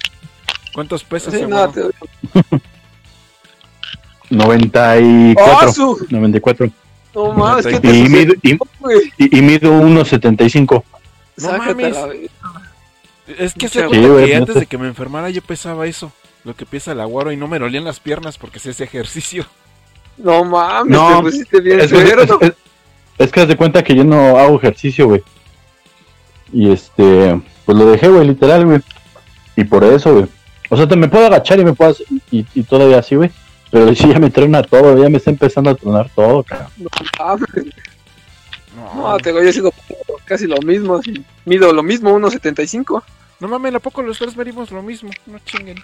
¿Cuántos 0.74 1.02
pesos? 1.04 1.34
Sí, 1.34 1.42
nada, 1.46 1.70
te... 1.72 1.82
94. 4.30 5.68
¡Ah, 5.68 5.72
su! 5.72 6.06
94. 6.10 6.70
No 7.26 7.32
mames, 7.34 7.66
¿qué 7.66 7.76
Y 7.76 7.80
te 7.80 7.92
mido, 7.92 8.34
y, 8.42 8.58
güey? 8.80 9.12
y- 9.18 9.38
y 9.38 9.42
mido 9.42 9.72
1.75. 9.72 10.84
No 11.38 11.52
mames. 11.58 11.96
Es 13.38 13.54
que 13.54 13.68
Sí, 13.68 13.78
que 13.90 14.36
antes 14.36 14.54
de 14.54 14.66
que 14.66 14.78
me 14.78 14.88
enfermara 14.88 15.28
yo 15.30 15.42
pesaba 15.42 15.86
eso. 15.86 16.12
Lo 16.44 16.54
que 16.54 16.64
pesa 16.64 16.92
el 16.92 17.00
aguaro 17.00 17.30
y 17.32 17.36
no 17.36 17.46
me 17.48 17.58
dolían 17.58 17.84
las 17.84 18.00
piernas 18.00 18.38
porque 18.38 18.58
se 18.58 18.70
hace 18.70 18.84
ejercicio. 18.84 19.44
No 20.16 20.44
mames, 20.44 20.90
No, 20.96 21.18
te 21.18 21.22
pusiste 21.24 21.60
bien 21.60 21.80
Es 21.80 21.92
que, 21.92 22.02
es, 22.02 22.08
cerdo. 22.08 22.38
es- 22.40 22.52
es 23.18 23.30
que 23.32 23.40
haz 23.40 23.48
de 23.48 23.56
cuenta 23.56 23.82
que 23.84 23.94
yo 23.94 24.04
no 24.04 24.38
hago 24.38 24.56
ejercicio, 24.56 25.06
güey. 25.08 25.22
Y 26.52 26.72
este, 26.72 27.40
pues 27.66 27.76
lo 27.76 27.90
dejé, 27.90 28.08
güey, 28.08 28.26
literal, 28.26 28.64
güey. 28.64 28.80
Y 29.56 29.64
por 29.64 29.84
eso, 29.84 30.12
güey. 30.14 30.26
O 30.70 30.76
sea, 30.76 30.86
te 30.88 30.96
me 30.96 31.08
puedo 31.08 31.26
agachar 31.26 31.58
y 31.60 31.64
me 31.64 31.72
puedo 31.74 31.90
hacer- 31.90 32.06
y, 32.30 32.46
y 32.54 32.62
todavía 32.62 32.98
así, 33.00 33.14
güey. 33.16 33.30
Pero 33.70 33.94
sí 33.94 34.08
ya 34.08 34.18
me 34.18 34.30
truena 34.30 34.62
todo, 34.62 35.00
ya 35.02 35.08
me 35.08 35.18
está 35.18 35.30
empezando 35.30 35.70
a 35.70 35.74
tronar 35.74 36.10
todo, 36.14 36.42
cabrón. 36.42 36.68
No 36.78 36.88
mames. 37.18 37.74
No, 38.94 39.16
te 39.18 39.30
digo, 39.30 39.42
yo 39.42 39.52
sigo 39.52 39.72
casi 40.24 40.46
lo 40.46 40.56
mismo. 40.62 40.96
así. 40.96 41.24
Mido 41.44 41.72
lo 41.72 41.82
mismo, 41.82 42.16
1.75. 42.18 43.02
no 43.40 43.48
mames, 43.48 43.74
¿a 43.74 43.80
poco 43.80 44.02
los 44.02 44.18
tres 44.18 44.36
medimos 44.36 44.70
lo 44.70 44.82
mismo? 44.82 45.10
No 45.26 45.38
chinguen. 45.44 45.78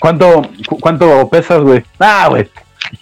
¿Cuánto, 0.00 0.42
cu- 0.68 0.78
cuánto 0.80 1.28
pesas, 1.28 1.60
güey? 1.62 1.82
Ah, 1.98 2.26
güey. 2.28 2.48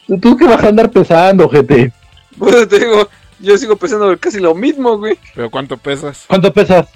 ¿Tú, 0.07 0.19
¿Tú 0.19 0.37
qué 0.37 0.47
vas 0.47 0.63
a 0.63 0.69
andar 0.69 0.91
pesando, 0.91 1.49
gente? 1.49 1.93
Pues 2.39 2.67
te 2.67 2.79
digo, 2.79 3.09
yo 3.41 3.59
sigo 3.59 3.77
pesando 3.77 4.17
casi 4.19 4.41
lo 4.41 4.55
mismo, 4.55 4.97
güey. 4.97 5.19
¿Pero 5.35 5.51
cuánto 5.51 5.77
pesas? 5.77 6.25
¿Cuánto 6.27 6.51
pesas? 6.51 6.89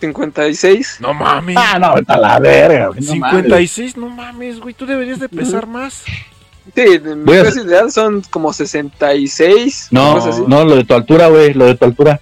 56. 0.00 0.96
No 1.00 1.14
mames. 1.14 1.56
Ah, 1.58 1.78
no, 1.78 1.94
a 2.06 2.16
la 2.18 2.38
verga, 2.38 2.88
güey. 2.88 3.00
no 3.00 3.14
mames. 3.16 3.42
56, 3.42 3.96
no 3.96 4.08
mames, 4.08 4.60
güey. 4.60 4.74
Tú 4.74 4.86
deberías 4.86 5.20
de 5.20 5.28
pesar 5.28 5.66
más. 5.66 6.02
Sí, 6.74 6.98
de 6.98 7.16
mi 7.16 7.36
a- 7.36 7.42
peso 7.42 7.64
ideal 7.64 7.90
son 7.90 8.22
como 8.30 8.52
66. 8.52 9.88
No, 9.90 10.16
así. 10.18 10.42
no, 10.46 10.64
lo 10.64 10.76
de 10.76 10.84
tu 10.84 10.94
altura, 10.94 11.28
güey, 11.28 11.52
lo 11.54 11.66
de 11.66 11.74
tu 11.74 11.84
altura. 11.84 12.20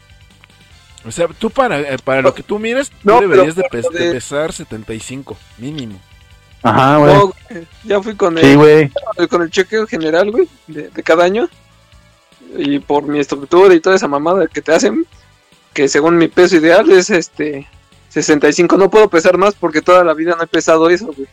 O 1.06 1.10
sea, 1.12 1.26
tú 1.28 1.50
para, 1.50 1.80
eh, 1.80 1.96
para 2.02 2.22
lo 2.22 2.34
que 2.34 2.42
tú 2.42 2.59
mires, 2.59 2.90
No, 3.02 3.16
tú 3.20 3.28
deberías 3.28 3.55
de, 3.55 3.62
pes- 3.70 3.88
de 3.90 4.12
pesar 4.12 4.52
75, 4.52 5.36
mínimo. 5.59 5.98
Ajá, 6.62 6.96
güey. 6.98 7.14
No, 7.14 7.20
güey, 7.48 7.64
ya 7.84 8.02
fui 8.02 8.14
con 8.14 8.36
el, 8.36 8.44
sí, 8.44 8.55
güey. 8.56 8.90
con 9.30 9.42
el 9.42 9.50
chequeo 9.50 9.86
general, 9.86 10.30
güey, 10.30 10.48
de, 10.66 10.88
de 10.88 11.02
cada 11.02 11.24
año. 11.24 11.48
Y 12.56 12.78
por 12.78 13.05
mi 13.05 13.18
estructura 13.20 13.74
y 13.74 13.80
toda 13.80 13.96
esa 13.96 14.09
mamada 14.09 14.46
que 14.46 14.60
te 14.62 14.72
hacen, 14.74 15.06
que 15.78 15.86
según 15.88 16.18
mi 16.18 16.26
peso 16.26 16.56
ideal 16.56 16.90
es 16.90 17.09
este 17.09 17.64
65. 18.09 18.76
No 18.76 18.90
puedo 18.90 19.09
pesar 19.09 19.38
más 19.38 19.55
porque 19.55 19.80
toda 19.80 20.02
la 20.02 20.12
vida 20.12 20.34
no 20.36 20.42
he 20.42 20.46
pesado 20.48 20.90
eso, 20.90 21.06
güey. 21.06 21.28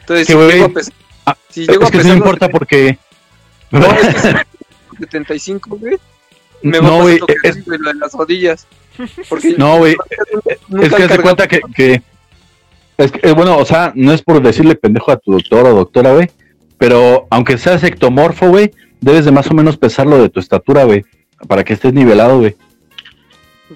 Entonces, 0.00 0.26
si 0.28 0.32
llego 0.34 0.64
a 0.64 0.68
pesar, 0.70 0.94
Ah, 1.26 1.36
si 1.50 1.66
llego 1.66 1.82
es 1.82 1.88
a 1.88 1.90
que 1.90 1.98
sí 1.98 2.04
pesar 2.04 2.12
me 2.14 2.18
los 2.20 2.26
importa 2.26 2.48
porque... 2.48 2.98
No, 3.70 3.84
es 3.84 4.14
que 4.14 4.20
sí, 4.20 4.28
75, 5.00 5.76
güey. 5.78 5.98
me 6.62 6.78
No, 6.80 6.84
va 6.90 6.96
a 6.96 7.02
güey, 7.02 7.20
es- 7.42 7.66
de 7.66 7.78
las 8.00 8.12
rodillas. 8.14 8.66
Porque 9.28 9.54
No, 9.58 9.76
güey, 9.76 9.94
es 10.46 10.58
que 10.80 10.88
cargado- 10.88 11.22
cuenta 11.22 11.46
que, 11.46 11.60
que- 11.74 12.02
es 12.96 13.12
que, 13.12 13.28
eh, 13.28 13.32
bueno, 13.32 13.58
o 13.58 13.64
sea, 13.66 13.92
no 13.94 14.10
es 14.14 14.22
por 14.22 14.40
decirle 14.42 14.74
pendejo 14.74 15.12
a 15.12 15.18
tu 15.18 15.32
doctor 15.32 15.66
o 15.66 15.74
doctora, 15.74 16.14
güey, 16.14 16.30
pero 16.78 17.26
aunque 17.28 17.58
seas 17.58 17.84
ectomorfo, 17.84 18.48
güey, 18.48 18.70
debes 19.02 19.26
de 19.26 19.32
más 19.32 19.50
o 19.50 19.54
menos 19.54 19.76
pesar 19.76 20.06
lo 20.06 20.16
de 20.16 20.30
tu 20.30 20.40
estatura, 20.40 20.84
güey, 20.84 21.04
para 21.46 21.62
que 21.62 21.74
estés 21.74 21.92
nivelado, 21.92 22.38
güey. 22.38 22.56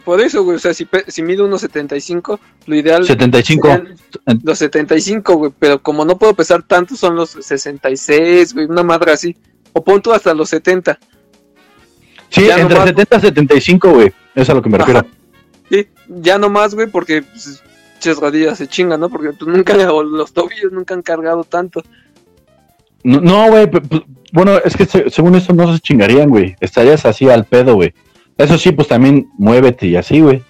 Por 0.04 0.20
eso, 0.20 0.44
güey, 0.44 0.56
o 0.56 0.60
sea, 0.60 0.72
si, 0.72 0.86
si 1.08 1.22
mido 1.22 1.44
unos 1.44 1.62
75, 1.62 2.38
lo 2.66 2.76
ideal 2.76 3.04
75. 3.04 3.68
serían 3.68 3.96
los 4.44 4.58
75, 4.58 5.34
güey, 5.34 5.52
pero 5.58 5.82
como 5.82 6.04
no 6.04 6.16
puedo 6.16 6.32
pesar 6.34 6.62
tanto, 6.62 6.94
son 6.94 7.16
los 7.16 7.30
66, 7.30 8.54
güey, 8.54 8.66
una 8.66 8.82
madre 8.84 9.12
así. 9.12 9.36
O 9.72 9.82
pon 9.82 10.00
tú 10.00 10.12
hasta 10.12 10.32
los 10.34 10.48
70. 10.48 10.98
Sí, 12.28 12.46
Ya 12.46 12.58
entre 12.58 12.76
nomás- 12.76 12.88
70 12.88 13.16
y 13.16 13.20
75, 13.20 13.90
güey, 13.90 14.12
es 14.36 14.48
a 14.48 14.54
lo 14.54 14.62
que 14.62 14.68
me 14.70 14.78
refiero. 14.78 15.00
Ajá. 15.00 15.08
Sí, 15.70 15.88
ya 16.08 16.38
no 16.38 16.48
más, 16.50 16.74
güey, 16.74 16.86
porque 16.88 17.22
pues, 17.22 17.60
ches 17.98 18.16
rodillas 18.16 18.58
se 18.58 18.68
chingan, 18.68 19.00
¿no? 19.00 19.08
Porque 19.10 19.32
pues, 19.32 19.48
nunca, 19.50 19.74
o 19.92 20.02
los 20.04 20.32
tobillos 20.32 20.70
nunca 20.72 20.94
han 20.94 21.02
cargado 21.02 21.42
tanto. 21.44 21.82
No, 23.02 23.20
no, 23.20 23.48
güey, 23.50 23.68
pe- 23.70 23.82
bueno, 24.32 24.58
es 24.64 24.76
que 24.76 24.86
se- 24.86 25.10
según 25.10 25.34
eso 25.34 25.52
no 25.52 25.72
se 25.72 25.80
chingarían, 25.80 26.28
güey, 26.30 26.54
estarías 26.60 27.04
así 27.06 27.28
al 27.28 27.44
pedo, 27.44 27.74
güey. 27.74 27.92
Eso 28.42 28.58
sí, 28.58 28.72
pues 28.72 28.88
también 28.88 29.28
muévete 29.38 29.86
y 29.86 29.96
así, 29.96 30.20
güey. 30.20 30.42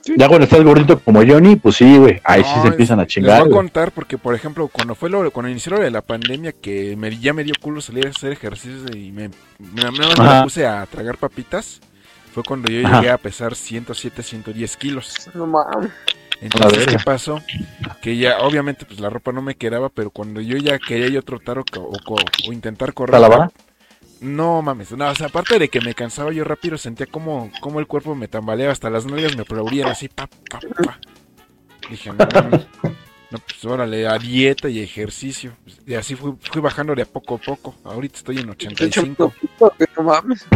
Sí. 0.00 0.14
Ya 0.16 0.28
cuando 0.28 0.44
estás 0.44 0.62
gordito 0.62 0.98
como 1.00 1.20
Johnny, 1.26 1.56
pues 1.56 1.76
sí, 1.76 1.96
güey, 1.96 2.20
ahí 2.24 2.42
sí 2.44 2.60
se 2.62 2.68
empiezan 2.68 2.98
a 2.98 3.02
Les 3.04 3.12
chingar, 3.12 3.38
voy 3.40 3.40
a 3.40 3.42
güey. 3.44 3.52
contar 3.56 3.92
porque, 3.92 4.18
por 4.18 4.34
ejemplo, 4.34 4.68
cuando 4.68 4.94
fue 4.94 5.08
lo, 5.10 5.30
cuando 5.30 5.50
inició 5.50 5.72
lo 5.72 5.80
de 5.80 5.90
la 5.90 6.02
pandemia, 6.02 6.52
que 6.52 6.94
me, 6.96 7.16
ya 7.18 7.32
me 7.32 7.42
dio 7.44 7.54
culo 7.60 7.80
salir 7.80 8.06
a 8.06 8.10
hacer 8.10 8.32
ejercicios 8.32 8.82
y 8.94 9.12
me, 9.12 9.30
me, 9.58 10.42
puse 10.42 10.66
a 10.66 10.84
tragar 10.86 11.16
papitas, 11.16 11.80
fue 12.34 12.42
cuando 12.42 12.70
yo 12.70 12.86
Ajá. 12.86 13.00
llegué 13.00 13.10
a 13.12 13.18
pesar 13.18 13.54
107, 13.54 14.22
110 14.22 14.76
kilos. 14.76 15.30
No 15.34 15.46
mames. 15.46 15.90
Entonces. 16.40 16.86
¿qué 16.86 16.98
pasó? 17.02 17.40
Que 18.02 18.16
ya, 18.18 18.38
obviamente, 18.40 18.84
pues 18.84 19.00
la 19.00 19.08
ropa 19.08 19.32
no 19.32 19.40
me 19.40 19.54
quedaba, 19.54 19.88
pero 19.88 20.10
cuando 20.10 20.42
yo 20.42 20.58
ya 20.58 20.78
quería 20.78 21.08
yo 21.08 21.22
trotar 21.22 21.58
o, 21.58 21.62
o 21.62 21.92
co- 22.04 22.16
o 22.48 22.52
intentar 22.52 22.92
correr... 22.92 23.14
¿Está 23.14 23.28
la 23.28 23.34
vara? 23.34 23.50
No 24.24 24.62
mames, 24.62 24.90
no, 24.92 25.06
o 25.10 25.14
sea, 25.14 25.26
aparte 25.26 25.58
de 25.58 25.68
que 25.68 25.82
me 25.82 25.94
cansaba 25.94 26.32
yo 26.32 26.44
rápido, 26.44 26.78
sentía 26.78 27.04
como, 27.06 27.50
como 27.60 27.78
el 27.78 27.86
cuerpo 27.86 28.14
me 28.14 28.26
tambaleaba, 28.26 28.72
hasta 28.72 28.88
las 28.88 29.04
nalgas 29.04 29.36
me 29.36 29.42
aplaudían 29.42 29.88
así, 29.88 30.08
pa, 30.08 30.26
pa, 30.50 30.60
pa. 30.82 30.98
Dije, 31.90 32.10
no, 32.10 32.26
mames. 32.32 32.66
no, 33.30 33.38
pues 33.38 33.64
órale, 33.66 34.06
a 34.08 34.18
dieta 34.18 34.70
y 34.70 34.80
ejercicio. 34.80 35.52
Y 35.86 35.92
así 35.92 36.14
fui, 36.14 36.32
fui 36.40 36.62
bajando 36.62 36.94
de 36.94 37.02
a 37.02 37.06
poco 37.06 37.34
a 37.34 37.38
poco. 37.38 37.74
Ahorita 37.84 38.16
estoy 38.16 38.38
en 38.38 38.46
De 38.46 38.52
hecho, 38.52 38.68
85. 39.02 39.34
no 39.98 40.02
mames. 40.02 40.46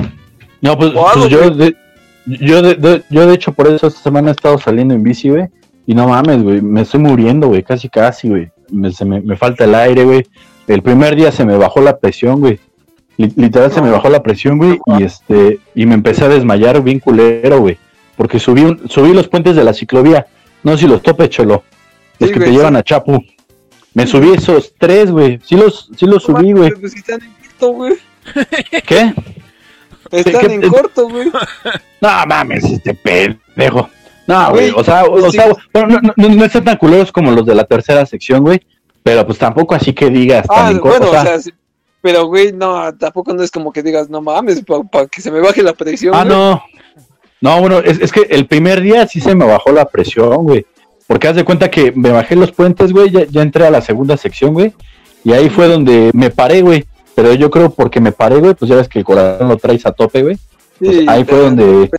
No, 0.62 0.78
pues, 0.78 0.92
pues 0.92 1.28
yo, 1.28 1.50
de, 1.50 1.76
yo, 2.24 2.62
de, 2.62 2.74
de- 2.74 3.04
yo 3.10 3.26
de 3.26 3.34
hecho 3.34 3.52
por 3.52 3.66
eso 3.68 3.88
esta 3.88 4.00
semana 4.00 4.28
he 4.30 4.32
estado 4.32 4.58
saliendo 4.58 4.94
en 4.94 5.02
bici, 5.02 5.28
güey. 5.28 5.46
Y 5.86 5.94
no 5.94 6.08
mames, 6.08 6.42
güey, 6.42 6.62
me 6.62 6.80
estoy 6.82 7.00
muriendo, 7.00 7.48
güey, 7.48 7.62
casi 7.62 7.90
casi, 7.90 8.28
güey. 8.28 8.50
Me, 8.70 8.90
se 8.92 9.04
me, 9.04 9.20
me 9.20 9.36
falta 9.36 9.64
el 9.64 9.74
aire, 9.74 10.04
güey. 10.04 10.26
El 10.66 10.82
primer 10.82 11.16
día 11.16 11.32
se 11.32 11.44
me 11.44 11.56
bajó 11.58 11.80
la 11.82 11.98
presión, 11.98 12.40
güey. 12.40 12.58
Li- 13.18 13.32
Literal 13.36 13.70
se 13.70 13.82
me 13.82 13.90
bajó 13.90 14.08
la 14.08 14.22
presión, 14.22 14.56
güey, 14.58 14.78
y 14.98 15.02
este, 15.02 15.58
y 15.74 15.84
me 15.86 15.94
empecé 15.94 16.24
a 16.24 16.28
desmayar 16.28 16.82
bien 16.82 16.98
culero, 17.00 17.60
güey. 17.60 17.76
Porque 18.16 18.38
subí, 18.40 18.62
un- 18.62 18.88
subí 18.88 19.12
los 19.12 19.28
puentes 19.28 19.54
de 19.56 19.62
la 19.64 19.74
ciclovía. 19.74 20.26
No 20.62 20.72
sé 20.72 20.78
si 20.78 20.86
los 20.88 21.02
tope, 21.02 21.28
cholo. 21.28 21.62
Los 22.18 22.28
Sí, 22.30 22.32
que 22.34 22.40
güey, 22.40 22.50
te 22.52 22.56
llevan 22.56 22.72
sí. 22.74 22.78
a 22.78 22.82
Chapu. 22.82 23.22
Me 23.94 24.06
subí 24.06 24.30
esos 24.32 24.72
tres, 24.78 25.10
güey. 25.10 25.38
Sí 25.44 25.56
los, 25.56 25.90
sí 25.96 26.06
los 26.06 26.22
subí, 26.22 26.52
güey. 26.52 26.70
Pues 26.72 26.94
están 26.96 27.20
en 27.22 27.30
corto, 27.42 27.72
güey. 27.72 27.94
¿Qué? 28.86 29.12
Están 30.10 30.46
¿Qué- 30.46 30.54
en 30.54 30.68
corto, 30.68 31.08
güey. 31.08 31.30
No 32.00 32.08
mames, 32.26 32.64
este 32.64 32.94
pendejo. 32.94 33.88
No, 34.26 34.50
güey, 34.50 34.70
o 34.74 34.84
sea, 34.84 35.04
o, 35.04 35.16
pues 35.18 35.32
sea, 35.32 35.48
bueno, 35.72 36.00
no, 36.02 36.12
no, 36.16 36.28
no 36.34 36.44
están 36.44 36.62
tan 36.64 36.76
culeros 36.76 37.10
como 37.10 37.30
los 37.32 37.44
de 37.46 37.54
la 37.54 37.64
tercera 37.64 38.04
sección, 38.06 38.42
güey. 38.42 38.60
Pero 39.02 39.26
pues 39.26 39.38
tampoco 39.38 39.74
así 39.74 39.92
que 39.94 40.10
digas 40.10 40.44
Ah, 40.50 40.54
tan 40.64 40.72
en 40.72 40.78
corto, 40.80 40.98
bueno, 40.98 41.08
o 41.08 41.10
sea, 41.12 41.20
o 41.22 41.24
sea, 41.24 41.40
sí, 41.40 41.50
pero 42.00 42.26
güey, 42.26 42.52
no, 42.52 42.94
tampoco 42.94 43.34
no 43.34 43.42
es 43.42 43.50
como 43.50 43.72
que 43.72 43.82
digas, 43.82 44.08
no 44.08 44.20
mames, 44.20 44.62
para 44.90 45.06
que 45.06 45.20
se 45.20 45.30
me 45.30 45.40
baje 45.40 45.62
la 45.62 45.72
presión. 45.72 46.14
Ah, 46.14 46.24
güey. 46.24 46.36
no. 46.36 46.62
No, 47.40 47.60
bueno, 47.60 47.78
es, 47.78 48.00
es 48.00 48.10
que 48.10 48.22
el 48.30 48.46
primer 48.46 48.80
día 48.80 49.06
sí 49.06 49.20
se 49.20 49.34
me 49.34 49.46
bajó 49.46 49.70
la 49.70 49.84
presión, 49.84 50.44
güey. 50.44 50.66
Porque 51.06 51.28
haz 51.28 51.36
de 51.36 51.44
cuenta 51.44 51.70
que 51.70 51.92
me 51.92 52.10
bajé 52.10 52.34
los 52.34 52.52
puentes, 52.52 52.92
güey, 52.92 53.10
ya, 53.10 53.24
ya 53.26 53.42
entré 53.42 53.66
a 53.66 53.70
la 53.70 53.80
segunda 53.80 54.16
sección, 54.16 54.54
güey. 54.54 54.72
Y 55.24 55.32
ahí 55.32 55.48
fue 55.48 55.68
donde 55.68 56.10
me 56.14 56.30
paré, 56.30 56.62
güey. 56.62 56.84
Pero 57.14 57.32
yo 57.34 57.50
creo 57.50 57.70
porque 57.70 58.00
me 58.00 58.12
paré, 58.12 58.36
güey, 58.36 58.54
pues 58.54 58.68
ya 58.68 58.76
ves 58.76 58.88
que 58.88 58.98
el 58.98 59.04
corazón 59.04 59.48
lo 59.48 59.56
traes 59.56 59.86
a 59.86 59.92
tope, 59.92 60.22
güey. 60.22 60.36
Pues 60.78 60.98
Sí, 60.98 61.06
ahí 61.08 61.24
fue 61.24 61.38
donde 61.38 61.90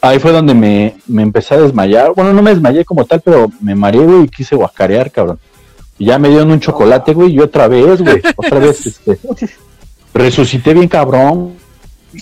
ahí 0.00 0.18
fue 0.18 0.32
donde 0.32 0.54
me, 0.54 0.96
me 1.06 1.22
empecé 1.22 1.54
a 1.54 1.60
desmayar. 1.60 2.12
Bueno, 2.14 2.32
no 2.32 2.42
me 2.42 2.50
desmayé 2.50 2.84
como 2.84 3.04
tal, 3.04 3.20
pero 3.20 3.50
me 3.60 3.74
mareé, 3.74 4.02
güey, 4.02 4.24
y 4.24 4.28
quise 4.28 4.56
guacarear, 4.56 5.10
cabrón. 5.10 5.38
Y 5.98 6.06
ya 6.06 6.18
me 6.18 6.28
dieron 6.28 6.50
un 6.50 6.60
chocolate, 6.60 7.14
güey, 7.14 7.32
y 7.32 7.40
otra 7.40 7.68
vez, 7.68 8.00
güey, 8.02 8.20
otra 8.36 8.58
vez, 8.58 8.86
este, 8.86 9.18
resucité 10.12 10.74
bien 10.74 10.88
cabrón. 10.88 11.54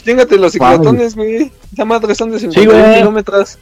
Chingate 0.05 0.36
los 0.39 0.53
ciclotones, 0.53 1.15
güey. 1.15 1.53
Esa 1.73 1.85
madre 1.85 2.15
son 2.15 2.31
de 2.31 2.41
50 2.41 2.73
güey. 2.73 2.94
kilómetros. 2.99 3.59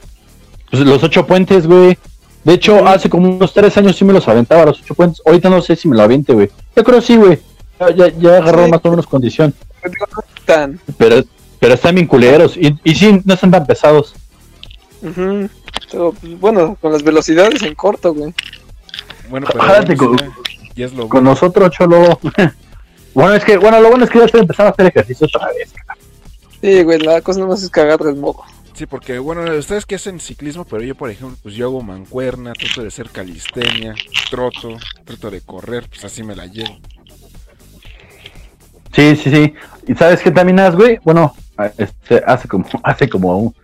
Pues 0.70 0.82
los 0.82 1.02
ocho 1.02 1.26
puentes, 1.26 1.66
güey. 1.66 1.98
De 2.44 2.54
hecho, 2.54 2.86
hace 2.86 3.08
como 3.10 3.28
unos 3.28 3.52
tres 3.52 3.76
años 3.76 3.96
sí 3.96 4.04
me 4.04 4.12
los 4.14 4.26
aventaba 4.26 4.64
los 4.64 4.80
ocho 4.80 4.94
puentes. 4.94 5.20
Ahorita 5.26 5.50
no 5.50 5.60
sé 5.60 5.76
si 5.76 5.88
me 5.88 5.96
lo 5.96 6.02
aviente, 6.02 6.32
güey. 6.32 6.50
Yo 6.74 6.82
creo 6.82 7.00
sí, 7.02 7.16
güey. 7.16 7.38
Ya, 7.78 7.90
ya, 7.90 8.08
ya 8.18 8.36
agarró 8.38 8.64
Sí. 8.64 8.70
más 8.70 8.80
o 8.84 8.90
menos 8.90 9.06
condición. 9.06 9.54
Pero. 10.96 11.24
Pero, 11.60 11.74
están 11.74 11.94
bien 11.94 12.06
culeros. 12.06 12.56
Y, 12.56 12.74
y 12.82 12.94
sí, 12.94 13.20
no 13.24 13.34
están 13.34 13.50
tan 13.52 13.66
pesados. 13.66 14.14
Pero, 15.00 16.12
pues, 16.20 16.40
bueno, 16.40 16.76
con 16.80 16.92
las 16.92 17.02
velocidades 17.02 17.62
en 17.62 17.74
corto, 17.74 18.14
güey. 18.14 18.34
Bueno, 19.32 19.46
pero 19.50 19.64
Jálate 19.64 19.96
con- 19.96 20.18
ya, 20.18 20.28
ya 20.76 20.84
es 20.86 20.92
lo 20.92 21.08
Con 21.08 21.24
bueno. 21.24 21.30
nosotros, 21.30 21.70
cholo. 21.70 22.20
bueno, 23.14 23.32
es 23.32 23.42
que, 23.44 23.56
bueno, 23.56 23.80
lo 23.80 23.88
bueno 23.88 24.04
es 24.04 24.10
que 24.10 24.18
ya 24.18 24.26
estoy 24.26 24.42
empezando 24.42 24.68
a 24.68 24.72
hacer 24.72 24.86
ejercicio 24.88 25.26
otra 25.26 25.48
vez. 25.48 25.72
Sí, 26.60 26.82
güey, 26.82 26.98
la 26.98 27.22
cosa 27.22 27.40
nomás 27.40 27.62
es 27.62 27.70
cagar 27.70 27.98
el 28.02 28.16
modo. 28.16 28.42
Sí, 28.74 28.84
porque 28.84 29.18
bueno, 29.18 29.42
ustedes 29.58 29.86
que 29.86 29.94
hacen 29.94 30.20
ciclismo, 30.20 30.66
pero 30.66 30.82
yo 30.82 30.94
por 30.94 31.10
ejemplo, 31.10 31.38
pues 31.42 31.54
yo 31.54 31.66
hago 31.66 31.80
mancuerna, 31.82 32.52
trato 32.52 32.82
de 32.82 32.88
hacer 32.88 33.08
calistenia, 33.08 33.94
troto, 34.30 34.76
trato 35.06 35.30
de 35.30 35.40
correr, 35.40 35.88
pues 35.88 36.04
así 36.04 36.22
me 36.22 36.36
la 36.36 36.44
llevo. 36.46 36.76
Sí, 38.94 39.16
sí, 39.16 39.30
sí. 39.30 39.54
¿Y 39.88 39.94
sabes 39.94 40.20
qué 40.20 40.30
también 40.30 40.60
haz, 40.60 40.76
güey? 40.76 40.98
Bueno, 41.04 41.34
este, 41.78 42.22
hace 42.26 42.48
como, 42.48 42.66
hace 42.82 43.08
como 43.08 43.36
un- 43.38 43.54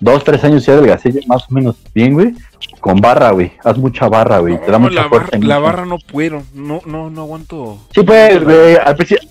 dos, 0.00 0.24
tres 0.24 0.42
años 0.44 0.64
ya 0.66 0.74
adelgacé 0.74 1.12
más 1.26 1.42
o 1.50 1.54
menos 1.54 1.76
bien, 1.94 2.14
güey. 2.14 2.34
Con 2.80 3.00
barra, 3.00 3.30
güey. 3.30 3.52
Haz 3.64 3.76
mucha 3.78 4.08
barra, 4.08 4.38
güey. 4.38 4.58
Te 4.60 4.66
da 4.70 4.78
No, 4.78 4.80
mucha 4.88 5.02
la, 5.02 5.08
fuerza. 5.08 5.28
barra, 5.32 5.38
y 5.44 5.46
la 5.48 5.58
barra 5.58 5.84
no 5.86 5.98
puedo, 5.98 6.42
no, 6.54 6.80
no, 6.86 7.10
no 7.10 7.20
aguanto. 7.22 7.78
Sí, 7.94 8.02
pues, 8.02 8.42
güey, 8.44 8.76
al 8.76 8.96
principio. 8.96 9.28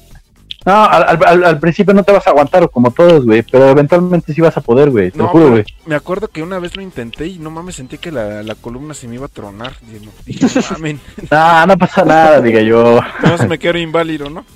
No, 0.65 0.83
al, 0.83 1.03
al- 1.03 1.19
al- 1.27 1.43
al 1.43 1.59
principio 1.59 1.93
no 1.93 2.01
te 2.03 2.11
vas 2.11 2.25
a 2.25 2.31
aguantar 2.31 2.67
como 2.71 2.89
todos, 2.89 3.23
güey, 3.23 3.43
pero 3.43 3.69
eventualmente 3.69 4.33
sí 4.33 4.41
vas 4.41 4.57
a 4.57 4.61
poder, 4.61 4.89
güey, 4.89 5.11
te 5.11 5.17
No, 5.19 5.25
lo 5.25 5.29
juro, 5.29 5.49
güey. 5.51 5.63
me 5.85 5.93
acuerdo 5.93 6.27
que 6.27 6.41
una 6.41 6.57
vez 6.57 6.75
lo 6.75 6.81
intenté 6.81 7.27
y 7.27 7.37
no 7.37 7.51
mames, 7.51 7.75
sentí 7.75 7.99
que 7.99 8.11
la, 8.11 8.41
la 8.41 8.55
columna 8.55 8.95
se 8.95 9.07
me 9.07 9.13
iba 9.13 9.27
a 9.27 9.29
tronar. 9.29 9.73
No, 9.83 10.09
no 10.89 10.97
No, 11.31 11.67
no 11.67 11.77
pasa 11.77 12.03
nada, 12.03 12.41
diga 12.41 12.61
yo. 12.61 12.99
además 13.19 13.47
me 13.47 13.59
quedo 13.59 13.77
inválido, 13.77 14.27
¿no? 14.31 14.43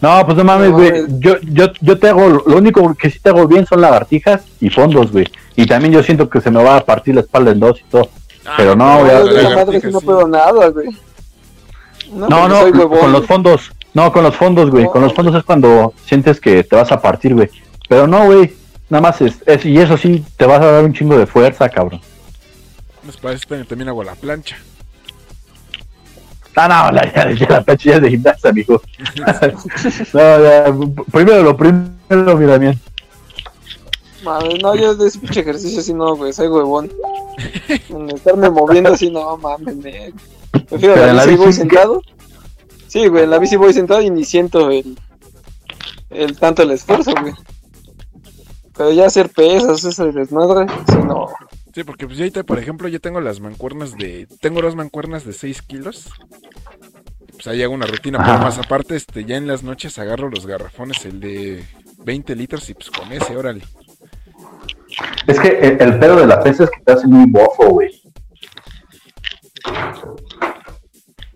No, 0.00 0.24
pues 0.24 0.36
no 0.38 0.44
mames, 0.44 0.70
No, 0.70 0.76
güey. 0.76 1.04
Yo, 1.18 1.36
yo, 1.42 1.66
yo 1.80 1.98
te 1.98 2.08
hago, 2.08 2.26
lo 2.46 2.56
único 2.56 2.94
que 2.94 3.10
sí 3.10 3.18
te 3.18 3.28
hago 3.28 3.46
bien 3.46 3.66
son 3.66 3.80
lagartijas 3.82 4.42
y 4.60 4.70
fondos, 4.70 5.12
güey. 5.12 5.26
Y 5.56 5.66
también 5.66 5.92
yo 5.92 6.02
siento 6.02 6.28
que 6.30 6.40
se 6.40 6.50
me 6.50 6.62
va 6.62 6.76
a 6.76 6.84
partir 6.84 7.14
la 7.14 7.20
espalda 7.20 7.50
en 7.52 7.60
dos 7.60 7.80
y 7.80 7.84
todo. 7.90 8.08
Pero 8.56 8.74
no, 8.74 8.94
No, 8.94 9.00
güey, 9.00 9.12
lagartija, 9.12 9.54
madre 9.56 9.80
sí 9.80 9.86
no 9.92 10.00
puedo 10.00 10.26
nada, 10.26 10.68
güey. 10.68 10.88
No, 12.12 12.48
no, 12.48 12.60
soy 12.62 12.70
huevón. 12.72 12.98
con 12.98 13.12
los 13.12 13.26
fondos. 13.26 13.70
No, 13.92 14.12
con 14.12 14.22
los 14.24 14.34
fondos, 14.36 14.70
güey. 14.70 14.84
No, 14.84 14.90
con 14.90 15.02
los 15.02 15.12
fondos 15.12 15.34
es 15.34 15.42
cuando 15.44 15.92
sientes 16.06 16.40
que 16.40 16.64
te 16.64 16.76
vas 16.76 16.90
a 16.92 17.00
partir, 17.00 17.34
güey. 17.34 17.50
Pero 17.88 18.06
no, 18.06 18.24
güey. 18.24 18.54
Nada 18.88 19.02
más 19.02 19.20
es, 19.20 19.36
es- 19.46 19.64
y 19.64 19.78
eso 19.78 19.96
sí, 19.96 20.24
te 20.36 20.46
vas 20.46 20.60
a 20.60 20.66
dar 20.72 20.84
un 20.84 20.92
chingo 20.92 21.16
de 21.18 21.26
fuerza, 21.26 21.68
cabrón. 21.68 22.00
Pues 23.04 23.16
para 23.16 23.34
eso 23.34 23.46
también 23.68 23.88
hago 23.88 24.02
la 24.02 24.14
plancha. 24.14 24.56
Ah, 26.56 26.68
no, 26.68 26.92
la, 26.92 27.12
ya, 27.12 27.46
la 27.48 27.62
plancha 27.62 27.90
ya 27.90 27.96
es 27.96 28.02
de 28.02 28.10
gimnasia, 28.10 28.50
amigo. 28.50 28.82
no, 30.12 30.42
ya, 30.42 30.64
p- 30.64 31.02
primero 31.12 31.42
lo 31.42 31.56
primero, 31.56 32.36
mira 32.36 32.58
bien. 32.58 32.78
Madre, 34.24 34.58
no, 34.60 34.74
yo 34.74 34.94
de 34.94 35.08
ese 35.08 35.18
pinche 35.18 35.40
ejercicio 35.40 35.80
sí 35.80 35.94
no, 35.94 36.14
güey, 36.16 36.32
soy 36.32 36.48
huevón. 36.48 36.90
En 37.88 38.10
estarme 38.10 38.50
moviendo 38.50 38.92
así, 38.92 39.10
no 39.10 39.36
mames, 39.38 39.76
me... 39.76 40.12
Prefiero 40.68 40.96
la 40.96 41.10
en 41.10 41.16
la 41.16 41.24
bici 41.24 41.36
voy 41.38 41.52
sentado. 41.52 42.02
Sí, 42.88 43.06
güey, 43.06 43.24
en 43.24 43.30
la 43.30 43.38
bici 43.38 43.56
voy 43.56 43.72
sentado 43.72 44.02
y 44.02 44.10
ni 44.10 44.24
siento 44.24 44.70
el, 44.70 44.98
el 46.10 46.36
tanto 46.38 46.62
el 46.64 46.72
esfuerzo, 46.72 47.12
güey. 47.20 47.32
Pero 48.76 48.92
ya 48.92 49.06
hacer 49.06 49.30
pesas, 49.30 49.84
ese 49.84 50.10
desmadre, 50.12 50.66
sí, 50.88 50.96
no. 51.06 51.28
Sí, 51.80 51.84
porque 51.84 52.04
pues 52.06 52.18
yo 52.18 52.24
ahorita, 52.24 52.42
por 52.42 52.58
ejemplo, 52.58 52.88
yo 52.88 53.00
tengo 53.00 53.22
las 53.22 53.40
mancuernas 53.40 53.96
de... 53.96 54.26
Tengo 54.42 54.60
dos 54.60 54.76
mancuernas 54.76 55.24
de 55.24 55.32
6 55.32 55.62
kilos. 55.62 56.10
Pues 57.32 57.46
ahí 57.46 57.62
hago 57.62 57.72
una 57.72 57.86
rutina, 57.86 58.18
pero 58.22 58.38
más 58.38 58.58
aparte, 58.58 58.96
este, 58.96 59.24
ya 59.24 59.38
en 59.38 59.46
las 59.46 59.62
noches 59.62 59.98
agarro 59.98 60.28
los 60.28 60.44
garrafones, 60.46 61.06
el 61.06 61.20
de 61.20 61.64
20 62.04 62.36
litros 62.36 62.68
y 62.68 62.74
pues 62.74 62.90
con 62.90 63.10
ese, 63.12 63.34
órale. 63.34 63.62
Es 65.26 65.40
que 65.40 65.48
el, 65.58 65.80
el 65.80 65.98
pedo 65.98 66.16
de 66.16 66.26
la 66.26 66.42
pesa 66.42 66.64
es 66.64 66.70
que 66.70 66.82
te 66.84 66.92
hace 66.92 67.06
muy 67.06 67.24
bofo, 67.30 67.70
güey. 67.70 67.88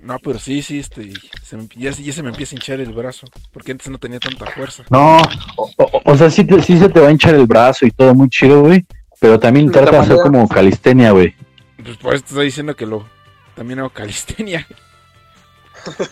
No, 0.03 0.19
pero 0.19 0.39
sí, 0.39 0.61
sí, 0.61 0.79
este, 0.81 1.11
se 1.43 1.57
me- 1.57 1.69
ya, 1.75 1.91
ya 1.91 2.13
se 2.13 2.23
me 2.23 2.29
empieza 2.29 2.55
a 2.55 2.57
hinchar 2.57 2.81
el 2.81 2.93
brazo, 2.93 3.27
porque 3.51 3.73
antes 3.73 3.89
no 3.89 3.97
tenía 3.97 4.21
tanta 4.21 4.45
fuerza. 4.51 4.83
No, 4.91 5.17
o, 5.57 5.71
o- 5.79 6.03
o 6.05 6.17
sea, 6.19 6.29
sí, 6.29 6.45
te- 6.45 6.61
sí 6.63 6.77
se 6.79 6.91
te 6.91 7.01
va 7.01 7.09
a 7.09 7.13
hinchar 7.13 7.35
el 7.35 7.47
brazo 7.47 7.87
y 7.87 7.91
todo 7.91 8.15
muy 8.15 8.29
chido, 8.29 8.61
güey. 8.61 8.85
Pero 9.25 9.41
también 9.41 9.71
trata 9.71 9.91
de 9.91 9.97
hacer 9.97 10.17
manera. 10.19 10.23
como 10.23 10.49
calistenia, 10.49 11.11
güey. 11.13 11.35
Pues 11.83 11.97
por 11.97 12.13
eso 12.13 12.25
te 12.25 12.29
estoy 12.29 12.45
diciendo 12.45 12.77
que 12.77 12.85
lo, 12.85 13.07
también 13.55 13.79
hago 13.79 13.89
calistenia. 13.89 14.67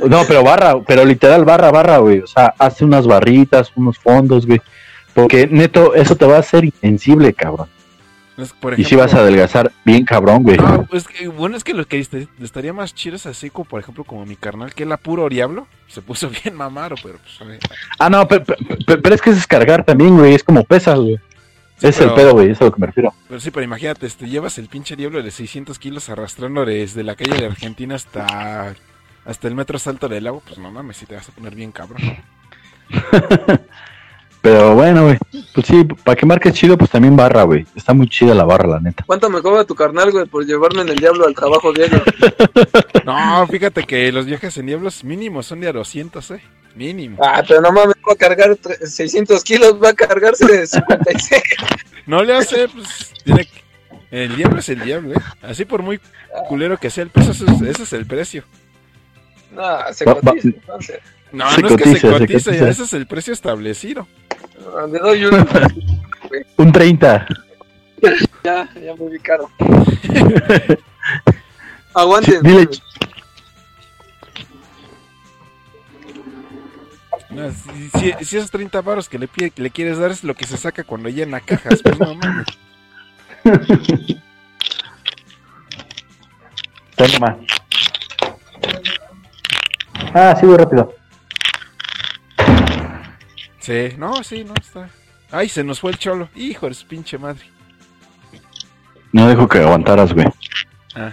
No, 0.08 0.22
pero 0.26 0.42
barra, 0.42 0.80
pero 0.80 1.04
literal 1.04 1.44
barra, 1.44 1.70
barra, 1.70 1.98
güey. 1.98 2.20
O 2.20 2.26
sea, 2.26 2.54
hace 2.58 2.86
unas 2.86 3.06
barritas, 3.06 3.70
unos 3.76 3.98
fondos, 3.98 4.46
güey. 4.46 4.62
Porque 5.12 5.46
neto, 5.46 5.94
eso 5.94 6.16
te 6.16 6.24
va 6.24 6.36
a 6.36 6.40
hacer 6.40 6.64
insensible, 6.64 7.34
cabrón. 7.34 7.68
Es, 8.38 8.54
por 8.54 8.80
Y 8.80 8.84
si 8.84 8.96
vas 8.96 9.12
a 9.12 9.18
adelgazar 9.18 9.70
bien 9.84 10.06
cabrón, 10.06 10.42
güey. 10.42 10.56
No, 10.56 10.86
pues 10.86 11.06
que- 11.06 11.28
bueno, 11.28 11.54
es 11.54 11.64
que 11.64 11.74
lo 11.74 11.86
que 11.86 11.98
estaría 12.40 12.72
más 12.72 12.94
chido 12.94 13.16
es 13.16 13.26
así 13.26 13.50
como, 13.50 13.66
por 13.66 13.78
ejemplo, 13.78 14.04
como 14.04 14.24
mi 14.24 14.36
carnal, 14.36 14.72
que 14.72 14.84
era 14.84 14.96
puro 14.96 15.28
diablo. 15.28 15.66
Se 15.86 16.00
puso 16.00 16.30
bien 16.42 16.54
mamaro, 16.54 16.96
pero 17.02 17.18
pues. 17.18 17.58
Ah, 17.98 18.08
no, 18.08 18.26
pero, 18.26 18.42
pero 18.86 19.14
es 19.14 19.20
que 19.20 19.28
es 19.28 19.36
descargar 19.36 19.84
también, 19.84 20.16
güey. 20.16 20.34
Es 20.34 20.42
como 20.42 20.64
pesas, 20.64 20.98
güey. 20.98 21.18
Sí, 21.82 21.88
es 21.88 21.96
pero- 21.98 22.10
el 22.10 22.14
pedo, 22.16 22.32
güey. 22.32 22.50
Es 22.50 22.60
a 22.60 22.64
lo 22.64 22.72
que 22.72 22.80
me 22.80 22.86
refiero. 22.86 23.12
Pero 23.28 23.40
sí, 23.40 23.50
pero 23.50 23.64
imagínate, 23.64 24.06
este, 24.06 24.28
llevas 24.28 24.56
el 24.58 24.68
pinche 24.68 24.96
diablo 24.96 25.22
de 25.22 25.30
600 25.30 25.78
kilos 25.78 26.08
arrastrando 26.08 26.64
desde 26.64 27.02
la 27.02 27.14
calle 27.14 27.36
de 27.38 27.46
Argentina 27.46 27.94
hasta, 27.94 28.74
hasta 29.24 29.48
el 29.48 29.54
metro 29.54 29.78
salto 29.78 30.08
del 30.08 30.24
lago, 30.24 30.42
pues 30.46 30.58
no 30.58 30.70
mames, 30.70 30.96
si 30.96 31.06
te 31.06 31.14
vas 31.14 31.28
a 31.28 31.32
poner 31.32 31.54
bien 31.54 31.72
cabrón. 31.72 32.00
Pero 34.40 34.74
bueno, 34.74 35.04
güey. 35.04 35.18
Pues 35.54 35.66
sí, 35.68 35.84
para 36.02 36.16
que 36.16 36.26
marques 36.26 36.52
chido, 36.54 36.76
pues 36.76 36.90
también 36.90 37.14
barra, 37.14 37.44
güey. 37.44 37.64
Está 37.76 37.94
muy 37.94 38.08
chida 38.08 38.34
la 38.34 38.44
barra, 38.44 38.66
la 38.68 38.80
neta. 38.80 39.04
¿Cuánto 39.06 39.30
me 39.30 39.40
cobra 39.40 39.64
tu 39.64 39.76
carnal, 39.76 40.10
güey, 40.10 40.26
por 40.26 40.44
llevarme 40.44 40.82
en 40.82 40.88
el 40.88 40.96
diablo 40.96 41.26
al 41.26 41.34
trabajo 41.34 41.72
diario? 41.72 42.02
No, 43.04 43.46
fíjate 43.48 43.82
que 43.84 44.10
los 44.12 44.26
viajes 44.26 44.56
en 44.58 44.66
diablos 44.66 45.02
mínimos 45.02 45.46
son 45.46 45.60
de 45.60 45.68
a 45.68 45.72
200, 45.72 46.30
eh. 46.32 46.40
Mínimo. 46.74 47.18
Ah, 47.22 47.42
pero 47.46 47.60
no 47.60 47.70
mames, 47.72 47.96
va 48.08 48.12
a 48.12 48.16
cargar 48.16 48.50
tre- 48.56 48.78
600 48.86 49.42
kilos, 49.44 49.74
va 49.82 49.90
a 49.90 49.94
cargarse 49.94 50.46
de 50.46 50.66
56. 50.66 51.42
No 52.06 52.22
le 52.24 52.34
hace, 52.34 52.66
pues, 52.68 53.12
tiene 53.22 53.44
que- 53.44 53.62
El 54.10 54.34
diablo 54.36 54.58
es 54.58 54.68
el 54.68 54.80
diablo, 54.80 55.12
eh. 55.14 55.20
Así 55.42 55.64
por 55.64 55.82
muy 55.82 56.00
culero 56.48 56.76
que 56.76 56.90
sea 56.90 57.04
el 57.04 57.10
peso, 57.10 57.30
ese 57.30 57.44
es, 57.44 57.60
ese 57.62 57.82
es 57.84 57.92
el 57.92 58.06
precio. 58.06 58.42
No, 59.52 59.62
se 59.92 60.04
Va- 60.04 60.14
va- 60.14 60.20
cotiza, 60.20 60.48
entonces. 60.48 60.98
No, 61.30 61.48
Se 61.52 61.62
no 61.62 61.68
es 61.68 61.76
que 61.76 61.84
se 61.84 61.90
cotiza, 61.90 62.00
se 62.08 62.18
cotice, 62.18 62.44
cotiza. 62.50 62.68
ese 62.68 62.82
es 62.82 62.92
el 62.94 63.06
precio 63.06 63.32
establecido. 63.32 64.08
Le 64.90 64.98
doy 64.98 65.24
un... 65.26 65.46
Un 66.56 66.72
30. 66.72 67.26
ya, 68.42 68.68
ya 68.74 68.94
muy 68.96 69.18
caro. 69.20 69.48
Aguante. 71.94 72.32
Sí, 72.32 72.38
dile- 72.42 72.68
No, 77.34 77.50
si, 77.50 77.88
si- 77.98 78.24
si 78.24 78.36
esos 78.36 78.50
30 78.50 78.80
baros 78.82 79.08
que 79.08 79.18
le, 79.18 79.26
pide, 79.28 79.50
que 79.50 79.62
le 79.62 79.70
quieres 79.70 79.98
dar 79.98 80.10
es 80.10 80.22
lo 80.24 80.34
que 80.34 80.46
se 80.46 80.56
saca 80.56 80.84
cuando 80.84 81.08
llena 81.08 81.40
cajas, 81.40 81.80
pues 81.82 81.98
no 81.98 82.14
mames. 82.14 82.46
Nomás. 87.18 87.36
Ah, 90.14 90.36
sí, 90.38 90.46
voy 90.46 90.56
rápido. 90.56 90.94
Sí, 93.58 93.88
no, 93.98 94.22
sí, 94.22 94.44
no, 94.44 94.54
está. 94.60 94.88
Ay, 95.30 95.48
se 95.48 95.64
nos 95.64 95.80
fue 95.80 95.90
el 95.92 95.98
cholo. 95.98 96.28
Hijo 96.36 96.68
de 96.68 96.74
su 96.74 96.86
pinche 96.86 97.18
madre. 97.18 97.44
No 99.12 99.26
dejo 99.26 99.48
que 99.48 99.58
aguantaras, 99.58 100.12
güey. 100.12 100.26
Ah. 100.94 101.12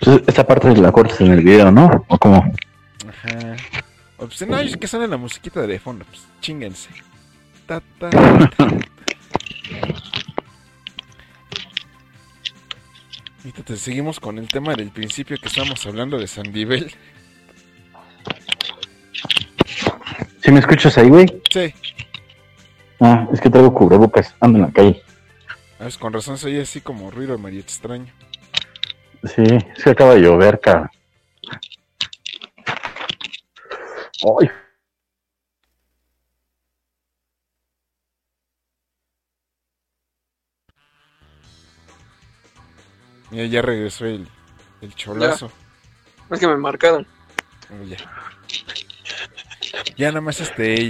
Pues 0.00 0.22
esta 0.26 0.46
parte 0.46 0.74
la 0.76 0.92
cortas 0.92 1.20
en 1.20 1.32
el 1.32 1.42
video, 1.42 1.70
¿no? 1.70 2.04
¿O 2.08 2.18
cómo? 2.18 2.52
Ajá. 3.26 3.56
O, 4.18 4.26
pues, 4.26 4.46
no, 4.46 4.58
es 4.58 4.76
que 4.76 4.86
sale 4.88 5.06
la 5.08 5.16
musiquita 5.16 5.66
de 5.66 5.78
fondo, 5.78 6.04
pues 6.06 6.22
chinguense. 6.40 6.88
Ta, 7.66 7.82
ta, 7.98 8.10
te 13.64 13.76
seguimos 13.76 14.20
con 14.20 14.38
el 14.38 14.48
tema 14.48 14.74
del 14.74 14.90
principio 14.90 15.36
que 15.40 15.48
estábamos 15.48 15.84
hablando 15.86 16.18
de 16.18 16.26
Sandivel. 16.26 16.92
¿Sí 20.42 20.52
me 20.52 20.60
escuchas 20.60 20.96
ahí, 20.98 21.08
güey? 21.08 21.26
Sí, 21.50 21.74
Ah, 23.00 23.26
es 23.32 23.40
que 23.40 23.50
traigo 23.50 23.74
cubrebocas. 23.74 24.34
Ando 24.40 24.58
en 24.58 24.64
la 24.66 24.70
calle. 24.72 25.02
a 25.78 25.84
ver, 25.84 25.98
con 25.98 26.12
razón 26.12 26.38
se 26.38 26.46
oye 26.46 26.62
así 26.62 26.80
como 26.80 27.10
ruido 27.10 27.36
medio 27.38 27.60
extraño. 27.60 28.06
Sí, 29.24 29.42
es 29.76 29.84
que 29.84 29.90
acaba 29.90 30.14
de 30.14 30.22
llover, 30.22 30.60
cara. 30.60 30.90
Ay, 34.26 34.50
Mira, 43.30 43.46
ya 43.46 43.62
regresó 43.62 44.06
el, 44.06 44.28
el 44.80 44.94
cholazo. 44.94 45.50
Es 46.30 46.40
que 46.40 46.46
me 46.46 46.56
marcaron. 46.56 47.06
Oh, 47.70 47.84
ya. 47.84 47.96
Ya 49.96 50.08
nada 50.08 50.20
más 50.20 50.40
este. 50.40 50.88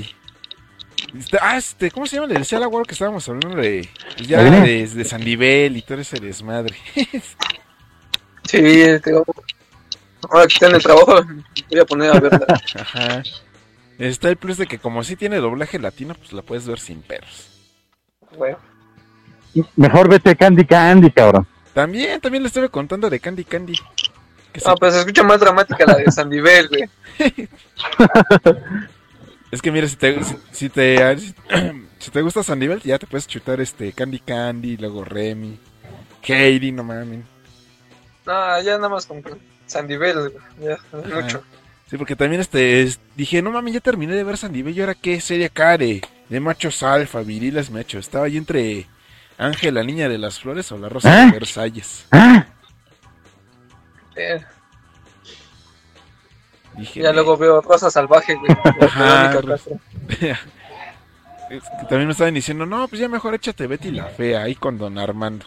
este- 1.15 1.39
ah, 1.41 1.57
este, 1.57 1.91
¿cómo 1.91 2.07
se 2.07 2.17
llama? 2.17 2.29
Le 2.29 2.39
decía 2.39 2.59
al 2.59 2.65
agua 2.65 2.83
que 2.85 2.93
estábamos 2.93 3.27
hablando 3.29 3.57
de. 3.57 3.89
pues, 4.17 4.29
ya 4.29 4.43
de, 4.43 4.87
de 4.87 5.05
Sandivel 5.05 5.77
y 5.77 5.83
todo 5.83 5.99
ese 6.01 6.19
desmadre. 6.21 6.77
Sí, 8.49 8.59
te 8.61 9.01
digo. 9.11 9.25
Ahora 10.31 10.47
que 10.47 10.55
está 10.55 10.67
en 10.69 10.75
el 10.77 10.83
trabajo, 10.83 11.23
voy 11.71 11.81
a 11.81 11.85
poner 11.85 12.11
a 12.11 12.21
verla. 12.21 12.47
Ajá. 12.81 13.23
Está 13.99 14.29
el 14.29 14.37
plus 14.37 14.59
de 14.59 14.67
que 14.67 14.79
como 14.79 15.03
sí 15.05 15.17
tiene 15.17 15.37
doblaje 15.39 15.79
latino, 15.79 16.15
pues 16.15 16.33
la 16.33 16.43
puedes 16.43 16.67
ver 16.67 16.79
sin 16.79 17.03
peros. 17.03 17.49
Bueno, 18.37 18.59
mejor 19.77 20.09
vete 20.09 20.37
Candy 20.37 20.65
Candy, 20.67 21.11
cabrón. 21.11 21.47
También, 21.73 22.21
también 22.21 22.43
le 22.43 22.49
estuve 22.49 22.69
contando 22.69 23.09
de 23.09 23.21
Candy 23.21 23.45
Candy. 23.45 23.75
Que 24.53 24.61
se- 24.61 24.69
no, 24.69 24.75
pero 24.77 24.93
se 24.93 24.99
escucha 25.01 25.23
más 25.23 25.41
dramática 25.41 25.85
la 25.87 25.97
de 25.97 26.11
Sandivel, 26.13 26.69
güey. 26.69 26.89
Es 29.51 29.63
que 29.63 29.71
mira, 29.71 29.87
si 29.89 29.97
te, 29.97 30.23
si, 30.25 30.37
si 30.51 30.69
te, 30.69 31.17
si 31.99 32.11
te 32.11 32.21
gusta 32.21 32.43
Sandivel, 32.43 32.81
ya 32.83 32.99
te 32.99 33.07
puedes 33.07 33.27
chutar 33.29 33.61
este 33.61 33.93
Candy 33.93 34.19
Candy, 34.19 34.77
luego 34.77 35.05
Remy, 35.05 35.59
Katie, 36.21 36.73
no 36.73 36.83
mames. 36.83 37.25
No, 38.27 38.61
ya 38.61 38.77
nada 38.77 38.89
más 38.89 39.07
con 39.07 39.23
Sandivel, 39.67 40.31
güey. 40.31 40.33
Ya, 40.61 40.79
mucho. 41.21 41.43
Sí, 41.91 41.97
porque 41.97 42.17
también 42.17 42.41
este 42.41 42.83
es- 42.83 42.99
dije, 43.15 43.43
no 43.43 43.51
mames, 43.53 43.75
ya 43.75 43.81
terminé 43.81 44.15
de 44.15 44.25
ver 44.25 44.37
Sandivel 44.37 44.77
y 44.77 44.81
ahora 44.81 44.95
qué 44.95 45.21
serie 45.21 45.47
acá 45.47 45.77
de, 45.79 46.03
machos 46.41 46.83
alfa, 46.83 47.21
viriles 47.21 47.71
machos. 47.71 48.01
Estaba 48.07 48.27
yo 48.29 48.39
entre 48.39 48.87
Ángel, 49.39 49.75
la 49.75 49.85
niña 49.85 50.09
de 50.09 50.19
las 50.19 50.41
flores 50.41 50.71
o 50.73 50.79
la 50.79 50.89
rosa 50.89 51.23
¿Eh? 51.23 51.27
de 51.27 51.33
Versalles. 51.33 52.07
Ah, 52.11 52.47
Eh, 54.17 54.43
Dije, 56.77 57.01
ya 57.03 57.13
luego 57.13 57.37
veo 57.39 57.61
Rosa 57.63 57.91
Salvaje, 57.91 58.35
güey. 58.35 58.51
Ajá, 58.83 59.33
es 60.19 61.63
que 61.63 61.87
también 61.89 62.07
me 62.07 62.13
estaban 62.13 62.35
diciendo, 62.35 62.67
no, 62.67 62.87
pues 62.89 63.01
ya 63.01 63.09
mejor 63.09 63.35
échate 63.35 63.67
Betty 63.67 63.91
la 63.93 64.07
fea 64.07 64.43
ahí 64.43 64.55
con 64.55 64.77
Don 64.77 64.99
Armando. 64.99 65.47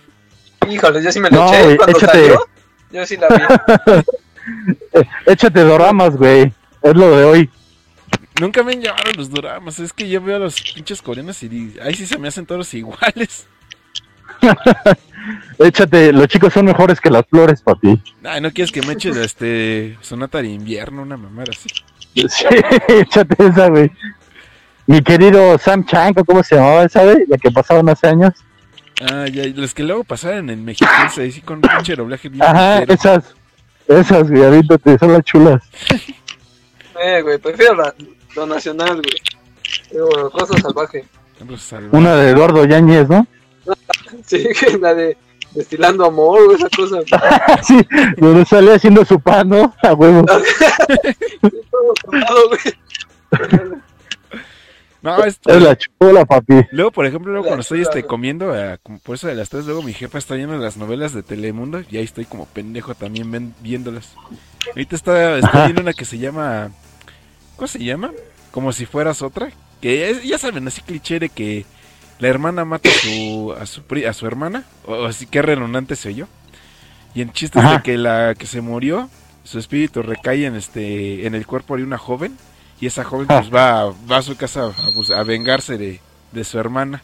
Híjole, 0.70 1.02
yo 1.02 1.10
sí 1.12 1.20
me 1.20 1.28
lo 1.28 1.36
No, 1.38 1.48
eché 1.52 1.62
güey, 1.64 1.76
cuando 1.76 1.98
échate. 1.98 2.18
salió. 2.20 2.46
Yo 2.92 3.06
sí 3.06 3.16
la 3.16 3.28
vi. 3.28 4.02
échate 5.26 5.60
doramas, 5.60 6.16
güey. 6.16 6.52
Es 6.82 6.94
lo 6.94 7.16
de 7.16 7.24
hoy. 7.24 7.50
Nunca 8.40 8.62
me 8.62 8.72
han 8.72 8.80
llamado 8.80 9.10
los 9.16 9.30
dramas, 9.30 9.78
es 9.78 9.92
que 9.92 10.08
yo 10.08 10.20
veo 10.20 10.36
a 10.36 10.40
los 10.40 10.60
pinches 10.60 11.02
coreanos 11.02 11.42
y 11.42 11.74
ahí 11.82 11.94
sí 11.94 12.06
se 12.06 12.18
me 12.18 12.28
hacen 12.28 12.46
todos 12.46 12.72
iguales. 12.74 13.46
Échate, 15.58 16.12
los 16.12 16.26
chicos 16.26 16.52
son 16.52 16.66
mejores 16.66 17.00
que 17.00 17.10
las 17.10 17.24
flores, 17.26 17.62
papi. 17.62 18.02
Ay, 18.24 18.40
no 18.40 18.50
quieres 18.50 18.72
que 18.72 18.82
me 18.82 18.94
eche 18.94 19.10
este 19.10 19.96
Sonata 20.00 20.42
de 20.42 20.48
invierno, 20.48 21.02
una 21.02 21.16
mamada 21.16 21.52
así. 21.52 21.68
Sí, 22.28 22.44
échate 22.88 23.46
esa, 23.46 23.68
güey. 23.68 23.90
Mi 24.86 25.00
querido 25.00 25.56
Sam 25.56 25.86
Chang, 25.86 26.12
¿o 26.18 26.24
¿cómo 26.24 26.42
se 26.42 26.56
llamaba 26.56 26.84
esa, 26.84 27.04
güey? 27.04 27.24
La 27.26 27.38
que 27.38 27.50
pasaron 27.50 27.88
hace 27.88 28.08
años. 28.08 28.34
Ah, 29.10 29.26
ya, 29.26 29.44
y 29.44 29.52
los 29.52 29.74
que 29.74 29.82
luego 29.82 30.04
pasaron 30.04 30.48
en 30.50 30.64
México, 30.64 30.90
así 31.06 31.40
con 31.40 31.56
un 31.56 31.62
pinche 31.62 31.96
doblaje 31.96 32.28
bien 32.28 32.42
Ajá, 32.42 32.82
esas. 32.84 33.34
Esas, 33.88 34.30
güey, 34.30 34.44
aviéntate, 34.44 34.96
son 34.98 35.12
las 35.12 35.24
chulas. 35.24 35.62
Eh, 37.02 37.20
güey, 37.22 37.38
prefiero 37.38 37.74
la, 37.74 37.94
lo 38.36 38.46
nacional, 38.46 39.02
güey. 39.02 39.20
Digo, 39.90 40.30
Rosa 40.32 40.56
Salvaje. 40.58 41.04
Una 41.90 42.14
de 42.16 42.30
Eduardo 42.30 42.64
Yáñez, 42.64 43.08
¿no? 43.08 43.26
Sí, 44.26 44.46
que 44.58 44.78
la 44.78 44.94
de 44.94 45.16
Destilando 45.54 46.04
Amor, 46.06 46.40
o 46.42 46.52
esa 46.54 46.68
cosa. 46.68 47.00
sí, 47.62 47.78
donde 48.18 48.44
sale 48.44 48.74
haciendo 48.74 49.04
su 49.04 49.18
pan, 49.18 49.48
¿no? 49.48 49.74
A 49.82 49.94
huevo. 49.94 50.24
No, 55.02 55.22
es, 55.24 55.40
Es 55.46 55.62
la 55.62 55.76
chula, 55.76 56.24
papi. 56.24 56.54
Luego, 56.70 56.92
por 56.92 57.06
ejemplo, 57.06 57.32
luego 57.32 57.46
cuando 57.46 57.62
estoy 57.62 57.82
este, 57.82 58.04
comiendo, 58.04 58.56
eh, 58.56 58.78
como 58.82 58.98
por 59.00 59.16
eso 59.16 59.26
de 59.28 59.34
las 59.34 59.48
tres, 59.48 59.64
luego 59.66 59.82
mi 59.82 59.92
jefa 59.92 60.18
está 60.18 60.34
viendo 60.34 60.56
las 60.56 60.76
novelas 60.76 61.12
de 61.12 61.22
Telemundo 61.22 61.82
y 61.90 61.96
ahí 61.96 62.04
estoy 62.04 62.24
como 62.24 62.46
pendejo 62.46 62.94
también 62.94 63.30
ven- 63.30 63.54
viéndolas. 63.60 64.14
Ahorita 64.68 64.94
está, 64.96 65.38
está 65.38 65.64
viendo 65.64 65.82
una 65.82 65.92
que 65.92 66.04
se 66.04 66.18
llama... 66.18 66.70
¿Cómo 67.56 67.68
se 67.68 67.78
llama? 67.84 68.12
Como 68.50 68.72
si 68.72 68.86
fueras 68.86 69.22
otra. 69.22 69.50
Que 69.80 70.10
es- 70.10 70.22
ya 70.22 70.38
saben, 70.38 70.66
así 70.68 70.80
cliché 70.82 71.18
de 71.18 71.28
que 71.28 71.64
la 72.18 72.28
hermana 72.28 72.64
mata 72.64 72.88
a 72.88 72.92
su, 72.92 73.54
a 73.60 73.66
su, 73.66 73.82
pri- 73.82 74.04
a 74.04 74.12
su 74.12 74.26
hermana. 74.26 74.64
O, 74.86 74.92
o 74.94 75.04
así 75.06 75.26
que 75.26 75.42
redundante 75.42 75.96
se 75.96 76.10
oyó. 76.10 76.28
Y 77.14 77.20
en 77.22 77.32
chistes 77.32 77.62
Ajá. 77.62 77.76
de 77.78 77.82
que 77.82 77.98
la 77.98 78.34
que 78.36 78.46
se 78.46 78.60
murió, 78.60 79.10
su 79.44 79.58
espíritu 79.58 80.02
recae 80.02 80.46
en, 80.46 80.54
este, 80.54 81.26
en 81.26 81.34
el 81.34 81.46
cuerpo 81.46 81.76
de 81.76 81.82
una 81.82 81.98
joven. 81.98 82.36
Y 82.82 82.86
esa 82.88 83.04
joven 83.04 83.26
Ah. 83.30 83.38
pues 83.40 83.54
va, 83.54 83.90
va 84.10 84.16
a 84.16 84.22
su 84.22 84.36
casa 84.36 84.64
a, 84.66 85.18
a 85.20 85.22
vengarse 85.22 85.78
de, 85.78 86.00
de 86.32 86.44
su 86.44 86.58
hermana. 86.58 87.02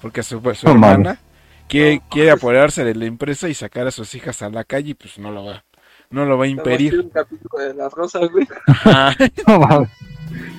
Porque 0.00 0.22
su, 0.22 0.40
su 0.54 0.66
No 0.66 0.74
mames. 0.74 0.90
hermana 0.98 1.20
quiere, 1.68 2.00
quiere 2.10 2.30
apoderarse 2.30 2.82
de 2.82 2.94
la 2.94 3.04
empresa 3.04 3.48
y 3.48 3.54
sacar 3.54 3.86
a 3.86 3.90
sus 3.90 4.14
hijas 4.14 4.40
a 4.42 4.48
la 4.48 4.64
calle 4.64 4.90
y 4.90 4.94
pues 4.94 5.18
no 5.18 5.30
lo 5.30 5.44
va, 5.44 5.64
no 6.10 6.24
lo 6.24 6.38
va 6.38 6.46
a 6.46 6.48
impedir. 6.48 6.98
Un 6.98 7.10
capítulo 7.10 7.62
de 7.62 7.74
las 7.74 7.92
rosas, 7.92 8.28
güey. 8.30 8.48
Ajá. 8.68 9.14
No 9.46 9.58
mames. 9.60 9.90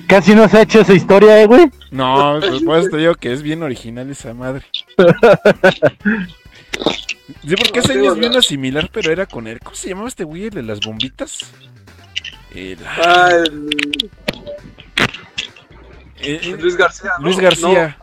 Casi 0.06 0.34
no 0.34 0.48
se 0.48 0.58
ha 0.58 0.62
hecho 0.62 0.80
esa 0.80 0.92
historia, 0.94 1.40
eh, 1.42 1.46
güey. 1.46 1.70
No, 1.90 2.38
pues 2.40 2.62
por 2.62 2.78
eso 2.78 2.88
te 2.90 2.96
digo 2.98 3.14
que 3.14 3.32
es 3.32 3.42
bien 3.42 3.62
original 3.62 4.08
esa 4.10 4.34
madre. 4.34 4.64
Sí, 7.46 7.54
porque 7.56 7.78
ese 7.80 7.92
año 7.94 8.12
es 8.12 8.18
bien 8.18 8.42
similar, 8.42 8.90
pero 8.92 9.12
era 9.12 9.24
con 9.26 9.46
él. 9.46 9.60
¿Cómo 9.60 9.74
se 9.76 9.88
llamaba 9.88 10.08
este 10.08 10.24
güey, 10.24 10.44
el 10.46 10.50
de 10.50 10.62
las 10.62 10.80
bombitas? 10.80 11.38
El, 12.54 12.78
Ah, 12.84 13.30
el, 13.32 14.10
el- 16.22 16.60
Luis 16.60 16.76
García. 16.76 17.10
¿no? 17.18 17.24
Luis 17.24 17.36
No, 17.36 17.42
García. 17.42 17.98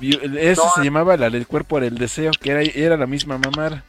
El- 0.00 0.36
Ese 0.38 0.60
No. 0.62 0.70
se 0.74 0.84
llamaba 0.84 1.16
la 1.16 1.30
del 1.30 1.46
cuerpo 1.46 1.78
del 1.80 1.96
deseo, 1.96 2.32
que 2.40 2.50
era, 2.50 2.62
era 2.62 2.96
la 2.96 3.06
misma 3.06 3.38
mamara. 3.38 3.84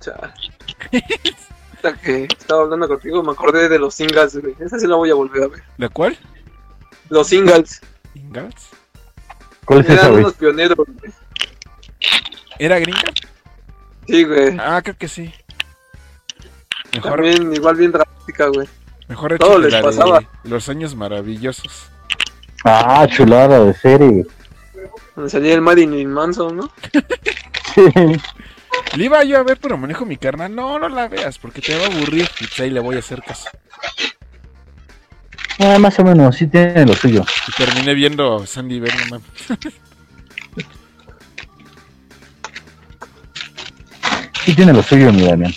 cha. 0.00 0.12
Ahorita 1.82 2.00
que 2.02 2.24
estaba 2.24 2.62
hablando 2.62 2.88
contigo, 2.88 3.22
me 3.22 3.32
acordé 3.32 3.68
de 3.68 3.78
los 3.78 3.94
singles, 3.94 4.36
güey. 4.36 4.54
Esa 4.60 4.78
sí 4.78 4.86
la 4.86 4.96
voy 4.96 5.10
a 5.10 5.14
volver 5.14 5.44
a 5.44 5.48
ver. 5.48 5.62
¿La 5.78 5.88
cual? 5.88 6.18
Los 7.08 7.28
singles. 7.28 7.80
¿Ingalls? 8.14 8.68
¿Cuál 9.64 9.80
es 9.80 9.86
esa, 9.86 9.94
Eran 9.94 10.10
güey? 10.10 10.24
unos 10.24 10.34
pioneros, 10.34 10.76
güey. 10.76 11.12
¿Era 12.58 12.78
gringa? 12.78 13.00
Sí, 14.06 14.24
güey. 14.24 14.56
Ah, 14.58 14.80
creo 14.82 14.96
que 14.98 15.08
sí. 15.08 15.32
Mejor, 16.92 17.12
También 17.12 17.54
igual 17.54 17.76
bien 17.76 17.92
dramática, 17.92 18.48
güey. 18.48 18.68
Mejor 19.10 19.36
todo 19.38 19.50
hecho 19.50 19.58
que 19.58 19.64
les 19.64 19.72
la 19.72 19.82
pasaba. 19.82 20.20
de 20.20 20.50
Los 20.50 20.68
Años 20.68 20.94
Maravillosos. 20.94 21.90
Ah, 22.64 23.06
chulada 23.10 23.64
de 23.64 23.74
serie. 23.74 24.26
Donde 25.16 25.30
salía 25.30 25.54
el 25.54 25.60
Marilyn 25.60 26.10
Manson, 26.10 26.56
¿no? 26.56 26.70
Sí. 27.74 27.82
Le 28.96 29.04
iba 29.04 29.22
yo 29.22 29.38
a 29.38 29.42
ver, 29.42 29.58
pero 29.60 29.78
manejo 29.78 30.04
mi 30.04 30.16
carnal. 30.16 30.54
No, 30.54 30.78
no 30.78 30.88
la 30.88 31.08
veas, 31.08 31.38
porque 31.38 31.60
te 31.60 31.76
va 31.76 31.84
a 31.84 31.86
aburrir. 31.86 32.28
Y 32.40 32.46
pues 32.46 32.60
ahí 32.60 32.70
le 32.70 32.80
voy 32.80 32.96
a 32.96 33.00
hacer 33.00 33.22
caso. 33.22 33.48
Ah, 35.58 35.78
más 35.78 35.98
o 35.98 36.04
menos, 36.04 36.36
sí 36.36 36.46
tiene 36.46 36.86
lo 36.86 36.94
suyo. 36.94 37.24
Y 37.48 37.52
terminé 37.52 37.94
viendo 37.94 38.46
Sandy 38.46 38.80
mames. 38.80 39.22
Sí 44.44 44.54
tiene 44.54 44.72
lo 44.72 44.82
suyo, 44.82 45.12
mi 45.12 45.22
Damián. 45.22 45.52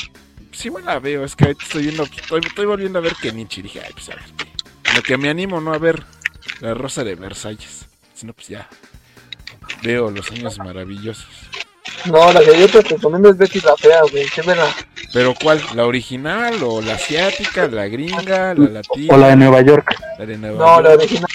Sí, 0.64 0.70
bueno, 0.70 0.88
la 0.88 1.00
veo. 1.00 1.26
Es 1.26 1.36
que 1.36 1.44
ahorita 1.44 1.62
estoy 1.62 1.84
viendo, 1.84 2.04
estoy, 2.04 2.40
estoy 2.40 2.66
volviendo 2.66 2.98
a 2.98 3.02
ver 3.02 3.16
Kenichi. 3.22 3.62
Dije, 3.62 3.82
ay, 3.86 3.92
pues 3.92 4.08
a 4.08 4.16
ver. 4.16 4.24
Lo 4.96 5.02
que 5.04 5.18
me 5.18 5.28
animo, 5.30 5.60
no 5.60 5.74
a 5.74 5.78
ver 5.78 6.02
La 6.62 6.74
Rosa 6.74 7.04
de 7.04 7.16
Versalles. 7.16 7.86
Si 8.16 8.26
no, 8.26 8.32
pues 8.32 8.48
ya. 8.48 8.70
Veo 9.82 10.10
Los 10.10 10.32
Años 10.32 10.58
Maravillosos. 10.60 11.28
No, 12.06 12.32
la 12.32 12.40
que 12.40 12.58
yo 12.58 12.70
te 12.70 12.80
recomiendo 12.80 13.30
es 13.30 13.38
Betty 13.38 13.60
la 13.60 13.76
Fea, 13.76 14.04
güey. 14.10 14.26
¿Qué 14.34 14.42
me 14.44 14.56
la... 14.56 14.74
Pero 15.12 15.34
¿cuál? 15.36 15.62
¿La 15.76 15.86
original 15.86 16.56
o 16.64 16.82
la 16.82 16.94
asiática, 16.94 17.68
la 17.68 17.88
gringa, 17.90 18.54
la 18.54 18.70
latina? 18.70 19.14
O 19.14 19.18
la 19.18 19.28
de 19.28 19.36
Nueva 19.36 19.60
York. 19.64 19.94
la 20.18 20.26
de 20.26 20.38
Nueva 20.38 20.60
No, 20.60 20.76
York? 20.76 20.86
la 20.88 20.94
original. 20.94 21.30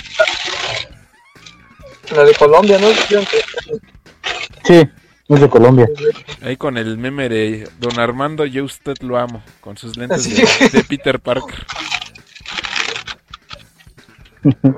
La 2.16 2.24
de 2.24 2.34
Colombia, 2.34 2.78
¿no? 2.78 2.89
Sí, 4.65 4.89
es 5.28 5.40
de 5.40 5.48
Colombia. 5.48 5.89
Ahí 6.42 6.57
con 6.57 6.76
el 6.78 6.97
meme 6.98 7.28
de 7.28 7.68
Don 7.78 7.98
Armando, 7.98 8.44
yo 8.47 8.65
usted 8.65 8.94
lo 9.00 9.18
amo, 9.18 9.42
con 9.60 9.76
sus 9.76 9.97
lentes 9.97 10.24
de, 10.24 10.68
de 10.70 10.84
Peter 10.84 11.20
Parker. 11.20 11.66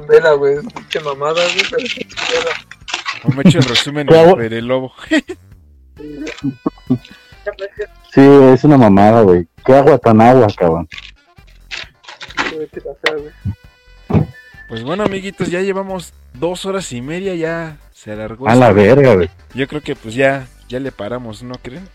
Vela, 0.08 0.32
güey. 0.32 0.56
Qué 0.88 1.00
mamada, 1.00 1.42
güey. 1.44 1.66
pero- 1.70 3.34
me 3.36 3.42
el 3.42 3.62
resumen 3.62 4.06
de 4.06 4.34
Fede 4.36 4.62
Lobo. 4.62 4.92
Sí, 8.12 8.20
es 8.20 8.64
una 8.64 8.76
mamada, 8.76 9.22
güey. 9.22 9.46
¿Qué 9.64 9.72
agua 9.74 9.96
tan 9.98 10.20
agua, 10.20 10.48
cabrón? 10.56 10.88
Pues 14.68 14.82
bueno, 14.82 15.04
amiguitos, 15.04 15.48
ya 15.48 15.60
llevamos 15.60 16.12
dos 16.34 16.64
horas 16.64 16.90
y 16.92 17.00
media, 17.02 17.34
ya 17.34 17.76
se 18.02 18.12
alargó. 18.12 18.48
A 18.48 18.54
la 18.54 18.72
verga, 18.72 19.14
güey. 19.14 19.28
Yo 19.52 19.68
creo 19.68 19.82
que 19.82 19.94
pues 19.94 20.14
ya, 20.14 20.46
ya 20.68 20.80
le 20.80 20.90
paramos, 20.90 21.42
¿no 21.42 21.54
creen? 21.56 21.86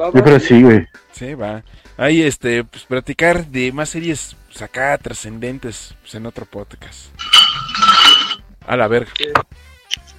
Va, 0.00 0.06
Yo 0.06 0.22
creo 0.24 0.38
que 0.38 0.40
sí, 0.40 0.62
güey. 0.62 0.86
Sí, 1.12 1.34
va. 1.34 1.62
Ahí, 1.98 2.22
este, 2.22 2.64
pues 2.64 2.84
platicar 2.84 3.46
de 3.48 3.72
más 3.72 3.90
series 3.90 4.36
pues, 4.46 4.62
acá 4.62 4.96
trascendentes 4.96 5.94
pues, 6.00 6.14
en 6.14 6.24
otro 6.24 6.46
podcast. 6.46 7.08
A 8.66 8.76
la 8.76 8.88
verga. 8.88 9.10
Sí. 9.18 9.24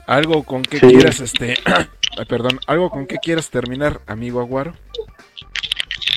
Algo 0.06 0.44
con 0.44 0.62
que 0.62 0.80
Sí. 0.80 0.88
quieras, 0.88 1.20
este, 1.22 1.56
perdón, 2.30 2.60
algo 2.68 2.92
con 2.92 3.08
que 3.08 3.18
quieras 3.18 3.50
terminar, 3.50 4.02
amigo 4.06 4.42
Aguaro. 4.42 4.74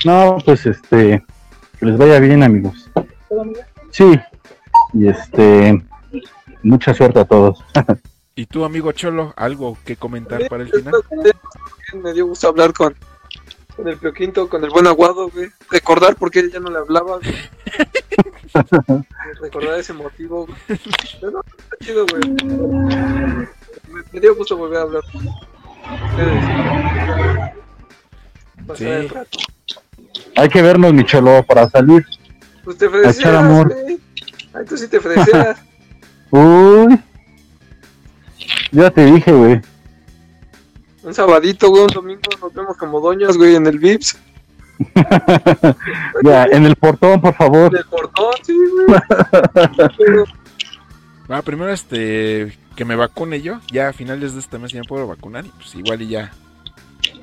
No, 0.05 0.37
pues 0.45 0.67
este. 0.67 1.23
Que 1.79 1.85
les 1.87 1.97
vaya 1.97 2.19
bien, 2.19 2.43
amigos. 2.43 2.91
Sí. 3.89 4.19
Y 4.93 5.07
este. 5.07 5.81
Mucha 6.63 6.93
suerte 6.93 7.19
a 7.19 7.25
todos. 7.25 7.63
Y 8.35 8.47
tú, 8.47 8.65
amigo 8.65 8.91
Cholo, 8.93 9.31
algo 9.35 9.77
que 9.85 9.95
comentar 9.95 10.47
para 10.49 10.63
el 10.63 10.71
final. 10.71 10.91
Me 12.01 12.13
dio 12.13 12.25
gusto 12.25 12.47
hablar 12.47 12.73
con, 12.73 12.95
con 13.75 13.87
el 13.87 13.97
Pioquinto, 13.97 14.49
con 14.49 14.63
el 14.63 14.71
buen 14.71 14.87
Aguado, 14.87 15.29
güey. 15.29 15.51
Recordar 15.69 16.15
por 16.15 16.31
qué 16.31 16.39
él 16.39 16.51
ya 16.51 16.59
no 16.59 16.71
le 16.71 16.79
hablaba, 16.79 17.19
güey. 17.19 17.35
Recordar 19.39 19.79
ese 19.79 19.93
motivo, 19.93 20.47
güey. 20.47 20.57
Pero 21.21 21.31
no, 21.31 21.41
está 21.45 21.77
chido, 21.85 22.07
güey. 22.07 22.27
Me, 23.87 24.01
me 24.11 24.19
dio 24.19 24.35
gusto 24.35 24.57
volver 24.57 24.79
a 24.79 24.81
hablar 24.81 25.03
con 25.11 25.27
ustedes. 26.07 26.43
Sí. 28.75 28.85
el 28.85 29.09
rato. 29.09 29.37
Hay 30.37 30.49
que 30.49 30.61
vernos, 30.63 30.91
mi 30.91 31.05
cholo, 31.05 31.43
para 31.43 31.69
salir. 31.69 32.03
Pues 32.63 32.77
te 32.77 32.87
amor. 33.27 33.71
güey. 33.71 33.99
Ay, 34.53 34.65
tú 34.65 34.75
sí 34.75 34.87
te 34.87 34.97
ofrecieras. 34.97 35.61
Uy. 36.33 36.99
Ya 38.71 38.89
te 38.89 39.05
dije, 39.05 39.31
güey. 39.31 39.61
Un 41.03 41.13
sabadito, 41.13 41.69
güey, 41.69 41.83
un 41.83 41.87
domingo 41.89 42.21
nos 42.41 42.51
vemos 42.53 42.75
como 42.77 42.99
doñas, 42.99 43.37
güey, 43.37 43.55
en 43.55 43.67
el 43.67 43.77
Vips. 43.77 44.17
Ya, 46.23 46.45
en 46.45 46.65
el 46.65 46.75
portón, 46.75 47.21
por 47.21 47.35
favor. 47.35 47.71
En 47.71 47.77
el 47.77 47.85
portón, 47.85 48.33
sí, 48.43 48.55
güey. 48.87 48.99
Va, 51.31 51.41
primero, 51.43 51.71
este, 51.71 52.57
que 52.75 52.83
me 52.85 52.95
vacune 52.95 53.41
yo. 53.41 53.59
Ya 53.71 53.89
a 53.89 53.93
finales 53.93 54.33
de 54.33 54.39
este 54.39 54.57
mes 54.57 54.71
ya 54.71 54.79
me 54.81 54.87
puedo 54.87 55.05
vacunar 55.07 55.45
y 55.45 55.49
pues 55.49 55.75
igual 55.75 56.01
y 56.01 56.07
ya 56.07 56.31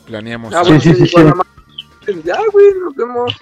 planeamos. 0.06 0.54
Ah, 0.54 0.62
bueno, 0.62 0.80
sí, 0.80 0.94
sí, 0.94 1.06
sí, 1.06 1.16
Ya, 2.24 2.38
güey, 2.52 2.66
nos 2.82 2.94
vemos. 2.94 3.36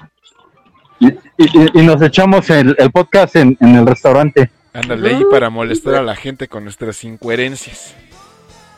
Y, 1.01 1.09
y- 1.09 1.81
y 1.81 1.83
nos 1.87 2.01
echamos 2.03 2.49
el, 2.51 2.75
el 2.79 2.91
podcast 2.91 3.37
en, 3.37 3.57
en 3.61 3.75
el 3.77 3.87
restaurante. 3.87 4.51
Ándale 4.79 5.11
ahí 5.11 5.25
para 5.29 5.51
molestar 5.51 5.97
a 5.97 6.03
la 6.03 6.15
gente 6.15 6.47
con 6.47 6.63
nuestras 6.63 7.03
incoherencias. 7.03 7.97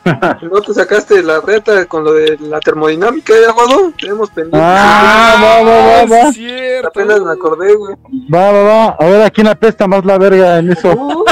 ¿No 0.43 0.62
te 0.62 0.73
sacaste 0.73 1.23
la 1.23 1.43
reta 1.43 1.85
con 1.85 2.05
lo 2.05 2.15
de 2.15 2.39
la 2.39 2.59
termodinámica, 2.59 3.35
eh, 3.35 3.45
Aguado? 3.47 3.93
Tenemos 4.01 4.31
pendiente. 4.31 4.59
Ah, 4.59 5.35
va, 5.43 5.62
va, 5.62 5.87
va, 5.87 6.07
va. 6.07 6.29
es 6.31 6.37
cierto. 6.37 6.89
Apenas 6.89 7.20
me 7.20 7.33
acordé, 7.33 7.75
güey. 7.75 7.97
Va, 8.33 8.51
va, 8.51 8.62
va. 8.62 8.87
A 8.99 9.05
ver 9.05 9.23
a 9.23 9.31
quién 9.31 9.47
apesta 9.47 9.87
más 9.87 10.03
la 10.07 10.17
verga 10.17 10.59
en 10.59 10.73
eso. 10.73 10.91
Uh. 10.91 11.25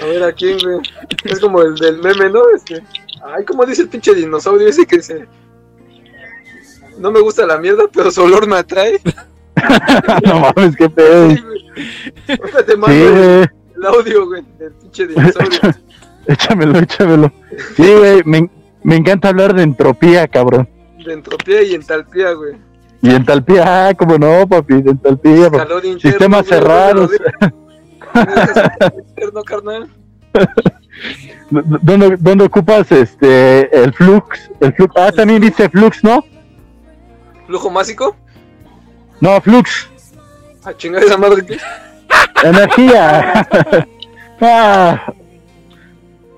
A 0.00 0.06
ver, 0.06 0.22
¿a 0.22 0.32
quién, 0.32 0.58
güey? 0.58 0.78
Es 1.24 1.38
como 1.38 1.60
el 1.60 1.74
del 1.74 1.98
meme, 1.98 2.30
¿no? 2.30 2.40
Este... 2.54 2.82
Ay, 3.24 3.44
como 3.44 3.66
dice 3.66 3.82
el 3.82 3.88
pinche 3.88 4.14
dinosaurio 4.14 4.66
ese 4.66 4.86
que 4.86 4.96
dice... 4.96 5.26
No 6.98 7.10
me 7.10 7.20
gusta 7.20 7.44
la 7.44 7.58
mierda, 7.58 7.84
pero 7.92 8.10
su 8.10 8.22
olor 8.22 8.46
me 8.46 8.56
atrae. 8.56 9.00
no 10.26 10.40
mames, 10.40 10.76
qué 10.76 10.88
pedo. 10.88 11.30
Sí, 11.30 11.42
güey. 11.42 12.64
Te 12.66 12.76
mando 12.76 12.86
Sí, 12.96 13.10
güey. 13.10 13.48
el 13.76 13.86
audio, 13.86 14.26
güey, 14.26 14.42
del 14.58 14.72
pinche 14.74 15.06
dinosaurio. 15.06 15.60
Échamelo, 16.26 16.78
échamelo. 16.78 17.32
Sí, 17.76 17.82
güey. 17.98 18.22
Me, 18.24 18.48
me 18.84 18.96
encanta 18.96 19.28
hablar 19.30 19.54
de 19.54 19.62
entropía, 19.64 20.28
cabrón. 20.28 20.68
De 21.04 21.12
entropía 21.12 21.62
y 21.62 21.74
entalpía, 21.74 22.32
güey. 22.32 22.54
Y 23.04 23.10
en 23.10 23.24
Talpía, 23.24 23.88
ah, 23.88 23.94
como 23.94 24.16
no, 24.16 24.46
papi, 24.48 24.74
en 24.74 24.96
Talpía. 24.98 25.46
papi. 25.50 25.56
Calor 25.58 25.84
interno, 25.84 26.10
Sistemas 26.10 26.46
güey, 26.46 26.52
cerrados. 26.60 27.10
interno, 29.08 29.42
carnal. 29.42 29.88
¿Dónde, 31.50 32.16
¿Dónde 32.20 32.44
ocupas 32.44 32.90
este 32.92 33.76
el 33.76 33.92
flux? 33.92 34.48
El 34.60 34.72
flux. 34.74 34.94
Ah, 34.96 35.10
también 35.10 35.40
dice 35.40 35.68
flux, 35.68 36.04
¿no? 36.04 36.24
¿Flujo 37.46 37.70
másico? 37.70 38.16
No, 39.22 39.40
flux. 39.40 39.88
A 40.64 40.74
chingar 40.76 41.04
esa 41.04 41.16
madre 41.16 41.46
que. 41.46 41.56
Energía. 42.42 43.46
ah. 44.40 45.12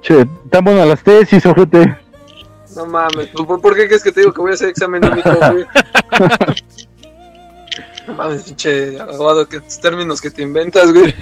Che, 0.02 0.26
tan 0.50 0.64
buenas 0.64 0.88
las 0.88 1.02
tesis, 1.02 1.46
ojete. 1.46 1.96
No 2.76 2.84
mames, 2.84 3.28
¿por, 3.28 3.58
por 3.58 3.74
qué 3.74 3.86
crees 3.86 4.02
que 4.02 4.12
te 4.12 4.20
digo 4.20 4.34
que 4.34 4.40
voy 4.42 4.50
a 4.50 4.54
hacer 4.54 4.68
examen 4.68 5.02
único, 5.02 5.30
güey? 5.32 5.66
No 8.06 8.12
mames, 8.12 8.42
pinche 8.42 9.00
aguado, 9.00 9.48
que 9.48 9.60
tus 9.60 9.80
términos 9.80 10.20
que 10.20 10.30
te 10.30 10.42
inventas, 10.42 10.92
güey. 10.92 11.14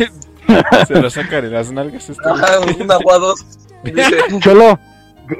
Se 0.88 1.00
lo 1.00 1.08
sacan 1.10 1.44
en 1.44 1.52
las 1.52 1.70
nalgas. 1.70 2.10
Este. 2.10 2.28
Ajá, 2.28 2.58
un 2.58 2.90
aguado. 2.90 3.36
Dice, 3.84 4.18
Cholo, 4.40 4.80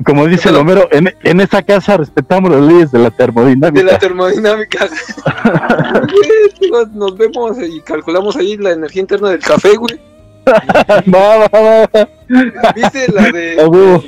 como 0.04 0.26
dice 0.26 0.50
el 0.50 0.56
Homero, 0.56 0.88
en, 0.92 1.14
en 1.22 1.40
esa 1.40 1.62
casa 1.62 1.96
respetamos 1.96 2.50
las 2.50 2.60
leyes 2.60 2.92
de 2.92 2.98
la 2.98 3.04
de 3.04 3.10
la 3.10 3.16
termodinámica. 3.16 3.98
termodinámica. 3.98 4.88
Nos 6.92 7.16
vemos 7.16 7.56
y 7.60 7.80
calculamos 7.80 8.36
ahí 8.36 8.56
la 8.56 8.72
energía 8.72 9.00
interna 9.02 9.30
del 9.30 9.40
café, 9.40 9.76
güey. 9.76 9.98
Va, 11.14 11.38
va, 11.38 11.88
va. 11.94 12.08
¿Viste 12.74 13.06
la 13.12 13.30
de. 13.30 13.56
huevo. 13.66 14.02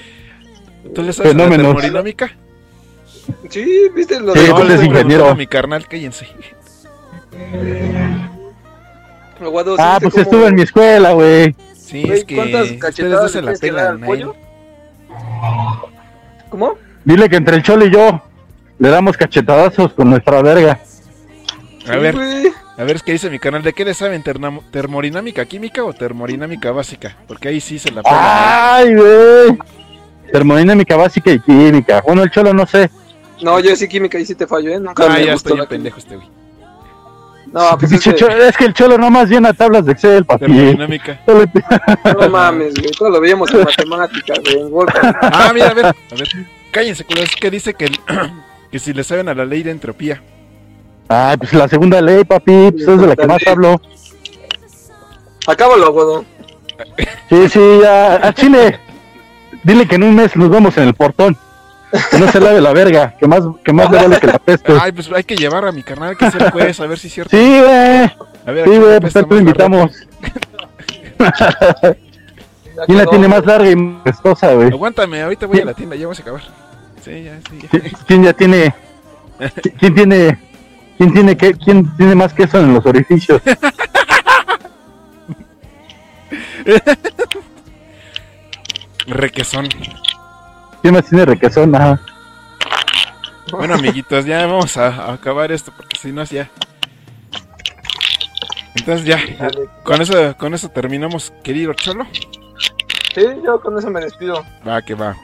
¿Tú 0.94 1.02
le 1.02 1.12
sabes 1.12 1.34
la 1.34 1.44
Fenómenos. 1.44 1.74
termodinámica? 1.76 2.30
Sí, 3.48 3.88
¿viste 3.94 4.16
Sí, 4.16 4.22
de. 4.24 4.32
tú 4.32 4.58
eres 4.62 4.80
le 4.80 4.86
ingeniero. 4.86 5.34
mi 5.36 5.46
carnal, 5.46 5.86
cállense. 5.86 6.26
¿sí 6.26 6.32
Ah, 9.78 9.98
pues 10.00 10.14
cómo- 10.14 10.22
estuve 10.22 10.46
en 10.46 10.54
mi 10.54 10.62
escuela, 10.62 11.12
güey. 11.12 11.54
Sí, 11.74 12.02
Güey, 12.02 12.18
es 12.18 12.24
que 12.24 12.36
¿cuántas 12.36 12.72
cachetadas 12.72 13.30
se 13.32 13.42
la 13.42 13.52
tienes 13.54 13.60
que 13.60 13.70
dar 13.70 13.98
pelan, 13.98 14.02
al 14.02 14.06
pollo? 14.06 14.36
¿Cómo? 16.50 16.74
Dile 17.04 17.28
que 17.28 17.36
entre 17.36 17.56
el 17.56 17.62
Cholo 17.62 17.86
y 17.86 17.90
yo 17.90 18.22
le 18.78 18.88
damos 18.88 19.16
cachetadazos 19.16 19.92
con 19.92 20.10
nuestra 20.10 20.42
verga. 20.42 20.80
A 21.88 21.96
ver, 21.96 22.16
a 22.76 22.84
ver, 22.84 22.96
es 22.96 23.02
que 23.02 23.12
dice 23.12 23.28
mi 23.30 23.38
canal, 23.38 23.62
¿de 23.62 23.72
qué 23.72 23.84
le 23.84 23.92
saben? 23.94 24.24
¿Termodinámica 24.70 25.44
química 25.44 25.84
o 25.84 25.92
termodinámica 25.92 26.72
básica? 26.72 27.16
Porque 27.28 27.48
ahí 27.48 27.60
sí 27.60 27.78
se 27.78 27.90
la. 27.90 28.00
¿eh? 28.00 28.04
¡Ay, 28.06 28.94
güey! 28.94 29.58
Termodinámica 30.32 30.96
básica 30.96 31.30
y 31.30 31.40
química. 31.40 32.00
Bueno, 32.06 32.22
el 32.22 32.30
Cholo 32.30 32.54
no 32.54 32.66
sé. 32.66 32.90
No, 33.42 33.60
yo 33.60 33.76
sí 33.76 33.86
química 33.86 34.16
ahí 34.16 34.24
sí 34.24 34.34
te 34.34 34.46
fallo, 34.46 34.70
¿eh? 34.70 34.80
Nunca 34.80 35.04
Ah, 35.04 35.10
me 35.10 35.26
ya 35.26 35.32
gustó 35.32 35.50
estoy 35.50 35.56
la 35.58 35.62
en 35.64 35.68
pendejo 35.68 35.98
este 35.98 36.16
güey. 36.16 36.28
No, 37.54 37.78
pues 37.78 37.92
es 37.92 38.02
que, 38.02 38.14
Cholo- 38.16 38.34
es 38.48 38.56
que 38.56 38.64
el 38.64 38.74
Cholo 38.74 38.98
nomás 38.98 39.28
llena 39.30 39.52
tablas 39.52 39.86
de 39.86 39.92
Excel, 39.92 40.24
papi. 40.24 40.46
Termodinámica. 40.46 41.20
No 41.26 42.28
mames, 42.28 42.74
güey. 42.74 42.90
Todo 42.90 43.10
lo 43.10 43.20
veíamos 43.20 43.52
en 43.54 43.62
matemáticas, 43.62 44.40
güey. 44.40 44.60
En. 44.60 44.72
Ah, 45.22 45.50
mira, 45.54 45.68
a 45.68 45.74
ver, 45.74 45.86
a 45.86 45.92
ver. 46.18 46.28
Cállense, 46.72 47.04
culo, 47.04 47.22
es 47.22 47.34
que 47.36 47.50
dice 47.50 47.72
que, 47.74 47.84
el- 47.86 48.00
que 48.72 48.78
si 48.80 48.92
le 48.92 49.04
saben 49.04 49.28
a 49.28 49.34
la 49.34 49.44
ley 49.44 49.62
de 49.62 49.70
entropía. 49.70 50.20
Ah, 51.08 51.36
pues 51.38 51.52
la 51.52 51.68
segunda 51.68 52.00
ley, 52.00 52.24
papi. 52.24 52.72
Pues 52.72 52.88
es 52.88 53.00
de 53.00 53.06
la 53.06 53.14
que 53.14 53.26
más 53.26 53.46
hablo. 53.46 53.80
Acábalo, 55.46 55.86
aguado. 55.86 56.24
Sí, 57.28 57.48
sí, 57.48 57.60
ya. 57.82 58.14
A 58.26 58.32
Chile. 58.34 58.80
Dile 59.62 59.86
que 59.86 59.94
en 59.94 60.02
un 60.02 60.14
mes 60.16 60.34
nos 60.36 60.50
vamos 60.50 60.76
en 60.76 60.88
el 60.88 60.94
portón. 60.94 61.36
Que 62.10 62.18
no 62.18 62.30
se 62.30 62.40
lave 62.40 62.60
la 62.60 62.72
verga. 62.72 63.14
Que 63.18 63.26
más, 63.26 63.40
que 63.64 63.72
más 63.72 63.90
le 63.90 63.96
vale 63.98 64.18
que 64.18 64.26
la 64.26 64.38
peste. 64.38 64.72
Ay, 64.80 64.92
pues 64.92 65.10
hay 65.12 65.24
que 65.24 65.36
llevar 65.36 65.64
a 65.64 65.72
mi 65.72 65.82
carnal 65.82 66.16
que 66.16 66.30
se 66.30 66.38
el 66.38 66.50
juez, 66.50 66.80
a 66.80 66.86
ver 66.86 66.98
si 66.98 67.06
es 67.08 67.14
cierto. 67.14 67.36
Sí, 67.36 67.60
güey. 67.60 67.70
A 68.46 68.50
ver, 68.52 68.64
Sí, 68.64 68.64
¿a 68.64 68.64
quién 68.64 68.80
le 68.80 68.80
güey, 68.80 69.00
pues 69.00 69.16
apesta 69.16 69.28
te 69.28 69.36
invitamos. 69.36 69.90
¿Quién 72.86 72.98
la 72.98 73.06
tiene 73.10 73.26
güey. 73.26 73.28
más 73.28 73.44
larga 73.46 73.70
y 73.70 73.76
más 73.76 74.02
pestosa, 74.02 74.52
güey? 74.54 74.68
Aguántame, 74.68 75.22
ahorita 75.22 75.46
voy 75.46 75.60
a 75.60 75.64
la 75.66 75.74
tienda, 75.74 75.94
ya 75.96 76.06
vamos 76.06 76.18
a 76.18 76.22
acabar. 76.22 76.42
Sí, 77.04 77.22
ya, 77.24 77.38
sí, 77.48 77.58
ya. 77.62 77.68
¿Quién 78.06 78.24
ya 78.24 78.32
tiene? 78.32 78.74
¿Quién 79.78 79.94
tiene? 79.94 80.38
¿Quién 80.98 81.12
tiene 81.12 81.36
qué? 81.36 81.54
¿Quién 81.54 81.96
tiene 81.96 82.14
más 82.14 82.32
queso 82.32 82.58
en 82.58 82.74
los 82.74 82.84
orificios? 82.86 83.40
Requesón. 89.06 89.68
¿Quién 90.84 90.92
más 90.92 91.06
tiene 91.06 91.24
requesón? 91.24 91.74
Ajá. 91.74 91.98
Bueno, 93.50 93.72
amiguitos, 93.72 94.26
ya 94.26 94.46
vamos 94.46 94.76
a, 94.76 94.88
a 94.88 95.14
acabar 95.14 95.50
esto 95.50 95.72
porque 95.74 95.98
si 95.98 96.12
no, 96.12 96.22
ya. 96.24 96.50
Entonces 98.74 99.06
ya, 99.06 99.18
ya, 99.24 99.48
con 99.82 100.02
eso, 100.02 100.36
con 100.36 100.52
eso 100.52 100.68
terminamos, 100.68 101.32
querido 101.42 101.72
Cholo. 101.72 102.06
Sí, 103.14 103.24
yo 103.42 103.58
con 103.62 103.78
eso 103.78 103.88
me 103.88 104.02
despido. 104.02 104.44
Va 104.68 104.82
que 104.82 104.94
va. 104.94 105.16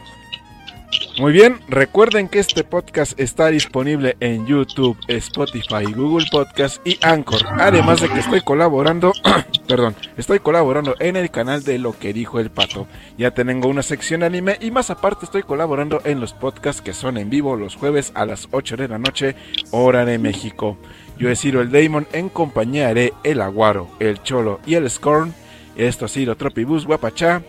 Muy 1.19 1.33
bien, 1.33 1.60
recuerden 1.69 2.28
que 2.28 2.39
este 2.39 2.65
podcast 2.65 3.19
está 3.20 3.49
disponible 3.49 4.17
en 4.20 4.47
YouTube, 4.47 4.99
Spotify, 5.07 5.85
Google 5.94 6.27
Podcast 6.31 6.85
y 6.86 6.99
Anchor. 7.02 7.43
Además 7.59 8.01
de 8.01 8.09
que 8.09 8.20
estoy 8.20 8.41
colaborando, 8.41 9.12
perdón, 9.69 9.94
estoy 10.17 10.41
colaborando 10.41 10.97
en 10.99 11.17
el 11.17 11.31
canal 11.31 11.62
de 11.62 11.78
Lo 11.78 11.93
que 11.99 12.12
dijo 12.12 12.41
el 12.41 12.51
pato. 12.51 12.86
Ya 13.19 13.33
tengo 13.33 13.69
una 13.69 13.83
sección 13.83 14.23
anime 14.23 14.57
y 14.60 14.70
más 14.70 14.91
aparte 14.91 15.27
estoy 15.27 15.43
colaborando 15.43 16.01
en 16.05 16.20
los 16.20 16.33
podcasts 16.33 16.83
que 16.83 16.94
son 16.94 17.19
en 17.19 17.31
vivo 17.31 17.55
los 17.55 17.77
jueves 17.77 18.12
a 18.15 18.25
las 18.25 18.49
8 18.51 18.77
de 18.77 18.89
la 18.89 18.99
noche, 18.99 19.36
hora 19.70 20.05
de 20.05 20.19
México. 20.19 20.78
Yo 21.19 21.28
he 21.28 21.36
sido 21.36 21.60
el 21.60 21.70
Damon 21.70 22.09
en 22.12 22.31
compañía 22.31 22.94
de 22.94 23.12
El 23.25 23.43
Aguaro, 23.43 23.89
El 24.01 24.23
Cholo 24.23 24.59
y 24.65 24.75
El 24.75 24.89
Scorn. 24.91 25.35
Esto 25.77 26.07
ha 26.07 26.09
sido 26.09 26.36
Tropibus 26.36 26.86
Guapachá 26.86 27.43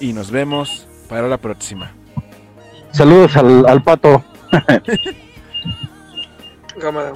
y 0.00 0.14
nos 0.14 0.30
vemos 0.30 0.86
para 1.08 1.28
la 1.28 1.36
próxima. 1.36 1.92
Saludos 2.98 3.36
al, 3.36 3.64
al 3.68 3.80
pato. 3.80 4.24
Cámara. 6.80 7.12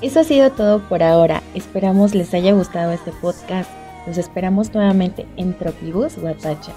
Eso 0.00 0.20
ha 0.20 0.24
sido 0.24 0.50
todo 0.52 0.78
por 0.88 1.02
ahora. 1.02 1.42
Esperamos 1.54 2.14
les 2.14 2.32
haya 2.32 2.54
gustado 2.54 2.92
este 2.92 3.12
podcast. 3.12 3.70
Los 4.06 4.16
esperamos 4.16 4.72
nuevamente 4.72 5.26
en 5.36 5.52
Tropibus 5.58 6.16
Guatacha. 6.16 6.72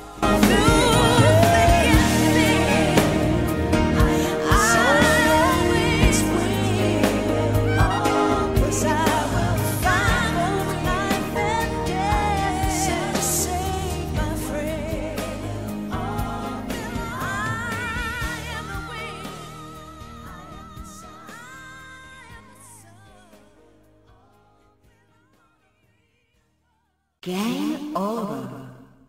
Game 27.26 27.98
over. 27.98 28.55